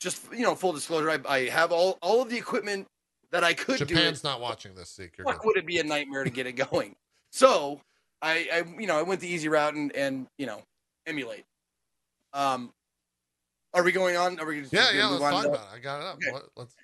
just 0.00 0.22
you 0.32 0.42
know, 0.42 0.54
full 0.54 0.72
disclosure, 0.72 1.10
I, 1.10 1.18
I 1.28 1.48
have 1.50 1.70
all 1.70 1.98
all 2.02 2.22
of 2.22 2.30
the 2.30 2.36
equipment 2.38 2.86
that 3.32 3.42
I 3.42 3.54
could 3.54 3.78
do. 3.78 3.86
Japan's 3.86 4.22
not 4.22 4.40
watching 4.40 4.74
this. 4.74 4.98
You're 4.98 5.24
Fuck, 5.24 5.44
would 5.44 5.56
it 5.56 5.66
be 5.66 5.78
a 5.78 5.84
nightmare 5.84 6.22
to 6.24 6.30
get 6.30 6.46
it 6.46 6.52
going? 6.52 6.94
So 7.34 7.80
I, 8.20 8.46
I, 8.52 8.64
you 8.78 8.86
know, 8.86 8.98
I 8.98 9.00
went 9.00 9.22
the 9.22 9.26
easy 9.26 9.48
route 9.48 9.72
and 9.72 9.90
and 9.96 10.26
you 10.36 10.44
know, 10.44 10.60
emulate. 11.06 11.46
Um, 12.34 12.74
are 13.72 13.82
we 13.82 13.90
going 13.90 14.18
on? 14.18 14.38
Are 14.38 14.44
we 14.44 14.60
just 14.60 14.70
Yeah, 14.70 14.90
yeah. 14.92 15.08
move 15.08 15.22
Let's 15.22 15.34
on 15.34 15.44
talk 15.44 15.54
about 15.54 15.66
it. 15.72 15.76
I 15.76 15.78
got 15.78 16.00
it 16.02 16.06
up. 16.08 16.16
Okay. 16.16 16.46
Let's. 16.56 16.76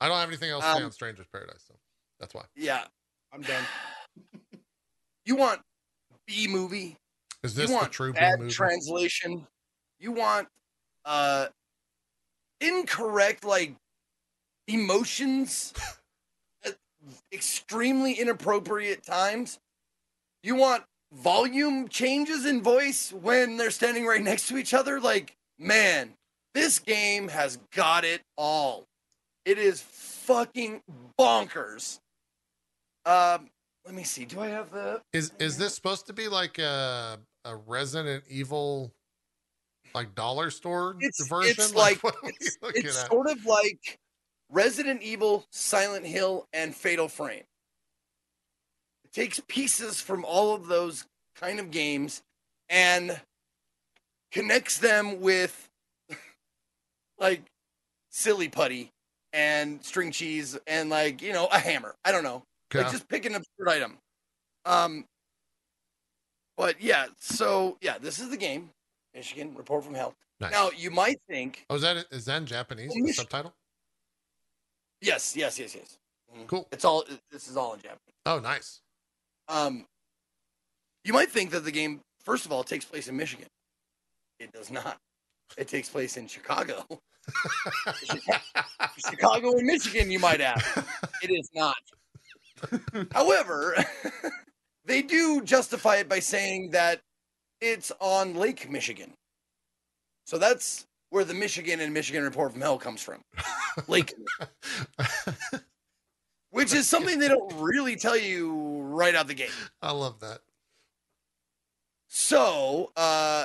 I 0.00 0.08
don't 0.08 0.16
have 0.16 0.30
anything 0.30 0.48
else 0.48 0.64
to 0.64 0.70
say 0.72 0.78
Um, 0.78 0.84
on 0.84 0.92
Stranger's 0.92 1.26
Paradise, 1.30 1.62
so 1.68 1.74
that's 2.18 2.32
why. 2.32 2.44
Yeah, 2.56 2.84
I'm 3.34 3.42
done. 3.42 3.62
you 5.26 5.36
want 5.36 5.60
B 6.26 6.48
movie? 6.48 6.96
Is 7.42 7.54
you 7.54 7.60
this 7.60 7.70
the 7.70 7.76
want 7.76 7.92
true 7.92 8.14
B 8.14 8.20
movie? 8.38 8.50
translation. 8.50 9.46
You 9.98 10.12
want 10.12 10.48
uh 11.04 11.48
incorrect 12.62 13.44
like 13.44 13.74
emotions 14.72 15.72
at 16.64 16.76
extremely 17.32 18.12
inappropriate 18.14 19.02
times. 19.04 19.58
You 20.42 20.54
want 20.56 20.84
volume 21.12 21.88
changes 21.88 22.46
in 22.46 22.62
voice 22.62 23.12
when 23.12 23.56
they're 23.56 23.70
standing 23.70 24.06
right 24.06 24.22
next 24.22 24.48
to 24.48 24.56
each 24.56 24.72
other 24.72 25.00
like 25.00 25.36
man, 25.58 26.14
this 26.54 26.78
game 26.78 27.28
has 27.28 27.58
got 27.74 28.04
it 28.04 28.22
all. 28.36 28.84
It 29.44 29.58
is 29.58 29.80
fucking 29.82 30.82
bonkers. 31.18 31.98
Um 33.04 33.50
let 33.86 33.94
me 33.94 34.04
see. 34.04 34.24
Do 34.26 34.40
I 34.40 34.48
have 34.48 34.70
the 34.70 35.00
Is 35.12 35.32
is 35.38 35.56
this 35.58 35.74
supposed 35.74 36.06
to 36.06 36.12
be 36.12 36.28
like 36.28 36.58
a 36.58 37.18
a 37.44 37.56
Resident 37.56 38.22
Evil 38.28 38.92
like 39.94 40.14
dollar 40.14 40.50
store 40.50 40.96
It's- 41.00 41.26
version? 41.28 41.54
it's 41.58 41.74
like- 41.74 42.02
we 42.02 42.10
it's, 42.40 42.56
it's 42.62 43.06
sort 43.06 43.28
of 43.28 43.44
like 43.46 43.98
Resident 44.50 45.02
Evil, 45.02 45.46
Silent 45.50 46.04
Hill, 46.06 46.46
and 46.52 46.74
Fatal 46.74 47.08
Frame. 47.08 47.44
It 49.04 49.12
takes 49.12 49.40
pieces 49.48 50.00
from 50.00 50.24
all 50.24 50.54
of 50.54 50.66
those 50.66 51.04
kind 51.36 51.60
of 51.60 51.70
games 51.70 52.22
and 52.68 53.20
connects 54.32 54.78
them 54.78 55.20
with 55.20 55.68
like 57.18 57.42
silly 58.10 58.48
putty 58.48 58.90
and 59.32 59.82
string 59.84 60.10
cheese 60.10 60.58
and 60.66 60.90
like 60.90 61.22
you 61.22 61.32
know 61.32 61.46
a 61.46 61.58
hammer. 61.58 61.94
I 62.04 62.12
don't 62.12 62.24
know, 62.24 62.42
Okay. 62.72 62.82
like 62.82 62.92
just 62.92 63.08
pick 63.08 63.24
an 63.24 63.34
absurd 63.36 63.68
item. 63.68 63.98
Um, 64.64 65.04
but 66.56 66.80
yeah, 66.80 67.06
so 67.18 67.78
yeah, 67.80 67.98
this 67.98 68.18
is 68.18 68.30
the 68.30 68.36
game. 68.36 68.70
Michigan 69.14 69.54
Report 69.54 69.84
from 69.84 69.94
Hell. 69.94 70.14
Nice. 70.40 70.52
Now 70.52 70.70
you 70.76 70.90
might 70.90 71.20
think 71.28 71.64
oh, 71.70 71.76
is 71.76 71.82
that 71.82 72.06
is 72.10 72.24
that 72.26 72.38
in 72.38 72.46
Japanese? 72.46 72.92
The 72.92 73.02
Mich- 73.02 73.16
subtitle? 73.16 73.54
Yes, 75.00 75.36
yes, 75.36 75.58
yes, 75.58 75.74
yes. 75.74 75.98
Mhm. 76.34 76.46
Cool. 76.46 76.68
It's 76.72 76.84
all. 76.84 77.04
This 77.30 77.48
is 77.48 77.56
all 77.56 77.74
in 77.74 77.80
Japanese. 77.80 78.14
Oh, 78.26 78.38
nice. 78.38 78.80
Um, 79.48 79.86
you 81.04 81.12
might 81.12 81.30
think 81.30 81.50
that 81.50 81.60
the 81.64 81.72
game, 81.72 82.00
first 82.22 82.44
of 82.46 82.52
all, 82.52 82.62
takes 82.62 82.84
place 82.84 83.08
in 83.08 83.16
Michigan. 83.16 83.48
It 84.38 84.52
does 84.52 84.70
not. 84.70 84.98
It 85.56 85.68
takes 85.68 85.88
place 85.88 86.16
in 86.16 86.26
Chicago. 86.28 86.84
Chicago 88.98 89.56
and 89.56 89.66
Michigan, 89.66 90.10
you 90.10 90.18
might 90.18 90.40
ask. 90.40 90.84
It 91.22 91.30
is 91.30 91.50
not. 91.54 91.76
However, 93.12 93.76
they 94.86 95.02
do 95.02 95.42
justify 95.42 95.96
it 95.96 96.08
by 96.08 96.18
saying 96.20 96.70
that 96.70 97.00
it's 97.60 97.92
on 98.00 98.34
Lake 98.34 98.70
Michigan. 98.70 99.12
So 100.24 100.38
that's 100.38 100.86
where 101.10 101.24
the 101.24 101.34
Michigan 101.34 101.80
and 101.80 101.92
Michigan 101.92 102.22
Report 102.24 102.52
from 102.52 102.60
Hell 102.60 102.78
comes 102.78 103.02
from. 103.02 103.20
Lake, 103.88 104.14
which 106.50 106.72
is 106.72 106.88
something 106.88 107.18
they 107.18 107.28
don't 107.28 107.52
really 107.54 107.96
tell 107.96 108.16
you 108.16 108.80
right 108.82 109.14
out 109.14 109.26
the 109.28 109.34
gate. 109.34 109.52
I 109.82 109.92
love 109.92 110.20
that. 110.20 110.40
So, 112.08 112.90
uh, 112.96 113.44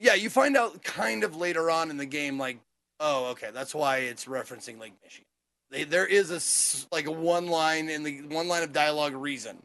yeah, 0.00 0.14
you 0.14 0.30
find 0.30 0.56
out 0.56 0.82
kind 0.82 1.22
of 1.24 1.36
later 1.36 1.70
on 1.70 1.90
in 1.90 1.96
the 1.96 2.06
game, 2.06 2.38
like, 2.38 2.58
oh, 2.98 3.26
okay, 3.30 3.50
that's 3.52 3.74
why 3.74 3.98
it's 3.98 4.24
referencing 4.24 4.80
Lake 4.80 4.94
Michigan. 5.02 5.26
They, 5.70 5.84
there 5.84 6.06
is 6.06 6.30
a 6.30 6.94
like 6.94 7.06
a 7.06 7.10
one 7.10 7.48
line 7.48 7.88
in 7.88 8.02
the 8.02 8.22
one 8.22 8.46
line 8.46 8.62
of 8.62 8.72
dialogue 8.72 9.14
reason 9.14 9.58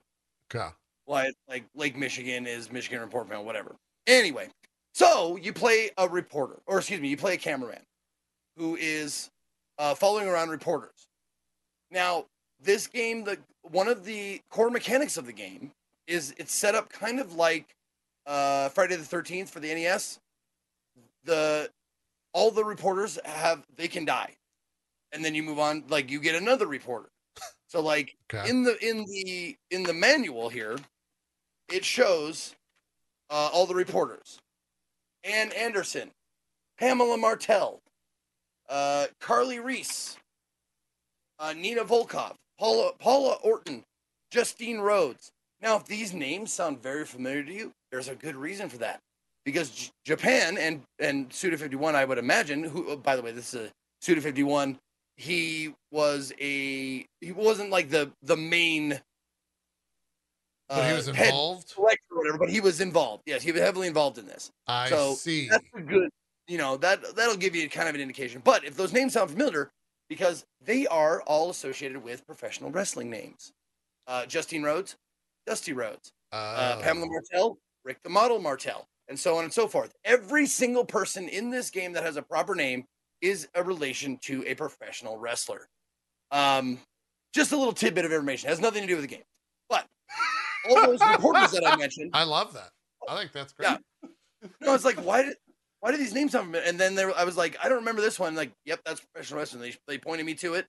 Okay. 0.54 0.68
why 1.06 1.32
like 1.48 1.64
Lake 1.76 1.96
Michigan 1.96 2.48
is 2.48 2.72
Michigan 2.72 3.02
Report 3.02 3.30
Man, 3.30 3.46
whatever. 3.46 3.76
Anyway, 4.08 4.48
so 4.94 5.36
you 5.38 5.54
play 5.54 5.90
a 5.98 6.08
reporter, 6.08 6.60
or 6.66 6.80
excuse 6.80 7.00
me, 7.00 7.10
you 7.10 7.18
play 7.18 7.36
a 7.36 7.38
cameraman 7.38 7.82
who 8.58 8.76
is 8.76 9.30
uh, 9.78 9.96
following 9.96 10.28
around 10.28 10.50
reporters. 10.50 11.08
Now, 11.90 12.26
this 12.60 12.88
game, 12.88 13.24
the 13.24 13.38
one 13.64 13.88
of 13.88 14.04
the 14.06 14.42
core 14.50 14.70
mechanics 14.70 15.18
of 15.18 15.26
the 15.26 15.34
game 15.34 15.72
is 16.08 16.34
it's 16.38 16.54
set 16.54 16.76
up 16.76 16.90
kind 16.90 17.20
of 17.20 17.34
like 17.36 17.76
uh, 18.26 18.70
Friday 18.70 18.96
the 18.96 19.04
Thirteenth 19.04 19.50
for 19.50 19.60
the 19.60 19.74
NES. 19.74 20.20
The 21.24 21.70
all 22.34 22.52
the 22.52 22.64
reporters 22.64 23.18
have 23.26 23.66
they 23.76 23.88
can 23.88 24.06
die, 24.06 24.36
and 25.12 25.24
then 25.24 25.36
you 25.36 25.44
move 25.44 25.60
on. 25.60 25.84
Like 25.88 26.10
you 26.10 26.20
get 26.20 26.36
another 26.36 26.68
reporter. 26.68 27.10
So 27.68 27.82
like 27.82 28.16
Okay. 28.34 28.50
in 28.50 28.64
the 28.64 28.78
in 28.86 29.06
the 29.06 29.56
in 29.70 29.84
the 29.84 29.94
manual 29.94 30.50
here, 30.50 30.78
it 31.72 31.86
shows 31.86 32.56
uh, 33.30 33.50
all 33.54 33.66
the 33.66 33.76
reporters: 33.76 34.41
Ann 35.24 35.52
Anderson, 35.52 36.12
Pamela 36.80 37.18
Martell, 37.18 37.80
uh, 38.70 39.08
Carly 39.20 39.60
Reese, 39.60 40.18
uh, 41.40 41.54
Nina 41.54 41.84
Volkov, 41.84 42.36
Paula 42.60 42.92
Paula 43.00 43.36
Orton, 43.44 43.84
Justine 44.32 44.80
Rhodes. 44.80 45.32
Now, 45.62 45.76
if 45.78 45.86
these 45.86 46.14
names 46.14 46.52
sound 46.52 46.82
very 46.82 47.06
familiar 47.06 47.44
to 47.44 47.54
you, 47.54 47.72
there's 47.92 48.08
a 48.08 48.16
good 48.16 48.36
reason 48.36 48.70
for 48.70 48.78
that. 48.78 49.00
Because 49.46 49.70
J- 49.72 49.92
Japan 50.06 50.58
and 50.58 50.82
and 51.00 51.32
Suda 51.34 51.58
51, 51.58 51.96
I 51.96 52.06
would 52.06 52.18
imagine, 52.18 52.64
who 52.64 52.90
oh, 52.90 52.96
by 52.98 53.16
the 53.16 53.22
way, 53.22 53.32
this 53.32 53.54
is 53.54 53.68
a 53.68 53.72
Suda 54.02 54.22
51 54.22 54.80
he 55.22 55.74
was 55.92 56.34
a 56.40 57.06
he 57.20 57.32
wasn't 57.32 57.70
like 57.70 57.90
the 57.90 58.12
the 58.24 58.38
main 58.38 59.00
But 60.72 60.86
he 60.86 60.92
uh, 60.94 60.96
was 60.96 61.08
involved. 61.10 61.70
selector 61.70 62.02
or 62.12 62.18
whatever, 62.20 62.38
but 62.38 62.50
he 62.50 62.62
was 62.62 62.80
involved. 62.80 63.24
Yes, 63.26 63.42
he 63.42 63.52
was 63.52 63.62
heavily 63.62 63.88
involved 63.88 64.18
in 64.18 64.26
this. 64.26 64.52
I 64.68 64.90
so 64.90 65.14
see. 65.14 65.50
That's 65.50 65.66
a 65.76 65.82
good, 65.82 66.10
you 66.48 66.58
know, 66.58 66.78
that 66.78 67.16
that'll 67.16 67.36
give 67.36 67.56
you 67.56 67.70
kind 67.70 67.90
of 67.90 67.96
an 67.96 68.02
indication. 68.02 68.42
But 68.44 68.64
if 68.64 68.76
those 68.78 68.94
names 68.94 69.14
sound 69.14 69.30
familiar, 69.30 69.70
because 70.08 70.46
they 70.64 70.88
are 70.88 71.22
all 71.24 71.50
associated 71.50 72.02
with 72.04 72.26
professional 72.26 72.72
wrestling 72.72 73.10
names. 73.10 73.52
Uh, 74.08 74.26
Justine 74.26 74.64
Rhodes, 74.64 74.96
Dusty 75.46 75.74
Rhodes, 75.74 76.12
uh, 76.32 76.76
Oh. 76.78 76.82
Pamela 76.82 77.08
Martell, 77.08 77.58
Rick 77.86 78.00
the 78.04 78.10
Model 78.10 78.40
Martell, 78.40 78.88
and 79.08 79.20
so 79.20 79.38
on 79.38 79.44
and 79.44 79.54
so 79.54 79.68
forth. 79.68 79.94
Every 80.06 80.46
single 80.48 80.86
person 80.86 81.28
in 81.30 81.50
this 81.50 81.70
game 81.70 81.94
that 81.94 82.04
has 82.04 82.18
a 82.18 82.22
proper 82.22 82.56
name 82.56 82.86
is 83.22 83.48
a 83.56 83.64
relation 83.64 84.18
to 84.24 84.44
a 84.48 84.56
professional 84.56 85.18
wrestler. 85.18 85.68
Um, 86.32 86.80
just 87.34 87.52
a 87.52 87.58
little 87.58 87.74
tidbit 87.74 88.04
of 88.06 88.12
information 88.12 88.50
has 88.50 88.60
nothing 88.60 88.82
to 88.82 88.88
do 88.88 88.96
with 88.96 89.04
the 89.04 89.16
game, 89.16 89.24
but 89.70 89.86
all 90.70 90.88
those 90.88 91.02
reporters 91.02 91.52
that 91.52 91.66
I 91.66 91.76
mentioned. 91.76 92.12
I 92.14 92.24
love 92.24 92.54
that. 92.54 92.70
I 93.08 93.18
think 93.18 93.32
that's 93.32 93.54
great. 93.54 93.70
Yeah. 93.70 94.10
No, 94.62 94.74
it's 94.74 94.86
like 94.86 94.98
why 95.04 95.24
did 95.24 95.36
why 95.82 95.92
do 95.92 95.98
these 95.98 96.14
names 96.14 96.32
sound 96.32 96.46
familiar? 96.46 96.68
And 96.68 96.80
then 96.80 96.96
there, 96.96 97.16
I 97.18 97.24
was 97.24 97.38
like, 97.38 97.58
I 97.64 97.68
don't 97.68 97.80
remember 97.80 98.02
this 98.02 98.20
one. 98.20 98.36
Like, 98.36 98.52
yep, 98.66 98.82
that's 98.86 99.00
professional 99.00 99.40
wrestling. 99.40 99.62
They 99.62 99.76
they 99.88 99.98
pointed 99.98 100.26
me 100.26 100.36
to 100.36 100.54
it. 100.54 100.68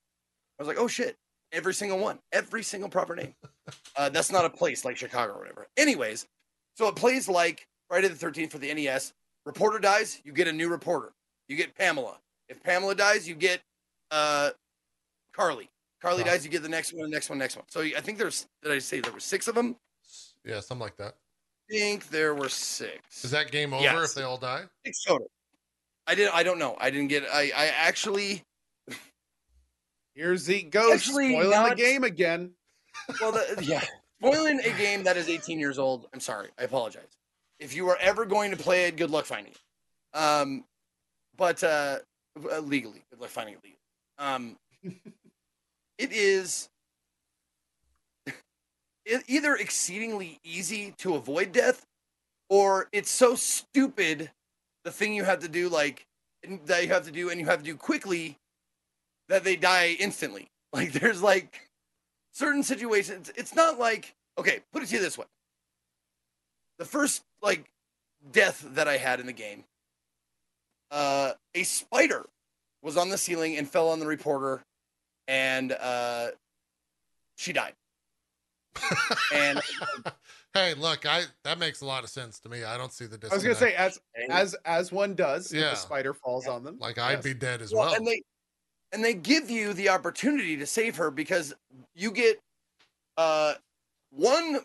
I 0.58 0.62
was 0.62 0.68
like, 0.68 0.78
oh 0.78 0.88
shit, 0.88 1.16
every 1.52 1.74
single 1.74 1.98
one, 1.98 2.18
every 2.32 2.62
single 2.62 2.90
proper 2.90 3.14
name. 3.14 3.34
Uh, 3.94 4.08
that's 4.08 4.32
not 4.32 4.44
a 4.44 4.50
place 4.50 4.84
like 4.84 4.96
Chicago 4.96 5.34
or 5.34 5.38
whatever. 5.38 5.68
Anyways, 5.76 6.26
so 6.74 6.88
it 6.88 6.96
plays 6.96 7.28
like 7.28 7.68
Friday 7.88 8.08
the 8.08 8.14
Thirteenth 8.14 8.50
for 8.50 8.58
the 8.58 8.74
NES. 8.74 9.12
Reporter 9.46 9.78
dies, 9.78 10.20
you 10.24 10.32
get 10.32 10.48
a 10.48 10.52
new 10.52 10.68
reporter. 10.68 11.12
You 11.46 11.56
get 11.56 11.76
Pamela. 11.76 12.18
If 12.48 12.60
Pamela 12.62 12.96
dies, 12.96 13.28
you 13.28 13.36
get 13.36 13.60
uh, 14.10 14.50
Carly. 15.32 15.70
Carly 16.02 16.24
dies, 16.24 16.44
you 16.44 16.50
get 16.50 16.64
the 16.64 16.68
next 16.68 16.92
one, 16.92 17.04
the 17.04 17.08
next 17.08 17.30
one, 17.30 17.38
next 17.38 17.56
one. 17.56 17.64
So 17.68 17.80
I 17.80 18.00
think 18.00 18.18
there's 18.18 18.46
did 18.62 18.72
I 18.72 18.80
say 18.80 18.98
there 19.00 19.12
were 19.12 19.20
six 19.20 19.46
of 19.46 19.54
them? 19.54 19.76
Yeah, 20.44 20.58
something 20.58 20.82
like 20.82 20.96
that. 20.96 21.14
I 21.70 21.74
think 21.74 22.08
there 22.08 22.34
were 22.34 22.48
six. 22.48 23.24
Is 23.24 23.30
that 23.30 23.52
game 23.52 23.72
over 23.72 23.84
Yes. 23.84 24.10
if 24.10 24.14
they 24.16 24.22
all 24.22 24.36
die? 24.36 24.64
six 24.84 25.04
total. 25.04 25.30
I 26.08 26.16
didn't. 26.16 26.34
I 26.34 26.42
don't 26.42 26.58
know. 26.58 26.76
I 26.80 26.90
didn't 26.90 27.08
get. 27.08 27.24
I. 27.32 27.52
I 27.56 27.66
actually. 27.78 28.42
Here's 30.14 30.44
the 30.44 30.62
Ghost 30.64 31.06
Actually, 31.08 31.32
spoiling 31.32 31.68
the 31.70 31.76
game 31.76 32.04
again. 32.04 32.50
Well, 33.20 33.32
the, 33.32 33.58
yeah. 33.62 33.82
Spoiling 34.20 34.60
a 34.60 34.70
game 34.76 35.02
that 35.04 35.16
is 35.16 35.28
18 35.28 35.58
years 35.58 35.78
old. 35.78 36.06
I'm 36.12 36.20
sorry. 36.20 36.50
I 36.58 36.64
apologize. 36.64 37.08
If 37.58 37.74
you 37.74 37.88
are 37.88 37.96
ever 38.00 38.26
going 38.26 38.50
to 38.50 38.56
play 38.56 38.84
it, 38.84 38.96
good 38.96 39.10
luck 39.10 39.24
finding 39.24 39.52
it. 39.52 40.16
Um, 40.18 40.64
but 41.36 41.64
uh, 41.64 41.98
uh, 42.52 42.58
legally, 42.60 43.02
good 43.10 43.18
luck 43.20 43.30
finding 43.30 43.54
it 43.54 43.60
legally. 43.64 43.78
Um, 44.18 44.56
it 46.02 46.12
is 46.12 46.68
either 49.28 49.54
exceedingly 49.54 50.40
easy 50.44 50.94
to 50.98 51.14
avoid 51.14 51.52
death, 51.52 51.86
or 52.48 52.88
it's 52.92 53.10
so 53.10 53.34
stupid. 53.34 54.30
The 54.84 54.90
thing 54.90 55.14
you 55.14 55.24
have 55.24 55.40
to 55.40 55.48
do, 55.48 55.68
like 55.68 56.06
that 56.66 56.82
you 56.82 56.88
have 56.88 57.04
to 57.04 57.12
do, 57.12 57.30
and 57.30 57.38
you 57.38 57.46
have 57.46 57.60
to 57.60 57.64
do 57.64 57.76
quickly, 57.76 58.36
that 59.28 59.44
they 59.44 59.56
die 59.56 59.96
instantly. 59.98 60.48
Like 60.74 60.92
there's 60.92 61.22
like 61.22 61.68
certain 62.32 62.62
situations. 62.62 63.30
It's 63.36 63.54
not 63.54 63.78
like 63.78 64.14
okay. 64.38 64.60
Put 64.72 64.82
it 64.82 64.86
to 64.86 64.94
you 64.94 65.02
this 65.02 65.18
way: 65.18 65.26
the 66.78 66.86
first 66.86 67.22
like 67.42 67.66
death 68.30 68.64
that 68.70 68.88
I 68.88 68.96
had 68.96 69.20
in 69.20 69.26
the 69.26 69.34
game, 69.34 69.64
uh, 70.90 71.32
a 71.54 71.62
spider 71.64 72.24
was 72.82 72.96
on 72.96 73.10
the 73.10 73.18
ceiling 73.18 73.58
and 73.58 73.68
fell 73.68 73.90
on 73.90 74.00
the 74.00 74.06
reporter, 74.06 74.62
and 75.28 75.72
uh, 75.72 76.30
she 77.36 77.52
died. 77.52 77.74
And 79.32 79.62
hey, 80.54 80.74
look, 80.74 81.06
I 81.06 81.24
that 81.44 81.58
makes 81.58 81.80
a 81.80 81.86
lot 81.86 82.04
of 82.04 82.10
sense 82.10 82.38
to 82.40 82.48
me. 82.48 82.64
I 82.64 82.76
don't 82.76 82.92
see 82.92 83.06
the 83.06 83.18
I 83.30 83.34
was 83.34 83.42
gonna 83.42 83.54
say 83.54 83.74
as 83.74 83.98
as 84.30 84.54
as 84.66 84.92
one 84.92 85.14
does, 85.14 85.52
if 85.52 85.58
Yeah. 85.60 85.70
the 85.70 85.76
spider 85.76 86.12
falls 86.12 86.46
on 86.46 86.64
them. 86.64 86.76
like 86.78 86.98
I'd 86.98 87.12
Yes. 87.14 87.24
be 87.24 87.34
dead 87.34 87.62
as 87.62 87.72
well, 87.72 87.86
well. 87.86 87.94
and 87.94 88.06
they 88.06 88.22
and 88.92 89.02
they 89.02 89.14
give 89.14 89.48
you 89.50 89.72
the 89.72 89.88
opportunity 89.88 90.56
to 90.58 90.66
save 90.66 90.96
her 90.96 91.10
because 91.10 91.54
you 91.94 92.10
get 92.10 92.38
uh 93.16 93.54
one 94.10 94.60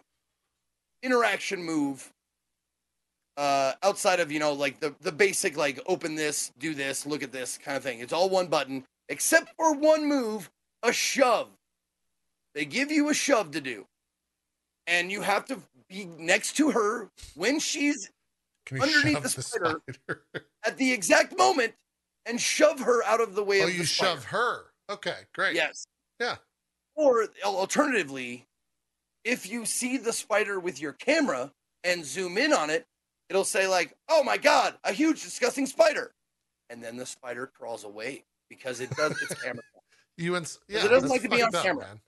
interaction 1.02 1.64
move 1.64 2.12
uh 3.38 3.74
outside 3.84 4.20
of 4.20 4.32
you 4.32 4.40
know 4.40 4.52
like 4.52 4.80
the 4.80 4.94
the 5.02 5.12
basic 5.12 5.56
like 5.56 5.80
open 5.86 6.16
this 6.16 6.52
do 6.60 6.74
this 6.74 7.06
look 7.06 7.24
at 7.24 7.32
this 7.32 7.58
kind 7.58 7.78
of 7.78 7.84
thing 7.84 8.00
it's 8.00 8.12
all 8.14 8.30
one 8.30 8.48
button 8.48 8.84
except 9.10 9.54
for 9.56 9.74
one 9.74 10.08
move 10.08 10.50
a 10.84 10.92
shove 10.92 11.50
they 12.54 12.66
give 12.66 12.92
you 12.92 13.10
a 13.10 13.14
shove 13.14 13.52
to 13.52 13.62
do 13.62 13.86
and 14.88 15.12
you 15.12 15.22
have 15.22 15.46
to 15.46 15.60
be 15.90 16.06
next 16.18 16.54
to 16.58 16.72
her 16.72 17.10
when 17.36 17.60
she's 17.60 18.10
underneath 18.72 19.22
the 19.22 19.30
spider. 19.30 19.82
spider? 19.90 20.24
at 20.66 20.78
the 20.78 20.92
exact 20.92 21.38
moment 21.38 21.74
and 22.26 22.40
shove 22.40 22.80
her 22.80 23.04
out 23.04 23.22
of 23.22 23.36
the 23.36 23.44
way 23.44 23.62
oh, 23.62 23.68
of 23.68 23.74
you 23.74 23.80
the 23.80 23.86
spider. 23.86 24.12
shove 24.12 24.26
her. 24.26 24.66
Okay, 24.90 25.16
great. 25.34 25.56
Yes. 25.56 25.86
Yeah. 26.20 26.36
Or 26.96 27.28
alternatively, 27.44 28.46
if 29.24 29.50
you 29.50 29.66
see 29.66 29.98
the 29.98 30.14
spider 30.14 30.60
with 30.60 30.82
your 30.82 30.94
camera 30.94 31.52
and 31.84 32.04
zoom 32.06 32.38
in 32.38 32.54
on 32.54 32.70
it, 32.70 32.86
it'll 33.30 33.44
say 33.44 33.68
like, 33.68 33.94
"Oh 34.10 34.24
my 34.24 34.38
god, 34.38 34.76
a 34.84 34.92
huge 34.92 35.22
disgusting 35.22 35.66
spider." 35.66 36.14
And 36.70 36.84
then 36.84 36.98
the 36.98 37.06
spider 37.06 37.48
crawls 37.48 37.84
away 37.84 38.24
because 38.50 38.80
it 38.80 38.90
does 38.92 39.12
its 39.22 39.42
camera. 39.42 39.64
You 40.20 40.34
and 40.34 40.52
yeah, 40.68 40.84
it 40.84 40.88
doesn't 40.88 41.10
like 41.10 41.22
to 41.22 41.30
be 41.30 41.44
on 41.44 41.54
up, 41.56 41.62
camera. 41.64 41.86
man. 41.86 42.02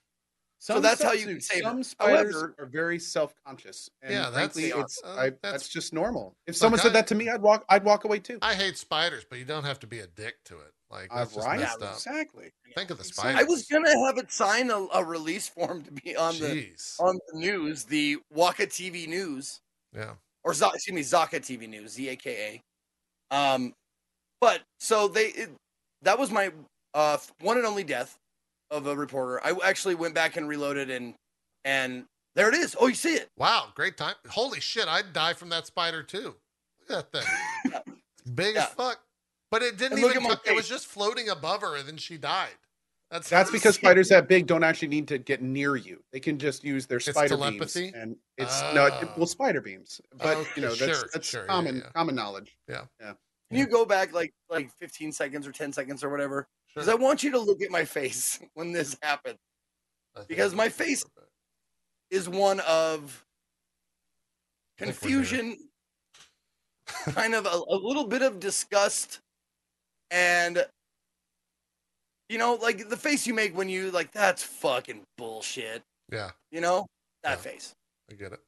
So 0.58 0.80
that's 0.80 1.00
how 1.04 1.12
you 1.12 1.28
can 1.28 1.40
save 1.42 1.62
Some 1.62 1.84
spiders 1.84 2.34
However- 2.34 2.56
are 2.58 2.66
very 2.66 2.98
self-conscious. 2.98 3.88
And 4.02 4.12
Yeah, 4.12 4.32
that's- 4.32 4.54
frankly, 4.54 4.72
it's 4.82 5.00
Uh, 5.04 5.08
I, 5.12 5.16
that's- 5.30 5.40
that's, 5.44 5.68
just 5.70 5.94
normal. 5.94 6.36
If 6.48 6.56
Look, 6.56 6.60
someone 6.60 6.80
said 6.80 6.90
I- 6.90 6.94
that 6.94 7.08
to 7.08 7.16
me, 7.16 7.30
I'd 7.30 7.40
walk. 7.44 7.66
I'd 7.70 7.84
walk 7.84 8.06
away 8.06 8.18
too. 8.18 8.40
I 8.42 8.56
hate 8.56 8.78
spiders, 8.80 9.26
but 9.30 9.38
you 9.38 9.46
don't 9.46 9.64
have 9.64 9.80
to 9.82 9.88
be 9.88 10.00
a 10.00 10.08
dick 10.08 10.44
to 10.46 10.56
it. 10.60 10.74
Like 10.90 11.10
Uh, 11.14 11.20
that's 11.20 11.36
just 11.36 11.46
right? 11.46 11.60
messed 11.60 11.82
up. 11.84 11.94
Exactly. 11.94 12.52
Think 12.76 12.90
of 12.90 12.98
the 12.98 13.04
Exactly. 13.04 13.32
spiders. 13.34 13.40
I 13.42 13.44
was 13.44 13.66
gonna 13.68 14.06
have 14.08 14.18
it 14.18 14.32
sign 14.32 14.72
a, 14.72 14.88
a 14.92 15.04
release 15.06 15.48
form 15.48 15.84
to 15.84 15.92
be 15.92 16.16
on 16.16 16.34
the 16.40 16.76
on 17.00 17.20
the 17.32 17.40
news, 17.40 17.84
the 17.84 18.18
Waka 18.32 18.66
TV 18.66 19.06
News. 19.08 19.62
yeah. 19.96 20.16
or 20.44 20.54
excuse 20.54 20.88
me, 20.96 21.02
Zaka 21.04 21.40
TV 21.40 21.70
News, 21.70 21.92
Z 21.92 22.10
A 22.10 22.16
K 22.16 22.62
A. 23.32 23.36
Um, 23.36 23.76
but 24.42 24.64
so 24.80 25.08
they 25.08 25.28
it, 25.28 25.50
that 26.02 26.18
was 26.20 26.32
my 26.32 26.52
uh 26.94 27.18
one 27.42 27.58
and 27.58 27.66
only 27.66 27.84
death 27.84 28.18
of 28.72 28.88
a 28.88 28.96
reporter. 28.96 29.40
I 29.44 29.54
actually 29.64 29.96
went 29.96 30.14
back 30.16 30.38
and 30.38 30.48
reloaded 30.48 30.90
and 30.90 31.14
and 31.66 32.06
there 32.36 32.48
it 32.50 32.56
is. 32.56 32.76
Oh, 32.80 32.88
you 32.88 32.96
see 32.96 33.16
it? 33.16 33.30
Wow, 33.38 33.68
great 33.76 33.98
time. 33.98 34.16
Holy 34.30 34.60
shit, 34.60 34.88
I'd 34.88 35.12
die 35.14 35.34
from 35.34 35.50
that 35.50 35.66
spider 35.68 36.04
too. 36.04 36.36
Look 36.88 37.00
at 37.00 37.12
that 37.12 37.24
thing. 37.66 37.74
It's 38.22 38.32
big 38.36 38.56
Yeah. 38.56 38.64
as 38.64 38.70
fuck. 38.70 39.00
But 39.52 39.64
it 39.64 39.78
didn't 39.78 40.00
look 40.00 40.16
even. 40.16 40.30
at 40.32 40.40
it 40.46 40.56
was 40.56 40.70
just 40.70 40.86
floating 40.86 41.30
above 41.30 41.62
her, 41.62 41.76
and 41.76 41.88
then 41.88 41.98
she 41.98 42.18
died. 42.20 42.54
That's 43.10 43.28
That's 43.30 43.50
because 43.58 43.76
spiders 43.76 44.10
that 44.10 44.28
big 44.28 44.46
don't 44.46 44.64
actually 44.64 44.90
need 44.90 45.08
to 45.08 45.18
get 45.18 45.42
near 45.42 45.76
you. 45.76 46.04
They 46.14 46.20
can 46.20 46.38
just 46.38 46.64
use 46.64 46.86
their 46.86 47.00
spider 47.00 47.30
telepathy? 47.30 47.86
beams, 47.86 47.96
and 47.96 48.16
it's 48.38 48.62
no, 48.76 48.86
it, 48.86 48.94
Oh. 49.02 49.14
well, 49.18 49.26
spider 49.26 49.60
beams. 49.60 50.00
But 50.20 50.38
Okay, 50.38 50.50
you 50.56 50.62
know, 50.62 50.76
that's 50.76 51.00
sure, 51.00 51.10
that's 51.12 51.28
sure, 51.28 51.42
yeah, 51.42 51.48
common 51.48 51.76
knowledge. 51.76 51.86
yeah. 51.86 51.92
common 51.94 52.16
knowledge. 52.16 52.56
Can 53.50 53.58
you 53.60 53.68
go 53.68 53.86
back 53.86 54.14
like 54.14 54.32
like 54.50 54.70
15 54.80 55.12
seconds 55.12 55.48
or 55.48 55.52
10 55.52 55.74
seconds 55.74 56.04
or 56.04 56.10
whatever? 56.10 56.48
Sure. 56.68 56.84
Because 56.84 56.90
I 56.90 56.96
want 56.96 57.24
you 57.24 57.32
to 57.32 57.40
look 57.40 57.62
at 57.64 57.72
my 57.72 57.84
face 57.86 58.40
when 58.54 58.72
this 58.72 58.96
happened. 59.02 59.38
Because 60.28 60.54
my 60.54 60.70
face-. 60.70 61.04
Is 62.12 62.28
one 62.28 62.60
of 62.62 63.24
I 64.82 64.86
think 64.86 65.02
we're 65.04 65.10
there. 65.10 65.12
confusion, 65.12 65.58
kind 67.14 67.36
of 67.36 67.46
a, 67.46 67.50
a 67.70 67.76
little 67.76 68.06
bit 68.08 68.24
of 68.24 68.40
disgust, 68.40 69.20
and 70.10 70.66
you 72.28 72.40
know, 72.40 72.56
like 72.56 72.90
the 72.90 72.98
face 72.98 73.28
you 73.28 73.36
make 73.36 73.56
when 73.56 73.70
you 73.70 73.92
like 73.92 74.12
that's 74.12 74.42
fucking 74.42 75.04
bullshit. 75.20 75.84
Yeah, 76.12 76.32
You 76.50 76.62
know 76.62 76.88
that 77.22 77.38
Yeah. 77.38 77.52
face. 77.52 77.76
I 78.10 78.16
get 78.16 78.32
it. 78.34 78.40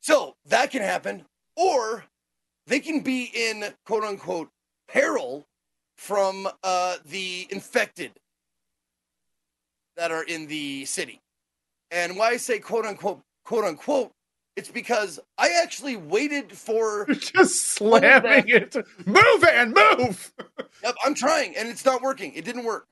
So 0.00 0.34
that 0.46 0.70
can 0.70 0.80
happen, 0.80 1.26
or 1.56 2.04
they 2.66 2.80
can 2.80 3.00
be 3.00 3.30
in 3.34 3.64
quote 3.86 4.04
unquote 4.04 4.48
peril 4.88 5.46
from 5.96 6.48
uh, 6.62 6.96
the 7.06 7.46
infected 7.50 8.12
that 9.96 10.10
are 10.10 10.24
in 10.24 10.46
the 10.46 10.84
city. 10.84 11.20
And 11.90 12.16
why 12.16 12.30
I 12.30 12.36
say 12.36 12.58
quote 12.58 12.84
unquote, 12.84 13.20
quote 13.44 13.64
unquote, 13.64 14.12
it's 14.56 14.70
because 14.70 15.18
I 15.36 15.50
actually 15.62 15.96
waited 15.96 16.52
for. 16.52 17.06
just 17.12 17.60
slamming 17.72 18.48
it. 18.48 18.76
Move 19.06 19.44
and 19.44 19.74
move. 19.74 20.32
Yep, 20.82 20.96
I'm 21.02 21.14
trying, 21.14 21.56
and 21.56 21.68
it's 21.68 21.86
not 21.86 22.02
working. 22.02 22.34
It 22.34 22.44
didn't 22.44 22.64
work. 22.64 22.86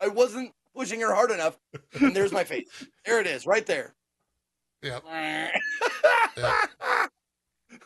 I 0.00 0.08
wasn't 0.08 0.52
pushing 0.74 0.98
her 1.00 1.12
hard 1.12 1.30
enough, 1.30 1.58
and 2.00 2.16
there's 2.16 2.32
my 2.32 2.42
face. 2.42 2.66
There 3.04 3.20
it 3.20 3.26
is, 3.26 3.44
right 3.44 3.66
there. 3.66 3.94
Yep. 4.82 5.04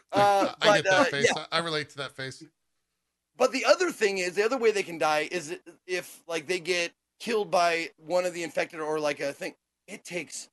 uh, 0.12 0.55
I, 0.62 0.66
but, 0.66 0.74
get 0.74 0.85
that 0.85 1.01
uh, 1.01 1.05
face. 1.05 1.32
yeah. 1.35 1.44
I, 1.52 1.59
I 1.59 1.60
relate 1.60 1.90
to 1.90 1.97
that 1.98 2.12
face. 2.12 2.44
But 3.36 3.52
the 3.52 3.64
other 3.64 3.90
thing 3.90 4.19
is, 4.19 4.35
the 4.35 4.44
other 4.44 4.59
way 4.59 4.70
they 4.70 4.82
can 4.82 4.98
die 4.98 5.28
is 5.32 5.56
if 5.86 6.23
like 6.28 6.47
they 6.47 6.60
get 6.60 6.93
killed 7.19 7.51
by 7.51 7.89
one 8.05 8.24
of 8.24 8.35
the 8.35 8.43
infected 8.43 8.81
or 8.81 8.98
like 9.01 9.20
a 9.20 9.32
thing. 9.32 9.55
It 9.86 10.05
takes 10.05 10.48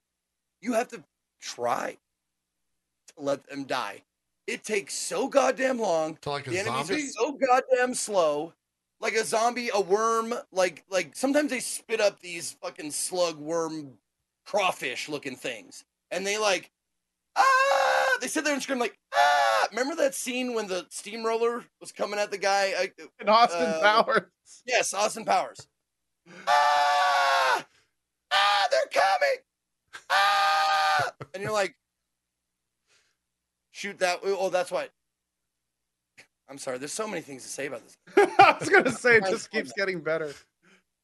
you 0.61 0.73
have 0.73 0.87
to 0.89 1.03
try 1.39 1.97
to 3.07 3.13
let 3.17 3.47
them 3.47 3.63
die. 3.65 4.03
It 4.47 4.63
takes 4.63 4.93
so 4.95 5.27
goddamn 5.27 5.79
long. 5.79 6.17
To 6.21 6.31
like 6.31 6.47
a 6.47 6.49
The 6.49 6.59
enemies 6.59 6.87
zombie. 6.87 7.03
are 7.03 7.07
so 7.07 7.31
goddamn 7.33 7.93
slow. 7.93 8.53
Like 9.01 9.13
a 9.13 9.23
zombie, 9.23 9.69
a 9.73 9.79
worm, 9.79 10.33
like 10.51 10.83
like 10.89 11.15
sometimes 11.15 11.51
they 11.51 11.59
spit 11.59 12.01
up 12.01 12.19
these 12.19 12.53
fucking 12.61 12.91
slug 12.91 13.37
worm 13.37 13.93
crawfish 14.45 15.07
looking 15.07 15.35
things. 15.35 15.85
And 16.11 16.25
they 16.25 16.37
like 16.37 16.71
ah 17.35 17.88
they 18.21 18.27
sit 18.27 18.43
there 18.43 18.53
and 18.53 18.61
scream 18.61 18.79
like 18.79 18.97
ah 19.13 19.67
remember 19.71 19.95
that 19.95 20.15
scene 20.15 20.53
when 20.53 20.67
the 20.67 20.85
steamroller 20.89 21.63
was 21.79 21.91
coming 21.91 22.19
at 22.19 22.31
the 22.31 22.37
guy 22.37 22.73
I, 22.77 22.91
And 23.19 23.29
Austin 23.29 23.61
Uh, 23.61 23.79
Powers. 23.81 24.23
Yes, 24.65 24.93
Austin 24.93 25.25
Powers. 25.25 25.67
Ah! 26.47 27.65
Ah, 28.31 28.67
they're 28.71 29.01
coming! 29.01 29.37
Ah! 30.09 31.11
And 31.33 31.41
you're 31.43 31.51
like, 31.51 31.75
shoot 33.71 33.97
that. 33.99 34.19
Oh, 34.23 34.49
that's 34.49 34.71
why. 34.71 34.89
I'm 36.49 36.57
sorry. 36.57 36.77
There's 36.79 36.93
so 36.93 37.07
many 37.07 37.21
things 37.21 37.43
to 37.43 37.49
say 37.49 37.67
about 37.67 37.81
this. 37.85 37.97
I 38.39 38.55
was 38.59 38.69
gonna 38.69 38.91
say 38.91 39.17
it 39.17 39.25
just 39.25 39.51
keeps 39.51 39.71
getting 39.73 40.01
better. 40.01 40.33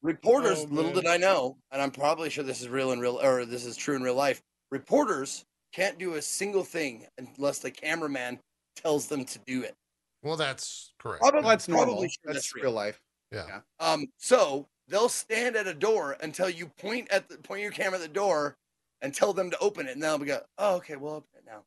Reporters, 0.02 0.58
Oh, 0.60 0.66
little 0.70 0.92
did 0.92 1.06
I 1.06 1.16
know, 1.16 1.56
and 1.72 1.80
I'm 1.80 1.90
probably 1.90 2.30
sure 2.30 2.44
this 2.44 2.60
is 2.60 2.68
real 2.68 2.92
in 2.92 3.00
real, 3.00 3.18
or 3.22 3.44
this 3.44 3.64
is 3.64 3.76
true 3.76 3.96
in 3.96 4.02
real 4.02 4.14
life. 4.14 4.42
Reporters 4.70 5.44
can't 5.76 5.98
do 5.98 6.14
a 6.14 6.22
single 6.22 6.64
thing 6.64 7.06
unless 7.18 7.58
the 7.58 7.70
cameraman 7.70 8.40
tells 8.76 9.08
them 9.08 9.26
to 9.26 9.38
do 9.40 9.62
it. 9.62 9.74
Well, 10.22 10.36
that's 10.36 10.94
correct. 10.98 11.20
Probably, 11.20 11.40
Well, 11.42 11.50
that's 11.50 11.68
normal. 11.68 11.86
probably 11.86 12.08
sure 12.08 12.32
that's 12.32 12.36
that's 12.52 12.54
real 12.54 12.72
life. 12.72 12.98
Yeah. 13.30 13.60
Um, 13.78 14.06
so 14.16 14.66
they'll 14.88 15.10
stand 15.10 15.54
at 15.54 15.66
a 15.66 15.74
door 15.74 16.16
until 16.22 16.48
you 16.48 16.68
point 16.68 17.10
at 17.10 17.28
the 17.28 17.36
point 17.36 17.60
your 17.60 17.72
camera 17.72 17.98
at 17.98 18.02
the 18.02 18.08
door 18.08 18.56
and 19.02 19.14
tell 19.14 19.34
them 19.34 19.50
to 19.50 19.58
open 19.58 19.86
it, 19.86 19.92
and 19.92 20.02
they'll 20.02 20.16
be 20.16 20.24
go, 20.26 20.40
"Oh, 20.56 20.76
okay, 20.76 20.96
we'll 20.96 21.12
open 21.12 21.28
it 21.36 21.44
now." 21.44 21.64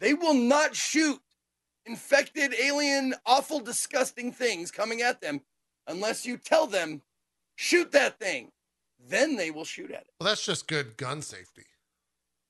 They 0.00 0.12
will 0.12 0.34
not 0.34 0.76
shoot 0.76 1.18
infected, 1.86 2.52
alien, 2.54 3.14
awful, 3.24 3.60
disgusting 3.60 4.32
things 4.32 4.70
coming 4.70 5.00
at 5.00 5.22
them 5.22 5.40
unless 5.86 6.26
you 6.26 6.36
tell 6.36 6.66
them, 6.66 7.00
"Shoot 7.54 7.92
that 7.92 8.18
thing." 8.18 8.52
Then 8.98 9.36
they 9.36 9.50
will 9.50 9.64
shoot 9.64 9.90
at 9.90 10.02
it. 10.02 10.10
Well, 10.20 10.28
that's 10.28 10.44
just 10.44 10.68
good 10.68 10.98
gun 10.98 11.22
safety. 11.22 11.64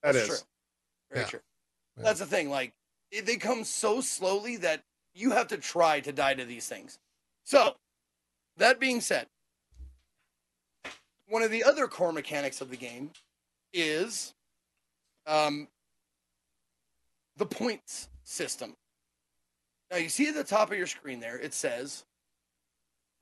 That 0.03 0.12
That's 0.12 0.28
is. 0.28 0.39
true. 0.41 0.49
Very 1.11 1.23
Yeah. 1.24 1.28
true. 1.28 1.41
Yeah. 1.97 2.03
That's 2.05 2.20
the 2.20 2.27
thing. 2.27 2.51
Like 2.51 2.73
it, 3.11 3.27
they 3.27 3.37
come 3.37 3.65
so 3.65 4.01
slowly 4.01 4.57
that 4.59 4.83
you 5.15 5.31
have 5.31 5.49
to 5.49 5.57
try 5.59 6.01
to 6.01 6.12
die 6.12 6.35
to 6.35 6.45
these 6.45 6.69
things. 6.69 6.99
So, 7.45 7.77
that 8.57 8.81
being 8.81 9.01
said, 9.01 9.28
one 11.28 11.43
of 11.43 11.51
the 11.51 11.65
other 11.65 11.87
core 11.87 12.12
mechanics 12.12 12.61
of 12.61 12.70
the 12.70 12.77
game 12.77 13.12
is 13.73 14.35
um, 15.27 15.69
the 17.37 17.47
points 17.47 18.09
system. 18.24 18.77
Now 19.91 19.99
you 19.99 20.09
see 20.09 20.28
at 20.28 20.35
the 20.35 20.45
top 20.45 20.70
of 20.70 20.77
your 20.78 20.87
screen 20.87 21.20
there, 21.20 21.39
it 21.39 21.55
says 21.55 22.05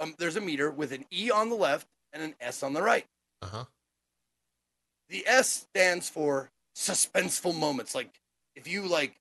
um, 0.00 0.14
there's 0.18 0.36
a 0.36 0.40
meter 0.40 0.70
with 0.70 0.92
an 0.92 1.04
E 1.12 1.30
on 1.30 1.48
the 1.50 1.54
left 1.56 1.86
and 2.12 2.22
an 2.22 2.34
S 2.40 2.62
on 2.62 2.72
the 2.72 2.82
right. 2.82 3.06
Uh 3.42 3.46
huh. 3.46 3.64
The 5.10 5.24
S 5.26 5.48
stands 5.48 6.08
for 6.08 6.50
suspenseful 6.74 7.56
moments. 7.58 7.94
Like 7.94 8.10
if 8.56 8.68
you 8.68 8.82
like 8.86 9.14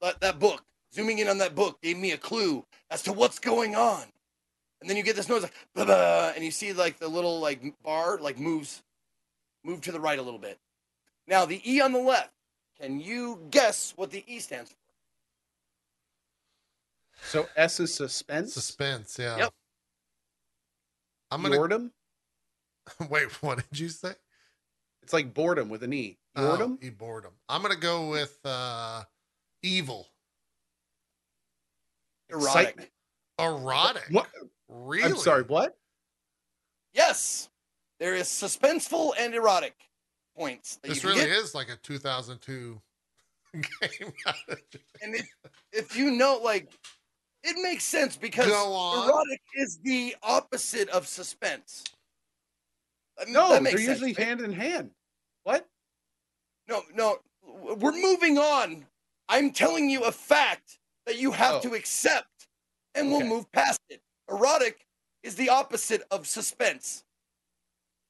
that, 0.00 0.20
that 0.20 0.38
book, 0.38 0.62
zooming 0.94 1.18
in 1.18 1.28
on 1.28 1.38
that 1.38 1.54
book 1.54 1.80
gave 1.82 1.98
me 1.98 2.12
a 2.12 2.18
clue 2.18 2.64
as 2.90 3.02
to 3.02 3.12
what's 3.12 3.38
going 3.38 3.74
on. 3.74 4.04
And 4.80 4.88
then 4.88 4.96
you 4.96 5.02
get 5.02 5.16
this 5.16 5.28
noise 5.28 5.42
like 5.42 5.54
blah, 5.74 5.84
blah, 5.84 6.32
and 6.34 6.44
you 6.44 6.50
see 6.50 6.72
like 6.72 6.98
the 6.98 7.08
little 7.08 7.40
like 7.40 7.62
bar 7.82 8.18
like 8.18 8.38
moves 8.38 8.82
move 9.62 9.82
to 9.82 9.92
the 9.92 10.00
right 10.00 10.18
a 10.18 10.22
little 10.22 10.38
bit. 10.38 10.58
Now 11.26 11.44
the 11.44 11.60
E 11.70 11.80
on 11.80 11.92
the 11.92 11.98
left, 11.98 12.30
can 12.80 12.98
you 12.98 13.40
guess 13.50 13.92
what 13.96 14.10
the 14.10 14.24
E 14.26 14.38
stands 14.38 14.70
for? 14.70 14.76
So 17.22 17.46
S 17.56 17.80
is 17.80 17.92
suspense. 17.92 18.54
Suspense. 18.54 19.18
Yeah. 19.18 19.36
Yep. 19.36 19.52
I'm 21.30 21.42
gonna 21.42 21.56
Boredom. 21.56 21.92
wait. 23.10 23.30
What 23.42 23.58
did 23.70 23.78
you 23.78 23.88
say? 23.90 24.14
It's 25.02 25.12
like 25.12 25.34
boredom 25.34 25.68
with 25.68 25.82
an 25.82 25.92
E. 25.92 26.18
Oh, 26.36 26.48
Boredom. 26.56 26.78
e 26.80 26.90
boredom. 26.90 27.32
I'm 27.48 27.60
gonna 27.62 27.74
go 27.76 28.08
with 28.10 28.38
uh, 28.44 29.02
evil, 29.62 30.06
Erotic. 32.28 32.92
erotic. 33.38 34.04
What? 34.10 34.28
Really? 34.68 35.10
I'm 35.10 35.16
sorry. 35.16 35.42
What? 35.42 35.76
Yes. 36.94 37.48
There 37.98 38.14
is 38.14 38.28
suspenseful 38.28 39.12
and 39.18 39.34
erotic 39.34 39.74
points. 40.36 40.76
That 40.82 40.88
This 40.90 41.02
you 41.02 41.08
really 41.10 41.22
get. 41.22 41.30
is 41.30 41.54
like 41.54 41.68
a 41.68 41.76
2002 41.76 42.80
game. 43.52 44.12
And 45.02 45.14
if, 45.16 45.28
if 45.72 45.96
you 45.96 46.12
know, 46.12 46.40
like, 46.42 46.70
it 47.42 47.56
makes 47.62 47.84
sense 47.84 48.16
because 48.16 48.46
erotic 48.46 49.40
is 49.56 49.78
the 49.82 50.14
opposite 50.22 50.88
of 50.90 51.06
suspense. 51.08 51.84
I 53.20 53.24
mean, 53.24 53.32
No, 53.34 53.48
that 53.48 53.54
they're 53.54 53.62
makes 53.62 53.76
sense, 53.84 53.88
usually 54.00 54.12
right? 54.14 54.26
hand 54.26 54.40
in 54.40 54.52
hand. 54.52 54.90
What? 55.44 55.68
No, 56.68 56.82
no, 56.94 57.18
we're 57.42 57.92
moving 57.92 58.38
on. 58.38 58.86
I'm 59.28 59.52
telling 59.52 59.90
you 59.90 60.04
a 60.04 60.12
fact 60.12 60.78
that 61.06 61.16
you 61.18 61.32
have 61.32 61.56
Oh. 61.56 61.60
to 61.60 61.74
accept, 61.74 62.48
and 62.94 63.10
we'll 63.10 63.24
move 63.26 63.50
past 63.52 63.80
it. 63.88 64.02
Erotic 64.28 64.86
is 65.22 65.34
the 65.36 65.48
opposite 65.48 66.02
of 66.10 66.26
suspense. 66.26 67.04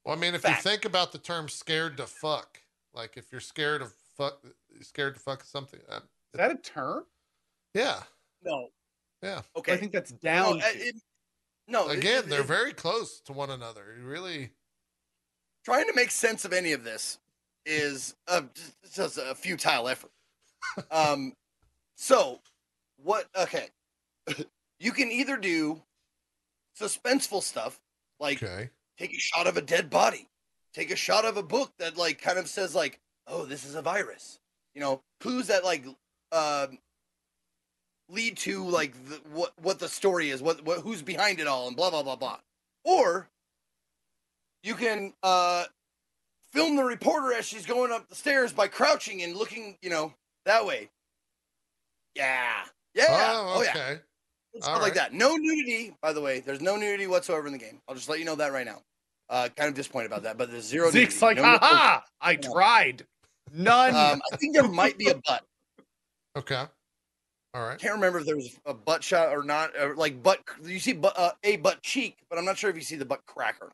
Well, 0.05 0.17
I 0.17 0.19
mean, 0.19 0.35
if 0.35 0.43
Fact. 0.43 0.65
you 0.65 0.71
think 0.71 0.85
about 0.85 1.13
the 1.13 1.19
term 1.19 1.49
"scared 1.49 1.97
to 1.99 2.07
fuck," 2.07 2.63
like 2.95 3.17
if 3.17 3.31
you're 3.33 3.41
scared 3.41 3.83
of 3.83 3.93
fuck, 4.17 4.43
scared 4.81 5.15
to 5.15 5.21
fuck 5.21 5.43
something. 5.45 5.81
Uh, 5.89 5.97
Is 6.33 6.39
that 6.39 6.51
a 6.51 6.57
term? 6.57 7.07
yeah. 7.75 8.03
No. 8.43 8.71
Yeah. 9.23 9.43
Okay. 9.57 9.75
I 9.75 9.77
think 9.77 9.93
that's 9.93 10.13
down. 10.13 10.61
to. 10.61 10.67
it- 10.67 10.97
no, 11.67 11.89
Again, 11.89 12.25
it- 12.25 12.29
they're 12.29 12.41
it- 12.41 12.47
very 12.47 12.73
close 12.73 13.21
to 13.23 13.33
one 13.33 13.51
another. 13.51 13.95
You 13.99 14.05
really. 14.07 14.51
Trying 15.65 15.87
to 15.87 15.95
make 15.95 16.11
sense 16.11 16.45
of 16.45 16.53
any 16.53 16.73
of 16.73 16.85
this 16.85 17.19
is 17.67 18.15
a, 18.29 18.45
just 18.93 19.19
a 19.19 19.35
futile 19.35 19.89
effort. 19.89 20.11
Um, 20.91 21.35
so 21.97 22.41
what? 23.03 23.27
Okay, 23.39 23.69
you 24.81 24.93
can 24.93 25.11
either 25.11 25.37
do 25.37 25.83
suspenseful 26.79 27.43
stuff 27.43 27.81
like 28.19 28.43
Okay. 28.43 28.71
take 28.99 29.13
a 29.15 29.19
shot 29.19 29.47
of 29.47 29.57
a 29.57 29.63
dead 29.63 29.91
body, 29.91 30.29
take 30.73 30.91
a 30.91 30.97
shot 30.97 31.25
of 31.25 31.37
a 31.37 31.43
book 31.43 31.73
that 31.79 31.97
like 31.97 32.21
kind 32.21 32.39
of 32.39 32.49
says 32.49 32.75
like, 32.75 33.01
oh, 33.27 33.45
this 33.47 33.65
is 33.65 33.75
a 33.75 33.83
virus. 33.83 34.39
You 34.75 34.81
know, 34.81 35.03
clues 35.21 35.49
that 35.49 35.65
like 35.65 35.85
um 36.33 36.79
lead 38.09 38.37
to 38.39 38.65
like 38.65 38.93
the, 39.07 39.21
what 39.33 39.53
what 39.61 39.79
the 39.79 39.89
story 39.89 40.31
is, 40.31 40.43
what, 40.43 40.65
what 40.65 40.81
who's 40.81 41.03
behind 41.03 41.41
it 41.41 41.47
all, 41.47 41.67
and 41.69 41.77
blah 41.77 41.91
blah 41.91 42.03
blah 42.03 42.17
blah. 42.17 42.39
Or 42.85 43.29
you 44.63 44.75
can 44.75 45.13
uh, 45.23 45.65
film 46.53 46.77
the 46.77 46.85
reporter 46.85 47.33
as 47.33 47.47
she's 47.47 47.67
going 47.67 47.93
up 47.93 48.09
the 48.09 48.15
stairs 48.15 48.53
by 48.53 48.69
crouching 48.69 49.23
and 49.23 49.37
looking, 49.37 49.77
you 49.83 49.91
know, 49.91 50.13
that 50.45 50.65
way. 50.65 50.89
Yeah, 52.15 52.65
yeah, 52.95 53.07
Oh, 53.09 53.55
oh, 53.57 53.63
yeah, 53.63 53.73
stuff 54.59 54.75
All 54.75 54.81
like 54.81 54.95
that. 54.95 55.13
No 55.13 55.37
nudity, 55.37 55.95
by 56.03 56.13
the 56.13 56.21
way. 56.21 56.41
There's 56.41 56.61
no 56.61 56.77
nudity 56.77 57.07
whatsoever 57.07 57.47
in 57.47 57.53
the 57.53 57.59
game. 57.59 57.81
I'll 57.89 57.95
just 57.95 58.09
let 58.09 58.19
you 58.19 58.25
know 58.25 58.35
that 58.37 58.53
right 58.53 58.67
now. 58.67 58.83
Uh, 59.29 59.49
kind 59.57 59.69
of 59.69 59.75
disappointed 59.75 60.07
about 60.07 60.25
that, 60.25 60.37
but 60.37 60.51
there's 60.51 60.65
zero. 60.65 60.91
Zeke's 60.91 61.21
nudity. 61.23 61.41
like, 61.43 61.61
No- 61.61 61.67
haha, 61.67 62.01
I 62.21 62.35
tried. 62.35 63.05
None. 63.53 63.95
Um, 63.95 64.21
I 64.33 64.37
think 64.37 64.55
there 64.55 64.67
might 64.69 64.99
be 64.99 65.09
a 65.09 65.15
butt. 65.15 65.45
Okay. 66.37 66.65
All 67.53 67.67
right. 67.67 67.79
can't 67.79 67.95
remember 67.95 68.21
if 68.21 68.27
there 68.27 68.37
was 68.37 68.57
a 68.65 68.75
butt 68.75 69.03
shot 69.03 69.37
or 69.37 69.43
not. 69.43 69.73
Or 69.77 69.97
like 69.97 70.23
butt, 70.23 70.41
you 70.65 70.79
see 70.79 70.93
butt, 70.93 71.15
uh, 71.17 71.33
a 71.43 71.57
butt 71.57 71.83
cheek, 71.83 72.19
but 72.29 72.39
I'm 72.39 72.45
not 72.45 72.59
sure 72.59 72.71
if 72.71 72.77
you 72.77 72.83
see 72.83 72.97
the 72.97 73.05
butt 73.05 73.23
cracker. 73.27 73.71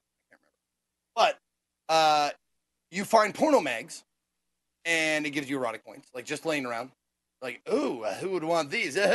I 1.16 1.20
can't 1.20 1.36
remember. 1.36 1.38
But 1.88 1.94
uh, 1.94 2.30
you 2.90 3.04
find 3.04 3.34
porno 3.34 3.60
mags, 3.60 4.04
and 4.84 5.26
it 5.26 5.30
gives 5.30 5.50
you 5.50 5.56
erotic 5.56 5.84
points, 5.84 6.08
like 6.14 6.24
just 6.24 6.46
laying 6.46 6.66
around. 6.66 6.90
Like, 7.42 7.60
ooh, 7.72 8.04
who 8.20 8.30
would 8.30 8.44
want 8.44 8.70
these? 8.70 8.98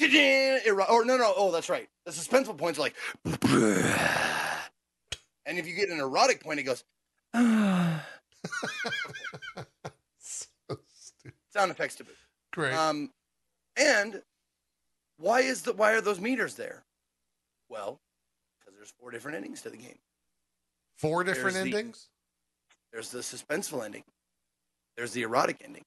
Or 0.00 1.04
no, 1.04 1.16
no, 1.16 1.32
oh, 1.36 1.52
that's 1.52 1.68
right. 1.68 1.88
The 2.04 2.10
suspenseful 2.10 2.58
points 2.58 2.80
are 2.80 2.82
like, 2.82 2.96
and 5.46 5.56
if 5.56 5.68
you 5.68 5.74
get 5.74 5.88
an 5.88 6.00
erotic 6.00 6.42
point, 6.42 6.58
it 6.58 6.64
goes. 6.64 6.82
So 10.18 10.78
stupid. 10.92 11.38
sound 11.52 11.70
effects 11.70 11.94
to 11.96 12.04
boot. 12.04 12.16
Great. 12.52 12.74
Um, 12.74 13.10
and 13.76 14.22
why 15.18 15.40
is 15.40 15.62
the 15.62 15.72
why 15.72 15.92
are 15.92 16.00
those 16.00 16.20
meters 16.20 16.54
there? 16.54 16.84
Well, 17.68 18.00
because 18.58 18.74
there's 18.76 18.92
four 18.98 19.10
different 19.10 19.36
endings 19.36 19.62
to 19.62 19.70
the 19.70 19.76
game. 19.76 19.98
Four 20.98 21.24
different 21.24 21.54
there's 21.54 21.70
the- 21.70 21.76
endings. 21.76 22.08
There's 22.92 23.10
the 23.10 23.20
suspenseful 23.20 23.84
ending. 23.84 24.04
There's 24.96 25.12
the 25.12 25.22
erotic 25.22 25.60
ending. 25.64 25.82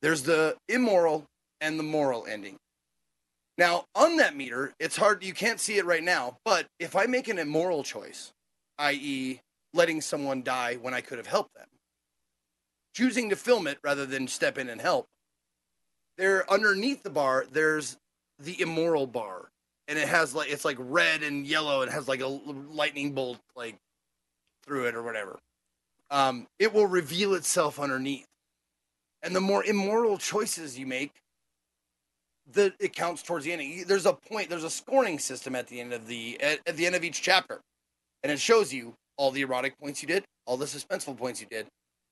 There's 0.00 0.22
the 0.22 0.56
immoral 0.68 1.26
and 1.60 1.78
the 1.78 1.82
moral 1.82 2.26
ending. 2.26 2.56
Now, 3.56 3.84
on 3.94 4.16
that 4.16 4.36
meter, 4.36 4.74
it's 4.78 4.96
hard 4.96 5.24
you 5.24 5.32
can't 5.32 5.60
see 5.60 5.78
it 5.78 5.84
right 5.84 6.02
now, 6.02 6.38
but 6.44 6.66
if 6.78 6.96
I 6.96 7.06
make 7.06 7.28
an 7.28 7.38
immoral 7.38 7.82
choice, 7.82 8.32
i.e., 8.78 9.40
letting 9.72 10.00
someone 10.00 10.42
die 10.42 10.74
when 10.74 10.94
I 10.94 11.00
could 11.00 11.18
have 11.18 11.26
helped 11.26 11.54
them, 11.54 11.68
choosing 12.94 13.30
to 13.30 13.36
film 13.36 13.66
it 13.66 13.78
rather 13.82 14.06
than 14.06 14.28
step 14.28 14.58
in 14.58 14.68
and 14.68 14.80
help, 14.80 15.06
there 16.16 16.50
underneath 16.50 17.02
the 17.02 17.10
bar, 17.10 17.46
there's 17.50 17.96
the 18.38 18.60
immoral 18.60 19.06
bar. 19.06 19.50
And 19.86 19.98
it 19.98 20.08
has 20.08 20.34
like 20.34 20.50
it's 20.50 20.64
like 20.64 20.78
red 20.80 21.22
and 21.22 21.46
yellow 21.46 21.82
and 21.82 21.90
has 21.90 22.08
like 22.08 22.20
a 22.20 22.26
lightning 22.26 23.12
bolt 23.12 23.38
like 23.54 23.76
through 24.64 24.86
it 24.86 24.94
or 24.94 25.02
whatever 25.02 25.38
um, 26.10 26.46
it 26.58 26.72
will 26.72 26.86
reveal 26.86 27.34
itself 27.34 27.80
underneath. 27.80 28.26
And 29.22 29.34
the 29.34 29.40
more 29.40 29.64
immoral 29.64 30.18
choices 30.18 30.78
you 30.78 30.86
make, 30.86 31.10
the 32.52 32.74
it 32.78 32.94
counts 32.94 33.22
towards 33.22 33.46
the 33.46 33.52
ending. 33.52 33.84
There's 33.86 34.06
a 34.06 34.12
point, 34.12 34.50
there's 34.50 34.64
a 34.64 34.70
scoring 34.70 35.18
system 35.18 35.54
at 35.54 35.66
the 35.66 35.80
end 35.80 35.92
of 35.92 36.06
the 36.06 36.40
at, 36.40 36.60
at 36.66 36.76
the 36.76 36.86
end 36.86 36.94
of 36.94 37.02
each 37.02 37.22
chapter, 37.22 37.60
and 38.22 38.30
it 38.30 38.38
shows 38.38 38.72
you 38.72 38.92
all 39.16 39.30
the 39.30 39.40
erotic 39.40 39.78
points 39.78 40.02
you 40.02 40.08
did, 40.08 40.24
all 40.46 40.58
the 40.58 40.66
suspenseful 40.66 41.16
points 41.16 41.40
you 41.40 41.46
did, 41.50 41.66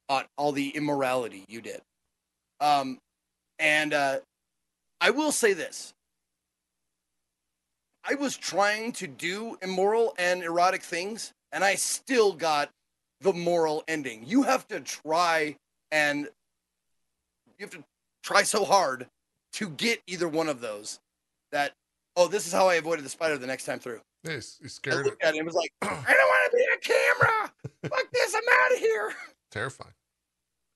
uh, 0.08 0.22
all 0.38 0.52
the 0.52 0.70
immorality 0.70 1.44
you 1.48 1.60
did. 1.60 1.80
Um, 2.60 2.98
and 3.58 3.92
uh, 3.92 4.20
I 5.02 5.10
will 5.10 5.32
say 5.32 5.52
this: 5.52 5.92
I 8.08 8.14
was 8.14 8.38
trying 8.38 8.92
to 8.92 9.06
do 9.06 9.58
immoral 9.60 10.14
and 10.18 10.42
erotic 10.42 10.82
things, 10.82 11.30
and 11.52 11.62
I 11.64 11.74
still 11.76 12.32
got 12.32 12.70
the 13.20 13.32
moral 13.32 13.84
ending. 13.86 14.24
You 14.26 14.42
have 14.42 14.66
to 14.68 14.80
try 14.80 15.56
and 15.90 16.28
you 17.58 17.66
have 17.66 17.70
to 17.70 17.84
try 18.22 18.42
so 18.42 18.64
hard 18.64 19.06
to 19.54 19.68
get 19.70 20.00
either 20.06 20.28
one 20.28 20.48
of 20.48 20.60
those 20.60 20.98
that 21.52 21.72
oh, 22.16 22.28
this 22.28 22.46
is 22.46 22.52
how 22.52 22.68
I 22.68 22.74
avoided 22.74 23.04
the 23.04 23.08
spider 23.08 23.38
the 23.38 23.46
next 23.46 23.64
time 23.64 23.78
through. 23.78 24.00
Yes, 24.24 24.58
you 24.60 24.66
I 24.66 24.68
scared 24.68 25.06
it. 25.06 25.10
looked 25.10 25.22
at 25.24 25.34
it 25.34 25.38
and 25.38 25.46
was 25.46 25.54
like, 25.54 25.72
I 25.82 25.86
don't 25.86 25.96
want 25.96 26.50
to 26.50 26.56
be 26.56 26.62
on 26.62 26.78
camera. 26.80 27.52
Fuck 27.88 28.10
this, 28.12 28.34
I'm 28.34 28.42
out 28.64 28.72
of 28.72 28.78
here. 28.78 29.12
Terrifying. 29.50 29.94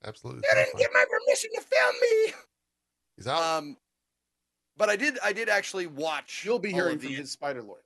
Absolutely. 0.05 0.43
You 0.49 0.55
didn't 0.65 0.79
get 0.79 0.91
my 0.93 1.05
permission 1.11 1.51
to 1.55 1.61
film 1.61 1.95
me. 2.03 2.35
He's 3.17 3.27
out. 3.27 3.41
Um, 3.43 3.77
but 4.77 4.89
I 4.91 4.97
did. 4.97 5.19
I 5.25 5.33
did 5.33 5.49
actually 5.49 5.87
watch. 5.87 6.43
You'll 6.45 6.59
be 6.59 6.71
all 6.71 6.75
hearing 6.81 6.95
of 6.97 7.01
from 7.03 7.11
the- 7.11 7.17
his 7.17 7.31
spider 7.31 7.63
lawyer. 7.63 7.81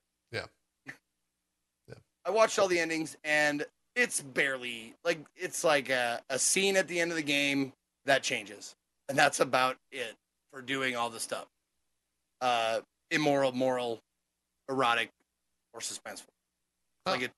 I 2.25 2.31
watched 2.31 2.59
all 2.59 2.69
the 2.69 2.79
endings, 2.79 3.17
and 3.25 3.65
it's 3.97 4.21
barely 4.21 4.95
like 5.05 5.19
it's 5.37 5.65
like 5.65 5.89
a, 5.89 6.21
a 6.31 6.39
scene 6.39 6.77
at 6.77 6.89
the 6.89 7.01
end 7.01 7.11
of 7.11 7.17
the 7.17 7.23
game 7.23 7.73
that 8.07 8.23
changes, 8.23 8.75
and 9.09 9.19
that's 9.19 9.41
about 9.41 9.77
it 9.91 10.15
for 10.53 10.63
doing 10.63 10.97
all 10.97 11.11
the 11.11 11.21
stuff. 11.21 11.47
Uh, 12.41 12.81
immoral, 13.11 13.53
moral, 13.53 14.01
erotic, 14.69 15.11
or 15.73 15.81
suspenseful. 15.81 16.27
Like 17.07 17.23
a 17.23 17.29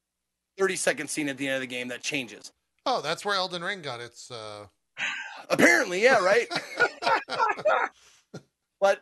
thirty 0.58 0.76
second 0.76 1.08
scene 1.08 1.28
at 1.28 1.38
the 1.38 1.46
end 1.46 1.54
of 1.56 1.60
the 1.60 1.66
game 1.66 1.88
that 1.88 2.02
changes. 2.02 2.52
oh, 2.84 3.00
that's 3.00 3.24
where 3.24 3.36
Elden 3.36 3.62
Ring 3.62 3.82
got 3.82 4.00
its. 4.00 4.30
Uh, 4.30 4.66
Apparently, 5.50 6.02
yeah, 6.02 6.18
right. 6.18 6.46
but 8.80 9.00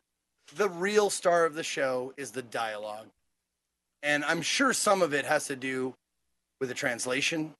the 0.56 0.68
real 0.68 1.10
star 1.10 1.44
of 1.44 1.54
the 1.54 1.62
show 1.62 2.12
is 2.16 2.30
the 2.30 2.42
dialogue. 2.42 3.06
And 4.02 4.24
I'm 4.24 4.42
sure 4.42 4.72
some 4.72 5.02
of 5.02 5.12
it 5.12 5.26
has 5.26 5.46
to 5.46 5.56
do 5.56 5.94
with 6.60 6.68
the 6.68 6.74
translation, 6.74 7.54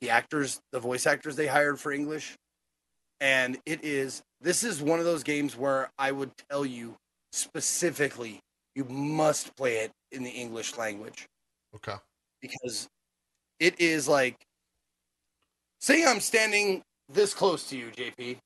the 0.00 0.10
actors, 0.10 0.60
the 0.72 0.80
voice 0.80 1.06
actors 1.06 1.36
they 1.36 1.46
hired 1.46 1.80
for 1.80 1.92
English. 1.92 2.36
And 3.20 3.58
it 3.64 3.84
is, 3.84 4.22
this 4.40 4.64
is 4.64 4.82
one 4.82 4.98
of 4.98 5.04
those 5.04 5.22
games 5.22 5.56
where 5.56 5.90
I 5.98 6.12
would 6.12 6.30
tell 6.50 6.66
you 6.66 6.96
specifically, 7.32 8.40
you 8.74 8.84
must 8.84 9.56
play 9.56 9.78
it 9.78 9.92
in 10.12 10.22
the 10.22 10.30
English 10.30 10.76
language 10.76 11.26
okay. 11.74 11.94
because 12.40 12.88
it 13.60 13.80
is 13.80 14.08
like, 14.08 14.36
say 15.80 16.04
I'm 16.04 16.20
standing 16.20 16.82
this 17.08 17.34
close 17.34 17.68
to 17.70 17.76
you, 17.76 17.90
JP. 17.96 18.38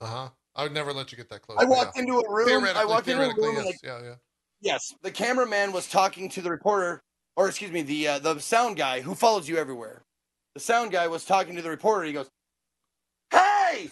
Uh 0.00 0.06
huh. 0.06 0.28
I 0.54 0.62
would 0.62 0.72
never 0.72 0.92
let 0.92 1.12
you 1.12 1.16
get 1.18 1.28
that 1.28 1.42
close. 1.42 1.58
I 1.60 1.64
walked 1.64 1.96
yeah. 1.96 2.02
into 2.02 2.18
a 2.18 2.34
room. 2.34 2.64
I 2.64 2.84
walked 2.84 3.08
into 3.08 3.22
a 3.22 3.34
room. 3.34 3.56
yes. 3.56 3.66
Like, 3.66 3.76
yeah, 3.82 4.02
yeah. 4.02 4.14
Yes, 4.66 4.94
the 5.02 5.10
cameraman 5.10 5.72
was 5.72 5.88
talking 5.88 6.28
to 6.30 6.42
the 6.42 6.50
reporter, 6.50 7.02
or 7.36 7.48
excuse 7.48 7.70
me, 7.70 7.82
the 7.82 8.08
uh, 8.08 8.18
the 8.18 8.38
sound 8.40 8.76
guy 8.76 9.00
who 9.00 9.14
follows 9.14 9.48
you 9.48 9.56
everywhere. 9.56 10.02
The 10.54 10.60
sound 10.60 10.90
guy 10.90 11.06
was 11.06 11.24
talking 11.24 11.54
to 11.56 11.62
the 11.62 11.70
reporter. 11.70 12.04
He 12.04 12.12
goes, 12.12 12.28
"Hey, 13.30 13.88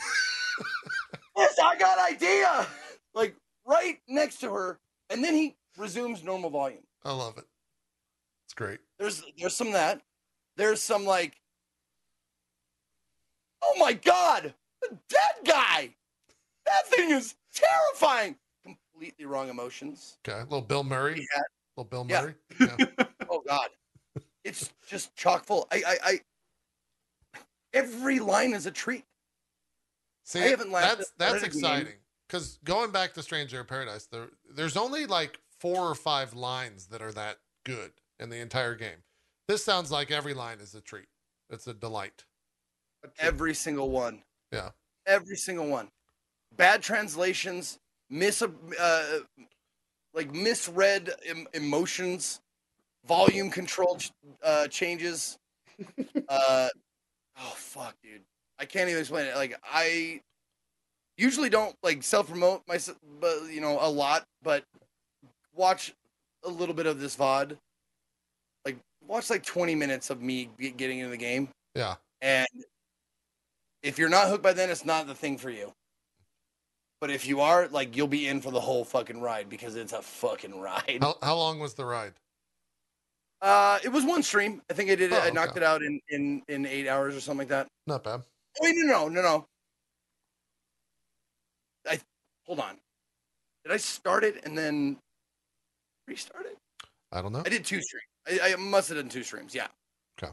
yes, 1.37 1.57
I 1.63 1.77
got 1.77 1.99
idea." 1.99 2.67
Like 3.15 3.37
right 3.65 3.99
next 4.09 4.39
to 4.41 4.53
her, 4.53 4.81
and 5.09 5.23
then 5.23 5.35
he 5.35 5.55
resumes 5.79 6.25
normal 6.25 6.51
volume. 6.51 6.83
I 7.05 7.13
love 7.13 7.39
it. 7.39 7.45
It's 8.47 8.55
great. 8.55 8.81
There's 8.99 9.23
there's 9.39 9.57
some 9.57 9.73
that. 9.73 10.03
There's 10.57 10.83
some 10.83 11.05
like, 11.05 11.41
oh 13.63 13.75
my 13.79 13.93
god, 13.93 14.55
the 14.83 14.99
dead 15.09 15.47
guy. 15.47 15.95
That 16.67 16.87
thing 16.89 17.11
is 17.11 17.35
terrifying. 17.55 18.37
Completely 18.95 19.25
wrong 19.25 19.49
emotions. 19.49 20.19
Okay. 20.27 20.41
little 20.45 20.63
Bill 20.63 20.85
Murray. 20.85 21.27
Had- 21.35 21.43
little 21.77 21.89
Bill 21.91 22.07
Yeah. 22.09 22.21
Murray. 22.23 22.35
Yeah. 22.79 23.05
oh 23.29 23.43
god, 23.47 23.69
it's 24.45 24.73
just 24.89 25.15
chock 25.17 25.45
full. 25.45 25.67
I, 25.73 25.83
I, 25.87 25.97
I, 26.05 27.41
every 27.73 28.21
line 28.21 28.53
is 28.55 28.67
a 28.67 28.71
treat. 28.71 29.05
See, 30.25 30.41
I 30.41 30.45
haven't 30.47 30.71
laughed 30.71 30.99
that's 30.99 31.13
that's 31.19 31.43
exciting 31.43 31.95
because 32.29 32.59
going 32.65 32.93
back 32.93 33.13
to 33.15 33.23
Stranger 33.23 33.61
of 33.61 33.67
Paradise, 33.69 34.07
there 34.07 34.29
there's 34.55 34.77
only 34.77 35.07
like 35.07 35.39
four 35.59 35.89
or 35.91 35.95
five 35.97 36.33
lines 36.35 36.87
that 36.87 37.03
are 37.03 37.13
that 37.13 37.39
good 37.65 37.91
in 38.21 38.31
the 38.31 38.39
entire 38.39 38.77
game. 38.77 39.03
This 39.49 39.65
sounds 39.65 39.91
like 39.91 40.11
every 40.13 40.35
line 40.35 40.61
is 40.61 40.75
a 40.75 40.81
treat. 40.81 41.09
It's 41.51 41.67
a 41.67 41.75
delight. 41.75 42.25
Every 43.19 43.53
single 43.55 43.91
one. 43.91 44.23
Yeah. 44.53 44.71
Every 45.07 45.37
single 45.37 45.67
one. 45.67 45.89
Bad 46.57 46.83
translations, 46.83 47.79
mis 48.15 48.43
uh, 48.43 49.19
like 50.15 50.33
misread 50.33 51.11
em- 51.27 51.49
emotions, 51.53 52.41
volume 53.07 53.51
control 53.51 53.97
ch- 53.97 54.13
uh, 54.43 54.69
changes. 54.69 55.37
uh, 56.29 56.69
oh 57.39 57.55
fuck, 57.57 57.95
dude! 58.03 58.23
I 58.59 58.65
can't 58.65 58.89
even 58.89 59.01
explain 59.01 59.27
it. 59.27 59.35
Like 59.35 59.59
I 59.65 60.21
usually 61.19 61.51
don't 61.51 61.75
like 61.83 62.03
self 62.03 62.29
promote 62.29 62.63
myself, 62.69 62.97
but 63.21 63.49
you 63.51 63.61
know 63.61 63.79
a 63.81 63.91
lot. 63.91 64.25
But 64.43 64.65
watch 65.55 65.93
a 66.45 66.49
little 66.49 66.75
bit 66.75 66.87
of 66.87 67.01
this 67.01 67.17
VOD. 67.17 67.59
Like 68.65 68.79
watch 69.07 69.29
like 69.29 69.45
twenty 69.45 69.75
minutes 69.75 70.11
of 70.11 70.23
me 70.23 70.51
ge- 70.61 70.77
getting 70.77 71.01
into 71.01 71.11
the 71.11 71.17
game. 71.17 71.49
Yeah. 71.75 71.97
And 72.23 72.47
if 73.83 73.99
you're 73.99 74.09
not 74.09 74.29
hooked 74.29 74.43
by 74.43 74.53
then, 74.53 74.71
it's 74.71 74.85
not 74.85 75.09
the 75.09 75.15
thing 75.15 75.37
for 75.37 75.51
you. 75.51 75.73
But 77.05 77.11
if 77.11 77.27
you 77.27 77.43
are, 77.43 77.69
like, 77.69 77.95
you'll 77.99 78.09
be 78.09 78.29
in 78.29 78.41
for 78.41 78.51
the 78.51 78.63
whole 78.63 78.83
fucking 78.83 79.21
ride 79.21 79.51
because 79.51 79.77
it's 79.77 79.93
a 79.93 80.01
fucking 80.01 80.59
ride. 80.59 81.01
How, 81.03 81.17
how 81.23 81.37
long 81.37 81.59
was 81.59 81.75
the 81.75 81.85
ride? 81.85 82.15
Uh, 83.43 83.79
it 83.85 83.91
was 83.91 84.07
one 84.07 84.23
stream. 84.23 84.63
I 84.71 84.73
think 84.73 84.91
I 84.91 84.95
did 84.95 85.13
it. 85.13 85.19
Oh, 85.21 85.21
I 85.21 85.29
knocked 85.29 85.51
okay. 85.51 85.61
it 85.61 85.65
out 85.65 85.83
in 85.83 86.01
in 86.09 86.43
in 86.49 86.65
eight 86.65 86.89
hours 86.89 87.15
or 87.15 87.21
something 87.21 87.41
like 87.41 87.49
that. 87.49 87.67
Not 87.87 88.05
bad. 88.05 88.23
Wait, 88.59 88.75
no, 88.79 88.87
no, 88.87 89.09
no, 89.09 89.21
no. 89.21 89.47
I 91.87 92.01
hold 92.47 92.61
on. 92.61 92.79
Did 93.67 93.75
I 93.75 93.77
start 93.77 94.25
it 94.25 94.43
and 94.47 94.57
then 94.57 94.97
restart 96.09 96.47
it? 96.47 96.57
I 97.13 97.21
don't 97.21 97.33
know. 97.33 97.43
I 97.45 97.51
did 97.51 97.67
two 97.67 97.83
streams. 97.83 98.41
I, 98.43 98.55
I 98.55 98.57
must 98.57 98.89
have 98.89 98.97
done 98.97 99.11
two 99.11 99.25
streams. 99.25 99.55
Yeah. 99.55 99.67
Okay. 100.19 100.33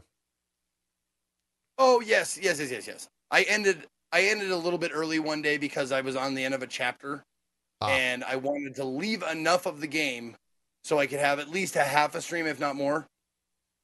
Oh 1.76 2.00
yes, 2.00 2.38
yes, 2.40 2.58
yes, 2.58 2.70
yes, 2.70 2.86
yes. 2.86 3.08
I 3.30 3.42
ended. 3.42 3.88
I 4.12 4.22
ended 4.24 4.50
a 4.50 4.56
little 4.56 4.78
bit 4.78 4.90
early 4.94 5.18
one 5.18 5.40
day 5.42 5.56
because 5.56 5.90
I 5.90 6.00
was 6.02 6.16
on 6.16 6.34
the 6.34 6.44
end 6.44 6.54
of 6.54 6.62
a 6.62 6.66
chapter, 6.66 7.24
Ah. 7.80 7.88
and 7.88 8.22
I 8.24 8.36
wanted 8.36 8.74
to 8.76 8.84
leave 8.84 9.22
enough 9.22 9.66
of 9.66 9.80
the 9.80 9.86
game 9.86 10.36
so 10.84 10.98
I 10.98 11.06
could 11.06 11.18
have 11.20 11.38
at 11.38 11.48
least 11.48 11.76
a 11.76 11.82
half 11.84 12.14
a 12.14 12.20
stream, 12.20 12.46
if 12.46 12.60
not 12.60 12.76
more, 12.76 13.06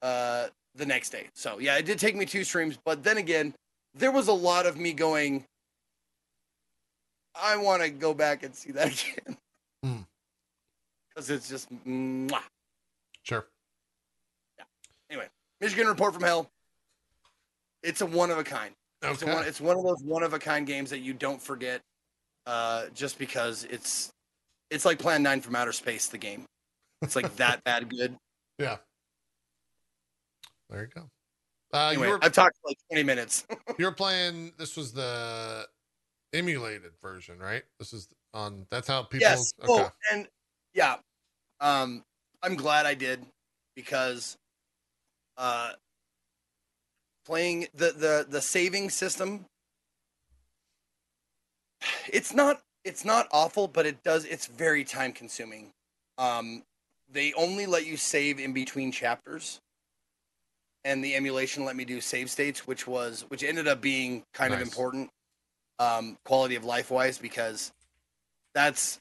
uh, 0.02 0.48
the 0.74 0.86
next 0.86 1.10
day. 1.10 1.28
So 1.34 1.58
yeah, 1.58 1.76
it 1.78 1.86
did 1.86 1.98
take 1.98 2.14
me 2.14 2.26
two 2.26 2.44
streams, 2.44 2.78
but 2.84 3.02
then 3.02 3.16
again, 3.16 3.54
there 3.94 4.12
was 4.12 4.28
a 4.28 4.32
lot 4.32 4.66
of 4.66 4.76
me 4.76 4.92
going. 4.92 5.44
I 7.40 7.56
want 7.56 7.82
to 7.82 7.90
go 7.90 8.12
back 8.14 8.42
and 8.42 8.54
see 8.54 8.72
that 8.72 8.86
again 8.92 9.36
Hmm. 9.82 10.00
because 11.08 11.30
it's 11.30 11.48
just 11.48 11.68
mwah. 11.86 12.42
Sure. 13.22 13.46
Yeah. 14.58 14.64
Anyway, 15.10 15.28
Michigan 15.60 15.86
Report 15.86 16.12
from 16.14 16.22
Hell. 16.22 16.50
It's 17.82 18.00
a 18.00 18.06
one 18.06 18.30
of 18.30 18.38
a 18.38 18.44
kind. 18.44 18.74
It's, 19.02 19.24
one, 19.24 19.46
it's 19.46 19.60
one 19.60 19.76
of 19.76 19.84
those 19.84 20.02
one 20.02 20.22
of 20.22 20.32
a 20.34 20.38
kind 20.38 20.66
games 20.66 20.90
that 20.90 20.98
you 20.98 21.12
don't 21.12 21.40
forget, 21.40 21.80
uh, 22.46 22.86
just 22.94 23.18
because 23.18 23.64
it's 23.64 24.10
it's 24.70 24.84
like 24.84 24.98
Plan 24.98 25.22
Nine 25.22 25.40
from 25.40 25.54
Outer 25.54 25.72
Space. 25.72 26.08
The 26.08 26.18
game, 26.18 26.44
it's 27.02 27.14
like 27.14 27.34
that 27.36 27.62
bad 27.64 27.88
good. 27.88 28.16
Yeah. 28.58 28.78
There 30.68 30.82
you 30.82 30.88
go. 30.88 31.08
Uh, 31.72 31.88
Anyway, 31.88 32.08
were 32.08 32.18
I've 32.22 32.32
talked 32.32 32.56
for 32.60 32.70
like 32.70 32.78
twenty 32.90 33.04
minutes. 33.04 33.46
you're 33.78 33.92
playing. 33.92 34.52
This 34.58 34.76
was 34.76 34.92
the 34.92 35.66
emulated 36.32 36.92
version, 37.00 37.38
right? 37.38 37.62
This 37.78 37.92
is 37.92 38.08
on. 38.34 38.66
That's 38.70 38.88
how 38.88 39.02
people. 39.04 39.20
yes. 39.20 39.52
Okay. 39.62 39.84
Oh, 39.84 39.90
and 40.12 40.26
yeah, 40.74 40.96
um, 41.60 42.02
I'm 42.42 42.56
glad 42.56 42.84
I 42.84 42.94
did 42.94 43.24
because 43.76 44.36
uh, 45.36 45.72
playing 47.28 47.66
the 47.74 47.92
the 47.92 48.26
the 48.28 48.40
saving 48.40 48.88
system. 48.88 49.44
It's 52.10 52.32
not 52.32 52.62
it's 52.84 53.04
not 53.04 53.28
awful, 53.30 53.68
but 53.68 53.84
it 53.84 54.02
does 54.02 54.24
it's 54.24 54.46
very 54.46 54.82
time 54.82 55.12
consuming. 55.12 55.70
Um, 56.16 56.62
they 57.12 57.34
only 57.34 57.66
let 57.66 57.86
you 57.86 57.96
save 57.98 58.40
in 58.40 58.52
between 58.54 58.90
chapters, 58.90 59.60
and 60.84 61.04
the 61.04 61.14
emulation 61.14 61.66
let 61.66 61.76
me 61.76 61.84
do 61.84 62.00
save 62.00 62.30
states, 62.30 62.66
which 62.66 62.86
was 62.86 63.26
which 63.28 63.44
ended 63.44 63.68
up 63.68 63.82
being 63.82 64.24
kind 64.32 64.54
of 64.54 64.62
important, 64.62 65.10
um, 65.78 66.16
quality 66.24 66.56
of 66.56 66.64
life 66.64 66.90
wise, 66.90 67.18
because 67.18 67.72
that's 68.54 69.00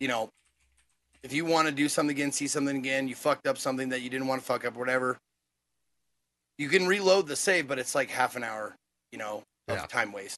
you 0.00 0.08
know 0.08 0.30
if 1.22 1.32
you 1.32 1.44
want 1.44 1.68
to 1.68 1.72
do 1.72 1.88
something 1.88 2.14
again, 2.14 2.32
see 2.32 2.48
something 2.48 2.76
again, 2.76 3.06
you 3.06 3.14
fucked 3.14 3.46
up 3.46 3.56
something 3.56 3.88
that 3.90 4.02
you 4.02 4.10
didn't 4.10 4.26
want 4.26 4.40
to 4.40 4.46
fuck 4.46 4.64
up, 4.64 4.74
whatever. 4.74 5.18
You 6.58 6.68
can 6.68 6.86
reload 6.86 7.26
the 7.28 7.36
save, 7.36 7.68
but 7.68 7.78
it's 7.78 7.94
like 7.94 8.10
half 8.10 8.34
an 8.36 8.42
hour, 8.44 8.74
you 9.12 9.18
know, 9.18 9.42
of 9.68 9.76
Yeah. 9.76 9.86
time 9.86 10.12
waste. 10.12 10.36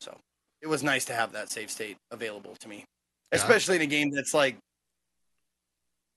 So 0.00 0.18
it 0.60 0.66
was 0.66 0.82
nice 0.82 1.04
to 1.06 1.14
have 1.14 1.32
that 1.32 1.50
save 1.50 1.70
state 1.70 1.96
available 2.10 2.54
to 2.56 2.68
me, 2.68 2.78
Yeah. 3.32 3.38
especially 3.38 3.76
in 3.76 3.82
a 3.82 3.86
game 3.86 4.10
that's 4.10 4.34
like, 4.34 4.58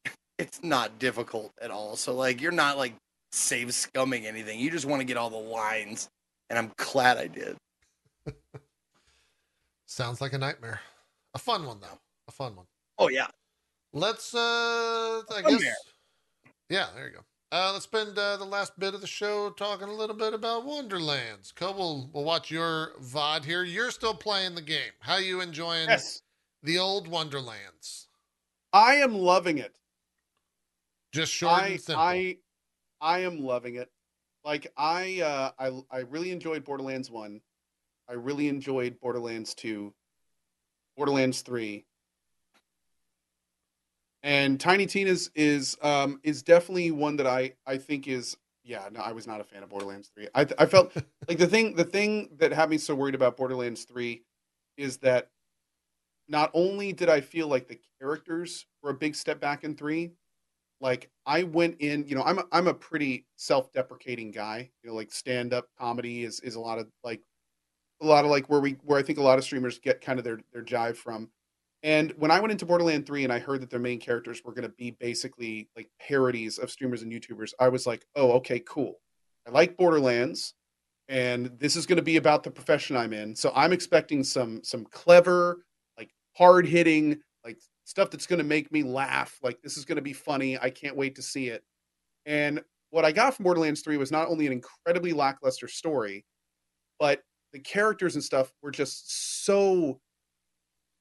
it's 0.38 0.62
not 0.62 1.00
difficult 1.00 1.52
at 1.62 1.72
all. 1.72 1.96
So 1.96 2.14
like, 2.14 2.42
you're 2.42 2.52
not 2.52 2.78
like 2.78 2.94
save 3.32 3.70
scumming 3.70 4.26
anything. 4.26 4.60
You 4.60 4.72
just 4.72 4.86
want 4.86 5.00
to 5.00 5.06
get 5.06 5.16
all 5.18 5.30
the 5.30 5.38
lines, 5.38 6.10
and 6.50 6.60
I'm 6.60 6.72
glad 6.78 7.18
I 7.18 7.28
did. 7.28 7.56
Sounds 9.86 10.20
like 10.22 10.34
a 10.34 10.38
nightmare. 10.38 10.82
A 11.34 11.40
fun 11.40 11.66
one 11.66 11.80
though. 11.80 11.98
A 12.28 12.32
fun 12.32 12.56
one. 12.56 12.66
Oh 12.98 13.08
yeah, 13.08 13.28
Let's. 13.94 14.34
uh 14.36 15.22
I 15.34 15.42
guess. 15.48 15.64
Yeah. 16.70 16.88
There 16.96 17.08
you 17.08 17.14
go. 17.14 17.24
Uh, 17.52 17.72
let's 17.74 17.86
spend 17.86 18.16
uh, 18.16 18.38
the 18.38 18.46
last 18.46 18.78
bit 18.78 18.94
of 18.94 19.02
the 19.02 19.08
show 19.08 19.50
talking 19.50 19.88
a 19.88 19.94
little 19.94 20.16
bit 20.16 20.36
about 20.36 20.66
Wonderlands. 20.66 21.52
Co, 21.52 21.72
we'll, 21.72 22.24
watch 22.24 22.52
your 22.52 22.92
VOD 23.02 23.44
here. 23.44 23.64
You're 23.64 23.90
still 23.90 24.14
playing 24.14 24.54
the 24.54 24.62
game. 24.62 24.92
How 25.00 25.18
you 25.18 25.42
enjoying 25.42 25.90
Yes, 25.90 26.22
the 26.62 26.78
old 26.78 27.08
Wonderlands? 27.08 28.08
I 28.72 28.96
am 28.96 29.16
loving 29.16 29.58
it. 29.58 29.76
Just 31.12 31.32
short 31.34 31.64
I 31.64 31.68
and 31.70 31.82
simple. 31.82 32.04
I 32.04 32.38
I 33.02 33.20
am 33.20 33.40
loving 33.40 33.76
it. 33.76 33.90
Like 34.46 34.72
I 34.78 35.22
uh 35.22 35.52
I 35.58 35.82
I 35.90 36.00
really 36.02 36.32
enjoyed 36.32 36.64
Borderlands 36.64 37.10
1. 37.10 37.42
I 38.08 38.14
really 38.14 38.48
enjoyed 38.48 39.00
Borderlands 39.00 39.56
2. 39.56 39.92
Borderlands 40.96 41.42
3. 41.42 41.84
And 44.24 44.60
Tiny 44.60 44.86
Tina's 44.86 45.30
is 45.36 45.78
um 45.82 46.20
is 46.24 46.44
definitely 46.44 46.92
one 46.92 47.16
that 47.18 47.28
I 47.28 47.54
I 47.66 47.78
think 47.78 48.08
is 48.08 48.38
yeah, 48.64 48.90
no, 48.92 49.00
I 49.00 49.14
was 49.14 49.26
not 49.26 49.42
a 49.42 49.44
fan 49.44 49.64
of 49.64 49.70
Borderlands 49.70 50.10
3. 50.14 50.28
I 50.36 50.46
I 50.58 50.66
felt 50.66 50.96
like 51.28 51.38
the 51.38 51.48
thing 51.48 51.76
the 51.76 51.84
thing 51.86 52.30
that 52.38 52.52
had 52.52 52.70
me 52.70 52.78
so 52.78 52.96
worried 52.96 53.16
about 53.16 53.38
Borderlands 53.38 53.86
3 53.86 54.24
is 54.78 54.98
that 54.98 55.30
not 56.28 56.52
only 56.54 56.94
did 56.94 57.10
I 57.10 57.22
feel 57.22 57.48
like 57.48 57.68
the 57.68 57.80
characters 58.00 58.66
were 58.84 58.92
a 58.92 58.96
big 58.96 59.16
step 59.16 59.40
back 59.40 59.64
in 59.64 59.76
3, 59.76 60.12
like 60.82 61.10
I 61.26 61.44
went 61.44 61.78
in, 61.80 62.08
you 62.08 62.16
know, 62.16 62.24
I'm 62.24 62.40
a, 62.40 62.46
I'm 62.52 62.68
a 62.68 62.74
pretty 62.74 63.26
self-deprecating 63.38 64.32
guy. 64.32 64.70
You 64.84 64.90
know, 64.90 64.96
like 64.96 65.12
stand-up 65.12 65.68
comedy 65.80 66.24
is 66.24 66.40
is 66.42 66.56
a 66.56 66.60
lot 66.60 66.80
of 66.80 66.88
like 67.04 67.22
a 68.02 68.06
lot 68.06 68.26
of 68.26 68.32
like 68.32 68.50
where 68.50 68.62
we 68.62 68.74
where 68.84 69.00
I 69.00 69.04
think 69.04 69.20
a 69.20 69.24
lot 69.24 69.38
of 69.38 69.44
streamers 69.44 69.80
get 69.80 70.02
kind 70.02 70.20
of 70.20 70.26
their 70.26 70.40
their 70.54 70.64
jive 70.64 70.98
from. 70.98 71.30
And 71.82 72.12
when 72.18 72.32
I 72.32 72.40
went 72.40 72.52
into 72.52 72.66
Borderland 72.66 73.06
3 73.06 73.24
and 73.24 73.32
I 73.32 73.40
heard 73.40 73.62
that 73.62 73.70
their 73.70 73.80
main 73.80 74.00
characters 74.00 74.42
were 74.44 74.52
going 74.52 74.68
to 74.68 74.76
be 74.78 74.92
basically 74.92 75.70
like 75.76 75.90
parodies 76.00 76.58
of 76.58 76.70
streamers 76.70 77.04
and 77.04 77.12
YouTubers, 77.12 77.54
I 77.60 77.70
was 77.70 77.88
like, 77.88 78.06
"Oh, 78.16 78.34
okay, 78.34 78.60
cool. 78.60 79.00
I 79.48 79.52
like 79.52 79.78
Borderlands 79.78 80.56
and 81.08 81.48
this 81.58 81.76
is 81.76 81.86
going 81.86 81.98
to 81.98 82.04
be 82.04 82.18
about 82.18 82.44
the 82.44 82.52
profession 82.52 82.96
I'm 82.96 83.14
in. 83.14 83.36
So 83.36 83.52
I'm 83.56 83.74
expecting 83.74 84.24
some 84.24 84.64
some 84.64 84.86
clever, 84.86 85.66
like 85.98 86.12
hard-hitting, 86.38 87.20
like 87.46 87.60
stuff 87.86 88.12
that's 88.12 88.28
going 88.28 88.40
to 88.40 88.46
make 88.46 88.72
me 88.72 88.84
laugh. 88.84 89.40
Like 89.42 89.62
this 89.62 89.78
is 89.78 89.86
going 89.86 89.96
to 89.98 90.02
be 90.02 90.14
funny. 90.14 90.60
I 90.60 90.70
can't 90.70 90.98
wait 90.98 91.16
to 91.16 91.22
see 91.22 91.48
it." 91.48 91.64
And 92.26 92.62
what 92.92 93.06
I 93.06 93.12
got 93.12 93.36
from 93.36 93.44
Borderlands 93.44 93.82
3 93.82 93.98
was 93.98 94.12
not 94.12 94.28
only 94.28 94.48
an 94.48 94.54
incredibly 94.54 95.14
lackluster 95.14 95.68
story, 95.68 96.26
but 97.00 97.24
the 97.54 97.60
characters 97.60 98.16
and 98.16 98.24
stuff 98.24 98.52
were 98.62 98.72
just 98.72 99.46
so 99.46 100.00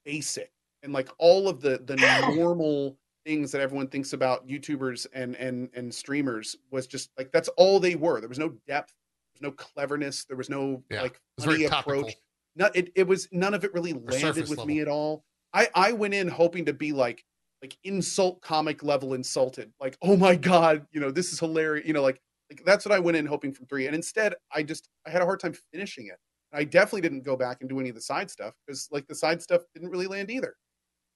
basic 0.05 0.51
and 0.83 0.93
like 0.93 1.09
all 1.17 1.47
of 1.47 1.61
the 1.61 1.81
the 1.85 1.95
normal 2.35 2.97
things 3.25 3.51
that 3.51 3.61
everyone 3.61 3.87
thinks 3.87 4.13
about 4.13 4.47
YouTubers 4.47 5.07
and 5.13 5.35
and 5.35 5.69
and 5.73 5.93
streamers 5.93 6.55
was 6.71 6.87
just 6.87 7.11
like 7.17 7.31
that's 7.31 7.49
all 7.49 7.79
they 7.79 7.95
were. 7.95 8.19
There 8.19 8.29
was 8.29 8.39
no 8.39 8.49
depth, 8.67 8.93
there 9.33 9.41
was 9.41 9.41
no 9.41 9.51
cleverness, 9.51 10.25
there 10.25 10.37
was 10.37 10.49
no 10.49 10.83
Yeah, 10.89 11.03
like 11.03 11.15
It 11.15 11.21
was 11.37 11.45
very 11.45 11.67
funny 11.67 11.79
approach. 11.81 12.15
Not 12.55 12.75
it, 12.75 12.91
it 12.95 13.07
was 13.07 13.27
none 13.31 13.53
of 13.53 13.63
it 13.63 13.73
really 13.73 13.93
landed 13.93 14.49
with 14.49 14.65
me 14.65 14.79
at 14.79 14.87
all. 14.87 15.23
I 15.53 15.69
I 15.75 15.91
went 15.93 16.13
in 16.13 16.27
hoping 16.27 16.65
to 16.65 16.73
be 16.73 16.91
like 16.91 17.23
like 17.61 17.77
insult 17.83 18.41
comic 18.41 18.83
level 18.83 19.13
insulted. 19.13 19.71
Like, 19.79 19.97
oh 20.01 20.17
my 20.17 20.35
god, 20.35 20.85
you 20.91 20.99
know, 20.99 21.11
this 21.11 21.31
is 21.31 21.39
hilarious. 21.39 21.87
You 21.87 21.93
know, 21.93 22.01
like 22.01 22.19
like 22.49 22.63
that's 22.65 22.85
what 22.85 22.93
I 22.93 22.99
went 22.99 23.17
in 23.17 23.25
hoping 23.25 23.53
from 23.53 23.67
three. 23.67 23.85
And 23.85 23.95
instead 23.95 24.33
I 24.53 24.63
just 24.63 24.89
I 25.05 25.09
had 25.09 25.21
a 25.21 25.25
hard 25.25 25.39
time 25.39 25.53
finishing 25.71 26.07
it. 26.07 26.17
I 26.51 26.63
definitely 26.63 27.01
didn't 27.01 27.23
go 27.23 27.35
back 27.35 27.57
and 27.61 27.69
do 27.69 27.79
any 27.79 27.89
of 27.89 27.95
the 27.95 28.01
side 28.01 28.31
stuff 28.31 28.55
because 28.65 28.87
like 28.91 29.07
the 29.07 29.15
side 29.15 29.41
stuff 29.41 29.61
didn't 29.73 29.89
really 29.89 30.07
land 30.07 30.31
either. 30.31 30.55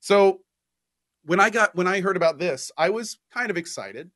So 0.03 0.41
when 1.23 1.39
I 1.39 1.49
got 1.49 1.73
when 1.75 1.87
I 1.87 2.01
heard 2.01 2.17
about 2.17 2.37
this, 2.37 2.73
I 2.77 2.89
was 2.89 3.19
kind 3.33 3.49
of 3.49 3.55
excited. 3.55 4.11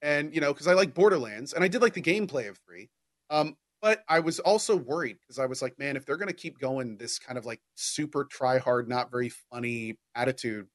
And 0.00 0.32
you 0.32 0.40
know, 0.40 0.52
because 0.52 0.68
I 0.68 0.74
like 0.74 0.94
Borderlands 0.94 1.52
and 1.54 1.64
I 1.64 1.66
did 1.68 1.82
like 1.82 1.94
the 1.94 2.00
gameplay 2.00 2.48
of 2.48 2.56
three. 2.58 2.88
Um, 3.30 3.56
but 3.82 4.04
I 4.08 4.20
was 4.20 4.38
also 4.38 4.76
worried 4.76 5.16
because 5.18 5.40
I 5.40 5.46
was 5.46 5.60
like, 5.60 5.76
man, 5.76 5.96
if 5.96 6.06
they're 6.06 6.18
gonna 6.18 6.32
keep 6.32 6.60
going 6.60 6.96
this 6.98 7.18
kind 7.18 7.36
of 7.36 7.44
like 7.46 7.60
super 7.74 8.26
try 8.26 8.58
hard, 8.58 8.88
not 8.88 9.10
very 9.10 9.28
funny 9.50 9.98
attitude, 10.14 10.68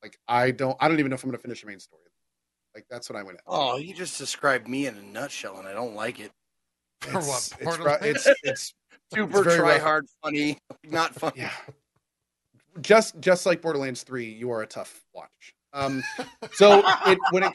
like 0.00 0.16
I 0.28 0.52
don't 0.52 0.76
I 0.78 0.86
don't 0.86 1.00
even 1.00 1.10
know 1.10 1.14
if 1.14 1.24
I'm 1.24 1.30
gonna 1.30 1.38
finish 1.42 1.62
the 1.62 1.66
main 1.66 1.80
story. 1.80 2.02
Like 2.76 2.86
that's 2.88 3.10
what 3.10 3.18
I 3.18 3.24
went 3.24 3.38
at. 3.38 3.44
Oh, 3.48 3.78
you 3.78 3.92
just 3.94 4.16
described 4.16 4.68
me 4.68 4.86
in 4.86 4.96
a 4.96 5.02
nutshell, 5.02 5.58
and 5.58 5.66
I 5.66 5.72
don't 5.72 5.96
like 5.96 6.20
it. 6.20 6.30
For 7.00 7.14
what, 7.14 7.24
It's, 7.24 7.52
it's, 7.52 7.64
Borderlands? 7.64 8.26
it's 8.28 8.40
it's 8.44 8.74
Super 9.12 9.42
very 9.42 9.56
try 9.56 9.72
rough. 9.72 9.82
hard, 9.82 10.06
funny, 10.22 10.56
not 10.84 11.16
funny. 11.16 11.32
yeah. 11.40 11.50
Just 12.80 13.20
just 13.20 13.46
like 13.46 13.60
Borderlands 13.60 14.02
3, 14.02 14.24
you 14.24 14.50
are 14.50 14.62
a 14.62 14.66
tough 14.66 15.02
watch. 15.14 15.54
Um 15.72 16.02
so 16.52 16.82
it 17.06 17.18
when 17.30 17.42
it 17.44 17.52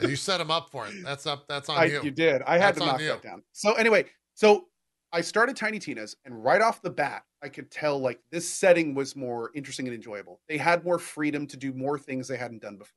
you 0.08 0.16
set 0.16 0.40
him 0.40 0.50
up 0.50 0.70
for 0.70 0.86
it. 0.86 0.94
That's 1.02 1.26
up. 1.26 1.46
That's 1.48 1.68
on 1.68 1.78
I, 1.78 1.84
you. 1.84 2.02
you 2.02 2.10
did. 2.10 2.42
I 2.42 2.54
had 2.58 2.74
That's 2.74 2.78
to 2.78 2.86
knock 2.86 3.00
you. 3.00 3.08
that 3.08 3.22
down. 3.22 3.42
So 3.52 3.72
anyway, 3.74 4.06
so 4.34 4.66
I 5.12 5.20
started 5.20 5.56
Tiny 5.56 5.78
Tina's, 5.78 6.16
and 6.24 6.42
right 6.42 6.62
off 6.62 6.80
the 6.80 6.90
bat, 6.90 7.24
I 7.42 7.48
could 7.50 7.70
tell 7.70 7.98
like 7.98 8.20
this 8.30 8.48
setting 8.48 8.94
was 8.94 9.14
more 9.14 9.50
interesting 9.54 9.86
and 9.86 9.94
enjoyable. 9.94 10.40
They 10.48 10.56
had 10.56 10.84
more 10.84 10.98
freedom 10.98 11.46
to 11.48 11.56
do 11.56 11.72
more 11.74 11.98
things 11.98 12.28
they 12.28 12.38
hadn't 12.38 12.62
done 12.62 12.76
before. 12.78 12.94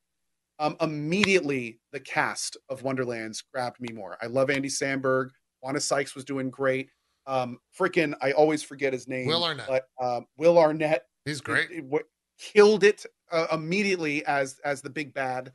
Um, 0.59 0.77
immediately, 0.79 1.79
the 1.91 1.99
cast 1.99 2.55
of 2.69 2.83
Wonderlands 2.83 3.43
grabbed 3.53 3.81
me 3.81 3.89
more. 3.93 4.17
I 4.21 4.27
love 4.27 4.49
Andy 4.49 4.69
Samberg. 4.69 5.29
Wanda 5.61 5.81
Sykes 5.81 6.15
was 6.15 6.23
doing 6.23 6.49
great. 6.49 6.89
Um, 7.27 7.57
freaking, 7.77 8.13
I 8.21 8.31
always 8.33 8.61
forget 8.63 8.93
his 8.93 9.07
name. 9.07 9.27
Will 9.27 9.43
Arnett. 9.43 9.67
But 9.67 9.87
um, 10.03 10.25
Will 10.37 10.57
Arnett 10.59 11.03
He's 11.25 11.41
great. 11.41 11.71
it- 11.71 11.85
it- 11.91 12.05
killed 12.37 12.83
it 12.83 13.05
uh, 13.31 13.47
immediately 13.53 14.25
as 14.25 14.59
as 14.65 14.81
the 14.81 14.89
big 14.89 15.13
bad. 15.13 15.53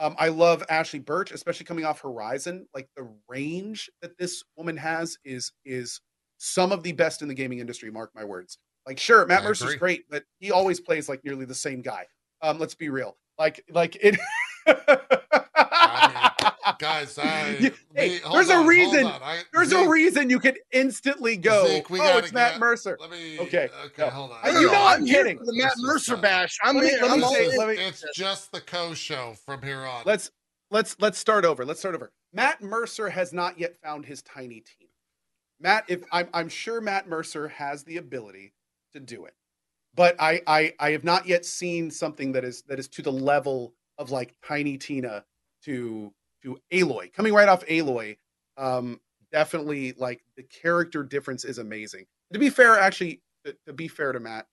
Um, 0.00 0.16
I 0.18 0.28
love 0.28 0.64
Ashly 0.70 0.98
Burch, 0.98 1.30
especially 1.32 1.66
coming 1.66 1.84
off 1.84 2.00
Horizon. 2.00 2.66
Like 2.74 2.88
the 2.96 3.08
range 3.28 3.90
that 4.02 4.16
this 4.18 4.42
woman 4.56 4.76
has 4.78 5.18
is 5.24 5.52
is 5.64 6.00
some 6.38 6.72
of 6.72 6.82
the 6.82 6.92
best 6.92 7.20
in 7.22 7.28
the 7.28 7.34
gaming 7.34 7.58
industry. 7.60 7.90
Mark 7.90 8.10
my 8.14 8.24
words. 8.24 8.58
Like, 8.86 8.98
sure, 8.98 9.24
Matt 9.26 9.42
I 9.42 9.44
Mercer's 9.44 9.68
agree. 9.68 9.78
great, 9.78 10.04
but 10.10 10.24
he 10.40 10.50
always 10.50 10.80
plays 10.80 11.08
like 11.08 11.24
nearly 11.24 11.44
the 11.44 11.54
same 11.54 11.80
guy. 11.80 12.06
Um, 12.42 12.58
let's 12.58 12.74
be 12.74 12.88
real. 12.88 13.16
Like, 13.38 13.64
like 13.70 13.96
it. 14.00 14.18
Guys, 16.78 17.18
I, 17.22 17.56
You- 17.60 17.72
hey, 17.94 18.08
me- 18.08 18.20
there's 18.32 18.48
a 18.48 18.52
on, 18.52 18.56
hold 18.58 18.68
reason- 18.68 19.06
I- 19.06 19.42
There's 19.52 19.68
Zeke, 19.70 19.86
a 19.86 19.88
reason 19.88 20.30
you 20.30 20.38
could 20.40 20.58
instantly 20.72 21.36
go. 21.36 21.66
Zeke, 21.66 21.90
oh, 21.90 21.96
gotta 21.96 22.18
it's 22.18 22.32
Matt 22.32 22.52
get- 22.52 22.60
Mercer. 22.60 22.98
Let 23.00 23.10
me. 23.10 23.38
Okay, 23.40 23.68
Okay. 23.86 24.02
no. 24.04 24.10
Hold 24.10 24.30
on. 24.32 24.38
I- 24.42 24.50
No, 24.52 24.60
you 24.60 24.66
no, 24.66 24.72
know 24.72 24.84
I'm 24.86 25.00
I'm 25.00 25.06
kidding. 25.06 25.38
the 25.44 25.52
Matt 25.54 25.74
Mercer 25.78 26.16
bash. 26.16 26.56
I'm 26.62 26.76
Let 26.76 26.84
me- 26.84 26.90
let 27.00 27.18
me 27.18 27.24
I'm 27.24 27.32
say- 27.32 27.56
let 27.58 27.68
me- 27.68 27.74
It's 27.76 28.04
just 28.14 28.52
the 28.52 28.60
co 28.60 28.94
show 28.94 29.34
from 29.44 29.62
here 29.62 29.80
on. 29.84 30.02
let's 30.06 30.30
let's 30.70 30.96
let's 31.00 31.18
start 31.18 31.44
over. 31.44 31.64
Let's 31.64 31.80
start 31.80 31.94
over. 31.94 32.12
Matt 32.32 32.62
Mercer 32.62 33.08
has 33.08 33.32
not 33.32 33.58
yet 33.58 33.76
found 33.82 34.04
his 34.06 34.22
Tiny 34.22 34.60
Tina. 34.60 34.90
Matt, 35.60 35.84
if 35.88 36.02
I'm 36.12 36.28
I'm 36.34 36.48
sure 36.48 36.80
Matt 36.80 37.08
Mercer 37.08 37.48
has 37.48 37.84
the 37.84 37.96
ability 37.98 38.52
to 38.92 39.00
do 39.00 39.24
it, 39.26 39.34
but 39.94 40.16
I 40.18 40.40
I 40.46 40.74
I 40.80 40.90
have 40.90 41.04
not 41.04 41.26
yet 41.26 41.44
seen 41.44 41.90
something 41.90 42.32
that 42.32 42.44
is 42.44 42.62
that 42.62 42.78
is 42.78 42.88
to 42.88 43.02
the 43.02 43.12
level 43.12 43.74
of 43.98 44.10
like 44.10 44.34
Tiny 44.44 44.76
Tina 44.76 45.24
to 45.64 46.12
to 46.44 46.58
Aloy 46.72 47.12
coming 47.12 47.34
right 47.34 47.48
off 47.48 47.64
Aloy. 47.66 48.16
Um, 48.56 49.00
definitely 49.32 49.94
like 49.98 50.22
the 50.36 50.44
character 50.44 51.02
difference 51.02 51.44
is 51.44 51.58
amazing. 51.58 52.06
To 52.32 52.38
be 52.38 52.50
fair, 52.50 52.78
actually, 52.78 53.20
to, 53.44 53.56
to 53.66 53.72
be 53.72 53.88
fair 53.88 54.12
to 54.12 54.20
Matt, 54.20 54.46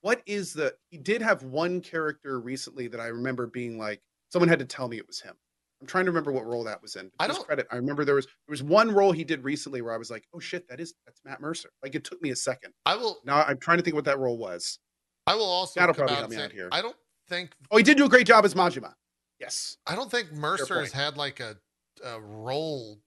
what 0.00 0.22
is 0.26 0.52
the 0.52 0.74
he 0.90 0.98
did 0.98 1.22
have 1.22 1.42
one 1.42 1.80
character 1.80 2.40
recently 2.40 2.88
that 2.88 3.00
I 3.00 3.08
remember 3.08 3.46
being 3.46 3.78
like 3.78 4.00
someone 4.30 4.48
had 4.48 4.58
to 4.58 4.64
tell 4.64 4.88
me 4.88 4.96
it 4.96 5.06
was 5.06 5.20
him. 5.20 5.34
I'm 5.80 5.86
trying 5.86 6.04
to 6.04 6.12
remember 6.12 6.30
what 6.30 6.46
role 6.46 6.62
that 6.64 6.80
was 6.80 6.94
in. 6.94 7.10
I 7.18 7.26
don't 7.26 7.44
credit. 7.44 7.66
I 7.72 7.76
remember 7.76 8.04
there 8.04 8.14
was 8.14 8.26
there 8.26 8.52
was 8.52 8.62
one 8.62 8.92
role 8.92 9.10
he 9.12 9.24
did 9.24 9.42
recently 9.42 9.82
where 9.82 9.92
I 9.92 9.96
was 9.96 10.10
like, 10.10 10.24
oh 10.32 10.38
shit, 10.38 10.68
that 10.68 10.80
is 10.80 10.94
that's 11.06 11.20
Matt 11.24 11.40
Mercer. 11.40 11.70
Like 11.82 11.94
it 11.94 12.04
took 12.04 12.22
me 12.22 12.30
a 12.30 12.36
second. 12.36 12.72
I 12.86 12.96
will. 12.96 13.18
Now 13.24 13.42
I'm 13.42 13.58
trying 13.58 13.78
to 13.78 13.84
think 13.84 13.96
what 13.96 14.04
that 14.04 14.18
role 14.18 14.38
was. 14.38 14.78
I 15.26 15.34
will 15.34 15.44
also 15.44 15.80
That'll 15.80 15.94
probably 15.94 16.16
help 16.16 16.30
me 16.30 16.36
out 16.36 16.52
here. 16.52 16.68
I 16.72 16.82
don't 16.82 16.96
think. 17.28 17.52
Oh, 17.70 17.76
he 17.76 17.82
did 17.82 17.96
do 17.96 18.04
a 18.04 18.08
great 18.08 18.26
job 18.26 18.44
as 18.44 18.54
Majima. 18.54 18.94
Yes. 19.42 19.76
I 19.86 19.94
don't 19.96 20.10
think 20.10 20.32
Mercer 20.32 20.80
has 20.80 20.92
had 20.92 21.16
like 21.16 21.40
a, 21.40 21.56
a 22.04 22.20
role. 22.20 22.98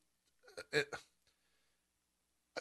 It, 0.74 0.86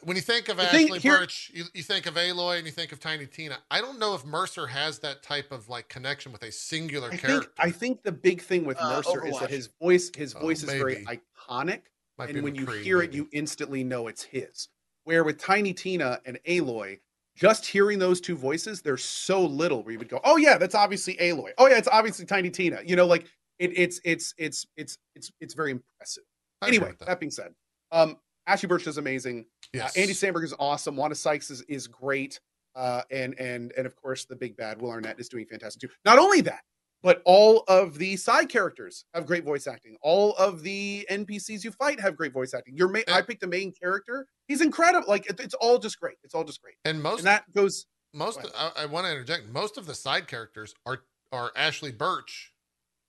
when 0.03 0.17
you 0.17 0.23
think 0.23 0.49
of 0.49 0.57
The 0.59 0.65
Ashley 0.65 0.99
here- 0.99 1.19
Burch, 1.19 1.51
you, 1.55 1.65
you 1.75 1.83
think 1.83 2.07
of 2.07 2.15
Aloy 2.15 2.57
and 2.59 2.67
you 2.67 2.73
think 2.73 2.93
of 2.93 3.01
Tiny 3.01 3.27
Tina. 3.27 3.59
I 3.71 3.81
don't 3.81 3.99
know 3.99 4.15
if 4.15 4.25
Mercer 4.25 4.67
has 4.67 4.99
that 5.01 5.23
type 5.23 5.53
of 5.53 5.69
like 5.69 5.89
connection 5.89 6.33
with 6.33 6.43
a 6.43 6.51
singular 6.53 7.09
I 7.13 7.17
character. 7.17 7.41
think 7.41 7.53
I 7.59 7.71
think 7.71 8.03
the 8.03 8.13
big 8.13 8.41
thing 8.41 8.65
with 8.65 8.77
Uh, 8.81 8.91
Mercer 8.97 9.27
is 9.27 9.39
that 9.39 9.51
his 9.51 9.69
voice 9.81 10.11
his 10.17 10.35
Oh, 10.35 10.41
voice 10.41 10.63
is 10.63 10.71
very 10.71 11.05
iconic. 11.07 11.83
Might 12.17 12.31
and 12.31 12.43
when 12.43 12.55
you 12.55 12.65
McCree, 12.67 12.83
hear 12.83 13.03
it, 13.03 13.13
you 13.13 13.29
instantly 13.33 13.83
know 13.83 14.07
it's 14.07 14.23
his. 14.23 14.69
Where 15.05 15.25
with 15.25 15.39
Tiny 15.39 15.73
Tina 15.73 16.21
and 16.25 16.39
Aloy, 16.47 17.01
just 17.37 17.67
hearing 17.67 17.99
those 17.99 18.21
two 18.21 18.37
voices, 18.37 18.83
there's 18.83 19.05
so 19.05 19.45
little 19.45 19.83
where 19.83 19.93
you 19.93 19.99
would 19.99 20.09
go, 20.09 20.21
"Oh 20.25 20.37
yeah, 20.37 20.57
that's 20.59 20.75
obviously 20.77 21.15
Aloy. 21.17 21.51
Oh 21.59 21.67
yeah, 21.67 21.77
it's 21.77 21.89
obviously 21.89 22.25
Tiny 22.25 22.51
Tina." 22.51 22.81
You 22.87 22.95
know, 22.97 23.07
like 23.07 23.27
it, 23.59 23.73
it's 23.77 24.01
it's 24.05 24.35
it's 24.39 24.67
it's 24.77 24.99
it's 25.15 25.31
it's 25.41 25.55
very 25.55 25.71
impressive. 25.73 26.25
I 26.63 26.69
Anyway, 26.69 26.93
that. 26.99 27.07
that. 27.07 27.21
being 27.21 27.31
said, 27.31 27.53
um, 27.93 28.17
Ashly 28.49 28.69
Burch 28.69 28.87
is 28.87 28.99
amazing. 28.99 29.47
yes. 29.73 29.97
Uh, 29.97 30.01
Andy 30.01 30.13
Samberg 30.15 30.45
is 30.45 30.55
awesome. 30.59 30.97
Wanda 30.97 31.15
Sykes 31.17 31.51
is, 31.51 31.63
is 31.63 31.87
great. 31.87 32.41
Uh, 32.75 33.03
and 33.13 33.39
and 33.39 33.73
and 33.77 33.87
of 33.87 33.95
course 33.95 34.25
the 34.25 34.35
big 34.35 34.57
bad 34.57 34.81
Will 34.83 34.91
Arnett 34.91 35.21
is 35.21 35.29
doing 35.29 35.47
fantastic 35.47 35.81
too. 35.83 35.95
Not 36.05 36.19
only 36.19 36.41
that, 36.41 36.63
but 37.05 37.23
all 37.25 37.63
of 37.69 37.99
the 37.99 38.17
side 38.17 38.49
characters 38.49 39.05
have 39.15 39.27
great 39.27 39.45
voice 39.45 39.69
acting. 39.69 39.97
All 40.03 40.35
of 40.37 40.63
the 40.63 41.07
NPCs 41.09 41.63
you 41.63 41.71
fight 41.71 42.01
have 42.01 42.17
great 42.17 42.33
voice 42.33 42.53
acting. 42.53 42.77
Your 42.77 42.89
main, 42.89 43.05
I 43.07 43.23
picked 43.23 43.45
a 43.45 43.47
main 43.47 43.71
character. 43.73 44.27
He's 44.49 44.61
incredible. 44.61 45.07
Like 45.09 45.27
it, 45.31 45.39
it's 45.39 45.55
all 45.55 45.79
just 45.79 46.01
great. 46.01 46.17
It's 46.25 46.35
all 46.35 46.43
just 46.43 46.61
great. 46.63 46.75
and 46.85 47.01
most 47.01 47.19
And 47.21 47.29
that 47.29 47.45
goes. 47.55 47.87
most 48.13 48.43
Go 48.43 48.49
I, 48.59 48.71
I 48.79 48.87
want 48.87 49.07
to 49.07 49.13
interject. 49.13 49.49
Most 49.51 49.79
of 49.79 49.87
the 49.87 49.95
side 49.95 50.27
characters 50.27 50.75
are 50.85 51.03
are 51.31 51.53
Ashly 51.57 51.97
Burch 51.97 52.53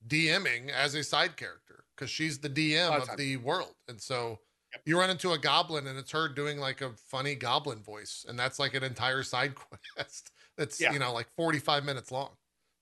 DMing 0.07 0.69
as 0.71 0.93
a 0.95 1.03
side 1.03 1.37
character 1.37 1.83
because 1.95 2.09
she's 2.09 2.39
the 2.39 2.49
DM 2.49 2.95
of 2.95 3.09
of, 3.09 3.17
the 3.17 3.37
world, 3.37 3.75
and 3.87 4.01
so 4.01 4.39
Yep. 4.73 4.81
you 4.85 4.99
run 4.99 5.09
into 5.09 5.31
a 5.31 5.37
goblin 5.37 5.87
and 5.87 5.97
it's 5.97 6.11
her 6.11 6.27
doing 6.27 6.57
like 6.59 6.81
a 6.81 6.91
funny 6.91 7.33
goblin 7.35 7.81
voice, 7.81 8.25
and 8.27 8.37
that's 8.37 8.59
like 8.59 8.73
an 8.73 8.83
entire 8.83 9.23
side 9.23 9.53
quest 9.95 10.31
that's 10.57 10.81
Yeah. 10.81 10.91
you 10.93 10.99
know 10.99 11.13
like 11.13 11.27
forty 11.35 11.59
five 11.59 11.85
minutes 11.85 12.11
long 12.11 12.31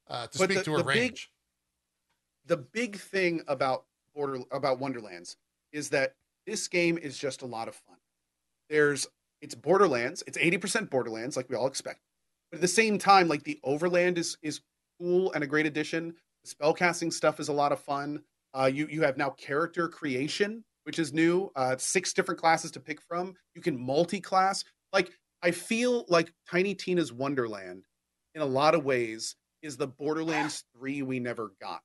uh, 0.07 0.27
to 0.27 0.37
But 0.39 0.45
speak 0.45 0.57
the- 0.59 0.63
to 0.65 0.71
her 0.71 0.77
the 0.79 0.83
big- 0.85 0.95
range. 0.97 1.31
the 2.45 2.57
big 2.57 2.97
thing 2.97 3.41
about 3.47 3.85
border 4.15 4.39
about 4.51 4.79
wonderlands 4.79 5.37
is 5.71 5.89
that 5.89 6.15
this 6.47 6.67
game 6.67 6.97
is 6.97 7.17
just 7.17 7.41
a 7.41 7.45
lot 7.45 7.67
of 7.67 7.75
fun 7.75 7.97
there's 8.69 9.07
it's 9.41 9.55
borderlands 9.55 10.23
it's 10.27 10.37
80% 10.37 10.89
borderlands 10.89 11.35
like 11.37 11.49
we 11.49 11.55
all 11.55 11.67
expect 11.67 11.99
but 12.51 12.57
at 12.57 12.61
the 12.61 12.67
same 12.67 12.97
time 12.97 13.27
like 13.27 13.43
the 13.43 13.59
overland 13.63 14.17
is 14.17 14.37
is 14.41 14.61
cool 14.99 15.31
and 15.33 15.43
a 15.43 15.47
great 15.47 15.65
addition 15.65 16.15
spellcasting 16.45 17.11
stuff 17.11 17.39
is 17.39 17.49
a 17.49 17.53
lot 17.53 17.71
of 17.71 17.79
fun 17.79 18.21
uh, 18.53 18.69
you 18.71 18.87
you 18.89 19.01
have 19.01 19.17
now 19.17 19.29
character 19.31 19.87
creation 19.87 20.63
which 20.83 20.99
is 20.99 21.13
new 21.13 21.49
uh, 21.55 21.75
six 21.77 22.13
different 22.13 22.39
classes 22.39 22.71
to 22.71 22.79
pick 22.79 23.01
from 23.01 23.33
you 23.55 23.61
can 23.61 23.79
multi-class 23.79 24.63
like 24.91 25.11
i 25.41 25.51
feel 25.51 26.05
like 26.07 26.33
tiny 26.49 26.75
tina's 26.75 27.13
wonderland 27.13 27.85
in 28.35 28.41
a 28.41 28.45
lot 28.45 28.75
of 28.75 28.83
ways 28.85 29.35
is 29.61 29.77
the 29.77 29.87
borderlands 29.87 30.63
3 30.77 31.01
we 31.03 31.19
never 31.19 31.53
got 31.61 31.81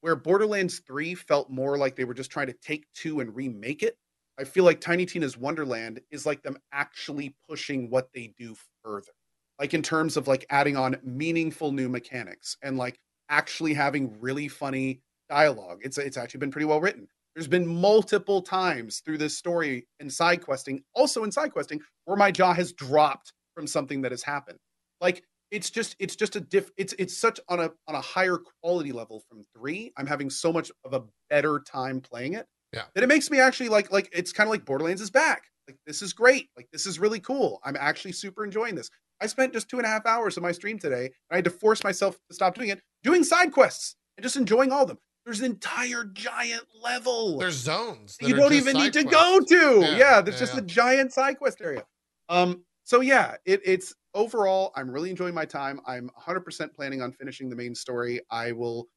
where 0.00 0.16
Borderlands 0.16 0.80
3 0.80 1.14
felt 1.14 1.50
more 1.50 1.76
like 1.76 1.96
they 1.96 2.04
were 2.04 2.14
just 2.14 2.30
trying 2.30 2.46
to 2.46 2.56
take 2.62 2.86
two 2.94 3.20
and 3.20 3.34
remake 3.34 3.82
it. 3.82 3.96
I 4.38 4.44
feel 4.44 4.64
like 4.64 4.80
Tiny 4.80 5.04
Tina's 5.04 5.36
Wonderland 5.36 6.00
is 6.10 6.24
like 6.24 6.42
them 6.42 6.56
actually 6.72 7.34
pushing 7.48 7.90
what 7.90 8.08
they 8.14 8.32
do 8.38 8.54
further. 8.84 9.12
Like 9.58 9.74
in 9.74 9.82
terms 9.82 10.16
of 10.16 10.28
like 10.28 10.46
adding 10.50 10.76
on 10.76 10.98
meaningful 11.02 11.72
new 11.72 11.88
mechanics 11.88 12.56
and 12.62 12.78
like 12.78 13.00
actually 13.28 13.74
having 13.74 14.20
really 14.20 14.48
funny 14.48 15.00
dialogue. 15.28 15.80
It's 15.82 15.98
it's 15.98 16.16
actually 16.16 16.38
been 16.38 16.50
pretty 16.50 16.66
well 16.66 16.80
written. 16.80 17.08
There's 17.34 17.48
been 17.48 17.66
multiple 17.66 18.42
times 18.42 19.00
through 19.04 19.18
this 19.18 19.36
story 19.36 19.86
and 20.00 20.12
side 20.12 20.42
questing, 20.42 20.82
also 20.94 21.22
in 21.24 21.30
side 21.30 21.52
questing, 21.52 21.80
where 22.04 22.16
my 22.16 22.30
jaw 22.32 22.52
has 22.54 22.72
dropped 22.72 23.32
from 23.54 23.66
something 23.66 24.02
that 24.02 24.10
has 24.12 24.22
happened. 24.22 24.58
Like 25.00 25.22
it's 25.50 25.70
just 25.70 25.96
it's 25.98 26.16
just 26.16 26.36
a 26.36 26.40
diff 26.40 26.70
it's 26.76 26.94
it's 26.98 27.16
such 27.16 27.40
on 27.48 27.60
a 27.60 27.70
on 27.86 27.94
a 27.94 28.00
higher 28.00 28.38
quality 28.62 28.92
level 28.92 29.22
from 29.28 29.44
three 29.56 29.92
i'm 29.96 30.06
having 30.06 30.28
so 30.28 30.52
much 30.52 30.70
of 30.84 30.92
a 30.92 31.02
better 31.30 31.60
time 31.60 32.00
playing 32.00 32.34
it 32.34 32.46
Yeah. 32.74 32.82
that 32.94 33.02
it 33.02 33.06
makes 33.06 33.30
me 33.30 33.40
actually 33.40 33.70
like 33.70 33.90
like 33.90 34.08
it's 34.12 34.32
kind 34.32 34.46
of 34.46 34.50
like 34.50 34.66
borderlands 34.66 35.00
is 35.00 35.10
back 35.10 35.44
like 35.66 35.78
this 35.86 36.02
is 36.02 36.12
great 36.12 36.48
like 36.56 36.68
this 36.70 36.84
is 36.84 36.98
really 36.98 37.20
cool 37.20 37.60
i'm 37.64 37.76
actually 37.80 38.12
super 38.12 38.44
enjoying 38.44 38.74
this 38.74 38.90
i 39.20 39.26
spent 39.26 39.52
just 39.52 39.68
two 39.68 39.78
and 39.78 39.86
a 39.86 39.88
half 39.88 40.06
hours 40.06 40.36
of 40.36 40.42
my 40.42 40.52
stream 40.52 40.78
today 40.78 41.06
and 41.06 41.30
i 41.30 41.36
had 41.36 41.44
to 41.44 41.50
force 41.50 41.82
myself 41.84 42.18
to 42.28 42.34
stop 42.34 42.54
doing 42.54 42.68
it 42.68 42.80
doing 43.02 43.24
side 43.24 43.52
quests 43.52 43.96
and 44.16 44.22
just 44.22 44.36
enjoying 44.36 44.72
all 44.72 44.82
of 44.82 44.88
them 44.88 44.98
there's 45.28 45.40
an 45.40 45.46
entire 45.46 46.04
giant 46.04 46.62
level 46.82 47.38
There's 47.38 47.56
zones 47.56 48.16
that 48.16 48.26
you 48.26 48.34
don't 48.34 48.54
even 48.54 48.78
need 48.78 48.94
to 48.94 49.04
go 49.04 49.40
to. 49.40 49.80
Yeah, 49.82 49.96
Yeah, 49.98 50.20
there's 50.22 50.36
yeah, 50.36 50.40
just 50.40 50.54
yeah. 50.54 50.60
a 50.60 50.62
giant 50.62 51.12
side 51.12 51.36
quest 51.36 51.60
area. 51.60 51.84
Um, 52.30 52.64
so 52.84 53.02
yeah, 53.02 53.36
it, 53.44 53.60
it's 53.62 53.94
overall, 54.14 54.72
I'm 54.74 54.90
really 54.90 55.10
enjoying 55.10 55.34
my 55.34 55.44
time. 55.44 55.80
I'm 55.86 56.08
100% 56.18 56.72
planning 56.74 57.02
on 57.02 57.12
finishing 57.12 57.50
the 57.50 57.56
main 57.56 57.74
story. 57.74 58.22
I 58.30 58.52
will 58.52 58.88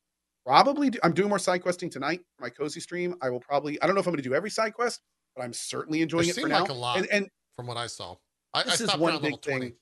probably 0.46 0.92
do, 0.92 1.00
I'm 1.04 1.12
doing 1.12 1.28
more 1.28 1.38
side 1.38 1.64
questing 1.64 1.90
tonight 1.90 2.22
for 2.38 2.44
my 2.44 2.50
cozy 2.50 2.80
stream. 2.80 3.14
I 3.22 3.30
will 3.30 3.42
probably, 3.42 3.82
I 3.82 3.86
don't 3.86 3.96
know 3.96 4.00
if 4.00 4.08
I'm 4.08 4.14
going 4.14 4.24
to 4.24 4.30
do 4.30 4.34
every 4.34 4.52
side 4.52 4.74
quest, 4.74 5.02
but 5.36 5.44
I'm 5.44 5.52
certainly 5.52 6.02
enjoying 6.02 6.28
There 6.28 6.38
it 6.38 6.42
for 6.42 6.48
now. 6.48 6.62
like 6.62 6.70
a 6.70 6.74
lot. 6.74 6.98
And, 7.00 7.08
and 7.12 7.30
from 7.58 7.68
what 7.68 7.76
I 7.76 7.88
saw. 7.88 8.16
I, 8.54 8.62
I 8.62 8.64
This 8.64 8.80
is 8.80 8.96
one 8.96 9.22
big 9.22 9.42
thing. 9.42 9.74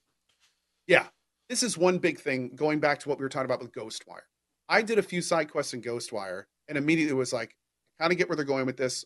20. 0.90 1.02
yeah, 1.02 1.08
this 1.48 1.62
is 1.62 1.78
one 1.78 1.98
big 1.98 2.18
thing 2.18 2.52
going 2.54 2.80
back 2.80 2.98
to 3.00 3.08
what 3.08 3.18
we 3.18 3.22
were 3.22 3.28
talking 3.28 3.46
about 3.46 3.60
with 3.60 3.72
Ghostwire. 3.72 4.26
I 4.68 4.82
did 4.82 4.98
a 4.98 5.02
few 5.02 5.22
side 5.22 5.50
quests 5.50 5.74
in 5.74 5.82
Ghostwire 5.82 6.44
and 6.68 6.78
immediately 6.78 7.14
was 7.14 7.32
like, 7.32 7.56
kind 8.00 8.12
of 8.12 8.18
get 8.18 8.28
where 8.28 8.36
they're 8.36 8.44
going 8.44 8.66
with 8.66 8.76
this. 8.76 9.04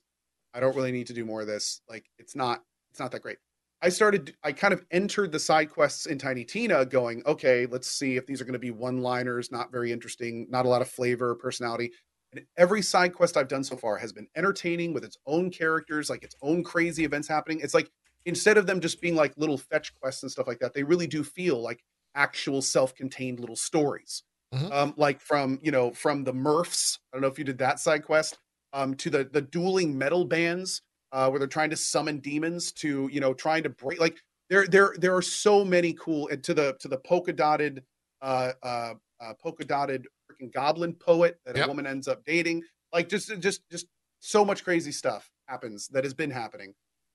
I 0.52 0.60
don't 0.60 0.76
really 0.76 0.92
need 0.92 1.08
to 1.08 1.12
do 1.12 1.24
more 1.24 1.40
of 1.40 1.46
this. 1.46 1.80
Like 1.88 2.06
it's 2.18 2.36
not 2.36 2.62
it's 2.90 3.00
not 3.00 3.10
that 3.10 3.22
great. 3.22 3.38
I 3.82 3.88
started 3.88 4.36
I 4.44 4.52
kind 4.52 4.72
of 4.72 4.84
entered 4.90 5.32
the 5.32 5.38
side 5.38 5.70
quests 5.70 6.06
in 6.06 6.18
Tiny 6.18 6.44
Tina 6.44 6.86
going, 6.86 7.22
okay, 7.26 7.66
let's 7.66 7.88
see 7.88 8.16
if 8.16 8.26
these 8.26 8.40
are 8.40 8.44
going 8.44 8.52
to 8.54 8.58
be 8.58 8.70
one-liners, 8.70 9.50
not 9.50 9.72
very 9.72 9.90
interesting, 9.90 10.46
not 10.48 10.64
a 10.64 10.68
lot 10.68 10.80
of 10.82 10.88
flavor, 10.88 11.34
personality. 11.34 11.90
And 12.32 12.44
every 12.56 12.82
side 12.82 13.14
quest 13.14 13.36
I've 13.36 13.48
done 13.48 13.64
so 13.64 13.76
far 13.76 13.96
has 13.98 14.12
been 14.12 14.28
entertaining 14.36 14.92
with 14.92 15.04
its 15.04 15.18
own 15.26 15.50
characters, 15.50 16.08
like 16.08 16.22
its 16.22 16.36
own 16.40 16.62
crazy 16.62 17.04
events 17.04 17.28
happening. 17.28 17.60
It's 17.60 17.74
like 17.74 17.90
instead 18.26 18.56
of 18.58 18.66
them 18.66 18.80
just 18.80 19.00
being 19.00 19.14
like 19.14 19.36
little 19.36 19.58
fetch 19.58 19.94
quests 19.94 20.22
and 20.22 20.32
stuff 20.32 20.46
like 20.46 20.58
that, 20.60 20.74
they 20.74 20.82
really 20.82 21.06
do 21.06 21.22
feel 21.24 21.60
like 21.60 21.84
actual 22.14 22.62
self-contained 22.62 23.40
little 23.40 23.56
stories. 23.56 24.22
Mhm. 24.52 24.72
Um, 24.72 24.94
like 24.96 25.20
from 25.20 25.58
you 25.62 25.70
know 25.70 25.92
from 25.92 26.24
the 26.24 26.32
Murphs. 26.32 26.98
I 27.12 27.16
don't 27.16 27.22
know 27.22 27.28
if 27.28 27.38
you 27.38 27.44
did 27.44 27.58
that 27.58 27.80
side 27.80 28.04
quest. 28.04 28.38
Um, 28.72 28.94
to 28.96 29.10
the 29.10 29.24
the 29.24 29.40
dueling 29.42 29.96
metal 29.96 30.24
bands 30.24 30.82
uh, 31.12 31.28
where 31.28 31.38
they're 31.38 31.46
trying 31.48 31.70
to 31.70 31.76
summon 31.76 32.18
demons 32.18 32.72
to 32.72 33.08
you 33.12 33.20
know 33.20 33.34
trying 33.34 33.62
to 33.64 33.68
break 33.68 34.00
like 34.00 34.18
there 34.50 34.66
there 34.66 34.94
there 34.98 35.14
are 35.14 35.22
so 35.22 35.64
many 35.64 35.92
cool 35.92 36.28
and 36.28 36.42
to 36.44 36.54
the 36.54 36.76
to 36.80 36.88
the 36.88 36.98
polka 36.98 37.32
dotted 37.32 37.84
uh 38.20 38.52
uh, 38.62 38.94
uh 39.20 39.34
polka 39.34 39.64
dotted 39.64 40.08
freaking 40.28 40.52
goblin 40.52 40.94
poet 40.94 41.38
that 41.44 41.54
Yep. 41.54 41.64
a 41.64 41.68
woman 41.68 41.86
ends 41.86 42.08
up 42.08 42.24
dating 42.24 42.62
like 42.92 43.08
just 43.08 43.28
just 43.40 43.68
just 43.70 43.86
so 44.20 44.44
much 44.44 44.64
crazy 44.64 44.90
stuff 44.92 45.30
happens 45.46 45.86
that 45.88 46.02
has 46.04 46.14
been 46.14 46.30
happening 46.30 46.74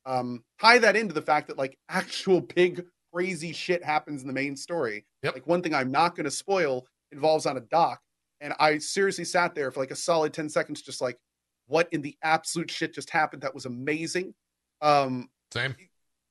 um 0.09 0.43
tie 0.59 0.77
that 0.79 0.95
into 0.95 1.13
the 1.13 1.21
fact 1.21 1.47
that 1.47 1.57
like 1.57 1.77
actual 1.89 2.41
big 2.41 2.83
crazy 3.13 3.51
shit 3.53 3.83
happens 3.83 4.21
in 4.21 4.27
the 4.27 4.33
main 4.33 4.55
story 4.55 5.05
Yep. 5.23 5.33
like 5.35 5.47
one 5.47 5.61
thing 5.61 5.73
i'm 5.73 5.91
not 5.91 6.15
going 6.15 6.25
to 6.25 6.31
spoil 6.31 6.85
involves 7.11 7.45
on 7.45 7.57
a 7.57 7.61
dock 7.61 7.99
and 8.41 8.53
i 8.59 8.77
seriously 8.77 9.23
sat 9.25 9.55
there 9.55 9.71
for 9.71 9.79
like 9.79 9.91
a 9.91 9.95
solid 9.95 10.33
10 10.33 10.49
seconds 10.49 10.81
just 10.81 11.01
like 11.01 11.17
what 11.67 11.87
in 11.91 12.01
the 12.01 12.15
absolute 12.23 12.69
shit 12.71 12.93
just 12.93 13.09
happened 13.09 13.41
that 13.43 13.53
was 13.53 13.65
amazing 13.65 14.33
um 14.81 15.29
Same. 15.53 15.75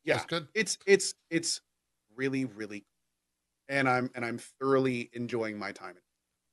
yeah 0.05 0.15
That's 0.15 0.27
good. 0.27 0.49
it's 0.55 0.79
it's 0.87 1.15
it's 1.31 1.61
really 2.17 2.45
really 2.45 2.85
and 3.69 3.89
i'm 3.89 4.11
and 4.15 4.25
i'm 4.25 4.39
thoroughly 4.61 5.11
enjoying 5.13 5.59
my 5.59 5.71
time. 5.73 5.95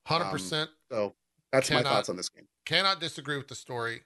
Hundred 0.08 0.30
percent. 0.32 0.70
so 0.92 1.16
that's 1.52 1.72
my 1.72 1.82
thoughts 1.82 2.10
on 2.10 2.18
this 2.18 2.30
game 2.30 2.48
Cannot 2.66 3.00
disagree 3.00 3.38
with 3.38 3.48
the 3.48 3.54
story. 3.56 4.02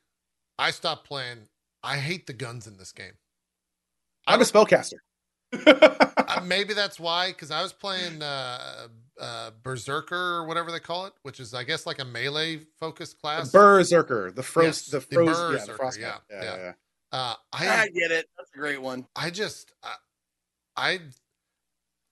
I 0.57 0.71
stopped 0.71 1.07
playing. 1.07 1.47
I 1.83 1.97
hate 1.97 2.27
the 2.27 2.33
guns 2.33 2.67
in 2.67 2.77
this 2.77 2.91
game. 2.91 3.13
I 4.27 4.33
i'm 4.33 4.41
a 4.41 4.43
spellcaster 4.43 4.99
Uh, 6.29 6.41
maybe 6.41 6.75
that's 6.75 6.99
why, 6.99 7.29
because 7.29 7.49
I 7.49 7.63
was 7.63 7.73
playing 7.73 8.21
uh, 8.21 8.87
uh, 9.19 9.49
Berserker 9.63 10.15
or 10.15 10.45
whatever 10.45 10.71
they 10.71 10.79
call 10.79 11.07
it, 11.07 11.13
which 11.23 11.39
is, 11.39 11.55
I 11.55 11.63
guess, 11.63 11.87
like 11.87 11.97
a 11.97 12.05
melee 12.05 12.59
focused 12.79 13.19
class. 13.19 13.51
berserker 13.51 14.31
the 14.31 14.43
frost, 14.43 14.67
Yes, 14.67 14.85
the 14.85 14.99
the 14.99 15.15
froze 15.15 15.59
yeah, 15.59 15.65
the 15.65 15.73
frost 15.73 15.99
yeah, 15.99 16.17
yeah, 16.29 16.43
yeah. 16.43 16.55
yeah. 16.57 16.71
uh, 17.11 17.33
I 17.51 17.67
I, 17.67 17.87
get 17.89 18.11
it. 18.11 18.27
That's 18.37 18.51
a 18.53 18.59
great 18.59 18.79
one. 18.79 19.07
I 19.15 19.31
just, 19.31 19.73
I, 19.83 19.95
I, 20.77 20.99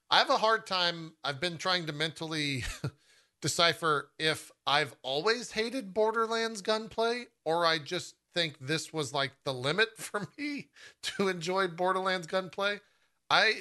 I 0.09 0.17
have 0.17 0.31
a 0.31 0.37
hard 0.37 0.65
time. 0.65 1.13
I've 1.23 1.39
been 1.39 1.57
trying 1.57 1.85
to 1.85 1.93
mentally 1.93 2.63
decipher 3.43 4.09
if 4.17 4.51
I've 4.65 4.95
always 5.03 5.51
hated 5.51 5.93
Borderlands 5.93 6.61
gunplay 6.63 7.25
or 7.45 7.67
I 7.67 7.77
just 7.77 8.15
think 8.37 8.57
this 8.59 8.93
was 8.93 9.13
like 9.13 9.31
the 9.45 9.53
limit 9.53 9.89
for 9.97 10.27
me 10.37 10.67
to 11.01 11.27
enjoy 11.27 11.67
Borderlands 11.67 12.27
gunplay. 12.27 12.79
I 13.29 13.53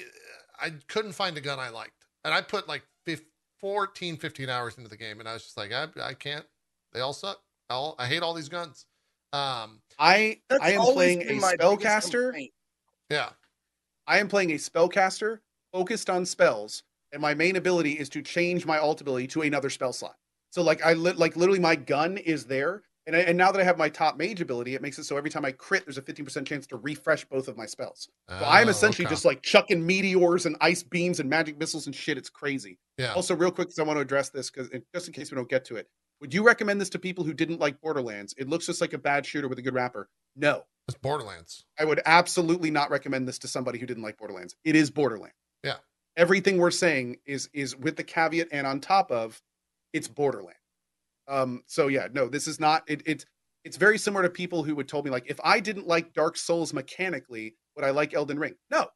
I 0.59 0.73
couldn't 0.87 1.13
find 1.13 1.37
a 1.37 1.41
gun 1.41 1.59
I 1.59 1.69
liked. 1.69 2.05
And 2.23 2.33
I 2.33 2.41
put 2.41 2.67
like 2.67 2.83
15, 3.05 3.25
14, 3.59 4.17
15 4.17 4.49
hours 4.49 4.77
into 4.77 4.89
the 4.89 4.97
game 4.97 5.19
and 5.19 5.27
I 5.27 5.33
was 5.33 5.43
just 5.43 5.57
like, 5.57 5.71
I, 5.71 5.87
I 6.01 6.13
can't. 6.13 6.45
They 6.93 6.99
all 6.99 7.13
suck. 7.13 7.39
I, 7.69 7.73
all, 7.73 7.95
I 7.97 8.05
hate 8.05 8.21
all 8.21 8.33
these 8.33 8.49
guns. 8.49 8.85
Um, 9.33 9.81
i 9.99 10.39
i 10.61 10.71
am 10.71 10.81
playing 10.81 11.21
a 11.23 11.41
spellcaster 11.41 12.49
yeah. 13.09 13.29
i 14.07 14.19
am 14.19 14.29
playing 14.29 14.51
a 14.51 14.55
spellcaster 14.55 15.39
focused 15.73 16.09
on 16.09 16.25
spells 16.25 16.83
and 17.11 17.21
my 17.21 17.33
main 17.33 17.57
ability 17.57 17.93
is 17.93 18.07
to 18.09 18.21
change 18.21 18.65
my 18.65 18.77
alt 18.77 19.01
ability 19.01 19.27
to 19.27 19.41
another 19.41 19.69
spell 19.69 19.91
slot 19.91 20.15
so 20.49 20.61
like 20.61 20.83
i 20.85 20.93
lit 20.93 21.17
like 21.17 21.35
literally 21.35 21.59
my 21.59 21.75
gun 21.75 22.15
is 22.17 22.45
there 22.45 22.83
and, 23.07 23.15
I, 23.15 23.19
and 23.21 23.37
now 23.37 23.51
that 23.51 23.59
i 23.59 23.63
have 23.63 23.77
my 23.77 23.89
top 23.89 24.17
mage 24.17 24.41
ability 24.41 24.75
it 24.75 24.81
makes 24.83 24.99
it 24.99 25.05
so 25.05 25.17
every 25.17 25.29
time 25.31 25.43
i 25.45 25.51
crit 25.51 25.85
there's 25.85 25.97
a 25.97 26.01
15% 26.03 26.45
chance 26.45 26.67
to 26.67 26.77
refresh 26.77 27.25
both 27.25 27.47
of 27.47 27.57
my 27.57 27.65
spells 27.65 28.09
So 28.29 28.35
I'm 28.45 28.67
Oh, 28.67 28.71
essentially 28.71 29.05
okay. 29.05 29.13
just 29.13 29.25
like 29.25 29.41
chucking 29.41 29.83
meteors 29.85 30.45
and 30.45 30.55
ice 30.61 30.83
beams 30.83 31.19
and 31.19 31.29
magic 31.29 31.57
missiles 31.57 31.85
and 31.87 31.95
shit. 31.95 32.17
It's 32.17 32.29
crazy. 32.29 32.77
yeah. 32.97 33.13
Also, 33.13 33.35
real 33.35 33.49
quick, 33.51 33.69
because 33.69 33.79
I 33.79 33.83
want 33.83 33.97
to 33.97 34.01
address 34.01 34.29
this, 34.29 34.49
because 34.51 34.69
just 34.93 35.07
in 35.07 35.13
case 35.13 35.31
we 35.31 35.35
don't 35.35 35.49
get 35.49 35.63
to 35.65 35.77
it, 35.77 35.87
would 36.21 36.33
you 36.33 36.43
recommend 36.43 36.81
this 36.81 36.89
to 36.91 36.99
people 36.99 37.23
who 37.23 37.33
didn't 37.33 37.59
like 37.59 37.79
Borderlands? 37.81 38.33
It 38.37 38.49
looks 38.49 38.65
just 38.65 38.81
like 38.81 38.91
a 38.93 38.97
bad 38.97 39.25
shooter 39.25 39.47
with 39.47 39.57
a 39.59 39.61
good 39.61 39.73
rapper. 39.73 40.09
No, 40.35 40.63
It's 40.87 40.97
Borderlands. 40.97 41.65
I 41.79 41.85
would 41.85 42.01
absolutely 42.05 42.69
not 42.71 42.89
recommend 42.91 43.27
this 43.27 43.39
to 43.39 43.47
somebody 43.47 43.79
who 43.79 43.85
didn't 43.85 44.03
like 44.03 44.17
Borderlands. 44.17 44.55
It 44.65 44.75
is 44.75 44.89
Borderlands. 44.91 45.35
Yeah. 45.63 45.75
Everything 46.17 46.57
we're 46.57 46.71
saying 46.71 47.17
is 47.25 47.49
is 47.53 47.75
with 47.75 47.95
the 47.95 48.03
caveat 48.03 48.49
and 48.51 48.67
on 48.67 48.79
top 48.81 49.11
of, 49.11 49.41
it's 49.93 50.07
Borderlands. 50.09 50.57
Um. 51.27 51.63
So 51.67 51.87
yeah, 51.87 52.07
no, 52.11 52.27
this 52.29 52.47
is 52.47 52.59
not. 52.59 52.83
It, 52.87 53.01
it's 53.05 53.25
it's 53.63 53.77
very 53.77 53.97
similar 53.97 54.23
to 54.23 54.29
people 54.29 54.63
who 54.63 54.75
would 54.75 54.87
told 54.87 55.05
me 55.05 55.11
like 55.11 55.25
if 55.29 55.39
I 55.43 55.59
didn't 55.59 55.87
like 55.87 56.13
Dark 56.13 56.37
Souls 56.37 56.73
mechanically, 56.73 57.55
would 57.75 57.85
I 57.85 57.91
like 57.91 58.13
Elden 58.13 58.39
Ring? 58.39 58.55
No. 58.71 58.87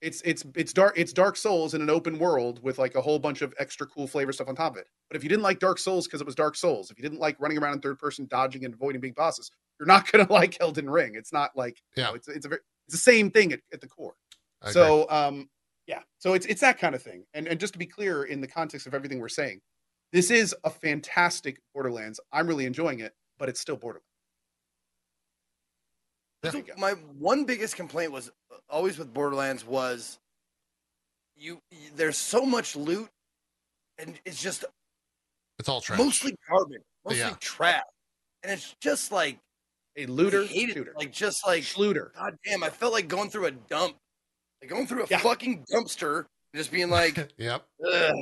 It's 0.00 0.22
it's 0.22 0.46
it's 0.56 0.72
dark 0.72 0.94
it's 0.96 1.12
Dark 1.12 1.36
Souls 1.36 1.74
in 1.74 1.82
an 1.82 1.90
open 1.90 2.18
world 2.18 2.62
with 2.62 2.78
like 2.78 2.94
a 2.94 3.02
whole 3.02 3.18
bunch 3.18 3.42
of 3.42 3.52
extra 3.58 3.86
cool 3.86 4.06
flavor 4.06 4.32
stuff 4.32 4.48
on 4.48 4.54
top 4.56 4.72
of 4.72 4.78
it. 4.78 4.86
But 5.10 5.18
if 5.18 5.22
you 5.22 5.28
didn't 5.28 5.42
like 5.42 5.58
Dark 5.58 5.76
Souls 5.78 6.06
because 6.06 6.22
it 6.22 6.26
was 6.26 6.34
Dark 6.34 6.56
Souls, 6.56 6.90
if 6.90 6.98
you 6.98 7.02
didn't 7.02 7.18
like 7.18 7.38
running 7.38 7.58
around 7.58 7.74
in 7.74 7.80
third 7.80 7.98
person 7.98 8.26
dodging 8.30 8.64
and 8.64 8.72
avoiding 8.72 9.02
big 9.02 9.14
bosses, 9.14 9.50
you're 9.78 9.86
not 9.86 10.10
gonna 10.12 10.26
like 10.32 10.56
Elden 10.58 10.88
Ring. 10.88 11.16
It's 11.16 11.34
not 11.34 11.50
like 11.54 11.82
you 11.96 12.02
Yeah. 12.02 12.08
know, 12.08 12.14
it's 12.14 12.28
it's 12.28 12.46
a 12.46 12.48
very, 12.48 12.60
it's 12.86 12.94
the 12.94 12.98
same 12.98 13.30
thing 13.30 13.52
at, 13.52 13.60
at 13.74 13.82
the 13.82 13.88
core. 13.88 14.14
I 14.62 14.70
agree. 14.70 14.72
So 14.72 15.06
um 15.10 15.50
yeah, 15.86 16.00
so 16.16 16.32
it's 16.32 16.46
it's 16.46 16.62
that 16.62 16.78
kind 16.78 16.94
of 16.94 17.02
thing. 17.02 17.26
And 17.34 17.46
and 17.46 17.60
just 17.60 17.74
to 17.74 17.78
be 17.78 17.86
clear 17.86 18.24
in 18.24 18.40
the 18.40 18.48
context 18.48 18.86
of 18.86 18.94
everything 18.94 19.18
we're 19.18 19.28
saying, 19.28 19.60
this 20.12 20.30
is 20.30 20.54
a 20.64 20.70
fantastic 20.70 21.60
Borderlands. 21.74 22.20
I'm 22.32 22.46
really 22.46 22.66
enjoying 22.66 23.00
it, 23.00 23.14
but 23.38 23.48
it's 23.48 23.60
still 23.60 23.76
Borderlands. 23.76 24.06
Yeah. 26.42 26.50
There 26.50 26.60
you 26.60 26.66
go. 26.66 26.74
My 26.78 26.92
one 27.18 27.44
biggest 27.44 27.76
complaint 27.76 28.12
was 28.12 28.30
always 28.68 28.98
with 28.98 29.12
Borderlands 29.12 29.64
was 29.66 30.18
you. 31.36 31.60
There's 31.94 32.16
so 32.16 32.46
much 32.46 32.76
loot, 32.76 33.08
and 33.98 34.18
it's 34.24 34.40
just 34.40 34.64
it's 35.58 35.68
all 35.68 35.80
trash. 35.82 35.98
mostly 35.98 36.34
garbage, 36.48 36.82
mostly 37.04 37.18
Yeah. 37.20 37.36
trash, 37.40 37.82
and 38.42 38.52
it's 38.52 38.74
just 38.80 39.12
like 39.12 39.38
A 39.96 40.06
looter, 40.06 40.42
I 40.42 40.46
hate 40.46 40.70
shooter, 40.72 40.94
Like 40.96 41.12
just 41.12 41.46
like 41.46 41.76
looter. 41.76 42.12
God 42.16 42.36
damn, 42.44 42.62
I 42.62 42.70
felt 42.70 42.92
like 42.94 43.06
going 43.08 43.28
through 43.28 43.46
a 43.46 43.50
dump, 43.50 43.96
like 44.62 44.70
going 44.70 44.86
through 44.86 45.04
a 45.04 45.06
Yeah. 45.10 45.18
fucking 45.18 45.66
dumpster, 45.70 46.20
and 46.20 46.26
just 46.56 46.70
being 46.70 46.88
like, 46.88 47.16
yep. 47.36 47.66
Ugh, 47.86 48.14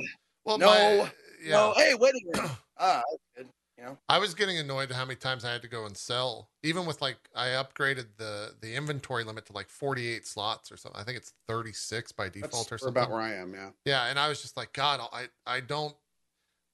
Well, 0.45 0.57
No, 0.57 0.67
my- 1.03 1.11
yeah. 1.41 1.51
no, 1.51 1.73
hey, 1.75 1.93
wait 1.95 2.13
a 2.13 2.21
minute, 2.25 2.51
ah, 2.79 3.01
good. 3.35 3.47
You 3.77 3.85
know, 3.85 3.97
I 4.09 4.19
was 4.19 4.33
getting 4.33 4.57
annoyed 4.57 4.91
how 4.91 5.05
many 5.05 5.15
times 5.15 5.45
I 5.45 5.53
had 5.53 5.61
to 5.61 5.69
go 5.69 5.85
and 5.85 5.95
sell. 5.95 6.49
Even 6.63 6.85
with 6.85 7.01
like 7.01 7.29
I 7.33 7.47
upgraded 7.47 8.07
the 8.17 8.53
the 8.59 8.75
inventory 8.75 9.23
limit 9.23 9.45
to 9.45 9.53
like 9.53 9.69
48 9.69 10.27
slots 10.27 10.69
or 10.69 10.75
something. 10.75 10.99
I 10.99 11.05
think 11.05 11.15
it's 11.15 11.31
36 11.47 12.11
by 12.11 12.27
default 12.27 12.51
That's 12.51 12.71
or 12.73 12.77
something. 12.77 13.01
about 13.01 13.09
where 13.09 13.21
I 13.21 13.35
am. 13.35 13.53
Yeah. 13.53 13.69
Yeah, 13.85 14.05
and 14.07 14.19
I 14.19 14.27
was 14.27 14.41
just 14.41 14.57
like, 14.57 14.73
God, 14.73 14.99
I 15.13 15.27
I 15.47 15.61
don't 15.61 15.95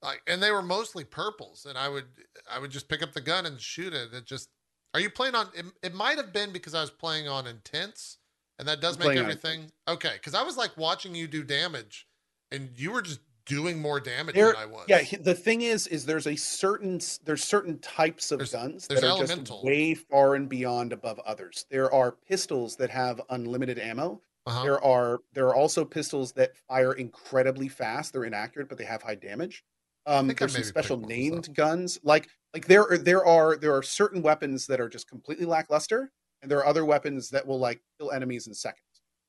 like, 0.01 0.21
and 0.27 0.41
they 0.41 0.51
were 0.51 0.61
mostly 0.61 1.03
purples, 1.03 1.65
and 1.67 1.77
I 1.77 1.89
would 1.89 2.05
I 2.51 2.59
would 2.59 2.71
just 2.71 2.87
pick 2.87 3.01
up 3.01 3.13
the 3.13 3.21
gun 3.21 3.45
and 3.45 3.59
shoot 3.59 3.93
it. 3.93 4.13
It 4.13 4.25
just, 4.25 4.49
are 4.93 4.99
you 4.99 5.09
playing 5.09 5.35
on? 5.35 5.47
It, 5.55 5.65
it 5.81 5.93
might 5.93 6.17
have 6.17 6.31
been 6.31 6.51
because 6.51 6.75
I 6.75 6.81
was 6.81 6.91
playing 6.91 7.27
on 7.27 7.47
intense, 7.47 8.17
and 8.59 8.67
that 8.67 8.81
does 8.81 8.95
I'm 8.95 8.99
make 8.99 9.05
playing 9.05 9.19
on 9.19 9.25
everything 9.25 9.71
okay. 9.87 10.13
Because 10.13 10.35
I 10.35 10.43
was 10.43 10.57
like 10.57 10.77
watching 10.77 11.15
you 11.15 11.27
do 11.27 11.43
damage, 11.43 12.07
and 12.51 12.69
you 12.75 12.91
were 12.91 13.01
just 13.01 13.19
doing 13.45 13.79
more 13.79 13.99
damage 13.99 14.35
There- 14.35 14.47
than 14.53 14.55
I 14.61 14.65
was. 14.65 14.85
Yeah, 14.87 15.03
the 15.21 15.33
thing 15.35 15.61
is, 15.61 15.87
is 15.87 16.05
there's 16.05 16.27
a 16.27 16.35
certain 16.35 16.99
there's 17.23 17.43
certain 17.43 17.79
types 17.79 18.31
of 18.31 18.39
There's- 18.39 18.51
guns 18.51 18.87
there's 18.87 19.01
that 19.01 19.07
are 19.07 19.11
elemental. 19.11 19.57
just 19.57 19.65
way 19.65 19.93
far 19.93 20.35
and 20.35 20.49
beyond 20.49 20.93
above 20.93 21.19
others. 21.19 21.65
There 21.69 21.93
are 21.93 22.11
pistols 22.11 22.75
that 22.77 22.89
have 22.89 23.21
unlimited 23.29 23.79
ammo. 23.79 24.21
uh-huh. 24.47 24.63
There 24.63 24.83
are 24.83 25.21
there 25.33 25.47
are 25.47 25.55
also 25.55 25.83
pistols 25.85 26.31
that 26.33 26.55
fire 26.67 26.93
incredibly 26.93 27.67
fast. 27.67 28.13
They're 28.13 28.25
inaccurate, 28.25 28.69
but 28.69 28.77
they 28.77 28.85
have 28.85 29.01
high 29.01 29.15
damage. 29.15 29.63
Um, 30.07 30.27
there's 30.27 30.53
some 30.53 30.63
special 30.63 30.97
named 30.97 31.55
guns. 31.55 31.99
Like 32.03 32.29
like 32.53 32.67
there 32.67 32.83
are 32.87 32.97
there 32.97 33.25
are 33.25 33.55
there 33.57 33.75
are 33.75 33.81
certain 33.81 34.21
weapons 34.21 34.67
that 34.67 34.79
are 34.79 34.87
just 34.87 35.07
completely 35.09 35.45
lackluster, 35.45 36.11
and 36.43 36.51
there 36.51 36.59
are 36.59 36.65
other 36.67 36.85
weapons 36.85 37.29
that 37.31 37.45
will 37.47 37.57
like 37.59 37.81
kill 37.99 38.11
enemies 38.11 38.45
in 38.45 38.53
seconds. 38.53 38.84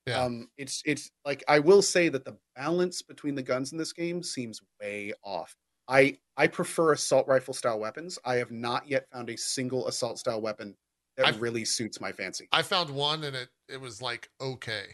Yeah. 0.07 0.23
Um, 0.23 0.47
it's 0.57 0.81
it's 0.85 1.11
like 1.25 1.43
I 1.47 1.59
will 1.59 1.81
say 1.81 2.07
that 2.09 2.23
the 2.23 2.37
balance 2.55 3.01
between 3.01 3.35
the 3.35 3.43
guns 3.43 3.73
in 3.73 3.77
this 3.77 3.91
game 3.91 4.23
seems 4.23 4.61
way 4.81 5.13
off. 5.23 5.55
I 5.89 6.17
I 6.37 6.47
prefer 6.47 6.93
assault 6.93 7.27
rifle 7.27 7.53
style 7.53 7.79
weapons. 7.79 8.17
I 8.25 8.35
have 8.35 8.51
not 8.51 8.87
yet 8.87 9.05
found 9.11 9.29
a 9.29 9.37
single 9.37 9.87
assault 9.87 10.17
style 10.17 10.41
weapon 10.41 10.75
that 11.17 11.27
I've- 11.27 11.39
really 11.39 11.65
suits 11.65 11.99
my 11.99 12.11
fancy. 12.11 12.47
I 12.51 12.61
found 12.61 12.89
one, 12.89 13.23
and 13.25 13.35
it 13.35 13.49
it 13.67 13.81
was 13.81 14.01
like 14.01 14.29
okay. 14.39 14.85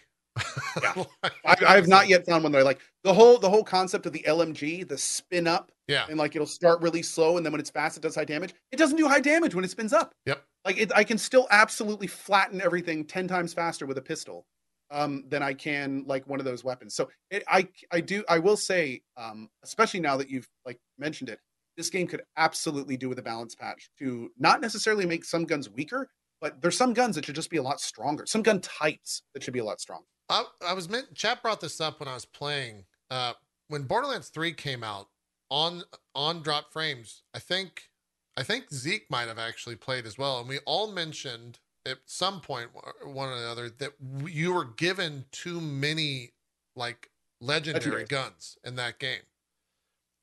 Yeah. 0.82 1.04
I, 1.46 1.56
I, 1.68 1.76
have 1.76 1.88
not 1.88 2.08
yet 2.08 2.26
found 2.26 2.42
one 2.42 2.52
that 2.54 2.58
I 2.58 2.64
like. 2.64 2.80
The 3.04 3.14
whole 3.14 3.38
the 3.38 3.50
whole 3.50 3.64
concept 3.64 4.08
of 4.08 4.14
the 4.14 4.24
LMG, 4.28 4.88
the 4.88 4.98
spin 4.98 5.46
up, 5.46 5.72
Yeah. 5.88 6.08
and 6.10 6.18
like 6.18 6.36
it'll 6.36 6.48
start 6.48 6.82
really 6.82 7.04
slow, 7.04 7.38
and 7.38 7.46
then 7.46 7.54
when 7.54 7.60
it's 7.60 7.70
fast, 7.70 7.98
it 7.98 8.02
does 8.02 8.16
high 8.16 8.26
damage. 8.26 8.56
It 8.72 8.78
doesn't 8.78 8.98
do 8.98 9.08
high 9.08 9.20
damage 9.20 9.54
when 9.54 9.64
it 9.64 9.70
spins 9.70 9.94
up. 9.94 10.16
Yep. 10.26 10.44
Like 10.66 10.80
it, 10.80 10.92
I 10.96 11.04
can 11.04 11.20
still 11.20 11.48
absolutely 11.52 12.08
flatten 12.08 12.62
everything 12.62 13.06
ten 13.06 13.28
times 13.28 13.54
faster 13.54 13.86
with 13.86 14.00
a 14.00 14.02
pistol 14.02 14.48
um, 14.94 15.26
than 15.28 15.44
I 15.44 15.54
can 15.54 16.06
like 16.08 16.28
one 16.28 16.40
of 16.40 16.46
those 16.46 16.64
weapons. 16.64 16.96
So 16.96 17.10
it, 17.32 17.44
I 17.48 17.68
I 17.92 18.00
do 18.00 18.24
I 18.30 18.40
will 18.40 18.56
say, 18.56 19.02
um, 19.18 19.50
especially 19.64 20.00
now 20.00 20.16
that 20.18 20.30
you've 20.30 20.48
like 20.66 20.80
mentioned 20.98 21.30
it, 21.30 21.40
this 21.76 21.90
game 21.90 22.08
could 22.08 22.22
absolutely 22.38 22.96
do 22.96 23.10
with 23.10 23.20
a 23.20 23.24
balance 23.24 23.56
patch 23.56 23.90
to 24.00 24.30
not 24.38 24.62
necessarily 24.62 25.06
make 25.06 25.26
some 25.26 25.46
guns 25.46 25.70
weaker, 25.70 26.10
but 26.40 26.62
there's 26.62 26.78
some 26.78 26.94
guns 26.94 27.16
that 27.16 27.26
should 27.26 27.36
just 27.36 27.50
be 27.50 27.58
a 27.58 27.64
lot 27.64 27.82
stronger. 27.82 28.26
Some 28.28 28.44
gun 28.44 28.62
types 28.62 29.24
that 29.34 29.44
should 29.44 29.54
be 29.54 29.60
a 29.60 29.66
lot 29.66 29.82
stronger. 29.82 30.06
I, 30.30 30.46
I 30.66 30.74
was 30.74 30.90
meant 30.90 31.14
chat 31.16 31.42
brought 31.42 31.60
this 31.60 31.82
up 31.82 32.00
when 32.00 32.08
I 32.08 32.14
was 32.14 32.26
playing. 32.26 32.86
Uh, 33.10 33.34
when 33.68 33.84
Borderlands 33.84 34.30
3 34.30 34.54
came 34.54 34.84
out 34.84 35.08
on 35.50 35.84
on 36.16 36.42
Dropped 36.44 36.72
Frames, 36.72 37.24
I 37.34 37.40
think 37.40 37.90
I 38.38 38.44
think 38.44 38.72
Zeke 38.72 39.10
might 39.10 39.28
have 39.28 39.40
actually 39.40 39.76
played 39.76 40.06
as 40.06 40.18
well, 40.18 40.40
and 40.40 40.48
we 40.48 40.60
all 40.66 40.92
mentioned 40.92 41.60
at 41.86 41.98
some 42.06 42.40
point 42.42 42.70
one 43.04 43.30
or 43.30 43.40
the 43.40 43.48
other 43.48 43.70
that 43.70 43.92
you 44.28 44.54
were 44.54 44.66
given 44.66 45.26
too 45.32 45.60
many 45.60 46.32
like 46.76 47.10
legendary 47.42 48.06
guns 48.06 48.58
in 48.64 48.76
that 48.76 49.00
game. 49.00 49.22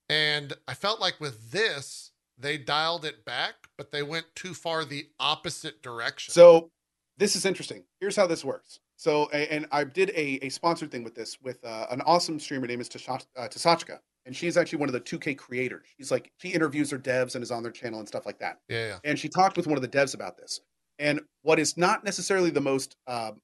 And 0.08 0.54
I 0.66 0.74
felt 0.74 1.00
like 1.00 1.20
with 1.20 1.52
this, 1.52 2.10
they 2.36 2.58
dialed 2.58 3.04
it 3.04 3.24
back, 3.24 3.68
but 3.76 3.92
they 3.92 4.02
went 4.02 4.26
too 4.34 4.54
far 4.54 4.84
the 4.84 5.06
opposite 5.20 5.82
direction. 5.82 6.32
So 6.32 6.70
this 7.16 7.36
is 7.36 7.44
interesting. 7.44 7.84
Here's 8.00 8.16
how 8.16 8.26
this 8.26 8.44
works. 8.44 8.80
So, 8.96 9.28
and 9.30 9.66
I 9.72 9.84
did 9.84 10.10
a, 10.10 10.44
a 10.44 10.48
sponsored 10.48 10.90
thing 10.90 11.04
with 11.04 11.14
this 11.14 11.40
with 11.40 11.64
uh, 11.64 11.86
an 11.90 12.00
awesome 12.02 12.38
streamer 12.38 12.66
named 12.66 12.82
is 12.82 12.88
Tasha- 12.88 13.24
uh, 13.36 13.48
Tasachka, 13.48 13.98
and 14.26 14.36
she's 14.36 14.56
actually 14.58 14.78
one 14.78 14.88
of 14.88 14.92
the 14.92 15.00
2K 15.00 15.38
creators. 15.38 15.86
She's 15.96 16.10
like 16.10 16.32
she 16.36 16.48
interviews 16.50 16.90
her 16.90 16.98
devs 16.98 17.34
and 17.34 17.42
is 17.42 17.50
on 17.50 17.62
their 17.62 17.72
channel 17.72 17.98
and 17.98 18.08
stuff 18.08 18.26
like 18.26 18.38
that. 18.40 18.60
yeah, 18.68 18.88
yeah. 18.88 18.98
And 19.04 19.18
she 19.18 19.28
talked 19.28 19.56
with 19.56 19.66
one 19.66 19.76
of 19.76 19.82
the 19.82 19.88
devs 19.88 20.14
about 20.14 20.36
this. 20.36 20.60
And 21.00 21.22
what 21.42 21.58
is 21.58 21.76
not 21.76 22.04
necessarily 22.04 22.50
the 22.50 22.60
most 22.60 22.96
um, 23.08 23.42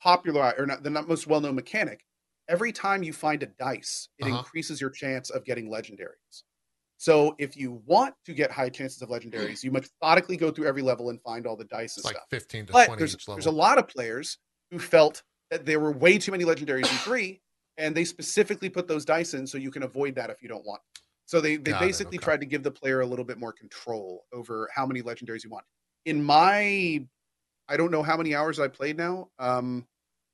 popular 0.00 0.54
or 0.58 0.66
not 0.66 0.82
the 0.82 0.90
not 0.90 1.08
most 1.08 1.26
well 1.26 1.40
known 1.40 1.54
mechanic, 1.54 2.04
every 2.48 2.72
time 2.72 3.02
you 3.04 3.12
find 3.12 3.42
a 3.42 3.46
dice, 3.46 4.08
it 4.18 4.26
Uh-huh. 4.26 4.38
increases 4.38 4.80
your 4.80 4.90
chance 4.90 5.30
of 5.30 5.44
getting 5.44 5.70
legendaries. 5.70 6.44
So 6.98 7.34
if 7.38 7.56
you 7.56 7.82
want 7.86 8.14
to 8.26 8.34
get 8.34 8.50
high 8.50 8.70
chances 8.70 9.02
of 9.02 9.08
legendaries, 9.10 9.62
you 9.62 9.70
methodically 9.70 10.36
go 10.36 10.50
through 10.50 10.66
every 10.66 10.82
level 10.82 11.10
and 11.10 11.20
find 11.22 11.46
all 11.46 11.56
the 11.56 11.64
dice 11.66 11.96
and 11.96 11.98
It's 11.98 12.04
like 12.04 12.16
stuff. 12.16 12.28
15 12.30 12.66
to 12.66 12.72
But 12.72 12.86
20 12.86 13.00
there's, 13.00 13.14
each 13.14 13.28
level. 13.28 13.36
there's 13.36 13.46
a 13.46 13.56
lot 13.56 13.78
of 13.78 13.88
players 13.88 14.38
who 14.70 14.78
felt 14.78 15.22
that 15.50 15.66
there 15.66 15.80
were 15.80 15.92
way 15.92 16.18
too 16.18 16.32
many 16.32 16.44
legendaries 16.44 16.90
in 16.90 16.98
three, 16.98 17.42
and 17.76 17.94
they 17.96 18.04
specifically 18.04 18.70
put 18.70 18.88
those 18.88 19.04
dice 19.04 19.34
in 19.34 19.46
so 19.46 19.58
you 19.58 19.70
can 19.70 19.82
avoid 19.82 20.14
that 20.16 20.30
if 20.30 20.42
you 20.42 20.48
don't 20.48 20.64
want. 20.64 20.82
So 21.26 21.40
they 21.40 21.56
they 21.56 21.72
Got 21.72 21.80
basically 21.80 22.18
okay. 22.18 22.24
tried 22.24 22.40
to 22.40 22.46
give 22.46 22.62
the 22.62 22.70
player 22.70 23.00
a 23.00 23.06
little 23.06 23.24
bit 23.24 23.38
more 23.38 23.52
control 23.52 24.24
over 24.32 24.68
how 24.74 24.86
many 24.86 25.02
legendaries 25.02 25.44
you 25.44 25.50
want. 25.50 25.64
In 26.04 26.22
my, 26.22 27.04
I 27.68 27.76
don't 27.76 27.90
know 27.90 28.02
how 28.02 28.16
many 28.16 28.34
hours 28.34 28.60
I 28.60 28.68
played 28.68 28.96
now. 28.96 29.28
Um, 29.38 29.86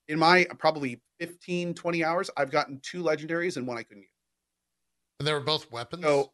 in 0.08 0.18
my 0.18 0.47
probably 0.58 1.00
15, 1.20 1.74
20 1.74 2.05
hours, 2.05 2.31
I've 2.36 2.50
gotten 2.50 2.81
two 2.82 3.02
legendaries 3.02 3.57
and 3.57 3.66
one 3.66 3.78
I 3.78 3.82
couldn't 3.82 4.02
use. 4.02 4.10
and 5.20 5.28
they 5.28 5.32
were 5.32 5.40
both 5.40 5.70
weapons. 5.70 6.02
So 6.02 6.32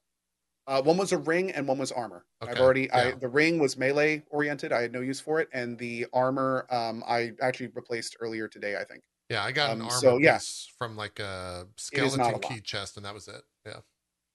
uh, 0.66 0.82
one 0.82 0.96
was 0.96 1.12
a 1.12 1.18
ring 1.18 1.50
and 1.52 1.68
one 1.68 1.78
was 1.78 1.92
armor. 1.92 2.24
I've 2.40 2.50
Okay, 2.50 2.60
already 2.60 2.90
I 2.92 3.12
the 3.12 3.28
ring 3.28 3.58
was 3.58 3.76
melee 3.76 4.22
oriented. 4.30 4.72
I 4.72 4.82
had 4.82 4.92
no 4.92 5.00
use 5.00 5.20
for 5.20 5.40
it, 5.40 5.48
and 5.52 5.78
the 5.78 6.06
armor 6.12 6.66
um, 6.70 7.04
I 7.06 7.32
actually 7.40 7.68
replaced 7.68 8.16
earlier 8.20 8.48
today. 8.48 8.76
I 8.76 8.84
think. 8.84 9.02
yeah, 9.28 9.44
I 9.44 9.52
got 9.52 9.70
an 9.70 9.82
um, 9.82 9.88
armor 9.88 10.00
so, 10.00 10.16
yeah. 10.18 10.38
from 10.78 10.96
like 10.96 11.18
a 11.20 11.66
not 11.66 11.66
a 11.66 11.80
skeleton 11.80 12.18
lot. 12.20 12.42
key 12.42 12.60
chest, 12.60 12.96
and 12.96 13.06
that 13.06 13.14
was 13.14 13.28
it. 13.28 13.42
Yeah. 13.64 13.80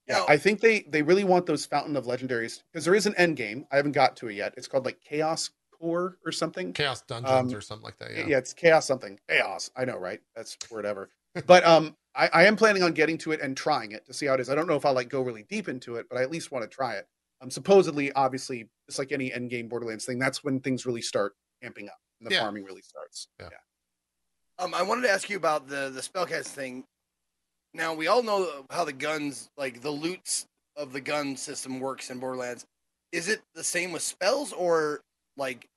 Yeah, 0.07 0.17
Now- 0.19 0.25
I 0.27 0.37
think 0.37 0.59
they 0.61 0.81
they 0.81 1.01
really 1.01 1.23
want 1.23 1.45
those 1.45 1.65
fountain 1.65 1.95
of 1.95 2.05
legendaries 2.05 2.63
because 2.71 2.85
there 2.85 2.95
is 2.95 3.05
an 3.05 3.15
end 3.17 3.37
game. 3.37 3.65
I 3.71 3.75
haven't 3.77 3.91
got 3.93 4.15
to 4.17 4.27
it 4.29 4.33
yet. 4.33 4.53
It's 4.57 4.67
called 4.67 4.85
like 4.85 4.99
Chaos 5.01 5.49
Core 5.71 6.17
or 6.25 6.31
something. 6.31 6.73
Chaos 6.73 7.01
dungeons 7.01 7.51
Um, 7.53 7.57
or 7.57 7.61
something 7.61 7.83
like 7.85 7.97
that. 7.99 8.11
Yeah. 8.15 8.25
Yeah. 8.27 8.37
it's 8.37 8.53
Chaos 8.53 8.85
something. 8.85 9.19
Chaos. 9.29 9.69
I 9.75 9.85
know, 9.85 9.97
right? 9.97 10.19
That's 10.35 10.57
word 10.69 10.85
ever. 10.85 11.09
but 11.45 11.63
um, 11.65 11.95
I, 12.15 12.29
I 12.33 12.43
am 12.45 12.55
planning 12.57 12.83
on 12.83 12.91
getting 12.93 13.17
to 13.19 13.31
it 13.31 13.39
and 13.41 13.55
trying 13.55 13.91
it 13.91 14.05
to 14.07 14.13
see 14.13 14.25
how 14.25 14.33
it 14.33 14.39
is. 14.41 14.49
I 14.49 14.55
don't 14.55 14.67
know 14.67 14.75
if 14.75 14.85
I'll 14.85 14.93
like 14.93 15.07
go 15.09 15.21
really 15.21 15.43
deep 15.43 15.69
into 15.69 15.95
it, 15.95 16.07
but 16.09 16.17
I 16.17 16.23
at 16.23 16.31
least 16.31 16.51
want 16.51 16.63
to 16.63 16.67
try 16.75 16.95
it. 16.95 17.07
Um, 17.41 17.49
supposedly, 17.49 18.11
obviously, 18.13 18.69
just 18.87 18.99
like 18.99 19.11
any 19.11 19.31
end 19.31 19.49
game 19.49 19.67
Borderlands 19.69 20.05
thing, 20.05 20.19
that's 20.19 20.43
when 20.43 20.59
things 20.59 20.85
really 20.85 21.01
start 21.01 21.33
amping 21.63 21.87
up 21.87 21.97
and 22.19 22.29
the 22.29 22.33
Yeah. 22.35 22.41
farming 22.41 22.65
really 22.65 22.81
starts. 22.81 23.27
Yeah. 23.39 23.47
Um, 24.59 24.73
I 24.75 24.83
wanted 24.83 25.03
to 25.03 25.09
ask 25.09 25.29
you 25.29 25.37
about 25.37 25.67
the 25.67 25.89
the 25.89 26.01
spellcast 26.01 26.47
thing. 26.47 26.83
Now 27.73 27.93
we 27.93 28.07
all 28.07 28.23
know 28.23 28.65
how 28.69 28.83
the 28.85 28.93
guns, 28.93 29.49
like 29.57 29.81
the 29.81 29.91
loots 29.91 30.45
of 30.75 30.93
the 30.93 31.01
gun 31.01 31.35
system, 31.37 31.79
works 31.79 32.09
in 32.09 32.19
Borderlands. 32.19 32.65
Is 33.11 33.27
it 33.29 33.41
the 33.55 33.63
same 33.63 33.91
with 33.91 34.01
spells, 34.01 34.53
or 34.53 35.01
like 35.37 35.67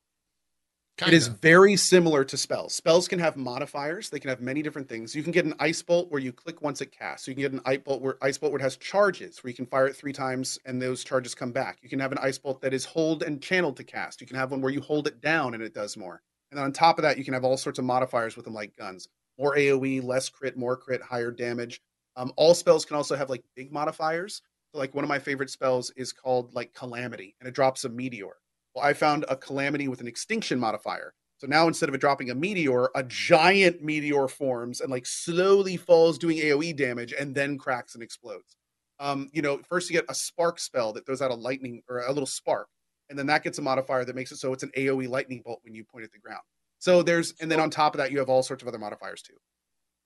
It 1.07 1.13
is 1.13 1.27
Kinda. 1.27 1.39
very 1.43 1.77
similar 1.77 2.25
to 2.25 2.37
spells. 2.37 2.73
Spells 2.75 3.09
can 3.09 3.19
have 3.19 3.37
modifiers. 3.37 4.11
They 4.11 4.21
can 4.21 4.29
have 4.29 4.41
many 4.41 4.63
different 4.63 4.89
things. 4.89 5.15
You 5.15 5.25
can 5.25 5.33
get 5.33 5.45
an 5.45 5.55
ice 5.59 5.83
bolt 5.83 6.09
where 6.11 6.21
you 6.21 6.33
click 6.33 6.63
once 6.63 6.81
it 6.81 6.93
casts. 6.93 7.27
You 7.27 7.35
can 7.35 7.43
get 7.43 7.53
an 7.53 7.61
ice 7.65 7.81
bolt 7.85 8.01
where 8.01 8.17
ice 8.23 8.39
bolt 8.39 8.53
where 8.53 8.61
it 8.61 8.63
has 8.63 8.77
charges, 8.77 9.43
where 9.43 9.51
you 9.51 9.57
can 9.57 9.67
fire 9.67 9.89
it 9.89 9.97
three 9.97 10.13
times 10.13 10.59
and 10.65 10.81
those 10.81 11.03
charges 11.03 11.35
come 11.35 11.51
back. 11.51 11.79
You 11.83 11.89
can 11.89 11.99
have 11.99 12.13
an 12.13 12.19
ice 12.19 12.39
bolt 12.39 12.61
that 12.63 12.73
is 12.73 12.85
hold 12.85 13.25
and 13.25 13.43
channeled 13.43 13.77
to 13.79 13.85
cast. 13.85 14.21
You 14.21 14.27
can 14.29 14.37
have 14.37 14.53
one 14.53 14.61
where 14.61 14.73
you 14.73 14.81
hold 14.81 15.09
it 15.09 15.21
down 15.21 15.55
and 15.55 15.63
it 15.65 15.75
does 15.75 15.97
more. 15.97 16.23
And 16.53 16.59
then 16.59 16.65
on 16.65 16.73
top 16.73 16.99
of 16.99 17.03
that, 17.03 17.19
you 17.19 17.25
can 17.25 17.35
have 17.35 17.45
all 17.45 17.57
sorts 17.57 17.81
of 17.81 17.85
modifiers 17.85 18.37
with 18.37 18.45
them, 18.45 18.55
like 18.55 18.77
guns. 18.77 19.09
More 19.39 19.57
AOE, 19.57 20.03
less 20.03 20.29
crit, 20.29 20.57
more 20.57 20.77
crit, 20.77 21.03
higher 21.03 21.31
damage. 21.31 21.81
Um, 22.17 22.33
all 22.37 22.55
spells 22.55 22.85
can 22.85 22.97
also 22.97 23.17
have 23.17 23.31
like 23.31 23.43
big 23.57 23.73
modifiers. 23.73 24.43
So, 24.73 24.79
like 24.79 24.95
one 24.95 25.05
of 25.05 25.09
my 25.09 25.19
favorite 25.19 25.51
spells 25.51 25.91
is 25.97 26.13
called 26.13 26.55
like 26.55 26.73
Calamity, 26.75 27.35
and 27.41 27.49
it 27.49 27.55
drops 27.55 27.85
a 27.85 27.89
meteor. 27.89 28.37
Well, 28.75 28.85
I 28.85 28.93
found 28.93 29.25
a 29.29 29.37
calamity 29.37 29.89
with 29.89 30.01
an 30.01 30.09
extinction 30.09 30.59
modifier. 30.59 31.15
So 31.39 31.47
now 31.47 31.67
instead 31.67 31.89
of 31.89 31.95
it 31.95 32.01
dropping 32.01 32.31
a 32.31 32.35
meteor, 32.35 32.91
a 32.95 33.03
giant 33.03 33.83
meteor 33.83 34.29
forms 34.29 34.81
and 34.81 34.91
like 34.91 35.05
slowly 35.05 35.77
falls 35.77 36.17
doing 36.17 36.39
AoE 36.39 36.77
damage 36.77 37.13
and 37.13 37.35
then 37.35 37.59
cracks 37.59 37.95
and 37.95 38.03
explodes. 38.03 38.57
Um, 39.01 39.29
you 39.33 39.43
know, 39.43 39.61
first 39.69 39.91
you 39.91 39.95
get 39.95 40.07
a 40.09 40.15
spark 40.15 40.59
spell 40.59 40.93
that 40.93 41.05
throws 41.05 41.21
out 41.21 41.31
a 41.31 41.35
lightning 41.35 41.83
or 41.89 41.99
a 41.99 42.13
little 42.13 42.27
spark, 42.27 42.69
and 43.11 43.19
then 43.19 43.27
that 43.27 43.43
gets 43.43 43.59
a 43.59 43.63
modifier 43.63 44.05
that 44.05 44.15
makes 44.15 44.33
it 44.33 44.37
so 44.37 44.53
it's 44.53 44.63
an 44.63 44.71
AoE 44.77 45.09
lightning 45.09 45.43
bolt 45.45 45.61
when 45.65 45.75
you 45.75 45.85
point 45.85 46.05
at 46.05 46.13
the 46.13 46.19
ground. 46.19 46.43
So 46.85 47.03
there's 47.03 47.33
and 47.41 47.51
then 47.51 47.61
on 47.61 47.71
top 47.71 47.95
of 47.95 47.99
that 47.99 48.13
you 48.13 48.19
have 48.19 48.29
all 48.29 48.43
sorts 48.43 48.63
of 48.63 48.69
other 48.69 48.77
modifiers 48.79 49.23
too. 49.23 49.33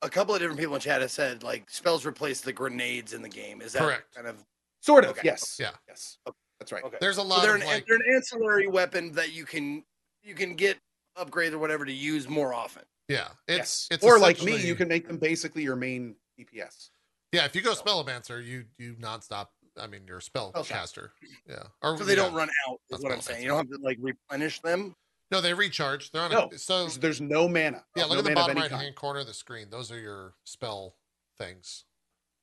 a 0.01 0.09
couple 0.09 0.33
of 0.33 0.39
different 0.39 0.57
people 0.61 0.75
in 0.75 0.79
chat 0.79 1.01
have 1.01 1.11
said 1.11 1.43
like 1.43 1.69
spells 1.69 2.05
replace 2.05 2.39
the 2.39 2.53
grenades 2.53 3.11
in 3.11 3.21
the 3.21 3.27
game? 3.27 3.61
Is 3.61 3.73
that 3.73 3.81
Correct. 3.81 4.15
kind 4.15 4.27
of 4.27 4.45
Sort 4.79 5.03
of, 5.03 5.09
Okay. 5.11 5.23
yes. 5.25 5.57
Yeah. 5.59 5.71
Yes. 5.89 6.19
Okay. 6.25 6.37
That's 6.57 6.71
right. 6.71 6.81
okay? 6.85 6.95
There's 7.01 7.17
a 7.17 7.21
So 7.21 7.27
lot 7.27 7.41
they're 7.41 7.55
of 7.57 7.61
an, 7.63 7.67
like. 7.67 7.85
they're 7.85 7.97
an 7.97 8.15
ancillary 8.15 8.67
weapon 8.67 9.11
that 9.11 9.33
you 9.33 9.43
can 9.43 9.83
you 10.23 10.35
can 10.35 10.55
get 10.55 10.77
upgrades 11.17 11.51
or 11.51 11.57
whatever 11.57 11.83
to 11.83 11.91
use 11.91 12.29
more 12.29 12.53
often. 12.53 12.83
Yeah. 13.09 13.27
It's 13.49 13.57
yes. 13.57 13.87
it's 13.91 14.03
or 14.05 14.17
like 14.17 14.41
me, 14.41 14.55
you 14.55 14.75
can 14.75 14.87
make 14.87 15.05
them 15.05 15.17
basically 15.17 15.63
your 15.63 15.75
main 15.75 16.15
DPS. 16.39 16.91
Yeah, 17.33 17.43
if 17.43 17.53
you 17.57 17.61
go 17.61 17.73
spellomancer, 17.73 18.41
you 18.45 18.63
you 18.77 18.95
nonstop. 19.01 19.47
I 19.77 19.87
mean, 19.87 20.03
you're 20.07 20.19
a 20.19 20.21
spell 20.21 20.51
Spell 20.51 20.63
caster. 20.63 21.11
Yeah. 21.45 21.63
Or 21.81 21.97
So 21.97 22.05
they 22.05 22.15
don't 22.15 22.33
run 22.33 22.47
out. 22.69 22.75
Is 22.75 22.79
That's 22.89 23.03
what 23.03 23.11
I'm 23.11 23.19
saying. 23.19 23.39
I'm 23.39 23.43
You 23.43 23.49
don't 23.49 23.57
have 23.69 23.79
to 23.79 23.83
like 23.83 23.97
replenish 23.99 24.61
them. 24.61 24.95
No, 25.31 25.41
they 25.41 25.53
recharge. 25.53 26.11
They're 26.11 26.23
on 26.23 26.31
No, 26.31 26.49
a 26.51 26.57
so 26.57 26.87
There's, 26.87 27.21
no 27.21 27.47
mana. 27.47 27.83
yeah. 27.95 28.03
No 28.03 28.09
Look 28.09 28.19
at 28.19 28.23
the 28.25 28.31
bottom 28.33 28.57
right 28.57 28.69
kind. 28.69 28.81
hand 28.81 28.95
corner 28.95 29.19
of 29.19 29.27
the 29.27 29.33
screen. 29.33 29.67
Those 29.69 29.91
are 29.91 29.99
your 29.99 30.33
spell 30.43 30.95
things. 31.37 31.85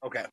Okay. 0.05 0.25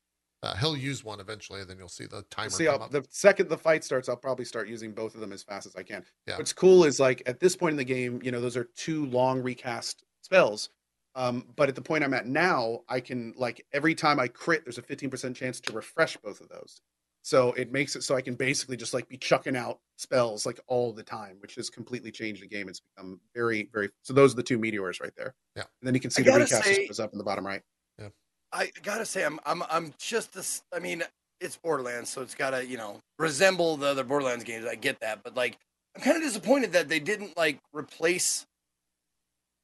Uh, 0.42 0.54
he'll 0.56 0.76
use 0.76 1.02
one 1.02 1.20
eventually, 1.20 1.62
and 1.62 1.70
then 1.70 1.78
you'll 1.78 1.88
see 1.88 2.04
the 2.04 2.22
timer 2.30 2.50
See, 2.50 2.66
the 2.66 3.04
second 3.08 3.48
the 3.48 3.56
fight 3.56 3.82
starts, 3.82 4.10
I'll 4.10 4.16
probably 4.16 4.44
start 4.44 4.68
using 4.68 4.92
both 4.92 5.14
of 5.14 5.20
them 5.22 5.32
as 5.32 5.42
fast 5.42 5.66
as 5.66 5.74
I 5.74 5.82
can. 5.82 6.04
Yeah. 6.26 6.36
What's 6.36 6.52
cool 6.52 6.84
is 6.84 7.00
like 7.00 7.22
at 7.26 7.40
this 7.40 7.56
point 7.56 7.72
in 7.72 7.76
the 7.78 7.84
game, 7.84 8.20
you 8.22 8.30
know, 8.30 8.40
those 8.42 8.56
are 8.56 8.64
two 8.76 9.06
long 9.06 9.40
recast 9.42 10.04
spells. 10.20 10.68
Um, 11.16 11.46
but 11.56 11.68
at 11.68 11.76
the 11.76 11.80
point 11.80 12.04
I'm 12.04 12.12
at 12.12 12.26
now, 12.26 12.80
I 12.88 13.00
can 13.00 13.32
like 13.36 13.64
every 13.72 13.94
time 13.94 14.20
I 14.20 14.28
crit, 14.28 14.64
there's 14.64 14.78
a 14.78 14.82
15% 14.82 15.34
chance 15.34 15.60
to 15.60 15.72
refresh 15.72 16.16
both 16.18 16.40
of 16.40 16.48
those. 16.48 16.80
So 17.24 17.52
it 17.54 17.72
makes 17.72 17.96
it 17.96 18.02
so 18.02 18.14
I 18.14 18.20
can 18.20 18.34
basically 18.34 18.76
just 18.76 18.92
like 18.92 19.08
be 19.08 19.16
chucking 19.16 19.56
out 19.56 19.78
spells 19.96 20.44
like 20.44 20.60
all 20.66 20.92
the 20.92 21.02
time, 21.02 21.36
which 21.40 21.54
has 21.54 21.70
completely 21.70 22.10
changed 22.10 22.42
the 22.42 22.46
game. 22.46 22.68
It's 22.68 22.80
become 22.80 23.18
very, 23.34 23.70
very. 23.72 23.88
So 24.02 24.12
those 24.12 24.34
are 24.34 24.36
the 24.36 24.42
two 24.42 24.58
meteors 24.58 25.00
right 25.00 25.10
there. 25.16 25.34
Yeah. 25.56 25.62
And 25.80 25.86
then 25.86 25.94
you 25.94 26.00
can 26.00 26.10
see 26.10 26.20
I 26.20 26.26
the 26.26 26.44
recast 26.44 26.64
say- 26.64 26.86
goes 26.86 27.00
up 27.00 27.12
in 27.12 27.18
the 27.18 27.24
bottom 27.24 27.46
right. 27.46 27.62
Yeah. 27.98 28.08
I 28.52 28.70
gotta 28.82 29.06
say, 29.06 29.24
I'm 29.24 29.40
I'm 29.46 29.62
I'm 29.70 29.94
just 29.98 30.34
this. 30.34 30.64
I 30.70 30.80
mean, 30.80 31.02
it's 31.40 31.56
Borderlands, 31.56 32.10
so 32.10 32.20
it's 32.20 32.34
gotta 32.34 32.66
you 32.66 32.76
know 32.76 33.00
resemble 33.18 33.78
the 33.78 33.86
other 33.86 34.04
Borderlands 34.04 34.44
games. 34.44 34.66
I 34.66 34.74
get 34.74 35.00
that, 35.00 35.22
but 35.24 35.34
like, 35.34 35.56
I'm 35.96 36.02
kind 36.02 36.18
of 36.18 36.22
disappointed 36.22 36.72
that 36.74 36.90
they 36.90 37.00
didn't 37.00 37.38
like 37.38 37.58
replace 37.72 38.44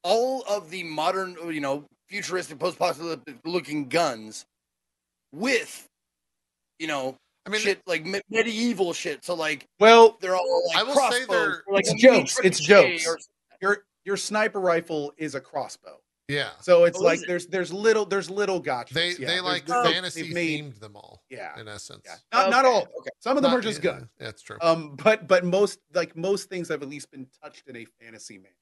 all 0.03 0.43
of 0.49 0.71
the 0.71 0.83
modern, 0.83 1.37
you 1.53 1.61
know, 1.61 1.85
futuristic, 2.09 2.57
post-apocalyptic 2.57 3.35
looking 3.45 3.87
guns 3.87 4.45
with, 5.31 5.87
you 6.79 6.87
know, 6.87 7.15
I 7.45 7.49
mean, 7.49 7.61
shit 7.61 7.81
like 7.87 8.05
me- 8.05 8.21
medieval 8.29 8.93
shit. 8.93 9.23
So 9.25 9.33
like 9.33 9.65
Well, 9.79 10.17
they're 10.21 10.35
all 10.35 10.63
like 10.67 10.77
I 10.77 10.83
will 10.83 10.93
say 10.93 10.99
crossbows, 10.99 11.27
they're- 11.27 11.63
like 11.71 11.85
It's 11.87 12.01
jokes, 12.01 12.39
it's 12.43 12.59
jokes. 12.59 13.05
your 13.61 13.85
your 14.05 14.17
sniper 14.17 14.59
rifle 14.59 15.11
is 15.17 15.35
a 15.35 15.41
crossbow. 15.41 15.99
yeah. 16.27 16.49
So 16.61 16.85
it's 16.85 16.97
Oh, 16.99 17.03
like 17.03 17.17
is 17.17 17.23
it? 17.23 17.27
there's 17.27 17.47
there's 17.47 17.73
little 17.73 18.05
there's 18.05 18.29
little 18.29 18.61
gotchas. 18.61 18.89
They 18.89 19.11
yeah. 19.15 19.27
they 19.27 19.39
like 19.41 19.67
little- 19.67 19.83
fantasy 19.91 20.31
themed 20.33 20.79
them 20.79 20.95
all. 20.95 21.23
Yeah, 21.29 21.59
In 21.59 21.67
essence. 21.67 22.03
yeah. 22.05 22.15
Not, 22.31 22.49
not 22.51 22.65
all. 22.65 22.81
Okay. 22.99 23.09
Some 23.19 23.37
of 23.37 23.43
them 23.43 23.51
Not- 23.51 23.57
are 23.59 23.61
just 23.61 23.83
yeah, 23.83 23.99
good. 23.99 24.09
That's 24.19 24.41
true. 24.41 24.57
Um, 24.61 24.95
but 25.03 25.27
but 25.27 25.43
most 25.43 25.79
like 25.93 26.15
most 26.15 26.47
things 26.49 26.69
have 26.69 26.81
at 26.83 26.89
least 26.89 27.09
been 27.11 27.27
touched 27.43 27.67
in 27.67 27.75
a 27.75 27.85
fantasy 27.99 28.37
manner. 28.37 28.55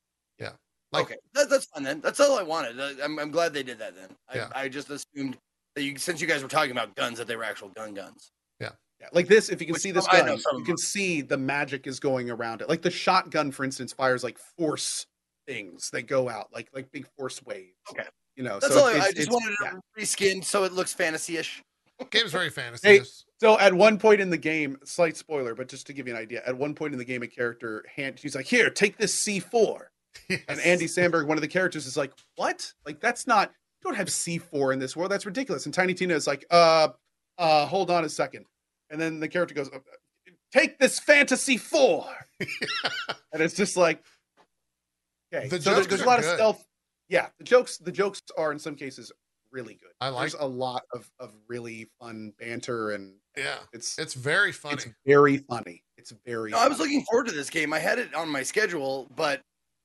Like- 0.91 1.05
okay, 1.05 1.17
that, 1.33 1.51
that's 1.51 1.65
fine 1.65 1.83
then. 1.83 2.01
That's 2.01 2.19
all 2.19 2.39
I 2.39 2.41
wanted. 2.41 2.79
I, 2.81 3.03
I'm, 3.05 3.19
I'm 3.19 3.29
glad 3.29 3.53
they 3.53 3.61
did 3.61 3.77
that 3.77 3.95
then. 3.95 4.09
I, 4.27 4.35
Yeah. 4.37 4.49
I 4.55 4.67
just 4.69 4.89
assumed 4.89 5.37
that 5.75 5.83
you, 5.83 5.95
since 5.99 6.19
you 6.19 6.25
guys 6.25 6.41
were 6.41 6.49
talking 6.49 6.71
about 6.71 6.95
guns, 6.95 7.19
that 7.19 7.27
they 7.27 7.35
were 7.35 7.43
actual 7.43 7.69
gun 7.69 7.93
guns. 7.93 8.31
Yeah, 9.01 9.07
like 9.13 9.27
this, 9.27 9.49
if 9.49 9.61
you 9.61 9.67
can 9.67 9.73
Which 9.73 9.81
see 9.81 9.91
this 9.91 10.05
some- 10.05 10.25
know 10.25 10.35
gun, 10.37 10.37
you 10.59 10.63
can 10.65 10.73
them. 10.73 10.77
see 10.77 11.21
the 11.21 11.37
magic 11.37 11.87
is 11.87 11.99
going 11.99 12.29
around 12.29 12.61
it. 12.61 12.67
Like 12.69 12.81
the 12.81 12.91
shotgun, 12.91 13.51
for 13.51 13.63
instance, 13.63 13.93
fires 13.93 14.23
like 14.23 14.37
force 14.37 15.05
things 15.47 15.89
that 15.91 16.03
go 16.03 16.27
out, 16.29 16.47
like 16.53 16.69
like 16.73 16.91
big 16.91 17.07
force 17.17 17.41
waves. 17.45 17.71
Okay. 17.91 18.03
You 18.35 18.43
know, 18.43 18.59
That's 18.59 18.73
so 18.73 18.81
all. 18.81 18.85
I, 18.87 18.91
it's- 18.91 19.03
I 19.05 19.11
just 19.11 19.27
it's- 19.27 19.33
wanted 19.33 19.55
yeah. 19.63 19.69
to 19.71 19.81
reskin 19.97 20.43
so 20.43 20.63
it 20.63 20.73
looks 20.73 20.93
fantasy-ish. 20.93 21.63
Game's 22.11 22.31
very 22.31 22.49
fantasy. 22.49 23.01
So 23.41 23.59
at 23.59 23.73
one 23.73 23.97
point 23.99 24.21
in 24.21 24.29
the 24.29 24.37
game, 24.37 24.77
slight 24.85 25.17
spoiler, 25.17 25.53
but 25.53 25.67
just 25.67 25.85
to 25.87 25.93
give 25.93 26.07
you 26.07 26.15
an 26.15 26.19
idea, 26.21 26.41
at 26.45 26.57
one 26.57 26.73
point 26.73 26.93
in 26.93 26.97
the 26.99 27.03
game, 27.05 27.23
a 27.23 27.27
character 27.27 27.83
hand 27.93 28.17
she's 28.19 28.35
like, 28.35 28.45
"Here, 28.45 28.69
take 28.69 28.97
this 28.97 29.13
C4," 29.13 29.81
and 30.29 30.59
Andy 30.61 30.85
Samberg, 30.85 31.27
one 31.27 31.37
of 31.37 31.41
the 31.41 31.47
characters, 31.49 31.85
is 31.85 31.97
like, 31.97 32.13
"What? 32.35 32.71
Like 32.85 33.01
that's 33.01 33.27
not. 33.27 33.49
You 33.49 33.89
don't 33.91 33.95
have 33.97 34.07
C4 34.07 34.71
in 34.73 34.79
this 34.79 34.95
world. 34.95 35.11
That's 35.11 35.25
ridiculous." 35.25 35.65
And 35.65 35.73
Tiny 35.73 35.93
Tina 35.93 36.13
is 36.15 36.25
like, 36.27 36.45
"Uh, 36.49 36.89
uh, 37.37 37.65
hold 37.65 37.91
on 37.91 38.05
a 38.05 38.09
second. 38.09 38.45
And 38.89 38.99
then 38.99 39.19
the 39.19 39.27
character 39.27 39.53
goes, 39.53 39.69
"Uh, 39.73 39.79
"Take 40.51 40.79
this 40.79 40.99
fantasy 40.99 41.57
4. 41.57 42.05
and 42.39 43.41
it's 43.41 43.53
just 43.53 43.77
like, 43.77 44.03
okay. 45.33 45.47
The 45.47 45.61
so 45.61 45.71
there's, 45.71 45.85
jokes 45.85 45.87
there's 45.87 46.01
a 46.01 46.05
lot 46.05 46.21
good. 46.21 46.29
of 46.29 46.35
stealth. 46.35 46.65
Yeah, 47.07 47.27
the 47.37 47.43
jokes 47.43 47.77
the 47.77 47.91
jokes 47.91 48.21
are 48.37 48.51
in 48.51 48.59
some 48.59 48.75
cases 48.75 49.11
really 49.51 49.73
good. 49.75 49.91
I 49.99 50.09
like- 50.09 50.31
There's 50.31 50.41
a 50.41 50.45
lot 50.47 50.83
of 50.93 51.09
of 51.19 51.33
really 51.47 51.89
fun 51.99 52.33
banter 52.39 52.91
and 52.91 53.15
Yeah, 53.35 53.57
it's 53.73 53.97
it's 53.97 54.13
very 54.13 54.51
funny. 54.51 54.75
it's 54.75 54.87
very 55.05 55.37
funny. 55.37 55.83
It's 55.97 56.13
very. 56.25 56.51
No, 56.51 56.59
I 56.59 56.67
was 56.67 56.79
looking 56.79 57.03
forward 57.03 57.27
to 57.27 57.33
this 57.33 57.49
game. 57.49 57.73
I 57.73 57.79
had 57.79 57.99
it 57.99 58.13
on 58.13 58.29
my 58.29 58.43
schedule, 58.43 59.07
but 59.15 59.41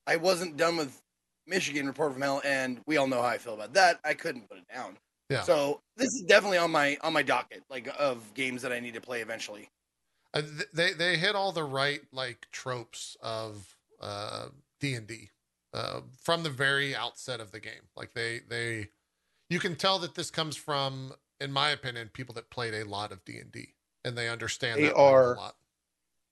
I 0.07 0.15
wasn't 0.17 0.55
done 0.55 0.77
with 0.77 1.01
Mission 1.47 1.85
Report 1.87 2.13
from 2.13 2.21
Hell, 2.21 2.41
and 2.45 2.79
we 2.85 2.97
all 2.97 3.07
know 3.07 3.21
how 3.21 3.27
I 3.27 3.37
feel 3.37 3.53
about 3.53 3.73
that. 3.73 3.99
I 4.05 4.13
couldn't 4.13 4.47
put 4.47 4.57
it 4.57 4.65
down. 4.73 4.97
Yeah. 5.29 5.41
So 5.41 5.81
this 5.97 6.13
is 6.13 6.23
definitely 6.27 6.57
on 6.59 6.71
my 6.71 6.97
on 7.01 7.13
my 7.13 7.23
docket, 7.23 7.63
like 7.69 7.89
of 7.97 8.33
games 8.33 8.61
that 8.61 8.71
I 8.71 8.79
need 8.79 8.93
to 8.93 9.01
play 9.01 9.21
eventually. 9.21 9.69
Uh, 10.33 10.41
they 10.73 10.93
they 10.93 11.17
hit 11.17 11.35
all 11.35 11.51
the 11.51 11.63
right 11.63 12.01
like 12.11 12.47
tropes 12.51 13.17
of 13.21 13.75
uh 14.01 14.47
D 14.79 14.93
and 14.93 15.07
D 15.07 15.29
uh 15.73 16.01
from 16.21 16.43
the 16.43 16.49
very 16.49 16.95
outset 16.95 17.39
of 17.39 17.51
the 17.51 17.59
game. 17.59 17.89
Like 17.95 18.13
they 18.13 18.41
they 18.47 18.89
you 19.49 19.59
can 19.59 19.75
tell 19.75 19.99
that 19.99 20.15
this 20.15 20.31
comes 20.31 20.55
from, 20.55 21.13
in 21.39 21.51
my 21.51 21.69
opinion, 21.69 22.09
people 22.11 22.33
that 22.35 22.49
played 22.49 22.73
a 22.73 22.83
lot 22.83 23.11
of 23.11 23.23
D 23.25 23.37
and 23.37 23.51
D 23.51 23.69
and 24.03 24.17
they 24.17 24.29
understand 24.29 24.79
They 24.79 24.87
that 24.87 24.95
are- 24.95 25.33
a 25.33 25.37
lot. 25.37 25.55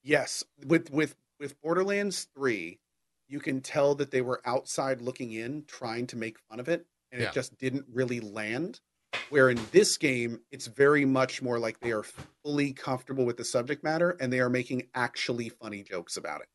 Yes, 0.03 0.43
with 0.65 0.91
with 0.91 1.15
with 1.39 1.59
Borderlands 1.61 2.27
three, 2.35 2.79
you 3.27 3.39
can 3.39 3.61
tell 3.61 3.95
that 3.95 4.11
they 4.11 4.21
were 4.21 4.41
outside 4.45 5.01
looking 5.01 5.31
in, 5.31 5.63
trying 5.65 6.07
to 6.07 6.17
make 6.17 6.37
fun 6.49 6.59
of 6.59 6.67
it, 6.67 6.85
and 7.13 7.21
Yeah. 7.21 7.29
it 7.29 7.33
just 7.33 7.57
didn't 7.57 7.85
really 7.93 8.19
land. 8.19 8.81
Where 9.29 9.49
in 9.51 9.59
this 9.71 9.95
game, 9.97 10.41
it's 10.51 10.65
very 10.67 11.05
much 11.05 11.41
more 11.41 11.59
like 11.59 11.79
they 11.79 11.91
are 11.91 12.03
fully 12.43 12.73
comfortable 12.73 13.25
with 13.25 13.37
the 13.37 13.45
subject 13.45 13.83
matter 13.83 14.17
and 14.19 14.33
they 14.33 14.39
are 14.39 14.49
making 14.49 14.89
actually 14.95 15.49
funny 15.49 15.83
jokes 15.83 16.17
about 16.17 16.41
it. 16.41 16.47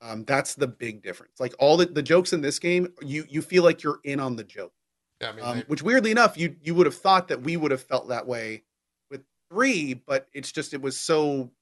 Um, 0.00 0.24
that's 0.24 0.54
the 0.54 0.66
big 0.66 1.02
difference. 1.02 1.38
Like 1.38 1.54
all 1.58 1.76
the, 1.76 1.84
the 1.86 2.02
jokes 2.02 2.32
in 2.32 2.40
this 2.40 2.58
game, 2.58 2.92
you 3.02 3.24
you 3.28 3.40
feel 3.42 3.62
like 3.62 3.82
you're 3.84 4.00
in 4.04 4.18
on 4.18 4.34
the 4.36 4.42
joke. 4.42 4.72
Yeah, 5.20 5.28
I 5.28 5.32
mean, 5.32 5.44
Um, 5.44 5.56
they- 5.58 5.64
which 5.64 5.82
weirdly 5.82 6.10
enough, 6.10 6.36
you 6.36 6.56
you 6.62 6.74
would 6.74 6.86
have 6.86 6.96
thought 6.96 7.28
that 7.28 7.42
we 7.42 7.56
would 7.56 7.70
have 7.70 7.82
felt 7.82 8.08
that 8.08 8.26
way 8.26 8.64
with 9.10 9.22
three, 9.50 9.94
but 9.94 10.28
it's 10.32 10.50
just 10.50 10.72
it 10.74 10.80
was 10.82 10.98
so 10.98 11.52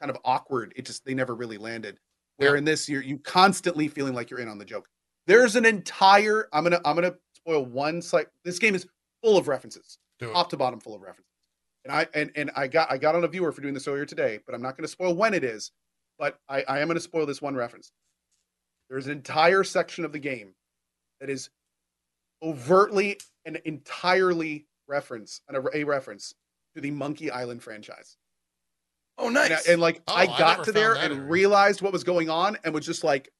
kind 0.00 0.10
of 0.10 0.16
awkward. 0.24 0.72
It 0.76 0.86
just 0.86 1.04
they 1.04 1.14
never 1.14 1.34
really 1.34 1.58
landed. 1.58 2.00
Where 2.36 2.52
Yeah. 2.54 2.58
in 2.58 2.64
this, 2.64 2.88
you're 2.88 3.02
you 3.02 3.18
constantly 3.18 3.86
feeling 3.88 4.14
like 4.14 4.30
you're 4.30 4.40
in 4.40 4.48
on 4.48 4.58
the 4.58 4.64
joke. 4.64 4.88
There's 5.26 5.54
an 5.56 5.66
entire. 5.66 6.48
I'm 6.52 6.64
gonna 6.64 6.80
I'm 6.84 6.94
gonna 6.96 7.16
spoil 7.48 7.64
one 7.64 8.02
slight. 8.02 8.26
This 8.44 8.58
game 8.58 8.74
is 8.74 8.86
full 9.22 9.36
of 9.38 9.48
references, 9.48 9.98
top 10.20 10.50
to 10.50 10.56
bottom, 10.56 10.80
full 10.80 10.94
of 10.94 11.00
references. 11.02 11.24
And 11.84 11.92
I 11.92 12.06
and 12.14 12.30
and 12.36 12.50
I 12.54 12.66
got 12.68 12.90
I 12.90 12.98
got 12.98 13.14
on 13.14 13.24
a 13.24 13.28
viewer 13.28 13.52
for 13.52 13.62
doing 13.62 13.74
this 13.74 13.88
earlier 13.88 14.04
today, 14.04 14.38
but 14.44 14.54
I'm 14.54 14.62
not 14.62 14.76
going 14.76 14.84
to 14.84 14.88
spoil 14.88 15.14
when 15.14 15.32
it 15.34 15.44
is. 15.44 15.72
But 16.18 16.38
I 16.48 16.62
I 16.68 16.80
am 16.80 16.88
going 16.88 16.96
to 16.96 17.00
spoil 17.02 17.24
this 17.26 17.40
one 17.40 17.54
reference. 17.54 17.90
There's 18.90 19.06
an 19.06 19.12
entire 19.12 19.64
section 19.64 20.04
of 20.04 20.12
the 20.12 20.18
game 20.18 20.54
that 21.20 21.30
is 21.30 21.50
overtly 22.42 23.18
and 23.44 23.56
entirely 23.64 24.66
reference 24.86 25.40
and 25.48 25.56
a, 25.56 25.64
a 25.74 25.84
reference 25.84 26.34
to 26.74 26.80
the 26.80 26.90
Monkey 26.90 27.30
Island 27.30 27.62
franchise. 27.62 28.16
Oh, 29.18 29.26
And, 29.26 29.34
nice. 29.34 29.68
I- 29.68 29.72
and, 29.72 29.80
like 29.80 30.00
Oh, 30.08 30.14
I 30.14 30.22
I 30.22 30.26
got 30.26 30.50
never 30.58 30.64
to 30.64 30.72
there 30.72 30.94
and 30.94 31.12
area. 31.14 31.24
realized 31.26 31.82
what 31.82 31.92
was 31.92 32.04
going 32.04 32.30
on 32.30 32.56
and 32.64 32.72
was 32.72 32.86
just 32.86 33.04
like, 33.04 33.30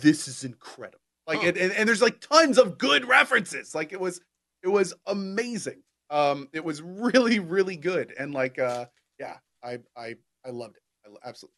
this 0.00 0.26
is 0.28 0.44
incredible. 0.44 0.99
Like 1.30 1.40
Huh. 1.42 1.46
it, 1.46 1.56
and, 1.56 1.72
and 1.72 1.88
there's 1.88 2.02
like 2.02 2.20
tons 2.20 2.58
of 2.58 2.76
good 2.76 3.06
references. 3.06 3.74
Like 3.74 3.92
it 3.92 4.00
was 4.00 4.20
it 4.62 4.68
was 4.68 4.92
amazing. 5.06 5.82
Um 6.10 6.48
it 6.52 6.64
was 6.64 6.82
really, 6.82 7.38
really 7.38 7.76
good. 7.76 8.12
And 8.18 8.34
like 8.34 8.58
uh 8.58 8.86
yeah, 9.18 9.36
I 9.62 9.78
I 9.96 10.16
I 10.44 10.50
loved 10.50 10.76
it. 10.76 10.82
I 11.06 11.10
lo- 11.10 11.20
absolutely 11.24 11.56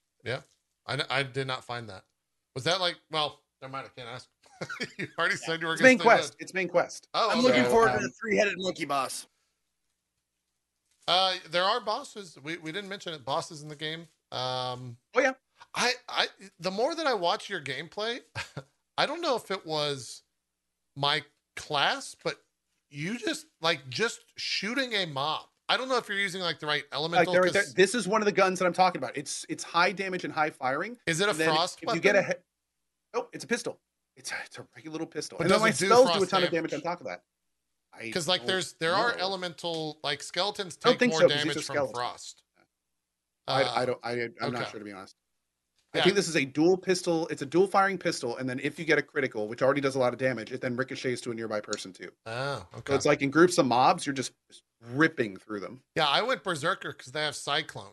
I, 0.87 0.95
n- 0.95 1.07
I 1.11 1.23
did 1.23 1.47
not 1.47 1.65
find 1.65 1.89
that. 1.89 2.03
Was 2.55 2.65
that 2.65 2.81
like? 2.81 2.97
Well, 3.11 3.41
never 3.61 3.73
mind. 3.73 3.87
I 3.87 4.01
can't 4.01 4.13
ask. 4.13 4.29
you 4.99 5.07
already 5.19 5.37
said 5.37 5.61
you 5.61 5.67
were 5.69 5.75
it's 5.75 5.83
main 5.83 5.99
to 5.99 6.05
quest. 6.05 6.37
It's 6.39 6.53
main 6.55 6.69
quest. 6.69 7.09
Oh, 7.15 7.31
I'm 7.31 7.39
okay. 7.39 7.47
looking 7.47 7.65
So, 7.65 7.71
forward 7.71 7.91
to 7.93 7.97
um, 7.99 8.03
the 8.03 8.11
three-headed 8.21 8.55
monkey 8.59 8.85
boss. 8.85 9.27
Uh, 11.09 11.35
there 11.51 11.65
are 11.65 11.81
bosses. 11.81 12.39
We, 12.43 12.57
we 12.59 12.73
didn't 12.73 12.89
mention 12.89 13.13
it. 13.13 13.25
Bosses 13.25 13.63
in 13.63 13.69
the 13.69 13.77
game. 13.77 14.07
Um, 14.31 14.97
Oh, 15.15 15.21
yeah. 15.21 15.33
I 15.75 15.93
I 16.09 16.27
the 16.59 16.71
more 16.71 16.95
that 16.95 17.07
I 17.07 17.15
watch 17.15 17.49
your 17.49 17.61
gameplay, 17.61 18.21
I 19.03 19.07
don't 19.07 19.21
know 19.21 19.35
if 19.35 19.51
it 19.51 19.67
was 19.67 20.23
my 20.95 21.25
class, 21.57 22.15
but 22.23 22.37
you 22.89 23.19
just 23.19 23.47
like 23.61 23.81
just 23.89 24.21
shooting 24.37 24.93
a 24.93 25.07
mob. 25.07 25.47
I 25.69 25.77
don't 25.77 25.89
know 25.89 25.97
if 25.97 26.09
you're 26.09 26.21
using 26.21 26.41
like 26.41 26.61
the 26.61 26.69
right 26.69 26.85
Like 26.93 26.97
elemental. 26.97 27.33
there, 27.33 27.51
there, 27.51 27.65
this 27.75 27.97
is 27.97 28.07
one 28.07 28.23
of 28.23 28.27
the 28.27 28.33
guns 28.33 28.61
that 28.61 28.67
I'm 28.67 28.73
talking 28.73 29.01
about. 29.01 29.17
It's 29.17 29.45
it's 29.49 29.65
high 29.65 29.91
damage 29.91 30.23
and 30.23 30.33
high 30.33 30.51
firing. 30.51 30.97
is 31.05 31.21
it 31.21 31.29
a 31.29 31.35
frost 31.35 31.81
if 31.83 31.89
weapon? 31.89 31.97
you 31.97 32.01
get 32.01 32.15
a 32.15 32.37
oh, 33.15 33.27
it's 33.33 33.43
a 33.43 33.49
pistol. 33.49 33.81
It's 34.17 34.31
a, 34.31 34.35
it's 34.47 34.59
a 34.59 34.67
regular 34.77 34.93
little 34.93 35.09
pistol. 35.09 35.37
But 35.37 35.47
and 35.47 35.55
then 35.55 35.61
my 35.63 35.71
do 35.71 35.87
spells 35.87 36.17
do 36.17 36.23
a 36.23 36.27
ton 36.27 36.45
of 36.45 36.51
damage 36.51 36.71
damage? 36.71 36.87
on 36.87 36.93
top 36.93 37.01
of 37.01 37.09
that. 37.09 37.23
Because 38.01 38.29
like 38.29 38.47
there's 38.47 38.75
there 38.75 38.95
are 38.95 39.17
elemental 39.19 39.99
like 40.05 40.23
skeletons 40.23 40.77
take 40.77 41.01
more 41.09 41.23
so, 41.23 41.27
damage 41.27 41.65
from 41.65 41.89
frost. 41.89 42.45
I, 43.49 43.65
Uh, 43.65 43.73
I 43.75 43.85
don't. 43.85 43.99
I, 44.05 44.29
I'm 44.41 44.53
not 44.53 44.71
sure 44.71 44.79
to 44.79 44.85
be 44.85 44.93
honest. 44.93 45.17
Yeah. 45.95 46.01
I 46.01 46.05
think 46.05 46.17
this 46.17 46.29
is 46.29 46.37
a 46.37 46.45
dual 46.45 46.77
pistol. 46.79 47.27
It's 47.29 47.43
a 47.43 47.47
dual 47.47 47.67
firing 47.67 47.99
pistol, 47.99 48.39
and 48.39 48.49
then 48.49 48.59
if 48.63 48.79
you 48.79 48.85
get 48.85 48.99
a 48.99 49.03
critical, 49.03 49.47
which 49.47 49.61
already 49.61 49.81
does 49.83 49.95
a 49.95 49.99
lot 49.99 50.13
of 50.15 50.19
damage, 50.19 50.51
it 50.51 50.61
then 50.63 50.75
ricochets 50.75 51.21
to 51.23 51.31
a 51.31 51.35
nearby 51.35 51.61
person 51.61 51.93
too. 51.93 52.11
Oh, 52.27 52.67
okay. 52.79 52.93
So 52.93 52.97
it's 52.97 53.07
like 53.07 53.21
in 53.21 53.31
groups 53.31 53.59
of 53.59 53.67
mobs, 53.67 54.07
you're 54.07 54.15
just, 54.15 54.33
ripping 54.95 55.37
through 55.37 55.61
them. 55.61 55.81
Yeah, 55.95 56.09
I 56.09 56.23
went 56.23 56.43
berserker 56.43 56.93
because 56.93 57.13
they 57.13 57.23
have 57.23 57.37
cyclone. 57.37 57.93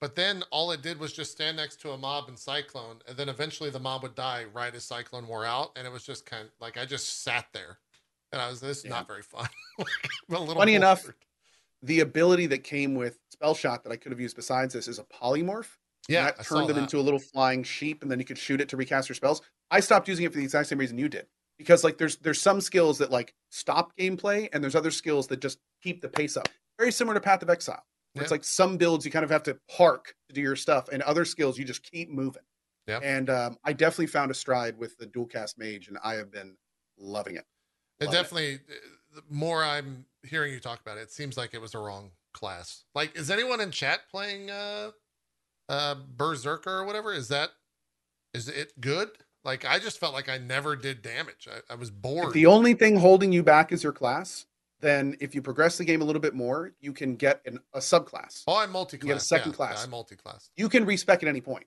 But 0.00 0.16
then 0.16 0.42
all 0.50 0.70
it 0.72 0.80
did 0.80 0.98
was 0.98 1.12
just 1.12 1.32
stand 1.32 1.58
next 1.58 1.82
to 1.82 1.90
a 1.90 1.98
mob 1.98 2.28
and 2.28 2.38
cyclone, 2.38 3.00
and 3.06 3.14
then 3.16 3.28
eventually 3.28 3.68
the 3.68 3.78
mob 3.78 4.02
would 4.04 4.14
die 4.14 4.46
right 4.54 4.74
as 4.74 4.84
cyclone 4.84 5.26
wore 5.26 5.44
out, 5.44 5.72
and 5.76 5.86
it 5.86 5.92
was 5.92 6.02
just 6.02 6.24
kind 6.24 6.44
of 6.46 6.50
like 6.58 6.78
I 6.78 6.86
just 6.86 7.22
sat 7.24 7.46
there, 7.52 7.78
and 8.32 8.40
I 8.40 8.48
was 8.48 8.60
this 8.60 8.78
is 8.78 8.84
Yeah. 8.84 8.90
not 8.92 9.06
very 9.06 9.22
fun. 9.22 9.46
I'm 9.78 10.36
a 10.36 10.38
little 10.40 10.54
Funny 10.54 10.76
enough. 10.76 11.04
The 11.82 12.00
ability 12.00 12.46
that 12.46 12.64
came 12.64 12.94
with 12.94 13.18
Spellshot 13.36 13.82
that 13.82 13.92
I 13.92 13.96
could 13.96 14.12
have 14.12 14.20
used 14.20 14.36
besides 14.36 14.72
this 14.72 14.88
is 14.88 14.98
a 14.98 15.04
polymorph. 15.04 15.76
Yeah, 16.08 16.22
I 16.22 16.30
that 16.32 16.44
saw 16.46 16.56
turned 16.56 16.68
them 16.68 16.76
that. 16.76 16.82
into 16.82 16.98
a 16.98 17.02
little 17.02 17.18
flying 17.20 17.62
sheep, 17.62 18.02
and 18.02 18.10
then 18.10 18.18
you 18.18 18.24
could 18.24 18.38
shoot 18.38 18.60
it 18.60 18.68
to 18.70 18.76
recast 18.76 19.08
your 19.08 19.16
spells. 19.16 19.42
I 19.70 19.80
stopped 19.80 20.08
using 20.08 20.24
it 20.24 20.32
for 20.32 20.38
the 20.38 20.44
exact 20.44 20.68
same 20.68 20.78
reason 20.78 20.98
you 20.98 21.08
did, 21.08 21.26
because 21.58 21.84
like 21.84 21.98
there's 21.98 22.16
there's 22.16 22.40
some 22.40 22.60
skills 22.60 22.98
that 22.98 23.10
like 23.10 23.34
stop 23.50 23.92
gameplay, 23.96 24.48
and 24.52 24.62
there's 24.62 24.74
other 24.74 24.90
skills 24.90 25.26
that 25.28 25.40
just 25.40 25.58
keep 25.82 26.00
the 26.00 26.08
pace 26.08 26.36
up. 26.36 26.48
Very 26.78 26.92
similar 26.92 27.14
to 27.14 27.20
Path 27.20 27.42
of 27.42 27.50
Exile. 27.50 27.84
where 28.14 28.22
It's 28.22 28.30
like 28.30 28.44
some 28.44 28.76
builds 28.76 29.04
you 29.04 29.10
kind 29.10 29.24
of 29.24 29.30
have 29.30 29.42
to 29.44 29.58
park 29.74 30.14
to 30.28 30.34
do 30.34 30.40
your 30.40 30.56
stuff, 30.56 30.88
and 30.90 31.02
other 31.02 31.24
skills 31.24 31.58
you 31.58 31.64
just 31.64 31.82
keep 31.82 32.10
moving. 32.10 32.42
Yeah. 32.86 33.00
And 33.02 33.30
um, 33.30 33.58
I 33.64 33.72
definitely 33.72 34.06
found 34.08 34.30
a 34.30 34.34
stride 34.34 34.76
with 34.78 34.96
the 34.98 35.06
dual 35.06 35.26
cast 35.26 35.58
mage, 35.58 35.88
and 35.88 35.98
I 36.02 36.14
have 36.14 36.32
been 36.32 36.56
loving 36.98 37.36
it. 37.36 37.44
It 38.00 38.06
Love 38.06 38.14
it. 38.14 38.16
definitely. 38.16 38.54
uh, 38.54 39.16
The 39.16 39.22
more 39.28 39.62
I'm 39.62 40.06
hearing 40.24 40.52
you 40.52 40.58
talk 40.60 40.80
about 40.80 40.96
it, 40.98 41.02
it 41.02 41.12
seems 41.12 41.36
like 41.36 41.52
it 41.54 41.60
was 41.60 41.74
a 41.74 41.78
wrong 41.78 42.10
class. 42.32 42.84
Like, 42.94 43.14
is 43.16 43.30
anyone 43.30 43.60
in 43.60 43.70
chat 43.70 44.00
playing 44.10 44.50
uh, 44.50 44.90
uh, 45.70 45.94
Berserker 46.16 46.78
or 46.80 46.84
whatever? 46.84 47.12
Is 47.12 47.28
that 47.28 47.50
is 48.34 48.48
it 48.48 48.80
good? 48.80 49.08
Like, 49.44 49.64
I 49.64 49.78
just 49.78 49.98
felt 49.98 50.12
like 50.12 50.28
I 50.28 50.36
never 50.38 50.76
did 50.76 51.00
damage. 51.00 51.48
I, 51.50 51.72
I 51.72 51.76
was 51.76 51.88
If 51.88 51.94
bored. 51.94 52.34
the 52.34 52.46
only 52.46 52.74
thing 52.74 52.96
holding 52.96 53.32
you 53.32 53.42
back 53.42 53.72
is 53.72 53.82
your 53.82 53.92
class, 53.92 54.46
then 54.80 55.16
if 55.20 55.34
you 55.34 55.40
progress 55.42 55.78
the 55.78 55.84
game 55.84 56.02
a 56.02 56.04
little 56.04 56.20
bit 56.20 56.34
more, 56.34 56.72
you 56.80 56.92
can 56.92 57.16
get 57.16 57.40
an, 57.46 57.58
a 57.72 57.78
subclass. 57.78 58.44
oh, 58.46 58.58
I'm 58.58 58.70
multi-class. 58.70 59.08
get 59.08 59.16
a 59.16 59.20
second 59.20 59.52
yeah, 59.52 59.56
class. 59.56 59.74
Yeah, 59.78 59.84
I'm 59.84 59.90
multi-class. 59.90 60.50
You 60.56 60.68
can 60.68 60.84
respec 60.84 61.22
at 61.22 61.28
any 61.28 61.40
point. 61.40 61.66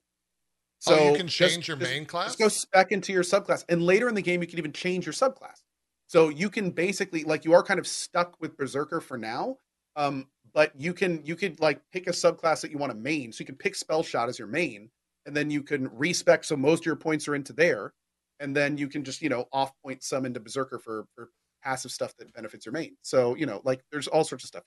So 0.80 1.00
oh, 1.00 1.12
you 1.12 1.18
can 1.18 1.28
just- 1.28 1.54
change 1.54 1.68
your 1.68 1.78
just- 1.78 1.90
main 1.90 2.06
class. 2.06 2.36
Just 2.36 2.40
go 2.40 2.48
spec 2.50 2.92
into 2.92 3.14
your 3.14 3.24
subclass, 3.24 3.66
and 3.70 3.82
later 3.82 4.08
in 4.08 4.16
the 4.16 4.22
game, 4.22 4.42
you 4.42 4.48
can 4.48 4.60
even 4.60 4.74
change 4.74 5.06
your 5.06 5.14
subclass. 5.14 5.64
So 6.08 6.30
you 6.30 6.50
can 6.50 6.72
basically 6.72 7.24
like 7.24 7.44
you 7.46 7.54
are 7.54 7.64
kind 7.64 7.80
of 7.80 7.88
stuck 7.88 8.40
with 8.40 8.56
Berserker 8.56 9.02
for 9.02 9.18
now, 9.18 9.58
um, 9.96 10.28
but 10.54 10.72
you 10.80 10.94
can 10.94 11.24
you 11.26 11.36
could 11.36 11.60
like 11.60 11.82
pick 11.92 12.08
a 12.08 12.12
subclass 12.12 12.62
that 12.62 12.72
you 12.72 12.78
want 12.78 12.92
to 12.92 12.98
main. 12.98 13.32
So 13.32 13.42
you 13.42 13.46
can 13.46 13.56
pick 13.56 13.74
Spellshot 13.76 14.28
as 14.30 14.38
your 14.40 14.48
main, 14.48 14.90
and 15.26 15.36
then 15.36 15.50
you 15.50 15.64
can 15.64 15.90
respec 15.94 16.44
so 16.44 16.56
most 16.56 16.82
of 16.82 16.86
your 16.86 16.96
points 16.96 17.28
are 17.28 17.36
into 17.36 17.54
there, 17.54 17.94
and 18.40 18.56
then 18.56 18.78
you 18.78 18.88
can 18.88 19.04
just 19.04 19.22
you 19.22 19.30
know 19.30 19.46
off 19.52 19.72
point 19.84 20.04
some 20.04 20.26
into 20.26 20.40
Berserker 20.40 20.80
for 20.80 21.06
for 21.16 21.30
passive 21.64 21.92
stuff 21.92 22.16
that 22.18 22.34
benefits 22.34 22.66
your 22.66 22.74
main. 22.74 22.96
So 23.02 23.36
you 23.36 23.46
know 23.46 23.62
like 23.64 23.84
there's 23.92 24.08
all 24.08 24.24
sorts 24.24 24.44
of 24.44 24.48
stuff. 24.50 24.64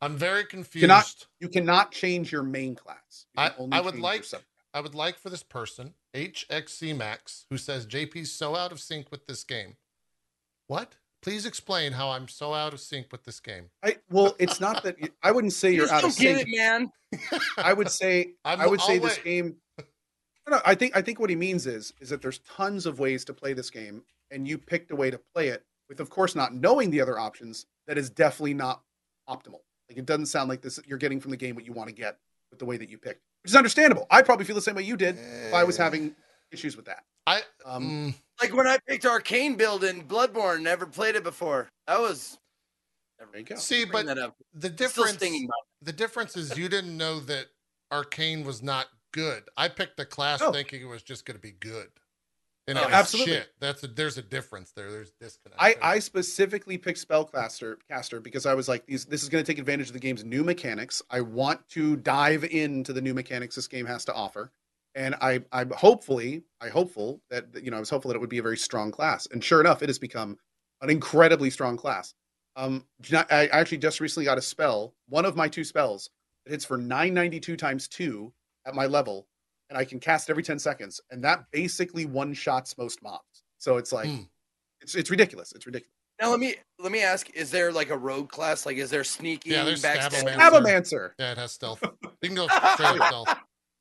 I'm 0.00 0.16
very 0.18 0.44
confused. 0.44 0.82
Cannot- 0.82 1.26
You 1.40 1.48
cannot 1.48 1.92
change 1.92 2.30
your 2.32 2.42
main 2.42 2.74
class. 2.74 3.26
You 3.34 3.44
I- 3.44 3.54
only 3.56 3.78
I 3.78 3.80
would 3.80 3.98
like- 3.98 4.24
I 4.74 4.80
would 4.80 4.94
like 4.94 5.18
for 5.18 5.30
this 5.30 5.44
person, 5.44 5.94
HXC 6.14 6.92
Max, 6.96 7.46
who 7.48 7.56
says 7.56 7.86
JP's 7.86 8.32
so 8.32 8.56
out 8.56 8.72
of 8.72 8.80
sync 8.80 9.10
with 9.12 9.24
this 9.26 9.44
game. 9.44 9.76
What? 10.66 10.96
Please 11.24 11.46
explain 11.46 11.92
how 11.92 12.10
I'm 12.10 12.28
so 12.28 12.52
out 12.52 12.74
of 12.74 12.80
sync 12.80 13.06
with 13.10 13.24
this 13.24 13.40
game. 13.40 13.70
I, 13.82 13.96
well, 14.10 14.36
it's 14.38 14.60
not 14.60 14.82
that 14.84 15.00
you- 15.00 15.08
I 15.22 15.32
wouldn't 15.32 15.54
say 15.54 15.70
You 15.70 15.76
you're 15.78 15.84
just 15.86 15.94
out 15.94 16.04
of 16.04 16.10
don't 16.10 16.18
get 16.20 16.36
sync. 16.36 16.48
it, 16.52 16.56
man. 16.56 16.92
I 17.56 17.72
would 17.72 17.90
say 17.90 18.34
I'm, 18.44 18.60
I 18.60 18.66
would 18.66 18.80
say 18.82 18.96
I'll 18.96 19.00
this 19.00 19.16
wait. 19.16 19.24
game. 19.24 19.56
No, 20.46 20.56
no, 20.56 20.62
I 20.66 20.74
think 20.74 20.94
I 20.94 21.00
think 21.00 21.18
what 21.18 21.30
he 21.30 21.36
means 21.36 21.66
is 21.66 21.94
is 22.00 22.10
that 22.10 22.20
there's 22.20 22.40
tons 22.40 22.84
of 22.84 22.98
ways 22.98 23.24
to 23.24 23.32
play 23.32 23.54
this 23.54 23.70
game, 23.70 24.02
and 24.30 24.46
you 24.46 24.58
picked 24.58 24.90
a 24.90 24.96
way 24.96 25.10
to 25.10 25.18
play 25.34 25.48
it 25.48 25.64
with, 25.88 25.98
of 26.00 26.10
course, 26.10 26.34
not 26.34 26.52
knowing 26.54 26.90
the 26.90 27.00
other 27.00 27.18
options. 27.18 27.64
That 27.86 27.96
is 27.96 28.10
definitely 28.10 28.52
not 28.54 28.82
optimal. 29.26 29.60
Like 29.88 29.96
it 29.96 30.04
doesn't 30.04 30.26
sound 30.26 30.50
like 30.50 30.60
this. 30.60 30.78
You're 30.86 30.98
getting 30.98 31.20
from 31.20 31.30
the 31.30 31.36
game 31.38 31.54
what 31.54 31.64
you 31.64 31.72
want 31.72 31.88
to 31.88 31.94
get 31.94 32.18
with 32.50 32.58
the 32.58 32.66
way 32.66 32.76
that 32.76 32.90
you 32.90 32.98
picked, 32.98 33.22
which 33.42 33.52
is 33.52 33.56
understandable. 33.56 34.06
I 34.10 34.20
probably 34.20 34.44
feel 34.44 34.54
the 34.56 34.60
same 34.62 34.74
way 34.74 34.82
you 34.82 34.98
did 34.98 35.16
if 35.18 35.54
I 35.54 35.64
was 35.64 35.78
having 35.78 36.14
issues 36.54 36.76
with 36.76 36.86
that. 36.86 37.04
I 37.26 37.42
Um, 37.66 37.84
mm, 38.12 38.14
Like 38.42 38.54
when 38.54 38.66
I 38.66 38.78
picked 38.86 39.04
Arcane 39.04 39.56
build 39.56 39.84
in 39.84 40.02
Bloodborne, 40.08 40.62
never 40.62 40.86
played 40.86 41.14
it 41.16 41.22
before. 41.24 41.68
That 41.86 42.00
was. 42.00 42.38
There 43.18 43.28
you 43.40 43.44
go. 43.44 43.56
see, 43.56 43.84
bring 43.84 44.06
but 44.06 44.34
the 44.54 44.70
difference 44.70 45.22
the 45.82 45.92
difference 45.92 46.36
is 46.36 46.56
you 46.58 46.68
didn't 46.68 46.96
know 46.96 47.20
that 47.20 47.46
Arcane 47.90 48.44
was 48.44 48.62
not 48.62 48.86
good. 49.12 49.44
I 49.56 49.68
picked 49.68 49.96
the 49.96 50.04
class 50.04 50.40
Oh. 50.42 50.52
thinking 50.52 50.82
it 50.82 50.86
was 50.88 51.02
just 51.02 51.24
going 51.24 51.36
to 51.36 51.40
be 51.42 51.52
good. 51.52 51.88
And 52.66 52.78
Oh, 52.78 52.88
absolutely. 52.90 53.34
shit. 53.34 53.52
That's 53.60 53.82
a 53.84 53.86
there's 53.88 54.18
a 54.18 54.22
difference 54.22 54.72
there. 54.72 54.90
There's 54.90 55.12
disconnect. 55.20 55.60
I, 55.60 55.74
there. 55.74 55.84
I 55.84 55.98
specifically 56.00 56.76
picked 56.78 57.06
Spellcaster 57.06 57.76
caster 57.88 58.20
because 58.20 58.46
I 58.46 58.54
was 58.54 58.68
like, 58.68 58.84
these 58.86 59.04
this 59.04 59.22
is 59.22 59.28
going 59.28 59.44
to 59.44 59.50
take 59.50 59.58
advantage 59.58 59.86
of 59.88 59.92
the 59.92 60.00
game's 60.00 60.24
new 60.24 60.42
mechanics. 60.42 61.00
I 61.10 61.20
want 61.20 61.66
to 61.70 61.96
dive 61.96 62.44
into 62.44 62.92
the 62.92 63.00
new 63.02 63.14
mechanics 63.14 63.54
this 63.54 63.68
game 63.68 63.86
has 63.86 64.04
to 64.06 64.14
offer, 64.14 64.50
and 64.94 65.14
I 65.20 65.40
I'm 65.52 65.70
hopefully 65.70 66.42
I 66.60 66.68
hopeful 66.68 67.20
that 67.30 67.46
you 67.62 67.70
know 67.70 67.76
I 67.76 67.80
was 67.80 67.90
hopeful 67.90 68.10
that 68.10 68.16
it 68.16 68.20
would 68.20 68.30
be 68.30 68.38
a 68.38 68.42
very 68.42 68.56
strong 68.56 68.90
class, 68.90 69.26
and 69.32 69.42
sure 69.42 69.60
enough, 69.60 69.82
it 69.82 69.88
has 69.88 69.98
become 69.98 70.38
an 70.82 70.90
incredibly 70.90 71.50
strong 71.50 71.76
class. 71.76 72.14
Um, 72.56 72.84
I 73.12 73.24
I 73.30 73.46
actually 73.48 73.78
just 73.78 74.00
recently 74.00 74.24
got 74.24 74.38
a 74.38 74.42
spell, 74.42 74.94
one 75.08 75.24
of 75.24 75.36
my 75.36 75.48
two 75.48 75.64
spells 75.64 76.10
that 76.46 76.52
hits 76.52 76.64
for 76.64 76.76
992 76.76 77.56
times 77.56 77.88
two 77.88 78.32
at 78.66 78.74
my 78.74 78.86
level, 78.86 79.26
and 79.70 79.78
I 79.78 79.84
can 79.84 79.98
cast 79.98 80.30
every 80.30 80.42
10 80.42 80.58
seconds, 80.58 81.00
and 81.10 81.24
that 81.24 81.44
basically 81.52 82.06
one 82.06 82.32
shots 82.34 82.76
most 82.78 83.02
mobs. 83.02 83.42
So 83.58 83.76
it's 83.78 83.92
like 83.92 84.06
Hmm. 84.08 84.22
it's 84.80 84.94
it's 84.94 85.10
ridiculous. 85.10 85.52
It's 85.52 85.66
ridiculous. 85.66 85.90
Now 86.20 86.30
let 86.30 86.38
me 86.38 86.54
let 86.78 86.92
me 86.92 87.02
ask: 87.02 87.28
Is 87.34 87.50
there 87.50 87.72
like 87.72 87.90
a 87.90 87.96
rogue 87.98 88.28
class? 88.28 88.66
Like, 88.66 88.76
is 88.76 88.88
there 88.90 89.02
sneaky? 89.02 89.50
Yeah, 89.50 89.64
there's 89.64 89.82
backstab- 89.82 90.10
Stabbomancer. 90.12 90.38
Abamancer. 90.38 91.10
yeah, 91.18 91.32
it 91.32 91.38
has 91.38 91.50
stealth. 91.52 91.82
You 92.22 92.28
can 92.28 92.34
go 92.36 92.46
straight 92.46 93.00
up 93.00 93.06
stealth. 93.08 93.28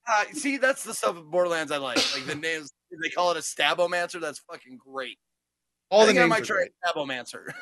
Uh, 0.08 0.24
see, 0.34 0.58
that's 0.58 0.84
the 0.84 0.94
stuff 0.94 1.18
of 1.18 1.32
Borderlands 1.32 1.72
I 1.72 1.78
like. 1.78 1.98
Like 2.14 2.26
the 2.26 2.36
names, 2.36 2.72
they 3.02 3.10
call 3.10 3.32
it 3.32 3.38
a 3.38 3.40
Stabbomancer. 3.40 4.20
That's 4.20 4.40
fucking 4.40 4.78
great. 4.78 5.18
All 5.90 6.02
I 6.02 6.06
the 6.06 6.08
think 6.08 6.20
I 6.20 6.22
names 6.24 6.30
might 6.30 6.42
are 6.42 6.46
try 6.46 6.56
great. 6.58 6.72
Stabbomancer. 6.86 7.54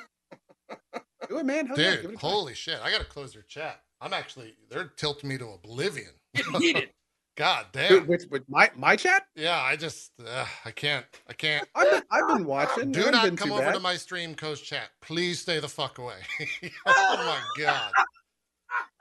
Do 1.29 1.37
it, 1.37 1.45
man. 1.45 1.67
Hell 1.67 1.79
yeah, 1.79 1.95
Dude, 1.97 2.11
it 2.11 2.19
holy 2.19 2.53
shit. 2.55 2.79
I 2.83 2.89
got 2.89 2.99
to 2.99 3.05
close 3.05 3.33
your 3.33 3.43
chat. 3.43 3.81
I'm 3.99 4.13
actually, 4.13 4.55
they're 4.69 4.91
tilting 4.97 5.29
me 5.29 5.37
to 5.37 5.49
oblivion. 5.49 6.09
Get 6.35 6.45
heated. 6.57 6.89
God 7.37 7.67
damn. 7.71 7.89
Dude, 7.89 8.07
which, 8.07 8.23
which 8.29 8.43
my 8.49 8.69
my 8.75 8.95
chat? 8.95 9.23
Yeah, 9.35 9.57
I 9.57 9.77
just, 9.77 10.11
uh, 10.25 10.45
I 10.65 10.71
can't, 10.71 11.05
I 11.29 11.33
can't. 11.33 11.67
I've 11.75 11.89
been, 11.89 12.03
I've 12.11 12.27
been 12.27 12.45
watching. 12.45 12.91
Do 12.91 12.99
hasn't 12.99 13.23
been 13.23 13.35
come 13.37 13.51
over 13.53 13.61
bad. 13.61 13.73
to 13.75 13.79
my 13.79 13.95
stream, 13.95 14.35
Coach 14.35 14.63
Chat. 14.63 14.89
Please 15.01 15.39
stay 15.39 15.59
the 15.59 15.69
fuck 15.69 15.97
away. 15.97 16.17
oh 16.85 17.15
my 17.17 17.63
god. 17.63 17.91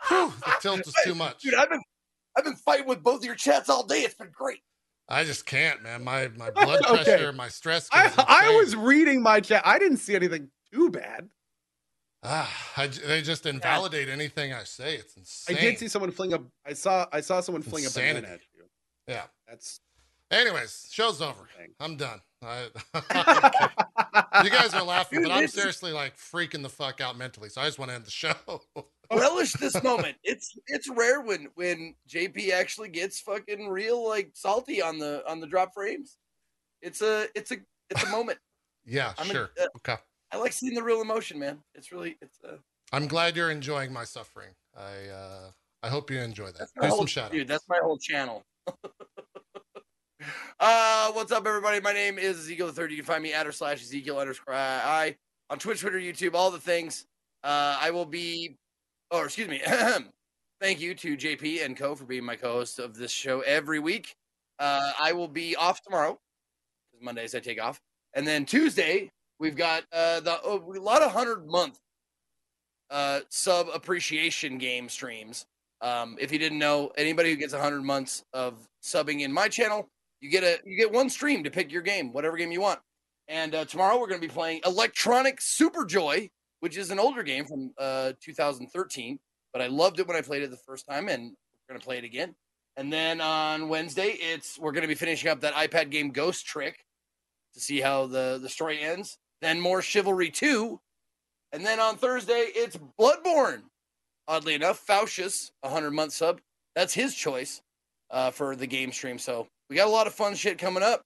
Whew, 0.08 0.32
the 0.44 0.52
tilt 0.60 0.80
is 0.86 0.94
too 1.04 1.14
much. 1.14 1.42
Dude, 1.42 1.54
I've 1.54 1.68
been 1.70 1.82
I've 2.36 2.44
been 2.44 2.56
fighting 2.56 2.86
with 2.86 3.02
both 3.02 3.20
of 3.20 3.24
your 3.24 3.34
chats 3.34 3.68
all 3.68 3.84
day. 3.84 4.00
It's 4.00 4.14
been 4.14 4.30
great. 4.32 4.60
I 5.08 5.24
just 5.24 5.44
can't, 5.44 5.82
man. 5.82 6.04
My 6.04 6.28
my 6.36 6.50
blood 6.50 6.84
Okay. 6.84 7.02
pressure, 7.02 7.32
my 7.32 7.48
stress. 7.48 7.88
I, 7.92 8.12
I 8.16 8.56
was 8.62 8.76
reading 8.76 9.22
my 9.22 9.40
chat. 9.40 9.62
I 9.66 9.78
didn't 9.78 9.98
see 9.98 10.14
anything 10.14 10.48
too 10.72 10.90
bad. 10.90 11.28
Ah, 12.22 12.72
I 12.76 12.86
j 12.86 13.00
they 13.06 13.22
just 13.22 13.46
invalidate 13.46 14.08
anything 14.08 14.52
I 14.52 14.64
say. 14.64 14.94
It's 14.94 15.16
insane. 15.16 15.56
I 15.56 15.60
did 15.60 15.78
see 15.78 15.88
someone 15.88 16.10
fling 16.12 16.34
a. 16.34 16.40
I 16.64 16.74
saw. 16.74 17.06
I 17.12 17.22
saw 17.22 17.40
someone 17.40 17.62
fling 17.62 17.86
a 17.86 17.90
banana 17.90 18.28
at 18.28 18.40
you. 18.54 18.64
Yeah. 19.08 19.24
That's. 19.48 19.80
Anyways, 20.30 20.88
show's 20.92 21.20
over. 21.20 21.48
Thing. 21.58 21.70
I'm 21.80 21.96
done. 21.96 22.20
I, 22.42 22.66
you 24.44 24.50
guys 24.50 24.72
are 24.74 24.84
laughing, 24.84 25.22
but 25.22 25.32
I'm 25.32 25.48
seriously 25.48 25.92
like 25.92 26.16
freaking 26.16 26.62
the 26.62 26.68
fuck 26.68 27.00
out 27.00 27.18
mentally. 27.18 27.48
So 27.48 27.60
I 27.60 27.66
just 27.66 27.78
want 27.80 27.90
to 27.90 27.96
end 27.96 28.04
the 28.04 28.10
show. 28.10 28.32
Relish 29.12 29.52
this 29.54 29.82
moment. 29.82 30.16
It's 30.22 30.56
it's 30.68 30.88
rare 30.88 31.20
when 31.20 31.48
when 31.54 31.94
JP 32.08 32.52
actually 32.52 32.88
gets 32.88 33.20
fucking 33.20 33.68
real 33.68 34.06
like 34.06 34.30
salty 34.34 34.80
on 34.80 34.98
the 34.98 35.22
on 35.28 35.40
the 35.40 35.46
drop 35.46 35.74
frames. 35.74 36.18
It's 36.82 37.02
a 37.02 37.26
it's 37.34 37.50
a 37.50 37.56
it's 37.90 38.04
a 38.04 38.08
moment. 38.10 38.38
yeah, 38.84 39.12
I'm 39.18 39.26
sure. 39.26 39.50
uh, 39.60 39.66
okay. 39.78 39.96
I 40.32 40.36
like 40.36 40.52
seeing 40.52 40.74
the 40.74 40.82
real 40.82 41.00
emotion, 41.00 41.38
man. 41.38 41.58
It's 41.74 41.90
really 41.90 42.16
it's 42.20 42.38
uh 42.44 42.56
I'm 42.92 43.08
glad 43.08 43.36
you're 43.36 43.50
enjoying 43.50 43.92
my 43.92 44.04
suffering. 44.04 44.50
I 44.76 45.08
uh 45.12 45.50
I 45.82 45.88
hope 45.88 46.10
you 46.10 46.18
enjoy 46.18 46.46
that. 46.46 46.58
that's 46.58 46.72
my 46.76 46.88
whole 46.88 46.98
some 46.98 47.06
shout 47.06 47.32
dude. 47.32 47.48
That's 47.48 47.68
my 47.68 47.78
whole 47.82 47.98
channel. 47.98 48.44
uh, 50.60 51.10
what's 51.12 51.32
up, 51.32 51.46
everybody? 51.46 51.80
My 51.80 51.92
name 51.92 52.18
is 52.18 52.38
Ezekiel 52.38 52.66
the 52.66 52.72
Third. 52.72 52.90
You 52.90 52.98
can 52.98 53.06
find 53.06 53.22
me 53.22 53.32
at 53.32 53.46
or 53.46 53.52
slash 53.52 53.82
Ezekiel 53.82 54.18
underscore 54.18 54.54
I 54.54 55.16
on 55.48 55.58
Twitch, 55.58 55.80
Twitter, 55.80 55.98
YouTube, 55.98 56.34
all 56.34 56.50
the 56.50 56.58
things. 56.58 57.06
Uh, 57.42 57.78
I 57.80 57.90
will 57.90 58.04
be, 58.04 58.56
or 59.10 59.24
excuse 59.24 59.48
me. 59.48 59.62
Thank 60.60 60.80
you 60.80 60.94
to 60.94 61.16
JP 61.16 61.64
and 61.64 61.76
Cohh 61.76 61.96
for 61.96 62.04
being 62.04 62.24
my 62.24 62.36
co-host 62.36 62.78
of 62.78 62.94
this 62.94 63.10
show 63.10 63.40
every 63.40 63.78
week. 63.78 64.14
Uh, 64.58 64.92
I 65.00 65.12
will 65.12 65.28
be 65.28 65.56
off 65.56 65.80
tomorrow 65.80 66.18
because 66.90 67.04
Mondays 67.04 67.34
I 67.34 67.40
take 67.40 67.60
off, 67.60 67.80
and 68.14 68.26
then 68.26 68.44
Tuesday 68.44 69.10
we've 69.38 69.56
got 69.56 69.84
uh, 69.92 70.20
the 70.20 70.38
oh, 70.44 70.62
a 70.76 70.78
lot 70.78 71.02
of 71.02 71.12
hundred 71.12 71.46
month 71.46 71.78
uh, 72.90 73.20
sub 73.30 73.68
appreciation 73.72 74.58
game 74.58 74.88
streams. 74.88 75.46
Um, 75.80 76.16
if 76.20 76.30
you 76.30 76.38
didn't 76.38 76.58
know, 76.58 76.92
anybody 76.98 77.30
who 77.30 77.36
gets 77.36 77.54
100 77.54 77.82
months 77.82 78.22
of 78.34 78.68
subbing 78.82 79.20
in 79.20 79.32
my 79.32 79.48
channel, 79.48 79.88
you 80.20 80.30
get 80.30 80.44
a 80.44 80.58
you 80.64 80.76
get 80.76 80.92
one 80.92 81.08
stream 81.08 81.42
to 81.44 81.50
pick 81.50 81.72
your 81.72 81.82
game, 81.82 82.12
whatever 82.12 82.36
game 82.36 82.52
you 82.52 82.60
want. 82.60 82.80
And 83.28 83.54
uh, 83.54 83.64
tomorrow 83.64 83.98
we're 83.98 84.08
going 84.08 84.20
to 84.20 84.26
be 84.26 84.32
playing 84.32 84.60
Electronic 84.66 85.40
Super 85.40 85.86
Joy, 85.86 86.28
which 86.60 86.76
is 86.76 86.90
an 86.90 86.98
older 86.98 87.22
game 87.22 87.44
from 87.44 87.72
uh, 87.78 88.12
2013, 88.20 89.18
but 89.52 89.62
I 89.62 89.66
loved 89.66 90.00
it 90.00 90.06
when 90.06 90.16
I 90.16 90.20
played 90.20 90.42
it 90.42 90.50
the 90.50 90.56
first 90.56 90.86
time, 90.88 91.08
and 91.08 91.32
we're 91.68 91.76
to 91.80 91.84
play 91.84 91.98
it 91.98 92.04
again. 92.04 92.34
And 92.76 92.92
then 92.92 93.20
on 93.20 93.68
Wednesday, 93.68 94.16
it's 94.18 94.58
we're 94.58 94.72
to 94.72 94.88
be 94.88 94.94
finishing 94.94 95.28
up 95.30 95.40
that 95.40 95.54
iPad 95.54 95.90
game 95.90 96.10
Ghost 96.10 96.46
Trick 96.46 96.84
to 97.54 97.60
see 97.60 97.80
how 97.80 98.06
the 98.06 98.38
the 98.40 98.48
story 98.48 98.80
ends. 98.80 99.18
Then 99.42 99.60
more 99.60 99.82
Chivalry 99.82 100.30
2, 100.30 100.78
and 101.52 101.64
then 101.64 101.80
on 101.80 101.96
Thursday 101.96 102.46
it's 102.54 102.78
Bloodborne 102.98 103.62
oddly 104.30 104.54
enough, 104.54 104.86
Faucius, 104.86 105.50
a 105.62 105.68
hundred 105.68 105.90
month 105.90 106.12
sub. 106.12 106.40
That's 106.76 106.94
his 106.94 107.14
choice 107.14 107.60
uh, 108.10 108.30
for 108.30 108.54
the 108.56 108.66
game 108.66 108.92
stream. 108.92 109.18
So 109.18 109.48
we 109.68 109.76
got 109.76 109.88
a 109.88 109.90
lot 109.90 110.06
of 110.06 110.14
fun 110.14 110.34
shit 110.34 110.56
coming 110.56 110.82
up. 110.82 111.02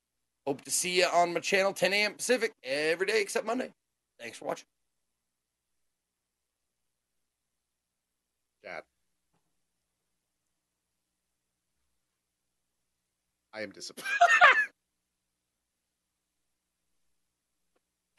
Hope 0.47 0.63
to 0.63 0.71
see 0.71 0.99
you 0.99 1.07
on 1.07 1.33
my 1.33 1.41
channel, 1.41 1.73
10 1.73 1.93
a.m. 1.95 2.15
Pacific, 2.15 2.53
every 2.63 3.07
day 3.07 3.23
except 3.23 3.47
Monday. 3.47 3.73
Thanks 4.21 4.37
for 4.37 4.45
watching. 4.45 4.67
Chat. 8.65 8.85
I 13.53 13.61
am 13.61 13.71
disappointed. 13.71 14.09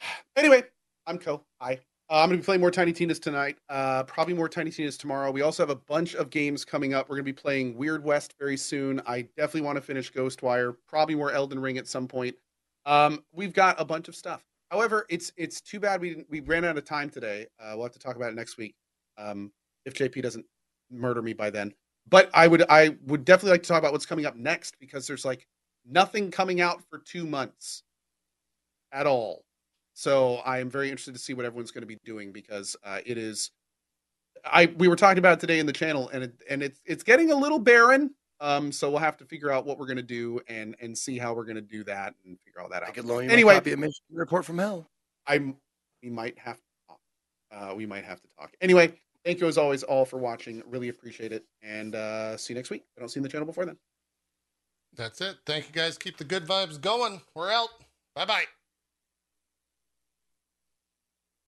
anyway, 0.36 0.62
I'm 1.06 1.18
Cohh. 1.18 1.40
Hi. 1.60 1.80
Uh, 2.08 2.22
I'm 2.22 2.28
going 2.28 2.38
to 2.38 2.42
be 2.42 2.44
playing 2.44 2.60
more 2.60 2.70
Tiny 2.70 2.92
Tina's 2.92 3.18
tonight. 3.18 3.56
Uh, 3.68 4.04
probably 4.04 4.34
more 4.34 4.48
Tiny 4.48 4.70
Tina's 4.70 4.96
tomorrow. 4.96 5.32
We 5.32 5.42
also 5.42 5.64
have 5.64 5.70
a 5.70 5.74
bunch 5.74 6.14
of 6.14 6.30
games 6.30 6.64
coming 6.64 6.94
up. 6.94 7.08
We're 7.08 7.16
going 7.16 7.24
to 7.24 7.32
be 7.32 7.40
playing 7.40 7.76
Weird 7.76 8.04
West 8.04 8.36
very 8.38 8.56
soon. 8.56 9.02
I 9.04 9.22
definitely 9.36 9.62
want 9.62 9.76
to 9.76 9.82
finish 9.82 10.12
Ghostwire. 10.12 10.76
Probably 10.86 11.16
more 11.16 11.32
Elden 11.32 11.58
Ring 11.58 11.76
at 11.76 11.88
some 11.88 12.06
point. 12.06 12.36
Um, 12.84 13.24
we've 13.32 13.52
got 13.52 13.80
a 13.80 13.84
bunch 13.84 14.06
of 14.06 14.14
stuff. 14.14 14.44
However, 14.70 15.06
it's 15.08 15.32
it's 15.36 15.60
too 15.60 15.80
bad 15.80 16.00
we 16.00 16.10
didn't, 16.10 16.30
we 16.30 16.38
ran 16.38 16.64
out 16.64 16.78
of 16.78 16.84
time 16.84 17.10
today. 17.10 17.46
Uh, 17.58 17.72
we'll 17.74 17.82
have 17.82 17.92
to 17.92 17.98
talk 17.98 18.14
about 18.14 18.30
it 18.30 18.36
next 18.36 18.56
week 18.56 18.76
um, 19.18 19.50
if 19.86 19.94
JP 19.94 20.22
doesn't 20.22 20.44
murder 20.90 21.22
me 21.22 21.32
by 21.32 21.48
then. 21.48 21.72
But 22.08 22.30
I 22.34 22.46
would 22.46 22.64
I 22.68 22.96
would 23.06 23.24
definitely 23.24 23.52
like 23.52 23.62
to 23.62 23.68
talk 23.68 23.78
about 23.78 23.92
what's 23.92 24.06
coming 24.06 24.26
up 24.26 24.36
next 24.36 24.78
because 24.78 25.06
there's 25.06 25.24
like 25.24 25.46
nothing 25.88 26.30
coming 26.30 26.60
out 26.60 26.82
for 26.90 26.98
two 26.98 27.24
months 27.26 27.82
at 28.92 29.06
all. 29.06 29.44
So 29.94 30.36
I 30.44 30.58
am 30.58 30.68
very 30.68 30.90
interested 30.90 31.14
to 31.14 31.20
see 31.20 31.32
what 31.34 31.46
everyone's 31.46 31.70
going 31.70 31.82
to 31.82 31.86
be 31.86 31.98
doing 32.04 32.30
because 32.32 32.76
uh, 32.84 32.98
it 33.06 33.16
is. 33.16 33.50
I 34.44 34.66
we 34.76 34.86
were 34.86 34.96
talking 34.96 35.18
about 35.18 35.38
it 35.38 35.40
today 35.40 35.58
in 35.58 35.66
the 35.66 35.72
channel 35.72 36.08
and 36.10 36.24
it, 36.24 36.34
and 36.50 36.62
it's 36.62 36.80
it's 36.84 37.02
getting 37.02 37.32
a 37.32 37.34
little 37.34 37.58
barren. 37.58 38.10
Um, 38.38 38.70
so 38.70 38.90
we'll 38.90 38.98
have 38.98 39.16
to 39.16 39.24
figure 39.24 39.50
out 39.50 39.64
what 39.64 39.78
we're 39.78 39.86
going 39.86 39.96
to 39.96 40.02
do 40.02 40.40
and 40.48 40.76
and 40.80 40.96
see 40.96 41.18
how 41.18 41.32
we're 41.34 41.46
going 41.46 41.56
to 41.56 41.62
do 41.62 41.82
that 41.84 42.14
and 42.24 42.38
figure 42.44 42.60
all 42.60 42.68
that 42.68 42.82
I 42.84 42.88
out. 42.88 42.94
could 42.94 43.06
loan 43.06 43.24
you 43.24 43.30
Anyway. 43.30 43.54
a 43.54 43.58
copy 43.58 43.72
of 43.72 43.78
Mission 43.78 44.04
Report 44.12 44.44
from 44.44 44.58
Hell. 44.58 44.88
I'm 45.26 45.56
we 46.02 46.10
might 46.10 46.38
have 46.38 46.56
to 46.58 46.62
talk. 46.86 47.00
Uh, 47.50 47.74
we 47.74 47.86
might 47.86 48.04
have 48.04 48.20
to 48.20 48.28
talk. 48.38 48.52
Anyway, 48.60 48.92
thank 49.26 49.40
you 49.40 49.48
as 49.48 49.58
always 49.58 49.82
all 49.82 50.06
for 50.06 50.18
watching. 50.18 50.62
Really 50.66 50.88
appreciate 50.88 51.32
it, 51.32 51.44
and 51.62 51.94
uh, 51.94 52.36
see 52.36 52.54
you 52.54 52.58
next 52.58 52.70
week. 52.70 52.84
I 52.96 53.00
don't 53.00 53.08
see 53.08 53.20
the 53.20 53.28
channel 53.28 53.46
before 53.46 53.66
then. 53.66 53.76
That's 54.94 55.20
it. 55.20 55.36
Thank 55.44 55.66
you 55.66 55.72
guys. 55.72 55.98
Keep 55.98 56.16
the 56.16 56.24
good 56.24 56.46
vibes 56.46 56.80
going. 56.80 57.20
We're 57.34 57.50
out. 57.50 57.68
Bye 58.14 58.24
bye. 58.24 58.44